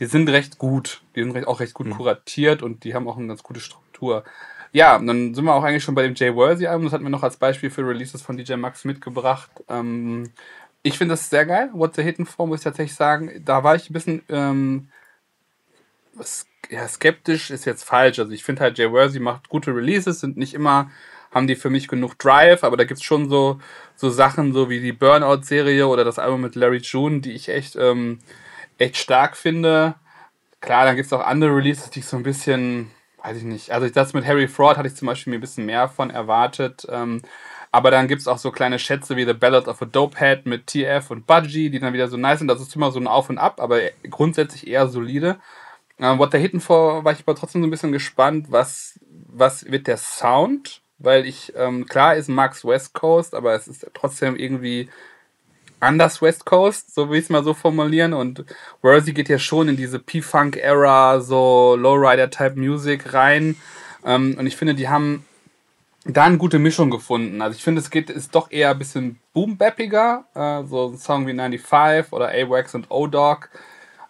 die 0.00 0.06
sind 0.06 0.28
recht 0.28 0.58
gut. 0.58 1.02
Die 1.14 1.22
sind 1.22 1.32
recht, 1.32 1.46
auch 1.46 1.60
recht 1.60 1.74
gut 1.74 1.88
mhm. 1.88 1.96
kuratiert 1.96 2.62
und 2.62 2.84
die 2.84 2.94
haben 2.94 3.08
auch 3.08 3.18
eine 3.18 3.26
ganz 3.26 3.42
gute 3.42 3.60
Struktur. 3.60 4.24
Ja, 4.74 4.98
dann 4.98 5.34
sind 5.34 5.44
wir 5.44 5.54
auch 5.54 5.64
eigentlich 5.64 5.84
schon 5.84 5.94
bei 5.94 6.02
dem 6.02 6.14
Jay 6.14 6.34
Worthy 6.34 6.66
Album. 6.66 6.84
Das 6.84 6.94
hatten 6.94 7.04
wir 7.04 7.10
noch 7.10 7.22
als 7.22 7.36
Beispiel 7.36 7.70
für 7.70 7.86
Releases 7.86 8.22
von 8.22 8.38
DJ 8.38 8.54
Max 8.54 8.86
mitgebracht. 8.86 9.50
Ähm, 9.68 10.30
ich 10.82 10.98
finde 10.98 11.12
das 11.12 11.30
sehr 11.30 11.46
geil. 11.46 11.70
What 11.72 11.94
the 11.94 12.02
Hidden 12.02 12.26
For, 12.26 12.46
muss 12.46 12.60
ich 12.60 12.64
tatsächlich 12.64 12.96
sagen. 12.96 13.42
Da 13.44 13.62
war 13.62 13.76
ich 13.76 13.88
ein 13.88 13.92
bisschen 13.92 14.22
ähm, 14.28 14.88
ja, 16.70 16.88
skeptisch, 16.88 17.50
ist 17.50 17.64
jetzt 17.64 17.84
falsch. 17.84 18.18
Also 18.18 18.32
ich 18.32 18.44
finde 18.44 18.62
halt, 18.62 18.78
Jay 18.78 18.90
Worthy 18.90 19.20
macht 19.20 19.48
gute 19.48 19.74
Releases, 19.74 20.20
sind 20.20 20.36
nicht 20.36 20.54
immer, 20.54 20.90
haben 21.30 21.46
die 21.46 21.56
für 21.56 21.70
mich 21.70 21.88
genug 21.88 22.18
Drive, 22.18 22.64
aber 22.64 22.76
da 22.76 22.84
gibt 22.84 22.98
es 22.98 23.04
schon 23.04 23.28
so, 23.28 23.60
so 23.96 24.10
Sachen, 24.10 24.52
so 24.52 24.70
wie 24.70 24.80
die 24.80 24.92
Burnout-Serie 24.92 25.86
oder 25.86 26.04
das 26.04 26.18
Album 26.18 26.40
mit 26.42 26.54
Larry 26.54 26.78
June, 26.78 27.20
die 27.20 27.32
ich 27.32 27.48
echt, 27.48 27.76
ähm, 27.76 28.18
echt 28.78 28.96
stark 28.96 29.36
finde. 29.36 29.94
Klar, 30.60 30.84
dann 30.84 30.96
gibt 30.96 31.06
es 31.06 31.12
auch 31.12 31.24
andere 31.24 31.54
Releases, 31.56 31.90
die 31.90 32.00
ich 32.00 32.06
so 32.06 32.16
ein 32.16 32.22
bisschen, 32.22 32.90
weiß 33.22 33.36
ich 33.36 33.44
nicht. 33.44 33.70
Also 33.70 33.88
das 33.88 34.12
mit 34.14 34.26
Harry 34.26 34.48
Fraud 34.48 34.76
hatte 34.76 34.88
ich 34.88 34.94
zum 34.94 35.06
Beispiel 35.06 35.32
mir 35.32 35.38
ein 35.38 35.40
bisschen 35.40 35.66
mehr 35.66 35.88
von 35.88 36.10
erwartet. 36.10 36.86
Ähm, 36.88 37.22
aber 37.72 37.90
dann 37.90 38.06
gibt 38.06 38.20
es 38.20 38.28
auch 38.28 38.36
so 38.36 38.50
kleine 38.50 38.78
Schätze 38.78 39.16
wie 39.16 39.24
The 39.24 39.32
Ballad 39.32 39.66
of 39.66 39.80
a 39.80 39.86
Dopehead 39.86 40.44
mit 40.44 40.66
TF 40.66 41.10
und 41.10 41.26
Budgie, 41.26 41.70
die 41.70 41.80
dann 41.80 41.94
wieder 41.94 42.06
so 42.06 42.18
nice 42.18 42.38
sind. 42.38 42.48
Das 42.48 42.60
ist 42.60 42.76
immer 42.76 42.92
so 42.92 43.00
ein 43.00 43.06
Auf 43.06 43.30
und 43.30 43.38
Ab, 43.38 43.60
aber 43.60 43.80
grundsätzlich 44.10 44.66
eher 44.66 44.88
solide. 44.88 45.40
Uh, 45.98 46.18
What 46.18 46.34
They're 46.34 46.38
Hidden 46.38 46.60
For 46.60 47.02
war 47.04 47.12
ich 47.12 47.20
aber 47.20 47.34
trotzdem 47.34 47.62
so 47.62 47.66
ein 47.66 47.70
bisschen 47.70 47.92
gespannt, 47.92 48.46
was, 48.50 49.00
was 49.26 49.70
wird 49.70 49.86
der 49.86 49.96
Sound? 49.96 50.82
Weil 50.98 51.26
ich, 51.26 51.52
ähm, 51.56 51.86
klar 51.86 52.14
ist 52.14 52.28
Max 52.28 52.64
West 52.64 52.92
Coast, 52.92 53.34
aber 53.34 53.54
es 53.54 53.66
ist 53.66 53.86
trotzdem 53.94 54.36
irgendwie 54.36 54.90
anders 55.80 56.20
West 56.20 56.44
Coast, 56.44 56.94
so 56.94 57.08
will 57.08 57.18
ich 57.18 57.24
es 57.24 57.30
mal 57.30 57.42
so 57.42 57.54
formulieren. 57.54 58.12
Und 58.12 58.44
Worthy 58.82 59.14
geht 59.14 59.30
ja 59.30 59.38
schon 59.38 59.68
in 59.68 59.76
diese 59.76 59.98
P-Funk-Era, 59.98 61.20
so 61.20 61.74
Lowrider-Type 61.76 62.56
Music 62.56 63.14
rein. 63.14 63.56
Ähm, 64.04 64.36
und 64.38 64.46
ich 64.46 64.56
finde, 64.56 64.74
die 64.74 64.90
haben 64.90 65.24
da 66.04 66.24
eine 66.24 66.38
gute 66.38 66.58
Mischung 66.58 66.90
gefunden. 66.90 67.42
Also 67.42 67.56
ich 67.56 67.62
finde, 67.62 67.80
es 67.80 67.90
geht, 67.90 68.10
ist 68.10 68.34
doch 68.34 68.50
eher 68.50 68.70
ein 68.70 68.78
bisschen 68.78 69.20
boom-bappiger. 69.34 70.24
Äh, 70.34 70.64
so 70.66 70.88
ein 70.88 70.98
Song 70.98 71.26
wie 71.26 71.34
95 71.34 72.12
oder 72.12 72.28
A-Wax 72.28 72.74
und 72.74 72.90
O-Dog. 72.90 73.50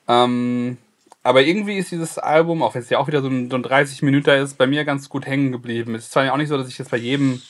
Ähm, 0.09 0.79
aber 1.23 1.43
irgendwie 1.43 1.79
ist 1.79 1.93
dieses 1.93 2.19
Album, 2.19 2.63
auch 2.63 2.75
wenn 2.75 2.83
es 2.83 2.91
ja 2.91 2.99
auch 2.99 3.07
wieder 3.07 3.23
so 3.23 3.29
ein, 3.29 3.51
so 3.51 3.57
ein 3.57 3.63
30 3.63 4.03
Minuten 4.03 4.31
ist, 4.31 4.59
bei 4.59 4.67
mir 4.67 4.85
ganz 4.85 5.09
gut 5.09 5.27
hängen 5.27 5.53
geblieben. 5.53 5.95
Es 5.95 6.05
ist 6.05 6.13
zwar 6.13 6.33
auch 6.33 6.37
nicht 6.37 6.49
so, 6.49 6.57
dass 6.57 6.69
ich 6.69 6.79
jetzt 6.79 6.91
bei 6.91 6.97
jedem 6.97 7.41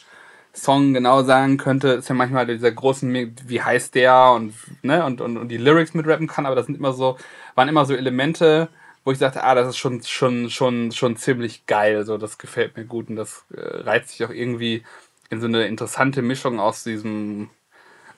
Song 0.55 0.93
genau 0.93 1.23
sagen 1.23 1.57
könnte, 1.57 1.89
ist 1.89 2.09
ja 2.09 2.15
manchmal 2.15 2.47
dieser 2.47 2.71
großen, 2.71 3.35
wie 3.47 3.63
heißt 3.63 3.95
der 3.95 4.33
und, 4.33 4.53
ne, 4.83 5.05
und, 5.07 5.23
und, 5.23 5.39
und 5.39 5.49
die 5.49 5.57
Lyrics 5.57 5.95
mitrappen 5.95 6.27
kann, 6.27 6.45
aber 6.45 6.55
das 6.55 6.67
sind 6.67 6.77
immer 6.77 6.93
so, 6.93 7.17
waren 7.55 7.69
immer 7.69 7.87
so 7.87 7.95
Elemente, 7.95 8.69
wo 9.05 9.13
ich 9.13 9.19
sagte, 9.19 9.43
ah, 9.45 9.55
das 9.55 9.69
ist 9.69 9.79
schon, 9.79 10.03
schon, 10.03 10.51
schon, 10.51 10.93
schon 10.93 11.17
ziemlich 11.17 11.67
geil, 11.67 12.05
so, 12.05 12.19
das 12.19 12.39
gefällt 12.39 12.77
mir 12.77 12.85
gut 12.85 13.09
und 13.09 13.17
das 13.17 13.45
äh, 13.55 13.61
reizt 13.61 14.11
sich 14.11 14.25
auch 14.25 14.31
irgendwie 14.31 14.85
in 15.31 15.41
so 15.41 15.47
eine 15.47 15.67
interessante 15.67 16.23
Mischung 16.23 16.61
aus 16.61 16.85
diesem, 16.85 17.51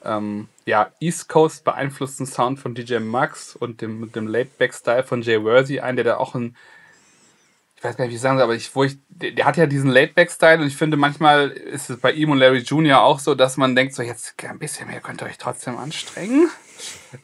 ähm, 0.05 0.49
ja, 0.67 0.91
East 1.01 1.29
Coast 1.29 1.65
beeinflussten 1.65 2.27
Sound 2.27 2.59
von 2.59 2.75
DJ 2.75 2.99
Max 2.99 3.57
und 3.57 3.81
dem, 3.81 4.13
dem 4.13 4.27
Laidback-Style 4.27 5.05
von 5.05 5.23
Jay 5.23 5.43
Worthy 5.43 5.81
ein, 5.81 5.97
der 5.97 6.05
da 6.05 6.17
auch 6.19 6.35
ein, 6.35 6.57
ich 7.77 7.85
weiß 7.85 7.97
gar 7.97 8.05
nicht, 8.05 8.13
wie 8.13 8.17
ich 8.17 8.21
sagen 8.21 8.37
soll, 8.37 8.45
aber 8.45 8.55
ich, 8.55 8.75
wo 8.75 8.85
ich, 8.85 8.99
der, 9.09 9.31
der 9.31 9.45
hat 9.47 9.57
ja 9.57 9.67
diesen 9.67 9.91
Laidback-Style 9.91 10.61
und 10.61 10.67
ich 10.67 10.77
finde, 10.77 10.97
manchmal 10.97 11.51
ist 11.51 11.89
es 11.89 11.99
bei 11.99 12.13
ihm 12.13 12.31
und 12.31 12.39
Larry 12.39 12.59
Jr. 12.59 13.01
auch 13.01 13.21
so, 13.21 13.35
dass 13.35 13.57
man 13.57 13.75
denkt, 13.75 13.95
so 13.95 14.03
jetzt 14.03 14.35
ein 14.45 14.59
bisschen 14.59 14.89
mehr 14.89 15.01
könnt 15.01 15.23
ihr 15.23 15.27
euch 15.27 15.39
trotzdem 15.39 15.79
anstrengen 15.79 16.51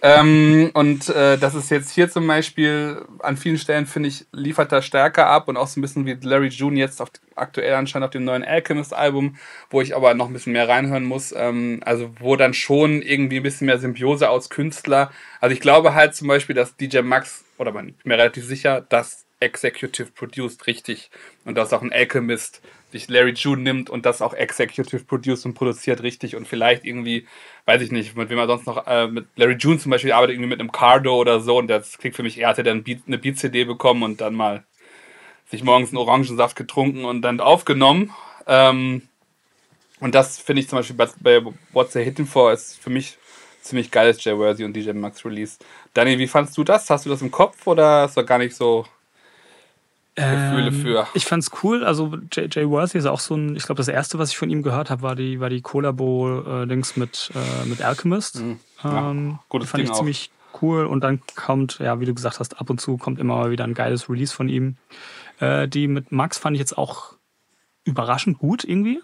ähm, 0.02 0.70
und 0.74 1.08
äh, 1.08 1.38
das 1.38 1.54
ist 1.54 1.70
jetzt 1.70 1.90
hier 1.90 2.10
zum 2.10 2.26
Beispiel 2.26 3.04
an 3.20 3.36
vielen 3.36 3.58
Stellen, 3.58 3.86
finde 3.86 4.08
ich, 4.08 4.26
liefert 4.32 4.72
er 4.72 4.82
stärker 4.82 5.26
ab 5.26 5.48
und 5.48 5.56
auch 5.56 5.66
so 5.66 5.78
ein 5.78 5.82
bisschen 5.82 6.06
wie 6.06 6.16
Larry 6.20 6.48
June 6.48 6.78
jetzt 6.78 7.00
auf, 7.00 7.10
aktuell 7.36 7.74
anscheinend 7.74 8.06
auf 8.06 8.10
dem 8.10 8.24
neuen 8.24 8.44
Alchemist-Album, 8.44 9.36
wo 9.70 9.80
ich 9.80 9.96
aber 9.96 10.14
noch 10.14 10.26
ein 10.26 10.32
bisschen 10.32 10.52
mehr 10.52 10.68
reinhören 10.68 11.04
muss. 11.04 11.32
Ähm, 11.36 11.80
also, 11.84 12.10
wo 12.18 12.36
dann 12.36 12.54
schon 12.54 13.02
irgendwie 13.02 13.38
ein 13.38 13.42
bisschen 13.42 13.66
mehr 13.66 13.78
Symbiose 13.78 14.30
aus 14.30 14.50
Künstler. 14.50 15.10
Also, 15.40 15.52
ich 15.52 15.60
glaube 15.60 15.94
halt 15.94 16.14
zum 16.14 16.28
Beispiel, 16.28 16.54
dass 16.54 16.76
DJ 16.76 17.00
Max, 17.00 17.44
oder 17.58 17.72
man, 17.72 17.88
ich 17.88 17.96
bin 17.96 18.10
mir 18.10 18.18
relativ 18.18 18.44
sicher, 18.44 18.80
dass 18.80 19.26
Executive 19.40 20.12
Produced 20.12 20.66
richtig 20.66 21.10
und 21.44 21.56
dass 21.56 21.72
auch 21.72 21.82
ein 21.82 21.92
Alchemist 21.92 22.60
sich 22.92 23.08
Larry 23.08 23.32
June 23.32 23.62
nimmt 23.62 23.90
und 23.90 24.06
das 24.06 24.22
auch 24.22 24.34
executive 24.34 25.04
produced 25.04 25.46
und 25.46 25.54
produziert 25.54 26.02
richtig 26.02 26.36
und 26.36 26.48
vielleicht 26.48 26.84
irgendwie, 26.84 27.26
weiß 27.66 27.82
ich 27.82 27.92
nicht, 27.92 28.16
mit 28.16 28.30
wem 28.30 28.38
er 28.38 28.46
sonst 28.46 28.66
noch, 28.66 28.86
äh, 28.86 29.06
mit 29.06 29.26
Larry 29.36 29.54
June 29.54 29.78
zum 29.78 29.90
Beispiel 29.90 30.12
arbeitet 30.12 30.34
irgendwie 30.34 30.50
mit 30.50 30.60
einem 30.60 30.72
Cardo 30.72 31.16
oder 31.16 31.40
so 31.40 31.58
und 31.58 31.68
das 31.68 31.98
klingt 31.98 32.16
für 32.16 32.22
mich, 32.22 32.38
er 32.38 32.54
dann 32.54 32.84
eine 33.06 33.18
Beat-CD 33.18 33.64
bekommen 33.64 34.02
und 34.02 34.20
dann 34.20 34.34
mal 34.34 34.64
sich 35.50 35.62
morgens 35.64 35.90
einen 35.90 35.98
Orangensaft 35.98 36.56
getrunken 36.56 37.04
und 37.04 37.22
dann 37.22 37.40
aufgenommen. 37.40 38.12
Ähm, 38.46 39.02
und 40.00 40.14
das 40.14 40.38
finde 40.38 40.62
ich 40.62 40.68
zum 40.68 40.78
Beispiel 40.78 40.96
bei, 40.96 41.08
bei 41.20 41.52
What's 41.72 41.92
They 41.92 42.04
Hitting 42.04 42.26
For 42.26 42.52
ist 42.52 42.80
für 42.80 42.90
mich 42.90 43.18
ziemlich 43.60 43.90
geiles 43.90 44.22
Jay 44.24 44.36
Worthy 44.36 44.64
und 44.64 44.74
DJ 44.74 44.92
Max 44.92 45.24
Release. 45.24 45.58
Daniel, 45.92 46.18
wie 46.18 46.26
fandest 46.26 46.56
du 46.56 46.64
das? 46.64 46.88
Hast 46.88 47.04
du 47.04 47.10
das 47.10 47.20
im 47.22 47.30
Kopf 47.30 47.66
oder 47.66 48.02
hast 48.02 48.16
du 48.16 48.24
gar 48.24 48.38
nicht 48.38 48.54
so 48.54 48.86
Gefühle 50.16 50.68
Ähm, 50.68 50.72
für? 50.74 51.06
Ich 51.14 51.24
fand's 51.24 51.50
cool. 51.62 51.84
Also 51.84 52.16
Jay, 52.32 52.68
Worthy 52.68 52.98
ist 52.98 53.06
auch 53.06 53.20
so 53.20 53.34
ein, 53.36 53.56
ich 53.56 53.62
glaube, 53.64 53.78
das 53.78 53.88
erste, 53.88 54.18
was 54.18 54.30
ich 54.30 54.36
von 54.36 54.50
ihm 54.50 54.62
gehört 54.62 54.90
habe, 54.90 55.02
war 55.02 55.14
die, 55.14 55.40
war 55.40 55.48
die 55.50 55.62
Collabo-Dings 55.62 56.96
mit, 56.96 57.30
äh, 57.34 57.66
mit 57.66 57.82
Alchemist. 57.82 58.40
Mhm. 58.40 58.58
Ja, 58.82 59.10
Ähm, 59.10 59.38
gutes 59.48 59.68
die 59.68 59.70
fand 59.70 59.80
Ding 59.80 59.86
ich 59.86 59.92
auch. 59.92 59.98
ziemlich 59.98 60.30
cool. 60.62 60.84
Und 60.86 61.02
dann 61.04 61.20
kommt, 61.36 61.78
ja, 61.78 62.00
wie 62.00 62.06
du 62.06 62.14
gesagt 62.14 62.40
hast, 62.40 62.60
ab 62.60 62.68
und 62.70 62.80
zu 62.80 62.96
kommt 62.96 63.18
immer 63.20 63.36
mal 63.36 63.50
wieder 63.50 63.64
ein 63.64 63.74
geiles 63.74 64.08
Release 64.10 64.34
von 64.34 64.48
ihm. 64.48 64.76
Äh, 65.38 65.68
die 65.68 65.86
mit 65.88 66.12
Max 66.12 66.38
fand 66.38 66.56
ich 66.56 66.60
jetzt 66.60 66.76
auch 66.76 67.14
überraschend 67.84 68.38
gut 68.38 68.64
irgendwie. 68.64 69.00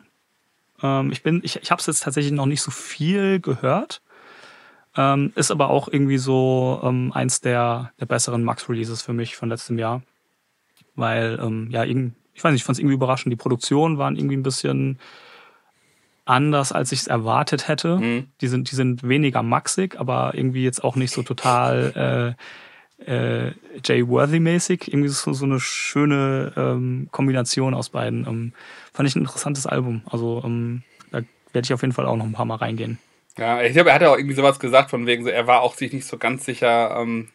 Ähm, 0.83 1.13
ich 1.13 1.23
bin, 1.23 1.41
ich, 1.45 1.57
ich 1.63 1.71
habe 1.71 1.81
es 1.81 1.87
jetzt 1.87 2.03
tatsächlich 2.03 2.33
noch 2.33 2.47
nicht 2.47 2.63
so 2.63 2.71
viel 2.71 3.41
gehört. 3.41 4.03
Ähm, 4.97 5.33
ist 5.35 5.51
aber 5.51 5.71
auch 5.71 5.89
irgendwie 5.89 6.19
so 6.19 6.81
ähm, 6.83 7.13
eins 7.15 7.41
der, 7.41 7.93
der 8.01 8.07
besseren 8.07 8.43
Max-Releases 8.45 9.03
für 9.03 9.13
mich 9.13 9.37
von 9.37 9.49
letztem 9.51 9.79
Jahr. 9.79 10.03
Weil, 10.97 11.39
ähm, 11.43 11.69
ja, 11.71 11.85
irgend, 11.85 12.15
ich 12.35 12.43
weiß 12.43 12.53
nicht, 12.53 12.63
ich 12.63 12.65
fand 12.65 12.77
es 12.77 12.81
irgendwie 12.81 12.95
überraschend. 12.95 13.33
Die 13.33 13.37
Produktionen 13.37 13.99
waren 13.99 14.17
irgendwie 14.17 14.37
ein 14.37 14.43
bisschen 14.43 14.99
anders, 16.25 16.73
als 16.73 16.93
ich 16.93 17.01
es 17.01 17.07
erwartet 17.07 17.69
hätte. 17.69 17.99
Mhm. 17.99 18.27
Die, 18.41 18.49
sind, 18.49 18.71
die 18.71 18.75
sind 18.75 19.09
weniger 19.09 19.43
maxig, 19.43 19.99
aber 19.99 20.33
irgendwie 20.35 20.65
jetzt 20.65 20.83
auch 20.83 20.97
nicht 20.97 21.13
so 21.13 21.23
total 21.23 22.37
äh, 22.99 23.47
äh, 23.47 23.53
Jay 23.85 24.07
Worthy-mäßig. 24.07 24.89
Irgendwie 24.89 25.09
so, 25.09 25.33
so 25.33 25.45
eine 25.45 25.61
schöne 25.61 26.53
ähm, 26.57 27.09
Kombination 27.13 27.75
aus 27.75 27.91
beiden. 27.91 28.27
Ähm, 28.27 28.53
fand 28.93 29.09
ich 29.09 29.17
ein 29.17 29.21
interessantes 29.21 29.67
Album. 29.67 30.03
Also 30.11 30.43
ähm, 30.45 30.83
da 31.13 31.19
werde 31.53 31.65
ich 31.65 31.73
auf 31.73 31.83
jeden 31.83 31.95
Fall 31.95 32.07
auch 32.07 32.17
noch 32.17 32.27
ein 32.27 32.33
paar 32.33 32.45
Mal 32.45 32.57
reingehen. 32.57 32.99
Ja, 33.39 33.63
ich 33.63 33.75
glaube, 33.75 33.91
er 33.91 33.97
hat 33.97 34.03
ja 34.03 34.11
auch 34.11 34.17
irgendwie 34.17 34.35
sowas 34.35 34.59
gesagt, 34.59 34.91
von 34.91 35.07
wegen 35.07 35.25
so, 35.25 35.31
er 35.31 35.47
war 35.47 35.61
auch 35.61 35.75
sich 35.75 35.93
nicht 35.93 36.07
so 36.07 36.17
ganz 36.17 36.45
sicher, 36.47 36.97
ähm, 36.99 37.29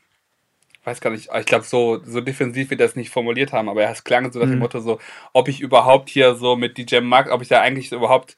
weiß 0.84 1.02
gar 1.02 1.12
nicht, 1.12 1.30
ich 1.40 1.46
glaube, 1.46 1.66
so, 1.66 2.02
so 2.04 2.22
defensiv 2.22 2.70
wird 2.70 2.80
er 2.80 2.88
es 2.88 2.96
nicht 2.96 3.12
formuliert 3.12 3.54
haben, 3.54 3.70
aber 3.70 3.84
es 3.84 4.04
klang 4.04 4.32
so 4.32 4.40
nach 4.40 4.48
dem 4.48 4.56
Mhm. 4.56 4.60
Motto 4.60 4.80
so, 4.80 5.00
ob 5.34 5.48
ich 5.48 5.62
überhaupt 5.62 6.10
hier 6.10 6.36
so 6.36 6.56
mit 6.56 6.78
DJ 6.78 7.00
Max, 7.02 7.30
ob 7.30 7.42
ich 7.42 7.48
da 7.48 7.62
eigentlich 7.62 7.92
überhaupt, 7.92 8.38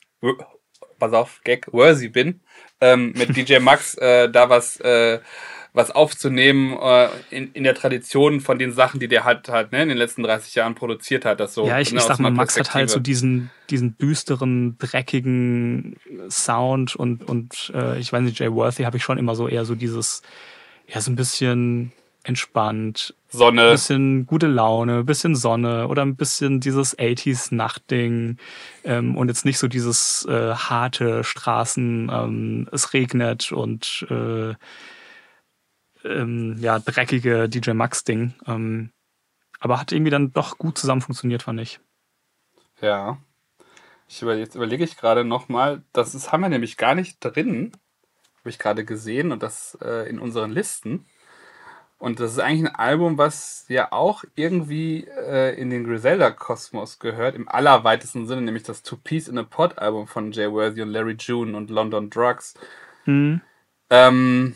pass 0.99 1.13
auf, 1.13 1.41
Gag, 1.43 1.71
worthy 1.71 2.09
bin, 2.09 2.41
ähm, 2.81 3.13
mit 3.15 3.35
DJ 3.35 3.59
Max 3.61 3.95
äh, 3.95 4.29
da 4.29 4.49
was, 4.49 4.77
äh, 4.81 5.19
was 5.75 5.89
aufzunehmen 5.89 6.77
äh, 6.79 7.07
in, 7.31 7.51
in 7.53 7.63
der 7.63 7.73
Tradition 7.73 8.41
von 8.41 8.59
den 8.59 8.71
Sachen, 8.71 8.99
die 8.99 9.07
der 9.07 9.23
halt, 9.23 9.49
halt 9.49 9.71
ne, 9.71 9.81
in 9.81 9.89
den 9.89 9.97
letzten 9.97 10.21
30 10.21 10.53
Jahren 10.53 10.75
produziert 10.75 11.25
hat. 11.25 11.39
Das 11.39 11.55
so, 11.55 11.65
ja, 11.65 11.79
ich, 11.79 11.91
ne, 11.91 11.97
ich 11.97 12.03
sag 12.03 12.19
mal, 12.19 12.29
Max 12.29 12.59
hat 12.59 12.73
halt 12.75 12.89
so 12.89 12.99
diesen, 12.99 13.49
diesen 13.69 13.97
düsteren, 13.97 14.77
dreckigen 14.77 15.97
Sound 16.29 16.95
und, 16.95 17.27
und 17.27 17.71
äh, 17.73 17.97
ich 17.99 18.13
weiß 18.13 18.21
nicht, 18.21 18.37
Jay 18.37 18.51
Worthy 18.51 18.83
habe 18.83 18.97
ich 18.97 19.03
schon 19.03 19.17
immer 19.17 19.33
so 19.35 19.47
eher 19.47 19.65
so 19.65 19.73
dieses, 19.73 20.21
ja, 20.87 21.01
so 21.01 21.09
ein 21.09 21.15
bisschen 21.15 21.91
entspannt, 22.23 23.15
Sonne. 23.29 23.71
bisschen 23.71 24.25
gute 24.25 24.47
Laune, 24.47 25.03
bisschen 25.03 25.35
Sonne 25.35 25.87
oder 25.87 26.03
ein 26.03 26.15
bisschen 26.15 26.59
dieses 26.59 26.97
80s 26.97 27.53
Nachtding 27.53 28.37
ähm, 28.83 29.17
und 29.17 29.27
jetzt 29.27 29.45
nicht 29.45 29.59
so 29.59 29.67
dieses 29.67 30.25
äh, 30.25 30.53
harte 30.53 31.23
Straßen, 31.23 32.09
ähm, 32.11 32.69
es 32.71 32.93
regnet 32.93 33.51
und 33.51 34.07
äh, 34.09 34.53
ähm, 36.05 36.57
ja, 36.59 36.79
dreckige 36.79 37.49
DJ 37.49 37.71
Max 37.71 38.03
Ding. 38.03 38.33
Ähm, 38.47 38.91
aber 39.59 39.79
hat 39.79 39.91
irgendwie 39.91 40.11
dann 40.11 40.33
doch 40.33 40.57
gut 40.57 40.77
zusammen 40.77 41.01
funktioniert, 41.01 41.43
fand 41.43 41.59
ich. 41.61 41.79
Ja. 42.81 43.17
Ich 44.09 44.21
über, 44.21 44.35
jetzt 44.35 44.55
überlege 44.55 44.83
ich 44.83 44.97
gerade 44.97 45.23
nochmal, 45.23 45.83
das 45.93 46.13
ist, 46.13 46.31
haben 46.31 46.41
wir 46.41 46.49
nämlich 46.49 46.77
gar 46.77 46.95
nicht 46.95 47.17
drin, 47.21 47.71
habe 48.39 48.49
ich 48.49 48.59
gerade 48.59 48.83
gesehen 48.83 49.31
und 49.31 49.41
das 49.41 49.77
äh, 49.81 50.09
in 50.09 50.19
unseren 50.19 50.51
Listen. 50.51 51.05
Und 52.03 52.19
das 52.19 52.33
ist 52.33 52.39
eigentlich 52.39 52.69
ein 52.69 52.75
Album, 52.75 53.17
was 53.17 53.63
ja 53.69 53.93
auch 53.93 54.25
irgendwie 54.35 55.07
äh, 55.07 55.57
in 55.57 55.69
den 55.69 55.85
Griselda-Kosmos 55.85 56.99
gehört, 56.99 57.33
im 57.33 57.47
allerweitesten 57.47 58.27
Sinne, 58.27 58.41
nämlich 58.41 58.63
das 58.63 58.83
Two 58.83 58.97
Piece 58.97 59.29
in 59.29 59.37
a 59.37 59.43
Pod-Album 59.43 60.07
von 60.07 60.33
Jay 60.33 60.51
Worthy 60.51 60.81
und 60.81 60.89
Larry 60.89 61.15
June 61.17 61.55
und 61.55 61.69
London 61.69 62.09
Drugs. 62.09 62.55
Mhm. 63.05 63.39
Ähm, 63.89 64.55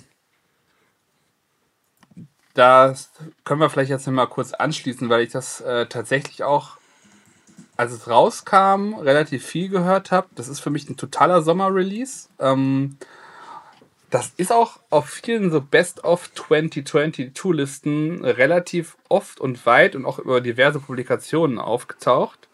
das 2.53 3.11
können 3.45 3.61
wir 3.61 3.69
vielleicht 3.69 3.91
jetzt 3.91 4.07
mal 4.07 4.25
kurz 4.25 4.51
anschließen, 4.51 5.07
weil 5.07 5.21
ich 5.21 5.31
das 5.31 5.61
äh, 5.61 5.85
tatsächlich 5.85 6.43
auch, 6.43 6.71
als 7.77 7.93
es 7.93 8.09
rauskam, 8.09 8.95
relativ 8.95 9.45
viel 9.45 9.69
gehört 9.69 10.11
habe. 10.11 10.27
Das 10.35 10.49
ist 10.49 10.59
für 10.59 10.69
mich 10.69 10.89
ein 10.89 10.97
totaler 10.97 11.41
Sommer-Release. 11.41 12.27
Ähm, 12.39 12.97
das 14.09 14.33
ist 14.37 14.51
auch 14.51 14.79
auf 14.89 15.09
vielen 15.09 15.51
so 15.51 15.61
Best 15.61 16.03
of 16.03 16.33
2022 16.33 17.31
Listen 17.53 18.23
relativ 18.23 18.97
oft 19.09 19.39
und 19.39 19.65
weit 19.65 19.95
und 19.95 20.05
auch 20.05 20.19
über 20.19 20.41
diverse 20.41 20.79
Publikationen 20.79 21.59
aufgetaucht. 21.59 22.47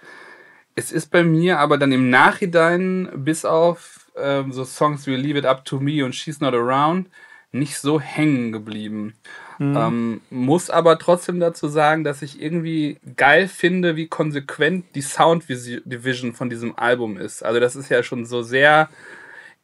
Es 0.76 0.92
ist 0.92 1.12
bei 1.12 1.24
mir 1.24 1.60
aber 1.60 1.78
dann 1.78 1.92
im 1.92 2.10
Nachhinein 2.10 3.10
bis 3.16 3.46
auf 3.46 4.08
ähm, 4.18 4.52
so 4.52 4.66
Songs 4.66 5.06
wie 5.06 5.16
Leave 5.16 5.40
It 5.40 5.46
Up 5.46 5.66
to 5.66 5.80
Me 5.80 6.04
und 6.04 6.16
She's 6.16 6.40
Not 6.40 6.56
Around 6.56 7.08
nicht 7.52 7.78
so 7.78 8.00
hängen 8.00 8.52
geblieben. 8.52 9.14
Ähm, 9.60 10.22
muss 10.32 10.72
aber 10.72 10.98
trotzdem 10.98 11.40
dazu 11.40 11.68
sagen, 11.68 12.04
dass 12.04 12.24
ich 12.24 12.42
irgendwie 12.42 12.98
geil 13.16 13.48
finde, 13.48 13.96
wie 13.96 14.08
konsequent 14.08 14.86
die 14.96 15.02
Sound 15.02 15.48
Division 15.48 16.34
von 16.34 16.50
diesem 16.50 16.78
Album 16.78 17.18
ist. 17.18 17.44
Also 17.44 17.60
das 17.60 17.76
ist 17.76 17.90
ja 17.90 18.02
schon 18.02 18.26
so 18.26 18.42
sehr 18.42 18.90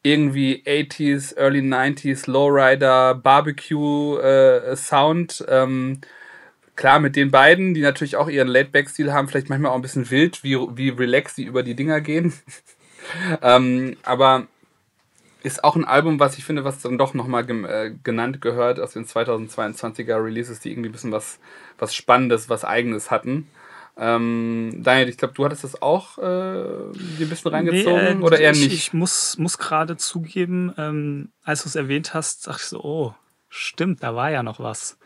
irgendwie 0.03 0.63
80s, 0.65 1.35
Early 1.37 1.59
90s, 1.59 2.29
Lowrider, 2.29 3.15
Barbecue 3.15 4.17
äh, 4.19 4.75
Sound. 4.75 5.45
Ähm, 5.47 6.01
klar, 6.75 6.99
mit 6.99 7.15
den 7.15 7.31
beiden, 7.31 7.73
die 7.73 7.81
natürlich 7.81 8.15
auch 8.15 8.29
ihren 8.29 8.47
Laidback-Stil 8.47 9.11
haben, 9.11 9.27
vielleicht 9.27 9.49
manchmal 9.49 9.71
auch 9.71 9.75
ein 9.75 9.81
bisschen 9.81 10.09
wild, 10.09 10.43
wie, 10.43 10.55
wie 10.75 10.89
relaxed 10.89 11.35
sie 11.35 11.43
über 11.43 11.63
die 11.63 11.75
Dinger 11.75 11.99
gehen. 12.01 12.33
ähm, 13.41 13.97
aber 14.03 14.47
ist 15.43 15.63
auch 15.63 15.75
ein 15.75 15.85
Album, 15.85 16.19
was 16.19 16.37
ich 16.37 16.43
finde, 16.43 16.63
was 16.63 16.81
dann 16.81 16.97
doch 16.97 17.13
nochmal 17.13 17.49
äh, 17.49 17.91
genannt 18.03 18.41
gehört 18.41 18.79
aus 18.79 18.93
den 18.93 19.05
2022er 19.05 20.23
Releases, 20.23 20.59
die 20.59 20.71
irgendwie 20.71 20.89
ein 20.89 20.93
bisschen 20.93 21.11
was, 21.11 21.39
was 21.77 21.95
Spannendes, 21.95 22.49
was 22.49 22.65
Eigenes 22.65 23.09
hatten. 23.09 23.47
Ähm, 24.01 24.71
Daniel, 24.77 25.09
ich 25.09 25.17
glaube, 25.17 25.33
du 25.33 25.43
hattest 25.43 25.65
das 25.65 25.81
auch 25.81 26.17
äh, 26.17 26.21
dir 26.21 27.25
ein 27.25 27.29
bisschen 27.29 27.51
reingezogen 27.51 28.03
Nee, 28.03 28.11
äh, 28.11 28.25
oder 28.25 28.39
eher 28.39 28.51
ich, 28.51 28.61
nicht? 28.61 28.73
Ich 28.73 28.93
muss, 28.93 29.37
muss 29.37 29.57
gerade 29.57 29.97
zugeben, 29.97 30.73
ähm, 30.77 31.31
als 31.43 31.63
du 31.63 31.69
es 31.69 31.75
erwähnt 31.75 32.13
hast, 32.13 32.47
dachte 32.47 32.61
ich 32.61 32.67
so, 32.67 32.81
oh, 32.81 33.13
stimmt, 33.49 34.01
da 34.01 34.15
war 34.15 34.31
ja 34.31 34.41
noch 34.41 34.61
was. 34.61 34.97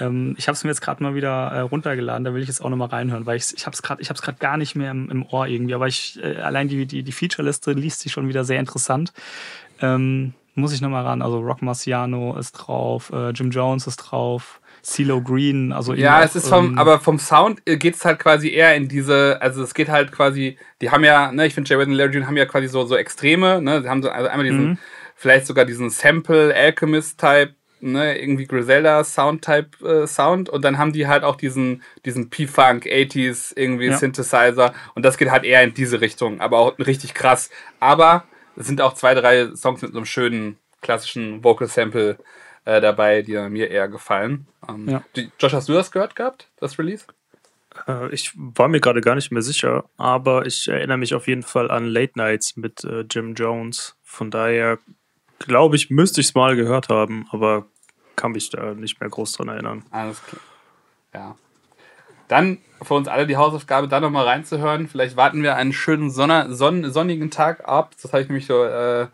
Ähm, 0.00 0.36
ich 0.38 0.46
habe 0.46 0.54
es 0.54 0.62
mir 0.62 0.70
jetzt 0.70 0.82
gerade 0.82 1.02
mal 1.02 1.16
wieder 1.16 1.50
äh, 1.50 1.60
runtergeladen, 1.60 2.22
da 2.22 2.32
will 2.32 2.42
ich 2.42 2.48
jetzt 2.48 2.64
auch 2.64 2.70
noch 2.70 2.76
mal 2.76 2.86
reinhören, 2.86 3.26
weil 3.26 3.36
ich, 3.36 3.52
ich 3.56 3.66
habe 3.66 3.74
es 3.74 3.82
gerade 3.82 4.38
gar 4.38 4.56
nicht 4.56 4.76
mehr 4.76 4.92
im, 4.92 5.10
im 5.10 5.26
Ohr 5.26 5.48
irgendwie, 5.48 5.74
aber 5.74 5.88
ich, 5.88 6.22
äh, 6.22 6.36
allein 6.36 6.68
die, 6.68 6.86
die, 6.86 7.02
die 7.02 7.12
Feature-Liste 7.12 7.72
liest 7.72 8.00
sich 8.00 8.12
schon 8.12 8.28
wieder 8.28 8.44
sehr 8.44 8.60
interessant. 8.60 9.12
Ähm, 9.80 10.34
muss 10.54 10.72
ich 10.72 10.80
noch 10.80 10.90
mal 10.90 11.04
ran, 11.04 11.22
also 11.22 11.40
Rock 11.40 11.62
Marciano 11.62 12.36
ist 12.36 12.52
drauf, 12.52 13.10
äh, 13.12 13.30
Jim 13.30 13.50
Jones 13.50 13.88
ist 13.88 13.96
drauf, 13.96 14.57
CeeLo 14.82 15.20
Green, 15.22 15.72
also 15.72 15.94
Ja, 15.94 16.22
es 16.22 16.36
ist 16.36 16.48
vom, 16.48 16.70
ähm, 16.72 16.78
aber 16.78 17.00
vom 17.00 17.18
Sound 17.18 17.64
geht 17.66 17.94
es 17.94 18.04
halt 18.04 18.18
quasi 18.18 18.50
eher 18.50 18.74
in 18.74 18.88
diese, 18.88 19.38
also 19.40 19.62
es 19.62 19.74
geht 19.74 19.88
halt 19.88 20.12
quasi, 20.12 20.58
die 20.80 20.90
haben 20.90 21.04
ja, 21.04 21.32
ne, 21.32 21.46
ich 21.46 21.54
finde 21.54 21.68
Jay 21.70 21.78
Webb 21.78 21.88
und 21.88 21.94
Larry 21.94 22.14
June 22.14 22.26
haben 22.26 22.36
ja 22.36 22.46
quasi 22.46 22.68
so, 22.68 22.84
so 22.86 22.96
Extreme, 22.96 23.60
ne, 23.62 23.82
sie 23.82 23.88
haben 23.88 24.02
so, 24.02 24.10
also 24.10 24.28
einmal 24.28 24.46
diesen, 24.46 24.64
Mhm. 24.70 24.78
vielleicht 25.16 25.46
sogar 25.46 25.64
diesen 25.64 25.90
Sample, 25.90 26.54
Alchemist-Type, 26.54 27.54
ne, 27.80 28.18
irgendwie 28.18 28.46
Griselda 28.46 29.04
Sound-Type 29.04 29.86
äh, 29.86 30.06
Sound 30.06 30.48
und 30.48 30.62
dann 30.64 30.78
haben 30.78 30.92
die 30.92 31.06
halt 31.06 31.22
auch 31.24 31.36
diesen, 31.36 31.82
diesen 32.04 32.28
P-Funk, 32.30 32.86
80s, 32.86 33.52
irgendwie 33.56 33.86
Ja. 33.86 33.96
Synthesizer 33.96 34.72
und 34.94 35.04
das 35.04 35.16
geht 35.18 35.30
halt 35.30 35.44
eher 35.44 35.62
in 35.62 35.74
diese 35.74 36.00
Richtung, 36.00 36.40
aber 36.40 36.58
auch 36.58 36.78
richtig 36.78 37.14
krass. 37.14 37.50
Aber 37.80 38.24
es 38.56 38.66
sind 38.66 38.80
auch 38.80 38.94
zwei, 38.94 39.14
drei 39.14 39.54
Songs 39.54 39.82
mit 39.82 39.92
so 39.92 39.98
einem 39.98 40.06
schönen, 40.06 40.58
klassischen 40.80 41.42
Vocal-Sample 41.44 42.18
äh, 42.68 42.80
dabei, 42.82 43.22
die 43.22 43.38
mir 43.48 43.70
eher 43.70 43.88
gefallen. 43.88 44.46
Ähm, 44.68 44.88
Ja. 44.88 45.02
Josh, 45.38 45.54
hast 45.54 45.68
du 45.68 45.72
das 45.72 45.90
gehört 45.90 46.14
gehabt, 46.14 46.48
das 46.60 46.78
Release? 46.78 47.06
Äh, 47.86 48.12
ich 48.12 48.32
war 48.36 48.68
mir 48.68 48.80
gerade 48.80 49.00
gar 49.00 49.14
nicht 49.14 49.32
mehr 49.32 49.42
sicher, 49.42 49.84
aber 49.96 50.44
ich 50.44 50.68
erinnere 50.68 50.98
mich 50.98 51.14
auf 51.14 51.26
jeden 51.26 51.42
Fall 51.42 51.70
an 51.70 51.86
Late 51.86 52.12
Nights 52.16 52.56
mit 52.56 52.84
äh, 52.84 53.06
Jim 53.10 53.34
Jones. 53.34 53.96
Von 54.02 54.30
daher 54.30 54.78
glaube 55.38 55.76
ich, 55.76 55.88
müsste 55.88 56.20
ich 56.20 56.28
es 56.28 56.34
mal 56.34 56.56
gehört 56.56 56.90
haben, 56.90 57.26
aber 57.30 57.64
kann 58.16 58.32
mich 58.32 58.50
da 58.50 58.74
nicht 58.74 59.00
mehr 59.00 59.08
groß 59.08 59.32
dran 59.32 59.48
erinnern. 59.48 59.84
Alles 59.90 60.22
klar. 60.22 60.42
Ja. 61.14 61.36
Dann 62.26 62.58
für 62.82 62.94
uns 62.94 63.08
alle 63.08 63.26
die 63.26 63.38
Hausaufgabe, 63.38 63.88
da 63.88 64.00
nochmal 64.00 64.26
reinzuhören. 64.26 64.88
Vielleicht 64.88 65.16
warten 65.16 65.42
wir 65.42 65.56
einen 65.56 65.72
schönen 65.72 66.10
Sonne, 66.10 66.54
son, 66.54 66.90
sonnigen 66.90 67.30
Tag 67.30 67.66
ab. 67.66 67.94
Das 68.02 68.12
habe 68.12 68.22
ich 68.22 68.28
nämlich 68.28 68.46
so. 68.46 68.62
Äh, 68.64 69.06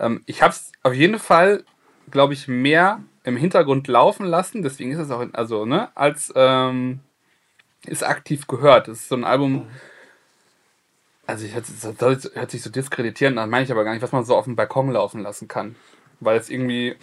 ähm, 0.00 0.22
ich 0.26 0.42
habe 0.42 0.50
es 0.50 0.72
auf 0.82 0.92
jeden 0.92 1.20
Fall, 1.20 1.64
glaube 2.10 2.34
ich, 2.34 2.48
mehr 2.48 3.02
im 3.24 3.36
Hintergrund 3.36 3.88
laufen 3.88 4.26
lassen. 4.26 4.62
Deswegen 4.62 4.92
ist 4.92 4.98
es 4.98 5.10
auch, 5.10 5.24
also, 5.32 5.64
ne, 5.64 5.88
als 5.94 6.32
ähm, 6.36 7.00
ist 7.86 8.04
aktiv 8.04 8.46
gehört. 8.46 8.88
Das 8.88 9.00
ist 9.00 9.08
so 9.08 9.16
ein 9.16 9.24
Album. 9.24 9.66
Also, 11.26 11.44
ich, 11.44 11.54
das 11.54 12.32
hört 12.34 12.50
sich 12.50 12.62
so 12.62 12.70
diskreditierend 12.70 13.38
an, 13.38 13.50
meine 13.50 13.64
ich 13.64 13.72
aber 13.72 13.84
gar 13.84 13.92
nicht, 13.92 14.02
was 14.02 14.12
man 14.12 14.24
so 14.24 14.36
auf 14.36 14.44
dem 14.44 14.56
Balkon 14.56 14.90
laufen 14.90 15.22
lassen 15.22 15.48
kann. 15.48 15.76
Weil 16.20 16.38
es 16.38 16.50
irgendwie 16.50 16.96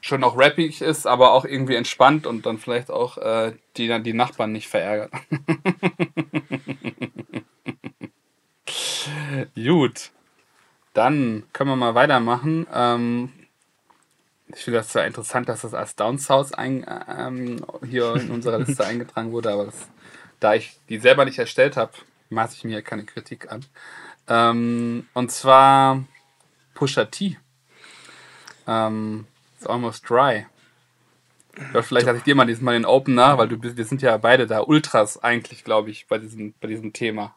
schon 0.00 0.22
auch 0.22 0.38
rappig 0.38 0.80
ist, 0.80 1.06
aber 1.06 1.32
auch 1.32 1.44
irgendwie 1.44 1.74
entspannt 1.74 2.26
und 2.26 2.46
dann 2.46 2.58
vielleicht 2.58 2.90
auch 2.90 3.18
äh, 3.18 3.52
die, 3.76 4.02
die 4.02 4.12
Nachbarn 4.12 4.52
nicht 4.52 4.68
verärgert. 4.68 5.10
Gut. 9.54 10.10
Dann 10.94 11.44
können 11.52 11.70
wir 11.70 11.76
mal 11.76 11.94
weitermachen. 11.94 12.66
Ähm, 12.72 13.32
ich 14.54 14.64
finde 14.64 14.78
das 14.78 14.88
zwar 14.88 15.06
interessant, 15.06 15.48
dass 15.48 15.62
das 15.62 15.74
als 15.74 15.96
Downs 15.96 16.30
ein, 16.52 16.86
ähm, 17.08 17.64
hier 17.88 18.14
in 18.14 18.30
unserer 18.30 18.58
Liste 18.64 18.84
eingetragen 18.84 19.32
wurde, 19.32 19.50
aber 19.52 19.66
das, 19.66 19.88
da 20.40 20.54
ich 20.54 20.78
die 20.88 20.98
selber 20.98 21.24
nicht 21.24 21.38
erstellt 21.38 21.76
habe, 21.76 21.92
maße 22.30 22.54
ich 22.56 22.64
mir 22.64 22.82
keine 22.82 23.04
Kritik 23.04 23.50
an. 23.50 23.64
Ähm, 24.28 25.08
und 25.14 25.30
zwar 25.30 26.04
Pusha 26.74 27.06
T. 27.06 27.38
Ähm, 28.66 29.26
It's 29.56 29.66
almost 29.66 30.08
dry. 30.08 30.46
Ja, 31.74 31.82
vielleicht 31.82 32.06
hatte 32.06 32.18
ich 32.18 32.24
dir 32.24 32.36
mal 32.36 32.46
diesen 32.46 32.64
mal 32.64 32.74
den 32.74 32.84
Opener, 32.84 33.36
weil 33.38 33.48
du 33.48 33.60
wir 33.60 33.84
sind 33.84 34.02
ja 34.02 34.16
beide 34.16 34.46
da 34.46 34.60
Ultras 34.60 35.22
eigentlich, 35.22 35.64
glaube 35.64 35.90
ich, 35.90 36.06
bei 36.06 36.18
diesem, 36.18 36.54
bei 36.60 36.68
diesem 36.68 36.92
Thema. 36.92 37.34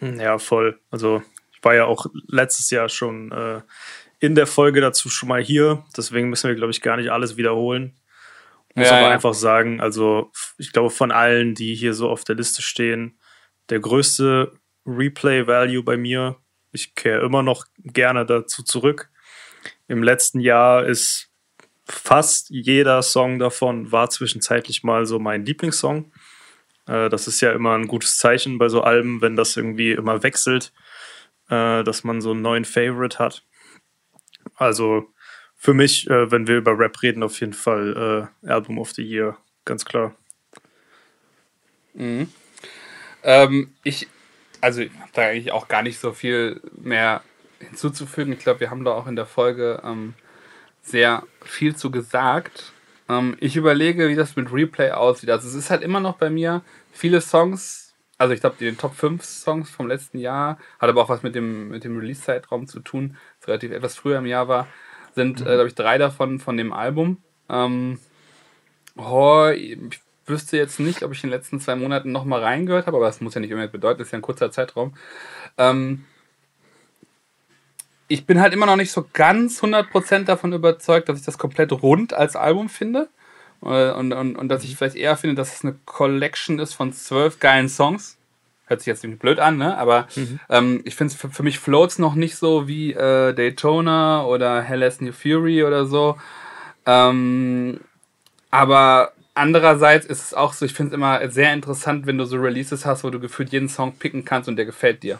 Ja, 0.00 0.38
voll. 0.38 0.80
Also 0.90 1.22
ich 1.52 1.62
war 1.62 1.74
ja 1.74 1.84
auch 1.84 2.06
letztes 2.26 2.70
Jahr 2.70 2.88
schon 2.88 3.30
äh, 3.32 3.60
in 4.22 4.36
der 4.36 4.46
Folge 4.46 4.80
dazu 4.80 5.10
schon 5.10 5.28
mal 5.28 5.42
hier, 5.42 5.84
deswegen 5.96 6.30
müssen 6.30 6.48
wir, 6.48 6.54
glaube 6.54 6.70
ich, 6.70 6.80
gar 6.80 6.96
nicht 6.96 7.10
alles 7.10 7.36
wiederholen. 7.36 7.98
Muss 8.76 8.86
ja, 8.86 8.98
aber 8.98 9.08
ja. 9.08 9.10
einfach 9.10 9.34
sagen, 9.34 9.80
also 9.80 10.30
ich 10.58 10.72
glaube, 10.72 10.90
von 10.90 11.10
allen, 11.10 11.56
die 11.56 11.74
hier 11.74 11.92
so 11.92 12.08
auf 12.08 12.22
der 12.22 12.36
Liste 12.36 12.62
stehen, 12.62 13.18
der 13.68 13.80
größte 13.80 14.52
Replay-Value 14.86 15.82
bei 15.82 15.96
mir. 15.96 16.36
Ich 16.70 16.94
kehre 16.94 17.26
immer 17.26 17.42
noch 17.42 17.66
gerne 17.78 18.24
dazu 18.24 18.62
zurück. 18.62 19.10
Im 19.88 20.04
letzten 20.04 20.38
Jahr 20.38 20.86
ist 20.86 21.28
fast 21.84 22.48
jeder 22.50 23.02
Song 23.02 23.40
davon 23.40 23.90
war 23.90 24.08
zwischenzeitlich 24.08 24.84
mal 24.84 25.04
so 25.04 25.18
mein 25.18 25.44
Lieblingssong. 25.44 26.12
Äh, 26.86 27.08
das 27.08 27.26
ist 27.26 27.40
ja 27.40 27.50
immer 27.50 27.74
ein 27.74 27.88
gutes 27.88 28.18
Zeichen 28.18 28.58
bei 28.58 28.68
so 28.68 28.82
Alben, 28.82 29.20
wenn 29.20 29.34
das 29.34 29.56
irgendwie 29.56 29.90
immer 29.90 30.22
wechselt, 30.22 30.72
äh, 31.48 31.82
dass 31.82 32.04
man 32.04 32.20
so 32.20 32.30
einen 32.30 32.42
neuen 32.42 32.64
Favorite 32.64 33.18
hat. 33.18 33.42
Also 34.56 35.08
für 35.56 35.74
mich, 35.74 36.08
äh, 36.10 36.30
wenn 36.30 36.46
wir 36.46 36.56
über 36.56 36.78
Rap 36.78 37.02
reden, 37.02 37.22
auf 37.22 37.38
jeden 37.40 37.52
Fall 37.52 38.28
äh, 38.44 38.48
Album 38.48 38.78
of 38.78 38.92
the 38.92 39.02
Year, 39.02 39.36
ganz 39.64 39.84
klar. 39.84 40.14
Mhm. 41.94 42.28
Ähm, 43.22 43.72
ich, 43.84 44.08
also 44.60 44.80
ich 44.80 44.92
habe 44.98 45.10
da 45.12 45.22
eigentlich 45.22 45.52
auch 45.52 45.68
gar 45.68 45.82
nicht 45.82 45.98
so 45.98 46.12
viel 46.12 46.60
mehr 46.72 47.22
hinzuzufügen. 47.60 48.32
Ich 48.32 48.40
glaube, 48.40 48.60
wir 48.60 48.70
haben 48.70 48.84
da 48.84 48.92
auch 48.92 49.06
in 49.06 49.16
der 49.16 49.26
Folge 49.26 49.80
ähm, 49.84 50.14
sehr 50.82 51.22
viel 51.44 51.76
zu 51.76 51.90
gesagt. 51.90 52.72
Ähm, 53.08 53.36
ich 53.40 53.56
überlege, 53.56 54.08
wie 54.08 54.16
das 54.16 54.36
mit 54.36 54.52
Replay 54.52 54.90
aussieht. 54.90 55.30
Also 55.30 55.48
es 55.48 55.54
ist 55.54 55.70
halt 55.70 55.82
immer 55.82 56.00
noch 56.00 56.16
bei 56.16 56.30
mir 56.30 56.62
viele 56.92 57.20
Songs, 57.20 57.81
also 58.22 58.34
ich 58.34 58.40
glaube, 58.40 58.54
die 58.60 58.72
Top 58.76 58.94
5 58.94 59.24
Songs 59.24 59.68
vom 59.68 59.88
letzten 59.88 60.16
Jahr, 60.16 60.56
hat 60.78 60.88
aber 60.88 61.02
auch 61.02 61.08
was 61.08 61.24
mit 61.24 61.34
dem, 61.34 61.70
mit 61.70 61.82
dem 61.82 61.98
Release-Zeitraum 61.98 62.68
zu 62.68 62.78
tun, 62.78 63.16
das 63.40 63.48
relativ 63.48 63.72
etwas 63.72 63.96
früher 63.96 64.18
im 64.18 64.26
Jahr 64.26 64.46
war, 64.46 64.68
sind, 65.16 65.40
mhm. 65.40 65.46
äh, 65.46 65.54
glaube 65.54 65.66
ich, 65.66 65.74
drei 65.74 65.98
davon 65.98 66.38
von 66.38 66.56
dem 66.56 66.72
Album. 66.72 67.18
Ähm, 67.50 67.98
oh, 68.96 69.48
ich 69.48 70.00
wüsste 70.26 70.56
jetzt 70.56 70.78
nicht, 70.78 71.02
ob 71.02 71.10
ich 71.10 71.24
in 71.24 71.30
den 71.30 71.36
letzten 71.36 71.58
zwei 71.58 71.74
Monaten 71.74 72.12
nochmal 72.12 72.44
reingehört 72.44 72.86
habe, 72.86 72.96
aber 72.96 73.06
das 73.06 73.20
muss 73.20 73.34
ja 73.34 73.40
nicht 73.40 73.50
unbedingt 73.50 73.72
bedeuten, 73.72 73.98
das 73.98 74.06
ist 74.06 74.12
ja 74.12 74.20
ein 74.20 74.22
kurzer 74.22 74.52
Zeitraum. 74.52 74.94
Ähm, 75.58 76.04
ich 78.06 78.24
bin 78.24 78.40
halt 78.40 78.52
immer 78.52 78.66
noch 78.66 78.76
nicht 78.76 78.92
so 78.92 79.04
ganz 79.12 79.64
100% 79.64 80.26
davon 80.26 80.52
überzeugt, 80.52 81.08
dass 81.08 81.18
ich 81.18 81.24
das 81.24 81.38
komplett 81.38 81.72
rund 81.72 82.14
als 82.14 82.36
Album 82.36 82.68
finde. 82.68 83.08
Äh, 83.64 83.92
und, 83.92 84.12
und, 84.12 84.36
und 84.36 84.48
dass 84.48 84.64
ich 84.64 84.76
vielleicht 84.76 84.96
eher 84.96 85.16
finde, 85.16 85.36
dass 85.36 85.54
es 85.54 85.64
eine 85.64 85.74
Collection 85.84 86.58
ist 86.58 86.74
von 86.74 86.92
zwölf 86.92 87.38
geilen 87.40 87.68
Songs. 87.68 88.18
Hört 88.66 88.80
sich 88.80 88.86
jetzt 88.86 89.04
irgendwie 89.04 89.20
blöd 89.20 89.38
an, 89.38 89.58
ne? 89.58 89.76
Aber 89.76 90.06
mhm. 90.16 90.40
ähm, 90.48 90.80
ich 90.84 90.94
finde 90.94 91.12
es 91.12 91.20
für, 91.20 91.28
für, 91.30 91.42
mich 91.42 91.58
floats 91.58 91.98
noch 91.98 92.14
nicht 92.14 92.36
so 92.36 92.68
wie 92.68 92.92
äh, 92.92 93.34
Daytona 93.34 94.24
oder 94.24 94.62
Hell 94.62 94.82
has 94.82 95.00
New 95.00 95.12
Fury 95.12 95.64
oder 95.64 95.84
so. 95.86 96.16
Ähm, 96.86 97.80
aber 98.50 99.12
andererseits 99.34 100.06
ist 100.06 100.22
es 100.22 100.34
auch 100.34 100.52
so, 100.52 100.64
ich 100.64 100.74
finde 100.74 100.90
es 100.90 100.94
immer 100.94 101.28
sehr 101.30 101.52
interessant, 101.52 102.06
wenn 102.06 102.18
du 102.18 102.24
so 102.24 102.36
Releases 102.36 102.84
hast, 102.86 103.04
wo 103.04 103.10
du 103.10 103.20
gefühlt 103.20 103.50
jeden 103.50 103.68
Song 103.68 103.92
picken 103.94 104.24
kannst 104.24 104.48
und 104.48 104.56
der 104.56 104.66
gefällt 104.66 105.02
dir. 105.02 105.18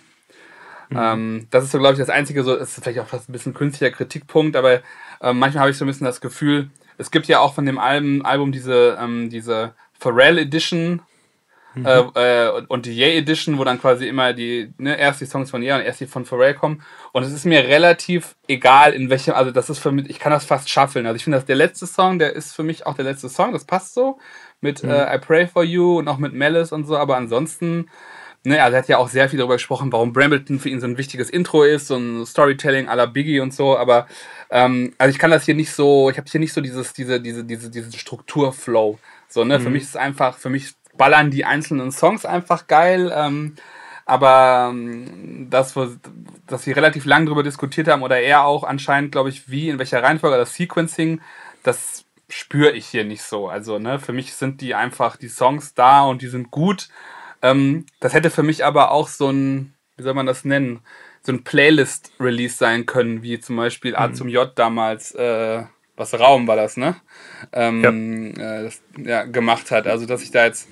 Mhm. 0.91 0.99
Ähm, 0.99 1.47
das 1.51 1.65
ist 1.65 1.73
so, 1.73 1.79
glaube 1.79 1.95
ich, 1.95 1.99
das 1.99 2.11
einzige, 2.11 2.45
so, 2.45 2.55
ist 2.55 2.75
vielleicht 2.83 3.01
auch 3.01 3.07
fast 3.07 3.29
ein 3.29 3.33
bisschen 3.33 3.55
künstlicher 3.55 3.95
Kritikpunkt, 3.95 4.57
aber 4.57 4.83
äh, 5.21 5.33
manchmal 5.33 5.63
habe 5.63 5.71
ich 5.71 5.79
so 5.79 5.85
ein 5.85 5.89
bisschen 5.89 6.05
das 6.05 6.21
Gefühl, 6.21 6.71
es 7.03 7.11
gibt 7.11 7.27
ja 7.27 7.41
auch 7.41 7.55
von 7.55 7.67
dem 7.67 7.79
Album, 7.79 8.25
Album 8.25 8.53
diese, 8.53 8.97
ähm, 9.01 9.29
diese 9.29 9.75
Pharrell 9.99 10.39
Edition 10.39 11.03
mhm. 11.75 11.87
äh, 11.87 12.47
äh, 12.47 12.63
und 12.69 12.87
die 12.87 12.97
Ye 12.97 13.19
Edition, 13.19 13.59
wo 13.59 13.65
dann 13.65 13.81
quasi 13.81 14.07
immer 14.07 14.33
die, 14.33 14.73
ne, 14.79 14.97
erst 14.97 15.21
die 15.21 15.27
Songs 15.27 15.51
von 15.51 15.63
Ye 15.63 15.73
und 15.73 15.81
erst 15.81 16.01
die 16.01 16.07
von 16.07 16.25
Pharrell 16.25 16.55
kommen. 16.55 16.83
Und 17.13 17.25
es 17.25 17.33
ist 17.33 17.45
mir 17.45 17.65
relativ 17.65 18.37
egal, 18.47 18.93
in 18.93 19.11
welchem, 19.11 19.35
also 19.35 19.51
das 19.51 19.69
ist 19.69 19.81
für 19.81 19.91
mich, 19.93 20.09
ich 20.09 20.19
kann 20.19 20.33
das 20.33 20.45
fast 20.45 20.71
schaffeln. 20.71 21.07
Also 21.07 21.17
ich 21.17 21.25
finde, 21.25 21.39
dass 21.39 21.45
der 21.45 21.57
letzte 21.57 21.87
Song, 21.87 22.19
der 22.19 22.35
ist 22.35 22.55
für 22.55 22.63
mich 22.63 22.87
auch 22.87 22.95
der 22.95 23.05
letzte 23.05 23.29
Song, 23.29 23.53
das 23.53 23.65
passt 23.65 23.95
so. 23.95 24.19
Mit 24.61 24.85
mhm. 24.85 24.91
äh, 24.91 25.17
I 25.17 25.19
Pray 25.19 25.49
for 25.49 25.65
You 25.65 25.99
und 25.99 26.07
auch 26.07 26.19
mit 26.19 26.35
Malice 26.35 26.73
und 26.73 26.87
so, 26.87 26.97
aber 26.97 27.17
ansonsten 27.17 27.89
Ne, 28.45 28.61
also 28.61 28.75
er 28.75 28.83
hat 28.83 28.89
ja 28.89 28.99
auch 28.99 29.09
sehr 29.09 29.29
viel 29.29 29.39
darüber 29.39 29.55
gesprochen, 29.55 29.93
warum 29.93 30.13
Brambleton 30.13 30.59
für 30.59 30.69
ihn 30.69 30.81
so 30.81 30.87
ein 30.87 30.99
wichtiges 30.99 31.31
Intro 31.31 31.63
ist, 31.63 31.87
so 31.87 31.97
ein 31.97 32.27
Storytelling 32.27 32.89
à 32.89 32.97
la 32.97 33.07
Biggie 33.07 33.39
und 33.39 33.55
so, 33.55 33.79
aber 33.79 34.09
ähm, 34.51 34.93
also 34.99 35.13
ich 35.13 35.19
kann 35.21 35.31
das 35.31 35.45
hier 35.45 35.55
nicht 35.55 35.71
so, 35.71 36.11
ich 36.11 36.19
habe 36.19 36.29
hier 36.29 36.41
nicht 36.41 36.53
so 36.53 36.61
dieses, 36.61 36.93
diese, 36.93 37.21
diese, 37.21 37.45
diese, 37.45 37.71
diesen 37.71 37.93
Strukturflow. 37.93 38.99
So, 39.29 39.45
ne? 39.45 39.59
Mhm. 39.59 39.63
Für 39.63 39.71
mich 39.71 39.83
ist 39.85 39.91
es 39.91 39.97
einfach, 39.97 40.39
für 40.39 40.51
mich 40.51 40.75
ballern 40.97 41.31
die 41.31 41.45
einzelnen 41.45 41.93
Songs 41.93 42.25
einfach 42.25 42.67
geil. 42.67 43.13
Ähm, 43.15 43.55
aber 44.05 44.71
ähm, 44.71 45.47
das, 45.49 45.75
dass 46.47 46.67
wir 46.67 46.77
relativ 46.77 47.05
lang 47.05 47.27
darüber 47.27 47.43
diskutiert 47.43 47.89
haben, 47.89 48.03
oder 48.03 48.21
er 48.21 48.45
auch 48.45 48.65
anscheinend, 48.65 49.13
glaube 49.13 49.29
ich, 49.29 49.49
wie, 49.49 49.69
in 49.69 49.79
welcher 49.79 50.03
Reihenfolge 50.03 50.37
das 50.37 50.55
Sequencing, 50.55 51.21
das 51.63 52.05
spüre 52.29 52.73
ich 52.73 52.87
hier 52.87 53.05
nicht 53.05 53.23
so. 53.23 53.49
Also, 53.49 53.79
ne, 53.79 53.99
für 53.99 54.13
mich 54.13 54.35
sind 54.35 54.61
die 54.61 54.75
einfach 54.75 55.17
die 55.17 55.29
Songs 55.29 55.75
da 55.75 56.03
und 56.03 56.23
die 56.23 56.29
sind 56.29 56.51
gut. 56.51 56.89
Ähm, 57.43 57.87
das 58.01 58.15
hätte 58.15 58.31
für 58.31 58.43
mich 58.43 58.65
aber 58.65 58.91
auch 58.91 59.09
so 59.09 59.31
ein, 59.31 59.75
wie 59.97 60.03
soll 60.03 60.15
man 60.15 60.27
das 60.27 60.45
nennen, 60.45 60.81
so 61.23 61.33
ein 61.33 61.45
Playlist-Release 61.45 62.57
sein 62.57 62.87
können, 62.87 63.23
wie 63.23 63.39
zum 63.41 63.57
Beispiel 63.57 63.95
A 63.95 64.09
mhm. 64.09 64.15
zum 64.15 64.29
J 64.29 64.51
damals, 64.57 65.15
äh, 65.15 65.63
was 65.97 66.19
Raum 66.19 66.47
war 66.47 66.57
das, 66.57 66.77
ne? 66.77 66.97
Ähm, 67.53 68.35
ja. 68.37 68.61
Äh, 68.61 68.63
das, 68.65 68.83
ja, 68.97 69.25
gemacht 69.25 69.71
hat. 69.71 69.87
Also, 69.87 70.07
dass 70.07 70.23
ich 70.23 70.31
da 70.31 70.45
jetzt 70.47 70.69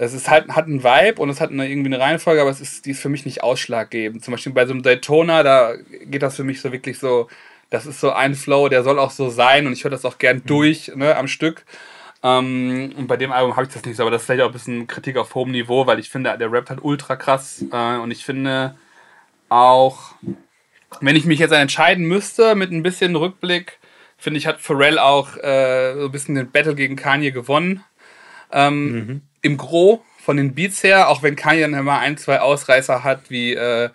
es 0.00 0.14
ist 0.14 0.30
halt, 0.30 0.48
hat 0.48 0.64
einen 0.64 0.82
Vibe 0.82 1.20
und 1.20 1.28
es 1.28 1.42
hat 1.42 1.50
eine, 1.50 1.68
irgendwie 1.68 1.92
eine 1.92 2.00
Reihenfolge, 2.00 2.40
aber 2.40 2.50
es 2.50 2.62
ist, 2.62 2.86
die 2.86 2.92
ist 2.92 3.00
für 3.00 3.10
mich 3.10 3.26
nicht 3.26 3.42
ausschlaggebend. 3.42 4.24
Zum 4.24 4.32
Beispiel 4.32 4.52
bei 4.52 4.64
so 4.64 4.72
einem 4.72 4.82
Daytona, 4.82 5.42
da 5.42 5.74
geht 6.04 6.22
das 6.22 6.36
für 6.36 6.44
mich 6.44 6.62
so 6.62 6.72
wirklich 6.72 6.98
so, 6.98 7.28
das 7.68 7.84
ist 7.84 8.00
so 8.00 8.10
ein 8.10 8.34
Flow, 8.34 8.70
der 8.70 8.82
soll 8.82 8.98
auch 8.98 9.10
so 9.10 9.28
sein 9.28 9.66
und 9.66 9.74
ich 9.74 9.84
höre 9.84 9.90
das 9.90 10.06
auch 10.06 10.16
gern 10.16 10.38
mhm. 10.38 10.46
durch, 10.46 10.92
ne, 10.94 11.16
am 11.16 11.28
Stück. 11.28 11.66
Ähm, 12.22 12.92
und 12.96 13.06
bei 13.06 13.16
dem 13.16 13.32
Album 13.32 13.56
habe 13.56 13.66
ich 13.66 13.72
das 13.72 13.84
nicht 13.84 13.96
so, 13.96 14.02
aber 14.02 14.10
das 14.10 14.22
ist 14.22 14.26
vielleicht 14.26 14.42
auch 14.42 14.48
ein 14.48 14.52
bisschen 14.52 14.86
Kritik 14.86 15.16
auf 15.16 15.34
hohem 15.34 15.52
Niveau, 15.52 15.86
weil 15.86 15.98
ich 15.98 16.10
finde, 16.10 16.36
der 16.36 16.52
rappt 16.52 16.70
halt 16.70 16.80
ultra 16.82 17.16
krass. 17.16 17.64
Äh, 17.72 17.96
und 17.96 18.10
ich 18.10 18.24
finde 18.24 18.74
auch, 19.48 20.14
wenn 21.00 21.16
ich 21.16 21.24
mich 21.24 21.38
jetzt 21.38 21.52
entscheiden 21.52 22.04
müsste 22.06 22.54
mit 22.54 22.72
ein 22.72 22.82
bisschen 22.82 23.16
Rückblick, 23.16 23.78
finde 24.18 24.38
ich, 24.38 24.46
hat 24.46 24.60
Pharrell 24.60 24.98
auch 24.98 25.36
äh, 25.38 25.94
so 25.94 26.06
ein 26.06 26.12
bisschen 26.12 26.34
den 26.34 26.50
Battle 26.50 26.74
gegen 26.74 26.96
Kanye 26.96 27.32
gewonnen. 27.32 27.82
Ähm, 28.52 28.92
mhm. 28.92 29.22
Im 29.40 29.56
Gro 29.56 30.04
von 30.18 30.36
den 30.36 30.54
Beats 30.54 30.82
her, 30.82 31.08
auch 31.08 31.22
wenn 31.22 31.36
Kanye 31.36 31.62
dann 31.62 31.74
immer 31.74 31.98
ein, 31.98 32.18
zwei 32.18 32.40
Ausreißer 32.40 33.02
hat, 33.02 33.30
wie 33.30 33.54
äh, 33.54 33.88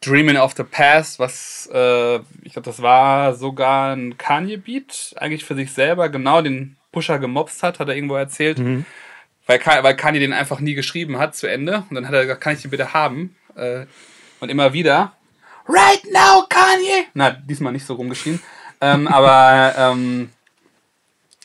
Dreaming 0.00 0.36
of 0.36 0.54
the 0.56 0.64
Past, 0.64 1.20
was 1.20 1.68
äh, 1.72 2.16
ich 2.42 2.52
glaube, 2.52 2.66
das 2.66 2.82
war 2.82 3.34
sogar 3.34 3.94
ein 3.94 4.18
Kanye-Beat, 4.18 5.14
eigentlich 5.16 5.44
für 5.44 5.54
sich 5.54 5.72
selber, 5.72 6.08
genau 6.08 6.42
den 6.42 6.76
Pusher 6.94 7.18
gemobst 7.18 7.62
hat, 7.62 7.78
hat 7.78 7.88
er 7.88 7.94
irgendwo 7.94 8.16
erzählt. 8.16 8.58
Mhm. 8.58 8.86
Weil, 9.46 9.60
weil 9.64 9.96
Kanye 9.96 10.20
den 10.20 10.32
einfach 10.32 10.60
nie 10.60 10.74
geschrieben 10.74 11.18
hat 11.18 11.36
zu 11.36 11.46
Ende. 11.46 11.84
Und 11.90 11.96
dann 11.96 12.06
hat 12.06 12.14
er 12.14 12.22
gesagt, 12.22 12.40
kann 12.40 12.54
ich 12.54 12.62
den 12.62 12.70
bitte 12.70 12.94
haben? 12.94 13.36
Äh, 13.56 13.84
und 14.40 14.48
immer 14.48 14.72
wieder, 14.72 15.12
right 15.68 16.02
now, 16.12 16.46
Kanye! 16.48 17.06
Na, 17.14 17.30
diesmal 17.30 17.72
nicht 17.72 17.86
so 17.86 17.94
rumgeschrien. 17.94 18.40
ähm, 18.80 19.06
aber 19.08 19.74
ähm, 19.76 20.30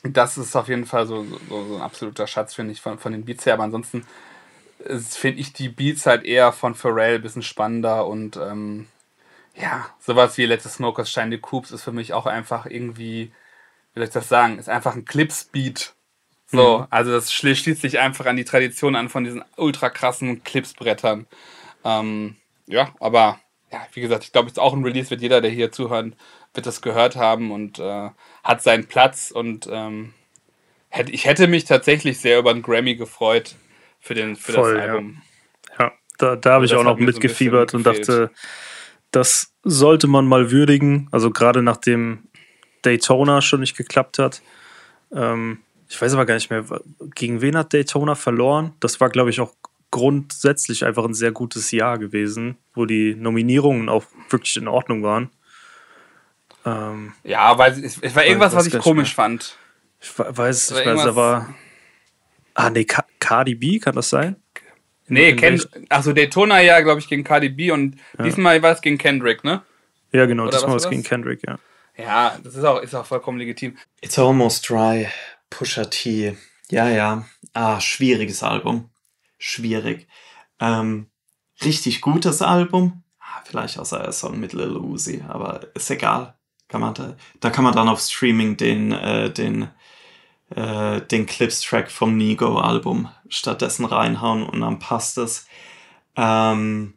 das 0.04 0.38
ist 0.38 0.56
auf 0.56 0.70
jeden 0.70 0.86
Fall 0.86 1.06
so, 1.06 1.26
so, 1.50 1.68
so 1.68 1.76
ein 1.76 1.82
absoluter 1.82 2.28
Schatz, 2.28 2.54
finde 2.54 2.72
ich, 2.72 2.82
von, 2.82 2.98
von 3.00 3.12
den 3.12 3.26
Beats 3.26 3.46
her. 3.46 3.54
Aber 3.56 3.64
ansonsten 3.64 4.06
finde 5.00 5.42
ich 5.42 5.54
die 5.54 5.70
Beats 5.70 6.06
halt 6.06 6.24
eher 6.24 6.52
von 6.52 6.74
Pharrell 6.74 7.16
ein 7.16 7.22
bisschen 7.22 7.42
spannender 7.42 8.08
und 8.08 8.38
ähm, 8.38 8.88
ja, 9.56 9.90
sowas 10.00 10.38
wie 10.38 10.46
Letzte 10.46 10.70
Smokers 10.70 11.12
Shine 11.12 11.32
the 11.32 11.38
Coops 11.38 11.72
ist 11.72 11.84
für 11.84 11.92
mich 11.92 12.14
auch 12.14 12.26
einfach 12.26 12.66
irgendwie, 12.66 13.32
wie 14.00 14.04
soll 14.04 14.08
ich 14.08 14.14
das 14.14 14.30
sagen, 14.30 14.58
ist 14.58 14.70
einfach 14.70 14.96
ein 14.96 15.04
Clips-Beat. 15.04 15.94
So, 16.48 16.80
mhm. 16.80 16.86
also 16.90 17.12
das 17.12 17.34
schließt 17.34 17.66
sich 17.66 18.00
einfach 18.00 18.26
an 18.26 18.38
die 18.38 18.46
Tradition 18.46 18.96
an 18.96 19.10
von 19.10 19.26
diesen 19.26 19.44
ultra 19.58 19.90
krassen 19.90 20.44
Clips-Brettern. 20.44 21.28
Ähm, 21.84 22.38
ja, 22.66 22.94
aber 23.00 23.40
ja, 23.72 23.86
wie 23.94 24.02
gesagt, 24.02 24.24
ich 24.24 24.32
glaube, 24.32 24.48
es 24.48 24.54
ist 24.54 24.60
auch 24.60 24.74
ein 24.74 24.84
Release, 24.84 25.10
wird 25.10 25.22
jeder, 25.22 25.42
der 25.42 25.52
hier 25.52 25.72
zuhört, 25.72 26.14
wird 26.54 26.66
das 26.66 26.82
gehört 26.82 27.18
haben 27.18 27.52
und 27.52 27.78
äh, 27.80 28.10
hat 28.44 28.64
seinen 28.64 28.88
Platz 28.88 29.32
und 29.32 29.68
ähm, 29.72 30.14
hätte, 30.88 31.12
ich 31.12 31.26
hätte 31.26 31.48
mich 31.48 31.66
tatsächlich 31.66 32.20
sehr 32.20 32.40
über 32.40 32.52
einen 32.52 32.62
Grammy 32.62 32.96
gefreut 32.96 33.56
für, 34.00 34.16
den, 34.16 34.38
für 34.38 34.54
Voll, 34.54 34.76
das 34.76 34.84
Album. 34.84 35.22
Ja, 35.78 35.86
ja 35.86 35.92
da, 36.18 36.36
da 36.38 36.54
habe 36.54 36.66
ich 36.66 36.74
auch 36.74 36.84
noch 36.84 36.98
mitgefiebert 36.98 37.72
so 37.72 37.78
und 37.78 37.86
dachte, 37.86 38.32
das 39.12 39.54
sollte 39.64 40.08
man 40.08 40.26
mal 40.26 40.52
würdigen. 40.52 41.10
Also 41.12 41.32
gerade 41.32 41.62
nachdem 41.62 42.29
Daytona 42.82 43.42
schon 43.42 43.60
nicht 43.60 43.78
geklappt 43.78 44.20
hat. 44.20 44.42
Ähm, 45.14 45.60
ich 45.88 46.02
weiß 46.02 46.14
aber 46.14 46.26
gar 46.26 46.36
nicht 46.36 46.50
mehr, 46.50 46.64
gegen 47.16 47.42
wen 47.42 47.58
hat 47.58 47.74
Daytona 47.74 48.16
verloren? 48.16 48.74
Das 48.80 49.00
war, 49.02 49.10
glaube 49.10 49.32
ich, 49.32 49.42
auch 49.42 49.54
grundsätzlich 49.92 50.86
einfach 50.86 51.04
ein 51.04 51.14
sehr 51.14 51.32
gutes 51.32 51.72
Jahr 51.72 51.98
gewesen, 51.98 52.58
wo 52.76 52.86
die 52.86 53.16
Nominierungen 53.16 53.90
auch 53.90 54.06
wirklich 54.30 54.56
in 54.58 54.68
Ordnung 54.68 55.02
waren. 55.04 55.30
Ähm, 56.66 57.14
ja, 57.24 57.58
weil 57.58 57.84
es, 57.84 57.98
es 58.00 58.16
war 58.16 58.26
irgendwas, 58.26 58.54
was 58.54 58.68
ich 58.68 58.78
komisch 58.78 59.10
mehr. 59.18 59.26
fand. 59.26 59.58
Ich 60.00 60.18
weiß 60.18 60.72
es 60.72 60.72
nicht 60.72 60.86
mehr, 60.86 61.06
aber. 61.06 61.54
Ah, 62.54 62.70
nee, 62.70 62.86
Cardi 63.20 63.56
B, 63.56 63.80
kann 63.80 63.96
das 63.96 64.10
sein? 64.10 64.36
Nee, 65.08 65.34
Ken, 65.34 65.60
also 65.90 66.14
Daytona 66.14 66.62
ja, 66.62 66.82
glaube 66.82 67.00
ich, 67.00 67.08
gegen 67.08 67.24
Cardi 67.24 67.50
B 67.50 67.72
und 67.72 67.96
ja. 68.18 68.26
diesmal 68.26 68.62
war 68.62 68.74
es 68.74 68.82
gegen 68.82 68.98
Kendrick, 68.98 69.44
ne? 69.44 69.64
Ja, 70.12 70.26
genau, 70.26 70.44
Oder 70.44 70.52
diesmal 70.52 70.72
war 70.72 70.78
es 70.78 70.90
gegen 70.90 71.04
Kendrick, 71.04 71.42
ja. 71.48 71.58
Ja, 72.00 72.38
das 72.42 72.56
ist 72.56 72.64
auch, 72.64 72.80
ist 72.82 72.96
auch 72.96 73.06
vollkommen 73.06 73.40
legitim. 73.40 73.78
It's 74.02 74.18
almost 74.18 74.70
dry. 74.70 75.08
Pusha 75.50 75.86
T. 75.86 76.38
Ja, 76.70 76.88
ja. 76.88 77.26
Ah, 77.54 77.82
schwieriges 77.82 78.42
Album. 78.42 78.90
Schwierig. 79.38 80.08
Ähm, 80.60 81.08
richtig 81.64 82.02
gutes 82.02 82.42
Album. 82.42 83.04
Ah, 83.20 83.42
vielleicht 83.46 83.78
außer 83.78 84.00
er 84.00 84.14
Song 84.14 84.40
mit 84.40 84.54
Lil 84.54 84.78
Uzi, 84.78 85.24
aber 85.28 85.68
ist 85.76 85.90
egal. 85.90 86.36
Kann 86.70 86.82
man 86.82 86.94
da, 86.94 87.16
da 87.40 87.50
kann 87.50 87.64
man 87.64 87.74
dann 87.74 87.90
auf 87.90 88.00
Streaming 88.00 88.56
den, 88.56 88.92
äh, 88.92 89.32
den 89.32 89.70
äh, 90.56 91.02
den 91.02 91.26
Clips-Track 91.26 91.92
vom 91.92 92.18
Nigo-Album 92.18 93.10
stattdessen 93.28 93.86
reinhauen 93.86 94.44
und 94.44 94.62
dann 94.62 94.80
passt 94.80 95.18
es. 95.18 95.48
Ähm, 96.16 96.96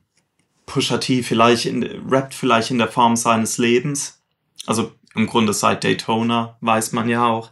Pusha 0.66 0.98
T 0.98 1.22
vielleicht 1.22 1.66
in, 1.66 1.82
rappt 2.08 2.34
vielleicht 2.34 2.70
in 2.70 2.78
der 2.78 2.88
Form 2.88 3.16
seines 3.16 3.58
Lebens. 3.58 4.21
Also 4.66 4.92
im 5.14 5.26
Grunde 5.26 5.52
seit 5.52 5.84
Daytona, 5.84 6.56
weiß 6.60 6.92
man 6.92 7.08
ja 7.08 7.26
auch. 7.26 7.50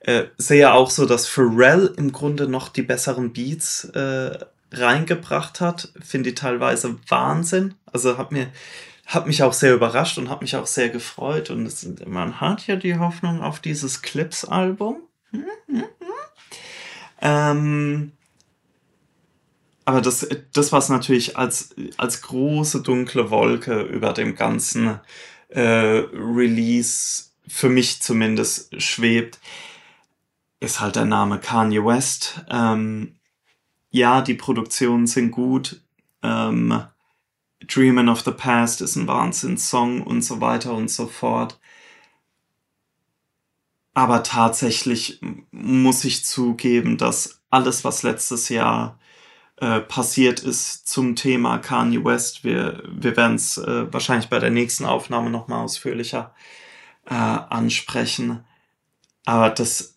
Äh, 0.00 0.24
sehe 0.38 0.72
auch 0.72 0.90
so, 0.90 1.06
dass 1.06 1.26
Pharrell 1.26 1.92
im 1.96 2.12
Grunde 2.12 2.48
noch 2.48 2.68
die 2.68 2.82
besseren 2.82 3.32
Beats 3.32 3.84
äh, 3.84 4.38
reingebracht 4.72 5.60
hat. 5.60 5.92
Finde 6.00 6.30
ich 6.30 6.36
teilweise 6.36 6.96
Wahnsinn. 7.08 7.74
Also 7.92 8.18
hat 8.18 8.32
mir 8.32 8.48
hat 9.06 9.28
mich 9.28 9.42
auch 9.44 9.52
sehr 9.52 9.72
überrascht 9.72 10.18
und 10.18 10.28
hat 10.28 10.42
mich 10.42 10.56
auch 10.56 10.66
sehr 10.66 10.88
gefreut. 10.88 11.50
Und 11.50 11.64
es, 11.64 11.88
man 12.06 12.40
hat 12.40 12.66
ja 12.66 12.76
die 12.76 12.98
Hoffnung 12.98 13.40
auf 13.40 13.60
dieses 13.60 14.02
Clips-Album. 14.02 15.02
Ähm, 17.20 18.12
aber 19.84 20.00
das, 20.00 20.28
das, 20.52 20.72
was 20.72 20.88
natürlich 20.88 21.36
als, 21.36 21.74
als 21.96 22.22
große 22.22 22.82
dunkle 22.82 23.30
Wolke 23.30 23.80
über 23.82 24.12
dem 24.12 24.34
ganzen 24.34 24.98
äh, 25.48 25.60
Release 26.12 27.30
für 27.46 27.68
mich 27.68 28.02
zumindest 28.02 28.80
schwebt, 28.82 29.38
ist 30.60 30.80
halt 30.80 30.96
der 30.96 31.04
Name 31.04 31.38
Kanye 31.38 31.84
West. 31.84 32.44
Ähm, 32.50 33.16
ja, 33.90 34.20
die 34.20 34.34
Produktionen 34.34 35.06
sind 35.06 35.30
gut. 35.30 35.80
Ähm, 36.22 36.82
Dreamin' 37.66 38.08
of 38.08 38.20
the 38.22 38.32
Past 38.32 38.80
ist 38.80 38.96
ein 38.96 39.06
Wahnsinnssong 39.06 40.02
und 40.02 40.22
so 40.22 40.40
weiter 40.40 40.74
und 40.74 40.90
so 40.90 41.06
fort. 41.06 41.58
Aber 43.94 44.22
tatsächlich 44.22 45.20
muss 45.50 46.04
ich 46.04 46.24
zugeben, 46.24 46.98
dass 46.98 47.40
alles, 47.48 47.84
was 47.84 48.02
letztes 48.02 48.50
Jahr 48.50 48.98
äh, 49.58 49.80
passiert 49.80 50.40
ist 50.40 50.86
zum 50.88 51.16
Thema 51.16 51.58
Kanye 51.58 52.04
West, 52.04 52.44
wir, 52.44 52.82
wir 52.88 53.16
werden 53.16 53.36
es 53.36 53.56
äh, 53.56 53.92
wahrscheinlich 53.92 54.28
bei 54.28 54.38
der 54.38 54.50
nächsten 54.50 54.84
Aufnahme 54.84 55.30
nochmal 55.30 55.64
ausführlicher 55.64 56.34
äh, 57.06 57.14
ansprechen. 57.14 58.44
Aber 59.24 59.50
das, 59.50 59.96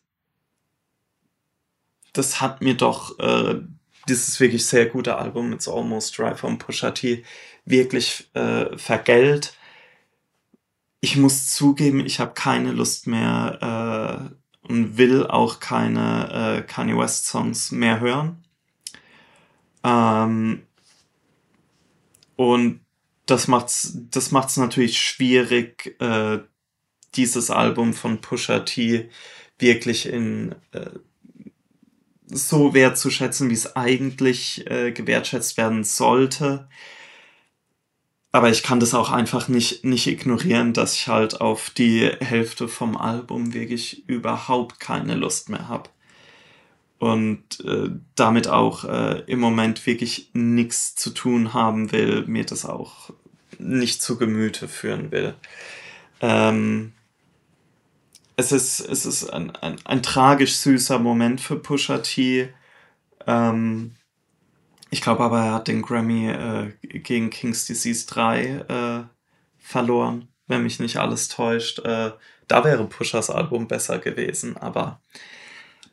das 2.14 2.40
hat 2.40 2.62
mir 2.62 2.76
doch 2.76 3.20
äh, 3.20 3.62
dieses 4.08 4.40
wirklich 4.40 4.66
sehr 4.66 4.86
gute 4.86 5.18
Album 5.18 5.50
mit 5.50 5.68
Almost 5.68 6.18
Dry 6.18 6.36
von 6.36 6.58
Pusha 6.58 6.92
T 6.92 7.24
wirklich 7.66 8.30
äh, 8.34 8.78
vergällt 8.78 9.54
ich 11.02 11.16
muss 11.16 11.48
zugeben, 11.54 12.06
ich 12.06 12.20
habe 12.20 12.34
keine 12.34 12.74
Lust 12.74 13.08
mehr 13.08 14.30
äh, 14.64 14.68
und 14.68 14.98
will 14.98 15.26
auch 15.26 15.62
keine 15.62 16.66
Kanye 16.68 16.98
West 16.98 17.26
Songs 17.28 17.72
mehr 17.72 18.02
hören. 18.02 18.44
Ähm, 19.84 20.64
und 22.36 22.82
das 23.26 23.48
macht's, 23.48 23.98
das 24.12 24.32
macht's 24.32 24.58
natürlich 24.58 25.00
schwierig, 25.00 25.96
äh, 26.02 26.40
dieses 27.16 27.50
Album 27.50 27.94
von 27.94 28.22
Pusha 28.22 28.60
T 28.60 29.10
wirklich 29.58 30.08
in 30.08 30.56
äh, 30.72 30.90
so 32.28 32.74
wertzuschätzen, 32.74 33.50
wie 33.50 33.56
es 33.56 33.76
eigentlich 33.76 34.70
äh, 34.70 34.92
gewertschätzt 34.92 35.58
werden 35.58 35.84
sollte 35.84 36.68
aber 38.32 38.50
ich 38.50 38.62
kann 38.64 38.80
das 38.80 38.94
auch 38.94 39.12
einfach 39.12 39.48
nicht, 39.48 39.84
nicht 39.84 40.06
ignorieren, 40.08 40.74
dass 40.74 40.94
ich 40.96 41.08
halt 41.08 41.42
auf 41.42 41.72
die 41.72 42.10
Hälfte 42.20 42.68
vom 42.68 42.96
Album 42.96 43.54
wirklich 43.54 44.08
überhaupt 44.08 44.80
keine 44.80 45.16
Lust 45.16 45.50
mehr 45.50 45.68
habe. 45.68 45.90
Und 47.00 47.64
äh, 47.64 47.90
damit 48.16 48.50
auch 48.50 48.84
äh, 48.84 49.24
im 49.26 49.40
Moment 49.40 49.86
wirklich 49.86 50.30
nichts 50.34 50.96
zu 50.96 51.12
tun 51.12 51.54
haben 51.54 51.94
will, 51.94 52.26
mir 52.28 52.46
das 52.46 52.66
auch 52.66 53.12
nicht 53.58 54.02
zu 54.02 54.18
Gemüte 54.18 54.68
führen 54.68 55.12
will. 55.12 55.34
Ähm, 56.22 56.92
es 58.36 58.52
ist, 58.52 58.80
es 58.80 59.06
ist 59.06 59.30
ein, 59.30 59.56
ein, 59.58 59.78
ein 59.86 60.04
tragisch 60.04 60.56
süßer 60.58 61.00
Moment 61.00 61.42
für 61.42 61.58
Pusha 61.58 62.00
T. 62.00 62.50
Ähm, 63.28 63.96
ich 64.90 65.02
glaube 65.02 65.24
aber, 65.24 65.40
er 65.40 65.54
hat 65.54 65.68
den 65.68 65.82
Grammy 65.82 66.30
äh, 66.30 66.72
gegen 66.82 67.30
King's 67.30 67.66
Disease 67.66 68.08
3 68.08 68.44
äh, 68.46 69.04
verloren, 69.60 70.30
wenn 70.48 70.64
mich 70.64 70.80
nicht 70.80 70.98
alles 70.98 71.28
täuscht. 71.28 71.80
Äh, 71.80 72.12
da 72.48 72.64
wäre 72.64 72.86
Pushers 72.88 73.30
Album 73.30 73.68
besser 73.68 74.00
gewesen, 74.00 74.58
aber 74.58 75.02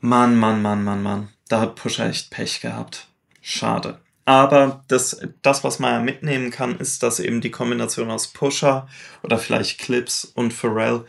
Mann, 0.00 0.36
Mann, 0.36 0.62
Mann, 0.62 0.84
Mann, 0.84 1.02
Mann, 1.02 1.28
da 1.49 1.60
hat 1.60 1.76
Pusher 1.76 2.07
echt 2.07 2.31
Pech 2.31 2.60
gehabt. 2.60 3.08
Schade. 3.41 4.00
Aber 4.25 4.84
das, 4.89 5.20
das, 5.42 5.62
was 5.62 5.78
man 5.78 5.92
ja 5.92 6.00
mitnehmen 6.00 6.50
kann, 6.50 6.78
ist, 6.78 7.02
dass 7.02 7.20
eben 7.20 7.41
die 7.41 7.52
Kombination 7.52 8.10
aus 8.10 8.28
Pusher 8.28 8.89
oder 9.23 9.39
vielleicht 9.39 9.78
Clips 9.78 10.25
und 10.25 10.52
Pharrell 10.52 11.05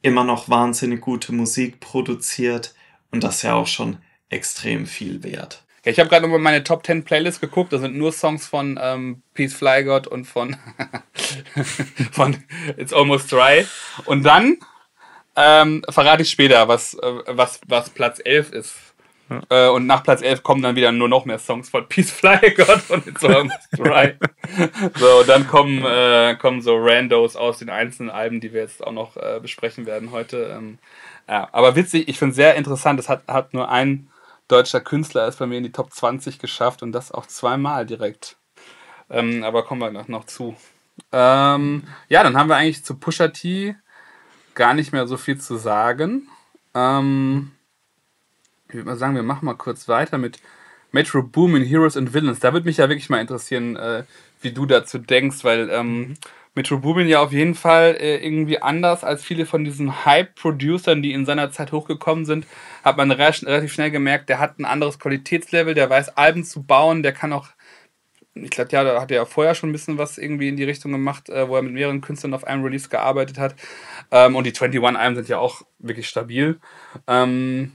immer 0.00 0.24
noch 0.24 0.48
wahnsinnig 0.48 1.02
gute 1.02 1.32
Musik 1.32 1.80
produziert 1.80 2.74
und 3.10 3.22
das 3.22 3.36
ist 3.36 3.42
ja 3.42 3.54
auch 3.54 3.66
schon 3.66 3.98
extrem 4.28 4.86
viel 4.86 5.22
wert. 5.22 5.62
Ja, 5.84 5.92
ich 5.92 6.00
habe 6.00 6.08
gerade 6.08 6.22
nochmal 6.22 6.40
meine 6.40 6.64
Top 6.64 6.84
10 6.84 7.04
Playlist 7.04 7.40
geguckt. 7.40 7.72
Da 7.72 7.78
sind 7.78 7.94
nur 7.94 8.10
Songs 8.12 8.46
von 8.46 8.78
ähm, 8.82 9.22
Peace 9.34 9.54
Fly 9.54 9.84
God 9.84 10.06
und 10.06 10.24
von, 10.24 10.56
von 12.12 12.42
It's 12.76 12.92
Almost 12.92 13.30
Dry. 13.30 13.66
Und 14.06 14.24
dann 14.24 14.56
ähm, 15.36 15.84
verrate 15.88 16.22
ich 16.22 16.30
später, 16.30 16.68
was, 16.68 16.94
äh, 16.94 17.12
was, 17.26 17.60
was 17.66 17.90
Platz 17.90 18.20
11 18.24 18.52
ist. 18.52 18.74
Ja. 19.30 19.68
Äh, 19.68 19.70
und 19.70 19.86
nach 19.86 20.02
Platz 20.02 20.22
11 20.22 20.42
kommen 20.42 20.62
dann 20.62 20.76
wieder 20.76 20.92
nur 20.92 21.08
noch 21.08 21.24
mehr 21.24 21.38
Songs 21.38 21.70
von 21.70 21.88
Peace 21.88 22.10
Fly 22.10 22.54
God 22.56 22.82
und 22.90 23.06
It's 23.06 23.24
Almost 23.24 23.68
Dry. 23.72 24.14
so, 24.96 25.20
und 25.20 25.28
dann 25.28 25.46
kommen, 25.46 25.84
äh, 25.84 26.36
kommen 26.36 26.60
so 26.60 26.76
Randos 26.76 27.34
aus 27.36 27.58
den 27.58 27.70
einzelnen 27.70 28.10
Alben, 28.10 28.40
die 28.40 28.52
wir 28.52 28.60
jetzt 28.60 28.86
auch 28.86 28.92
noch 28.92 29.16
äh, 29.16 29.40
besprechen 29.40 29.86
werden 29.86 30.10
heute. 30.10 30.54
Ähm, 30.56 30.78
ja, 31.28 31.48
aber 31.52 31.74
witzig, 31.74 32.08
ich 32.08 32.18
finde 32.18 32.30
es 32.30 32.36
sehr 32.36 32.54
interessant. 32.54 33.00
Es 33.00 33.08
hat, 33.08 33.26
hat 33.26 33.54
nur 33.54 33.70
ein 33.70 34.10
deutscher 34.48 34.80
Künstler 34.80 35.26
ist 35.26 35.38
bei 35.38 35.46
mir 35.46 35.56
in 35.56 35.64
die 35.64 35.72
Top 35.72 35.92
20 35.92 36.38
geschafft 36.38 36.82
und 36.82 36.92
das 36.92 37.10
auch 37.10 37.26
zweimal 37.26 37.86
direkt. 37.86 38.36
Ähm, 39.10 39.42
aber 39.42 39.64
kommen 39.64 39.80
wir 39.80 39.90
noch, 39.90 40.08
noch 40.08 40.24
zu. 40.24 40.54
Ähm, 41.12 41.84
ja, 42.08 42.22
dann 42.22 42.36
haben 42.36 42.48
wir 42.48 42.56
eigentlich 42.56 42.84
zu 42.84 42.96
Pusha 42.96 43.28
T 43.28 43.74
gar 44.54 44.74
nicht 44.74 44.92
mehr 44.92 45.06
so 45.06 45.16
viel 45.16 45.38
zu 45.38 45.56
sagen. 45.56 46.28
Ähm, 46.74 47.52
ich 48.68 48.74
würde 48.74 48.86
mal 48.86 48.96
sagen, 48.96 49.14
wir 49.14 49.22
machen 49.22 49.44
mal 49.46 49.54
kurz 49.54 49.88
weiter 49.88 50.18
mit, 50.18 50.40
Metro 50.94 51.24
Boomin, 51.24 51.64
Heroes 51.64 51.96
and 51.96 52.14
Villains, 52.14 52.38
da 52.38 52.52
würde 52.52 52.66
mich 52.66 52.76
ja 52.76 52.88
wirklich 52.88 53.10
mal 53.10 53.20
interessieren, 53.20 53.74
äh, 53.74 54.04
wie 54.40 54.52
du 54.52 54.64
dazu 54.64 54.98
denkst, 54.98 55.42
weil 55.42 55.68
ähm, 55.70 55.98
mhm. 55.98 56.16
Metro 56.54 56.78
Boomin 56.78 57.08
ja 57.08 57.20
auf 57.20 57.32
jeden 57.32 57.56
Fall 57.56 57.96
äh, 57.98 58.24
irgendwie 58.24 58.62
anders 58.62 59.02
als 59.02 59.24
viele 59.24 59.44
von 59.44 59.64
diesen 59.64 60.04
Hype-Producern, 60.04 61.02
die 61.02 61.12
in 61.12 61.26
seiner 61.26 61.50
Zeit 61.50 61.72
hochgekommen 61.72 62.24
sind, 62.24 62.46
hat 62.84 62.96
man 62.96 63.10
relativ 63.10 63.72
schnell 63.72 63.90
gemerkt, 63.90 64.28
der 64.28 64.38
hat 64.38 64.60
ein 64.60 64.64
anderes 64.64 65.00
Qualitätslevel, 65.00 65.74
der 65.74 65.90
weiß 65.90 66.16
Alben 66.16 66.44
zu 66.44 66.62
bauen, 66.62 67.02
der 67.02 67.12
kann 67.12 67.32
auch, 67.32 67.48
ich 68.34 68.50
glaube, 68.50 68.70
ja, 68.72 68.82
da 68.82 69.00
hat 69.00 69.10
er 69.10 69.18
ja 69.18 69.24
vorher 69.24 69.54
schon 69.54 69.70
ein 69.70 69.72
bisschen 69.72 69.96
was 69.96 70.18
irgendwie 70.18 70.48
in 70.48 70.56
die 70.56 70.64
Richtung 70.64 70.90
gemacht, 70.92 71.28
äh, 71.28 71.48
wo 71.48 71.56
er 71.56 71.62
mit 71.62 71.72
mehreren 71.72 72.00
Künstlern 72.00 72.34
auf 72.34 72.44
einem 72.44 72.64
Release 72.64 72.88
gearbeitet 72.88 73.38
hat. 73.38 73.54
Ähm, 74.10 74.34
und 74.34 74.44
die 74.44 74.52
21-Alben 74.52 75.14
sind 75.14 75.28
ja 75.28 75.38
auch 75.38 75.62
wirklich 75.78 76.08
stabil. 76.08 76.58
Ähm, 77.06 77.72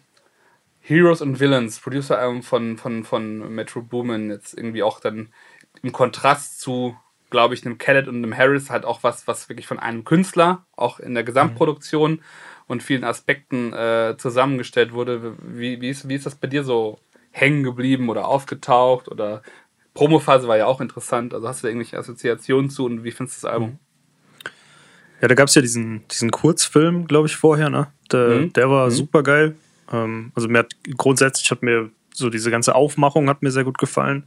Heroes 0.81 1.21
and 1.21 1.39
Villains, 1.39 1.79
Producer-Album 1.79 2.43
von, 2.43 2.77
von, 2.77 3.03
von 3.05 3.53
Metro 3.53 3.81
Boomin, 3.81 4.29
jetzt 4.29 4.57
irgendwie 4.57 4.83
auch 4.83 4.99
dann 4.99 5.29
im 5.81 5.91
Kontrast 5.91 6.59
zu, 6.59 6.97
glaube 7.29 7.53
ich, 7.53 7.65
einem 7.65 7.77
Khaled 7.77 8.07
und 8.07 8.17
einem 8.17 8.35
Harris 8.35 8.69
halt 8.69 8.85
auch 8.85 9.03
was, 9.03 9.27
was 9.27 9.47
wirklich 9.47 9.67
von 9.67 9.79
einem 9.79 10.03
Künstler, 10.03 10.65
auch 10.75 10.99
in 10.99 11.13
der 11.13 11.23
Gesamtproduktion 11.23 12.13
mhm. 12.13 12.21
und 12.67 12.83
vielen 12.83 13.03
Aspekten 13.03 13.71
äh, 13.71 14.15
zusammengestellt 14.17 14.91
wurde. 14.91 15.35
Wie, 15.41 15.79
wie, 15.79 15.89
ist, 15.89 16.09
wie 16.09 16.15
ist 16.15 16.25
das 16.25 16.35
bei 16.35 16.47
dir 16.47 16.63
so 16.63 16.99
hängen 17.31 17.63
geblieben 17.63 18.09
oder 18.09 18.27
aufgetaucht 18.27 19.07
oder 19.07 19.43
Promophase 19.93 20.47
war 20.47 20.57
ja 20.57 20.65
auch 20.65 20.81
interessant. 20.81 21.33
Also 21.33 21.47
hast 21.47 21.61
du 21.61 21.67
da 21.67 21.69
irgendwelche 21.69 21.97
Assoziationen 21.97 22.69
zu 22.69 22.85
und 22.85 23.03
wie 23.03 23.11
findest 23.11 23.43
du 23.43 23.47
das 23.47 23.53
Album? 23.53 23.79
Ja, 25.21 25.27
da 25.27 25.35
gab 25.35 25.47
es 25.47 25.55
ja 25.55 25.61
diesen, 25.61 26.07
diesen 26.07 26.31
Kurzfilm, 26.31 27.07
glaube 27.07 27.27
ich, 27.27 27.35
vorher, 27.35 27.69
ne? 27.69 27.87
Der, 28.11 28.27
mhm. 28.29 28.53
der 28.53 28.69
war 28.69 28.85
mhm. 28.87 28.91
super 28.91 29.23
geil. 29.23 29.55
Ähm, 29.91 30.31
also 30.35 30.47
mir 30.47 30.59
hat 30.59 30.71
grundsätzlich 30.95 31.51
hat 31.51 31.61
mir 31.61 31.89
so 32.13 32.29
diese 32.29 32.51
ganze 32.51 32.75
Aufmachung 32.75 33.29
hat 33.29 33.41
mir 33.41 33.51
sehr 33.51 33.63
gut 33.63 33.77
gefallen. 33.77 34.23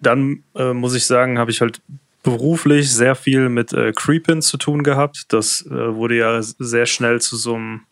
Dann 0.00 0.42
äh, 0.54 0.72
muss 0.72 0.94
ich 0.94 1.06
sagen, 1.06 1.38
habe 1.38 1.50
ich 1.50 1.60
halt 1.60 1.80
beruflich 2.22 2.92
sehr 2.92 3.14
viel 3.14 3.48
mit 3.48 3.72
äh, 3.72 3.92
Creepin 3.92 4.42
zu 4.42 4.56
tun 4.56 4.82
gehabt. 4.82 5.26
Das 5.32 5.64
äh, 5.66 5.94
wurde 5.94 6.16
ja 6.16 6.40
sehr 6.42 6.86
schnell 6.86 7.20
zu 7.20 7.36
so 7.36 7.54
einem, 7.54 7.82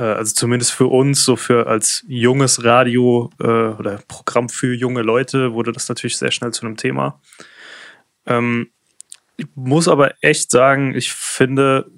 also 0.00 0.34
zumindest 0.34 0.72
für 0.72 0.86
uns, 0.86 1.24
so 1.24 1.36
für 1.36 1.66
als 1.66 2.04
junges 2.08 2.64
Radio 2.64 3.30
äh, 3.40 3.44
oder 3.44 4.00
Programm 4.08 4.48
für 4.48 4.74
junge 4.74 5.02
Leute, 5.02 5.52
wurde 5.52 5.72
das 5.72 5.88
natürlich 5.88 6.16
sehr 6.16 6.30
schnell 6.30 6.52
zu 6.52 6.66
einem 6.66 6.76
Thema. 6.76 7.20
Ähm, 8.26 8.70
ich 9.36 9.46
muss 9.54 9.88
aber 9.88 10.14
echt 10.20 10.50
sagen, 10.50 10.94
ich 10.94 11.12
finde, 11.12 11.90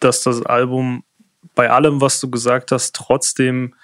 dass 0.00 0.22
das 0.22 0.42
Album 0.42 1.04
bei 1.54 1.70
allem, 1.70 2.00
was 2.00 2.20
du 2.20 2.30
gesagt 2.30 2.72
hast, 2.72 2.94
trotzdem 2.94 3.74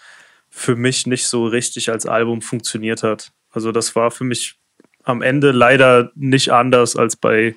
für 0.49 0.77
mich 0.77 1.07
nicht 1.07 1.27
so 1.27 1.47
richtig 1.47 1.91
als 1.91 2.07
Album 2.07 2.41
funktioniert 2.41 3.03
hat. 3.03 3.33
Also 3.51 3.73
das 3.73 3.97
war 3.97 4.11
für 4.11 4.25
mich 4.25 4.57
am 5.03 5.23
Ende 5.23 5.51
leider 5.51 6.11
nicht 6.15 6.53
anders 6.53 6.97
als 6.97 7.17
bei 7.17 7.57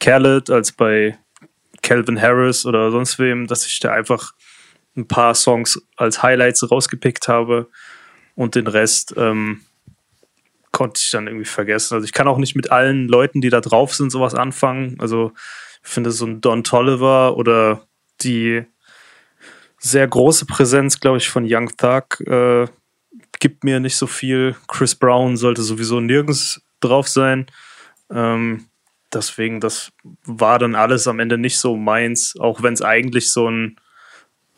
Khaled, 0.00 0.50
als 0.50 0.72
bei 0.72 1.18
Calvin 1.82 2.20
Harris 2.20 2.66
oder 2.66 2.90
sonst 2.90 3.18
wem, 3.18 3.46
dass 3.46 3.66
ich 3.66 3.78
da 3.80 3.92
einfach 3.92 4.32
ein 4.98 5.08
paar 5.08 5.34
Songs 5.34 5.80
als 5.96 6.22
Highlights 6.22 6.70
rausgepickt 6.70 7.28
habe 7.28 7.68
und 8.34 8.54
den 8.54 8.66
Rest 8.66 9.14
ähm, 9.16 9.62
konnte 10.72 11.00
ich 11.02 11.10
dann 11.10 11.26
irgendwie 11.26 11.46
vergessen. 11.46 11.94
Also 11.94 12.04
ich 12.04 12.12
kann 12.12 12.28
auch 12.28 12.38
nicht 12.38 12.54
mit 12.54 12.70
allen 12.70 13.08
Leuten, 13.08 13.40
die 13.40 13.50
da 13.50 13.60
drauf 13.60 13.94
sind, 13.94 14.10
sowas 14.10 14.34
anfangen. 14.34 14.96
Also 14.98 15.32
ich 15.82 15.88
finde 15.88 16.10
so 16.10 16.26
ein 16.26 16.40
Don 16.40 16.64
Tolliver 16.64 17.36
oder 17.36 17.86
die 18.20 18.64
sehr 19.78 20.06
große 20.06 20.46
Präsenz, 20.46 21.00
glaube 21.00 21.18
ich, 21.18 21.28
von 21.28 21.46
Young 21.48 21.70
Thug 21.76 22.20
äh, 22.26 22.66
gibt 23.38 23.64
mir 23.64 23.80
nicht 23.80 23.96
so 23.96 24.06
viel. 24.06 24.56
Chris 24.66 24.94
Brown 24.94 25.36
sollte 25.36 25.62
sowieso 25.62 26.00
nirgends 26.00 26.60
drauf 26.80 27.08
sein. 27.08 27.46
Ähm, 28.10 28.66
deswegen, 29.12 29.60
das 29.60 29.92
war 30.24 30.58
dann 30.58 30.74
alles 30.74 31.06
am 31.06 31.20
Ende 31.20 31.38
nicht 31.38 31.58
so 31.58 31.76
meins, 31.76 32.34
auch 32.38 32.62
wenn 32.62 32.74
es 32.74 32.82
eigentlich 32.82 33.30
so 33.30 33.48
ein 33.48 33.76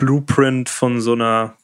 Blueprint 0.00 0.68
von 0.70 1.00
so 1.00 1.12
einer, 1.12 1.56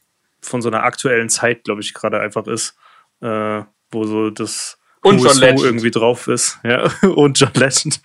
von 0.43 0.61
so 0.61 0.69
einer 0.69 0.85
aktuellen 0.85 1.31
Zeit, 1.31 1.65
glaube 1.65 1.81
ich, 1.81 1.95
gerade 1.95 2.21
einfach 2.21 2.47
ist, 2.47 2.77
äh, 3.23 3.63
wo 3.91 4.05
so 4.05 4.31
das 4.31 4.79
und 5.03 5.19
John 5.23 5.39
Legend. 5.39 5.63
irgendwie 5.63 5.91
drauf 5.91 6.29
ist. 6.29 6.59
Ja, 6.63 6.91
und 7.03 7.39
John 7.39 7.53
Legend. 7.55 8.01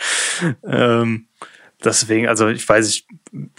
ähm, 0.64 1.28
deswegen, 1.84 2.28
also 2.28 2.48
ich 2.48 2.68
weiß, 2.68 2.88
ich 2.88 3.08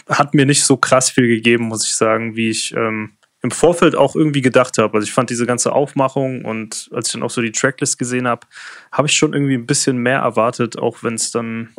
hat 0.09 0.33
mir 0.33 0.45
nicht 0.45 0.63
so 0.65 0.77
krass 0.77 1.11
viel 1.11 1.27
gegeben, 1.27 1.65
muss 1.65 1.85
ich 1.85 1.95
sagen, 1.95 2.35
wie 2.35 2.49
ich 2.49 2.73
ähm, 2.75 3.13
im 3.43 3.51
Vorfeld 3.51 3.95
auch 3.95 4.15
irgendwie 4.15 4.41
gedacht 4.41 4.77
habe. 4.77 4.95
Also 4.95 5.05
ich 5.05 5.13
fand 5.13 5.29
diese 5.29 5.45
ganze 5.45 5.73
Aufmachung 5.73 6.45
und 6.45 6.89
als 6.93 7.07
ich 7.07 7.13
dann 7.13 7.23
auch 7.23 7.29
so 7.29 7.41
die 7.41 7.51
Tracklist 7.51 7.99
gesehen 7.99 8.27
habe, 8.27 8.47
habe 8.91 9.07
ich 9.07 9.13
schon 9.13 9.33
irgendwie 9.33 9.55
ein 9.55 9.67
bisschen 9.67 9.97
mehr 9.97 10.19
erwartet, 10.19 10.79
auch 10.79 11.03
wenn 11.03 11.15
es 11.15 11.31
dann, 11.31 11.69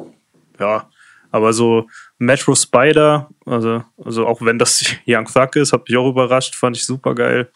ja, 0.60 0.89
aber 1.34 1.52
so 1.52 1.88
Metro 2.18 2.54
Spider, 2.54 3.28
also, 3.44 3.82
also 4.04 4.24
auch 4.24 4.40
wenn 4.40 4.56
das 4.56 4.84
Young 5.04 5.24
Thug 5.24 5.56
ist, 5.56 5.72
hat 5.72 5.88
mich 5.88 5.96
auch 5.98 6.08
überrascht, 6.08 6.54
fand 6.54 6.76
ich 6.76 6.86
super 6.86 7.12
geil. 7.16 7.50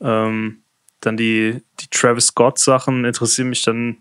Ähm, 0.00 0.62
dann 1.00 1.18
die, 1.18 1.62
die 1.78 1.88
Travis 1.90 2.28
Scott 2.28 2.58
Sachen 2.58 3.04
interessieren 3.04 3.50
mich 3.50 3.60
dann 3.64 3.98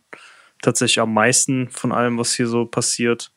tatsächlich 0.61 1.01
am 1.01 1.13
meisten 1.13 1.67
von 1.69 1.91
allem, 1.91 2.17
was 2.17 2.33
hier 2.33 2.47
so 2.47 2.63
passiert. 2.65 3.33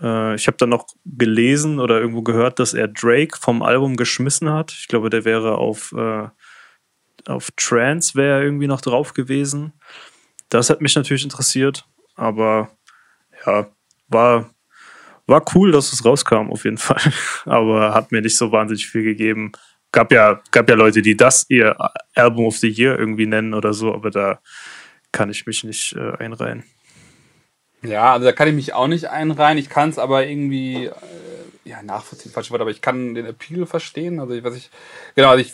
Äh, 0.00 0.34
ich 0.34 0.48
habe 0.48 0.56
dann 0.56 0.70
noch 0.70 0.88
gelesen 1.04 1.78
oder 1.78 2.00
irgendwo 2.00 2.22
gehört, 2.22 2.58
dass 2.58 2.74
er 2.74 2.88
Drake 2.88 3.38
vom 3.40 3.62
Album 3.62 3.96
geschmissen 3.96 4.50
hat. 4.50 4.72
Ich 4.72 4.88
glaube, 4.88 5.10
der 5.10 5.24
wäre 5.24 5.58
auf, 5.58 5.92
äh, 5.92 6.26
auf 7.28 7.52
Trance 7.52 8.16
wäre 8.16 8.42
irgendwie 8.42 8.66
noch 8.66 8.80
drauf 8.80 9.14
gewesen. 9.14 9.74
Das 10.48 10.70
hat 10.70 10.80
mich 10.80 10.96
natürlich 10.96 11.22
interessiert, 11.22 11.86
aber 12.16 12.68
ja, 13.46 13.70
war, 14.08 14.51
war 15.32 15.42
cool, 15.54 15.72
dass 15.72 15.92
es 15.92 16.04
rauskam, 16.04 16.50
auf 16.50 16.64
jeden 16.64 16.78
Fall. 16.78 17.00
aber 17.44 17.94
hat 17.94 18.12
mir 18.12 18.20
nicht 18.20 18.36
so 18.36 18.52
wahnsinnig 18.52 18.86
viel 18.86 19.02
gegeben. 19.02 19.50
Gab 19.90 20.12
ja, 20.12 20.40
gab 20.52 20.68
ja 20.68 20.76
Leute, 20.76 21.02
die 21.02 21.16
das 21.16 21.46
ihr 21.48 21.76
Album 22.14 22.46
of 22.46 22.58
the 22.58 22.68
Year 22.68 22.98
irgendwie 22.98 23.26
nennen 23.26 23.52
oder 23.52 23.74
so, 23.74 23.92
aber 23.92 24.10
da 24.10 24.40
kann 25.10 25.30
ich 25.30 25.46
mich 25.46 25.64
nicht 25.64 25.94
äh, 25.94 26.16
einreihen. 26.18 26.64
Ja, 27.82 28.12
also 28.12 28.24
da 28.24 28.32
kann 28.32 28.48
ich 28.48 28.54
mich 28.54 28.74
auch 28.74 28.86
nicht 28.86 29.06
einreihen. 29.06 29.58
Ich 29.58 29.68
kann 29.68 29.90
es 29.90 29.98
aber 29.98 30.26
irgendwie, 30.26 30.86
äh, 30.86 30.92
ja, 31.64 31.82
nachvollziehen, 31.82 32.32
falsch 32.32 32.50
Wort, 32.50 32.60
aber 32.60 32.70
ich 32.70 32.80
kann 32.80 33.14
den 33.14 33.26
Appeal 33.26 33.66
verstehen. 33.66 34.18
Also, 34.18 34.42
was 34.42 34.56
ich, 34.56 34.70
genau, 35.14 35.30
also 35.30 35.42
ich, 35.42 35.52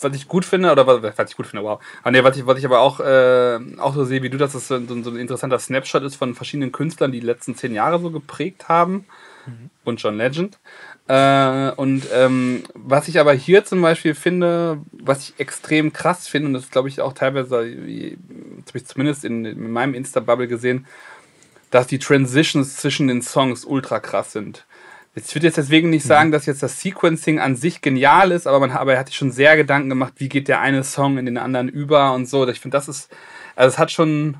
was 0.00 0.16
ich 0.16 0.26
gut 0.26 0.44
finde, 0.44 0.72
oder 0.72 0.86
was, 0.86 1.02
was 1.18 1.30
ich 1.30 1.36
gut 1.36 1.46
finde, 1.46 1.64
wow. 1.64 1.82
Aber 2.02 2.10
nee, 2.10 2.24
was 2.24 2.36
ich, 2.36 2.46
was 2.46 2.58
ich 2.58 2.64
aber 2.64 2.80
auch, 2.80 3.00
äh, 3.00 3.58
auch 3.78 3.94
so 3.94 4.04
sehe 4.04 4.22
wie 4.22 4.30
du, 4.30 4.38
dass 4.38 4.54
es 4.54 4.68
so, 4.68 4.78
so, 4.86 5.02
so 5.02 5.10
ein 5.10 5.16
interessanter 5.16 5.58
Snapshot 5.58 6.02
ist 6.02 6.16
von 6.16 6.34
verschiedenen 6.34 6.72
Künstlern, 6.72 7.12
die 7.12 7.20
die 7.20 7.26
letzten 7.26 7.54
zehn 7.56 7.74
Jahre 7.74 7.98
so 7.98 8.10
geprägt 8.10 8.68
haben. 8.68 9.06
Mhm. 9.46 9.70
Und 9.84 10.02
John 10.02 10.16
Legend. 10.16 10.58
Äh, 11.06 11.70
und 11.72 12.04
ähm, 12.14 12.62
was 12.72 13.08
ich 13.08 13.20
aber 13.20 13.34
hier 13.34 13.64
zum 13.66 13.82
Beispiel 13.82 14.14
finde, 14.14 14.78
was 14.92 15.28
ich 15.28 15.34
extrem 15.38 15.92
krass 15.92 16.26
finde, 16.26 16.48
und 16.48 16.54
das 16.54 16.70
glaube 16.70 16.88
ich 16.88 17.02
auch 17.02 17.12
teilweise, 17.12 17.50
das 17.50 17.58
habe 17.58 18.78
ich 18.78 18.86
zumindest 18.86 19.24
in, 19.26 19.44
in 19.44 19.70
meinem 19.70 19.92
Insta-Bubble 19.92 20.48
gesehen, 20.48 20.86
dass 21.70 21.86
die 21.86 21.98
Transitions 21.98 22.76
zwischen 22.76 23.08
den 23.08 23.20
Songs 23.20 23.66
ultra 23.66 24.00
krass 24.00 24.32
sind. 24.32 24.64
Ich 25.16 25.34
würde 25.34 25.46
jetzt 25.46 25.58
deswegen 25.58 25.90
nicht 25.90 26.04
sagen, 26.04 26.28
mhm. 26.28 26.32
dass 26.32 26.46
jetzt 26.46 26.62
das 26.62 26.80
Sequencing 26.80 27.38
an 27.38 27.54
sich 27.54 27.80
genial 27.80 28.32
ist, 28.32 28.46
aber 28.46 28.58
man 28.58 28.72
aber 28.72 28.94
er 28.94 28.98
hat 28.98 29.08
sich 29.08 29.16
schon 29.16 29.30
sehr 29.30 29.56
Gedanken 29.56 29.88
gemacht, 29.88 30.14
wie 30.16 30.28
geht 30.28 30.48
der 30.48 30.60
eine 30.60 30.82
Song 30.82 31.18
in 31.18 31.26
den 31.26 31.38
anderen 31.38 31.68
über 31.68 32.12
und 32.14 32.26
so. 32.26 32.46
Ich 32.48 32.60
finde, 32.60 32.76
das 32.76 32.88
ist, 32.88 33.14
also 33.54 33.68
es 33.68 33.78
hat 33.78 33.92
schon, 33.92 34.38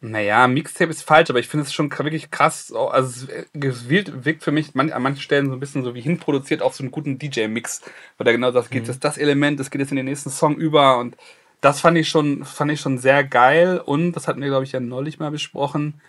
naja, 0.00 0.46
Mixtape 0.48 0.90
ist 0.90 1.02
falsch, 1.02 1.28
aber 1.28 1.40
ich 1.40 1.48
finde 1.48 1.66
es 1.66 1.74
schon 1.74 1.90
wirklich 1.90 2.30
krass. 2.30 2.72
Also 2.72 3.26
es 3.52 3.88
wirkt 3.88 4.44
für 4.44 4.52
mich 4.52 4.74
an 4.74 5.02
manchen 5.02 5.20
Stellen 5.20 5.48
so 5.48 5.52
ein 5.52 5.60
bisschen 5.60 5.84
so 5.84 5.94
wie 5.94 6.00
hinproduziert 6.00 6.62
auf 6.62 6.74
so 6.74 6.82
einen 6.82 6.90
guten 6.90 7.18
DJ-Mix, 7.18 7.82
weil 8.16 8.24
da 8.24 8.32
genau 8.32 8.50
das 8.50 8.70
geht, 8.70 8.84
mhm. 8.84 8.86
das, 8.86 8.98
das 8.98 9.18
Element, 9.18 9.60
das 9.60 9.70
geht 9.70 9.80
jetzt 9.80 9.90
in 9.90 9.96
den 9.96 10.06
nächsten 10.06 10.30
Song 10.30 10.56
über 10.56 10.98
und 10.98 11.16
das 11.60 11.80
fand 11.80 11.98
ich 11.98 12.08
schon, 12.08 12.44
fand 12.44 12.70
ich 12.72 12.80
schon 12.80 12.98
sehr 12.98 13.24
geil 13.24 13.78
und 13.78 14.12
das 14.12 14.26
hatten 14.26 14.40
wir, 14.40 14.48
glaube 14.48 14.64
ich, 14.64 14.72
ja 14.72 14.80
neulich 14.80 15.18
mal 15.18 15.30
besprochen. 15.30 16.00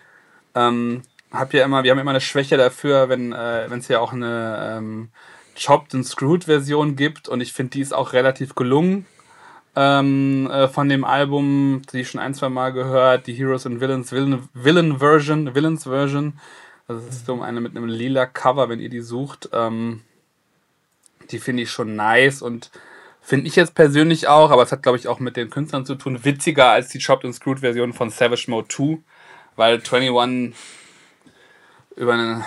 Ähm, 0.53 1.01
hab 1.39 1.53
ja 1.53 1.63
immer, 1.63 1.83
wir 1.83 1.91
haben 1.91 1.99
immer 1.99 2.11
eine 2.11 2.21
Schwäche 2.21 2.57
dafür, 2.57 3.09
wenn 3.09 3.31
äh, 3.33 3.65
es 3.65 3.87
ja 3.87 3.99
auch 3.99 4.13
eine 4.13 4.77
ähm, 4.77 5.09
Chopped 5.59 5.95
and 5.95 6.05
Screwed 6.05 6.45
Version 6.45 6.95
gibt 6.95 7.27
und 7.27 7.41
ich 7.41 7.53
finde, 7.53 7.71
die 7.71 7.81
ist 7.81 7.93
auch 7.93 8.13
relativ 8.13 8.55
gelungen. 8.55 9.05
Ähm, 9.77 10.49
äh, 10.49 10.69
von 10.69 10.87
dem 10.87 11.03
Album, 11.03 11.81
die 11.91 12.01
ich 12.01 12.09
schon 12.09 12.21
ein, 12.21 12.33
zwei 12.33 12.47
Mal 12.47 12.71
gehört, 12.71 13.27
die 13.27 13.33
Heroes 13.33 13.65
and 13.65 13.81
Villains 13.81 14.11
Villain, 14.11 14.47
Villain 14.53 14.99
Version, 14.99 15.53
Villains 15.53 15.83
Version. 15.83 16.39
Das 16.87 17.03
ist 17.03 17.25
so 17.25 17.41
eine 17.41 17.59
mit 17.59 17.75
einem 17.75 17.87
lila 17.87 18.25
Cover, 18.25 18.69
wenn 18.69 18.79
ihr 18.79 18.89
die 18.89 19.01
sucht. 19.01 19.49
Ähm, 19.51 20.01
die 21.31 21.39
finde 21.39 21.63
ich 21.63 21.71
schon 21.71 21.95
nice 21.95 22.41
und 22.41 22.71
Finde 23.27 23.47
ich 23.47 23.55
jetzt 23.55 23.73
persönlich 23.73 24.27
auch, 24.27 24.51
aber 24.51 24.61
es 24.61 24.71
hat, 24.71 24.83
glaube 24.83 24.99
ich, 24.99 25.07
auch 25.07 25.19
mit 25.19 25.35
den 25.35 25.49
Künstlern 25.49 25.83
zu 25.83 25.95
tun. 25.95 26.23
Witziger 26.23 26.69
als 26.69 26.89
die 26.89 26.99
Chopped 26.99 27.25
and 27.25 27.33
Screwed 27.33 27.61
Version 27.61 27.91
von 27.91 28.11
Savage 28.11 28.45
Mode 28.51 28.67
2, 28.67 28.99
weil 29.55 29.81
21 29.81 30.53
über 31.95 32.13
eine 32.13 32.45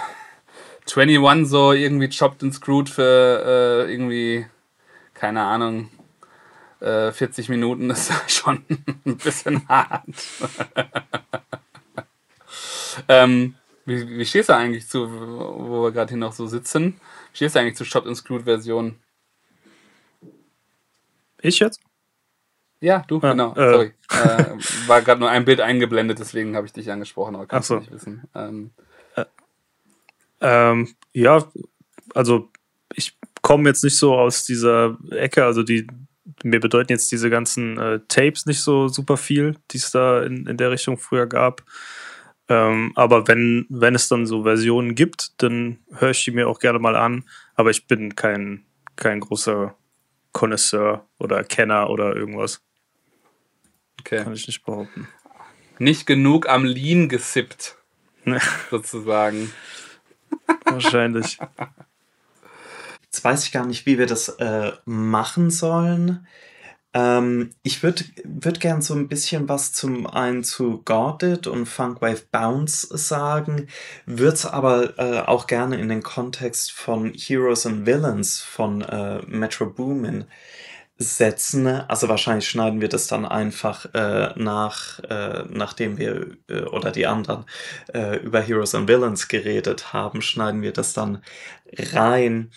21 0.86 1.48
so 1.48 1.72
irgendwie 1.72 2.08
Chopped 2.08 2.42
and 2.42 2.54
Screwed 2.54 2.88
für 2.88 3.86
äh, 3.86 3.92
irgendwie, 3.92 4.46
keine 5.14 5.42
Ahnung, 5.42 5.90
äh, 6.80 7.12
40 7.12 7.48
Minuten 7.48 7.90
ist 7.90 8.12
schon 8.30 8.64
ein 9.04 9.16
bisschen 9.16 9.68
hart. 9.68 10.04
ähm, 13.08 13.54
wie, 13.84 14.18
wie 14.18 14.26
stehst 14.26 14.48
du 14.48 14.54
eigentlich 14.54 14.88
zu, 14.88 15.10
wo 15.10 15.84
wir 15.84 15.92
gerade 15.92 16.10
hier 16.10 16.18
noch 16.18 16.32
so 16.32 16.46
sitzen? 16.46 17.00
Wie 17.32 17.36
stehst 17.36 17.54
du 17.54 17.60
eigentlich 17.60 17.76
zu 17.76 17.84
Shot 17.84 18.06
Include 18.06 18.44
Version? 18.44 18.96
Ich 21.40 21.58
jetzt? 21.58 21.80
Ja, 22.80 23.04
du, 23.08 23.18
Ah, 23.22 23.30
genau. 23.30 23.54
äh. 23.54 23.72
Sorry. 23.72 23.94
Äh, 24.10 24.88
war 24.88 25.02
gerade 25.02 25.20
nur 25.20 25.30
ein 25.30 25.44
Bild 25.44 25.60
eingeblendet, 25.60 26.18
deswegen 26.18 26.56
habe 26.56 26.66
ich 26.66 26.72
dich 26.72 26.90
angesprochen, 26.90 27.34
aber 27.34 27.46
kannst 27.46 27.68
so. 27.68 27.78
nicht 27.78 27.90
wissen. 27.90 28.28
Ähm, 28.34 28.70
Ähm, 30.40 30.88
ja, 31.12 31.50
also 32.14 32.50
ich 32.94 33.16
komme 33.42 33.68
jetzt 33.68 33.84
nicht 33.84 33.96
so 33.96 34.14
aus 34.14 34.44
dieser 34.44 34.98
Ecke, 35.10 35.44
also 35.44 35.62
die 35.62 35.86
mir 36.44 36.60
bedeuten 36.60 36.92
jetzt 36.92 37.10
diese 37.10 37.30
ganzen 37.30 37.78
äh, 37.78 38.00
Tapes 38.08 38.46
nicht 38.46 38.60
so 38.60 38.88
super 38.88 39.16
viel, 39.16 39.56
die 39.70 39.78
es 39.78 39.90
da 39.90 40.22
in, 40.22 40.46
in 40.46 40.56
der 40.56 40.70
Richtung 40.70 40.98
früher 40.98 41.26
gab. 41.26 41.64
Ähm, 42.48 42.92
aber 42.94 43.28
wenn, 43.28 43.66
wenn 43.68 43.94
es 43.94 44.08
dann 44.08 44.26
so 44.26 44.44
Versionen 44.44 44.94
gibt, 44.94 45.42
dann 45.42 45.78
höre 45.92 46.10
ich 46.10 46.24
die 46.24 46.30
mir 46.30 46.48
auch 46.48 46.60
gerne 46.60 46.78
mal 46.78 46.96
an. 46.96 47.24
Aber 47.54 47.70
ich 47.70 47.86
bin 47.86 48.14
kein, 48.16 48.64
kein 48.96 49.20
großer 49.20 49.74
Connoisseur 50.32 51.06
oder 51.18 51.44
Kenner 51.44 51.90
oder 51.90 52.16
irgendwas. 52.16 52.62
okay. 54.00 54.22
Kann 54.22 54.32
ich 54.32 54.46
nicht 54.46 54.64
behaupten. 54.64 55.08
Nicht 55.78 56.06
genug 56.06 56.48
am 56.48 56.64
Lean 56.64 57.08
gesippt, 57.08 57.76
sozusagen. 58.70 59.52
Wahrscheinlich. 60.64 61.38
Jetzt 63.02 63.24
weiß 63.24 63.44
ich 63.44 63.52
gar 63.52 63.66
nicht, 63.66 63.86
wie 63.86 63.98
wir 63.98 64.06
das 64.06 64.28
äh, 64.28 64.72
machen 64.84 65.50
sollen. 65.50 66.26
Ähm, 66.94 67.50
ich 67.62 67.82
würde 67.82 68.04
würd 68.24 68.60
gern 68.60 68.82
so 68.82 68.94
ein 68.94 69.08
bisschen 69.08 69.48
was 69.48 69.72
zum 69.72 70.06
einen 70.06 70.42
zu 70.42 70.82
Guarded 70.84 71.46
und 71.46 71.66
Funkwave 71.66 72.22
Bounce 72.32 72.88
sagen, 72.90 73.68
würde 74.06 74.34
es 74.34 74.46
aber 74.46 74.98
äh, 74.98 75.20
auch 75.20 75.46
gerne 75.46 75.78
in 75.78 75.88
den 75.88 76.02
Kontext 76.02 76.72
von 76.72 77.12
Heroes 77.14 77.66
and 77.66 77.86
Villains 77.86 78.40
von 78.40 78.82
äh, 78.82 79.20
Metro 79.26 79.66
Boomin 79.66 80.24
setzen. 80.98 81.66
Also 81.66 82.08
wahrscheinlich 82.08 82.48
schneiden 82.48 82.80
wir 82.80 82.88
das 82.88 83.06
dann 83.06 83.24
einfach 83.24 83.86
äh, 83.94 84.32
nach, 84.36 84.98
äh, 85.04 85.44
nachdem 85.48 85.96
wir 85.96 86.36
äh, 86.48 86.62
oder 86.62 86.90
die 86.90 87.06
anderen 87.06 87.44
äh, 87.94 88.16
über 88.18 88.40
Heroes 88.40 88.74
and 88.74 88.88
Villains 88.88 89.28
geredet 89.28 89.92
haben, 89.92 90.20
schneiden 90.20 90.60
wir 90.60 90.72
das 90.72 90.92
dann 90.92 91.22
rein. 91.76 92.50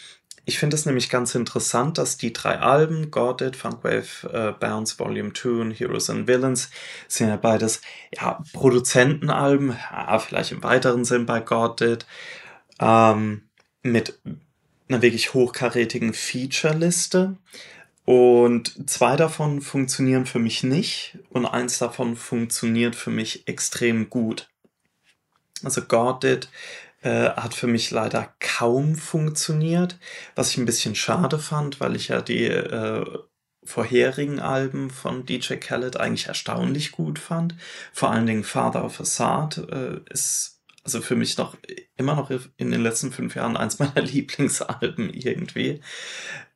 Ich 0.43 0.57
finde 0.57 0.75
es 0.75 0.87
nämlich 0.87 1.09
ganz 1.09 1.35
interessant, 1.35 1.99
dass 1.99 2.17
die 2.17 2.33
drei 2.33 2.57
Alben, 2.57 3.11
Got 3.11 3.41
It, 3.41 3.55
Funkwave 3.55 4.27
äh, 4.33 4.51
Bounce 4.59 4.97
Volume 4.97 5.33
2 5.33 5.49
und 5.61 5.71
Heroes 5.71 6.09
and 6.09 6.27
Villains, 6.27 6.71
sind 7.07 7.29
ja 7.29 7.37
beides 7.37 7.81
ja, 8.15 8.43
Produzentenalben, 8.53 9.77
ja, 9.91 10.17
vielleicht 10.17 10.51
im 10.51 10.63
weiteren 10.63 11.05
Sinn 11.05 11.27
bei 11.27 11.41
Got 11.41 12.05
ähm, 12.79 13.43
mit 13.83 14.19
einer 14.89 15.01
wirklich 15.03 15.35
hochkarätigen 15.35 16.13
Feature-Liste. 16.13 17.37
Und 18.11 18.89
zwei 18.89 19.15
davon 19.15 19.61
funktionieren 19.61 20.25
für 20.25 20.39
mich 20.39 20.63
nicht 20.63 21.17
und 21.29 21.45
eins 21.45 21.77
davon 21.77 22.17
funktioniert 22.17 22.93
für 22.93 23.09
mich 23.09 23.47
extrem 23.47 24.09
gut. 24.09 24.49
Also 25.63 25.81
Got 25.81 26.25
It 26.25 26.49
äh, 27.03 27.29
hat 27.29 27.53
für 27.53 27.67
mich 27.67 27.89
leider 27.89 28.33
kaum 28.41 28.95
funktioniert, 28.95 29.97
was 30.35 30.49
ich 30.49 30.57
ein 30.57 30.65
bisschen 30.65 30.93
schade 30.93 31.39
fand, 31.39 31.79
weil 31.79 31.95
ich 31.95 32.09
ja 32.09 32.19
die 32.21 32.47
äh, 32.47 33.05
vorherigen 33.63 34.41
Alben 34.41 34.89
von 34.89 35.25
DJ 35.25 35.53
Khaled 35.53 35.95
eigentlich 35.95 36.27
erstaunlich 36.27 36.91
gut 36.91 37.17
fand. 37.17 37.55
Vor 37.93 38.11
allen 38.11 38.25
Dingen 38.25 38.43
Father 38.43 38.83
of 38.83 38.99
Assad 38.99 39.57
äh, 39.71 40.01
ist 40.09 40.59
also 40.83 41.01
für 41.01 41.15
mich 41.15 41.37
noch 41.37 41.55
immer 41.95 42.15
noch 42.15 42.29
in 42.57 42.71
den 42.71 42.83
letzten 42.83 43.13
fünf 43.13 43.35
Jahren 43.35 43.55
eins 43.55 43.79
meiner 43.79 44.01
Lieblingsalben 44.01 45.13
irgendwie. 45.13 45.79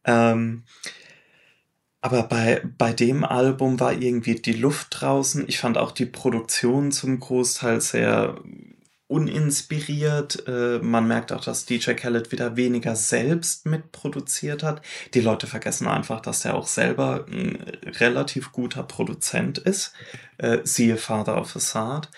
Ähm, 0.03 0.65
aber 2.05 2.21
bei, 2.21 2.61
bei 2.77 2.93
dem 2.93 3.23
Album 3.23 3.79
war 3.79 3.91
irgendwie 3.91 4.35
die 4.35 4.53
Luft 4.53 5.01
draußen. 5.01 5.45
Ich 5.47 5.57
fand 5.57 5.79
auch 5.79 5.91
die 5.91 6.05
Produktion 6.05 6.91
zum 6.91 7.19
Großteil 7.19 7.81
sehr 7.81 8.35
uninspiriert. 9.07 10.47
Äh, 10.47 10.77
man 10.83 11.07
merkt 11.07 11.31
auch, 11.31 11.43
dass 11.43 11.65
DJ 11.65 11.93
Khaled 11.93 12.31
wieder 12.31 12.57
weniger 12.57 12.95
selbst 12.95 13.65
mitproduziert 13.65 14.61
hat. 14.61 14.83
Die 15.15 15.21
Leute 15.21 15.47
vergessen 15.47 15.87
einfach, 15.87 16.21
dass 16.21 16.45
er 16.45 16.53
auch 16.53 16.67
selber 16.67 17.25
ein 17.27 17.55
relativ 17.99 18.51
guter 18.51 18.83
Produzent 18.83 19.57
ist. 19.57 19.93
Äh, 20.37 20.59
siehe 20.63 20.97
Father 20.97 21.41
of 21.41 21.55
Assad. 21.55 22.11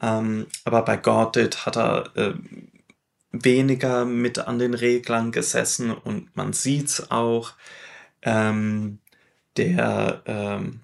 Ähm, 0.00 0.46
aber 0.64 0.86
bei 0.86 0.96
God 0.96 1.36
Did 1.36 1.66
hat 1.66 1.76
er 1.76 2.16
äh, 2.16 2.32
weniger 3.32 4.06
mit 4.06 4.38
an 4.38 4.58
den 4.58 4.72
Reglern 4.72 5.32
gesessen 5.32 5.90
und 5.90 6.34
man 6.34 6.54
sieht's 6.54 7.10
auch. 7.10 7.52
Ähm, 8.22 9.00
der 9.58 10.22
ähm, 10.26 10.80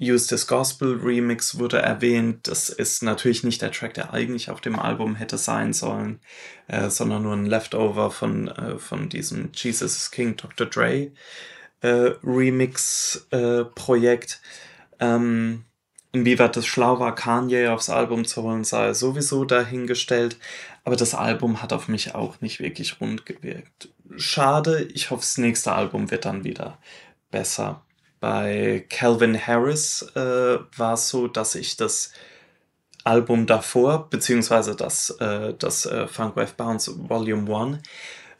Use 0.00 0.46
Gospel 0.46 1.00
Remix 1.02 1.58
wurde 1.58 1.78
erwähnt. 1.78 2.46
Das 2.46 2.68
ist 2.68 3.02
natürlich 3.02 3.42
nicht 3.42 3.62
der 3.62 3.72
Track, 3.72 3.94
der 3.94 4.12
eigentlich 4.12 4.50
auf 4.50 4.60
dem 4.60 4.78
Album 4.78 5.16
hätte 5.16 5.38
sein 5.38 5.72
sollen, 5.72 6.20
äh, 6.68 6.88
sondern 6.88 7.24
nur 7.24 7.34
ein 7.34 7.46
Leftover 7.46 8.10
von, 8.10 8.48
äh, 8.48 8.78
von 8.78 9.08
diesem 9.08 9.50
Jesus 9.54 9.96
is 9.96 10.10
King 10.10 10.36
Dr. 10.36 10.66
Dre 10.66 11.10
äh, 11.80 12.12
Remix 12.22 13.26
äh, 13.30 13.64
Projekt. 13.64 14.40
Ähm, 15.00 15.64
inwieweit 16.12 16.56
das 16.56 16.66
schlau 16.66 16.98
war, 17.00 17.14
Kanye 17.14 17.68
aufs 17.68 17.90
Album 17.90 18.24
zu 18.24 18.42
holen, 18.42 18.64
sei 18.64 18.94
sowieso 18.94 19.44
dahingestellt. 19.44 20.36
Aber 20.84 20.96
das 20.96 21.14
Album 21.14 21.60
hat 21.60 21.72
auf 21.72 21.88
mich 21.88 22.14
auch 22.14 22.40
nicht 22.40 22.60
wirklich 22.60 23.00
rund 23.00 23.26
gewirkt. 23.26 23.90
Schade, 24.16 24.88
ich 24.94 25.10
hoffe, 25.10 25.20
das 25.20 25.38
nächste 25.38 25.72
Album 25.72 26.10
wird 26.10 26.24
dann 26.24 26.44
wieder 26.44 26.78
besser. 27.30 27.82
Bei 28.20 28.84
Calvin 28.88 29.38
Harris 29.38 30.02
äh, 30.14 30.58
war 30.76 30.94
es 30.94 31.08
so, 31.08 31.28
dass 31.28 31.54
ich 31.54 31.76
das 31.76 32.12
Album 33.04 33.46
davor, 33.46 34.10
beziehungsweise 34.10 34.74
das, 34.74 35.10
äh, 35.20 35.54
das 35.54 35.86
äh, 35.86 36.08
Funkwave 36.08 36.54
Bounce 36.56 37.08
Volume 37.08 37.54
1, 37.56 37.78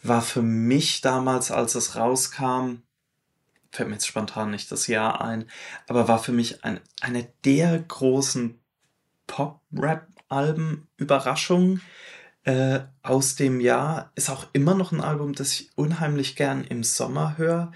war 0.03 0.23
für 0.23 0.43
mich 0.43 1.01
damals, 1.01 1.51
als 1.51 1.75
es 1.75 1.97
rauskam, 1.97 2.83
fällt 3.71 3.89
mir 3.89 3.95
jetzt 3.95 4.07
spontan 4.07 4.51
nicht 4.51 4.71
das 4.73 4.87
Jahr 4.87 5.21
ein, 5.21 5.47
aber 5.87 6.09
war 6.09 6.19
für 6.19 6.33
mich 6.33 6.65
ein, 6.65 6.81
eine 7.01 7.29
der 7.45 7.79
großen 7.79 8.59
Pop-Rap-Alben 9.27 10.89
Überraschungen 10.97 11.83
äh, 12.45 12.81
aus 13.03 13.37
dem 13.37 13.61
Jahr. 13.61 14.11
Ist 14.15 14.31
auch 14.31 14.47
immer 14.53 14.75
noch 14.75 14.93
ein 14.93 15.01
Album, 15.01 15.35
das 15.35 15.53
ich 15.53 15.71
unheimlich 15.77 16.35
gern 16.35 16.65
im 16.65 16.83
Sommer 16.83 17.37
höre. 17.37 17.73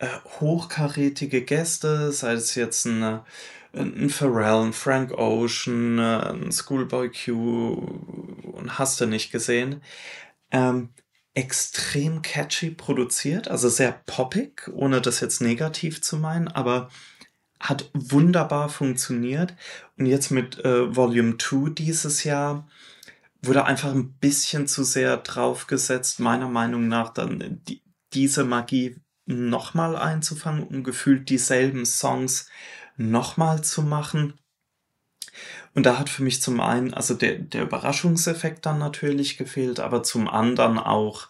Äh, 0.00 0.08
hochkarätige 0.40 1.42
Gäste, 1.42 2.10
sei 2.10 2.32
es 2.32 2.54
jetzt 2.54 2.86
ein, 2.86 3.20
ein 3.74 4.08
Pharrell, 4.08 4.64
ein 4.64 4.72
Frank 4.72 5.12
Ocean, 5.12 5.98
ein 6.00 6.50
Schoolboy 6.52 7.10
Q 7.10 7.74
und 8.54 8.78
hast 8.78 8.98
du 8.98 9.04
nicht 9.04 9.30
gesehen. 9.30 9.82
Ähm, 10.50 10.88
extrem 11.34 12.22
catchy 12.22 12.70
produziert, 12.70 13.48
also 13.48 13.68
sehr 13.68 13.92
poppig, 14.06 14.70
ohne 14.72 15.02
das 15.02 15.20
jetzt 15.20 15.42
negativ 15.42 16.00
zu 16.00 16.16
meinen, 16.16 16.48
aber 16.48 16.88
hat 17.60 17.90
wunderbar 17.92 18.70
funktioniert. 18.70 19.54
Und 19.98 20.06
jetzt 20.06 20.30
mit 20.30 20.64
äh, 20.64 20.96
Volume 20.96 21.36
2 21.36 21.70
dieses 21.74 22.24
Jahr 22.24 22.66
wurde 23.42 23.66
einfach 23.66 23.92
ein 23.92 24.14
bisschen 24.14 24.66
zu 24.66 24.82
sehr 24.82 25.18
draufgesetzt, 25.18 26.20
meiner 26.20 26.48
Meinung 26.48 26.88
nach, 26.88 27.10
dann 27.10 27.60
die, 27.68 27.82
diese 28.14 28.44
Magie 28.44 28.96
nochmal 29.30 29.96
einzufangen, 29.96 30.62
um 30.64 30.84
gefühlt 30.84 31.28
dieselben 31.28 31.86
Songs 31.86 32.48
nochmal 32.96 33.62
zu 33.62 33.82
machen. 33.82 34.34
Und 35.74 35.86
da 35.86 35.98
hat 35.98 36.08
für 36.08 36.22
mich 36.22 36.42
zum 36.42 36.60
einen, 36.60 36.92
also 36.92 37.14
der, 37.14 37.38
der 37.38 37.62
Überraschungseffekt 37.62 38.66
dann 38.66 38.78
natürlich 38.78 39.38
gefehlt, 39.38 39.78
aber 39.78 40.02
zum 40.02 40.28
anderen 40.28 40.78
auch 40.78 41.28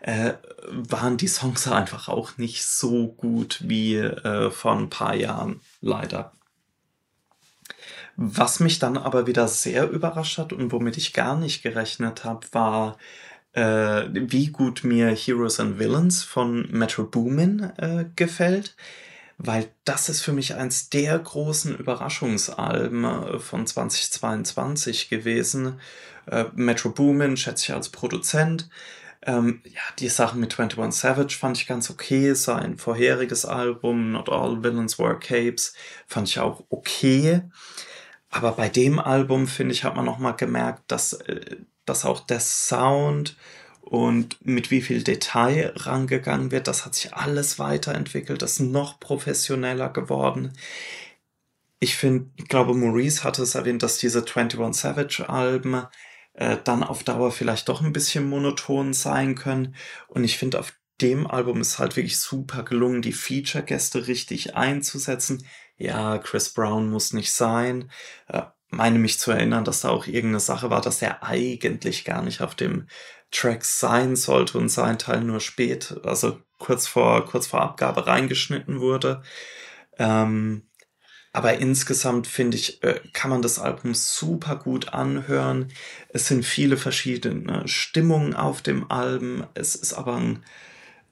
äh, 0.00 0.32
waren 0.68 1.18
die 1.18 1.28
Songs 1.28 1.68
einfach 1.68 2.08
auch 2.08 2.38
nicht 2.38 2.64
so 2.64 3.08
gut 3.08 3.60
wie 3.62 3.96
äh, 3.96 4.50
vor 4.50 4.72
ein 4.72 4.88
paar 4.88 5.14
Jahren, 5.14 5.60
leider. 5.80 6.32
Was 8.16 8.60
mich 8.60 8.78
dann 8.78 8.96
aber 8.96 9.26
wieder 9.26 9.48
sehr 9.48 9.90
überrascht 9.90 10.38
hat 10.38 10.52
und 10.52 10.72
womit 10.72 10.96
ich 10.96 11.12
gar 11.12 11.36
nicht 11.36 11.62
gerechnet 11.62 12.24
habe, 12.24 12.46
war, 12.52 12.98
äh, 13.52 14.04
wie 14.12 14.48
gut 14.48 14.84
mir 14.84 15.08
Heroes 15.10 15.60
and 15.60 15.78
Villains 15.78 16.22
von 16.22 16.68
Metro 16.70 17.04
Boomin 17.04 17.72
äh, 17.76 18.06
gefällt 18.16 18.76
weil 19.44 19.68
das 19.84 20.08
ist 20.08 20.22
für 20.22 20.32
mich 20.32 20.54
eins 20.54 20.88
der 20.88 21.18
großen 21.18 21.76
Überraschungsalben 21.76 23.04
äh, 23.04 23.38
von 23.40 23.66
2022 23.66 25.08
gewesen. 25.08 25.80
Äh, 26.26 26.44
Metro 26.54 26.90
Boomin 26.90 27.36
schätze 27.36 27.64
ich 27.64 27.74
als 27.74 27.88
Produzent. 27.88 28.68
Ähm, 29.24 29.60
ja, 29.64 29.80
die 29.98 30.08
Sachen 30.08 30.40
mit 30.40 30.58
21 30.58 31.00
Savage 31.00 31.36
fand 31.38 31.56
ich 31.56 31.66
ganz 31.66 31.90
okay. 31.90 32.34
Sein 32.34 32.78
vorheriges 32.78 33.44
Album, 33.44 34.12
Not 34.12 34.28
All 34.28 34.62
Villains 34.62 34.98
Wear 34.98 35.18
Capes, 35.18 35.74
fand 36.06 36.28
ich 36.28 36.38
auch 36.38 36.64
okay. 36.70 37.42
Aber 38.30 38.52
bei 38.52 38.68
dem 38.68 38.98
Album, 38.98 39.46
finde 39.46 39.74
ich, 39.74 39.84
hat 39.84 39.96
man 39.96 40.04
nochmal 40.04 40.36
gemerkt, 40.36 40.84
dass, 40.86 41.14
äh, 41.14 41.56
dass 41.84 42.04
auch 42.04 42.20
der 42.20 42.40
Sound 42.40 43.36
und 43.80 44.44
mit 44.46 44.70
wie 44.70 44.80
viel 44.80 45.02
Detail 45.02 45.72
rangegangen 45.76 46.50
wird, 46.50 46.68
das 46.68 46.86
hat 46.86 46.94
sich 46.94 47.14
alles 47.14 47.58
weiterentwickelt, 47.58 48.40
das 48.42 48.52
ist 48.52 48.60
noch 48.60 49.00
professioneller 49.00 49.90
geworden. 49.90 50.52
Ich 51.80 51.96
finde, 51.96 52.30
ich 52.36 52.48
glaube, 52.48 52.74
Maurice 52.74 53.24
hatte 53.24 53.42
es 53.42 53.56
erwähnt, 53.56 53.82
dass 53.82 53.98
diese 53.98 54.20
21 54.20 54.80
Savage 54.80 55.28
Alben 55.28 55.82
äh, 56.34 56.56
dann 56.62 56.84
auf 56.84 57.02
Dauer 57.04 57.32
vielleicht 57.32 57.68
doch 57.68 57.82
ein 57.82 57.92
bisschen 57.92 58.28
monoton 58.28 58.92
sein 58.94 59.34
können. 59.34 59.74
Und 60.08 60.24
ich 60.24 60.38
finde, 60.38 60.60
auf 60.60 60.72
dem 61.00 61.26
Album 61.26 61.60
ist 61.60 61.78
halt 61.78 61.96
wirklich 61.96 62.18
super 62.18 62.62
gelungen, 62.62 63.02
die 63.02 63.12
Feature-Gäste 63.12 64.06
richtig 64.06 64.54
einzusetzen. 64.54 65.44
Ja, 65.76 66.18
Chris 66.18 66.50
Brown 66.50 66.88
muss 66.90 67.12
nicht 67.12 67.32
sein. 67.32 67.90
Äh, 68.28 68.42
meine 68.72 68.98
mich 68.98 69.18
zu 69.18 69.30
erinnern, 69.30 69.64
dass 69.64 69.82
da 69.82 69.90
auch 69.90 70.06
irgendeine 70.06 70.40
Sache 70.40 70.70
war, 70.70 70.80
dass 70.80 71.02
er 71.02 71.22
eigentlich 71.22 72.04
gar 72.04 72.22
nicht 72.22 72.40
auf 72.40 72.54
dem 72.54 72.88
Track 73.30 73.64
sein 73.64 74.16
sollte 74.16 74.58
und 74.58 74.68
sein 74.70 74.98
Teil 74.98 75.22
nur 75.22 75.40
spät, 75.40 75.94
also 76.04 76.38
kurz 76.58 76.86
vor, 76.86 77.24
kurz 77.26 77.46
vor 77.46 77.60
Abgabe 77.60 78.06
reingeschnitten 78.06 78.80
wurde. 78.80 79.22
Ähm, 79.98 80.62
aber 81.32 81.58
insgesamt 81.58 82.26
finde 82.26 82.56
ich, 82.58 82.82
äh, 82.82 83.00
kann 83.12 83.30
man 83.30 83.42
das 83.42 83.58
Album 83.58 83.94
super 83.94 84.56
gut 84.56 84.90
anhören. 84.92 85.72
Es 86.10 86.28
sind 86.28 86.44
viele 86.44 86.76
verschiedene 86.76 87.66
Stimmungen 87.68 88.34
auf 88.34 88.62
dem 88.62 88.90
Album. 88.90 89.46
Es 89.54 89.74
ist 89.74 89.94
aber 89.94 90.16
ein, 90.16 90.44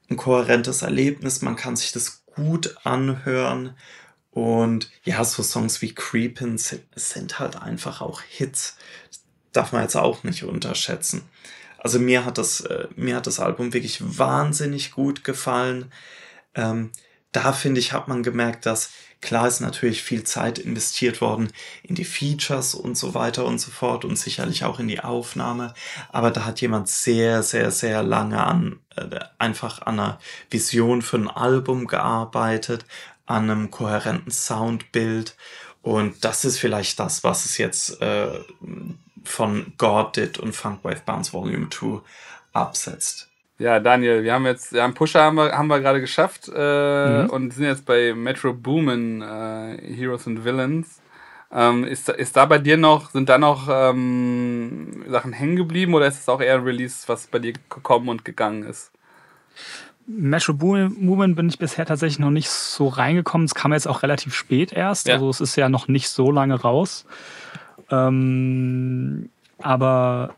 ein 0.09 0.17
kohärentes 0.17 0.83
Erlebnis. 0.83 1.41
Man 1.41 1.55
kann 1.55 1.75
sich 1.75 1.91
das 1.91 2.23
gut 2.25 2.75
anhören. 2.83 3.75
Und 4.31 4.89
ja, 5.03 5.23
so 5.23 5.43
Songs 5.43 5.81
wie 5.81 5.93
Creepin' 5.93 6.57
sind, 6.57 7.39
halt 7.39 7.61
einfach 7.61 8.01
auch 8.01 8.21
Hits. 8.21 8.77
Das 9.09 9.21
darf 9.51 9.71
man 9.73 9.81
jetzt 9.81 9.97
auch 9.97 10.23
nicht 10.23 10.43
unterschätzen. 10.43 11.23
Also 11.77 11.99
mir 11.99 12.25
hat 12.25 12.37
das, 12.37 12.61
äh, 12.61 12.87
mir 12.95 13.17
hat 13.17 13.27
das 13.27 13.39
Album 13.39 13.73
wirklich 13.73 13.99
wahnsinnig 14.17 14.91
gut 14.91 15.23
gefallen. 15.23 15.91
Ähm, 16.55 16.91
da 17.31 17.53
finde 17.53 17.79
ich, 17.79 17.93
hat 17.93 18.07
man 18.07 18.23
gemerkt, 18.23 18.65
dass 18.65 18.91
klar 19.21 19.47
ist 19.47 19.61
natürlich 19.61 20.03
viel 20.03 20.23
Zeit 20.23 20.59
investiert 20.59 21.21
worden 21.21 21.51
in 21.83 21.95
die 21.95 22.05
Features 22.05 22.75
und 22.75 22.97
so 22.97 23.13
weiter 23.13 23.45
und 23.45 23.59
so 23.59 23.71
fort 23.71 24.03
und 24.03 24.17
sicherlich 24.17 24.63
auch 24.63 24.79
in 24.79 24.87
die 24.87 24.99
Aufnahme. 24.99 25.73
Aber 26.09 26.31
da 26.31 26.45
hat 26.45 26.59
jemand 26.61 26.89
sehr, 26.89 27.43
sehr, 27.43 27.71
sehr 27.71 28.03
lange 28.03 28.43
an, 28.43 28.79
äh, 28.95 29.19
einfach 29.37 29.81
an 29.83 29.99
einer 29.99 30.19
Vision 30.49 31.01
für 31.01 31.17
ein 31.17 31.29
Album 31.29 31.87
gearbeitet, 31.87 32.85
an 33.31 33.49
einem 33.49 33.71
kohärenten 33.71 34.31
Soundbild. 34.31 35.35
Und 35.81 36.23
das 36.23 36.45
ist 36.45 36.59
vielleicht 36.59 36.99
das, 36.99 37.23
was 37.23 37.45
es 37.45 37.57
jetzt 37.57 38.01
äh, 38.01 38.39
von 39.23 39.73
God 39.77 40.15
Did 40.15 40.37
und 40.37 40.55
Funkwave 40.55 41.01
Bounce 41.05 41.33
Volume 41.33 41.69
2 41.69 42.01
absetzt. 42.53 43.29
Ja, 43.57 43.79
Daniel, 43.79 44.23
wir 44.23 44.33
haben 44.33 44.45
jetzt, 44.45 44.71
ja, 44.71 44.83
einen 44.85 44.95
Pusher 44.95 45.21
haben 45.21 45.35
wir, 45.35 45.51
haben 45.51 45.67
wir 45.67 45.79
gerade 45.79 46.01
geschafft 46.01 46.51
äh, 46.53 47.23
mhm. 47.23 47.29
und 47.29 47.53
sind 47.53 47.65
jetzt 47.65 47.85
bei 47.85 48.13
Metro 48.15 48.53
Boomin, 48.53 49.21
äh, 49.21 49.77
Heroes 49.95 50.25
and 50.25 50.43
Villains. 50.43 50.99
Ähm, 51.51 51.83
ist, 51.83 52.09
ist 52.09 52.35
da 52.35 52.45
bei 52.45 52.57
dir 52.57 52.77
noch, 52.77 53.11
sind 53.11 53.29
da 53.29 53.37
noch 53.37 53.67
ähm, 53.69 55.03
Sachen 55.07 55.33
hängen 55.33 55.57
geblieben 55.57 55.93
oder 55.93 56.07
ist 56.07 56.19
es 56.19 56.29
auch 56.29 56.41
eher 56.41 56.55
ein 56.55 56.63
Release, 56.63 57.03
was 57.07 57.27
bei 57.27 57.39
dir 57.39 57.53
gekommen 57.53 58.09
und 58.09 58.25
gegangen 58.25 58.63
ist? 58.63 58.91
Metro 60.17 60.53
Boomin 60.53 61.35
bin 61.35 61.49
ich 61.49 61.59
bisher 61.59 61.85
tatsächlich 61.85 62.19
noch 62.19 62.31
nicht 62.31 62.49
so 62.49 62.87
reingekommen. 62.87 63.45
Es 63.45 63.55
kam 63.55 63.73
jetzt 63.73 63.87
auch 63.87 64.03
relativ 64.03 64.35
spät 64.35 64.73
erst, 64.73 65.07
ja. 65.07 65.15
also 65.15 65.29
es 65.29 65.41
ist 65.41 65.55
ja 65.55 65.69
noch 65.69 65.87
nicht 65.87 66.09
so 66.09 66.31
lange 66.31 66.59
raus. 66.59 67.05
Ähm, 67.89 69.29
aber 69.59 70.35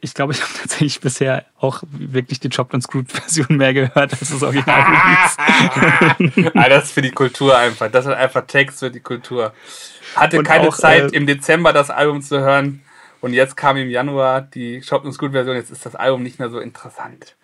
ich 0.00 0.14
glaube, 0.14 0.32
ich 0.32 0.42
habe 0.42 0.52
tatsächlich 0.54 1.00
bisher 1.00 1.44
auch 1.58 1.82
wirklich 1.90 2.40
die 2.40 2.48
Chopped 2.48 2.74
and 2.74 2.82
Screwed 2.82 3.10
Version 3.10 3.56
mehr 3.56 3.74
gehört 3.74 4.12
als 4.12 4.30
das 4.30 4.42
Original 4.42 4.82
Release. 4.82 6.50
ah, 6.54 6.68
das 6.68 6.84
ist 6.84 6.92
für 6.92 7.02
die 7.02 7.10
Kultur 7.10 7.56
einfach. 7.56 7.90
Das 7.90 8.06
ist 8.06 8.12
einfach 8.12 8.46
Text 8.46 8.80
für 8.80 8.90
die 8.90 9.00
Kultur. 9.00 9.52
Hatte 10.16 10.38
und 10.38 10.44
keine 10.44 10.68
auch, 10.68 10.76
Zeit, 10.76 11.12
äh, 11.12 11.16
im 11.16 11.26
Dezember 11.26 11.72
das 11.72 11.90
Album 11.90 12.22
zu 12.22 12.40
hören. 12.40 12.82
Und 13.20 13.34
jetzt 13.34 13.56
kam 13.56 13.76
im 13.76 13.90
Januar 13.90 14.40
die 14.40 14.80
Chopped 14.80 15.04
and 15.04 15.14
Screwed 15.14 15.32
Version. 15.32 15.54
Jetzt 15.54 15.70
ist 15.70 15.84
das 15.84 15.94
Album 15.94 16.22
nicht 16.22 16.38
mehr 16.38 16.48
so 16.48 16.58
interessant. 16.58 17.36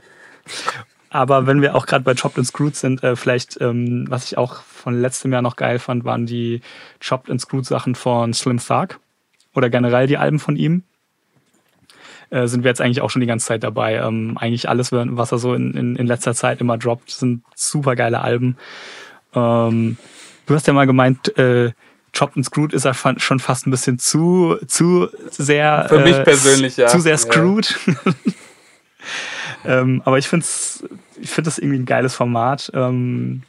Aber 1.17 1.47
wenn 1.47 1.63
wir 1.63 1.75
auch 1.75 1.87
gerade 1.87 2.05
bei 2.05 2.15
Chopped 2.15 2.37
and 2.37 2.47
Screwed 2.47 2.77
sind, 2.77 3.03
äh, 3.03 3.17
vielleicht, 3.17 3.59
ähm, 3.63 4.05
was 4.11 4.27
ich 4.27 4.37
auch 4.37 4.61
von 4.63 5.01
letztem 5.01 5.33
Jahr 5.33 5.41
noch 5.41 5.57
geil 5.57 5.79
fand, 5.79 6.05
waren 6.05 6.27
die 6.27 6.61
Chopped 7.01 7.31
and 7.31 7.41
Screwed 7.41 7.65
Sachen 7.65 7.95
von 7.95 8.35
Slim 8.35 8.59
Thug 8.59 9.01
oder 9.55 9.71
generell 9.71 10.07
die 10.07 10.19
Alben 10.19 10.39
von 10.39 10.57
ihm. 10.57 10.83
Äh, 12.29 12.49
sind 12.49 12.65
wir 12.65 12.69
jetzt 12.69 12.83
eigentlich 12.83 13.01
auch 13.01 13.09
schon 13.09 13.21
die 13.21 13.27
ganze 13.27 13.47
Zeit 13.47 13.63
dabei. 13.63 13.95
Ähm, 13.95 14.37
eigentlich 14.37 14.69
alles, 14.69 14.93
was 14.93 15.33
er 15.33 15.39
so 15.39 15.55
in, 15.55 15.73
in, 15.73 15.97
in 15.97 16.07
letzter 16.07 16.35
Zeit 16.35 16.61
immer 16.61 16.77
droppt, 16.77 17.11
sind 17.11 17.43
super 17.55 17.97
geile 17.97 18.21
Alben. 18.21 18.59
Ähm, 19.35 19.97
du 20.45 20.55
hast 20.55 20.67
ja 20.67 20.75
mal 20.75 20.87
gemeint, 20.87 21.39
äh, 21.39 21.73
Chopped 22.13 22.37
and 22.37 22.45
Screwed 22.45 22.75
ist 22.75 22.85
er 22.85 22.93
schon 22.93 23.39
fast 23.41 23.67
ein 23.67 23.71
bisschen 23.71 23.99
zu, 23.99 24.59
zu 24.67 25.09
sehr. 25.31 25.87
Für 25.89 26.01
mich 26.01 26.17
äh, 26.17 26.25
persönlich, 26.25 26.77
ja. 26.77 26.89
Zu 26.89 27.01
sehr 27.01 27.17
screwed. 27.17 27.75
Ja. 27.87 27.95
ähm, 29.81 30.03
aber 30.05 30.19
ich 30.19 30.29
finde 30.29 30.45
ich 31.21 31.31
find 31.31 31.47
das 31.47 31.59
irgendwie 31.59 31.79
ein 31.79 31.87
geiles 31.87 32.15
Format. 32.15 32.71
Ähm, 32.75 33.43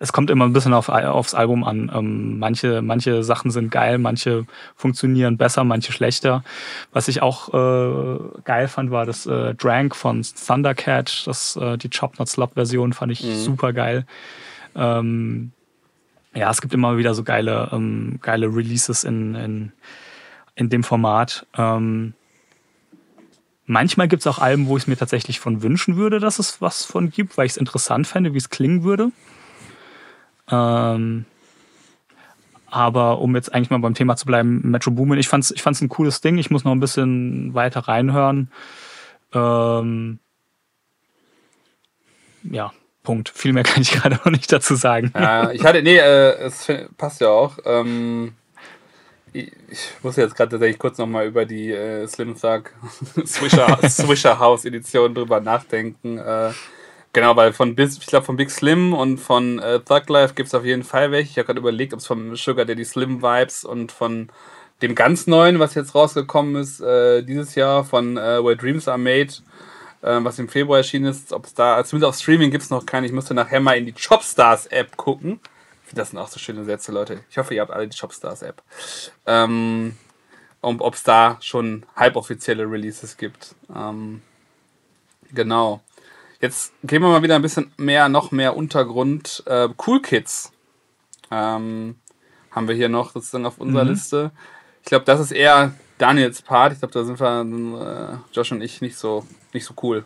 es 0.00 0.12
kommt 0.12 0.30
immer 0.30 0.44
ein 0.44 0.52
bisschen 0.52 0.74
auf, 0.74 0.88
aufs 0.88 1.34
Album 1.34 1.64
an. 1.64 1.90
Ähm, 1.92 2.38
manche, 2.38 2.82
manche 2.82 3.22
Sachen 3.24 3.50
sind 3.50 3.70
geil, 3.70 3.98
manche 3.98 4.46
funktionieren 4.76 5.36
besser, 5.36 5.64
manche 5.64 5.92
schlechter. 5.92 6.44
Was 6.92 7.08
ich 7.08 7.20
auch 7.20 7.52
äh, 7.52 8.18
geil 8.44 8.68
fand, 8.68 8.90
war 8.90 9.06
das 9.06 9.26
äh, 9.26 9.54
Drank 9.54 9.96
von 9.96 10.22
Thundercat. 10.22 11.26
Das, 11.26 11.56
äh, 11.56 11.76
die 11.76 11.90
Chop 11.90 12.18
Not 12.18 12.28
Slop 12.28 12.54
Version 12.54 12.92
fand 12.92 13.12
ich 13.12 13.24
mhm. 13.24 13.34
super 13.34 13.72
geil. 13.72 14.06
Ähm, 14.76 15.50
ja, 16.34 16.50
es 16.50 16.60
gibt 16.60 16.74
immer 16.74 16.96
wieder 16.96 17.14
so 17.14 17.24
geile, 17.24 17.68
ähm, 17.72 18.20
geile 18.22 18.46
Releases 18.46 19.02
in, 19.02 19.34
in, 19.34 19.72
in 20.54 20.68
dem 20.68 20.84
Format. 20.84 21.46
Ähm, 21.56 22.14
manchmal 23.68 24.08
gibt 24.08 24.22
es 24.22 24.26
auch 24.26 24.40
Alben, 24.40 24.66
wo 24.66 24.76
ich 24.76 24.84
es 24.84 24.86
mir 24.88 24.96
tatsächlich 24.96 25.38
von 25.38 25.62
wünschen 25.62 25.96
würde, 25.96 26.18
dass 26.18 26.40
es 26.40 26.60
was 26.60 26.84
von 26.84 27.10
gibt, 27.10 27.36
weil 27.36 27.46
ich 27.46 27.52
es 27.52 27.56
interessant 27.56 28.08
fände, 28.08 28.34
wie 28.34 28.38
es 28.38 28.50
klingen 28.50 28.82
würde. 28.82 29.12
Ähm, 30.50 31.24
aber 32.70 33.20
um 33.20 33.34
jetzt 33.36 33.54
eigentlich 33.54 33.70
mal 33.70 33.78
beim 33.78 33.94
Thema 33.94 34.16
zu 34.16 34.26
bleiben, 34.26 34.62
Metro 34.70 34.90
Boomin, 34.90 35.18
ich 35.18 35.28
fand's, 35.28 35.50
ich 35.50 35.62
fand's 35.62 35.80
ein 35.80 35.88
cooles 35.88 36.20
Ding. 36.20 36.38
Ich 36.38 36.50
muss 36.50 36.64
noch 36.64 36.72
ein 36.72 36.80
bisschen 36.80 37.54
weiter 37.54 37.80
reinhören. 37.80 38.50
Ähm, 39.32 40.18
ja, 42.42 42.72
Punkt. 43.02 43.28
Viel 43.30 43.52
mehr 43.52 43.62
kann 43.64 43.82
ich 43.82 43.92
gerade 43.92 44.16
noch 44.16 44.30
nicht 44.30 44.52
dazu 44.52 44.74
sagen. 44.74 45.12
Ja, 45.14 45.50
ich 45.50 45.64
hatte, 45.64 45.82
nee, 45.82 45.96
äh, 45.96 46.38
es 46.40 46.66
passt 46.96 47.20
ja 47.20 47.28
auch. 47.28 47.58
Ähm, 47.64 48.34
ich, 49.32 49.52
muss 50.02 50.16
jetzt 50.16 50.34
gerade 50.34 50.50
tatsächlich 50.50 50.78
kurz 50.78 50.98
nochmal 50.98 51.26
über 51.26 51.44
die 51.44 51.70
äh, 51.72 52.06
Slim 52.06 52.34
Thug 52.38 52.70
Swisher, 53.26 53.78
Swisher 53.88 54.38
House 54.38 54.64
Edition 54.64 55.14
drüber 55.14 55.40
nachdenken. 55.40 56.18
Äh, 56.18 56.52
Genau, 57.14 57.34
weil 57.36 57.52
von 57.52 57.74
Bis, 57.74 57.98
ich 57.98 58.06
glaube 58.06 58.26
von 58.26 58.36
Big 58.36 58.50
Slim 58.50 58.92
und 58.92 59.18
von 59.18 59.58
äh, 59.58 59.80
Thug 59.80 60.08
Life 60.08 60.34
gibt 60.34 60.48
es 60.48 60.54
auf 60.54 60.64
jeden 60.64 60.84
Fall 60.84 61.10
welche. 61.10 61.30
Ich 61.30 61.38
habe 61.38 61.46
gerade 61.46 61.58
überlegt, 61.58 61.94
ob 61.94 62.00
es 62.00 62.06
von 62.06 62.36
Sugar 62.36 62.66
Daddy 62.66 62.84
Slim 62.84 63.22
Vibes 63.22 63.64
und 63.64 63.92
von 63.92 64.28
dem 64.82 64.94
ganz 64.94 65.26
neuen, 65.26 65.58
was 65.58 65.74
jetzt 65.74 65.94
rausgekommen 65.94 66.56
ist, 66.56 66.80
äh, 66.80 67.22
dieses 67.22 67.54
Jahr 67.54 67.84
von 67.84 68.16
äh, 68.16 68.44
Where 68.44 68.56
Dreams 68.56 68.88
Are 68.88 68.98
Made, 68.98 69.32
äh, 70.02 70.20
was 70.22 70.38
im 70.38 70.48
Februar 70.48 70.78
erschienen 70.78 71.06
ist, 71.06 71.32
ob 71.32 71.46
es 71.46 71.54
da, 71.54 71.82
zumindest 71.84 72.08
auf 72.08 72.20
Streaming 72.20 72.50
gibt 72.50 72.64
es 72.64 72.70
noch 72.70 72.84
keinen. 72.84 73.04
Ich 73.04 73.12
musste 73.12 73.34
nachher 73.34 73.60
mal 73.60 73.76
in 73.76 73.86
die 73.86 73.94
Chopstars 73.94 74.66
App 74.66 74.96
gucken. 74.96 75.40
Das 75.92 76.10
sind 76.10 76.18
auch 76.18 76.28
so 76.28 76.38
schöne 76.38 76.64
Sätze, 76.64 76.92
Leute. 76.92 77.20
Ich 77.30 77.38
hoffe, 77.38 77.54
ihr 77.54 77.60
habt 77.60 77.70
alle 77.70 77.88
die 77.88 77.96
Chopstars 77.96 78.42
App. 78.42 78.62
Ähm, 79.26 79.96
und 80.60 80.80
ob 80.80 80.94
es 80.94 81.02
da 81.02 81.38
schon 81.40 81.86
halboffizielle 81.96 82.64
Releases 82.64 83.16
gibt. 83.16 83.54
Ähm, 83.74 84.22
genau. 85.32 85.80
Jetzt 86.40 86.72
gehen 86.84 87.02
wir 87.02 87.08
mal 87.08 87.22
wieder 87.22 87.36
ein 87.36 87.42
bisschen 87.42 87.72
mehr, 87.76 88.08
noch 88.08 88.30
mehr 88.30 88.56
Untergrund. 88.56 89.42
Äh, 89.46 89.68
cool 89.86 90.02
Kids 90.02 90.52
ähm, 91.30 91.96
haben 92.50 92.68
wir 92.68 92.74
hier 92.74 92.88
noch 92.88 93.12
sozusagen 93.12 93.46
auf 93.46 93.58
unserer 93.58 93.84
mhm. 93.84 93.90
Liste. 93.90 94.30
Ich 94.82 94.88
glaube, 94.88 95.04
das 95.04 95.20
ist 95.20 95.32
eher 95.32 95.74
Daniels 95.98 96.42
Part. 96.42 96.72
Ich 96.72 96.78
glaube, 96.78 96.94
da 96.94 97.04
sind 97.04 97.20
wir, 97.20 98.20
äh, 98.30 98.34
Josh 98.34 98.52
und 98.52 98.62
ich, 98.62 98.80
nicht 98.80 98.96
so, 98.96 99.26
nicht 99.52 99.64
so 99.64 99.74
cool. 99.82 100.04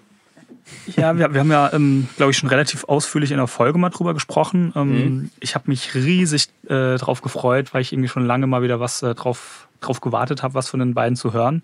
Ja, 0.97 1.17
wir, 1.17 1.33
wir 1.33 1.41
haben 1.41 1.51
ja, 1.51 1.73
ähm, 1.73 2.09
glaube 2.17 2.33
ich, 2.33 2.39
schon 2.39 2.49
relativ 2.49 2.85
ausführlich 2.85 3.31
in 3.31 3.39
der 3.39 3.47
Folge 3.47 3.79
mal 3.79 3.91
drüber 3.91 4.15
gesprochen. 4.15 4.73
Ähm, 4.75 4.89
mhm. 4.89 5.31
Ich 5.41 5.55
habe 5.55 5.71
mich 5.71 5.95
riesig 5.95 6.49
äh, 6.69 6.97
drauf 6.97 7.23
gefreut, 7.23 7.73
weil 7.73 7.83
ich 7.83 7.93
irgendwie 7.93 8.09
schon 8.09 8.27
lange 8.27 8.47
mal 8.47 8.63
wieder 8.63 8.81
was 8.81 9.03
äh, 9.03 9.15
drauf, 9.15 9.69
drauf 9.81 10.01
gewartet 10.01 10.43
habe, 10.43 10.55
was 10.55 10.69
von 10.69 10.81
den 10.81 10.95
beiden 10.95 11.17
zu 11.17 11.33
hören. 11.33 11.63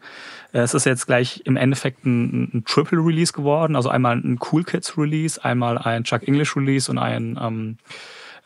Äh, 0.53 0.61
es 0.61 0.75
ist 0.75 0.87
jetzt 0.87 1.07
gleich 1.07 1.43
im 1.45 1.57
Endeffekt 1.57 2.05
ein, 2.05 2.51
ein 2.55 2.65
Triple 2.65 2.99
Release 2.99 3.33
geworden. 3.33 3.77
Also 3.77 3.89
einmal 3.89 4.17
ein 4.17 4.39
Cool 4.41 4.65
Kids 4.65 4.97
Release, 4.97 5.43
einmal 5.43 5.79
ein 5.79 6.05
Chuck 6.05 6.27
English 6.27 6.57
Release 6.57 6.91
und 6.91 6.99
ein 6.99 7.39
ähm, 7.41 7.79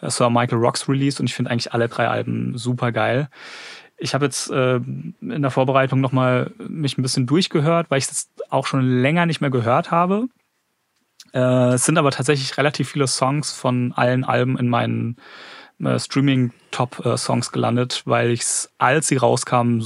Sir 0.01 0.31
Michael 0.31 0.59
Rocks 0.59 0.89
Release. 0.89 1.21
Und 1.21 1.29
ich 1.29 1.35
finde 1.35 1.51
eigentlich 1.51 1.73
alle 1.73 1.89
drei 1.89 2.09
Alben 2.09 2.57
super 2.57 2.93
geil. 2.93 3.29
Ich 3.99 4.15
habe 4.15 4.25
jetzt 4.25 4.51
äh, 4.51 4.77
in 4.77 5.43
der 5.43 5.51
Vorbereitung 5.51 6.01
nochmal 6.01 6.51
mich 6.59 6.99
ein 6.99 7.03
bisschen 7.03 7.27
durchgehört, 7.27 7.91
weil 7.91 7.99
ich 7.99 8.09
es 8.09 8.31
auch 8.51 8.67
schon 8.67 9.01
länger 9.01 9.27
nicht 9.27 9.41
mehr 9.41 9.51
gehört 9.51 9.93
habe. 9.93 10.27
Äh, 11.33 11.75
es 11.75 11.85
sind 11.85 11.99
aber 11.99 12.11
tatsächlich 12.11 12.57
relativ 12.57 12.91
viele 12.91 13.07
Songs 13.07 13.53
von 13.53 13.93
allen 13.93 14.25
Alben 14.25 14.59
in 14.59 14.69
meinen 14.69 15.17
äh, 15.81 15.99
Streaming-Top-Songs 15.99 17.49
äh, 17.49 17.53
gelandet, 17.53 18.03
weil 18.05 18.31
ich 18.31 18.41
es, 18.41 18.73
als 18.79 19.09
sie 19.09 19.17
rauskamen, 19.17 19.85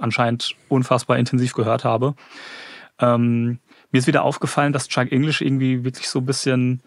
anscheinend 0.00 0.54
unfassbar 0.68 1.18
intensiv 1.18 1.52
gehört 1.52 1.84
habe. 1.84 2.14
Ähm, 2.98 3.58
mir 3.92 3.98
ist 3.98 4.06
wieder 4.06 4.24
aufgefallen, 4.24 4.72
dass 4.72 4.88
Chuck 4.88 5.12
English 5.12 5.40
irgendwie 5.40 5.84
wirklich 5.84 6.08
so 6.08 6.20
ein 6.20 6.26
bisschen 6.26 6.82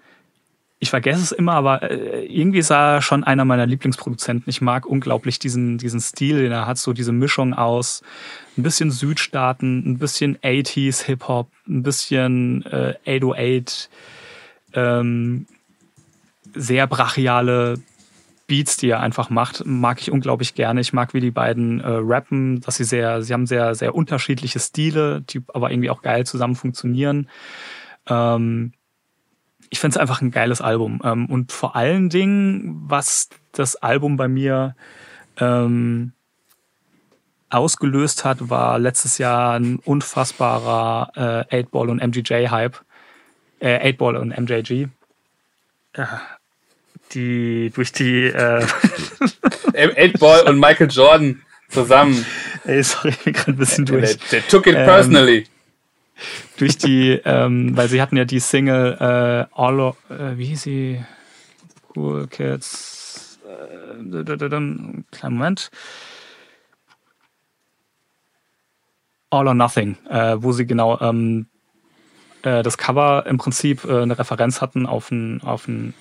ich 0.82 0.90
vergesse 0.90 1.22
es 1.22 1.32
immer, 1.33 1.53
aber 1.53 1.83
äh, 1.83 2.25
irgendwie 2.25 2.59
ist 2.59 2.72
er 2.72 3.01
schon 3.01 3.25
einer 3.25 3.43
meiner 3.43 3.66
Lieblingsproduzenten. 3.66 4.49
Ich 4.49 4.61
mag 4.61 4.85
unglaublich 4.85 5.38
diesen, 5.38 5.77
diesen 5.77 5.99
Stil, 5.99 6.41
den 6.41 6.53
er 6.53 6.67
hat, 6.67 6.77
so 6.77 6.93
diese 6.93 7.11
Mischung 7.11 7.53
aus 7.53 8.01
ein 8.58 8.64
bisschen 8.64 8.90
Südstaaten, 8.90 9.83
ein 9.85 9.98
bisschen 9.98 10.38
80s 10.38 11.03
Hip-Hop, 11.03 11.49
ein 11.67 11.83
bisschen 11.83 12.66
äh, 12.66 12.95
808, 13.06 13.90
ähm, 14.74 15.48
sehr 16.53 16.88
brachiale 16.88 17.80
Beats, 18.48 18.77
die 18.77 18.90
er 18.90 19.01
einfach 19.01 19.30
macht, 19.30 19.64
mag 19.66 19.99
ich 20.01 20.11
unglaublich 20.11 20.56
gerne. 20.56 20.80
Ich 20.80 20.93
mag, 20.93 21.14
wie 21.14 21.19
die 21.19 21.30
beiden 21.30 21.82
äh, 21.82 21.88
rappen, 21.88 22.61
dass 22.61 22.77
sie 22.77 22.85
sehr, 22.85 23.22
sie 23.22 23.33
haben 23.33 23.45
sehr, 23.45 23.75
sehr 23.75 23.93
unterschiedliche 23.93 24.59
Stile, 24.59 25.22
die 25.22 25.41
aber 25.53 25.72
irgendwie 25.72 25.90
auch 25.90 26.01
geil 26.01 26.25
zusammen 26.25 26.56
funktionieren. 26.56 27.30
Ähm, 28.08 28.74
ich 29.70 29.80
finde 29.80 29.96
es 29.96 29.98
einfach 29.98 30.22
ein 30.22 30.32
geiles 30.32 30.62
Album. 30.62 31.02
Ähm, 31.04 31.26
und 31.28 31.52
vor 31.52 31.76
allen 31.76 32.10
Dingen, 32.10 32.84
was 32.88 33.30
das 33.52 33.76
Album 33.76 34.18
bei 34.18 34.28
mir 34.28 34.76
ähm, 35.38 36.14
ausgelöst 37.50 38.26
hat, 38.26 38.50
war 38.50 38.80
letztes 38.80 39.18
Jahr 39.18 39.60
ein 39.60 39.80
unfassbarer 39.80 41.46
äh, 41.50 41.62
8-Ball 41.64 41.90
und 41.90 42.02
MGJ-Hype. 42.02 42.80
Äh, 43.60 43.92
8-Ball 43.92 44.16
und 44.16 44.38
MJG. 44.38 44.88
Äh, 45.94 46.06
die 47.14 47.72
durch 47.74 47.92
die 47.92 48.26
äh 48.26 48.66
8-Ball 49.74 50.48
und 50.48 50.60
Michael 50.60 50.90
Jordan 50.90 51.42
zusammen. 51.70 52.26
Ey, 52.66 52.84
sorry, 52.84 53.10
ich 53.10 53.24
bin 53.24 53.34
gerade 53.34 53.52
ein 53.52 53.58
bisschen 53.58 53.86
durch. 53.86 54.18
They, 54.18 54.42
they 54.42 54.42
took 54.42 54.68
it 54.68 54.76
personally. 54.76 55.40
Ähm, 55.40 55.46
durch 56.60 56.78
die, 56.78 57.12
ähm, 57.24 57.76
weil 57.76 57.88
sie 57.88 58.02
hatten 58.02 58.18
ja 58.18 58.26
die 58.26 58.40
Single 58.40 58.98
äh, 59.00 59.56
All, 59.56 59.80
of, 59.80 59.98
äh, 60.10 60.38
wie 60.38 60.46
hieß 60.46 60.62
sie? 60.64 61.06
Cool 61.96 62.28
Kids. 62.28 63.40
Äh, 63.46 64.26
kleinen 65.12 65.36
Moment. 65.36 65.72
All 69.30 69.48
or 69.48 69.54
Nothing, 69.54 69.98
äh, 70.10 70.36
wo 70.40 70.52
sie 70.52 70.66
genau 70.66 71.00
ähm, 71.00 71.48
äh, 72.42 72.62
das 72.62 72.78
Cover 72.78 73.26
im 73.26 73.38
Prinzip 73.38 73.86
äh, 73.86 74.02
eine 74.02 74.18
Referenz 74.18 74.60
hatten 74.60 74.86
auf 74.86 75.12
ein, 75.12 75.42
auf 75.42 75.68
ein 75.68 75.94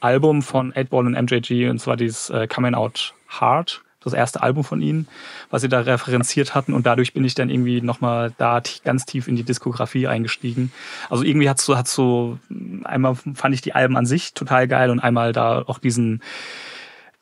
Album 0.00 0.42
von 0.42 0.74
8-Ball 0.74 1.06
und 1.06 1.12
MJG 1.12 1.70
und 1.70 1.78
zwar 1.78 1.96
dieses 1.96 2.28
äh, 2.28 2.46
Coming 2.46 2.74
Out 2.74 3.14
Hard 3.28 3.82
das 4.06 4.14
erste 4.14 4.42
Album 4.42 4.64
von 4.64 4.80
ihnen, 4.80 5.08
was 5.50 5.62
sie 5.62 5.68
da 5.68 5.80
referenziert 5.80 6.54
hatten. 6.54 6.72
Und 6.72 6.86
dadurch 6.86 7.12
bin 7.12 7.24
ich 7.24 7.34
dann 7.34 7.50
irgendwie 7.50 7.80
nochmal 7.80 8.32
da 8.38 8.62
ganz 8.84 9.04
tief 9.04 9.28
in 9.28 9.36
die 9.36 9.44
Diskografie 9.44 10.06
eingestiegen. 10.06 10.72
Also 11.10 11.24
irgendwie 11.24 11.48
hat 11.50 11.60
so, 11.60 11.76
hat 11.76 11.88
so, 11.88 12.38
einmal 12.84 13.14
fand 13.14 13.54
ich 13.54 13.60
die 13.60 13.74
Alben 13.74 13.96
an 13.96 14.06
sich 14.06 14.34
total 14.34 14.68
geil 14.68 14.90
und 14.90 15.00
einmal 15.00 15.32
da 15.32 15.62
auch 15.66 15.78
diesen, 15.78 16.22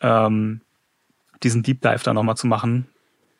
ähm, 0.01 0.61
diesen 1.43 1.63
Deep 1.63 1.81
Dive 1.81 2.05
da 2.05 2.15
nochmal 2.15 2.37
zu 2.37 2.47
machen. 2.47 2.87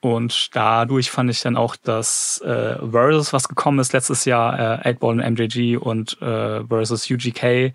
Und 0.01 0.55
dadurch 0.55 1.11
fand 1.11 1.31
ich 1.31 1.41
dann 1.41 1.57
auch 1.57 1.77
das 1.77 2.39
äh, 2.43 2.77
Versus, 2.91 3.33
was 3.33 3.49
gekommen 3.49 3.79
ist 3.79 3.95
letztes 3.95 4.27
Jahr, 4.27 4.85
äh, 4.85 4.91
8-Ball 4.91 5.19
und 5.19 5.33
MJG 5.33 5.79
und 5.79 6.21
äh, 6.21 6.63
Versus 6.65 7.11
UGK, 7.11 7.73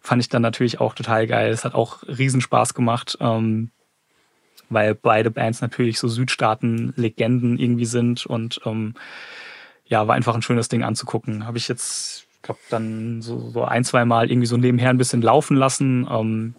fand 0.00 0.20
ich 0.20 0.28
dann 0.28 0.42
natürlich 0.42 0.80
auch 0.80 0.94
total 0.94 1.28
geil. 1.28 1.52
Es 1.52 1.64
hat 1.64 1.74
auch 1.74 2.02
Riesenspaß 2.08 2.74
gemacht. 2.74 3.18
Ähm, 3.20 3.70
weil 4.70 4.94
beide 4.94 5.30
Bands 5.30 5.60
natürlich 5.60 5.98
so 5.98 6.08
Südstaaten-Legenden 6.08 7.58
irgendwie 7.58 7.84
sind 7.84 8.24
und 8.24 8.60
ähm, 8.64 8.94
ja, 9.84 10.06
war 10.06 10.14
einfach 10.14 10.34
ein 10.34 10.42
schönes 10.42 10.68
Ding 10.68 10.82
anzugucken. 10.84 11.46
Habe 11.46 11.58
ich 11.58 11.68
jetzt, 11.68 12.26
ich 12.36 12.42
glaube, 12.42 12.60
dann 12.70 13.20
so, 13.20 13.50
so 13.50 13.64
ein, 13.64 13.84
zwei 13.84 14.04
Mal 14.04 14.30
irgendwie 14.30 14.46
so 14.46 14.56
nebenher 14.56 14.90
ein 14.90 14.98
bisschen 14.98 15.20
laufen 15.20 15.56
lassen. 15.56 16.08
Ähm, 16.10 16.54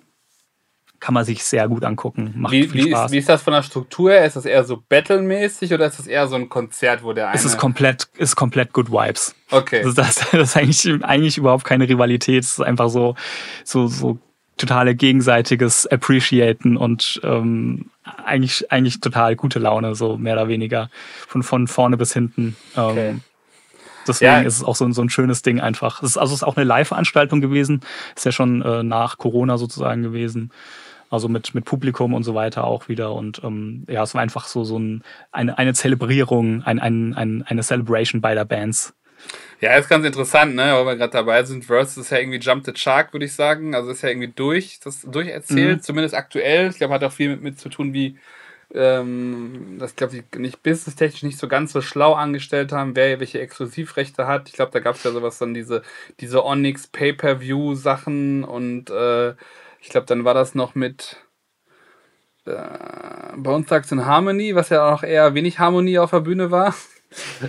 kann 1.00 1.16
man 1.16 1.26
sich 1.26 1.44
sehr 1.44 1.68
gut 1.68 1.84
angucken. 1.84 2.34
Macht 2.36 2.52
wie, 2.52 2.68
viel 2.68 2.90
Spaß. 2.90 3.06
Ist, 3.08 3.12
wie 3.12 3.18
ist 3.18 3.28
das 3.28 3.42
von 3.42 3.54
der 3.54 3.64
Struktur? 3.64 4.14
Ist 4.16 4.36
das 4.36 4.46
eher 4.46 4.64
so 4.64 4.84
Battle-mäßig 4.88 5.74
oder 5.74 5.88
ist 5.88 5.98
das 5.98 6.06
eher 6.06 6.28
so 6.28 6.36
ein 6.36 6.48
Konzert, 6.48 7.04
wo 7.04 7.12
der 7.12 7.30
eine. 7.30 7.36
Es 7.36 7.44
ist 7.44 7.58
komplett, 7.58 8.08
ist 8.18 8.36
komplett 8.36 8.72
Good 8.72 8.92
Vibes. 8.92 9.34
Okay. 9.50 9.80
Also 9.80 9.94
das, 9.94 10.16
das 10.32 10.50
ist 10.50 10.58
eigentlich, 10.58 11.04
eigentlich 11.04 11.38
überhaupt 11.40 11.64
keine 11.64 11.90
Rivalität. 11.90 12.44
Es 12.44 12.52
ist 12.52 12.62
einfach 12.62 12.90
so, 12.90 13.16
so, 13.64 13.88
so 13.88 14.20
totale 14.58 14.96
gegenseitiges 14.96 15.88
Appreciaten 15.88 16.78
und 16.78 17.20
ähm, 17.24 17.88
eigentlich, 18.04 18.72
eigentlich 18.72 19.00
total 19.00 19.36
gute 19.36 19.60
Laune, 19.60 19.96
so 19.96 20.18
mehr 20.18 20.34
oder 20.34 20.48
weniger. 20.48 20.90
Von, 21.28 21.44
von 21.44 21.68
vorne 21.68 21.98
bis 21.98 22.14
hinten. 22.14 22.56
Ähm, 22.76 22.84
okay. 22.84 23.16
Deswegen 24.08 24.32
ja. 24.32 24.42
ist 24.42 24.58
es 24.58 24.64
auch 24.64 24.76
so, 24.76 24.90
so 24.92 25.02
ein 25.02 25.10
schönes 25.10 25.42
Ding 25.42 25.60
einfach. 25.60 26.02
Es 26.02 26.12
ist, 26.12 26.18
also 26.18 26.34
es 26.34 26.42
ist 26.42 26.44
auch 26.44 26.58
eine 26.58 26.66
Live-Veranstaltung 26.66 27.42
gewesen. 27.42 27.82
Ist 28.16 28.26
ja 28.26 28.32
schon 28.32 28.62
äh, 28.62 28.84
nach 28.84 29.18
Corona 29.18 29.58
sozusagen 29.58 30.04
gewesen. 30.04 30.52
Also 31.10 31.28
mit, 31.28 31.54
mit 31.54 31.66
Publikum 31.66 32.14
und 32.14 32.24
so 32.24 32.36
weiter 32.36 32.64
auch 32.64 32.88
wieder. 32.88 33.14
Und 33.14 33.44
ähm, 33.44 33.86
ja, 33.90 34.02
es 34.04 34.14
war 34.14 34.22
einfach 34.22 34.48
so, 34.48 34.64
so 34.64 34.80
ein, 34.80 35.04
eine, 35.32 35.58
eine 35.58 35.74
Zelebrierung, 35.74 36.64
ein, 36.64 36.80
ein, 36.80 37.14
ein, 37.14 37.44
eine 37.48 37.64
Celebration 37.64 38.22
beider 38.22 38.46
Bands. 38.46 38.94
Ja, 39.62 39.76
ist 39.76 39.90
ganz 39.90 40.04
interessant, 40.04 40.56
ne? 40.56 40.74
Weil 40.74 40.86
wir 40.86 40.96
gerade 40.96 41.14
dabei 41.14 41.44
sind. 41.44 41.66
Versus 41.66 41.98
ist 41.98 42.10
ja 42.10 42.18
irgendwie 42.18 42.40
Jump 42.40 42.66
the 42.66 42.74
Shark, 42.76 43.14
würde 43.14 43.26
ich 43.26 43.34
sagen. 43.34 43.76
Also 43.76 43.92
ist 43.92 44.02
ja 44.02 44.10
irgendwie 44.10 44.30
durch, 44.36 44.80
das 44.84 45.02
durcherzählt, 45.02 45.78
mhm. 45.78 45.84
zumindest 45.84 46.16
aktuell. 46.16 46.70
Ich 46.70 46.78
glaube, 46.78 46.96
hat 46.96 47.04
auch 47.04 47.12
viel 47.12 47.30
mit, 47.30 47.44
mit 47.44 47.60
zu 47.60 47.70
tun, 47.70 47.94
wie 47.94 48.18
ähm, 48.74 49.78
das 49.80 49.96
glaube 49.96 50.16
ich 50.16 50.40
nicht 50.40 50.64
businesstechnisch 50.64 51.24
nicht 51.24 51.38
so 51.38 51.48
ganz 51.48 51.74
so 51.74 51.82
schlau 51.82 52.14
angestellt 52.14 52.72
haben, 52.72 52.96
wer 52.96 53.20
welche 53.20 53.40
Exklusivrechte 53.40 54.26
hat. 54.26 54.50
Ich 54.50 54.56
glaube, 54.56 54.72
da 54.72 54.80
gab 54.80 54.96
es 54.96 55.04
ja 55.04 55.12
sowas 55.12 55.38
dann 55.38 55.54
diese, 55.54 55.84
diese 56.20 56.44
Onyx 56.44 56.88
Pay-Per-View-Sachen 56.88 58.44
und 58.44 58.90
äh, 58.90 59.32
ich 59.80 59.90
glaube, 59.90 60.08
dann 60.08 60.26
war 60.26 60.34
das 60.34 60.56
noch 60.56 60.74
mit 60.74 61.18
äh, 62.46 62.56
Bone 63.36 63.66
Thugs 63.66 63.92
in 63.92 64.06
Harmony, 64.06 64.56
was 64.56 64.70
ja 64.70 64.92
auch 64.92 65.04
eher 65.04 65.36
wenig 65.36 65.60
Harmonie 65.60 66.00
auf 66.00 66.12
der 66.12 66.22
Bühne 66.22 66.50
war 66.50 66.74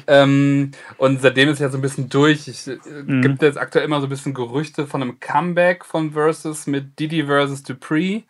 ähm, 0.06 0.72
und 0.96 1.20
seitdem 1.20 1.48
ist 1.48 1.60
ja 1.60 1.68
so 1.68 1.78
ein 1.78 1.82
bisschen 1.82 2.08
durch. 2.08 2.48
Es 2.48 2.66
äh, 2.66 2.78
mhm. 3.06 3.22
gibt 3.22 3.42
jetzt 3.42 3.58
aktuell 3.58 3.84
immer 3.84 4.00
so 4.00 4.06
ein 4.06 4.10
bisschen 4.10 4.34
Gerüchte 4.34 4.86
von 4.86 5.02
einem 5.02 5.20
Comeback 5.20 5.84
von 5.84 6.12
Versus 6.12 6.66
mit 6.66 6.98
Didi 6.98 7.24
versus 7.24 7.62
Dupree. 7.62 8.22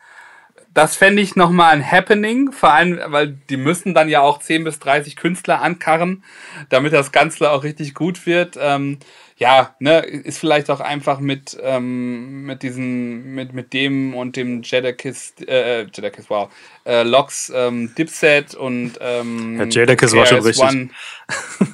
Das 0.75 0.97
fände 0.97 1.21
ich 1.21 1.37
nochmal 1.37 1.75
ein 1.75 1.91
Happening, 1.91 2.51
vor 2.51 2.73
allem, 2.73 2.99
weil 3.07 3.37
die 3.51 3.59
müssen 3.59 3.93
dann 3.93 4.09
ja 4.09 4.21
auch 4.21 4.39
10 4.39 4.65
bis 4.65 4.79
30 4.79 5.17
Künstler 5.17 5.61
ankarren, 5.61 6.25
damit 6.71 6.95
das 6.95 7.13
Ganze 7.13 7.51
auch 7.51 7.63
richtig 7.63 7.95
gut 7.95 8.25
wird. 8.25 8.57
Ähm, 8.59 8.99
ja, 9.43 9.75
ne, 9.81 9.99
ist 9.99 10.39
vielleicht 10.39 10.71
auch 10.71 10.79
einfach 10.79 11.19
mit, 11.19 11.59
ähm, 11.61 12.45
mit 12.45 12.63
diesen, 12.63 13.35
mit, 13.35 13.53
mit 13.53 13.73
dem 13.73 14.15
und 14.15 14.37
dem 14.37 14.63
Jadakiss, 14.63 15.35
äh, 15.49 15.85
Jadakiss, 15.93 16.31
wow, 16.31 16.49
äh, 16.87 17.03
Lox, 17.03 17.53
ähm, 17.53 17.93
Dipset 17.99 18.55
und 18.55 18.93
ähm, 19.01 19.59
ja, 19.59 19.65
Jadakiss 19.65 20.15
war 20.15 20.27
schon 20.27 20.43
richtig. 20.43 20.65
One. 20.65 20.91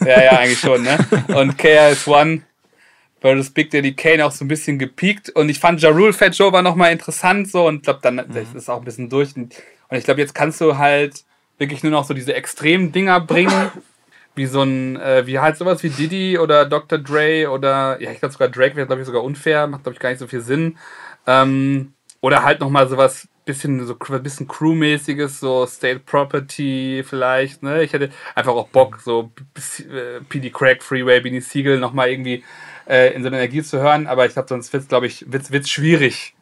Ja, 0.07 0.23
ja, 0.23 0.31
eigentlich 0.39 0.61
schon, 0.61 0.83
ne? 0.83 0.99
Und 1.35 1.59
KRS-One 1.59 2.41
versus 3.21 3.51
Big 3.51 3.71
Daddy 3.71 3.93
Kane 3.93 4.25
auch 4.25 4.33
so 4.33 4.47
ein 4.47 4.49
bisschen 4.49 4.79
gepiekt 4.79 5.29
und 5.29 5.51
ich 5.51 5.59
fand 5.59 5.83
Ja 5.83 5.91
Rule 5.91 6.15
Fat 6.15 6.35
Joe 6.35 6.51
war 6.51 6.63
nochmal 6.63 6.93
interessant 6.93 7.51
so 7.51 7.67
und 7.67 7.83
glaube 7.83 8.01
dann 8.03 8.15
mhm. 8.15 8.37
ist 8.37 8.55
es 8.55 8.71
auch 8.71 8.79
ein 8.79 8.85
bisschen 8.85 9.11
durch 9.11 9.37
und 9.37 9.53
ich 9.91 10.05
glaube 10.05 10.23
jetzt 10.23 10.35
kannst 10.35 10.63
du 10.63 10.79
halt 10.79 11.25
wirklich 11.59 11.83
nur 11.83 11.93
noch 11.93 12.05
so 12.05 12.15
diese 12.15 12.33
extremen 12.33 12.93
Dinger 12.93 13.21
bringen 13.21 13.71
wie 14.39 14.47
so 14.47 14.63
ein, 14.63 14.97
äh, 14.97 15.27
wie 15.27 15.39
halt 15.39 15.59
sowas 15.59 15.83
wie 15.83 15.91
Diddy 15.91 16.39
oder 16.39 16.65
Dr. 16.65 16.99
Dre 16.99 17.51
oder, 17.51 18.01
ja, 18.01 18.11
ich 18.11 18.21
glaube 18.21 18.33
sogar 18.33 18.49
Drake 18.49 18.77
wäre, 18.77 18.87
glaube 18.87 19.03
ich, 19.03 19.07
sogar 19.07 19.23
unfair, 19.23 19.67
macht, 19.67 19.83
glaube 19.83 19.95
ich, 19.95 20.01
gar 20.01 20.09
nicht 20.09 20.19
so 20.19 20.27
viel 20.27 20.41
Sinn. 20.41 20.79
Ähm, 21.27 21.93
oder 22.21 22.43
halt 22.43 22.61
nochmal 22.61 22.89
sowas 22.89 23.29
bisschen 23.45 23.85
so 23.87 23.97
ein 23.99 24.23
bisschen 24.23 24.47
Crewmäßiges, 24.47 25.41
so 25.41 25.67
State 25.67 26.01
Property 26.01 27.03
vielleicht, 27.07 27.63
ne? 27.63 27.83
Ich 27.83 27.93
hätte 27.95 28.11
einfach 28.35 28.53
auch 28.53 28.69
Bock, 28.69 29.01
so 29.03 29.33
äh, 29.79 30.21
PD 30.29 30.51
Crack, 30.51 30.83
Freeway, 30.83 31.21
Beanie 31.21 31.41
Siegel 31.41 31.79
nochmal 31.79 32.11
irgendwie 32.11 32.45
äh, 32.87 33.15
in 33.15 33.23
so 33.23 33.29
einer 33.29 33.39
Energie 33.39 33.63
zu 33.63 33.81
hören, 33.81 34.07
aber 34.07 34.27
ich 34.27 34.35
glaube, 34.35 34.49
sonst 34.49 34.73
wird 34.73 34.83
es, 34.83 34.89
glaube 34.89 35.07
ich, 35.07 35.33
wird's, 35.33 35.51
wird's 35.51 35.71
schwierig, 35.71 36.35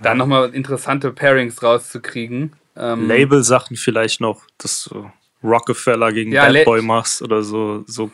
da 0.00 0.14
nochmal 0.14 0.54
interessante 0.54 1.10
Pairings 1.10 1.62
rauszukriegen. 1.62 2.52
Ähm, 2.76 3.08
Label-Sachen 3.08 3.76
vielleicht 3.76 4.20
noch, 4.20 4.42
dass 4.56 4.84
du 4.84 5.10
Rockefeller 5.42 6.12
gegen 6.12 6.32
ja, 6.32 6.50
Bad 6.50 6.64
Boy 6.64 6.82
machst 6.82 7.22
oder 7.22 7.42
so, 7.42 7.84
so 7.86 8.10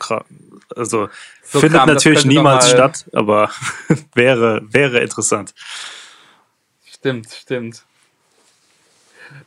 also 0.75 1.09
so 1.43 1.59
findet 1.59 1.79
Kram, 1.79 1.89
natürlich 1.89 2.25
niemals 2.25 2.69
statt, 2.69 3.05
aber 3.13 3.51
wäre, 4.13 4.61
wäre 4.71 4.99
interessant. 4.99 5.53
Stimmt, 6.85 7.29
stimmt. 7.31 7.83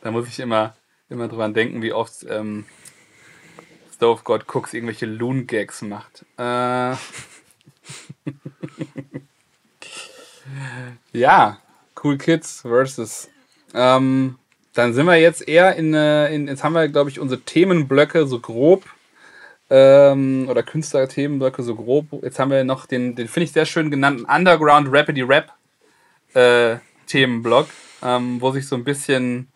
Da 0.01 0.11
muss 0.11 0.29
ich 0.29 0.41
immer, 0.41 0.75
immer 1.09 1.29
dran 1.29 1.55
denken, 1.55 1.83
wie 1.83 1.93
oft 1.93 2.25
ähm, 2.29 2.65
Stove 3.95 4.23
God 4.25 4.47
Cooks 4.53 4.73
irgendwelche 4.75 5.07
Loon-Gags 5.07 5.83
macht. 5.83 6.25
Äh, 6.39 6.95
ja, 11.13 11.59
Cool 12.03 12.19
Kids 12.19 12.63
versus. 12.63 13.29
Ähm, 13.75 14.39
dann 14.75 14.95
sind 14.95 15.07
wir 15.07 15.17
jetzt 15.17 15.47
eher 15.47 15.77
in, 15.77 15.95
äh, 15.95 16.35
in 16.35 16.49
jetzt 16.49 16.65
haben 16.65 16.73
wir, 16.73 16.89
glaube 16.89 17.11
ich, 17.11 17.21
unsere 17.21 17.41
Themenblöcke 17.41 18.27
so 18.27 18.41
grob 18.41 18.85
ähm, 19.71 20.47
oder 20.49 20.63
Künstlerthemenblöcke 20.63 21.63
so 21.63 21.75
grob. 21.75 22.07
Jetzt 22.23 22.39
haben 22.39 22.51
wir 22.51 22.65
noch 22.65 22.87
den, 22.87 23.15
den 23.15 23.29
finde 23.29 23.45
ich 23.45 23.53
sehr 23.53 23.67
schön 23.67 23.91
genannten 23.91 24.25
Underground 24.25 24.89
Rapidly 24.91 25.23
Rap 25.23 25.53
äh, 26.35 26.77
Themenblock, 27.07 27.69
ähm, 28.03 28.41
wo 28.41 28.51
sich 28.53 28.67
so 28.67 28.77
ein 28.77 28.85
bisschen 28.85 29.49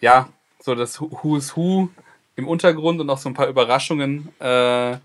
ja, 0.00 0.28
so 0.60 0.74
das 0.74 1.00
Who's 1.00 1.56
Who 1.56 1.88
im 2.36 2.48
Untergrund 2.48 3.00
und 3.00 3.10
auch 3.10 3.18
so 3.18 3.28
ein 3.28 3.34
paar 3.34 3.48
Überraschungen 3.48 4.28
äh, 4.40 4.92
äh, 4.92 4.98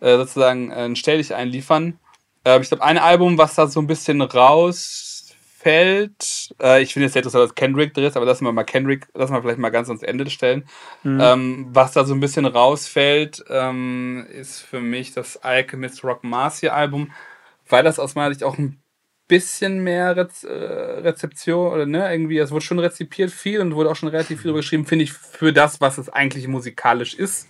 sozusagen 0.00 0.70
äh, 0.70 0.94
Stell 0.96 1.18
dich 1.18 1.34
einliefern. 1.34 1.98
Äh, 2.44 2.60
ich 2.60 2.68
glaube, 2.68 2.84
ein 2.84 2.98
Album, 2.98 3.38
was 3.38 3.54
da 3.54 3.66
so 3.66 3.80
ein 3.80 3.86
bisschen 3.86 4.18
rausfällt, 5.64 6.54
äh, 6.62 6.82
ich 6.82 6.92
finde 6.92 7.06
jetzt 7.06 7.14
nicht, 7.14 7.26
dass 7.26 7.54
Kendrick 7.54 7.94
drin 7.94 8.04
ist, 8.04 8.16
aber 8.16 8.26
lassen 8.26 8.44
wir 8.44 8.52
mal 8.52 8.64
Kendrick, 8.64 9.06
lassen 9.14 9.32
wir 9.32 9.42
vielleicht 9.42 9.58
mal 9.58 9.70
ganz 9.70 9.88
ans 9.88 10.02
Ende 10.02 10.28
stellen. 10.30 10.64
Mhm. 11.02 11.20
Ähm, 11.20 11.66
was 11.70 11.92
da 11.92 12.04
so 12.04 12.14
ein 12.14 12.20
bisschen 12.20 12.46
rausfällt, 12.46 13.44
ähm, 13.48 14.26
ist 14.30 14.60
für 14.60 14.80
mich 14.80 15.12
das 15.12 15.42
Alchemist 15.42 16.04
Rock 16.04 16.24
Marcy 16.24 16.68
Album, 16.68 17.12
weil 17.68 17.82
das 17.82 17.98
aus 17.98 18.14
meiner 18.14 18.32
Sicht 18.32 18.44
auch 18.44 18.58
ein 18.58 18.80
bisschen 19.26 19.82
mehr 19.82 20.16
Rez 20.16 20.44
äh, 20.44 20.52
Rezeption 20.52 21.72
oder 21.72 21.86
ne, 21.86 22.10
irgendwie, 22.12 22.38
es 22.38 22.50
wurde 22.50 22.64
schon 22.64 22.78
rezipiert 22.78 23.30
viel 23.30 23.60
und 23.60 23.74
wurde 23.74 23.90
auch 23.90 23.96
schon 23.96 24.10
relativ 24.10 24.40
viel 24.40 24.48
darüber 24.48 24.60
geschrieben, 24.60 24.84
finde 24.84 25.04
ich, 25.04 25.12
für 25.14 25.52
das, 25.52 25.80
was 25.80 25.96
es 25.96 26.10
eigentlich 26.10 26.46
musikalisch 26.46 27.14
ist. 27.14 27.48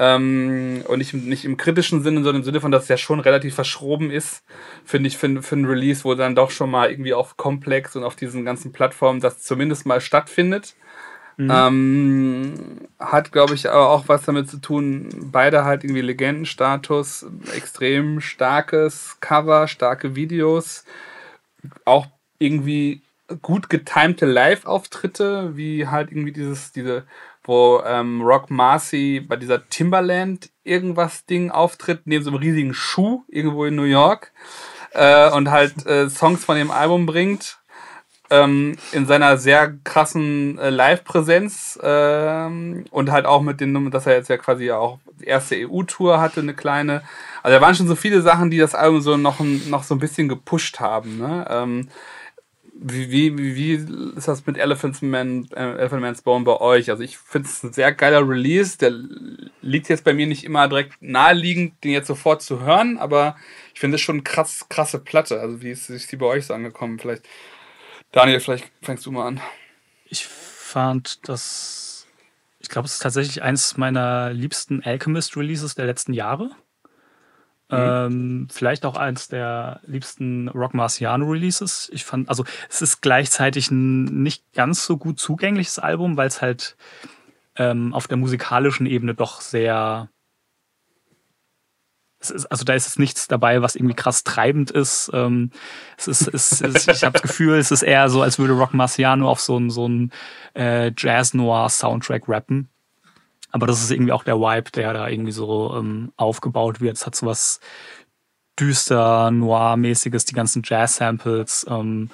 Ähm, 0.00 0.82
und 0.86 0.98
nicht, 0.98 1.12
nicht 1.12 1.44
im 1.44 1.56
kritischen 1.56 2.02
Sinne, 2.02 2.22
sondern 2.22 2.42
im 2.42 2.44
Sinne 2.44 2.60
von, 2.60 2.70
dass 2.70 2.84
es 2.84 2.88
ja 2.88 2.96
schon 2.96 3.18
relativ 3.18 3.56
verschroben 3.56 4.10
ist, 4.10 4.44
finde 4.84 5.08
ich, 5.08 5.18
für, 5.18 5.42
für 5.42 5.56
ein 5.56 5.64
Release, 5.64 6.04
wo 6.04 6.14
dann 6.14 6.36
doch 6.36 6.52
schon 6.52 6.70
mal 6.70 6.90
irgendwie 6.90 7.14
auf 7.14 7.36
Komplex 7.36 7.96
und 7.96 8.04
auf 8.04 8.14
diesen 8.14 8.44
ganzen 8.44 8.72
Plattformen 8.72 9.20
das 9.20 9.40
zumindest 9.42 9.86
mal 9.86 10.00
stattfindet. 10.00 10.76
Mhm. 11.36 11.50
Ähm, 11.52 12.54
hat, 12.98 13.32
glaube 13.32 13.54
ich, 13.54 13.70
aber 13.70 13.90
auch 13.90 14.08
was 14.08 14.22
damit 14.22 14.50
zu 14.50 14.58
tun, 14.58 15.08
beide 15.32 15.64
halt 15.64 15.84
irgendwie 15.84 16.00
Legendenstatus, 16.00 17.26
extrem 17.56 18.20
starkes 18.20 19.16
Cover, 19.20 19.68
starke 19.68 20.16
Videos, 20.16 20.84
auch 21.84 22.06
irgendwie 22.38 23.02
gut 23.42 23.68
getimte 23.68 24.26
Live-Auftritte, 24.26 25.56
wie 25.56 25.86
halt 25.86 26.10
irgendwie 26.10 26.32
dieses, 26.32 26.72
diese, 26.72 27.04
wo 27.48 27.82
ähm, 27.84 28.20
Rock 28.20 28.50
Marcy 28.50 29.20
bei 29.26 29.36
dieser 29.36 29.68
Timberland 29.68 30.50
irgendwas 30.64 31.24
Ding 31.24 31.50
auftritt, 31.50 32.02
neben 32.04 32.22
so 32.22 32.30
einem 32.30 32.38
riesigen 32.38 32.74
Schuh 32.74 33.24
irgendwo 33.26 33.64
in 33.64 33.74
New 33.74 33.84
York 33.84 34.32
äh, 34.92 35.30
und 35.30 35.50
halt 35.50 35.86
äh, 35.86 36.10
Songs 36.10 36.44
von 36.44 36.56
dem 36.56 36.70
Album 36.70 37.06
bringt 37.06 37.58
ähm, 38.30 38.76
in 38.92 39.06
seiner 39.06 39.38
sehr 39.38 39.72
krassen 39.84 40.58
äh, 40.58 40.70
Live-Präsenz 40.70 41.78
ähm, 41.82 42.84
und 42.90 43.10
halt 43.10 43.26
auch 43.26 43.40
mit 43.40 43.60
dem, 43.60 43.90
dass 43.90 44.06
er 44.06 44.14
jetzt 44.14 44.28
ja 44.28 44.36
quasi 44.36 44.70
auch 44.70 44.98
die 45.20 45.24
erste 45.24 45.56
EU-Tour 45.56 46.20
hatte, 46.20 46.40
eine 46.40 46.54
kleine. 46.54 47.02
Also 47.42 47.56
da 47.56 47.62
waren 47.62 47.74
schon 47.74 47.88
so 47.88 47.96
viele 47.96 48.20
Sachen, 48.20 48.50
die 48.50 48.58
das 48.58 48.74
Album 48.74 49.00
so 49.00 49.16
noch, 49.16 49.40
noch 49.40 49.82
so 49.82 49.94
ein 49.94 50.00
bisschen 50.00 50.28
gepusht 50.28 50.80
haben. 50.80 51.18
Ne? 51.18 51.46
Ähm, 51.48 51.88
wie, 52.80 53.10
wie, 53.10 53.56
wie 53.56 53.72
ist 54.16 54.28
das 54.28 54.46
mit 54.46 54.56
Elephant, 54.56 55.02
Man, 55.02 55.48
äh, 55.54 55.78
Elephant 55.78 56.00
Man's 56.00 56.22
Bone 56.22 56.44
bei 56.44 56.60
euch? 56.60 56.90
Also 56.90 57.02
ich 57.02 57.18
finde 57.18 57.48
es 57.48 57.62
ein 57.62 57.72
sehr 57.72 57.92
geiler 57.92 58.26
Release. 58.28 58.78
Der 58.78 58.92
liegt 59.62 59.88
jetzt 59.88 60.04
bei 60.04 60.14
mir 60.14 60.26
nicht 60.26 60.44
immer 60.44 60.68
direkt 60.68 61.02
naheliegend, 61.02 61.82
den 61.82 61.90
jetzt 61.90 62.06
sofort 62.06 62.40
zu 62.42 62.60
hören, 62.60 62.98
aber 62.98 63.36
ich 63.74 63.80
finde 63.80 63.96
es 63.96 64.00
schon 64.00 64.22
krass, 64.22 64.66
krasse 64.68 65.00
Platte. 65.00 65.40
Also 65.40 65.60
wie 65.60 65.70
ist, 65.70 65.90
ist 65.90 66.10
die 66.12 66.16
bei 66.16 66.26
euch 66.26 66.46
so 66.46 66.54
angekommen? 66.54 66.98
Vielleicht 66.98 67.24
Daniel, 68.12 68.40
vielleicht 68.40 68.70
fängst 68.80 69.04
du 69.06 69.12
mal 69.12 69.26
an. 69.26 69.40
Ich 70.06 70.26
fand 70.26 71.28
das, 71.28 72.06
ich 72.58 72.68
glaube, 72.68 72.86
es 72.86 72.94
ist 72.94 73.02
tatsächlich 73.02 73.42
eins 73.42 73.76
meiner 73.76 74.32
liebsten 74.32 74.82
Alchemist-Releases 74.82 75.74
der 75.74 75.86
letzten 75.86 76.12
Jahre. 76.12 76.50
Mhm. 77.70 77.76
Ähm, 77.78 78.48
vielleicht 78.50 78.86
auch 78.86 78.96
eins 78.96 79.28
der 79.28 79.80
liebsten 79.86 80.48
Rock 80.48 80.74
Marciano 80.74 81.26
Releases. 81.26 81.90
Ich 81.92 82.04
fand, 82.04 82.28
also 82.28 82.44
es 82.70 82.80
ist 82.80 83.02
gleichzeitig 83.02 83.70
ein 83.70 84.04
nicht 84.22 84.52
ganz 84.54 84.86
so 84.86 84.96
gut 84.96 85.18
zugängliches 85.18 85.78
Album, 85.78 86.16
weil 86.16 86.28
es 86.28 86.40
halt 86.40 86.76
ähm, 87.56 87.92
auf 87.92 88.08
der 88.08 88.16
musikalischen 88.16 88.86
Ebene 88.86 89.14
doch 89.14 89.40
sehr 89.42 90.08
ist, 92.20 92.46
also 92.46 92.64
da 92.64 92.74
ist 92.74 92.86
jetzt 92.86 92.98
nichts 92.98 93.28
dabei, 93.28 93.62
was 93.62 93.76
irgendwie 93.76 93.94
krass 93.94 94.24
treibend 94.24 94.70
ist. 94.70 95.10
Ähm, 95.12 95.50
es 95.96 96.08
ist, 96.08 96.28
es 96.28 96.60
ist 96.60 96.88
ich 96.88 97.04
habe 97.04 97.12
das 97.12 97.22
Gefühl, 97.22 97.58
es 97.58 97.70
ist 97.70 97.82
eher 97.82 98.08
so, 98.08 98.22
als 98.22 98.38
würde 98.38 98.54
Rock 98.54 98.74
Marciano 98.74 99.28
auf 99.28 99.40
so 99.40 99.56
einen 99.56 99.70
so 99.70 99.88
ein 99.88 100.12
äh, 100.54 100.90
Jazz-Noir-Soundtrack 100.96 102.28
rappen. 102.28 102.68
Aber 103.50 103.66
das 103.66 103.82
ist 103.82 103.90
irgendwie 103.90 104.12
auch 104.12 104.24
der 104.24 104.38
Vibe, 104.38 104.70
der 104.72 104.92
da 104.92 105.08
irgendwie 105.08 105.32
so 105.32 105.74
ähm, 105.76 106.12
aufgebaut 106.16 106.80
wird. 106.80 106.96
Es 106.96 107.06
hat 107.06 107.14
so 107.14 107.26
was 107.26 107.60
düster, 108.58 109.30
noir-mäßiges, 109.30 110.24
die 110.24 110.34
ganzen 110.34 110.62
Jazz-Samples. 110.64 111.66
Ähm, 111.68 112.10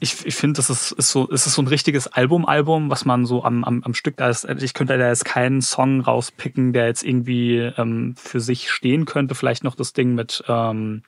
ich, 0.00 0.24
ich 0.24 0.34
finde, 0.34 0.56
das 0.56 0.70
ist, 0.70 0.92
ist, 0.92 1.10
so, 1.10 1.28
ist 1.28 1.44
so 1.44 1.62
ein 1.62 1.68
richtiges 1.68 2.06
Album-Album, 2.06 2.90
was 2.90 3.04
man 3.04 3.26
so 3.26 3.44
am, 3.44 3.64
am, 3.64 3.82
am 3.84 3.94
Stück, 3.94 4.16
da 4.16 4.30
ist, 4.30 4.44
ich 4.44 4.74
könnte 4.74 4.96
da 4.96 5.08
jetzt 5.08 5.26
keinen 5.26 5.60
Song 5.60 6.00
rauspicken, 6.00 6.72
der 6.72 6.86
jetzt 6.86 7.02
irgendwie 7.02 7.58
ähm, 7.58 8.14
für 8.16 8.40
sich 8.40 8.70
stehen 8.70 9.04
könnte. 9.04 9.34
Vielleicht 9.34 9.62
noch 9.62 9.74
das 9.74 9.92
Ding 9.92 10.14
mit 10.14 10.42
ähm, 10.48 11.02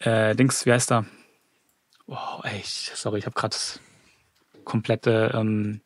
äh, 0.00 0.34
Dings, 0.34 0.66
wie 0.66 0.72
heißt 0.72 0.90
der? 0.90 1.06
Oh, 2.06 2.40
ey, 2.42 2.62
sorry, 2.64 3.20
ich 3.20 3.26
habe 3.26 3.34
gerade 3.34 3.56
komplette 4.64 5.32
ähm, 5.34 5.80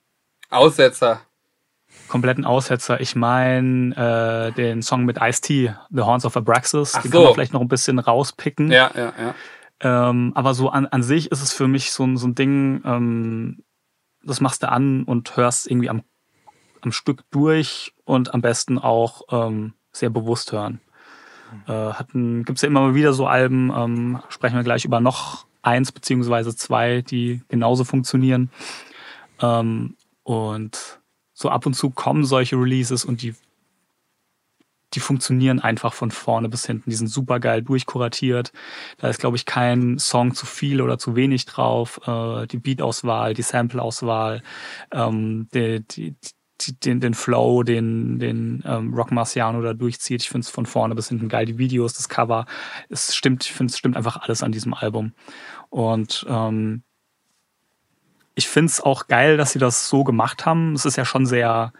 Aussetzer. 0.50 1.20
Kompletten 2.08 2.44
Aussetzer. 2.44 3.00
Ich 3.00 3.16
meine 3.16 4.50
äh, 4.50 4.52
den 4.52 4.82
Song 4.82 5.05
mit 5.05 5.18
Ice-T, 5.20 5.74
The 5.90 6.00
Horns 6.02 6.24
of 6.24 6.36
Abraxas. 6.36 6.94
Ach 6.94 7.02
Den 7.02 7.12
so. 7.12 7.18
kann 7.18 7.24
man 7.24 7.34
vielleicht 7.34 7.52
noch 7.52 7.60
ein 7.60 7.68
bisschen 7.68 7.98
rauspicken. 7.98 8.70
Ja, 8.70 8.90
ja, 8.94 9.12
ja. 9.18 9.34
Ähm, 9.81 10.32
aber 10.34 10.55
so 10.55 10.70
an, 10.70 10.86
an 10.86 11.02
sich 11.02 11.31
ist 11.31 11.42
es 11.42 11.52
für 11.52 11.68
mich 11.68 11.92
so, 11.92 12.16
so 12.16 12.26
ein 12.26 12.34
Ding, 12.34 12.82
ähm, 12.84 13.62
das 14.23 14.40
machst 14.40 14.62
du 14.62 14.70
an 14.70 15.05
und 15.05 15.36
hörst 15.36 15.70
irgendwie 15.70 15.89
am, 15.89 16.02
am 16.81 16.92
Stück 16.92 17.24
durch 17.31 17.94
und 18.05 18.34
am 18.34 18.42
besten 18.42 18.78
auch 18.78 19.23
ähm, 19.31 19.74
sehr 19.92 20.10
bewusst 20.10 20.52
hören. 20.52 20.81
Mhm. 21.66 21.73
Äh, 21.73 22.42
Gibt 22.44 22.58
es 22.58 22.62
ja 22.62 22.68
immer 22.68 22.81
mal 22.81 22.94
wieder 22.94 23.12
so 23.12 23.26
Alben, 23.26 23.73
ähm, 23.74 24.23
sprechen 24.28 24.57
wir 24.57 24.65
gleich 24.65 24.84
über 24.84 25.00
noch 25.00 25.47
eins 25.62 25.92
beziehungsweise 25.92 26.54
zwei, 26.56 27.02
die 27.02 27.42
genauso 27.48 27.84
funktionieren. 27.84 28.50
Ähm, 29.40 29.96
und 30.22 31.00
so 31.32 31.48
ab 31.48 31.66
und 31.66 31.74
zu 31.74 31.90
kommen 31.90 32.24
solche 32.24 32.56
Releases 32.56 33.04
und 33.04 33.22
die 33.22 33.34
die 34.94 35.00
funktionieren 35.00 35.60
einfach 35.60 35.92
von 35.92 36.10
vorne 36.10 36.48
bis 36.48 36.66
hinten. 36.66 36.90
Die 36.90 36.96
sind 36.96 37.08
super 37.08 37.40
geil 37.40 37.62
durchkuratiert. 37.62 38.52
Da 38.96 39.08
ist, 39.08 39.20
glaube 39.20 39.36
ich, 39.36 39.44
kein 39.44 39.98
Song 39.98 40.34
zu 40.34 40.46
viel 40.46 40.80
oder 40.80 40.98
zu 40.98 41.14
wenig 41.14 41.44
drauf. 41.44 42.00
Äh, 42.06 42.46
die 42.46 42.56
Beat-Auswahl, 42.58 43.34
die 43.34 43.42
Sample-Auswahl, 43.42 44.42
ähm, 44.90 45.48
die, 45.52 45.80
die, 45.80 46.16
den, 46.84 47.00
den 47.00 47.14
Flow, 47.14 47.62
den, 47.62 48.18
den 48.18 48.62
ähm, 48.66 48.94
Rock 48.94 49.12
Marciano 49.12 49.62
da 49.62 49.74
durchzieht. 49.74 50.22
Ich 50.22 50.28
finde 50.28 50.44
es 50.44 50.50
von 50.50 50.66
vorne 50.66 50.94
bis 50.94 51.08
hinten 51.08 51.28
geil. 51.28 51.46
Die 51.46 51.58
Videos, 51.58 51.94
das 51.94 52.08
Cover. 52.08 52.46
Es 52.88 53.14
stimmt, 53.14 53.44
ich 53.44 53.52
finde, 53.52 53.70
es 53.70 53.78
stimmt 53.78 53.96
einfach 53.96 54.18
alles 54.18 54.42
an 54.42 54.52
diesem 54.52 54.74
Album. 54.74 55.12
Und 55.70 56.26
ähm, 56.28 56.82
ich 58.34 58.48
finde 58.48 58.70
es 58.70 58.80
auch 58.80 59.06
geil, 59.08 59.36
dass 59.36 59.52
sie 59.52 59.58
das 59.58 59.88
so 59.88 60.04
gemacht 60.04 60.46
haben. 60.46 60.74
Es 60.74 60.84
ist 60.84 60.96
ja 60.96 61.04
schon 61.04 61.26
sehr 61.26 61.72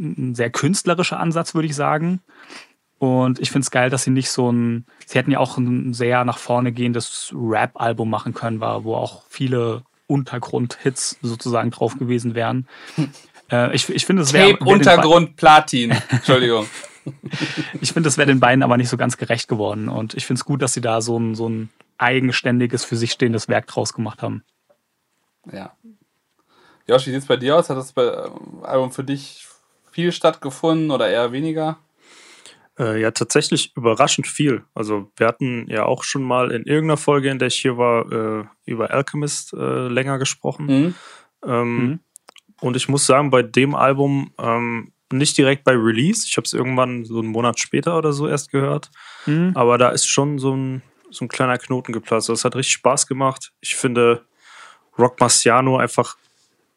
ein 0.00 0.34
sehr 0.34 0.50
künstlerischer 0.50 1.20
Ansatz, 1.20 1.54
würde 1.54 1.66
ich 1.66 1.76
sagen. 1.76 2.20
Und 2.98 3.38
ich 3.38 3.50
finde 3.50 3.64
es 3.64 3.70
geil, 3.70 3.90
dass 3.90 4.04
sie 4.04 4.10
nicht 4.10 4.30
so 4.30 4.50
ein, 4.50 4.84
sie 5.06 5.18
hätten 5.18 5.30
ja 5.30 5.38
auch 5.38 5.56
ein 5.56 5.94
sehr 5.94 6.24
nach 6.24 6.38
vorne 6.38 6.72
gehendes 6.72 7.32
Rap-Album 7.34 8.10
machen 8.10 8.34
können, 8.34 8.60
war, 8.60 8.84
wo 8.84 8.94
auch 8.94 9.24
viele 9.28 9.82
Untergrund-Hits 10.10 11.18
sozusagen 11.22 11.70
drauf 11.70 11.98
gewesen 11.98 12.34
wären. 12.34 12.66
Äh, 13.52 13.74
ich, 13.74 13.88
ich 13.88 14.06
finde, 14.06 14.22
es 14.22 14.32
wäre. 14.32 14.52
Tape 14.52 14.64
Untergrund 14.64 15.34
Platin. 15.34 15.90
Entschuldigung. 16.08 16.68
ich 17.80 17.92
finde, 17.92 18.06
das 18.06 18.16
wäre 18.16 18.28
den 18.28 18.38
beiden 18.38 18.62
aber 18.62 18.76
nicht 18.76 18.88
so 18.88 18.96
ganz 18.96 19.16
gerecht 19.16 19.48
geworden. 19.48 19.88
Und 19.88 20.14
ich 20.14 20.24
finde 20.24 20.38
es 20.38 20.44
gut, 20.44 20.62
dass 20.62 20.72
sie 20.72 20.80
da 20.80 21.00
so 21.00 21.18
ein, 21.18 21.34
so 21.34 21.48
ein 21.48 21.68
eigenständiges, 21.98 22.84
für 22.84 22.96
sich 22.96 23.10
stehendes 23.10 23.48
Werk 23.48 23.66
draus 23.66 23.92
gemacht 23.92 24.22
haben. 24.22 24.44
Ja. 25.50 25.72
Josh, 26.86 27.06
wie 27.06 27.10
sieht 27.10 27.22
es 27.22 27.26
bei 27.26 27.36
dir 27.36 27.56
aus? 27.56 27.70
Hat 27.70 27.76
das 27.76 27.92
äh, 27.96 28.30
Album 28.62 28.92
für 28.92 29.02
dich 29.02 29.46
viel 29.90 30.12
stattgefunden 30.12 30.90
oder 30.90 31.08
eher 31.08 31.32
weniger? 31.32 31.78
Äh, 32.80 32.98
ja, 32.98 33.10
tatsächlich 33.10 33.76
überraschend 33.76 34.26
viel. 34.26 34.64
Also 34.74 35.10
wir 35.16 35.26
hatten 35.26 35.66
ja 35.68 35.84
auch 35.84 36.02
schon 36.02 36.22
mal 36.22 36.50
in 36.50 36.64
irgendeiner 36.64 36.96
Folge, 36.96 37.28
in 37.28 37.38
der 37.38 37.48
ich 37.48 37.56
hier 37.56 37.76
war, 37.76 38.10
äh, 38.10 38.44
über 38.64 38.90
Alchemist 38.90 39.52
äh, 39.52 39.88
länger 39.88 40.18
gesprochen. 40.18 40.66
Mhm. 40.66 40.94
Ähm, 41.44 41.76
mhm. 41.76 42.00
Und 42.60 42.76
ich 42.76 42.88
muss 42.88 43.04
sagen, 43.04 43.30
bei 43.30 43.42
dem 43.42 43.74
Album 43.74 44.32
ähm, 44.38 44.92
nicht 45.12 45.36
direkt 45.36 45.64
bei 45.64 45.72
Release. 45.72 46.26
Ich 46.26 46.36
habe 46.38 46.46
es 46.46 46.54
irgendwann 46.54 47.04
so 47.04 47.18
einen 47.18 47.28
Monat 47.28 47.60
später 47.60 47.98
oder 47.98 48.12
so 48.14 48.26
erst 48.26 48.50
gehört. 48.50 48.90
Mhm. 49.26 49.52
Aber 49.54 49.76
da 49.76 49.90
ist 49.90 50.06
schon 50.06 50.38
so 50.38 50.54
ein, 50.54 50.82
so 51.10 51.26
ein 51.26 51.28
kleiner 51.28 51.58
Knoten 51.58 51.92
geplatzt. 51.92 52.30
Das 52.30 52.44
hat 52.44 52.56
richtig 52.56 52.74
Spaß 52.74 53.06
gemacht. 53.06 53.52
Ich 53.60 53.76
finde 53.76 54.24
Rock 54.98 55.20
Marciano 55.20 55.76
einfach 55.76 56.16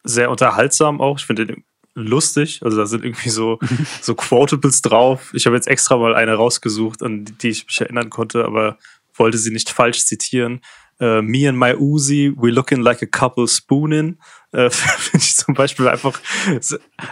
sehr 0.04 0.30
unterhaltsam 0.30 1.00
auch. 1.00 1.18
Ich 1.18 1.26
finde 1.26 1.46
den 1.46 1.64
lustig. 1.96 2.62
Also 2.64 2.78
da 2.78 2.86
sind 2.86 3.04
irgendwie 3.04 3.30
so, 3.30 3.60
so 4.02 4.16
Quotables 4.16 4.82
drauf. 4.82 5.32
Ich 5.34 5.46
habe 5.46 5.56
jetzt 5.56 5.68
extra 5.68 5.98
mal 5.98 6.16
eine 6.16 6.34
rausgesucht, 6.36 7.04
an 7.04 7.26
die 7.42 7.50
ich 7.50 7.66
mich 7.66 7.82
erinnern 7.82 8.10
konnte, 8.10 8.46
aber 8.46 8.78
wollte 9.16 9.38
sie 9.38 9.52
nicht 9.52 9.70
falsch 9.70 10.06
zitieren. 10.06 10.62
Uh, 11.04 11.22
Me 11.22 11.46
and 11.50 11.58
my 11.58 11.74
Uzi, 11.74 12.34
we 12.38 12.50
looking 12.52 12.82
like 12.82 13.02
a 13.02 13.06
couple 13.06 13.46
spooning. 13.46 14.18
Uh, 14.54 14.70
Finde 14.70 15.18
ich 15.18 15.36
zum 15.36 15.54
Beispiel 15.54 15.88
einfach, 15.90 16.18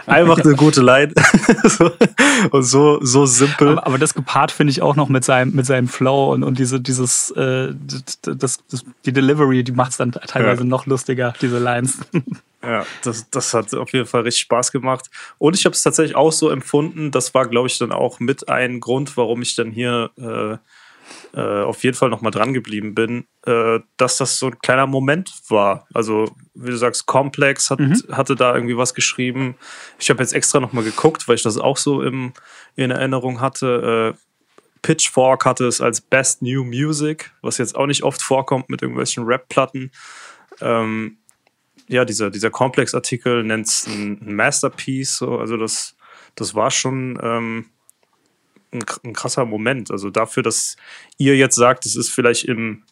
einfach 0.06 0.38
eine 0.38 0.54
gute 0.54 0.80
Line. 0.80 1.12
so, 1.64 1.90
und 2.52 2.62
so, 2.62 3.00
so 3.02 3.26
simpel. 3.26 3.72
Aber, 3.72 3.86
aber 3.86 3.98
das 3.98 4.14
gepaart 4.14 4.50
finde 4.50 4.70
ich 4.70 4.80
auch 4.80 4.96
noch 4.96 5.10
mit 5.10 5.24
seinem, 5.24 5.54
mit 5.54 5.66
seinem 5.66 5.88
Flow 5.88 6.32
und, 6.32 6.42
und 6.42 6.58
diese, 6.58 6.80
dieses, 6.80 7.32
äh, 7.32 7.74
das, 8.22 8.60
das, 8.70 8.84
die 9.04 9.12
Delivery, 9.12 9.62
die 9.62 9.72
macht 9.72 9.90
es 9.90 9.98
dann 9.98 10.12
teilweise 10.12 10.62
ja. 10.62 10.68
noch 10.68 10.86
lustiger, 10.86 11.34
diese 11.40 11.58
Lines. 11.58 11.98
Ja, 12.64 12.86
das, 13.02 13.28
das 13.28 13.54
hat 13.54 13.74
auf 13.74 13.92
jeden 13.92 14.06
Fall 14.06 14.20
richtig 14.20 14.42
Spaß 14.42 14.70
gemacht. 14.70 15.10
Und 15.38 15.56
ich 15.56 15.64
habe 15.64 15.74
es 15.74 15.82
tatsächlich 15.82 16.14
auch 16.14 16.30
so 16.30 16.48
empfunden. 16.48 17.10
Das 17.10 17.34
war, 17.34 17.48
glaube 17.48 17.66
ich, 17.66 17.76
dann 17.76 17.90
auch 17.90 18.20
mit 18.20 18.48
ein 18.48 18.78
Grund, 18.78 19.16
warum 19.16 19.42
ich 19.42 19.56
dann 19.56 19.72
hier 19.72 20.10
äh, 20.16 20.58
äh, 21.34 21.40
auf 21.40 21.82
jeden 21.82 21.96
Fall 21.96 22.10
nochmal 22.10 22.32
dran 22.32 22.52
geblieben 22.52 22.94
bin, 22.94 23.26
äh, 23.46 23.80
dass 23.96 24.18
das 24.18 24.38
so 24.38 24.46
ein 24.46 24.58
kleiner 24.58 24.86
Moment 24.86 25.32
war. 25.48 25.86
Also, 25.94 26.30
wie 26.54 26.70
du 26.70 26.76
sagst, 26.76 27.06
Complex 27.06 27.70
hat, 27.70 27.80
mhm. 27.80 28.02
hatte 28.10 28.36
da 28.36 28.54
irgendwie 28.54 28.76
was 28.76 28.94
geschrieben. 28.94 29.56
Ich 29.98 30.10
habe 30.10 30.22
jetzt 30.22 30.34
extra 30.34 30.60
nochmal 30.60 30.84
geguckt, 30.84 31.28
weil 31.28 31.36
ich 31.36 31.42
das 31.42 31.58
auch 31.58 31.76
so 31.76 32.02
im, 32.02 32.32
in 32.76 32.90
Erinnerung 32.90 33.40
hatte. 33.40 34.14
Äh, 34.14 34.18
Pitchfork 34.82 35.44
hatte 35.44 35.66
es 35.66 35.80
als 35.80 36.00
Best 36.00 36.42
New 36.42 36.64
Music, 36.64 37.32
was 37.40 37.58
jetzt 37.58 37.76
auch 37.76 37.86
nicht 37.86 38.02
oft 38.02 38.20
vorkommt 38.20 38.68
mit 38.68 38.82
irgendwelchen 38.82 39.24
Rap-Platten. 39.24 39.92
Ähm, 40.60 41.18
ja, 41.88 42.04
dieser, 42.04 42.30
dieser 42.30 42.50
Complex-Artikel 42.50 43.44
nennt 43.44 43.68
es 43.68 43.86
ein, 43.86 44.18
Masterpiece. 44.34 45.16
So. 45.16 45.38
Also, 45.38 45.56
das, 45.56 45.96
das 46.34 46.54
war 46.54 46.70
schon. 46.70 47.18
Ähm, 47.22 47.66
ein, 48.72 48.84
ein 49.04 49.12
krasser 49.12 49.44
Moment. 49.44 49.90
Also 49.90 50.10
dafür, 50.10 50.42
dass 50.42 50.76
ihr 51.18 51.36
jetzt 51.36 51.56
sagt, 51.56 51.86
es 51.86 51.96
ist 51.96 52.10
vielleicht 52.10 52.44
im, 52.44 52.84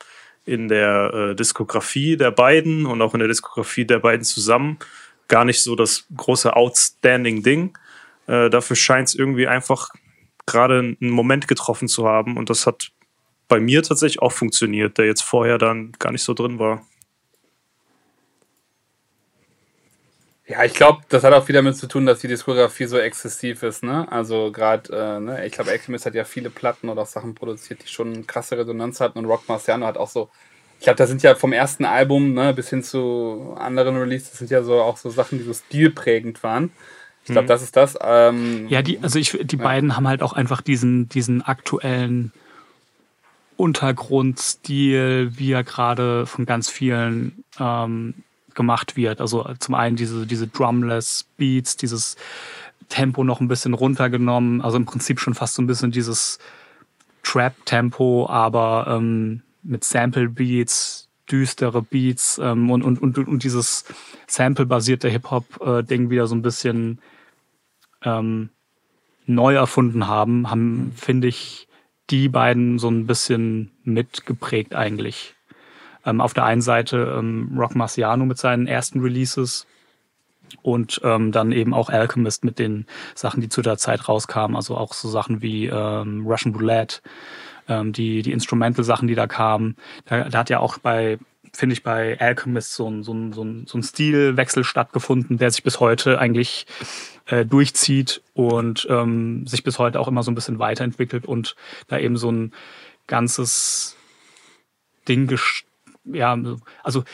in 0.45 0.69
der 0.69 1.13
äh, 1.13 1.35
Diskografie 1.35 2.17
der 2.17 2.31
beiden 2.31 2.87
und 2.87 3.03
auch 3.03 3.15
in 3.15 3.21
der 3.21 3.29
Diskografie 3.29 3.85
der 3.85 3.99
beiden 3.99 4.25
zusammen 4.25 4.79
gar 5.29 5.45
nicht 5.45 5.63
so 5.63 5.77
das 5.77 6.07
große 6.17 6.55
outstanding 6.55 7.43
Ding. 7.43 7.79
Äh, 8.27 8.51
dafür 8.51 8.77
scheint 8.77 9.09
es 9.09 9.15
irgendwie 9.15 9.47
einfach 9.47 9.89
gerade 10.47 10.79
einen 10.79 11.11
Moment 11.11 11.47
getroffen 11.49 11.89
zu 11.89 12.07
haben 12.07 12.37
und 12.37 12.51
das 12.51 12.67
hat 12.67 12.91
bei 13.49 13.61
mir 13.61 13.83
tatsächlich 13.83 14.23
auch 14.23 14.33
funktioniert, 14.33 14.99
der 14.99 15.07
jetzt 15.07 15.23
vorher 15.23 15.59
dann 15.59 15.93
gar 15.99 16.13
nicht 16.13 16.23
so 16.23 16.35
drin 16.35 16.59
war. 16.59 16.87
Ja, 20.51 20.65
ich 20.65 20.75
glaube, 20.75 21.03
das 21.09 21.23
hat 21.23 21.33
auch 21.33 21.47
wieder 21.47 21.61
damit 21.61 21.77
zu 21.77 21.87
tun, 21.87 22.07
dass 22.07 22.19
die 22.19 22.27
Diskografie 22.27 22.87
so 22.87 22.99
exzessiv 22.99 23.63
ist, 23.63 23.85
ne? 23.85 24.11
Also 24.11 24.51
gerade, 24.51 24.93
äh, 24.93 25.21
ne? 25.21 25.47
ich 25.47 25.53
glaube, 25.53 25.71
Alchemist 25.71 26.07
hat 26.07 26.17
ja 26.17 26.25
viele 26.25 26.51
Platten 26.51 26.89
oder 26.89 27.03
auch 27.03 27.07
Sachen 27.07 27.37
produziert, 27.37 27.85
die 27.85 27.89
schon 27.89 28.27
krasse 28.27 28.59
Resonanz 28.59 28.99
hatten 28.99 29.21
und 29.21 29.27
Rock 29.27 29.49
Marciano 29.49 29.87
hat 29.87 29.97
auch 29.97 30.09
so, 30.09 30.29
ich 30.81 30.85
glaube, 30.85 30.97
da 30.97 31.07
sind 31.07 31.23
ja 31.23 31.37
vom 31.37 31.53
ersten 31.53 31.85
Album, 31.85 32.35
ne, 32.35 32.53
bis 32.53 32.69
hin 32.69 32.83
zu 32.83 33.55
anderen 33.61 33.97
Releases, 33.97 34.39
sind 34.39 34.51
ja 34.51 34.65
so 34.65 34.81
auch 34.81 34.97
so 34.97 35.09
Sachen, 35.09 35.39
die 35.39 35.45
so 35.45 35.55
stilprägend 35.55 36.43
waren. 36.43 36.73
Ich 37.23 37.31
glaube, 37.31 37.45
mhm. 37.45 37.49
das 37.49 37.63
ist 37.63 37.77
das. 37.77 37.97
Ähm, 38.03 38.67
ja, 38.69 38.83
die, 38.83 38.99
also 39.01 39.21
ich, 39.21 39.39
die 39.41 39.57
ja. 39.57 39.63
beiden 39.63 39.97
haben 39.97 40.09
halt 40.09 40.21
auch 40.21 40.33
einfach 40.33 40.63
diesen, 40.63 41.09
diesen 41.09 41.43
aktuellen 41.43 42.33
Untergrundstil, 43.57 45.31
wie 45.37 45.53
er 45.53 45.63
gerade 45.63 46.27
von 46.27 46.45
ganz 46.45 46.69
vielen 46.69 47.45
ähm, 47.61 48.15
gemacht 48.55 48.97
wird. 48.97 49.21
Also 49.21 49.49
zum 49.59 49.75
einen 49.75 49.97
diese, 49.97 50.27
diese 50.27 50.47
Drumless 50.47 51.27
Beats, 51.37 51.77
dieses 51.77 52.17
Tempo 52.89 53.25
noch 53.25 53.41
ein 53.41 53.49
bisschen 53.49 53.75
runtergenommen, 53.75 54.61
also 54.61 54.77
im 54.77 54.85
Prinzip 54.85 55.21
schon 55.21 55.35
fast 55.35 55.55
so 55.55 55.63
ein 55.63 55.67
bisschen 55.67 55.91
dieses 55.91 56.39
Trap-Tempo, 57.23 58.29
aber 58.29 58.87
ähm, 58.89 59.43
mit 59.63 59.85
Sample-Beats, 59.85 61.09
düstere 61.31 61.83
Beats 61.83 62.41
ähm, 62.43 62.71
und, 62.71 62.83
und, 62.83 63.01
und, 63.01 63.19
und 63.19 63.45
dieses 63.45 63.85
Sample-basierte 64.27 65.09
Hip-Hop-Ding 65.09 66.07
äh, 66.07 66.11
wieder 66.11 66.27
so 66.27 66.35
ein 66.35 66.43
bisschen 66.43 66.99
ähm, 68.03 68.51
neu 69.27 69.55
erfunden 69.55 70.09
haben, 70.09 70.51
haben, 70.51 70.93
finde 70.97 71.29
ich, 71.29 71.69
die 72.11 72.29
beiden 72.29 72.79
so 72.79 72.89
ein 72.89 73.07
bisschen 73.07 73.71
mitgeprägt 73.85 74.75
eigentlich. 74.75 75.35
Ähm, 76.05 76.21
auf 76.21 76.35
der 76.35 76.45
einen 76.45 76.63
Seite 76.63 77.15
ähm, 77.19 77.53
Rock 77.57 77.75
Marciano 77.75 78.25
mit 78.25 78.39
seinen 78.39 78.67
ersten 78.67 79.01
Releases 79.01 79.67
und 80.63 81.01
ähm, 81.05 81.33
dann 81.33 81.53
eben 81.53 81.75
auch 81.75 81.89
Alchemist 81.89 82.45
mit 82.45 82.59
den 82.59 82.87
Sachen, 83.15 83.41
die 83.41 83.49
zu 83.49 83.63
der 83.63 83.79
Zeit 83.79 84.09
rauskamen, 84.09 84.57
also 84.57 84.77
auch 84.77 84.93
so 84.93 85.09
Sachen 85.09 85.43
wie 85.43 85.67
ähm, 85.67 86.27
Russian 86.27 86.55
Roulette, 86.55 87.01
ähm, 87.69 87.93
die, 87.93 88.23
die 88.23 88.33
Instrumental-Sachen, 88.33 89.09
die 89.09 89.15
da 89.15 89.27
kamen. 89.27 89.77
Da, 90.07 90.29
da 90.29 90.39
hat 90.39 90.51
ja 90.51 90.61
auch 90.61 90.79
bei, 90.79 91.19
finde 91.53 91.75
ich, 91.75 91.83
bei 91.83 92.19
Alchemist 92.21 92.75
so 92.75 92.89
ein, 92.89 93.03
so, 93.03 93.13
ein, 93.13 93.33
so, 93.33 93.45
ein, 93.45 93.67
so 93.67 93.79
ein 93.79 93.83
Stilwechsel 93.83 94.65
stattgefunden, 94.65 95.39
der 95.39 95.51
sich 95.51 95.63
bis 95.63 95.81
heute 95.81 96.19
eigentlich 96.19 96.67
äh, 97.27 97.45
durchzieht 97.45 98.23
und 98.35 98.87
ähm, 98.91 99.47
sich 99.47 99.63
bis 99.63 99.79
heute 99.79 100.01
auch 100.01 100.09
immer 100.09 100.23
so 100.23 100.31
ein 100.31 100.35
bisschen 100.35 100.59
weiterentwickelt 100.59 101.27
und 101.27 101.57
da 101.89 101.99
eben 101.99 102.17
so 102.17 102.31
ein 102.31 102.53
ganzes 103.07 103.97
Ding 105.09 105.27
gest 105.27 105.65
ja, 106.05 106.39
also 106.83 107.05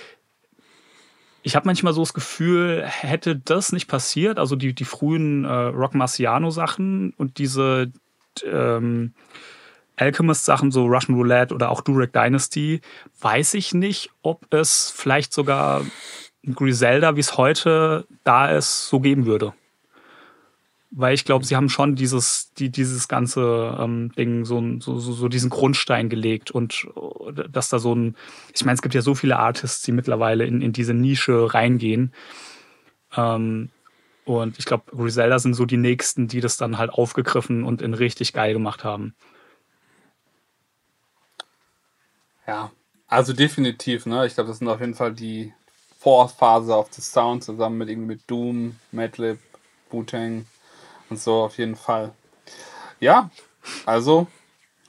ich 1.43 1.55
habe 1.55 1.67
manchmal 1.67 1.93
so 1.93 2.03
das 2.03 2.15
Gefühl, 2.15 2.83
hätte 2.85 3.37
das 3.37 3.73
nicht 3.73 3.87
passiert, 3.87 4.39
also 4.39 4.57
die, 4.57 4.75
die 4.75 4.85
frühen 4.85 5.45
äh, 5.45 5.49
Rock 5.49 5.95
Marciano 5.95 6.51
Sachen 6.51 7.13
und 7.17 7.39
diese 7.39 7.93
ähm, 8.45 9.15
Alchemist 9.97 10.45
Sachen, 10.45 10.73
so 10.73 10.87
Russian 10.87 11.17
Roulette 11.17 11.55
oder 11.55 11.71
auch 11.71 11.81
Durek 11.83 12.13
Dynasty, 12.13 12.81
weiß 13.21 13.55
ich 13.55 13.75
nicht, 13.75 14.11
ob 14.23 14.53
es 14.53 14.91
vielleicht 14.95 15.33
sogar 15.33 15.85
Griselda, 16.45 17.17
wie 17.17 17.21
es 17.21 17.37
heute 17.37 18.07
da 18.25 18.51
ist, 18.51 18.89
so 18.89 19.01
geben 19.01 19.27
würde 19.27 19.55
weil 20.99 21.13
ich 21.13 21.27
glaube, 21.27 21.45
sie 21.45 21.57
haben 21.57 21.69
schon 21.69 21.95
dieses, 21.95 22.55
die, 22.55 22.71
dieses 22.71 23.07
ganze 23.07 23.77
ähm, 23.79 24.13
Ding, 24.17 24.47
so, 24.47 24.63
so, 24.81 24.99
so 24.99 25.29
diesen 25.29 25.51
Grundstein 25.51 26.09
gelegt 26.09 26.51
und 26.51 26.89
äh, 26.97 27.49
dass 27.51 27.69
da 27.69 27.79
so 27.79 27.95
ein, 27.95 28.17
ich 28.55 28.65
meine, 28.65 28.77
es 28.77 28.83
gibt 28.83 28.95
ja 28.95 29.03
so 29.03 29.15
viele 29.15 29.39
Artists, 29.39 29.83
die 29.83 29.93
mittlerweile 29.93 30.47
in, 30.47 30.63
in 30.63 30.73
diese 30.73 30.95
Nische 30.95 31.53
reingehen. 31.53 32.15
Ähm, 33.15 33.69
und 34.25 34.59
ich 34.59 34.65
glaube, 34.65 34.85
Griselda 34.91 35.39
sind 35.39 35.53
so 35.53 35.67
die 35.67 35.77
nächsten, 35.77 36.29
die 36.29 36.41
das 36.41 36.57
dann 36.57 36.79
halt 36.79 36.91
aufgegriffen 36.91 37.65
und 37.65 37.83
in 37.83 37.93
richtig 37.93 38.33
geil 38.33 38.55
gemacht 38.55 38.83
haben. 38.83 39.15
Ja, 42.47 42.71
also 43.07 43.35
definitiv, 43.35 44.07
ne? 44.07 44.27
Ich 44.27 44.35
glaube, 44.35 44.49
das 44.49 44.61
sind 44.61 44.69
auf 44.69 44.81
jeden 44.81 44.95
Fall 44.95 45.13
die 45.13 45.53
Vorphase 45.99 46.75
auf 46.75 46.91
the 46.91 47.03
Sound 47.03 47.45
zusammen 47.45 47.77
mit 47.77 47.91
irgendwie 47.91 48.15
mit 48.15 48.31
Doom, 48.31 48.77
Madlib, 48.93 49.39
Wu-Tang 49.91 50.47
und 51.11 51.19
so 51.19 51.45
auf 51.45 51.59
jeden 51.59 51.77
Fall. 51.77 52.13
Ja, 53.01 53.31
also, 53.85 54.27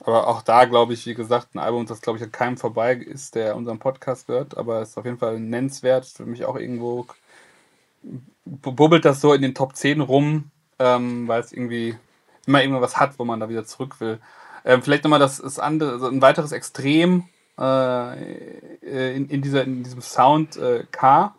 aber 0.00 0.28
auch 0.28 0.42
da 0.42 0.64
glaube 0.64 0.94
ich, 0.94 1.06
wie 1.06 1.14
gesagt, 1.14 1.54
ein 1.54 1.58
Album, 1.58 1.86
das 1.86 2.00
glaube 2.00 2.18
ich 2.18 2.24
an 2.24 2.32
keinem 2.32 2.56
vorbei 2.56 2.94
ist, 2.94 3.34
der 3.34 3.56
unseren 3.56 3.78
Podcast 3.78 4.28
hört, 4.28 4.56
aber 4.56 4.82
ist 4.82 4.96
auf 4.96 5.04
jeden 5.04 5.18
Fall 5.18 5.40
nennenswert. 5.40 6.06
Für 6.06 6.26
mich 6.26 6.44
auch 6.44 6.56
irgendwo 6.56 7.06
bubbelt 8.44 9.04
das 9.04 9.20
so 9.20 9.32
in 9.32 9.42
den 9.42 9.54
Top 9.54 9.76
10 9.76 10.00
rum, 10.00 10.50
ähm, 10.78 11.28
weil 11.28 11.40
es 11.40 11.52
irgendwie 11.52 11.96
immer 12.46 12.62
irgendwas 12.62 12.98
hat, 12.98 13.18
wo 13.18 13.24
man 13.24 13.40
da 13.40 13.48
wieder 13.48 13.64
zurück 13.64 14.00
will. 14.00 14.20
Ähm, 14.64 14.82
vielleicht 14.82 15.04
nochmal 15.04 15.20
das, 15.20 15.38
das 15.38 15.58
andere, 15.58 15.92
also 15.92 16.08
ein 16.08 16.22
weiteres 16.22 16.52
Extrem 16.52 17.28
äh, 17.58 19.16
in, 19.16 19.28
in, 19.28 19.42
dieser, 19.42 19.64
in 19.64 19.82
diesem 19.82 20.00
Sound 20.00 20.56
äh, 20.56 20.84
K, 20.90 21.34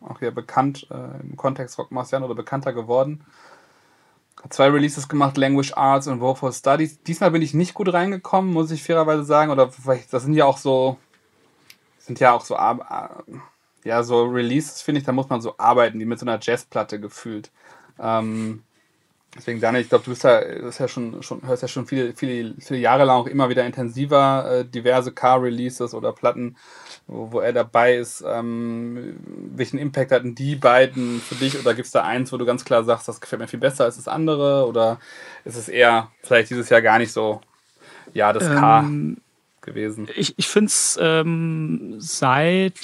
auch 0.00 0.20
ja 0.20 0.30
bekannt 0.30 0.86
äh, 0.90 1.20
im 1.22 1.36
Kontext 1.36 1.78
Rock 1.78 1.90
Marciano 1.90 2.26
oder 2.26 2.34
bekannter 2.34 2.72
geworden. 2.72 3.24
Hat 4.42 4.52
zwei 4.52 4.68
Releases 4.68 5.08
gemacht, 5.08 5.36
Language 5.36 5.72
Arts 5.76 6.06
und 6.06 6.20
Woeful 6.20 6.52
Studies. 6.52 7.02
Diesmal 7.02 7.30
bin 7.30 7.42
ich 7.42 7.54
nicht 7.54 7.74
gut 7.74 7.92
reingekommen, 7.92 8.52
muss 8.52 8.70
ich 8.70 8.82
fairerweise 8.82 9.24
sagen. 9.24 9.50
Oder 9.50 9.70
vielleicht, 9.70 10.12
das 10.12 10.22
sind 10.22 10.34
ja 10.34 10.44
auch 10.46 10.58
so, 10.58 10.96
sind 11.98 12.20
ja 12.20 12.32
auch 12.32 12.44
so, 12.44 12.56
ja, 13.84 14.02
so 14.02 14.24
Releases, 14.24 14.82
finde 14.82 15.00
ich, 15.00 15.06
da 15.06 15.12
muss 15.12 15.28
man 15.28 15.40
so 15.40 15.54
arbeiten, 15.58 15.98
die 15.98 16.04
mit 16.04 16.18
so 16.18 16.26
einer 16.26 16.38
Jazzplatte 16.40 17.00
gefühlt. 17.00 17.50
Ähm, 17.98 18.62
Deswegen, 19.36 19.60
Daniel, 19.60 19.82
ich 19.82 19.88
glaube, 19.88 20.04
du 20.04 20.10
bist 20.10 20.24
ja, 20.24 20.42
ja 20.42 20.88
schon, 20.88 21.22
schon, 21.22 21.46
hörst 21.46 21.62
ja 21.62 21.68
schon 21.68 21.86
viele, 21.86 22.14
viele, 22.14 22.54
viele 22.58 22.80
Jahre 22.80 23.04
lang 23.04 23.16
auch 23.16 23.26
immer 23.28 23.48
wieder 23.48 23.64
intensiver 23.64 24.50
äh, 24.50 24.64
diverse 24.64 25.12
Car-Releases 25.12 25.94
oder 25.94 26.12
Platten, 26.12 26.56
wo, 27.10 27.32
wo 27.32 27.40
er 27.40 27.52
dabei 27.52 27.96
ist. 27.96 28.24
Ähm, 28.26 29.16
welchen 29.54 29.78
Impact 29.78 30.12
hatten 30.12 30.34
die 30.34 30.54
beiden 30.54 31.20
für 31.20 31.34
dich? 31.34 31.58
Oder 31.58 31.74
gibt 31.74 31.86
es 31.86 31.92
da 31.92 32.04
eins, 32.04 32.32
wo 32.32 32.36
du 32.36 32.46
ganz 32.46 32.64
klar 32.64 32.84
sagst, 32.84 33.08
das 33.08 33.20
gefällt 33.20 33.40
mir 33.40 33.48
viel 33.48 33.58
besser 33.58 33.84
als 33.84 33.96
das 33.96 34.08
andere? 34.08 34.66
Oder 34.66 35.00
ist 35.44 35.56
es 35.56 35.68
eher 35.68 36.10
vielleicht 36.22 36.50
dieses 36.50 36.68
Jahr 36.68 36.82
gar 36.82 36.98
nicht 36.98 37.12
so, 37.12 37.40
ja, 38.14 38.32
das 38.32 38.44
K 38.44 38.80
ähm, 38.80 39.18
gewesen? 39.60 40.08
Ich, 40.14 40.38
ich 40.38 40.48
finde 40.48 40.68
es 40.68 40.98
ähm, 41.00 41.96
seit 41.98 42.78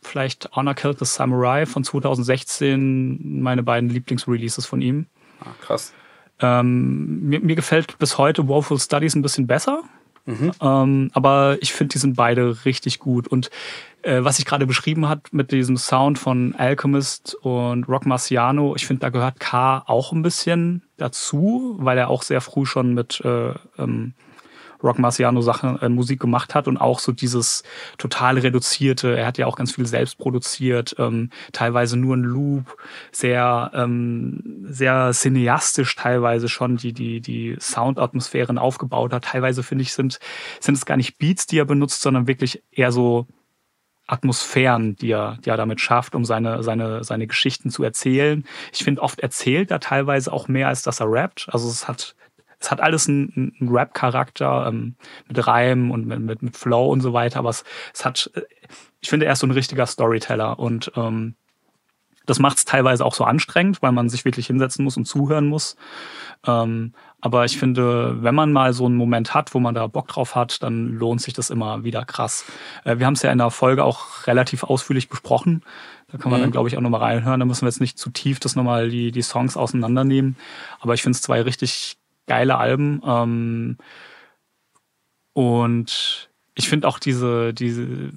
vielleicht 0.00 0.50
Honor 0.54 0.74
Killed 0.74 0.98
the 0.98 1.04
Samurai 1.04 1.66
von 1.66 1.84
2016 1.84 3.42
meine 3.42 3.62
beiden 3.62 3.90
Lieblingsreleases 3.90 4.66
von 4.66 4.80
ihm. 4.80 5.06
Ah, 5.40 5.54
krass. 5.60 5.92
Ähm, 6.40 7.28
mir, 7.28 7.40
mir, 7.40 7.56
gefällt 7.56 7.98
bis 7.98 8.18
heute 8.18 8.48
Woeful 8.48 8.78
Studies 8.78 9.14
ein 9.14 9.22
bisschen 9.22 9.46
besser. 9.46 9.82
Mhm. 10.24 10.52
Ähm, 10.60 11.10
aber 11.14 11.58
ich 11.60 11.72
finde, 11.72 11.92
die 11.92 11.98
sind 11.98 12.16
beide 12.16 12.64
richtig 12.64 12.98
gut. 12.98 13.26
Und 13.26 13.50
äh, 14.02 14.22
was 14.22 14.38
ich 14.38 14.44
gerade 14.44 14.66
beschrieben 14.66 15.08
hat 15.08 15.32
mit 15.32 15.52
diesem 15.52 15.76
Sound 15.76 16.18
von 16.18 16.54
Alchemist 16.56 17.34
und 17.42 17.88
Rock 17.88 18.06
Marciano, 18.06 18.74
ich 18.76 18.86
finde, 18.86 19.00
da 19.00 19.08
gehört 19.10 19.40
K 19.40 19.82
auch 19.86 20.12
ein 20.12 20.22
bisschen 20.22 20.82
dazu, 20.96 21.76
weil 21.78 21.98
er 21.98 22.08
auch 22.08 22.22
sehr 22.22 22.40
früh 22.40 22.66
schon 22.66 22.94
mit 22.94 23.20
äh, 23.24 23.54
ähm, 23.78 24.14
Rock 24.82 24.98
Marciano 24.98 25.40
Sachen, 25.42 25.80
äh, 25.80 25.88
Musik 25.88 26.20
gemacht 26.20 26.54
hat 26.54 26.68
und 26.68 26.76
auch 26.76 26.98
so 26.98 27.12
dieses 27.12 27.62
total 27.98 28.38
reduzierte, 28.38 29.16
er 29.16 29.26
hat 29.26 29.38
ja 29.38 29.46
auch 29.46 29.56
ganz 29.56 29.72
viel 29.72 29.86
selbst 29.86 30.18
produziert, 30.18 30.94
ähm, 30.98 31.30
teilweise 31.52 31.96
nur 31.96 32.16
ein 32.16 32.22
Loop, 32.22 32.76
sehr, 33.10 33.70
ähm, 33.74 34.64
sehr 34.64 35.10
cineastisch 35.12 35.94
teilweise 35.96 36.48
schon 36.48 36.76
die, 36.76 36.92
die, 36.92 37.20
die 37.20 37.56
Soundatmosphären 37.58 38.58
aufgebaut 38.58 39.12
hat. 39.12 39.24
Teilweise 39.24 39.62
finde 39.62 39.82
ich, 39.82 39.92
sind, 39.92 40.18
sind 40.60 40.74
es 40.74 40.86
gar 40.86 40.96
nicht 40.96 41.18
Beats, 41.18 41.46
die 41.46 41.58
er 41.58 41.64
benutzt, 41.64 42.02
sondern 42.02 42.26
wirklich 42.26 42.62
eher 42.70 42.92
so 42.92 43.26
Atmosphären, 44.06 44.96
die 44.96 45.12
er, 45.12 45.38
die 45.44 45.50
er 45.50 45.56
damit 45.56 45.80
schafft, 45.80 46.14
um 46.14 46.24
seine, 46.24 46.62
seine, 46.62 47.04
seine 47.04 47.26
Geschichten 47.26 47.70
zu 47.70 47.82
erzählen. 47.82 48.44
Ich 48.72 48.84
finde, 48.84 49.00
oft 49.00 49.20
erzählt 49.20 49.70
er 49.70 49.80
teilweise 49.80 50.32
auch 50.32 50.48
mehr, 50.48 50.68
als 50.68 50.82
dass 50.82 51.00
er 51.00 51.10
rappt. 51.10 51.46
Also 51.50 51.68
es 51.68 51.88
hat 51.88 52.14
es 52.62 52.70
hat 52.70 52.80
alles 52.80 53.08
einen, 53.08 53.54
einen 53.60 53.68
Rap-Charakter 53.68 54.66
ähm, 54.68 54.94
mit 55.28 55.46
Reim 55.46 55.90
und 55.90 56.06
mit, 56.06 56.20
mit, 56.20 56.42
mit 56.42 56.56
Flow 56.56 56.86
und 56.86 57.00
so 57.00 57.12
weiter, 57.12 57.40
aber 57.40 57.50
es, 57.50 57.64
es 57.92 58.04
hat, 58.04 58.30
ich 59.00 59.08
finde, 59.08 59.26
er 59.26 59.32
ist 59.32 59.40
so 59.40 59.46
ein 59.46 59.52
richtiger 59.52 59.86
Storyteller 59.86 60.58
und 60.58 60.92
ähm, 60.96 61.34
das 62.24 62.38
macht 62.38 62.58
es 62.58 62.64
teilweise 62.64 63.04
auch 63.04 63.14
so 63.14 63.24
anstrengend, 63.24 63.82
weil 63.82 63.90
man 63.90 64.08
sich 64.08 64.24
wirklich 64.24 64.46
hinsetzen 64.46 64.84
muss 64.84 64.96
und 64.96 65.06
zuhören 65.06 65.46
muss. 65.46 65.76
Ähm, 66.46 66.92
aber 67.20 67.44
ich 67.44 67.58
finde, 67.58 68.22
wenn 68.22 68.34
man 68.34 68.52
mal 68.52 68.72
so 68.72 68.86
einen 68.86 68.96
Moment 68.96 69.34
hat, 69.34 69.54
wo 69.54 69.60
man 69.60 69.74
da 69.74 69.86
Bock 69.88 70.08
drauf 70.08 70.34
hat, 70.34 70.62
dann 70.62 70.96
lohnt 70.96 71.20
sich 71.20 71.34
das 71.34 71.50
immer 71.50 71.84
wieder 71.84 72.04
krass. 72.04 72.44
Äh, 72.84 72.98
wir 72.98 73.06
haben 73.06 73.14
es 73.14 73.22
ja 73.22 73.32
in 73.32 73.38
der 73.38 73.50
Folge 73.50 73.84
auch 73.84 74.26
relativ 74.26 74.62
ausführlich 74.62 75.08
besprochen. 75.08 75.62
Da 76.12 76.18
kann 76.18 76.30
man 76.30 76.40
mhm. 76.40 76.44
dann, 76.44 76.50
glaube 76.52 76.68
ich, 76.68 76.76
auch 76.76 76.80
nochmal 76.80 77.00
reinhören. 77.00 77.40
Da 77.40 77.46
müssen 77.46 77.62
wir 77.62 77.68
jetzt 77.68 77.80
nicht 77.80 77.98
zu 77.98 78.10
tief 78.10 78.38
das 78.38 78.54
nochmal 78.54 78.88
die, 78.88 79.10
die 79.10 79.22
Songs 79.22 79.56
auseinandernehmen. 79.56 80.36
Aber 80.80 80.94
ich 80.94 81.02
finde 81.02 81.16
es 81.16 81.22
zwei 81.22 81.42
richtig 81.42 81.96
geile 82.26 82.58
Alben. 82.58 83.02
Ähm, 83.04 83.78
und 85.32 86.30
ich 86.54 86.68
finde 86.68 86.88
auch 86.88 86.98
diese, 86.98 87.54
diese, 87.54 88.12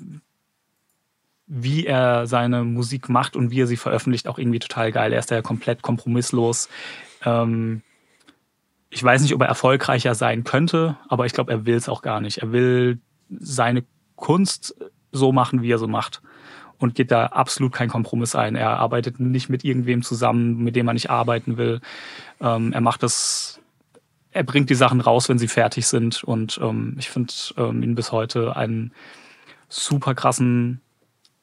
wie 1.48 1.86
er 1.86 2.28
seine 2.28 2.64
Musik 2.64 3.10
macht 3.10 3.36
und 3.36 3.52
wie 3.52 3.62
er 3.62 3.68
sie 3.68 3.78
veröffentlicht, 3.78 4.28
auch 4.28 4.40
irgendwie 4.40 4.60
total 4.60 4.92
geil. 4.92 5.14
Er 5.14 5.20
ist 5.20 5.32
ja 5.32 5.42
komplett 5.42 5.82
kompromisslos. 5.82 6.70
Ähm, 7.24 7.82
ich 8.90 9.04
weiß 9.04 9.22
nicht, 9.22 9.34
ob 9.34 9.42
er 9.42 9.48
erfolgreicher 9.48 10.16
sein 10.16 10.44
könnte, 10.44 10.98
aber 11.10 11.26
ich 11.26 11.34
glaube, 11.34 11.52
er 11.52 11.66
will 11.66 11.76
es 11.76 11.90
auch 11.90 12.02
gar 12.02 12.22
nicht. 12.22 12.40
Er 12.40 12.52
will 12.52 13.00
seine 13.30 13.84
Kunst 14.16 14.76
so 15.12 15.32
machen, 15.32 15.62
wie 15.62 15.72
er 15.72 15.78
so 15.78 15.88
macht. 15.88 16.22
Und 16.78 16.94
geht 16.96 17.12
da 17.12 17.28
absolut 17.28 17.72
keinen 17.72 17.90
Kompromiss 17.90 18.36
ein. 18.36 18.56
Er 18.56 18.72
arbeitet 18.72 19.20
nicht 19.20 19.50
mit 19.50 19.64
irgendwem 19.64 20.02
zusammen, 20.02 20.58
mit 20.62 20.76
dem 20.76 20.88
er 20.88 20.94
nicht 20.94 21.10
arbeiten 21.10 21.58
will. 21.58 21.80
Ähm, 22.42 22.74
er 22.74 22.82
macht 22.82 23.02
das 23.02 23.62
er 24.36 24.44
bringt 24.44 24.70
die 24.70 24.76
Sachen 24.76 25.00
raus, 25.00 25.30
wenn 25.30 25.40
sie 25.40 25.48
fertig 25.48 25.88
sind. 25.88 26.24
Und 26.24 26.60
ähm, 26.62 26.98
ich 27.00 27.10
finde 27.10 27.34
ähm, 27.56 27.82
ihn 27.82 27.96
bis 27.96 28.12
heute 28.12 28.56
einen 28.58 28.94
super 29.70 30.14
krassen 30.14 30.82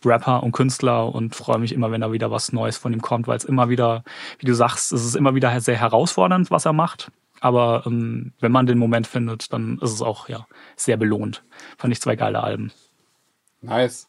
Rapper 0.04 0.42
und 0.42 0.52
Künstler 0.52 1.14
und 1.14 1.34
freue 1.34 1.58
mich 1.58 1.72
immer, 1.72 1.90
wenn 1.90 2.02
da 2.02 2.12
wieder 2.12 2.30
was 2.30 2.52
Neues 2.52 2.76
von 2.76 2.92
ihm 2.92 3.00
kommt, 3.00 3.26
weil 3.26 3.38
es 3.38 3.44
immer 3.44 3.70
wieder, 3.70 4.04
wie 4.38 4.46
du 4.46 4.54
sagst, 4.54 4.92
es 4.92 5.06
ist 5.06 5.16
immer 5.16 5.34
wieder 5.34 5.58
sehr 5.62 5.78
herausfordernd, 5.78 6.50
was 6.50 6.66
er 6.66 6.74
macht. 6.74 7.10
Aber 7.40 7.84
ähm, 7.86 8.34
wenn 8.40 8.52
man 8.52 8.66
den 8.66 8.78
Moment 8.78 9.06
findet, 9.06 9.54
dann 9.54 9.78
ist 9.78 9.92
es 9.92 10.02
auch 10.02 10.28
ja 10.28 10.46
sehr 10.76 10.98
belohnt. 10.98 11.44
Fand 11.78 11.92
ich 11.92 12.00
zwei 12.00 12.14
geile 12.14 12.42
Alben. 12.42 12.72
Nice. 13.62 14.06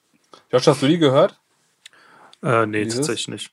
Josh, 0.51 0.67
hast 0.67 0.81
du 0.81 0.87
die 0.87 0.97
gehört? 0.97 1.39
Äh, 2.43 2.65
nee, 2.65 2.83
Dieses? 2.83 2.97
tatsächlich 2.97 3.27
nicht. 3.29 3.51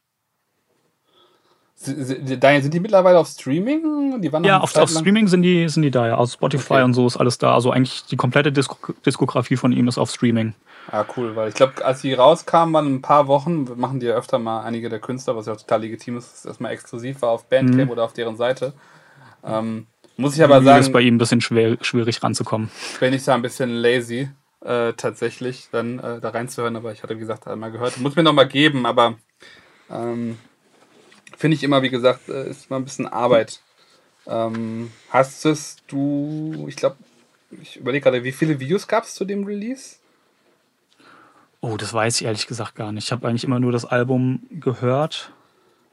Daniel, 1.86 2.62
sind 2.62 2.74
die 2.74 2.80
mittlerweile 2.80 3.18
auf 3.18 3.28
Streaming? 3.28 4.20
Die 4.20 4.30
waren 4.32 4.44
ja, 4.44 4.60
auf, 4.60 4.76
auf 4.76 4.90
Streaming 4.90 5.28
sind 5.28 5.42
die, 5.42 5.66
sind 5.68 5.82
die 5.82 5.90
da, 5.90 6.08
ja. 6.08 6.18
Also 6.18 6.34
Spotify 6.34 6.74
okay. 6.74 6.82
und 6.82 6.94
so 6.94 7.06
ist 7.06 7.16
alles 7.16 7.38
da. 7.38 7.54
Also 7.54 7.70
eigentlich 7.70 8.04
die 8.04 8.16
komplette 8.16 8.52
Disk 8.52 8.74
Diskografie 9.06 9.56
von 9.56 9.72
ihm 9.72 9.88
ist 9.88 9.96
auf 9.96 10.10
Streaming. 10.10 10.54
Ja, 10.92 11.06
cool, 11.16 11.36
weil 11.36 11.48
ich 11.48 11.54
glaube, 11.54 11.82
als 11.84 12.02
die 12.02 12.12
rauskamen, 12.12 12.74
waren 12.74 12.94
ein 12.94 13.02
paar 13.02 13.28
Wochen, 13.28 13.66
machen 13.76 14.00
die 14.00 14.06
ja 14.06 14.14
öfter 14.14 14.38
mal 14.38 14.62
einige 14.62 14.90
der 14.90 14.98
Künstler, 14.98 15.36
was 15.36 15.46
ja 15.46 15.54
auch 15.54 15.56
total 15.56 15.80
legitim 15.80 16.18
ist, 16.18 16.32
dass 16.32 16.42
das 16.42 16.60
mal 16.60 16.70
exklusiv 16.70 17.22
war 17.22 17.30
auf 17.30 17.44
Bandcamp 17.48 17.86
mhm. 17.86 17.90
oder 17.90 18.04
auf 18.04 18.12
deren 18.12 18.36
Seite. 18.36 18.74
Ähm, 19.42 19.86
muss 20.16 20.36
ich 20.36 20.44
aber 20.44 20.62
sagen. 20.62 20.80
ist 20.80 20.92
bei 20.92 21.00
ihm 21.00 21.14
ein 21.14 21.18
bisschen 21.18 21.40
schwer, 21.40 21.78
schwierig 21.80 22.22
ranzukommen. 22.22 22.70
Bin 22.98 23.14
ich 23.14 23.24
da 23.24 23.34
ein 23.34 23.42
bisschen 23.42 23.70
lazy, 23.70 24.28
äh, 24.62 24.92
tatsächlich, 24.92 25.68
dann 25.72 25.98
äh, 25.98 26.20
da 26.20 26.28
reinzuhören, 26.28 26.76
aber 26.76 26.92
ich 26.92 27.02
hatte, 27.02 27.16
wie 27.16 27.20
gesagt, 27.20 27.46
einmal 27.46 27.70
gehört. 27.70 27.98
Muss 27.98 28.16
mir 28.16 28.22
nochmal 28.22 28.48
geben, 28.48 28.84
aber 28.84 29.14
ähm, 29.90 30.36
finde 31.40 31.56
ich 31.56 31.64
immer, 31.64 31.82
wie 31.82 31.88
gesagt, 31.88 32.28
äh, 32.28 32.50
ist 32.50 32.68
immer 32.68 32.78
ein 32.78 32.84
bisschen 32.84 33.08
Arbeit. 33.08 33.60
Ähm, 34.26 34.92
hast 35.08 35.46
es 35.46 35.76
du, 35.88 36.66
ich 36.68 36.76
glaube, 36.76 36.96
ich 37.62 37.78
überlege 37.78 38.04
gerade, 38.04 38.22
wie 38.22 38.32
viele 38.32 38.60
Videos 38.60 38.86
gab 38.86 39.04
es 39.04 39.14
zu 39.14 39.24
dem 39.24 39.44
Release? 39.44 39.96
Oh, 41.62 41.76
das 41.76 41.92
weiß 41.92 42.20
ich 42.20 42.26
ehrlich 42.26 42.46
gesagt 42.46 42.74
gar 42.74 42.92
nicht. 42.92 43.04
Ich 43.04 43.12
habe 43.12 43.26
eigentlich 43.26 43.44
immer 43.44 43.58
nur 43.58 43.72
das 43.72 43.86
Album 43.86 44.42
gehört. 44.50 45.32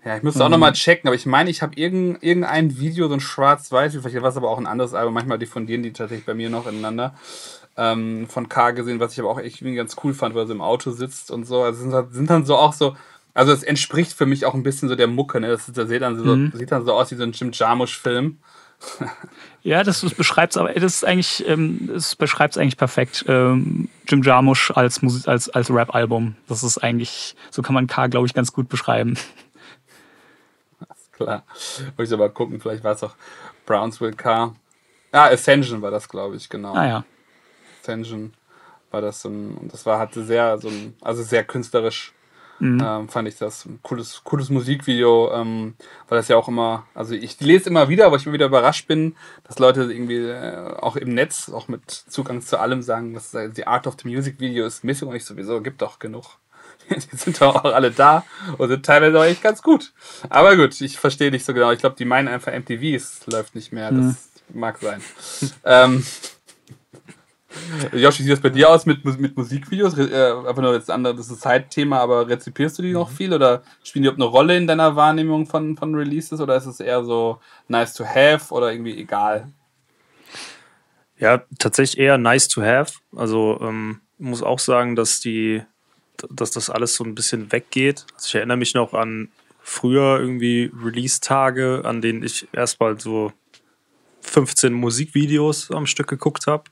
Ja, 0.03 0.17
ich 0.17 0.23
müsste 0.23 0.43
auch 0.43 0.49
nochmal 0.49 0.73
checken, 0.73 1.07
aber 1.07 1.15
ich 1.15 1.25
meine, 1.25 1.49
ich 1.49 1.61
habe 1.61 1.75
irgendein, 1.75 2.21
irgendein 2.21 2.77
Video, 2.77 3.07
so 3.07 3.13
ein 3.13 3.19
schwarz-weiß, 3.19 3.93
vielleicht 3.93 4.21
war 4.21 4.29
es 4.29 4.37
aber 4.37 4.49
auch 4.49 4.57
ein 4.57 4.67
anderes 4.67 4.93
Album, 4.93 5.13
manchmal 5.13 5.39
diffundieren 5.39 5.83
die 5.83 5.91
tatsächlich 5.91 6.25
bei 6.25 6.33
mir 6.33 6.49
noch 6.49 6.67
ineinander, 6.67 7.15
ähm, 7.75 8.27
von 8.29 8.47
K 8.47 8.71
gesehen, 8.71 8.99
was 8.99 9.13
ich 9.13 9.19
aber 9.19 9.29
auch 9.29 9.39
echt 9.39 9.61
ganz 9.75 9.97
cool 10.03 10.13
fand, 10.13 10.35
weil 10.35 10.43
er 10.43 10.47
so 10.47 10.53
im 10.53 10.61
Auto 10.61 10.91
sitzt 10.91 11.31
und 11.31 11.45
so. 11.45 11.61
Also 11.61 11.89
sind, 11.89 12.13
sind 12.13 12.29
dann 12.29 12.45
so 12.45 12.55
auch 12.55 12.73
so, 12.73 12.95
also 13.37 13.51
es 13.51 13.61
entspricht 13.61 14.13
für 14.13 14.25
mich 14.25 14.45
auch 14.47 14.55
ein 14.55 14.63
bisschen 14.63 14.89
so 14.89 14.95
der 14.95 15.05
Mucke, 15.05 15.39
ne? 15.39 15.49
Das, 15.49 15.71
das 15.71 15.87
sieht, 15.87 16.01
dann 16.01 16.17
so, 16.17 16.35
mhm. 16.35 16.51
sieht 16.55 16.71
dann 16.71 16.83
so 16.83 16.93
aus 16.93 17.11
wie 17.11 17.15
so 17.15 17.21
ein 17.21 17.33
Jim 17.33 17.51
Jarmusch-Film. 17.53 18.39
ja, 19.61 19.83
das, 19.83 20.01
das 20.01 20.15
beschreibt 20.15 20.53
es 20.53 20.57
aber, 20.57 20.73
das 20.73 20.95
ist 20.95 21.05
eigentlich, 21.05 21.47
ähm, 21.47 21.87
das 21.93 22.15
beschreibt 22.15 22.55
es 22.55 22.57
eigentlich 22.57 22.77
perfekt. 22.77 23.25
Ähm, 23.27 23.89
Jim 24.07 24.23
Jarmusch 24.23 24.71
als 24.71 25.03
Musik, 25.03 25.27
als, 25.27 25.49
als 25.49 25.69
Rap-Album. 25.69 26.35
Das 26.47 26.63
ist 26.63 26.79
eigentlich, 26.79 27.35
so 27.51 27.61
kann 27.61 27.75
man 27.75 27.85
K, 27.85 28.07
glaube 28.07 28.25
ich, 28.25 28.33
ganz 28.33 28.51
gut 28.51 28.69
beschreiben. 28.69 29.19
Alles 30.79 31.11
klar. 31.11 31.43
Muss 31.95 32.07
ich 32.07 32.13
aber 32.13 32.29
gucken, 32.29 32.59
vielleicht 32.59 32.83
war 32.83 32.93
es 32.93 33.03
auch 33.03 33.13
Brownsville 33.67 34.13
K. 34.13 34.55
Ah, 35.11 35.27
Ascension 35.27 35.83
war 35.83 35.91
das, 35.91 36.09
glaube 36.09 36.37
ich, 36.37 36.49
genau. 36.49 36.73
Ah 36.73 36.87
ja. 36.87 37.05
Ascension 37.81 38.33
war 38.89 39.01
das 39.01 39.21
so 39.21 39.29
ein, 39.29 39.53
und 39.57 39.71
das 39.71 39.85
war, 39.85 39.99
hatte 39.99 40.23
sehr, 40.23 40.57
so 40.57 40.69
ein, 40.69 40.95
also 41.01 41.21
sehr 41.21 41.43
künstlerisch 41.43 42.13
Mhm. 42.59 42.83
Ähm, 42.83 43.09
fand 43.09 43.27
ich 43.27 43.37
das 43.37 43.65
ein 43.65 43.79
cooles, 43.83 44.21
cooles 44.23 44.49
Musikvideo, 44.49 45.31
ähm, 45.33 45.75
weil 46.07 46.17
das 46.17 46.27
ja 46.27 46.37
auch 46.37 46.47
immer, 46.47 46.85
also 46.93 47.13
ich 47.13 47.39
lese 47.39 47.69
immer 47.69 47.89
wieder, 47.89 48.07
aber 48.07 48.15
ich 48.15 48.25
immer 48.25 48.33
wieder 48.33 48.47
überrascht 48.47 48.87
bin, 48.87 49.15
dass 49.43 49.59
Leute 49.59 49.83
irgendwie 49.83 50.27
äh, 50.27 50.73
auch 50.79 50.95
im 50.95 51.13
Netz, 51.13 51.49
auch 51.49 51.67
mit 51.67 51.89
Zugang 51.89 52.41
zu 52.41 52.59
allem 52.59 52.81
sagen, 52.81 53.13
dass 53.13 53.35
die 53.55 53.67
Art 53.67 53.85
of 53.85 53.95
the 54.01 54.07
Music 54.07 54.39
Video 54.39 54.65
ist 54.65 54.83
Missing 54.83 55.07
und 55.07 55.15
ich 55.15 55.25
sowieso, 55.25 55.61
gibt 55.61 55.81
doch 55.81 55.99
genug. 55.99 56.37
die 56.89 57.17
sind 57.17 57.41
doch 57.41 57.55
auch 57.55 57.73
alle 57.73 57.91
da 57.91 58.23
und 58.57 58.69
sind 58.69 58.85
teilweise 58.85 59.19
auch 59.19 59.25
echt 59.25 59.43
ganz 59.43 59.61
gut. 59.61 59.93
Aber 60.29 60.55
gut, 60.55 60.79
ich 60.81 60.97
verstehe 60.97 61.31
nicht 61.31 61.45
so 61.45 61.53
genau. 61.53 61.71
Ich 61.71 61.79
glaube, 61.79 61.95
die 61.97 62.05
meinen 62.05 62.27
einfach 62.27 62.53
MTV, 62.53 62.95
es 62.95 63.25
läuft 63.27 63.55
nicht 63.55 63.71
mehr. 63.73 63.91
Das 63.91 64.29
mhm. 64.49 64.59
mag 64.59 64.77
sein. 64.79 65.01
ähm, 65.65 66.05
Joshi, 67.93 68.19
wie 68.19 68.23
sieht 68.23 68.33
das 68.33 68.41
bei 68.41 68.49
dir 68.49 68.69
aus 68.69 68.85
mit, 68.85 69.05
mit 69.05 69.37
Musikvideos? 69.37 69.97
Äh, 69.97 70.33
einfach 70.47 70.61
nur 70.61 70.73
jetzt 70.73 70.91
andere, 70.91 71.15
das 71.15 71.27
ist 71.27 71.33
ein 71.33 71.39
Zeitthema, 71.39 71.99
aber 71.99 72.27
rezipierst 72.27 72.77
du 72.77 72.81
die 72.81 72.91
noch 72.91 73.09
mhm. 73.09 73.15
viel 73.15 73.33
oder 73.33 73.63
spielen 73.83 74.03
die 74.03 74.09
überhaupt 74.09 74.21
eine 74.21 74.29
Rolle 74.29 74.57
in 74.57 74.67
deiner 74.67 74.95
Wahrnehmung 74.95 75.45
von, 75.45 75.77
von 75.77 75.95
Releases 75.95 76.41
oder 76.41 76.57
ist 76.57 76.65
es 76.65 76.79
eher 76.79 77.03
so 77.03 77.39
nice 77.67 77.93
to 77.93 78.05
have 78.05 78.53
oder 78.53 78.71
irgendwie 78.71 78.97
egal? 78.97 79.51
Ja, 81.17 81.43
tatsächlich 81.57 81.99
eher 81.99 82.17
nice 82.17 82.47
to 82.47 82.61
have. 82.61 82.93
Also 83.15 83.57
ähm, 83.61 84.01
muss 84.17 84.43
auch 84.43 84.59
sagen, 84.59 84.95
dass 84.95 85.19
die, 85.21 85.63
dass 86.29 86.51
das 86.51 86.69
alles 86.69 86.95
so 86.95 87.03
ein 87.03 87.15
bisschen 87.15 87.51
weggeht. 87.51 88.05
Also 88.13 88.27
ich 88.27 88.35
erinnere 88.35 88.57
mich 88.57 88.73
noch 88.73 88.93
an 88.93 89.29
früher 89.61 90.19
irgendwie 90.19 90.71
Release-Tage, 90.83 91.81
an 91.85 92.01
denen 92.01 92.23
ich 92.23 92.47
erstmal 92.53 92.99
so 92.99 93.31
15 94.21 94.73
Musikvideos 94.73 95.71
am 95.71 95.87
Stück 95.87 96.07
geguckt 96.07 96.47
habe. 96.47 96.65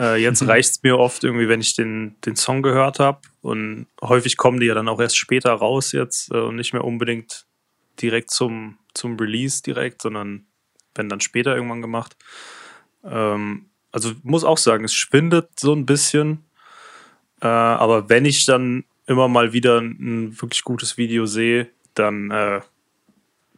Äh, 0.00 0.16
jetzt 0.16 0.40
mhm. 0.40 0.48
reicht 0.48 0.70
es 0.70 0.82
mir 0.82 0.98
oft 0.98 1.22
irgendwie, 1.22 1.48
wenn 1.48 1.60
ich 1.60 1.74
den, 1.74 2.16
den 2.24 2.34
Song 2.34 2.62
gehört 2.62 2.98
habe. 2.98 3.20
Und 3.42 3.86
häufig 4.00 4.38
kommen 4.38 4.58
die 4.58 4.66
ja 4.66 4.74
dann 4.74 4.88
auch 4.88 4.98
erst 4.98 5.18
später 5.18 5.52
raus 5.52 5.92
jetzt 5.92 6.30
äh, 6.32 6.38
und 6.38 6.56
nicht 6.56 6.72
mehr 6.72 6.84
unbedingt 6.84 7.46
direkt 8.00 8.30
zum, 8.30 8.78
zum 8.94 9.18
Release 9.18 9.62
direkt, 9.62 10.00
sondern 10.00 10.46
wenn 10.94 11.10
dann 11.10 11.20
später 11.20 11.54
irgendwann 11.54 11.82
gemacht. 11.82 12.16
Ähm, 13.04 13.66
also 13.92 14.12
muss 14.22 14.42
auch 14.42 14.56
sagen, 14.56 14.84
es 14.84 14.94
schwindet 14.94 15.60
so 15.60 15.74
ein 15.74 15.84
bisschen. 15.84 16.46
Äh, 17.42 17.48
aber 17.48 18.08
wenn 18.08 18.24
ich 18.24 18.46
dann 18.46 18.84
immer 19.06 19.28
mal 19.28 19.52
wieder 19.52 19.80
ein, 19.80 20.40
wirklich 20.40 20.64
gutes 20.64 20.96
Video 20.96 21.26
sehe, 21.26 21.68
dann 21.92 22.30
äh, 22.30 22.62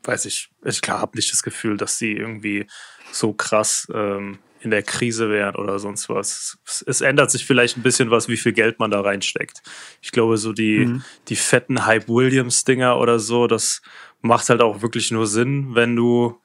weiß 0.02 0.24
ich, 0.24 0.50
ich 0.64 0.80
klar 0.80 1.00
habe 1.00 1.16
nicht 1.16 1.30
das 1.30 1.44
Gefühl, 1.44 1.76
dass 1.76 1.98
sie 1.98 2.12
irgendwie 2.12 2.66
so 3.12 3.32
krass 3.32 3.86
ähm, 3.94 4.38
in 4.62 4.70
der 4.70 4.82
Krise 4.82 5.28
wären 5.28 5.56
oder 5.56 5.78
sonst 5.78 6.08
was. 6.08 6.58
Es, 6.64 6.84
es, 6.86 7.00
ändert 7.00 7.30
sich 7.30 7.44
vielleicht 7.44 7.76
ein 7.76 7.82
bisschen 7.82 8.10
was, 8.10 8.28
wie 8.28 8.36
viel 8.36 8.52
Geld 8.52 8.78
man 8.78 8.90
da 8.90 9.00
reinsteckt. 9.00 9.62
Ich 10.00 10.12
glaube, 10.12 10.36
so 10.36 10.52
die, 10.52 10.86
mhm. 10.86 11.04
die 11.28 11.36
fetten 11.36 11.84
Hype 11.84 12.08
Williams-Dinger 12.08 12.96
oder 12.98 13.18
so, 13.18 13.46
das 13.48 13.82
macht 14.20 14.48
halt 14.48 14.62
auch 14.62 14.82
wirklich 14.82 15.10
nur 15.10 15.26
Sinn, 15.26 15.74
wenn 15.74 15.96
du 15.96 16.40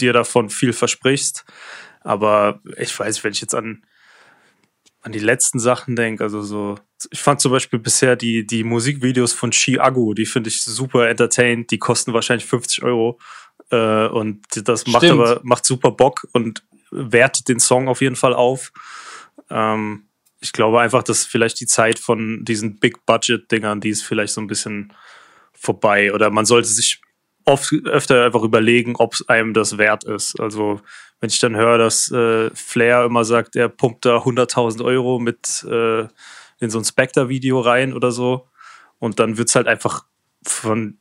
dir 0.00 0.12
davon 0.12 0.48
viel 0.48 0.72
versprichst. 0.72 1.44
Aber 2.02 2.60
ich 2.76 2.96
weiß, 2.96 3.24
wenn 3.24 3.32
ich 3.32 3.40
jetzt 3.40 3.54
an, 3.54 3.84
an 5.02 5.10
die 5.10 5.18
letzten 5.18 5.58
Sachen 5.58 5.96
denke, 5.96 6.22
also 6.22 6.40
so, 6.42 6.76
ich 7.10 7.20
fand 7.20 7.40
zum 7.40 7.50
Beispiel 7.50 7.80
bisher 7.80 8.14
die, 8.14 8.46
die 8.46 8.62
Musikvideos 8.62 9.32
von 9.32 9.50
Chi-Agu, 9.50 10.14
die 10.14 10.26
finde 10.26 10.48
ich 10.50 10.62
super 10.62 11.08
entertained, 11.08 11.70
die 11.72 11.78
kosten 11.78 12.12
wahrscheinlich 12.12 12.46
50 12.46 12.84
Euro. 12.84 13.18
Äh, 13.70 14.06
und 14.06 14.44
das 14.68 14.86
macht 14.86 15.04
aber 15.04 15.40
macht 15.42 15.64
super 15.64 15.90
Bock 15.90 16.28
und 16.32 16.62
wertet 16.94 17.48
den 17.48 17.60
Song 17.60 17.88
auf 17.88 18.00
jeden 18.00 18.16
Fall 18.16 18.34
auf. 18.34 18.72
Ähm, 19.50 20.06
ich 20.40 20.52
glaube 20.52 20.80
einfach, 20.80 21.02
dass 21.02 21.24
vielleicht 21.24 21.60
die 21.60 21.66
Zeit 21.66 21.98
von 21.98 22.44
diesen 22.44 22.78
Big-Budget-Dingern, 22.78 23.80
die 23.80 23.90
ist 23.90 24.02
vielleicht 24.02 24.34
so 24.34 24.40
ein 24.40 24.46
bisschen 24.46 24.92
vorbei. 25.52 26.12
Oder 26.12 26.30
man 26.30 26.44
sollte 26.44 26.68
sich 26.68 27.00
oft 27.46 27.72
öfter 27.84 28.24
einfach 28.24 28.42
überlegen, 28.42 28.96
ob 28.96 29.14
es 29.14 29.28
einem 29.28 29.54
das 29.54 29.78
wert 29.78 30.04
ist. 30.04 30.38
Also 30.40 30.80
wenn 31.20 31.30
ich 31.30 31.38
dann 31.38 31.56
höre, 31.56 31.78
dass 31.78 32.10
äh, 32.10 32.50
Flair 32.54 33.04
immer 33.04 33.24
sagt, 33.24 33.56
er 33.56 33.68
pumpt 33.68 34.04
da 34.04 34.18
100.000 34.18 34.84
Euro 34.84 35.18
mit 35.18 35.64
äh, 35.64 36.06
in 36.60 36.70
so 36.70 36.78
ein 36.78 36.84
Spectre-Video 36.84 37.60
rein 37.60 37.92
oder 37.92 38.12
so 38.12 38.48
und 38.98 39.20
dann 39.20 39.36
wird 39.36 39.48
es 39.48 39.54
halt 39.54 39.66
einfach 39.66 40.04
von 40.46 40.98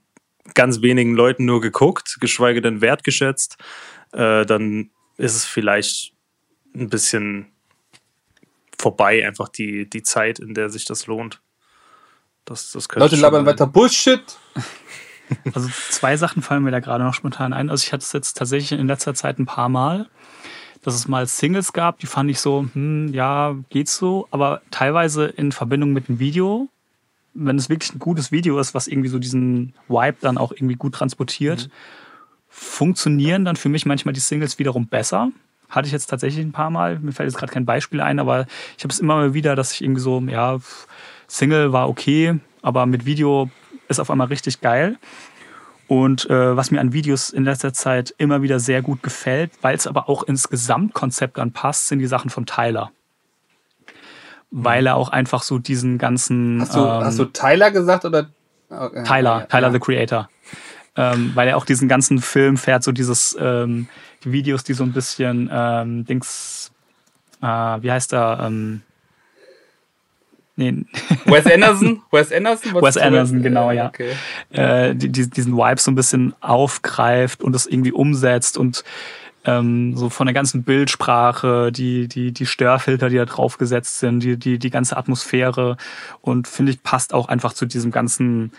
ganz 0.54 0.82
wenigen 0.82 1.16
Leuten 1.16 1.46
nur 1.46 1.62
geguckt, 1.62 2.18
geschweige 2.20 2.62
denn 2.62 2.82
wertgeschätzt, 2.82 3.58
äh, 4.12 4.46
dann 4.46 4.92
ist 5.18 5.36
es 5.36 5.46
vielleicht 5.46 6.14
ein 6.76 6.90
bisschen 6.90 7.48
vorbei, 8.78 9.26
einfach 9.26 9.50
die, 9.50 9.90
die 9.90 10.04
Zeit, 10.04 10.40
in 10.40 10.54
der 10.54 10.70
sich 10.70 10.86
das 10.86 11.08
lohnt. 11.08 11.42
Das, 12.46 12.72
das 12.72 12.88
Leute 12.94 13.16
labern 13.16 13.46
weiter 13.46 13.68
Bullshit. 13.68 14.24
Also 15.56 15.70
zwei 15.90 16.16
Sachen 16.18 16.44
fallen 16.44 16.64
mir 16.64 16.70
da 16.70 16.80
gerade 16.80 17.04
noch 17.04 17.14
spontan 17.14 17.54
ein. 17.54 17.70
Also 17.70 17.84
ich 17.84 17.94
hatte 17.94 18.04
es 18.04 18.12
jetzt 18.12 18.34
tatsächlich 18.38 18.78
in 18.78 18.88
letzter 18.88 19.16
Zeit 19.16 19.40
ein 19.40 19.46
paar 19.46 19.70
Mal, 19.70 20.08
dass 20.84 20.94
es 20.94 21.08
mal 21.08 21.26
Singles 21.26 21.74
gab, 21.74 21.98
die 22.00 22.08
fand 22.08 22.30
ich 22.30 22.40
so, 22.40 22.68
hm, 22.74 23.08
ja, 23.14 23.56
geht's 23.70 23.98
so, 23.98 24.28
aber 24.32 24.62
teilweise 24.70 25.26
in 25.26 25.52
Verbindung 25.52 25.94
mit 25.94 26.10
dem 26.10 26.20
Video, 26.20 26.68
wenn 27.34 27.58
es 27.58 27.70
wirklich 27.70 27.96
ein 27.96 28.00
gutes 28.00 28.32
Video 28.32 28.60
ist, 28.60 28.76
was 28.76 28.88
irgendwie 28.88 29.10
so 29.10 29.18
diesen 29.18 29.74
Vibe 29.88 30.18
dann 30.22 30.38
auch 30.38 30.52
irgendwie 30.52 30.76
gut 30.76 30.94
transportiert, 30.94 31.68
mhm. 31.68 31.72
Funktionieren 32.54 33.46
dann 33.46 33.56
für 33.56 33.68
mich 33.68 33.86
manchmal 33.86 34.14
die 34.14 34.20
Singles 34.20 34.60
wiederum 34.60 34.88
besser. 34.88 35.32
Hatte 35.70 35.88
ich 35.88 35.92
jetzt 35.92 36.06
tatsächlich 36.06 36.46
ein 36.46 36.52
paar 36.52 36.70
Mal. 36.70 37.00
Mir 37.00 37.12
fällt 37.12 37.28
jetzt 37.28 37.38
gerade 37.38 37.52
kein 37.52 37.66
Beispiel 37.66 38.00
ein, 38.00 38.20
aber 38.20 38.46
ich 38.78 38.84
habe 38.84 38.94
es 38.94 39.00
immer 39.00 39.16
mal 39.16 39.34
wieder, 39.34 39.56
dass 39.56 39.74
ich 39.74 39.84
irgendwie 39.84 40.02
so, 40.02 40.22
ja, 40.22 40.60
Single 41.28 41.74
war 41.74 41.90
okay, 41.90 42.40
aber 42.62 42.86
mit 42.86 43.06
Video 43.06 43.50
ist 43.88 44.00
auf 44.00 44.12
einmal 44.12 44.28
richtig 44.28 44.62
geil. 44.62 44.98
Und 45.88 46.30
äh, 46.30 46.56
was 46.56 46.70
mir 46.70 46.80
an 46.80 46.94
Videos 46.94 47.32
in 47.32 47.44
letzter 47.44 47.74
Zeit 47.74 48.14
immer 48.18 48.44
wieder 48.44 48.60
sehr 48.60 48.84
gut 48.84 49.02
gefällt, 49.02 49.52
weil 49.62 49.76
es 49.76 49.88
aber 49.88 50.08
auch 50.10 50.24
ins 50.24 50.48
Gesamtkonzept 50.48 51.40
dann 51.40 51.52
passt, 51.52 51.88
sind 51.88 52.00
die 52.00 52.08
Sachen 52.08 52.30
von 52.30 52.46
Tyler. 52.46 52.92
Weil 54.52 54.86
er 54.86 54.96
auch 54.96 55.10
einfach 55.10 55.42
so 55.42 55.58
diesen 55.58 55.98
ganzen. 55.98 56.62
Hast 56.62 56.76
du, 56.76 56.80
ähm, 56.80 57.04
hast 57.04 57.18
du 57.18 57.26
Tyler 57.26 57.72
gesagt 57.72 58.06
oder? 58.06 58.28
Okay. 58.70 59.04
Tyler, 59.04 59.48
Tyler 59.50 59.72
the 59.72 59.80
Creator. 59.80 60.30
Ähm, 60.96 61.32
weil 61.34 61.48
er 61.48 61.58
auch 61.58 61.66
diesen 61.66 61.88
ganzen 61.88 62.20
Film 62.20 62.58
fährt, 62.58 62.84
so 62.84 62.92
dieses 62.92 63.36
ähm, 63.40 63.88
die 64.24 64.32
Videos, 64.32 64.64
die 64.64 64.74
so 64.74 64.84
ein 64.84 64.94
bisschen 64.94 65.50
ähm, 65.52 66.06
Dings, 66.06 66.72
äh, 67.42 67.46
wie 67.46 67.92
heißt 67.92 68.14
er? 68.14 68.40
Ähm, 68.46 68.82
Nee. 70.56 70.86
Wes 71.26 71.48
Anderson? 71.48 72.02
Wes 72.12 72.32
Anderson? 72.32 72.76
Wes 72.76 72.98
Anderson, 72.98 73.42
genau, 73.42 73.72
ja. 73.72 73.88
Okay. 73.88 74.12
Äh, 74.52 74.94
die, 74.94 75.10
diesen 75.10 75.58
Vibe 75.58 75.82
so 75.82 75.90
ein 75.90 75.96
bisschen 75.96 76.36
aufgreift 76.42 77.42
und 77.42 77.54
das 77.54 77.66
irgendwie 77.66 77.92
umsetzt 77.92 78.58
und 78.58 78.84
ähm, 79.46 79.98
so 79.98 80.10
von 80.10 80.28
der 80.28 80.34
ganzen 80.34 80.64
Bildsprache, 80.64 81.72
die, 81.72 82.08
die, 82.08 82.32
die 82.32 82.46
Störfilter, 82.46 83.10
die 83.10 83.18
da 83.18 83.26
draufgesetzt 83.26 84.00
sind, 84.00 84.22
die, 84.22 84.38
die, 84.38 84.60
die 84.60 84.70
ganze 84.70 84.96
Atmosphäre 84.96 85.76
und 86.22 86.48
finde 86.48 86.72
ich 86.72 86.84
passt 86.84 87.14
auch 87.14 87.28
einfach 87.28 87.54
zu 87.54 87.66
diesem 87.66 87.92
ganzen 87.92 88.52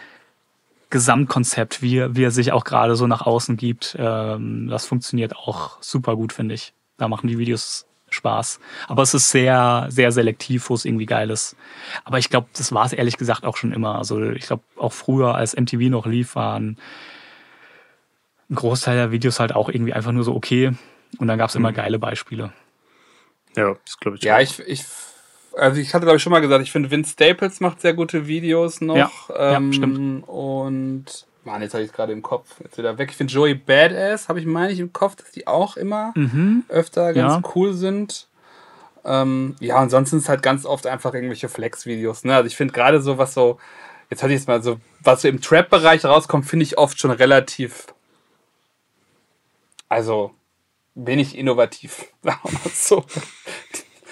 Gesamtkonzept, 0.94 1.82
wie, 1.82 2.14
wie 2.14 2.22
er 2.22 2.30
sich 2.30 2.52
auch 2.52 2.62
gerade 2.62 2.94
so 2.94 3.08
nach 3.08 3.22
außen 3.22 3.56
gibt. 3.56 3.96
Ähm, 3.98 4.68
das 4.68 4.86
funktioniert 4.86 5.34
auch 5.34 5.82
super 5.82 6.14
gut, 6.14 6.32
finde 6.32 6.54
ich. 6.54 6.72
Da 6.98 7.08
machen 7.08 7.26
die 7.26 7.36
Videos 7.36 7.88
Spaß. 8.10 8.60
Aber 8.86 9.02
es 9.02 9.12
ist 9.12 9.32
sehr, 9.32 9.86
sehr 9.88 10.12
selektiv, 10.12 10.70
wo 10.70 10.74
es 10.74 10.84
irgendwie 10.84 11.06
geil 11.06 11.30
ist. 11.30 11.56
Aber 12.04 12.20
ich 12.20 12.30
glaube, 12.30 12.46
das 12.56 12.70
war 12.70 12.86
es 12.86 12.92
ehrlich 12.92 13.16
gesagt 13.16 13.44
auch 13.44 13.56
schon 13.56 13.72
immer. 13.72 13.96
Also 13.96 14.22
ich 14.30 14.46
glaube, 14.46 14.62
auch 14.76 14.92
früher, 14.92 15.34
als 15.34 15.56
MTV 15.56 15.90
noch 15.90 16.06
lief, 16.06 16.36
waren 16.36 16.78
ein 18.48 18.54
Großteil 18.54 18.94
der 18.94 19.10
Videos 19.10 19.40
halt 19.40 19.52
auch 19.52 19.68
irgendwie 19.68 19.94
einfach 19.94 20.12
nur 20.12 20.22
so 20.22 20.32
okay. 20.32 20.76
Und 21.18 21.26
dann 21.26 21.38
gab 21.38 21.48
es 21.48 21.56
immer 21.56 21.72
mhm. 21.72 21.74
geile 21.74 21.98
Beispiele. 21.98 22.52
Ja, 23.56 23.74
das 23.84 23.98
glaube 23.98 24.16
ich. 24.16 24.22
Ja, 24.22 24.36
auch. 24.36 24.40
ich, 24.42 24.60
ich, 24.60 24.84
also 25.56 25.80
ich 25.80 25.94
hatte 25.94 26.04
glaube 26.04 26.16
ich 26.16 26.22
schon 26.22 26.32
mal 26.32 26.40
gesagt, 26.40 26.62
ich 26.62 26.72
finde 26.72 26.90
Vince 26.90 27.12
Staples 27.12 27.60
macht 27.60 27.80
sehr 27.80 27.94
gute 27.94 28.26
Videos 28.26 28.80
noch. 28.80 28.96
Ja, 28.96 29.10
ähm, 29.56 29.72
ja 29.72 29.76
stimmt. 29.76 30.28
Und 30.28 31.26
Mann, 31.44 31.62
jetzt 31.62 31.74
habe 31.74 31.82
ich 31.82 31.90
es 31.90 31.94
gerade 31.94 32.12
im 32.12 32.22
Kopf. 32.22 32.60
Jetzt 32.62 32.78
wieder 32.78 32.96
weg. 32.98 33.10
Ich 33.10 33.16
finde 33.16 33.32
Joey 33.32 33.54
Badass, 33.54 34.28
habe 34.28 34.40
ich 34.40 34.46
meine 34.46 34.72
ich 34.72 34.80
im 34.80 34.92
Kopf, 34.92 35.16
dass 35.16 35.30
die 35.30 35.46
auch 35.46 35.76
immer 35.76 36.12
mhm. 36.14 36.64
öfter 36.68 37.12
ganz 37.12 37.34
ja. 37.34 37.50
cool 37.54 37.74
sind. 37.74 38.28
Ähm, 39.04 39.54
ja, 39.60 39.76
ansonsten 39.76 40.16
ist 40.16 40.28
halt 40.28 40.42
ganz 40.42 40.64
oft 40.64 40.86
einfach 40.86 41.12
irgendwelche 41.12 41.48
Flex-Videos. 41.48 42.24
Ne? 42.24 42.34
Also 42.34 42.46
ich 42.46 42.56
finde 42.56 42.72
gerade 42.72 43.02
so, 43.02 43.18
was 43.18 43.34
so, 43.34 43.58
jetzt 44.10 44.22
hatte 44.22 44.32
ich 44.32 44.40
es 44.40 44.46
mal 44.46 44.62
so, 44.62 44.78
was 45.00 45.22
so 45.22 45.28
im 45.28 45.42
Trap-Bereich 45.42 46.04
rauskommt, 46.04 46.46
finde 46.46 46.64
ich 46.64 46.78
oft 46.78 46.98
schon 46.98 47.10
relativ, 47.10 47.88
also 49.90 50.32
wenig 50.94 51.36
innovativ. 51.36 52.06
so. 52.72 53.04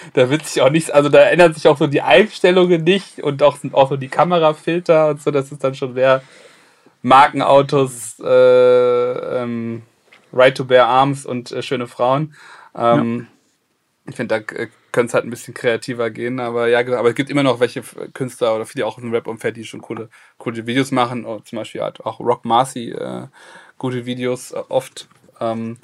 Da 0.15 0.31
wird 0.31 0.47
sich 0.47 0.63
auch 0.63 0.71
nichts, 0.71 0.91
also 0.91 1.09
da 1.09 1.21
ändern 1.23 1.55
sich 1.55 1.67
auch 1.69 1.79
so 1.79 1.87
die 1.87 2.03
Einstellungen 2.03 2.85
nicht 2.85 3.23
und 3.23 3.43
auch, 3.43 3.59
auch 3.73 3.89
so 3.89 3.97
die 3.97 4.09
Kamerafilter 4.09 5.11
und 5.11 5.23
so, 5.23 5.31
das 5.31 5.53
ist 5.53 5.63
dann 5.63 5.75
schon 5.75 5.95
sehr 5.95 6.23
Markenautos, 7.03 8.21
äh, 8.21 9.43
ähm, 9.43 9.83
Right 10.33 10.57
to 10.57 10.65
Bear 10.65 10.87
Arms 10.87 11.27
und 11.27 11.53
äh, 11.53 11.63
schöne 11.63 11.87
Frauen. 11.87 12.35
Ähm, 12.75 13.27
ja. 14.07 14.11
Ich 14.11 14.17
finde, 14.17 14.41
da 14.41 14.55
äh, 14.55 14.69
könnte 14.93 15.09
es 15.09 15.15
halt 15.15 15.25
ein 15.25 15.31
bisschen 15.31 15.55
kreativer 15.55 16.11
gehen, 16.11 16.39
aber 16.39 16.69
ja, 16.69 16.83
genau, 16.83 16.99
aber 16.99 17.09
es 17.09 17.15
gibt 17.15 17.31
immer 17.31 17.43
noch 17.43 17.61
welche 17.61 17.83
Künstler 18.13 18.55
oder 18.55 18.67
viele 18.67 18.87
auch 18.87 18.99
im 18.99 19.13
Rap-Umfeld, 19.13 19.57
die 19.57 19.65
schon 19.65 19.81
coole, 19.81 20.09
coole 20.39 20.67
Videos 20.67 20.91
machen. 20.91 21.25
Oder 21.25 21.45
zum 21.45 21.57
Beispiel 21.57 21.81
halt 21.81 22.05
auch 22.05 22.21
Rock 22.21 22.45
Marcy, 22.45 22.91
äh, 22.91 23.27
gute 23.79 24.07
Videos 24.07 24.53
äh, 24.53 24.63
oft. 24.69 25.09
Ähm, 25.41 25.79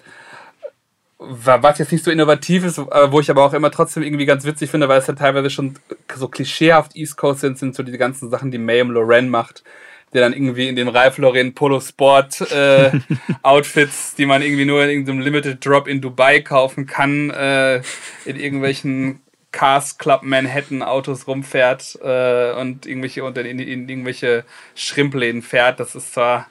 was 1.19 1.79
jetzt 1.79 1.91
nicht 1.91 2.05
so 2.05 2.11
innovativ 2.11 2.65
ist, 2.65 2.79
äh, 2.79 3.13
wo 3.13 3.21
ich 3.21 3.31
aber 3.31 3.45
auch 3.45 3.53
immer 3.53 3.71
trotzdem 3.71 4.03
irgendwie 4.03 4.27
ganz 4.27 4.45
witzig 4.45 4.71
finde, 4.71 4.89
weil 4.89 5.01
es 5.01 5.07
dann 5.07 5.17
teilweise 5.17 5.51
schon 5.51 5.75
so 6.15 6.29
klischeehaft 6.29 6.95
East 6.95 7.17
Coast 7.17 7.41
sind, 7.41 7.59
sind 7.59 7.75
so 7.75 7.83
diese 7.83 7.99
ganzen 7.99 8.31
Sachen, 8.31 8.51
die 8.51 8.59
Mayhem 8.59 8.91
Loren 8.91 9.29
macht, 9.29 9.65
der 10.13 10.23
dann 10.23 10.33
irgendwie 10.33 10.69
in 10.69 10.77
den 10.77 10.89
Ralph 10.89 11.19
Lauren 11.19 11.55
Polo 11.55 11.81
Sport 11.81 12.41
äh, 12.53 12.93
Outfits, 13.43 14.15
die 14.15 14.27
man 14.27 14.43
irgendwie 14.43 14.65
nur 14.65 14.83
in 14.85 14.91
irgendeinem 14.91 15.21
Limited 15.21 15.65
Drop 15.65 15.89
in 15.89 16.01
Dubai 16.01 16.41
kaufen 16.41 16.87
kann, 16.87 17.31
äh, 17.31 17.83
in 18.25 18.37
irgendwelchen 18.37 19.21
Cars 19.51 19.99
Club 19.99 20.23
Manhattan 20.23 20.83
Autos 20.83 21.27
rumfährt 21.27 21.99
äh, 22.03 22.53
und 22.53 22.87
irgendwelche 22.87 23.25
unter 23.25 23.45
in, 23.45 23.59
in 23.59 23.89
irgendwelche 23.89 24.45
Schrimpläden 24.77 25.43
fährt. 25.43 25.81
Das 25.81 25.95
ist 25.97 26.15
zwar 26.15 26.47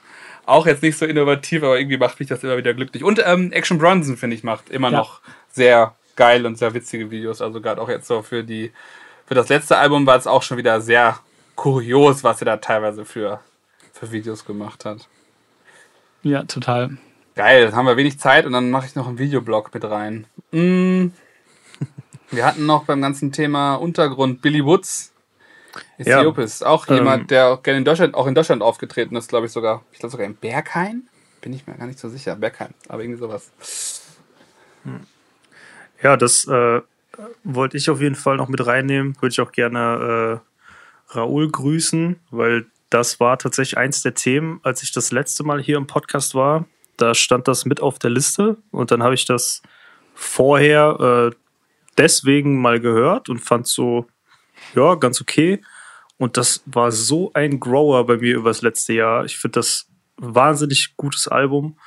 auch 0.48 0.66
jetzt 0.66 0.82
nicht 0.82 0.98
so 0.98 1.06
innovativ, 1.06 1.62
aber 1.64 1.78
irgendwie 1.78 1.98
macht 1.98 2.20
mich 2.20 2.30
das 2.30 2.44
immer 2.44 2.58
wieder 2.58 2.74
glücklich. 2.74 3.04
Und 3.04 3.22
ähm, 3.26 3.52
Action 3.52 3.78
Bronson, 3.78 4.18
finde 4.18 4.36
ich, 4.36 4.44
macht 4.44 4.70
immer 4.70 4.92
ja. 4.92 4.98
noch 4.98 5.22
sehr 5.52 5.96
geil 6.16 6.46
und 6.46 6.58
sehr 6.58 6.74
witzige 6.74 7.12
Videos. 7.12 7.42
Also 7.42 7.62
gerade 7.62 7.82
auch 7.82 7.90
jetzt 7.90 8.08
so 8.08 8.22
für 8.22 8.44
die 8.44 8.72
für 9.28 9.36
das 9.36 9.50
letzte 9.50 9.78
Album 9.78 10.08
war 10.08 10.16
es 10.16 10.26
auch 10.26 10.42
schon 10.42 10.58
wieder 10.58 10.80
sehr 10.80 11.20
kurios, 11.56 12.24
was 12.24 12.42
er 12.42 12.46
da 12.46 12.58
teilweise 12.58 13.04
für, 13.04 13.42
für 13.92 14.12
Videos 14.14 14.46
gemacht 14.46 14.86
hat. 14.86 15.10
Ja, 16.24 16.44
total. 16.44 16.98
Geil, 17.36 17.66
dann 17.66 17.76
haben 17.76 17.86
wir 17.86 17.98
wenig 17.98 18.20
Zeit 18.20 18.46
und 18.46 18.54
dann 18.54 18.72
mache 18.72 18.86
ich 18.86 18.96
noch 18.96 19.08
einen 19.08 19.20
Videoblog 19.20 19.74
mit 19.74 19.84
rein. 19.84 20.26
Mm. 20.52 21.08
Wir 22.32 22.46
hatten 22.46 22.66
noch 22.66 22.84
beim 22.86 23.02
ganzen 23.02 23.32
Thema 23.32 23.76
Untergrund 23.76 24.42
Billy 24.42 24.66
Woods 24.66 25.14
Ethiopis, 25.98 26.60
ja, 26.60 26.68
auch 26.68 26.88
jemand, 26.88 27.24
ähm, 27.24 27.28
der 27.28 27.48
auch 27.48 27.64
gerne 27.64 27.80
in 27.80 27.86
Deutschland, 27.86 28.16
auch 28.16 28.28
in 28.28 28.36
Deutschland 28.36 28.62
aufgetreten 28.62 29.16
ist, 29.16 29.30
glaube 29.30 29.46
ich 29.48 29.52
sogar. 29.52 29.84
Ich 29.92 30.00
glaube 30.00 30.12
sogar 30.12 30.26
in 30.26 30.36
Berghain. 30.36 31.08
Bin 31.42 31.54
ich 31.54 31.68
mir 31.68 31.76
gar 31.76 31.88
nicht 31.88 32.00
so 32.00 32.10
sicher. 32.10 32.36
Berghain, 32.36 32.74
aber 32.88 33.04
irgendwie 33.04 33.20
sowas. 33.20 33.52
Hm. 34.84 35.02
Ja, 36.02 36.18
das 36.18 36.46
äh, 36.48 36.82
wollte 37.44 37.78
ich 37.78 37.90
auf 37.90 38.02
jeden 38.02 38.16
Fall 38.16 38.38
noch 38.38 38.48
mit 38.48 38.66
reinnehmen. 38.66 39.16
Würde 39.22 39.32
ich 39.34 39.42
auch 39.42 39.52
gerne 39.52 40.42
äh, 40.42 41.18
Raoul 41.18 41.50
grüßen, 41.50 42.20
weil 42.32 42.66
das 42.90 43.20
war 43.20 43.38
tatsächlich 43.38 43.78
eins 43.78 44.02
der 44.02 44.14
Themen, 44.14 44.60
als 44.64 44.84
ich 44.84 44.92
das 44.92 45.12
letzte 45.12 45.44
Mal 45.44 45.62
hier 45.62 45.78
im 45.78 45.88
Podcast 45.88 46.36
war. 46.36 46.66
Da 46.98 47.14
stand 47.14 47.48
das 47.48 47.66
mit 47.66 47.82
auf 47.82 48.00
der 48.00 48.10
Liste 48.10 48.58
und 48.72 48.92
dann 48.92 49.04
habe 49.04 49.14
ich 49.14 49.26
das 49.26 49.62
vorher 50.14 51.32
äh, 51.32 51.36
deswegen 51.98 52.60
mal 52.62 52.80
gehört 52.80 53.30
und 53.30 53.40
fand 53.40 53.68
so, 53.68 54.08
ja, 54.76 54.96
ganz 54.96 55.22
okay. 55.22 55.62
Und 56.18 56.38
das 56.38 56.64
war 56.66 56.92
so 56.92 57.32
ein 57.34 57.60
Grower 57.60 58.06
bei 58.06 58.18
mir 58.18 58.36
über 58.36 58.50
das 58.50 58.62
letzte 58.62 58.94
Jahr. 58.94 59.26
Ich 59.26 59.38
finde 59.38 59.60
das 59.60 59.88
wahnsinnig 60.18 60.96
gutes 60.98 61.28
Album. 61.28 61.78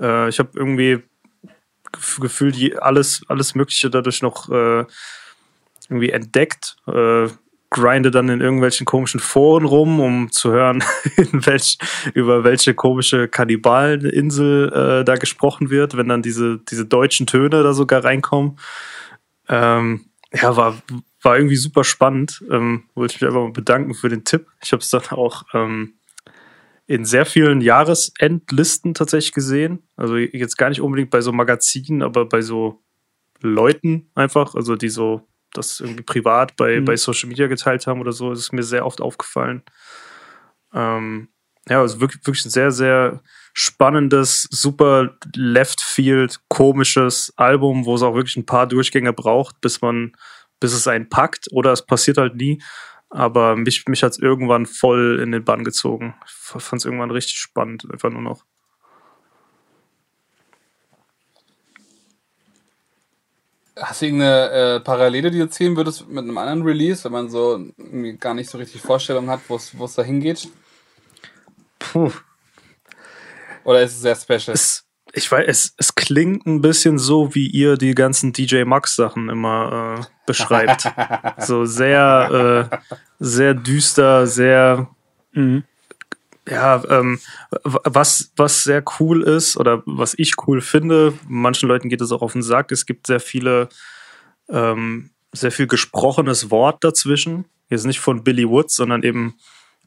Äh, 0.00 0.28
ich 0.28 0.38
habe 0.38 0.50
irgendwie 0.54 1.02
gefühlt 2.20 2.80
alles, 2.82 3.22
alles 3.28 3.54
Mögliche 3.54 3.88
dadurch 3.88 4.20
noch 4.20 4.50
äh, 4.50 4.84
irgendwie 5.88 6.10
entdeckt. 6.10 6.76
Äh, 6.86 7.28
grinde 7.70 8.10
dann 8.10 8.28
in 8.28 8.40
irgendwelchen 8.40 8.86
komischen 8.86 9.20
Foren 9.20 9.66
rum, 9.66 10.00
um 10.00 10.32
zu 10.32 10.50
hören, 10.50 10.82
welch, 11.32 11.78
über 12.14 12.44
welche 12.44 12.74
komische 12.74 13.28
Kannibalinsel 13.28 14.72
äh, 14.72 15.04
da 15.04 15.16
gesprochen 15.16 15.70
wird, 15.70 15.96
wenn 15.96 16.08
dann 16.08 16.22
diese, 16.22 16.60
diese 16.70 16.86
deutschen 16.86 17.26
Töne 17.26 17.62
da 17.62 17.74
sogar 17.74 18.04
reinkommen. 18.04 18.58
Ähm, 19.48 20.06
ja, 20.32 20.56
war, 20.56 20.80
war 21.22 21.36
irgendwie 21.36 21.56
super 21.56 21.84
spannend. 21.84 22.44
Ähm, 22.50 22.84
wollte 22.94 23.14
ich 23.14 23.20
mich 23.20 23.28
einfach 23.28 23.42
mal 23.42 23.52
bedanken 23.52 23.94
für 23.94 24.08
den 24.08 24.24
Tipp. 24.24 24.46
Ich 24.62 24.72
habe 24.72 24.82
es 24.82 24.90
dann 24.90 25.06
auch 25.10 25.44
ähm, 25.52 25.94
in 26.86 27.04
sehr 27.04 27.26
vielen 27.26 27.60
Jahresendlisten 27.60 28.94
tatsächlich 28.94 29.32
gesehen. 29.32 29.82
Also 29.96 30.16
jetzt 30.16 30.56
gar 30.56 30.68
nicht 30.70 30.80
unbedingt 30.80 31.10
bei 31.10 31.20
so 31.20 31.32
Magazinen, 31.32 32.02
aber 32.02 32.26
bei 32.26 32.40
so 32.40 32.82
Leuten 33.40 34.10
einfach, 34.14 34.54
also 34.54 34.74
die 34.74 34.88
so 34.88 35.28
das 35.52 35.80
irgendwie 35.80 36.02
privat 36.02 36.56
bei, 36.56 36.80
mhm. 36.80 36.84
bei 36.84 36.96
Social 36.96 37.28
Media 37.28 37.46
geteilt 37.46 37.86
haben 37.86 38.00
oder 38.00 38.12
so, 38.12 38.30
das 38.30 38.40
ist 38.40 38.52
mir 38.52 38.62
sehr 38.62 38.86
oft 38.86 39.00
aufgefallen. 39.00 39.62
Ähm, 40.72 41.28
ja, 41.68 41.80
also 41.80 42.00
wirklich, 42.00 42.26
wirklich 42.26 42.46
ein 42.46 42.50
sehr, 42.50 42.70
sehr 42.70 43.22
spannendes, 43.52 44.48
super 44.50 45.16
Left 45.34 45.80
Field, 45.80 46.40
komisches 46.48 47.32
Album, 47.36 47.84
wo 47.84 47.94
es 47.94 48.02
auch 48.02 48.14
wirklich 48.14 48.36
ein 48.36 48.46
paar 48.46 48.66
Durchgänge 48.66 49.12
braucht, 49.12 49.60
bis 49.60 49.80
man 49.82 50.12
bis 50.60 50.72
es 50.72 50.88
einen 50.88 51.08
packt 51.08 51.46
oder 51.52 51.72
es 51.72 51.84
passiert 51.84 52.18
halt 52.18 52.36
nie. 52.36 52.62
Aber 53.10 53.56
mich, 53.56 53.86
mich 53.86 54.02
hat 54.02 54.12
es 54.12 54.18
irgendwann 54.18 54.66
voll 54.66 55.20
in 55.22 55.32
den 55.32 55.44
Bann 55.44 55.64
gezogen. 55.64 56.14
Ich 56.26 56.62
fand 56.62 56.82
es 56.82 56.84
irgendwann 56.84 57.10
richtig 57.10 57.38
spannend, 57.38 57.90
einfach 57.90 58.10
nur 58.10 58.22
noch. 58.22 58.44
Hast 63.80 64.02
du 64.02 64.06
irgendeine 64.06 64.50
äh, 64.50 64.80
Parallele, 64.80 65.30
die 65.30 65.38
du 65.38 65.48
ziehen 65.48 65.76
würdest 65.76 66.08
mit 66.08 66.24
einem 66.24 66.36
anderen 66.36 66.62
Release, 66.62 67.04
wenn 67.04 67.12
man 67.12 67.30
so 67.30 67.64
gar 68.18 68.34
nicht 68.34 68.50
so 68.50 68.58
richtig 68.58 68.82
Vorstellung 68.82 69.30
hat, 69.30 69.40
wo 69.48 69.54
es 69.56 69.94
da 69.94 70.02
hingeht? 70.02 70.48
Puh. 71.78 72.10
Oder 73.64 73.82
ist 73.82 73.92
es 73.92 74.00
sehr 74.00 74.16
special? 74.16 74.54
Es, 74.54 74.87
ich 75.12 75.30
weiß, 75.30 75.44
es, 75.46 75.74
es 75.76 75.94
klingt 75.94 76.46
ein 76.46 76.60
bisschen 76.60 76.98
so, 76.98 77.34
wie 77.34 77.46
ihr 77.46 77.76
die 77.76 77.94
ganzen 77.94 78.32
DJ 78.32 78.64
Max 78.64 78.96
Sachen 78.96 79.28
immer 79.28 79.98
äh, 80.00 80.04
beschreibt. 80.26 80.90
so 81.38 81.64
sehr, 81.64 82.68
äh, 82.70 82.76
sehr 83.18 83.54
düster, 83.54 84.26
sehr, 84.26 84.88
mhm. 85.32 85.64
ja, 86.48 86.82
ähm, 86.88 87.18
was, 87.62 88.32
was 88.36 88.64
sehr 88.64 88.82
cool 88.98 89.22
ist 89.22 89.56
oder 89.56 89.82
was 89.86 90.14
ich 90.18 90.34
cool 90.46 90.60
finde, 90.60 91.14
manchen 91.26 91.68
Leuten 91.68 91.88
geht 91.88 92.00
es 92.00 92.12
auch 92.12 92.22
auf 92.22 92.32
den 92.32 92.42
Sack, 92.42 92.70
es 92.72 92.86
gibt 92.86 93.06
sehr 93.06 93.20
viele, 93.20 93.68
ähm, 94.48 95.10
sehr 95.32 95.52
viel 95.52 95.66
gesprochenes 95.66 96.50
Wort 96.50 96.84
dazwischen. 96.84 97.44
Jetzt 97.70 97.84
nicht 97.84 98.00
von 98.00 98.24
Billy 98.24 98.48
Woods, 98.48 98.76
sondern 98.76 99.02
eben 99.02 99.34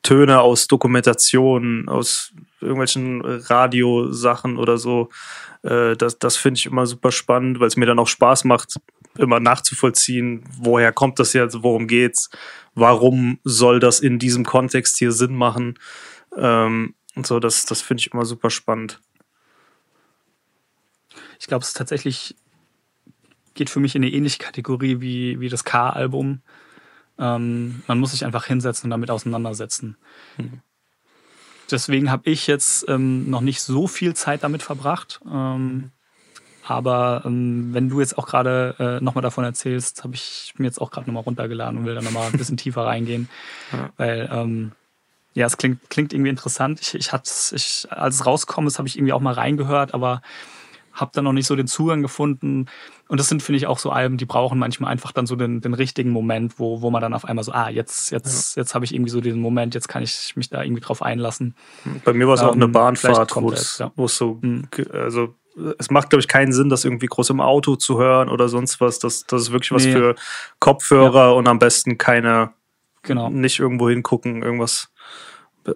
Töne 0.03 0.41
aus 0.41 0.67
Dokumentationen, 0.67 1.89
aus 1.89 2.31
irgendwelchen 2.61 3.21
Radiosachen 3.21 4.57
oder 4.57 4.77
so. 4.77 5.09
Äh, 5.63 5.95
das 5.95 6.19
das 6.19 6.37
finde 6.37 6.59
ich 6.59 6.65
immer 6.65 6.85
super 6.85 7.11
spannend, 7.11 7.59
weil 7.59 7.67
es 7.67 7.77
mir 7.77 7.85
dann 7.85 7.99
auch 7.99 8.07
Spaß 8.07 8.45
macht, 8.45 8.79
immer 9.17 9.39
nachzuvollziehen, 9.39 10.43
woher 10.57 10.91
kommt 10.91 11.19
das 11.19 11.33
jetzt, 11.33 11.63
worum 11.63 11.87
geht's, 11.87 12.29
warum 12.75 13.39
soll 13.43 13.79
das 13.79 13.99
in 13.99 14.19
diesem 14.19 14.45
Kontext 14.45 14.97
hier 14.97 15.11
Sinn 15.11 15.35
machen. 15.35 15.77
Ähm, 16.37 16.95
und 17.15 17.27
so, 17.27 17.39
das, 17.39 17.65
das 17.65 17.81
finde 17.81 18.01
ich 18.01 18.13
immer 18.13 18.25
super 18.25 18.49
spannend. 18.49 19.01
Ich 21.39 21.47
glaube, 21.47 21.63
es 21.63 21.73
tatsächlich 21.73 22.35
geht 23.53 23.69
für 23.69 23.79
mich 23.79 23.95
in 23.95 24.03
eine 24.03 24.11
ähnliche 24.11 24.37
Kategorie 24.37 25.01
wie, 25.01 25.39
wie 25.39 25.49
das 25.49 25.65
K-Album. 25.65 26.41
Ähm, 27.19 27.83
man 27.87 27.99
muss 27.99 28.11
sich 28.11 28.25
einfach 28.25 28.45
hinsetzen 28.45 28.87
und 28.87 28.91
damit 28.91 29.11
auseinandersetzen. 29.11 29.97
Mhm. 30.37 30.61
Deswegen 31.71 32.11
habe 32.11 32.29
ich 32.29 32.47
jetzt 32.47 32.85
ähm, 32.87 33.29
noch 33.29 33.41
nicht 33.41 33.61
so 33.61 33.87
viel 33.87 34.13
Zeit 34.13 34.43
damit 34.43 34.63
verbracht. 34.63 35.19
Ähm, 35.31 35.91
aber 36.63 37.23
ähm, 37.25 37.73
wenn 37.73 37.89
du 37.89 37.99
jetzt 37.99 38.17
auch 38.17 38.27
gerade 38.27 38.75
äh, 38.79 39.03
nochmal 39.03 39.21
davon 39.21 39.43
erzählst, 39.43 40.03
habe 40.03 40.15
ich 40.15 40.53
mir 40.57 40.65
jetzt 40.65 40.79
auch 40.79 40.91
gerade 40.91 41.07
nochmal 41.07 41.23
runtergeladen 41.23 41.79
und 41.79 41.85
will 41.85 41.95
da 41.95 42.01
nochmal 42.01 42.27
ein 42.31 42.37
bisschen 42.37 42.57
tiefer 42.57 42.85
reingehen. 42.85 43.29
Ja. 43.71 43.89
Weil, 43.97 44.29
ähm, 44.31 44.71
ja, 45.33 45.45
es 45.47 45.57
klingt, 45.57 45.89
klingt 45.89 46.13
irgendwie 46.13 46.29
interessant. 46.29 46.79
Ich, 46.81 46.93
ich 46.93 47.13
hatte 47.13 47.29
ich, 47.55 47.87
als 47.89 48.15
es 48.15 48.25
rausgekommen 48.25 48.67
ist, 48.67 48.77
habe 48.77 48.87
ich 48.87 48.97
irgendwie 48.97 49.13
auch 49.13 49.21
mal 49.21 49.33
reingehört, 49.33 49.93
aber 49.93 50.21
habe 50.93 51.11
dann 51.13 51.23
noch 51.23 51.33
nicht 51.33 51.47
so 51.47 51.55
den 51.55 51.67
Zugang 51.67 52.01
gefunden. 52.01 52.67
Und 53.07 53.19
das 53.19 53.29
sind, 53.29 53.41
finde 53.41 53.57
ich, 53.57 53.67
auch 53.67 53.79
so 53.79 53.91
Alben, 53.91 54.17
die 54.17 54.25
brauchen 54.25 54.59
manchmal 54.59 54.91
einfach 54.91 55.11
dann 55.11 55.25
so 55.25 55.35
den, 55.35 55.61
den 55.61 55.73
richtigen 55.73 56.11
Moment, 56.11 56.59
wo, 56.59 56.81
wo 56.81 56.89
man 56.91 57.01
dann 57.01 57.13
auf 57.13 57.25
einmal 57.25 57.43
so, 57.43 57.51
ah, 57.51 57.69
jetzt, 57.69 58.11
jetzt, 58.11 58.55
ja. 58.55 58.61
jetzt 58.61 58.75
habe 58.75 58.85
ich 58.85 58.93
irgendwie 58.93 59.11
so 59.11 59.21
diesen 59.21 59.41
Moment, 59.41 59.73
jetzt 59.73 59.87
kann 59.87 60.03
ich 60.03 60.35
mich 60.35 60.49
da 60.49 60.63
irgendwie 60.63 60.81
drauf 60.81 61.01
einlassen. 61.01 61.55
Bei 62.03 62.13
mir 62.13 62.27
war 62.27 62.35
es 62.35 62.41
ähm, 62.41 62.47
auch 62.47 62.53
eine 62.53 62.65
ähm, 62.65 62.71
Bahnfahrt, 62.71 63.35
wo 63.35 63.51
es 63.51 63.77
ja. 63.77 63.91
so, 64.07 64.39
mhm. 64.41 64.67
also 64.93 65.35
es 65.77 65.89
macht, 65.89 66.09
glaube 66.09 66.21
ich, 66.21 66.27
keinen 66.27 66.53
Sinn, 66.53 66.69
das 66.69 66.85
irgendwie 66.85 67.07
groß 67.07 67.29
im 67.31 67.41
Auto 67.41 67.75
zu 67.75 67.99
hören 67.99 68.29
oder 68.29 68.47
sonst 68.47 68.79
was. 68.79 68.99
Das, 68.99 69.25
das 69.25 69.43
ist 69.43 69.51
wirklich 69.51 69.71
was 69.73 69.85
nee. 69.85 69.91
für 69.91 70.15
Kopfhörer 70.59 71.29
ja. 71.29 71.31
und 71.31 71.47
am 71.47 71.59
besten 71.59 71.97
keine, 71.97 72.53
genau. 73.01 73.29
nicht 73.29 73.59
irgendwo 73.59 73.89
hingucken, 73.89 74.43
irgendwas 74.43 74.91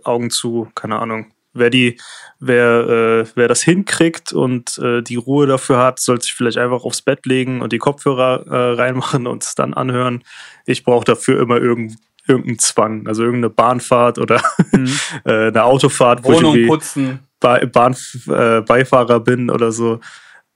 Augen 0.04 0.30
zu, 0.30 0.70
keine 0.76 1.00
Ahnung 1.00 1.35
wer 1.56 1.70
die, 1.70 2.00
wer, 2.40 2.88
äh, 2.88 3.26
wer 3.36 3.48
das 3.48 3.64
hinkriegt 3.64 4.34
und 4.34 4.78
äh, 4.78 5.02
die 5.02 5.16
Ruhe 5.16 5.48
dafür 5.48 5.80
hat, 5.80 6.00
soll 6.00 6.22
sich 6.22 6.34
vielleicht 6.34 6.58
einfach 6.58 6.84
aufs 6.84 7.02
Bett 7.02 7.26
legen 7.26 7.62
und 7.62 7.74
die 7.74 7.78
Kopfhörer 7.78 8.46
äh, 8.48 8.74
reinmachen 8.76 9.26
und 9.26 9.44
es 9.44 9.56
dann 9.56 9.74
anhören. 9.74 10.24
Ich 10.66 10.84
brauche 10.84 11.06
dafür 11.06 11.42
immer 11.42 11.58
irgend, 11.58 11.98
irgendeinen 12.28 12.60
Zwang, 12.60 13.08
also 13.08 13.24
irgendeine 13.24 13.50
Bahnfahrt 13.50 14.20
oder 14.20 14.42
mhm. 14.72 15.00
äh, 15.26 15.48
eine 15.48 15.64
Autofahrt, 15.64 16.24
wo 16.24 16.34
Wohnung 16.34 16.56
ich 16.56 16.68
putzen. 16.68 17.20
Be 17.40 17.68
Bahn, 17.68 17.96
äh, 18.28 18.62
Beifahrer 18.62 19.20
bin 19.20 19.50
oder 19.50 19.72
so. 19.72 20.00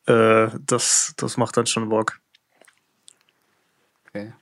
Äh, 0.05 0.47
das, 0.65 1.13
das 1.17 1.37
macht 1.37 1.55
dann 1.57 1.65
schon 1.65 1.89
Bock. 1.89 2.19
Okay. 4.07 4.33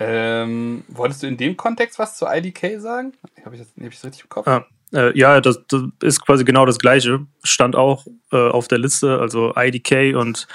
Ähm, 0.00 0.84
wolltest 0.88 1.22
du 1.22 1.26
in 1.26 1.36
dem 1.36 1.56
Kontext 1.56 1.98
was 1.98 2.16
zu 2.16 2.26
IDK 2.26 2.80
sagen? 2.80 3.14
Habe 3.44 3.56
ich, 3.56 3.62
das, 3.62 3.70
hab 3.76 3.88
ich 3.88 3.94
das 3.94 4.04
richtig 4.04 4.22
im 4.22 4.28
Kopf? 4.28 4.46
Ah, 4.46 4.66
Äh, 4.92 5.16
ja, 5.18 5.40
das, 5.40 5.60
das, 5.68 5.82
ist 6.02 6.24
quasi 6.24 6.44
genau 6.44 6.66
das 6.66 6.78
gleiche. 6.78 7.26
Stand 7.42 7.76
auch 7.76 8.06
äh, 8.32 8.36
auf 8.36 8.68
der 8.68 8.78
Liste, 8.78 9.18
also 9.18 9.52
IDK 9.56 10.16
und 10.16 10.46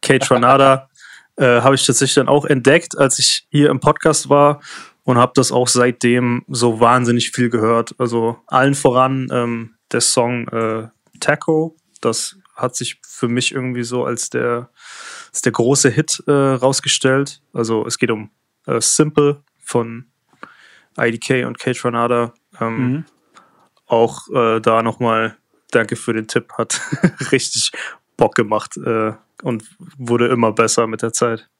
Kate 0.00 0.26
Tranada 0.26 0.88
äh, 1.36 1.60
habe 1.60 1.74
ich 1.74 1.86
tatsächlich 1.86 2.14
dann 2.14 2.28
auch 2.28 2.44
entdeckt, 2.44 2.96
als 2.96 3.18
ich 3.18 3.46
hier 3.50 3.70
im 3.70 3.80
Podcast 3.80 4.28
war 4.28 4.60
und 5.04 5.18
habe 5.18 5.32
das 5.34 5.52
auch 5.52 5.68
seitdem 5.68 6.44
so 6.48 6.80
wahnsinnig 6.80 7.30
viel 7.30 7.50
gehört. 7.50 7.94
Also 7.98 8.38
allen 8.46 8.74
voran 8.74 9.28
ähm, 9.32 9.74
der 9.90 10.00
Song 10.00 10.48
äh, 10.48 10.88
Taco, 11.20 11.76
das 12.00 12.36
hat 12.54 12.76
sich 12.76 13.00
für 13.06 13.28
mich 13.28 13.52
irgendwie 13.52 13.82
so 13.82 14.04
als 14.04 14.30
der, 14.30 14.70
als 15.28 15.42
der 15.42 15.52
große 15.52 15.90
Hit 15.90 16.22
äh, 16.26 16.32
rausgestellt. 16.32 17.42
Also 17.52 17.86
es 17.86 17.98
geht 17.98 18.10
um 18.10 18.30
äh, 18.66 18.80
Simple 18.80 19.42
von 19.58 20.06
IDK 20.98 21.46
und 21.46 21.58
Kate 21.58 21.84
Ranada. 21.84 22.34
Ähm, 22.60 22.76
mhm. 22.76 23.04
Auch 23.92 24.26
äh, 24.34 24.58
da 24.60 24.82
nochmal 24.82 25.36
danke 25.70 25.96
für 25.96 26.14
den 26.14 26.26
Tipp, 26.26 26.54
hat 26.56 26.80
richtig 27.30 27.72
Bock 28.16 28.34
gemacht 28.34 28.78
äh, 28.78 29.12
und 29.42 29.64
wurde 29.98 30.28
immer 30.28 30.50
besser 30.52 30.86
mit 30.86 31.02
der 31.02 31.12
Zeit. 31.12 31.50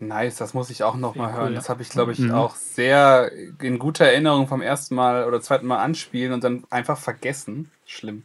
Nice, 0.00 0.34
das 0.34 0.54
muss 0.54 0.70
ich 0.70 0.82
auch 0.82 0.96
noch 0.96 1.14
mal 1.14 1.32
hören. 1.32 1.54
Das 1.54 1.68
habe 1.68 1.82
ich, 1.82 1.90
glaube 1.90 2.10
ich, 2.10 2.18
mhm. 2.18 2.32
auch 2.32 2.56
sehr 2.56 3.30
in 3.60 3.78
guter 3.78 4.06
Erinnerung 4.06 4.48
vom 4.48 4.60
ersten 4.60 4.96
Mal 4.96 5.24
oder 5.24 5.40
zweiten 5.40 5.68
Mal 5.68 5.78
anspielen 5.78 6.32
und 6.32 6.42
dann 6.42 6.64
einfach 6.68 6.98
vergessen. 6.98 7.70
Schlimm. 7.86 8.24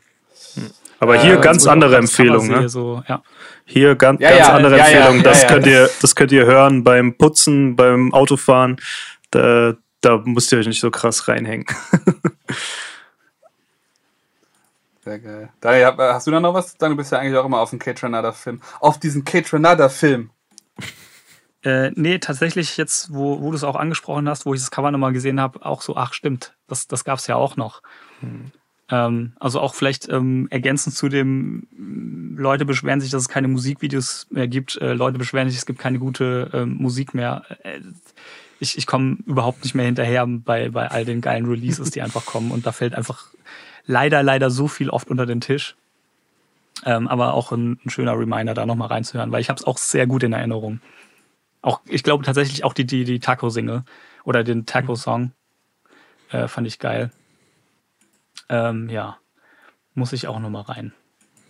Mhm. 0.56 0.72
Aber 1.00 1.22
hier 1.22 1.38
äh, 1.38 1.42
ganz 1.42 1.67
andere 1.67 1.98
Empfehlung. 1.98 2.48
Ne? 2.48 2.69
So, 2.69 3.03
ja. 3.08 3.22
Hier 3.66 3.95
ganz, 3.95 4.19
ja, 4.19 4.30
ganz 4.30 4.48
ja, 4.48 4.53
andere 4.56 4.77
ja, 4.80 4.85
Empfehlung. 4.85 5.22
das, 5.22 5.45
könnt 5.45 5.67
ihr, 5.67 5.88
das 6.01 6.16
könnt 6.16 6.32
ihr 6.32 6.48
hören 6.48 6.84
beim 6.84 7.16
Putzen, 7.16 7.76
beim 7.76 8.11
Autofahren. 8.16 8.77
Da, 9.30 9.76
da 10.01 10.22
müsst 10.26 10.51
ihr 10.51 10.59
euch 10.59 10.67
nicht 10.67 10.80
so 10.80 10.92
krass 10.92 11.27
reinhängen. 11.27 11.66
Sehr 15.03 15.19
geil. 15.19 15.50
Daniel, 15.61 15.93
hast 15.98 16.27
du 16.27 16.32
da 16.32 16.40
noch 16.40 16.53
was? 16.53 16.76
Du 16.76 16.95
bist 16.95 17.11
ja 17.14 17.19
eigentlich 17.19 17.38
auch 17.38 17.45
immer 17.45 17.59
auf 17.59 17.69
den 17.69 17.80
Kate 17.80 18.03
Renada-Film. 18.03 18.61
Auf 18.80 19.00
diesen 19.00 19.24
Kate 19.24 19.53
Renada-Film. 19.53 20.32
Äh, 21.64 21.92
nee, 21.95 22.19
tatsächlich 22.19 22.77
jetzt, 22.77 23.11
wo, 23.11 23.42
wo 23.42 23.50
du 23.50 23.58
es 23.58 23.64
auch 23.64 23.76
angesprochen 23.76 24.30
hast, 24.30 24.45
wo 24.45 24.53
ich 24.53 24.61
das 24.61 24.69
Cover 24.69 24.92
nochmal 24.92 25.11
gesehen 25.11 25.42
habe, 25.42 25.66
auch 25.66 25.82
so, 25.82 25.98
ach 25.98 26.14
stimmt, 26.14 26.56
das, 26.67 26.88
das 26.88 27.03
gab 27.03 27.17
es 27.17 27.26
ja 27.26 27.35
auch 27.35 27.58
noch. 27.58 27.82
Hm. 28.19 28.51
Ähm, 28.90 29.33
also 29.40 29.59
auch 29.59 29.75
vielleicht 29.75 30.07
ähm, 30.09 30.48
ergänzend 30.49 30.95
zu 30.95 31.09
dem, 31.09 31.67
Leute 32.38 32.66
beschweren 32.66 33.01
sich, 33.01 33.11
dass 33.11 33.24
es 33.24 33.30
keine 33.30 33.48
Musikvideos 33.48 34.27
mehr 34.30 34.48
gibt, 34.48 34.77
äh, 34.77 34.93
Leute 34.93 35.17
beschweren 35.17 35.49
sich, 35.49 35.57
es 35.57 35.66
gibt 35.66 35.80
keine 35.80 35.99
gute 35.99 36.49
äh, 36.53 36.66
Musik 36.66 37.14
mehr. 37.14 37.43
Äh, 37.64 37.80
ich, 38.59 38.77
ich 38.77 38.88
komme 38.88 39.17
überhaupt 39.25 39.64
nicht 39.64 39.75
mehr 39.75 39.85
hinterher 39.85 40.25
bei, 40.25 40.69
bei 40.69 40.90
all 40.90 41.06
den 41.06 41.22
geilen 41.22 41.45
Releases, 41.45 41.91
die 41.91 42.01
einfach 42.01 42.25
kommen. 42.25 42.51
Und 42.51 42.66
da 42.66 42.72
fällt 42.72 42.95
einfach 42.95 43.27
leider, 43.85 44.24
leider 44.24 44.49
so 44.49 44.67
viel 44.67 44.90
oft 44.90 45.09
unter 45.09 45.25
den 45.25 45.41
Tisch. 45.41 45.75
Ähm, 46.85 47.07
aber 47.07 47.33
auch 47.33 47.51
ein, 47.51 47.80
ein 47.85 47.90
schöner 47.90 48.17
Reminder, 48.17 48.53
da 48.53 48.66
nochmal 48.66 48.90
reinzuhören, 48.90 49.32
weil 49.32 49.41
ich 49.41 49.49
habe 49.49 49.59
es 49.59 49.66
auch 49.66 49.77
sehr 49.77 50.07
gut 50.07 50.24
in 50.24 50.33
Erinnerung. 50.33 50.80
Auch, 51.61 51.82
ich 51.85 52.03
glaube 52.03 52.24
tatsächlich 52.24 52.64
auch 52.64 52.74
die, 52.74 52.85
die, 52.85 53.03
die 53.03 53.19
Taco-Single 53.19 53.83
oder 54.24 54.43
den 54.43 54.66
Taco-Song 54.66 55.32
äh, 56.30 56.48
fand 56.48 56.67
ich 56.67 56.80
geil. 56.80 57.11
Ähm, 58.50 58.90
ja, 58.90 59.17
muss 59.93 60.14
ich 60.14 60.27
auch 60.27 60.40
nochmal 60.40 60.64
rein. 60.64 60.93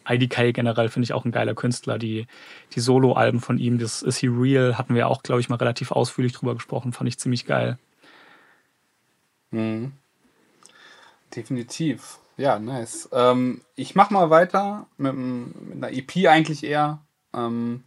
IDK 0.10 0.54
generell 0.54 0.90
finde 0.90 1.06
ich 1.06 1.14
auch 1.14 1.26
ein 1.26 1.32
geiler 1.32 1.54
Künstler. 1.54 2.00
Die, 2.00 2.28
die 2.74 2.80
Solo-Alben 2.80 3.42
von 3.42 3.58
ihm, 3.58 3.78
das 3.78 4.02
Is 4.02 4.18
He 4.18 4.28
Real, 4.28 4.78
hatten 4.78 4.96
wir 4.96 5.08
auch, 5.08 5.22
glaube 5.22 5.42
ich, 5.42 5.50
mal 5.50 5.58
relativ 5.58 5.92
ausführlich 5.92 6.34
drüber 6.34 6.56
gesprochen, 6.56 6.94
fand 6.94 7.10
ich 7.10 7.20
ziemlich 7.20 7.46
geil. 7.46 7.78
Mhm. 9.52 9.92
Definitiv. 11.36 12.20
Ja, 12.38 12.60
nice. 12.60 13.10
Ähm, 13.12 13.62
ich 13.76 13.96
mache 13.96 14.14
mal 14.14 14.30
weiter 14.30 14.88
mit, 14.98 15.14
mit, 15.14 15.84
einer 15.84 15.92
EP 15.92 16.28
eigentlich 16.28 16.64
eher. 16.64 17.00
Ähm, 17.34 17.84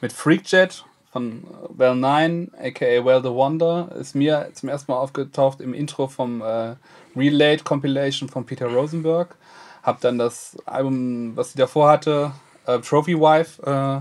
mit 0.00 0.12
Freakjet 0.12 0.84
von 1.10 1.42
Well 1.70 1.96
9, 1.96 2.52
aka 2.56 3.04
Well 3.04 3.22
the 3.22 3.30
Wonder, 3.30 3.90
ist 3.98 4.14
mir 4.14 4.48
zum 4.54 4.68
ersten 4.68 4.92
Mal 4.92 4.98
aufgetaucht 4.98 5.60
im 5.60 5.74
Intro 5.74 6.06
vom 6.06 6.40
äh, 6.40 6.76
Relate 7.16 7.64
Compilation 7.64 8.28
von 8.28 8.46
Peter 8.46 8.66
Rosenberg. 8.66 9.36
Hab 9.82 10.00
dann 10.00 10.18
das 10.18 10.56
Album, 10.66 11.36
was 11.36 11.52
sie 11.52 11.58
davor 11.58 11.88
hatte, 11.88 12.32
äh, 12.66 12.78
Trophy 12.78 13.18
Wife, 13.18 13.62
äh, 13.66 14.00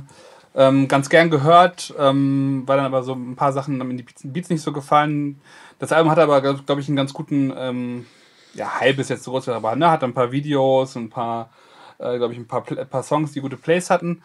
ähm, 0.55 0.87
ganz 0.87 1.09
gern 1.09 1.29
gehört, 1.29 1.93
ähm, 1.97 2.63
weil 2.65 2.77
dann 2.77 2.85
aber 2.85 3.03
so 3.03 3.13
ein 3.13 3.35
paar 3.35 3.53
Sachen 3.53 3.79
in 3.81 3.97
die 3.97 4.05
Beats 4.23 4.49
nicht 4.49 4.61
so 4.61 4.71
gefallen. 4.71 5.39
Das 5.79 5.91
Album 5.91 6.11
hat 6.11 6.19
aber, 6.19 6.41
glaube 6.41 6.81
ich, 6.81 6.87
einen 6.87 6.97
ganz 6.97 7.13
guten, 7.13 7.53
ähm, 7.55 8.05
ja, 8.53 8.79
Hype 8.79 8.99
ist 8.99 9.09
jetzt 9.09 9.23
so 9.23 9.31
groß, 9.31 9.49
aber 9.49 9.75
ne, 9.75 9.89
hat 9.89 10.03
ein 10.03 10.13
paar 10.13 10.31
Videos, 10.31 10.95
ein 10.95 11.09
paar, 11.09 11.49
äh, 11.97 12.17
glaube 12.17 12.33
ich, 12.33 12.39
ein 12.39 12.47
paar, 12.47 12.63
ein 12.69 12.89
paar 12.89 13.03
Songs, 13.03 13.31
die 13.31 13.41
gute 13.41 13.57
Plays 13.57 13.89
hatten. 13.89 14.21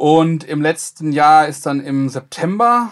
Und 0.00 0.44
im 0.44 0.62
letzten 0.62 1.12
Jahr 1.12 1.46
ist 1.46 1.66
dann 1.66 1.78
im 1.78 2.08
September 2.08 2.90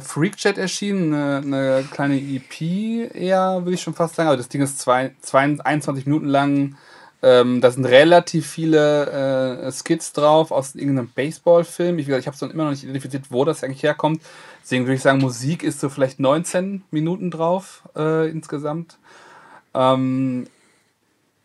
Freakjet 0.00 0.56
erschienen, 0.56 1.12
eine, 1.12 1.42
eine, 1.44 1.84
kleine 1.90 2.18
EP 2.18 3.14
eher, 3.14 3.66
würde 3.66 3.74
ich 3.74 3.82
schon 3.82 3.92
fast 3.92 4.14
sagen. 4.14 4.28
Aber 4.28 4.38
das 4.38 4.48
Ding 4.48 4.62
ist 4.62 4.78
zwei, 4.78 5.14
zwei, 5.20 5.40
21 5.42 6.06
Minuten 6.06 6.24
lang. 6.24 6.76
Ähm, 7.22 7.60
da 7.60 7.70
sind 7.70 7.84
relativ 7.84 8.46
viele 8.46 9.60
äh, 9.60 9.70
Skits 9.70 10.14
drauf 10.14 10.50
aus 10.50 10.74
irgendeinem 10.74 11.10
Baseballfilm. 11.10 11.98
Ich, 11.98 12.08
ich 12.08 12.26
habe 12.26 12.32
es 12.32 12.40
dann 12.40 12.50
immer 12.50 12.64
noch 12.64 12.70
nicht 12.70 12.84
identifiziert, 12.84 13.24
wo 13.28 13.44
das 13.44 13.62
eigentlich 13.62 13.82
herkommt. 13.82 14.22
Deswegen 14.62 14.86
würde 14.86 14.94
ich 14.94 15.02
sagen, 15.02 15.18
Musik 15.18 15.62
ist 15.62 15.80
so 15.80 15.90
vielleicht 15.90 16.18
19 16.18 16.82
Minuten 16.90 17.30
drauf 17.30 17.82
äh, 17.94 18.26
insgesamt. 18.30 18.96
Ähm, 19.74 20.46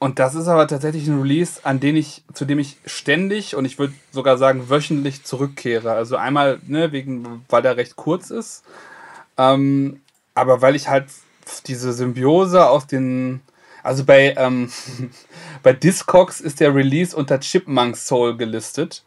und 0.04 0.20
das 0.20 0.36
ist 0.36 0.50
aber 0.50 0.68
tatsächlich 0.68 1.08
ein 1.08 1.22
Release, 1.22 1.62
an 1.64 1.80
den 1.80 1.96
ich, 1.96 2.26
zu 2.34 2.44
dem 2.44 2.60
ich 2.60 2.76
ständig 2.86 3.56
und 3.56 3.64
ich 3.64 3.80
würde 3.80 3.94
sogar 4.12 4.38
sagen 4.38 4.70
wöchentlich 4.70 5.24
zurückkehre. 5.24 5.94
Also 5.94 6.18
einmal, 6.18 6.60
ne, 6.68 6.92
wegen, 6.92 7.46
weil 7.48 7.62
der 7.62 7.78
recht 7.78 7.96
kurz 7.96 8.30
ist, 8.30 8.66
ähm, 9.38 10.02
aber 10.36 10.62
weil 10.62 10.76
ich 10.76 10.90
halt 10.90 11.06
diese 11.68 11.94
Symbiose 11.94 12.68
aus 12.68 12.86
den, 12.86 13.40
also 13.82 14.04
bei, 14.04 14.36
ähm, 14.38 14.70
bei 15.64 15.72
Discogs 15.72 16.42
ist 16.42 16.60
der 16.60 16.76
Release 16.76 17.16
unter 17.16 17.40
Chipmunk 17.40 17.96
Soul 17.96 18.36
gelistet. 18.36 19.06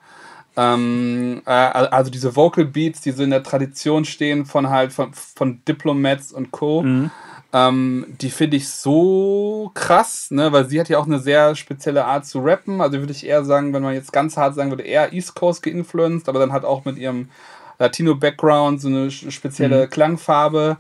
Ähm, 0.57 1.43
äh, 1.45 1.51
also 1.51 2.11
diese 2.11 2.35
Vocal 2.37 2.65
Beats, 2.65 3.03
die 3.03 3.11
so 3.11 3.23
in 3.23 3.33
der 3.33 3.43
Tradition 3.43 4.07
stehen 4.07 4.47
von 4.47 4.71
halt 4.71 4.95
von, 4.95 5.13
von 5.13 5.63
Diplomats 5.69 6.33
und 6.33 6.53
Co. 6.53 6.81
Mhm. 6.81 7.11
Ähm, 7.53 8.07
die 8.21 8.31
finde 8.31 8.57
ich 8.57 8.69
so 8.69 9.71
krass, 9.75 10.31
ne, 10.31 10.53
weil 10.53 10.69
sie 10.69 10.81
hat 10.81 10.89
ja 10.89 10.99
auch 10.99 11.07
eine 11.07 11.21
sehr 11.21 11.55
spezielle 11.55 12.05
Art 12.05 12.27
zu 12.27 12.41
rappen. 12.41 12.81
Also 12.81 12.99
würde 12.99 13.13
ich 13.13 13.27
eher 13.27 13.45
sagen, 13.45 13.73
wenn 13.73 13.83
man 13.83 13.95
jetzt 13.95 14.13
ganz 14.13 14.37
hart 14.37 14.55
sagen 14.55 14.71
würde, 14.71 14.83
eher 14.83 15.13
East 15.13 15.35
Coast 15.35 15.63
geinfluenced, 15.63 16.29
aber 16.29 16.39
dann 16.39 16.53
hat 16.53 16.65
auch 16.65 16.85
mit 16.85 16.99
ihrem 16.99 17.31
Latino-Background 17.79 18.81
so 18.81 18.89
eine 18.89 19.11
spezielle 19.11 19.87
mhm. 19.87 19.91
Klangfarbe. 19.91 20.77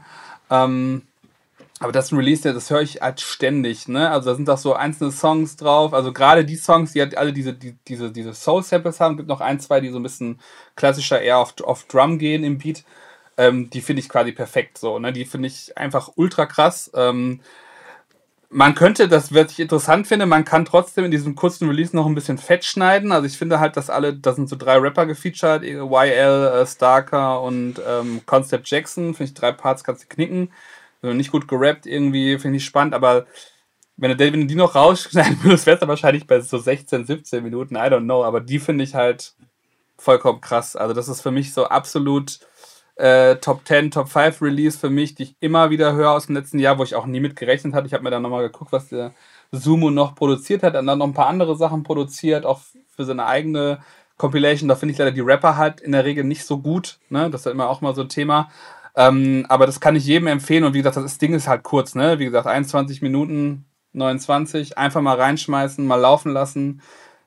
Ähm, 0.50 1.02
aber 1.78 1.92
das 1.92 2.06
ist 2.06 2.12
ein 2.12 2.18
Release, 2.18 2.52
das 2.52 2.70
höre 2.70 2.80
ich 2.80 3.02
halt 3.02 3.20
ständig, 3.20 3.86
ne? 3.86 4.10
Also 4.10 4.30
da 4.30 4.36
sind 4.36 4.48
auch 4.48 4.56
so 4.56 4.72
einzelne 4.72 5.12
Songs 5.12 5.56
drauf. 5.56 5.92
Also 5.92 6.10
gerade 6.10 6.44
die 6.46 6.56
Songs, 6.56 6.92
die 6.92 7.00
halt 7.00 7.18
alle 7.18 7.34
diese, 7.34 7.52
die, 7.52 7.76
diese, 7.86 8.10
diese 8.10 8.32
Soul-Samples 8.32 8.98
haben, 8.98 9.18
gibt 9.18 9.28
noch 9.28 9.42
ein, 9.42 9.60
zwei, 9.60 9.80
die 9.80 9.90
so 9.90 9.98
ein 9.98 10.02
bisschen 10.02 10.40
klassischer 10.74 11.20
eher 11.20 11.36
auf, 11.36 11.54
auf 11.62 11.84
Drum 11.84 12.18
gehen 12.18 12.44
im 12.44 12.56
Beat 12.56 12.82
ähm, 13.36 13.70
die 13.70 13.80
finde 13.80 14.00
ich 14.00 14.08
quasi 14.08 14.32
perfekt 14.32 14.78
so. 14.78 14.98
Ne? 14.98 15.12
Die 15.12 15.24
finde 15.24 15.48
ich 15.48 15.76
einfach 15.76 16.10
ultra 16.16 16.46
krass. 16.46 16.90
Ähm, 16.94 17.40
man 18.48 18.74
könnte, 18.74 19.08
das 19.08 19.34
was 19.34 19.52
ich 19.52 19.60
interessant 19.60 20.06
finde, 20.06 20.24
man 20.26 20.44
kann 20.44 20.64
trotzdem 20.64 21.04
in 21.04 21.10
diesem 21.10 21.34
kurzen 21.34 21.68
Release 21.68 21.94
noch 21.94 22.06
ein 22.06 22.14
bisschen 22.14 22.38
fett 22.38 22.64
schneiden. 22.64 23.12
Also 23.12 23.26
ich 23.26 23.36
finde 23.36 23.60
halt, 23.60 23.76
dass 23.76 23.90
alle, 23.90 24.14
da 24.14 24.32
sind 24.32 24.48
so 24.48 24.56
drei 24.56 24.78
Rapper 24.78 25.06
gefeatured, 25.06 25.62
YL, 25.62 26.62
äh, 26.62 26.66
Starker 26.66 27.42
und 27.42 27.80
ähm, 27.86 28.22
Concept 28.24 28.68
Jackson. 28.68 29.14
Finde 29.14 29.30
ich 29.30 29.34
drei 29.34 29.52
Parts 29.52 29.84
kannst 29.84 30.04
du 30.04 30.08
knicken. 30.08 30.52
Also 31.02 31.14
nicht 31.14 31.32
gut 31.32 31.48
gerappt 31.48 31.86
irgendwie, 31.86 32.38
finde 32.38 32.56
ich 32.56 32.64
spannend, 32.64 32.94
aber 32.94 33.26
wenn 33.96 34.16
du, 34.16 34.18
wenn 34.18 34.40
du 34.40 34.46
die 34.46 34.54
noch 34.54 34.74
rausschneiden 34.74 35.38
würdest, 35.42 35.66
wäre 35.66 35.78
es 35.80 35.88
wahrscheinlich 35.88 36.26
bei 36.26 36.40
so 36.40 36.58
16, 36.58 37.06
17 37.06 37.42
Minuten, 37.42 37.76
I 37.76 37.80
don't 37.80 38.04
know, 38.04 38.24
aber 38.24 38.40
die 38.40 38.58
finde 38.58 38.84
ich 38.84 38.94
halt 38.94 39.34
vollkommen 39.98 40.40
krass. 40.40 40.76
Also 40.76 40.94
das 40.94 41.08
ist 41.08 41.22
für 41.22 41.30
mich 41.30 41.54
so 41.54 41.66
absolut 41.66 42.40
äh, 42.96 43.36
Top 43.36 43.66
10, 43.66 43.90
Top 43.90 44.08
5 44.08 44.42
Release 44.42 44.78
für 44.78 44.90
mich, 44.90 45.14
die 45.14 45.24
ich 45.24 45.36
immer 45.40 45.70
wieder 45.70 45.94
höre 45.94 46.10
aus 46.10 46.26
dem 46.26 46.34
letzten 46.34 46.58
Jahr, 46.58 46.78
wo 46.78 46.82
ich 46.82 46.94
auch 46.94 47.06
nie 47.06 47.20
mit 47.20 47.36
gerechnet 47.36 47.74
hatte. 47.74 47.86
Ich 47.86 47.92
habe 47.92 48.02
mir 48.02 48.10
dann 48.10 48.22
nochmal 48.22 48.44
geguckt, 48.44 48.72
was 48.72 48.88
der 48.88 49.12
Sumo 49.52 49.90
noch 49.90 50.14
produziert 50.14 50.62
hat, 50.62 50.74
und 50.74 50.86
dann 50.86 50.98
noch 50.98 51.06
ein 51.06 51.14
paar 51.14 51.28
andere 51.28 51.56
Sachen 51.56 51.82
produziert, 51.82 52.44
auch 52.44 52.60
für 52.88 53.04
seine 53.04 53.26
eigene 53.26 53.80
Compilation. 54.16 54.68
Da 54.68 54.76
finde 54.76 54.92
ich 54.92 54.98
leider 54.98 55.12
die 55.12 55.20
Rapper 55.20 55.56
halt 55.56 55.80
in 55.80 55.92
der 55.92 56.04
Regel 56.04 56.24
nicht 56.24 56.44
so 56.44 56.58
gut. 56.58 56.98
Ne? 57.10 57.30
Das 57.30 57.44
ist 57.44 57.52
immer 57.52 57.68
auch 57.68 57.82
mal 57.82 57.94
so 57.94 58.02
ein 58.02 58.08
Thema. 58.08 58.50
Ähm, 58.96 59.44
aber 59.48 59.66
das 59.66 59.80
kann 59.80 59.94
ich 59.94 60.06
jedem 60.06 60.26
empfehlen. 60.28 60.64
Und 60.64 60.72
wie 60.72 60.78
gesagt, 60.78 60.96
das 60.96 61.18
Ding 61.18 61.34
ist 61.34 61.48
halt 61.48 61.62
kurz. 61.62 61.94
Ne? 61.94 62.18
Wie 62.18 62.24
gesagt, 62.24 62.46
21 62.46 63.02
Minuten, 63.02 63.66
29. 63.92 64.78
Einfach 64.78 65.02
mal 65.02 65.20
reinschmeißen, 65.20 65.86
mal 65.86 65.96
laufen 65.96 66.32
lassen 66.32 66.80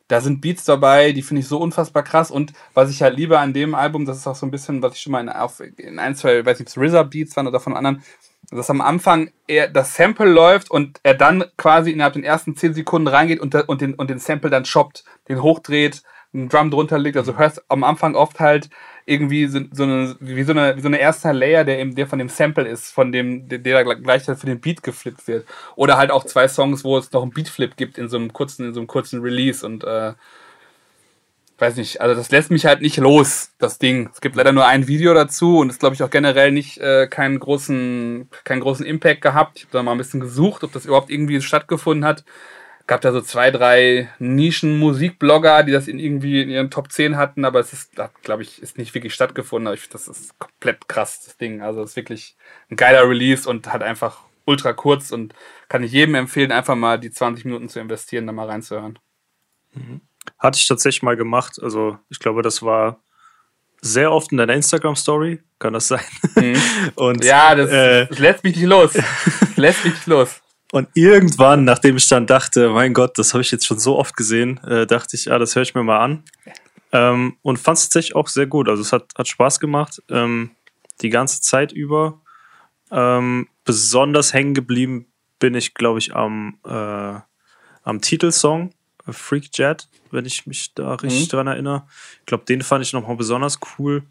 da 0.10 0.22
sind 0.22 0.42
Beats 0.42 0.66
dabei, 0.66 1.12
die 1.12 1.22
finde 1.22 1.42
ich 1.42 1.48
so 1.48 1.60
unfassbar 1.60 2.04
krass. 2.04 2.32
Und 2.32 2.54
was 2.74 2.90
ich 2.90 3.02
halt 3.02 3.16
liebe 3.16 3.40
an 3.40 3.54
dem 3.54 3.76
Album, 3.76 4.06
das 4.06 4.18
ist 4.18 4.28
auch 4.28 4.36
so 4.36 4.46
ein 4.46 4.52
bisschen, 4.52 4.82
was 4.82 4.96
ich 4.96 5.02
schon 5.02 5.12
mal 5.12 5.22
in, 5.22 5.30
auf, 5.30 5.62
in 5.78 6.00
ein, 6.00 6.16
zwei, 6.16 6.44
weiß 6.44 6.60
nicht, 6.60 6.76
RZA 6.76 7.04
Beats 7.04 7.36
waren 7.38 7.48
oder 7.48 7.60
von 7.60 7.78
anderen, 7.78 8.04
dass 8.50 8.72
am 8.72 8.82
Anfang 8.82 9.30
er 9.48 9.68
das 9.68 9.96
Sample 9.96 10.26
läuft 10.30 10.72
und 10.72 11.00
er 11.04 11.14
dann 11.14 11.46
quasi 11.58 11.92
innerhalb 11.92 12.14
den 12.14 12.24
ersten 12.24 12.56
10 12.56 12.74
Sekunden 12.74 13.08
reingeht 13.08 13.40
und, 13.40 13.54
und, 13.54 13.82
den, 13.82 13.94
und 13.94 14.10
den 14.10 14.18
Sample 14.18 14.50
dann 14.50 14.66
shoppt, 14.66 15.04
den 15.28 15.44
hochdreht, 15.44 16.02
einen 16.34 16.50
Drum 16.50 16.72
drunter 16.72 16.98
legt. 16.98 17.16
Also 17.16 17.38
hörst 17.38 17.64
am 17.70 17.84
Anfang 17.84 18.16
oft 18.16 18.40
halt 18.40 18.70
irgendwie 19.10 19.48
so, 19.48 19.58
eine, 19.58 20.16
wie 20.20 20.44
so 20.44 20.52
eine, 20.52 20.78
wie 20.78 20.82
so 20.82 20.88
eine 20.88 21.00
erster 21.00 21.34
Layer, 21.34 21.64
der 21.64 21.80
eben 21.80 21.96
der 21.96 22.08
von 22.08 22.20
dem 22.20 22.30
Sample 22.30 22.68
ist, 22.68 22.92
von 22.92 23.12
dem, 23.12 23.50
der, 23.50 23.60
der 23.60 23.84
gleichzeitig 23.84 24.40
für 24.40 24.48
den 24.48 24.62
Beat 24.62 24.84
geflippt 24.84 25.28
wird. 25.28 25.48
Oder 25.76 25.98
halt 25.98 26.12
auch 26.12 26.24
zwei 26.24 26.48
Songs, 26.48 26.84
wo 26.84 26.98
es 26.98 27.12
noch 27.12 27.24
einen 27.24 27.32
Beatflip 27.32 27.76
gibt 27.76 27.98
in 27.98 28.08
so 28.08 28.18
einem 28.18 28.32
kurzen, 28.32 28.68
in 28.68 28.74
so 28.74 28.80
einem 28.80 28.88
kurzen 28.88 29.22
Release 29.22 29.66
und 29.66 29.84
äh, 29.84 30.14
weiß 31.58 31.76
nicht, 31.76 32.02
also 32.02 32.16
das 32.16 32.32
lässt 32.32 32.52
mich 32.52 32.66
halt 32.66 32.82
nicht 32.82 32.98
los, 32.98 33.52
das 33.58 33.80
Ding. 33.80 34.10
Es 34.14 34.22
gibt 34.22 34.36
leider 34.36 34.52
nur 34.52 34.66
ein 34.66 34.88
Video 34.88 35.14
dazu 35.14 35.58
und 35.58 35.70
ist, 35.70 35.80
glaube 35.80 35.96
ich, 35.96 36.04
auch 36.04 36.10
generell 36.10 36.52
nicht 36.52 36.78
äh, 36.78 37.08
keinen 37.08 37.40
großen, 37.40 38.30
keinen 38.44 38.62
großen 38.62 38.86
Impact 38.86 39.22
gehabt. 39.22 39.58
Ich 39.58 39.64
habe 39.64 39.74
da 39.74 39.84
mal 39.84 39.92
ein 39.94 39.98
bisschen 39.98 40.20
gesucht, 40.20 40.64
ob 40.64 40.72
das 40.72 40.86
überhaupt 40.86 41.10
irgendwie 41.10 41.42
stattgefunden 41.42 42.06
hat. 42.06 42.24
Gab 42.90 43.01
da 43.01 43.11
so 43.11 43.22
zwei, 43.22 43.51
drei 43.51 44.09
Nischen-Musikblogger, 44.18 45.61
die 45.61 45.72
das 45.72 45.88
in 45.88 46.00
irgendwie 46.00 46.42
in 46.42 46.50
ihren 46.50 46.72
Top 46.72 46.92
10 46.92 47.18
hatten, 47.18 47.45
aber 47.45 47.59
es 47.59 47.72
ist, 47.72 47.92
glaube 48.24 48.42
ich, 48.42 48.64
ist 48.64 48.80
nicht 48.80 48.95
wirklich 48.95 49.14
stattgefunden. 49.14 49.68
Aber 49.68 49.76
ich, 49.76 49.90
das 49.90 50.08
ist 50.08 50.40
komplett 50.40 50.88
krass, 50.88 51.22
das 51.24 51.38
Ding. 51.38 51.61
Also 51.61 51.84
es 51.84 51.92
ist 51.92 51.95
wirklich 51.98 52.35
ein 52.72 52.77
geiler 52.77 53.08
Release 53.08 53.48
und 53.48 53.72
hat 53.72 53.84
einfach 53.84 54.22
ultra 54.45 54.74
kurz 54.74 55.11
und 55.11 55.35
kann 55.68 55.84
ich 55.84 55.92
jedem 55.92 56.16
empfehlen, 56.16 56.51
einfach 56.51 56.74
mal 56.74 57.00
die 57.00 57.11
20 57.11 57.45
Minuten 57.45 57.69
zu 57.69 57.80
investieren, 57.80 58.26
da 58.26 58.34
mal 58.34 58.48
reinzuhören. 58.48 58.98
Mhm. 59.76 60.01
Hatte 60.40 60.58
ich 60.58 60.68
tatsächlich 60.68 61.03
mal 61.03 61.16
gemacht. 61.16 61.59
Also 61.61 62.00
ich 62.09 62.18
glaube, 62.18 62.42
das 62.42 62.64
war 62.64 63.03
sehr 63.82 64.11
oft 64.11 64.32
in 64.32 64.40
deiner 64.40 64.56
Instagram-Story. 64.56 65.43
Kann 65.59 65.74
das 65.74 65.90
sein? 65.90 66.01
Mhm. 66.34 66.59
Und, 66.95 67.24
ja, 67.24 67.53
das, 67.53 67.69
äh, 67.69 68.08
das, 68.08 68.18
lässt 68.18 68.43
mich 68.43 68.56
nicht 68.56 68.66
los. 68.66 68.93
Das 68.93 69.06
lässt 69.58 69.85
mich 69.85 69.93
nicht 69.93 70.08
los. 70.08 70.42
Und 70.72 70.88
irgendwann, 70.93 71.64
nachdem 71.64 71.98
ich 71.98 72.07
dann 72.07 72.27
dachte, 72.27 72.69
mein 72.69 72.93
Gott, 72.93 73.17
das 73.17 73.33
habe 73.33 73.41
ich 73.41 73.51
jetzt 73.51 73.65
schon 73.65 73.80
so 73.80 73.98
oft 73.98 74.15
gesehen, 74.15 74.59
äh, 74.64 74.85
dachte 74.85 75.15
ich, 75.15 75.25
ja, 75.25 75.39
das 75.39 75.56
höre 75.56 75.64
ich 75.64 75.73
mir 75.73 75.83
mal 75.83 75.99
an. 75.99 76.23
Ähm, 76.91 77.38
und 77.41 77.57
fand 77.57 77.77
es 77.77 77.85
tatsächlich 77.85 78.15
auch 78.15 78.27
sehr 78.27 78.45
gut. 78.45 78.69
Also 78.69 78.81
es 78.81 78.93
hat, 78.93 79.06
hat 79.17 79.27
Spaß 79.27 79.59
gemacht, 79.59 80.01
ähm, 80.09 80.51
die 81.01 81.09
ganze 81.09 81.41
Zeit 81.41 81.72
über. 81.72 82.22
Ähm, 82.91 83.48
besonders 83.65 84.33
hängen 84.33 84.53
geblieben 84.53 85.07
bin 85.39 85.56
ich, 85.56 85.73
glaube 85.73 85.99
ich, 85.99 86.15
am, 86.15 86.57
äh, 86.65 87.19
am 87.83 88.01
Titelsong. 88.01 88.72
Freak 89.11 89.49
Jet, 89.57 89.88
wenn 90.11 90.25
ich 90.25 90.45
mich 90.45 90.73
da 90.75 90.93
richtig 90.95 91.25
mhm. 91.25 91.30
dran 91.30 91.48
erinnere. 91.48 91.88
Ich 92.19 92.25
glaube, 92.27 92.45
den 92.45 92.61
fand 92.61 92.85
ich 92.85 92.93
nochmal 92.93 93.15
besonders 93.15 93.59
cool. 93.77 94.03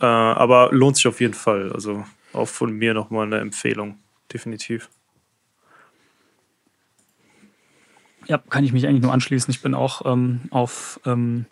Äh, 0.00 0.06
aber 0.06 0.68
lohnt 0.72 0.96
sich 0.96 1.08
auf 1.08 1.20
jeden 1.20 1.34
Fall. 1.34 1.72
Also 1.72 2.04
auch 2.32 2.48
von 2.48 2.70
mir 2.70 2.94
nochmal 2.94 3.26
eine 3.26 3.38
Empfehlung. 3.38 3.98
Definitiv. 4.32 4.88
Ja, 8.30 8.38
kann 8.38 8.62
ich 8.62 8.72
mich 8.72 8.86
eigentlich 8.86 9.02
nur 9.02 9.12
anschließen. 9.12 9.50
Ich 9.50 9.60
bin 9.60 9.74
auch 9.74 10.02
ähm, 10.04 10.42
auf 10.50 11.00
ähm, 11.04 11.46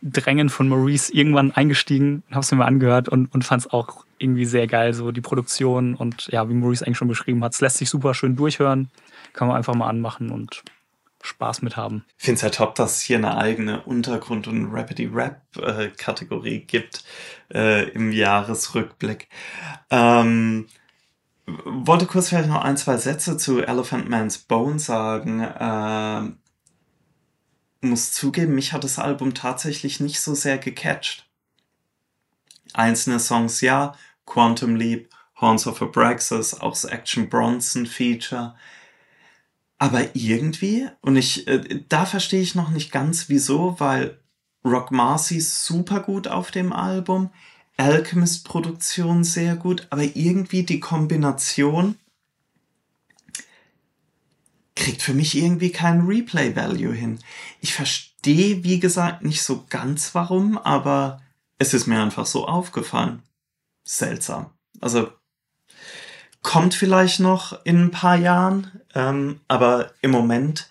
Drängen 0.00 0.48
von 0.48 0.68
Maurice 0.68 1.12
irgendwann 1.12 1.50
eingestiegen, 1.50 2.22
habe 2.30 2.42
es 2.42 2.52
mir 2.52 2.58
mal 2.58 2.66
angehört 2.66 3.08
und, 3.08 3.34
und 3.34 3.44
fand 3.44 3.62
es 3.62 3.72
auch 3.72 4.04
irgendwie 4.18 4.44
sehr 4.44 4.68
geil, 4.68 4.94
so 4.94 5.10
die 5.10 5.20
Produktion 5.20 5.96
und 5.96 6.28
ja, 6.28 6.48
wie 6.48 6.54
Maurice 6.54 6.86
eigentlich 6.86 6.98
schon 6.98 7.08
beschrieben 7.08 7.42
hat. 7.42 7.52
Es 7.52 7.60
lässt 7.60 7.78
sich 7.78 7.90
super 7.90 8.14
schön 8.14 8.36
durchhören, 8.36 8.92
kann 9.32 9.48
man 9.48 9.56
einfach 9.56 9.74
mal 9.74 9.88
anmachen 9.88 10.30
und 10.30 10.62
Spaß 11.20 11.62
mit 11.62 11.76
haben. 11.76 12.04
Ich 12.16 12.26
finde 12.26 12.36
es 12.36 12.42
ja 12.42 12.50
top, 12.50 12.76
dass 12.76 12.98
es 12.98 13.00
hier 13.00 13.16
eine 13.16 13.36
eigene 13.36 13.82
Untergrund- 13.82 14.46
und 14.46 14.72
Rapidity-Rap-Kategorie 14.72 16.58
äh, 16.58 16.60
gibt 16.60 17.02
äh, 17.52 17.88
im 17.88 18.12
Jahresrückblick. 18.12 19.28
Ähm, 19.90 20.66
wollte 21.64 22.06
kurz 22.06 22.28
vielleicht 22.28 22.48
noch 22.48 22.62
ein, 22.62 22.76
zwei 22.76 22.96
Sätze 22.96 23.36
zu 23.36 23.60
Elephant 23.60 24.08
Man's 24.08 24.38
Bone 24.38 24.78
sagen. 24.78 25.40
Äh, 25.40 26.32
muss 27.80 28.12
zugeben, 28.12 28.54
mich 28.54 28.72
hat 28.72 28.84
das 28.84 28.98
Album 28.98 29.34
tatsächlich 29.34 30.00
nicht 30.00 30.20
so 30.20 30.34
sehr 30.34 30.58
gecatcht. 30.58 31.28
Einzelne 32.74 33.20
Songs 33.20 33.60
ja, 33.60 33.94
Quantum 34.26 34.76
Leap, 34.76 35.10
Horns 35.40 35.66
of 35.66 35.80
Abraxas, 35.80 36.60
auch 36.60 36.72
das 36.72 36.84
Action 36.84 37.28
Bronson 37.28 37.86
Feature. 37.86 38.54
Aber 39.78 40.14
irgendwie, 40.14 40.88
und 41.00 41.16
ich, 41.16 41.46
äh, 41.46 41.84
da 41.88 42.04
verstehe 42.04 42.42
ich 42.42 42.56
noch 42.56 42.70
nicht 42.70 42.90
ganz 42.90 43.28
wieso, 43.28 43.78
weil 43.78 44.18
Rock 44.64 44.90
Marcy 44.90 45.40
super 45.40 46.00
gut 46.00 46.26
auf 46.26 46.50
dem 46.50 46.72
Album, 46.72 47.30
Alchemist 47.78 48.44
Produktion 48.44 49.24
sehr 49.24 49.56
gut, 49.56 49.86
aber 49.90 50.02
irgendwie 50.02 50.64
die 50.64 50.80
Kombination 50.80 51.94
kriegt 54.74 55.00
für 55.00 55.14
mich 55.14 55.36
irgendwie 55.36 55.70
keinen 55.70 56.06
Replay 56.06 56.54
Value 56.54 56.92
hin. 56.92 57.18
Ich 57.60 57.72
verstehe, 57.72 58.64
wie 58.64 58.80
gesagt, 58.80 59.24
nicht 59.24 59.42
so 59.42 59.64
ganz 59.70 60.14
warum, 60.14 60.58
aber 60.58 61.22
es 61.58 61.72
ist 61.72 61.86
mir 61.86 62.02
einfach 62.02 62.26
so 62.26 62.46
aufgefallen. 62.46 63.22
Seltsam. 63.84 64.50
Also 64.80 65.10
kommt 66.42 66.74
vielleicht 66.74 67.20
noch 67.20 67.64
in 67.64 67.84
ein 67.84 67.90
paar 67.90 68.16
Jahren, 68.16 68.80
ähm, 68.94 69.40
aber 69.46 69.92
im 70.02 70.10
Moment 70.10 70.68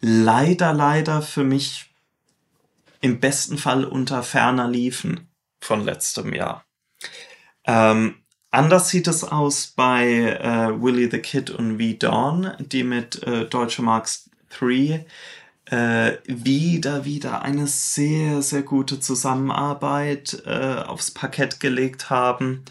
leider, 0.00 0.72
leider 0.72 1.22
für 1.22 1.44
mich 1.44 1.90
im 3.00 3.18
besten 3.18 3.56
Fall 3.56 3.84
unter 3.84 4.22
ferner 4.22 4.68
liefen 4.68 5.29
von 5.60 5.84
letztem 5.84 6.34
Jahr. 6.34 6.64
Ähm, 7.66 8.16
anders 8.50 8.88
sieht 8.88 9.06
es 9.08 9.24
aus 9.24 9.68
bei 9.76 10.06
äh, 10.06 10.82
Willy 10.82 11.10
the 11.10 11.18
Kid 11.18 11.50
und 11.50 11.80
V 11.80 11.96
Dawn, 11.98 12.52
die 12.58 12.84
mit 12.84 13.22
äh, 13.22 13.46
Deutsche 13.46 13.82
Marks 13.82 14.30
3 14.58 15.06
äh, 15.66 16.12
wieder, 16.26 17.04
wieder 17.04 17.42
eine 17.42 17.66
sehr, 17.66 18.42
sehr 18.42 18.62
gute 18.62 18.98
Zusammenarbeit 19.00 20.42
äh, 20.46 20.82
aufs 20.86 21.10
Parkett 21.10 21.60
gelegt 21.60 22.10
haben 22.10 22.64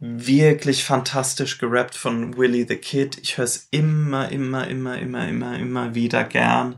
wirklich 0.00 0.82
fantastisch 0.82 1.58
gerappt 1.58 1.94
von 1.94 2.36
Willie 2.36 2.66
the 2.66 2.76
Kid. 2.76 3.18
Ich 3.22 3.36
höre 3.36 3.44
es 3.44 3.68
immer, 3.70 4.30
immer, 4.32 4.66
immer, 4.66 4.98
immer, 4.98 5.28
immer, 5.28 5.58
immer 5.58 5.94
wieder 5.94 6.24
gern. 6.24 6.76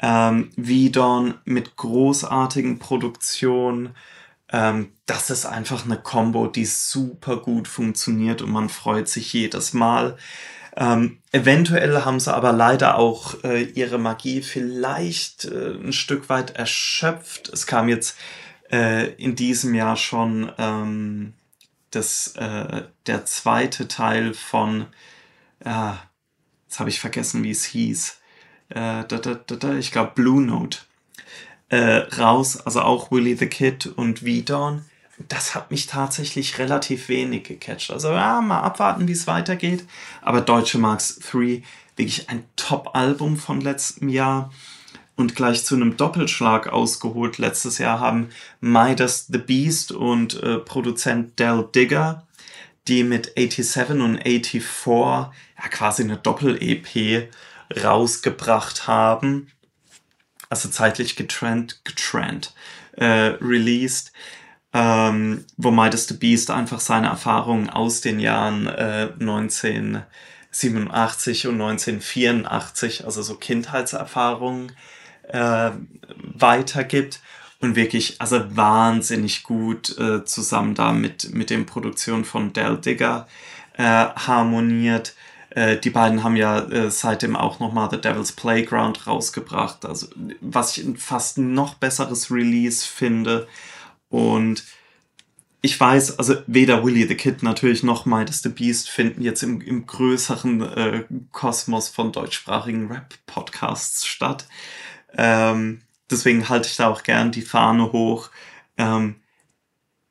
Ähm, 0.00 0.50
Vidon 0.56 1.34
mit 1.44 1.76
großartigen 1.76 2.78
Produktionen. 2.78 3.94
Ähm, 4.52 4.92
das 5.06 5.30
ist 5.30 5.46
einfach 5.46 5.84
eine 5.84 5.98
Combo, 5.98 6.46
die 6.46 6.66
super 6.66 7.38
gut 7.38 7.68
funktioniert 7.68 8.42
und 8.42 8.50
man 8.50 8.68
freut 8.68 9.08
sich 9.08 9.32
jedes 9.32 9.72
Mal. 9.72 10.16
Ähm, 10.76 11.18
eventuell 11.30 12.04
haben 12.04 12.18
sie 12.18 12.34
aber 12.34 12.52
leider 12.52 12.96
auch 12.98 13.42
äh, 13.44 13.62
ihre 13.62 13.98
Magie 13.98 14.42
vielleicht 14.42 15.44
äh, 15.44 15.74
ein 15.74 15.92
Stück 15.92 16.28
weit 16.28 16.56
erschöpft. 16.56 17.48
Es 17.48 17.66
kam 17.66 17.88
jetzt 17.88 18.18
äh, 18.72 19.12
in 19.14 19.36
diesem 19.36 19.74
Jahr 19.74 19.96
schon 19.96 20.50
ähm, 20.58 21.34
das, 21.90 22.34
äh, 22.36 22.82
der 23.06 23.24
zweite 23.24 23.86
Teil 23.86 24.34
von, 24.34 24.86
äh, 25.60 25.92
jetzt 26.66 26.80
habe 26.80 26.90
ich 26.90 26.98
vergessen, 26.98 27.44
wie 27.44 27.52
es 27.52 27.64
hieß, 27.64 28.18
äh, 28.70 29.04
da, 29.04 29.18
da, 29.18 29.34
da, 29.34 29.74
ich 29.74 29.92
glaube 29.92 30.12
Blue 30.16 30.42
Note, 30.42 30.78
äh, 31.74 32.06
raus, 32.20 32.56
also 32.64 32.82
auch 32.82 33.10
Willy 33.10 33.34
the 33.34 33.48
Kid 33.48 33.86
und 33.86 34.20
V-Dawn. 34.20 34.84
Das 35.28 35.54
hat 35.56 35.72
mich 35.72 35.86
tatsächlich 35.86 36.58
relativ 36.58 37.08
wenig 37.08 37.44
gecatcht. 37.44 37.90
Also 37.90 38.10
ja, 38.10 38.40
mal 38.40 38.60
abwarten, 38.60 39.08
wie 39.08 39.12
es 39.12 39.26
weitergeht. 39.26 39.84
Aber 40.22 40.40
Deutsche 40.40 40.78
Marks 40.78 41.18
3, 41.30 41.62
wirklich 41.96 42.30
ein 42.30 42.44
Top-Album 42.54 43.36
von 43.36 43.60
letztem 43.60 44.08
Jahr 44.08 44.52
und 45.16 45.34
gleich 45.34 45.64
zu 45.64 45.74
einem 45.74 45.96
Doppelschlag 45.96 46.68
ausgeholt. 46.68 47.38
Letztes 47.38 47.78
Jahr 47.78 47.98
haben 47.98 48.28
Midas 48.60 49.26
the 49.26 49.38
Beast 49.38 49.90
und 49.90 50.40
äh, 50.42 50.58
Produzent 50.58 51.38
Del 51.40 51.68
Digger, 51.74 52.24
die 52.86 53.02
mit 53.02 53.32
87 53.36 54.00
und 54.00 54.22
84 54.22 54.62
ja 54.94 55.68
quasi 55.70 56.02
eine 56.04 56.18
Doppel-EP 56.18 57.30
rausgebracht 57.82 58.86
haben. 58.86 59.48
Also 60.50 60.68
zeitlich 60.68 61.16
getrennt, 61.16 61.80
getrennt, 61.84 62.52
äh, 62.92 63.36
released. 63.40 64.12
Ähm, 64.76 65.44
wo 65.56 65.70
Midas 65.70 66.08
the 66.08 66.14
Beast 66.14 66.50
einfach 66.50 66.80
seine 66.80 67.06
Erfahrungen 67.06 67.70
aus 67.70 68.00
den 68.00 68.18
Jahren 68.18 68.66
äh, 68.66 69.08
1987 69.20 71.46
und 71.46 71.60
1984, 71.60 73.04
also 73.04 73.22
so 73.22 73.36
Kindheitserfahrungen, 73.36 74.72
äh, 75.28 75.70
weitergibt 76.16 77.20
und 77.60 77.76
wirklich 77.76 78.20
also 78.20 78.56
wahnsinnig 78.56 79.42
gut 79.42 79.96
äh, 79.98 80.24
zusammen 80.24 80.74
da 80.74 80.92
mit, 80.92 81.32
mit 81.32 81.50
den 81.50 81.66
Produktionen 81.66 82.24
von 82.24 82.52
Del 82.52 82.78
Digger 82.78 83.26
äh, 83.76 83.82
harmoniert. 83.82 85.14
Äh, 85.54 85.78
die 85.78 85.90
beiden 85.90 86.24
haben 86.24 86.36
ja 86.36 86.58
äh, 86.58 86.90
seitdem 86.90 87.36
auch 87.36 87.60
nochmal 87.60 87.88
The 87.90 88.00
Devil's 88.00 88.32
Playground 88.32 89.06
rausgebracht, 89.06 89.84
also 89.84 90.08
was 90.40 90.76
ich 90.76 90.84
ein 90.84 90.96
fast 90.96 91.38
noch 91.38 91.74
besseres 91.74 92.30
Release 92.30 92.84
finde 92.86 93.46
und 94.08 94.64
ich 95.62 95.80
weiß, 95.80 96.18
also 96.18 96.36
weder 96.46 96.84
Willy 96.84 97.08
the 97.08 97.14
Kid 97.14 97.42
natürlich 97.42 97.82
noch 97.82 98.04
Midas 98.04 98.42
the 98.42 98.50
Beast 98.50 98.90
finden 98.90 99.22
jetzt 99.22 99.42
im, 99.42 99.62
im 99.62 99.86
größeren 99.86 100.60
äh, 100.60 101.04
Kosmos 101.32 101.88
von 101.88 102.12
deutschsprachigen 102.12 102.92
Rap-Podcasts 102.92 104.04
statt. 104.04 104.46
Ähm, 105.16 105.80
deswegen 106.10 106.50
halte 106.50 106.68
ich 106.68 106.76
da 106.76 106.88
auch 106.88 107.02
gern 107.02 107.32
die 107.32 107.40
Fahne 107.40 107.92
hoch. 107.92 108.28
Ähm, 108.76 109.16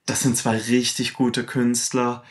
das 0.07 0.21
sind 0.21 0.37
zwei 0.37 0.57
richtig 0.57 1.13
gute 1.13 1.45
Künstler. 1.45 2.23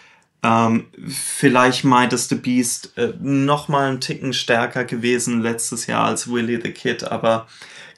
Ähm, 0.43 0.87
vielleicht 1.07 1.85
Midas 1.85 2.29
the 2.29 2.35
Beast 2.35 2.97
äh, 2.97 3.13
noch 3.21 3.69
mal 3.69 3.89
einen 3.89 4.01
Ticken 4.01 4.33
stärker 4.33 4.85
gewesen 4.85 5.41
letztes 5.41 5.87
Jahr 5.87 6.07
als 6.07 6.31
Willy 6.31 6.61
the 6.61 6.73
Kid, 6.73 7.05
aber 7.05 7.47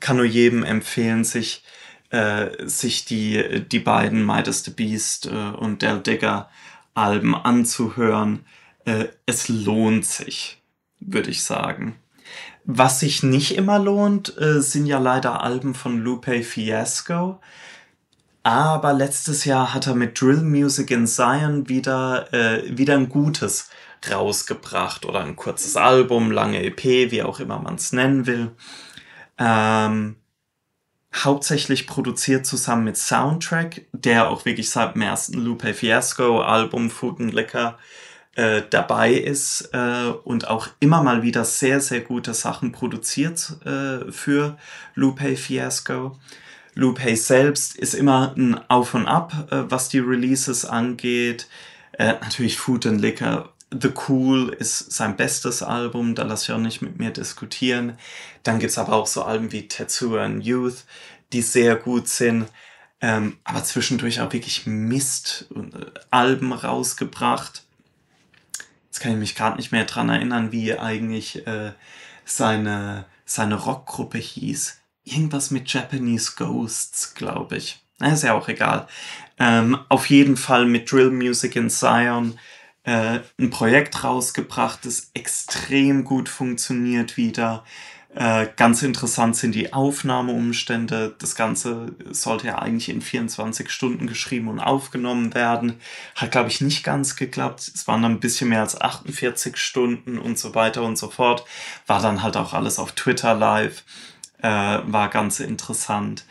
kann 0.00 0.16
nur 0.16 0.26
jedem 0.26 0.62
empfehlen, 0.62 1.24
sich 1.24 1.64
äh, 2.14 2.68
sich 2.68 3.04
die, 3.04 3.64
die 3.68 3.80
beiden 3.80 4.24
Midas 4.24 4.62
the 4.62 4.70
Beast 4.70 5.26
äh, 5.26 5.30
und 5.30 5.82
Del 5.82 5.98
Digger 5.98 6.48
Alben 6.94 7.34
anzuhören. 7.34 8.44
Äh, 8.84 9.06
es 9.26 9.48
lohnt 9.48 10.04
sich, 10.04 10.62
würde 11.00 11.30
ich 11.30 11.42
sagen. 11.42 11.96
Was 12.64 13.00
sich 13.00 13.24
nicht 13.24 13.56
immer 13.56 13.80
lohnt, 13.80 14.32
sind 14.38 14.86
ja 14.86 14.98
leider 14.98 15.42
Alben 15.42 15.74
von 15.74 15.98
Lupe 15.98 16.42
Fiasco. 16.42 17.40
Aber 18.44 18.92
letztes 18.92 19.46
Jahr 19.46 19.72
hat 19.72 19.86
er 19.86 19.94
mit 19.94 20.20
Drill 20.20 20.42
Music 20.42 20.90
in 20.90 21.06
Zion 21.06 21.66
wieder, 21.70 22.30
äh, 22.34 22.76
wieder 22.76 22.94
ein 22.94 23.08
gutes 23.08 23.70
rausgebracht 24.10 25.06
oder 25.06 25.20
ein 25.20 25.34
kurzes 25.34 25.76
Album, 25.78 26.30
lange 26.30 26.62
EP, 26.62 27.10
wie 27.10 27.22
auch 27.22 27.40
immer 27.40 27.58
man 27.58 27.76
es 27.76 27.92
nennen 27.92 28.26
will. 28.26 28.50
Ähm, 29.38 30.16
hauptsächlich 31.14 31.86
produziert 31.86 32.44
zusammen 32.44 32.84
mit 32.84 32.98
Soundtrack, 32.98 33.86
der 33.92 34.28
auch 34.28 34.44
wirklich 34.44 34.68
seit 34.68 34.94
dem 34.94 35.00
ersten 35.00 35.38
Lupe 35.38 35.72
Fiasco 35.72 36.42
Album 36.42 36.90
Food 36.90 37.20
and 37.20 37.32
Liquor 37.32 37.78
äh, 38.34 38.60
dabei 38.68 39.14
ist 39.14 39.70
äh, 39.72 40.12
und 40.24 40.48
auch 40.48 40.68
immer 40.80 41.02
mal 41.02 41.22
wieder 41.22 41.46
sehr, 41.46 41.80
sehr 41.80 42.02
gute 42.02 42.34
Sachen 42.34 42.72
produziert 42.72 43.56
äh, 43.64 44.12
für 44.12 44.58
Lupe 44.94 45.34
Fiasco. 45.36 46.18
Lupe 46.74 47.16
selbst 47.16 47.76
ist 47.76 47.94
immer 47.94 48.34
ein 48.36 48.60
Auf 48.68 48.94
und 48.94 49.06
Ab, 49.06 49.48
äh, 49.50 49.64
was 49.68 49.88
die 49.88 50.00
Releases 50.00 50.64
angeht. 50.64 51.48
Äh, 51.92 52.14
natürlich 52.20 52.58
Food 52.58 52.86
and 52.86 53.00
Liquor 53.00 53.54
The 53.80 53.92
Cool 54.08 54.50
ist 54.50 54.92
sein 54.92 55.16
bestes 55.16 55.62
Album, 55.62 56.14
da 56.14 56.22
lasse 56.22 56.44
ich 56.44 56.52
auch 56.52 56.60
nicht 56.60 56.82
mit 56.82 56.98
mir 56.98 57.10
diskutieren. 57.10 57.98
Dann 58.42 58.58
gibt's 58.58 58.78
aber 58.78 58.92
auch 58.92 59.06
so 59.06 59.24
Alben 59.24 59.50
wie 59.52 59.66
Tetsuo 59.66 60.18
and 60.18 60.44
Youth, 60.44 60.84
die 61.32 61.42
sehr 61.42 61.76
gut 61.76 62.08
sind. 62.08 62.46
Ähm, 63.00 63.38
aber 63.44 63.64
zwischendurch 63.64 64.20
auch 64.20 64.32
wirklich 64.32 64.66
Mist 64.66 65.46
und 65.50 65.74
äh, 65.74 66.56
rausgebracht. 66.66 67.64
Jetzt 68.86 69.00
kann 69.00 69.12
ich 69.12 69.18
mich 69.18 69.34
gerade 69.34 69.56
nicht 69.56 69.72
mehr 69.72 69.84
dran 69.84 70.08
erinnern, 70.08 70.52
wie 70.52 70.78
eigentlich 70.78 71.46
äh, 71.46 71.72
seine, 72.24 73.06
seine 73.24 73.56
Rockgruppe 73.56 74.18
hieß. 74.18 74.78
Irgendwas 75.04 75.50
mit 75.50 75.72
Japanese 75.72 76.32
Ghosts, 76.36 77.14
glaube 77.14 77.56
ich. 77.58 77.84
Na, 77.98 78.12
ist 78.12 78.24
ja 78.24 78.34
auch 78.34 78.48
egal. 78.48 78.88
Ähm, 79.38 79.78
auf 79.88 80.10
jeden 80.10 80.36
Fall 80.36 80.66
mit 80.66 80.90
Drill 80.90 81.10
Music 81.10 81.56
in 81.56 81.70
Zion 81.70 82.38
äh, 82.84 83.20
ein 83.38 83.50
Projekt 83.50 84.04
rausgebracht, 84.04 84.84
das 84.84 85.10
extrem 85.14 86.04
gut 86.04 86.28
funktioniert 86.28 87.16
wieder. 87.16 87.64
Äh, 88.14 88.46
ganz 88.56 88.82
interessant 88.82 89.34
sind 89.34 89.56
die 89.56 89.72
Aufnahmeumstände. 89.72 91.16
Das 91.18 91.34
Ganze 91.34 91.96
sollte 92.10 92.46
ja 92.46 92.58
eigentlich 92.60 92.88
in 92.88 93.00
24 93.00 93.70
Stunden 93.70 94.06
geschrieben 94.06 94.48
und 94.48 94.60
aufgenommen 94.60 95.34
werden. 95.34 95.80
Hat, 96.14 96.30
glaube 96.30 96.48
ich, 96.48 96.60
nicht 96.60 96.84
ganz 96.84 97.16
geklappt. 97.16 97.72
Es 97.74 97.88
waren 97.88 98.02
dann 98.02 98.12
ein 98.12 98.20
bisschen 98.20 98.50
mehr 98.50 98.60
als 98.60 98.80
48 98.80 99.56
Stunden 99.56 100.18
und 100.18 100.38
so 100.38 100.54
weiter 100.54 100.84
und 100.84 100.96
so 100.96 101.10
fort. 101.10 101.44
War 101.88 102.00
dann 102.00 102.22
halt 102.22 102.36
auch 102.36 102.52
alles 102.52 102.78
auf 102.78 102.92
Twitter 102.92 103.34
live. 103.34 103.82
Äh, 104.44 104.82
war 104.92 105.08
ganz 105.08 105.40
interessant. 105.40 106.26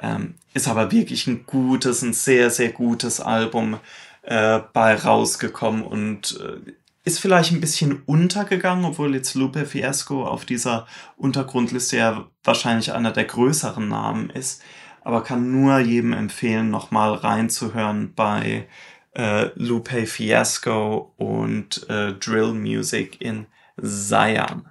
Ähm, 0.00 0.36
ist 0.54 0.68
aber 0.68 0.90
wirklich 0.90 1.26
ein 1.26 1.44
gutes, 1.44 2.00
ein 2.00 2.14
sehr, 2.14 2.48
sehr 2.48 2.72
gutes 2.72 3.20
Album 3.20 3.78
äh, 4.22 4.60
bei 4.72 4.94
rausgekommen 4.94 5.82
und 5.82 6.40
äh, 6.40 6.72
ist 7.04 7.20
vielleicht 7.20 7.52
ein 7.52 7.60
bisschen 7.60 8.00
untergegangen, 8.06 8.86
obwohl 8.86 9.14
jetzt 9.14 9.34
Lupe 9.34 9.66
Fiasco 9.66 10.26
auf 10.26 10.46
dieser 10.46 10.86
Untergrundliste 11.18 11.98
ja 11.98 12.30
wahrscheinlich 12.42 12.92
einer 12.92 13.12
der 13.12 13.24
größeren 13.24 13.86
Namen 13.86 14.30
ist, 14.30 14.62
aber 15.02 15.22
kann 15.22 15.52
nur 15.52 15.78
jedem 15.78 16.14
empfehlen, 16.14 16.70
nochmal 16.70 17.12
reinzuhören 17.12 18.14
bei 18.14 18.66
äh, 19.14 19.50
Lupe 19.56 20.06
Fiasco 20.06 21.12
und 21.18 21.86
äh, 21.90 22.14
Drill 22.14 22.54
Music 22.54 23.20
in 23.20 23.44
Zion. 23.82 24.64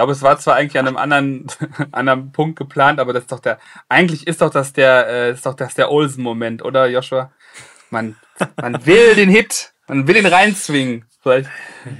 Ich 0.00 0.02
glaube, 0.02 0.12
es 0.12 0.22
war 0.22 0.38
zwar 0.38 0.56
eigentlich 0.56 0.78
an 0.78 0.88
einem 0.88 0.96
anderen, 0.96 1.46
anderen 1.92 2.32
Punkt 2.32 2.58
geplant, 2.58 3.00
aber 3.00 3.12
das 3.12 3.24
ist 3.24 3.32
doch 3.32 3.38
der, 3.38 3.58
eigentlich 3.90 4.26
ist 4.26 4.40
doch 4.40 4.48
das 4.48 4.72
der, 4.72 5.06
äh, 5.06 5.32
ist 5.32 5.44
doch 5.44 5.52
das 5.52 5.74
der 5.74 5.90
Olsen-Moment, 5.90 6.64
oder 6.64 6.88
Joshua? 6.88 7.30
Man, 7.90 8.16
man 8.56 8.86
will 8.86 9.14
den 9.14 9.28
Hit, 9.28 9.74
man 9.88 10.08
will 10.08 10.16
ihn 10.16 10.24
reinzwingen. 10.24 11.04
Vielleicht 11.22 11.50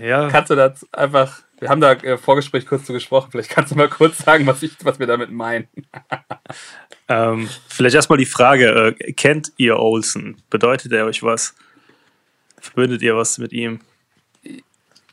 ja. 0.01 0.29
kannst 0.31 0.49
du 0.49 0.55
das 0.55 0.89
einfach. 0.95 1.43
Wir 1.59 1.69
haben 1.69 1.83
da 1.83 1.93
äh, 1.93 2.17
Vorgespräch 2.17 2.65
kurz 2.65 2.87
zu 2.87 2.95
gesprochen. 2.95 3.33
Vielleicht 3.33 3.51
kannst 3.51 3.70
du 3.70 3.77
mal 3.77 3.91
kurz 3.91 4.17
sagen, 4.17 4.47
was, 4.47 4.62
ich, 4.62 4.83
was 4.83 4.99
wir 4.99 5.07
damit 5.07 5.31
meinen. 5.31 5.69
ähm, 7.11 7.51
vielleicht 7.69 7.97
erstmal 7.97 8.17
die 8.17 8.25
Frage: 8.25 8.97
äh, 8.99 9.12
Kennt 9.12 9.53
ihr 9.59 9.79
Olsen? 9.79 10.41
Bedeutet 10.49 10.91
er 10.93 11.05
euch 11.05 11.23
was? 11.23 11.55
Verbindet 12.59 13.03
ihr 13.03 13.15
was 13.15 13.37
mit 13.37 13.53
ihm? 13.53 13.81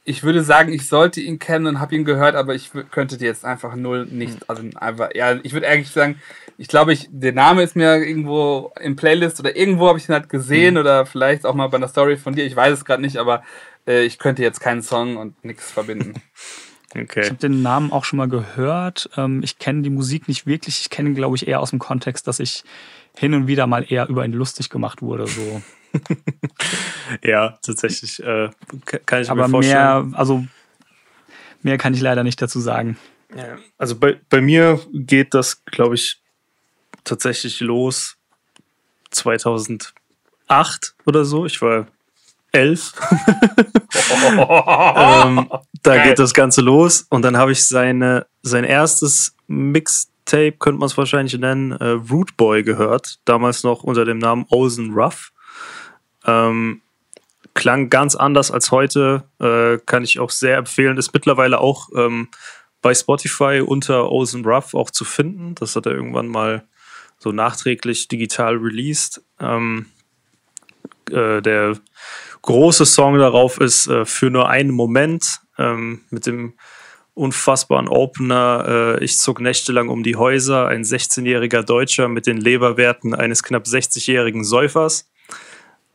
Ich 0.08 0.24
würde 0.24 0.42
sagen, 0.42 0.72
ich 0.72 0.88
sollte 0.88 1.20
ihn 1.20 1.38
kennen 1.38 1.66
und 1.66 1.80
habe 1.82 1.94
ihn 1.94 2.06
gehört, 2.06 2.36
aber 2.36 2.56
ich 2.56 2.72
könnte 2.92 3.18
dir 3.18 3.26
jetzt 3.26 3.44
einfach 3.44 3.76
null 3.76 4.06
nicht, 4.06 4.36
hm. 4.36 4.42
also 4.48 4.64
einfach, 4.76 5.10
ja, 5.14 5.36
ich 5.44 5.52
würde 5.52 5.68
eigentlich 5.68 5.92
sagen, 5.92 6.22
ich 6.58 6.70
glaube, 6.70 6.94
ich, 6.94 7.10
der 7.12 7.34
Name 7.34 7.62
ist 7.62 7.76
mir 7.76 7.98
irgendwo 7.98 8.72
im 8.80 8.96
Playlist 8.96 9.38
oder 9.42 9.58
irgendwo 9.58 9.90
habe 9.90 10.00
ich 10.00 10.08
ihn 10.08 10.14
halt 10.14 10.30
gesehen 10.30 10.76
mhm. 10.76 10.80
oder 10.80 11.06
vielleicht 11.06 11.46
auch 11.46 11.54
mal 11.54 11.68
bei 11.68 11.76
einer 11.76 11.90
Story 11.90 12.16
von 12.16 12.34
dir, 12.34 12.46
ich 12.46 12.56
weiß 12.56 12.74
es 12.74 12.86
gerade 12.86 13.02
nicht, 13.02 13.18
aber 13.18 13.44
äh, 13.86 14.06
ich 14.06 14.18
könnte 14.18 14.44
jetzt 14.44 14.62
keinen 14.62 14.82
Song 14.82 15.18
und 15.18 15.44
nichts 15.44 15.72
verbinden. 15.72 16.14
Okay. 16.96 17.20
Ich 17.20 17.30
habe 17.30 17.38
den 17.38 17.62
Namen 17.62 17.92
auch 17.92 18.06
schon 18.06 18.16
mal 18.18 18.30
gehört. 18.30 19.10
Ähm, 19.18 19.42
ich 19.44 19.60
kenne 19.60 19.82
die 19.82 19.90
Musik 19.90 20.30
nicht 20.30 20.48
wirklich. 20.48 20.80
Ich 20.80 20.90
kenne 20.90 21.10
ihn, 21.10 21.16
glaube 21.16 21.36
ich, 21.36 21.46
eher 21.46 21.60
aus 21.60 21.72
dem 21.72 21.80
Kontext, 21.80 22.28
dass 22.28 22.40
ich 22.40 22.64
hin 23.16 23.34
und 23.34 23.46
wieder 23.46 23.68
mal 23.68 23.86
eher 23.88 24.08
über 24.08 24.24
ihn 24.24 24.32
lustig 24.32 24.70
gemacht 24.70 25.02
wurde. 25.02 25.28
So. 25.28 25.62
ja, 27.24 27.58
tatsächlich. 27.62 28.22
Äh, 28.24 28.50
kann 29.06 29.22
ich 29.22 29.30
Aber 29.30 29.48
mir 29.48 29.50
vorstellen. 29.50 30.10
mehr, 30.10 30.20
also 30.20 30.46
mehr 31.62 31.78
kann 31.78 31.94
ich 31.94 32.02
leider 32.02 32.24
nicht 32.24 32.42
dazu 32.42 32.60
sagen. 32.60 32.98
Also 33.78 33.96
bei, 33.98 34.20
bei 34.30 34.42
mir 34.42 34.80
geht 34.94 35.34
das, 35.34 35.64
glaube 35.66 35.96
ich, 35.96 36.22
tatsächlich 37.04 37.60
los 37.60 38.18
2008 39.12 39.94
oder 41.06 41.26
so. 41.26 41.46
Ich 41.46 41.62
war 41.62 41.88
elf. 42.52 42.94
ähm, 44.12 45.50
da 45.84 45.96
Geil. 45.96 46.10
geht 46.10 46.20
das 46.20 46.34
Ganze 46.34 46.62
los 46.62 47.06
und 47.10 47.22
dann 47.22 47.38
habe 47.38 47.52
ich 47.52 47.68
seine, 47.68 48.26
sein 48.42 48.64
erstes 48.64 49.36
Mixtape, 49.48 50.54
könnte 50.54 50.80
man 50.80 50.88
es 50.88 50.98
wahrscheinlich 50.98 51.38
nennen, 51.38 51.72
äh, 51.74 51.90
Root 51.90 52.38
Boy 52.38 52.64
gehört. 52.64 53.20
Damals 53.26 53.64
noch 53.64 53.84
unter 53.84 54.06
dem 54.06 54.18
Namen 54.18 54.46
Ozen 54.50 54.94
Ruff. 54.94 55.32
Ähm, 56.28 56.82
klang 57.54 57.90
ganz 57.90 58.16
anders 58.16 58.52
als 58.52 58.72
heute, 58.72 59.24
äh, 59.40 59.80
kann 59.86 60.04
ich 60.04 60.20
auch 60.20 60.30
sehr 60.30 60.58
empfehlen. 60.58 60.98
Ist 60.98 61.14
mittlerweile 61.14 61.60
auch 61.60 61.90
ähm, 61.96 62.30
bei 62.82 62.94
Spotify 62.94 63.64
unter 63.66 64.12
Ozen 64.12 64.46
Ruff 64.46 64.74
auch 64.74 64.92
zu 64.92 65.06
finden. 65.06 65.56
Das 65.56 65.76
hat 65.76 65.88
er 65.88 65.94
irgendwann 65.94 66.28
mal 66.28 66.68
so 67.18 67.32
nachträglich 67.32 68.08
digital 68.08 68.56
released. 68.58 69.24
Ähm, 69.40 69.88
äh, 71.10 71.42
der 71.42 71.78
große 72.44 72.86
Song 72.86 73.18
darauf 73.18 73.60
ist 73.60 73.88
äh, 73.88 74.06
für 74.06 74.30
nur 74.30 74.50
einen 74.50 74.72
Moment 74.72 75.40
ähm, 75.58 76.02
mit 76.10 76.26
dem 76.28 76.54
unfassbaren 77.14 77.88
Opener. 77.88 78.98
Äh, 79.00 79.04
ich 79.04 79.18
zog 79.18 79.42
nächtelang 79.42 79.90
um 79.90 80.04
die 80.04 80.16
Häuser, 80.16 80.68
ein 80.68 80.84
16-jähriger 80.84 81.64
Deutscher 81.64 82.08
mit 82.08 82.28
den 82.28 82.38
Leberwerten 82.38 83.16
eines 83.16 83.42
knapp 83.42 83.64
60-jährigen 83.64 84.44
Säufers. 84.44 85.10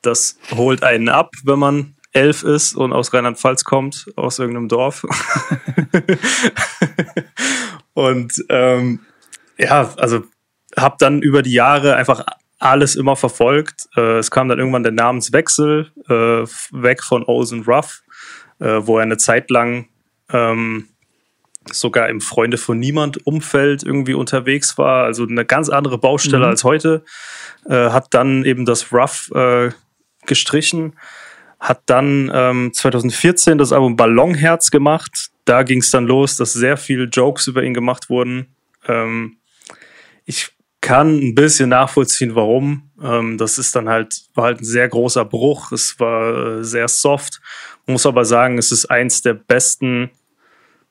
Das 0.03 0.39
holt 0.55 0.83
einen 0.83 1.09
ab, 1.09 1.33
wenn 1.45 1.59
man 1.59 1.95
elf 2.13 2.43
ist 2.43 2.77
und 2.77 2.93
aus 2.93 3.13
Rheinland-Pfalz 3.13 3.65
kommt, 3.65 4.07
aus 4.17 4.39
irgendeinem 4.39 4.69
Dorf. 4.69 5.05
und 7.95 8.45
ähm, 8.49 9.01
ja, 9.59 9.93
also 9.97 10.25
habe 10.77 10.97
dann 10.99 11.23
über 11.23 11.43
die 11.43 11.53
Jahre 11.53 11.97
einfach 11.97 12.25
alles 12.59 12.95
immer 12.95 13.17
verfolgt. 13.17 13.89
Äh, 13.97 14.19
es 14.19 14.31
kam 14.31 14.49
dann 14.49 14.59
irgendwann 14.59 14.83
der 14.83 14.93
Namenswechsel 14.93 15.91
äh, 16.09 16.13
weg 16.13 17.03
von 17.03 17.25
Ozen 17.25 17.65
Ruff, 17.65 18.03
äh, 18.61 18.81
wo 18.81 18.99
er 18.99 19.03
eine 19.03 19.17
Zeit 19.17 19.51
lang 19.51 19.89
ähm, 20.31 20.89
sogar 21.71 22.09
im 22.09 22.21
Freunde 22.21 22.59
von 22.59 22.79
Niemand 22.79 23.27
Umfeld 23.27 23.83
irgendwie 23.83 24.15
unterwegs 24.15 24.79
war, 24.79 25.05
also 25.05 25.27
eine 25.27 25.45
ganz 25.45 25.69
andere 25.69 25.99
Baustelle 25.99 26.45
mhm. 26.45 26.51
als 26.51 26.65
heute, 26.65 27.05
äh, 27.67 27.91
hat 27.91 28.15
dann 28.15 28.45
eben 28.45 28.65
das 28.65 28.93
Ruff 28.93 29.31
gestrichen. 30.27 30.95
Hat 31.61 31.83
dann 31.87 32.31
ähm, 32.35 32.73
2014 32.73 33.59
das 33.59 33.73
Album 33.73 33.97
Ballonherz 33.97 34.71
gemacht. 34.71 35.31
Da 35.45 35.63
ging 35.63 35.79
es 35.79 35.91
dann 35.91 36.07
los, 36.07 36.37
dass 36.37 36.53
sehr 36.53 36.77
viele 36.77 37.05
Jokes 37.05 37.47
über 37.47 37.63
ihn 37.63 37.75
gemacht 37.75 38.11
wurden. 38.11 38.55
Ähm, 38.87 39.37
ich 40.25 40.51
kann 40.81 41.19
ein 41.19 41.35
bisschen 41.35 41.69
nachvollziehen, 41.69 42.35
warum. 42.35 42.91
Ähm, 43.01 43.39
das 43.39 43.59
ist 43.59 43.75
dann 43.77 43.89
halt, 43.89 44.23
war 44.35 44.45
halt 44.47 44.61
ein 44.61 44.65
sehr 44.65 44.89
großer 44.89 45.25
Bruch. 45.25 45.71
Es 45.73 45.99
war 46.01 46.59
äh, 46.59 46.65
sehr 46.65 46.89
soft. 46.89 47.41
Muss 47.87 48.07
aber 48.07 48.25
sagen, 48.25 48.59
es 48.59 48.73
ist 48.73 48.87
eins 48.87 49.23
der 49.23 49.35
besten 49.35 50.11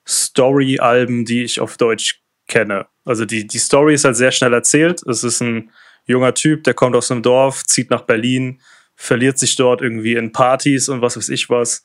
Story-Alben, 0.08 1.26
die 1.26 1.44
ich 1.44 1.60
auf 1.60 1.78
Deutsch 1.78 2.22
kenne. 2.48 2.88
Also 3.06 3.26
die, 3.26 3.48
die 3.48 3.60
Story 3.60 3.94
ist 3.94 4.06
halt 4.06 4.16
sehr 4.16 4.32
schnell 4.32 4.54
erzählt. 4.54 5.02
Es 5.08 5.24
ist 5.24 5.42
ein 5.42 5.72
junger 6.06 6.34
Typ, 6.34 6.64
der 6.64 6.74
kommt 6.74 6.96
aus 6.96 7.12
einem 7.12 7.22
Dorf, 7.22 7.64
zieht 7.64 7.90
nach 7.90 8.02
Berlin, 8.02 8.62
verliert 8.96 9.40
sich 9.40 9.56
dort 9.56 9.82
irgendwie 9.82 10.14
in 10.14 10.32
Partys 10.32 10.90
und 10.90 11.02
was 11.02 11.18
weiß 11.18 11.30
ich 11.30 11.50
was, 11.50 11.84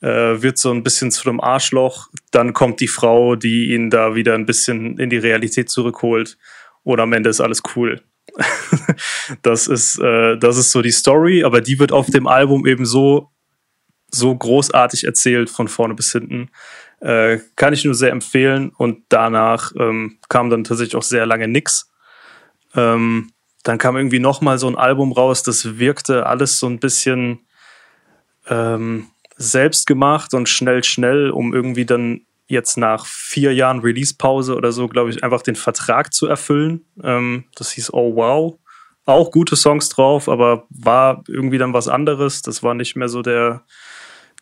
äh, 0.00 0.42
wird 0.42 0.58
so 0.58 0.70
ein 0.72 0.82
bisschen 0.82 1.10
zu 1.10 1.28
einem 1.28 1.40
Arschloch. 1.40 2.08
Dann 2.30 2.52
kommt 2.52 2.80
die 2.80 2.88
Frau, 2.88 3.36
die 3.36 3.72
ihn 3.72 3.88
da 3.88 4.14
wieder 4.14 4.34
ein 4.34 4.46
bisschen 4.46 4.98
in 4.98 5.10
die 5.10 5.18
Realität 5.18 5.70
zurückholt. 5.70 6.36
Und 6.82 7.00
am 7.00 7.12
Ende 7.12 7.30
ist 7.30 7.40
alles 7.40 7.62
cool. 7.76 8.02
das 9.42 9.68
ist, 9.68 9.98
äh, 9.98 10.36
das 10.36 10.56
ist 10.56 10.72
so 10.72 10.82
die 10.82 10.90
Story, 10.90 11.44
aber 11.44 11.60
die 11.60 11.78
wird 11.78 11.92
auf 11.92 12.06
dem 12.06 12.26
Album 12.26 12.66
eben 12.66 12.84
so, 12.84 13.30
so 14.10 14.34
großartig 14.34 15.04
erzählt 15.04 15.48
von 15.50 15.68
vorne 15.68 15.94
bis 15.94 16.12
hinten. 16.12 16.50
Äh, 17.00 17.38
kann 17.56 17.72
ich 17.72 17.84
nur 17.84 17.94
sehr 17.94 18.10
empfehlen. 18.10 18.70
Und 18.76 19.04
danach 19.08 19.72
ähm, 19.78 20.18
kam 20.28 20.50
dann 20.50 20.64
tatsächlich 20.64 20.96
auch 20.96 21.02
sehr 21.02 21.26
lange 21.26 21.48
nix. 21.48 21.90
Ähm, 22.74 23.32
dann 23.62 23.78
kam 23.78 23.96
irgendwie 23.96 24.18
noch 24.18 24.40
mal 24.40 24.58
so 24.58 24.66
ein 24.68 24.76
Album 24.76 25.12
raus, 25.12 25.42
das 25.42 25.78
wirkte 25.78 26.26
alles 26.26 26.58
so 26.58 26.66
ein 26.66 26.80
bisschen 26.80 27.40
ähm, 28.48 29.06
selbst 29.36 29.86
gemacht 29.86 30.34
und 30.34 30.48
schnell, 30.48 30.82
schnell, 30.84 31.30
um 31.30 31.54
irgendwie 31.54 31.86
dann 31.86 32.22
jetzt 32.46 32.76
nach 32.76 33.06
vier 33.06 33.54
Jahren 33.54 33.80
Release-Pause 33.80 34.56
oder 34.56 34.72
so, 34.72 34.88
glaube 34.88 35.10
ich, 35.10 35.24
einfach 35.24 35.42
den 35.42 35.56
Vertrag 35.56 36.12
zu 36.12 36.26
erfüllen. 36.26 36.84
Ähm, 37.02 37.44
das 37.54 37.72
hieß 37.72 37.92
Oh 37.92 38.14
Wow. 38.16 38.58
Auch 39.04 39.30
gute 39.32 39.56
Songs 39.56 39.88
drauf, 39.88 40.28
aber 40.28 40.66
war 40.68 41.24
irgendwie 41.26 41.58
dann 41.58 41.72
was 41.72 41.88
anderes. 41.88 42.42
Das 42.42 42.62
war 42.62 42.74
nicht 42.74 42.94
mehr 42.94 43.08
so 43.08 43.22
der, 43.22 43.64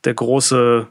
der 0.05 0.13
große, 0.13 0.87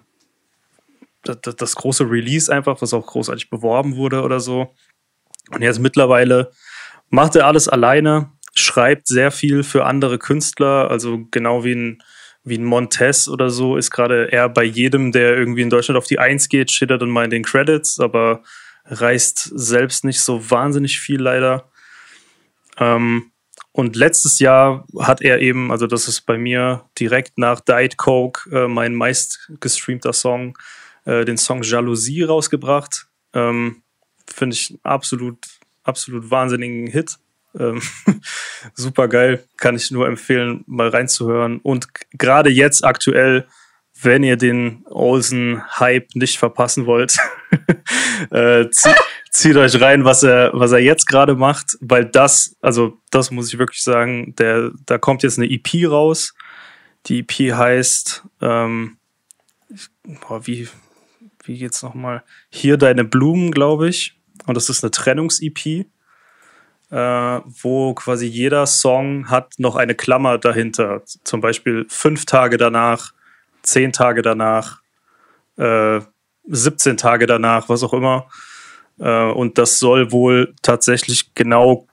das, 1.23 1.55
das 1.55 1.75
große 1.75 2.09
Release 2.09 2.51
einfach, 2.51 2.81
was 2.81 2.93
auch 2.93 3.05
großartig 3.05 3.49
beworben 3.49 3.95
wurde 3.95 4.23
oder 4.23 4.39
so. 4.39 4.73
Und 5.51 5.61
jetzt 5.61 5.79
mittlerweile 5.79 6.51
macht 7.09 7.35
er 7.35 7.47
alles 7.47 7.67
alleine, 7.67 8.31
schreibt 8.55 9.07
sehr 9.07 9.31
viel 9.31 9.63
für 9.63 9.85
andere 9.85 10.17
Künstler, 10.17 10.89
also 10.89 11.25
genau 11.31 11.63
wie 11.63 11.75
ein 11.75 12.03
wie 12.43 12.57
ein 12.57 12.63
Montez 12.63 13.27
oder 13.27 13.49
so 13.49 13.75
ist 13.75 13.91
gerade 13.91 14.29
eher 14.31 14.49
bei 14.49 14.63
jedem, 14.63 15.11
der 15.11 15.37
irgendwie 15.37 15.61
in 15.61 15.69
Deutschland 15.69 15.97
auf 15.97 16.07
die 16.07 16.19
Eins 16.19 16.49
geht, 16.49 16.75
er 16.81 16.97
dann 16.97 17.09
mal 17.09 17.25
in 17.25 17.29
den 17.29 17.43
Credits, 17.43 17.99
aber 17.99 18.43
reißt 18.85 19.51
selbst 19.55 20.03
nicht 20.03 20.21
so 20.21 20.49
wahnsinnig 20.49 20.99
viel 20.99 21.21
leider. 21.21 21.69
Ähm, 22.77 23.31
und 23.71 23.95
letztes 23.95 24.39
Jahr 24.39 24.85
hat 24.99 25.21
er 25.21 25.39
eben, 25.39 25.71
also 25.71 25.85
das 25.85 26.07
ist 26.07 26.21
bei 26.21 26.37
mir 26.37 26.85
direkt 26.99 27.37
nach 27.37 27.59
Diet 27.59 27.97
Coke 27.97 28.49
äh, 28.51 28.67
mein 28.67 28.95
meist 28.95 29.51
gestreamter 29.59 30.13
Song, 30.13 30.57
äh, 31.05 31.23
den 31.23 31.37
Song 31.37 31.61
Jalousie 31.61 32.23
rausgebracht. 32.23 33.07
Ähm, 33.33 33.83
Finde 34.27 34.55
ich 34.55 34.77
absolut, 34.83 35.37
absolut 35.89 36.31
wahnsinnigen 36.31 36.87
Hit. 36.87 37.17
Ähm, 37.57 37.81
super 38.73 39.07
geil, 39.07 39.43
kann 39.57 39.75
ich 39.75 39.91
nur 39.91 40.07
empfehlen, 40.07 40.63
mal 40.67 40.89
reinzuhören. 40.89 41.59
Und 41.59 41.87
gerade 42.11 42.49
jetzt 42.49 42.83
aktuell, 42.83 43.47
wenn 44.01 44.23
ihr 44.23 44.37
den 44.37 44.85
Olsen-Hype 44.85 46.15
nicht 46.15 46.37
verpassen 46.37 46.85
wollt, 46.85 47.17
äh, 48.31 48.69
zieht, 48.69 48.95
zieht 49.31 49.55
euch 49.57 49.81
rein, 49.81 50.05
was 50.05 50.23
er, 50.23 50.51
was 50.53 50.71
er 50.71 50.79
jetzt 50.79 51.07
gerade 51.07 51.35
macht, 51.35 51.77
weil 51.81 52.05
das, 52.05 52.55
also 52.61 52.97
das 53.11 53.31
muss 53.31 53.51
ich 53.51 53.59
wirklich 53.59 53.83
sagen, 53.83 54.35
der, 54.37 54.71
da 54.85 54.97
kommt 54.97 55.23
jetzt 55.23 55.37
eine 55.37 55.49
EP 55.49 55.89
raus. 55.89 56.33
Die 57.07 57.19
EP 57.19 57.53
heißt, 57.53 58.23
ähm, 58.41 58.97
boah, 60.27 60.45
wie, 60.45 60.67
wie 61.43 61.57
geht's 61.57 61.81
nochmal? 61.81 62.23
Hier 62.49 62.77
deine 62.77 63.03
Blumen, 63.03 63.51
glaube 63.51 63.89
ich. 63.89 64.18
Und 64.49 64.55
das 64.55 64.69
ist 64.69 64.83
eine 64.83 64.91
Trennungs-EP 64.91 65.85
äh, 66.91 66.95
wo 67.61 67.93
quasi 67.93 68.25
jeder 68.25 68.65
Song 68.65 69.29
hat 69.29 69.53
noch 69.57 69.75
eine 69.75 69.95
Klammer 69.95 70.37
dahinter. 70.37 71.03
Zum 71.05 71.41
Beispiel 71.41 71.85
fünf 71.89 72.25
Tage 72.25 72.57
danach, 72.57 73.13
zehn 73.61 73.91
Tage 73.91 74.21
danach, 74.21 74.81
äh, 75.57 75.99
17 76.47 76.97
Tage 76.97 77.27
danach, 77.27 77.69
was 77.69 77.83
auch 77.83 77.93
immer. 77.93 78.27
Äh, 78.99 79.31
und 79.31 79.57
das 79.57 79.79
soll 79.79 80.11
wohl 80.11 80.55
tatsächlich 80.61 81.35
genau 81.35 81.85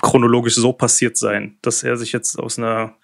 chronologisch 0.00 0.56
so 0.56 0.72
passiert 0.72 1.16
sein, 1.16 1.56
dass 1.62 1.82
er 1.82 1.96
sich 1.96 2.12
jetzt 2.12 2.38
aus 2.38 2.58
einer 2.58 2.94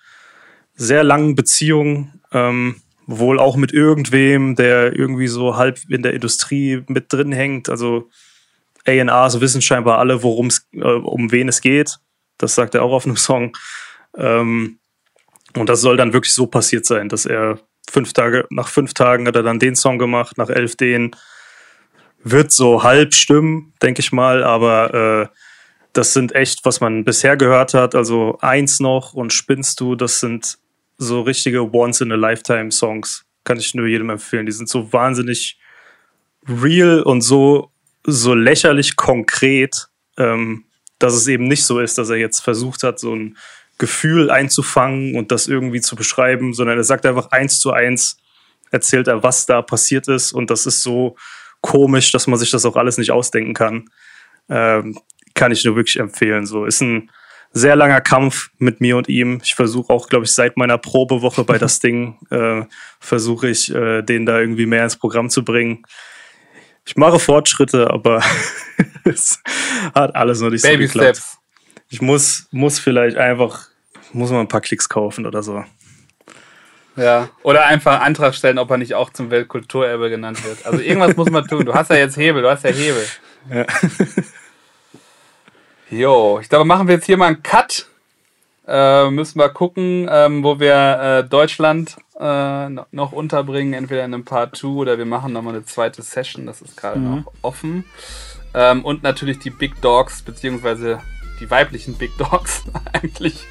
sehr 0.74 1.02
langen 1.02 1.34
Beziehung 1.34 2.12
ähm, 2.32 2.76
wohl 3.06 3.38
auch 3.38 3.56
mit 3.56 3.72
irgendwem, 3.72 4.54
der 4.54 4.94
irgendwie 4.94 5.28
so 5.28 5.56
halb 5.56 5.78
in 5.88 6.02
der 6.02 6.12
Industrie 6.12 6.84
mit 6.88 7.10
drin 7.12 7.32
hängt, 7.32 7.70
also 7.70 8.10
A&Rs 8.88 9.40
wissen 9.40 9.62
scheinbar 9.62 9.98
alle, 9.98 10.22
worum 10.22 10.46
es, 10.46 10.68
äh, 10.72 10.78
um 10.80 11.30
wen 11.30 11.48
es 11.48 11.60
geht. 11.60 11.98
Das 12.38 12.54
sagt 12.54 12.74
er 12.74 12.82
auch 12.82 12.92
auf 12.92 13.06
einem 13.06 13.16
Song. 13.16 13.56
Ähm, 14.16 14.78
und 15.56 15.68
das 15.68 15.80
soll 15.80 15.96
dann 15.96 16.12
wirklich 16.12 16.34
so 16.34 16.46
passiert 16.46 16.86
sein, 16.86 17.08
dass 17.08 17.26
er 17.26 17.58
fünf 17.90 18.12
Tage, 18.12 18.46
nach 18.50 18.68
fünf 18.68 18.94
Tagen 18.94 19.26
hat 19.26 19.36
er 19.36 19.42
dann 19.42 19.58
den 19.58 19.76
Song 19.76 19.98
gemacht, 19.98 20.38
nach 20.38 20.50
elf 20.50 20.76
den. 20.76 21.12
Wird 22.22 22.52
so 22.52 22.82
halb 22.82 23.14
stimmen, 23.14 23.72
denke 23.80 24.00
ich 24.00 24.12
mal, 24.12 24.42
aber 24.42 25.30
äh, 25.32 25.36
das 25.92 26.12
sind 26.12 26.34
echt, 26.34 26.64
was 26.64 26.80
man 26.80 27.04
bisher 27.04 27.36
gehört 27.36 27.74
hat. 27.74 27.94
Also 27.94 28.38
eins 28.40 28.80
noch 28.80 29.14
und 29.14 29.32
spinnst 29.32 29.80
du, 29.80 29.94
das 29.94 30.20
sind 30.20 30.58
so 30.98 31.22
richtige 31.22 31.72
Once-in-a-Lifetime-Songs. 31.72 33.24
Kann 33.44 33.58
ich 33.58 33.74
nur 33.74 33.86
jedem 33.86 34.10
empfehlen. 34.10 34.46
Die 34.46 34.52
sind 34.52 34.68
so 34.68 34.92
wahnsinnig 34.92 35.58
real 36.46 37.02
und 37.02 37.22
so 37.22 37.70
so 38.04 38.34
lächerlich 38.34 38.96
konkret, 38.96 39.88
ähm, 40.16 40.64
dass 40.98 41.14
es 41.14 41.26
eben 41.28 41.46
nicht 41.46 41.64
so 41.64 41.80
ist, 41.80 41.98
dass 41.98 42.10
er 42.10 42.16
jetzt 42.16 42.40
versucht 42.40 42.82
hat, 42.82 42.98
so 42.98 43.14
ein 43.14 43.36
Gefühl 43.78 44.30
einzufangen 44.30 45.16
und 45.16 45.30
das 45.30 45.46
irgendwie 45.46 45.80
zu 45.80 45.94
beschreiben, 45.94 46.52
sondern 46.52 46.78
er 46.78 46.84
sagt 46.84 47.06
einfach 47.06 47.30
eins 47.30 47.60
zu 47.60 47.72
eins, 47.72 48.18
erzählt 48.70 49.06
er, 49.06 49.22
was 49.22 49.46
da 49.46 49.62
passiert 49.62 50.08
ist 50.08 50.32
und 50.32 50.50
das 50.50 50.66
ist 50.66 50.82
so 50.82 51.16
komisch, 51.60 52.12
dass 52.12 52.26
man 52.26 52.38
sich 52.38 52.50
das 52.50 52.64
auch 52.64 52.76
alles 52.76 52.98
nicht 52.98 53.12
ausdenken 53.12 53.54
kann. 53.54 53.88
Ähm, 54.48 54.98
kann 55.34 55.52
ich 55.52 55.64
nur 55.64 55.76
wirklich 55.76 55.98
empfehlen. 55.98 56.46
So 56.46 56.64
ist 56.64 56.80
ein 56.80 57.10
sehr 57.52 57.76
langer 57.76 58.00
Kampf 58.00 58.50
mit 58.58 58.80
mir 58.80 58.96
und 58.96 59.08
ihm. 59.08 59.40
Ich 59.42 59.54
versuche 59.54 59.92
auch, 59.92 60.08
glaube 60.08 60.24
ich, 60.24 60.32
seit 60.32 60.56
meiner 60.56 60.78
Probewoche 60.78 61.44
bei 61.44 61.58
das 61.58 61.80
Ding 61.80 62.18
äh, 62.30 62.62
versuche 63.00 63.48
ich, 63.48 63.72
äh, 63.74 64.02
den 64.02 64.26
da 64.26 64.40
irgendwie 64.40 64.66
mehr 64.66 64.84
ins 64.84 64.96
Programm 64.96 65.30
zu 65.30 65.44
bringen 65.44 65.84
ich 66.88 66.96
mache 66.96 67.18
Fortschritte, 67.18 67.90
aber 67.90 68.22
es 69.04 69.42
hat 69.94 70.16
alles 70.16 70.40
noch 70.40 70.48
nicht 70.48 70.62
Baby 70.62 70.86
so 70.86 70.94
geklappt. 70.94 71.16
Steps. 71.16 71.38
Ich 71.90 72.00
muss, 72.00 72.48
muss 72.50 72.78
vielleicht 72.78 73.18
einfach, 73.18 73.68
muss 74.14 74.30
mal 74.30 74.40
ein 74.40 74.48
paar 74.48 74.62
Klicks 74.62 74.88
kaufen 74.88 75.26
oder 75.26 75.42
so. 75.42 75.64
Ja, 76.96 77.28
oder 77.42 77.66
einfach 77.66 78.00
Antrag 78.00 78.34
stellen, 78.34 78.58
ob 78.58 78.70
er 78.70 78.78
nicht 78.78 78.94
auch 78.94 79.10
zum 79.10 79.30
Weltkulturerbe 79.30 80.08
genannt 80.08 80.42
wird. 80.44 80.64
Also 80.64 80.80
irgendwas 80.80 81.14
muss 81.14 81.30
man 81.30 81.46
tun. 81.46 81.66
Du 81.66 81.74
hast 81.74 81.90
ja 81.90 81.96
jetzt 81.96 82.16
Hebel, 82.16 82.40
du 82.40 82.50
hast 82.50 82.64
ja 82.64 82.70
Hebel. 82.70 83.06
Ja. 83.52 83.66
Jo, 85.90 86.38
ich 86.38 86.50
glaube, 86.50 86.66
machen 86.66 86.86
wir 86.86 86.96
jetzt 86.96 87.06
hier 87.06 87.16
mal 87.16 87.28
einen 87.28 87.42
Cut. 87.42 87.86
Äh, 88.66 89.08
müssen 89.08 89.38
wir 89.38 89.48
gucken, 89.48 90.06
ähm, 90.10 90.44
wo 90.44 90.60
wir 90.60 91.24
äh, 91.24 91.26
Deutschland 91.26 91.96
äh, 92.18 92.68
noch 92.68 93.12
unterbringen, 93.12 93.72
entweder 93.72 94.04
in 94.04 94.14
einem 94.14 94.24
Part 94.24 94.56
2 94.56 94.68
oder 94.68 94.98
wir 94.98 95.06
machen 95.06 95.32
nochmal 95.32 95.54
eine 95.54 95.64
zweite 95.64 96.02
Session, 96.02 96.46
das 96.46 96.60
ist 96.60 96.76
gerade 96.76 96.98
mhm. 96.98 97.10
noch 97.10 97.32
offen. 97.42 97.84
Ähm, 98.54 98.84
und 98.84 99.02
natürlich 99.02 99.38
die 99.38 99.50
Big 99.50 99.80
Dogs, 99.80 100.22
beziehungsweise 100.22 101.00
die 101.40 101.50
weiblichen 101.50 101.94
Big 101.94 102.16
Dogs 102.18 102.64
eigentlich, 102.92 103.44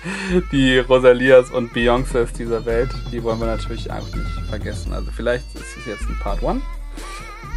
die 0.51 0.79
Rosalias 0.79 1.51
und 1.51 1.73
Beyoncés 1.73 2.35
dieser 2.35 2.65
Welt, 2.65 2.89
die 3.11 3.23
wollen 3.23 3.39
wir 3.39 3.47
natürlich 3.47 3.89
einfach 3.91 4.13
nicht 4.15 4.49
vergessen. 4.49 4.93
Also 4.93 5.09
vielleicht 5.15 5.45
ist 5.55 5.77
es 5.77 5.85
jetzt 5.85 6.09
ein 6.09 6.19
Part 6.19 6.43
1, 6.43 6.61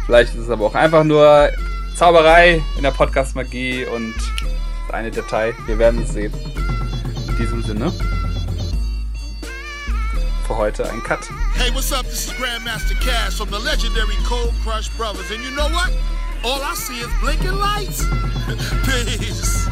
vielleicht 0.05 0.33
ist 0.33 0.41
es 0.41 0.49
aber 0.49 0.65
auch 0.65 0.75
einfach 0.75 1.03
nur 1.03 1.49
Zauberei 1.95 2.61
in 2.77 2.83
der 2.83 2.91
Podcast-Magie 2.91 3.85
und 3.85 4.15
eine 4.93 5.11
Datei, 5.11 5.53
wir 5.67 5.77
werden 5.77 6.03
es 6.03 6.13
sehen. 6.13 6.33
In 7.29 7.37
diesem 7.37 7.63
Sinne 7.63 7.91
für 10.51 10.57
heute 10.57 10.89
ein 10.89 11.01
Cut. 11.03 11.19
Hey, 11.55 11.71
what's 11.73 11.91
up? 11.93 12.03
This 12.03 12.27
is 12.27 12.33
Grandmaster 12.33 12.99
Cash 12.99 13.37
from 13.37 13.49
the 13.51 13.59
legendary 13.59 14.17
Cold 14.25 14.53
Crush 14.63 14.89
Brothers. 14.97 15.31
And 15.31 15.41
you 15.43 15.51
know 15.51 15.69
what? 15.69 15.91
All 16.43 16.61
I 16.61 16.73
see 16.75 16.99
is 16.99 17.09
blinking 17.21 17.55
lights. 17.55 18.03
Peace. 18.85 19.67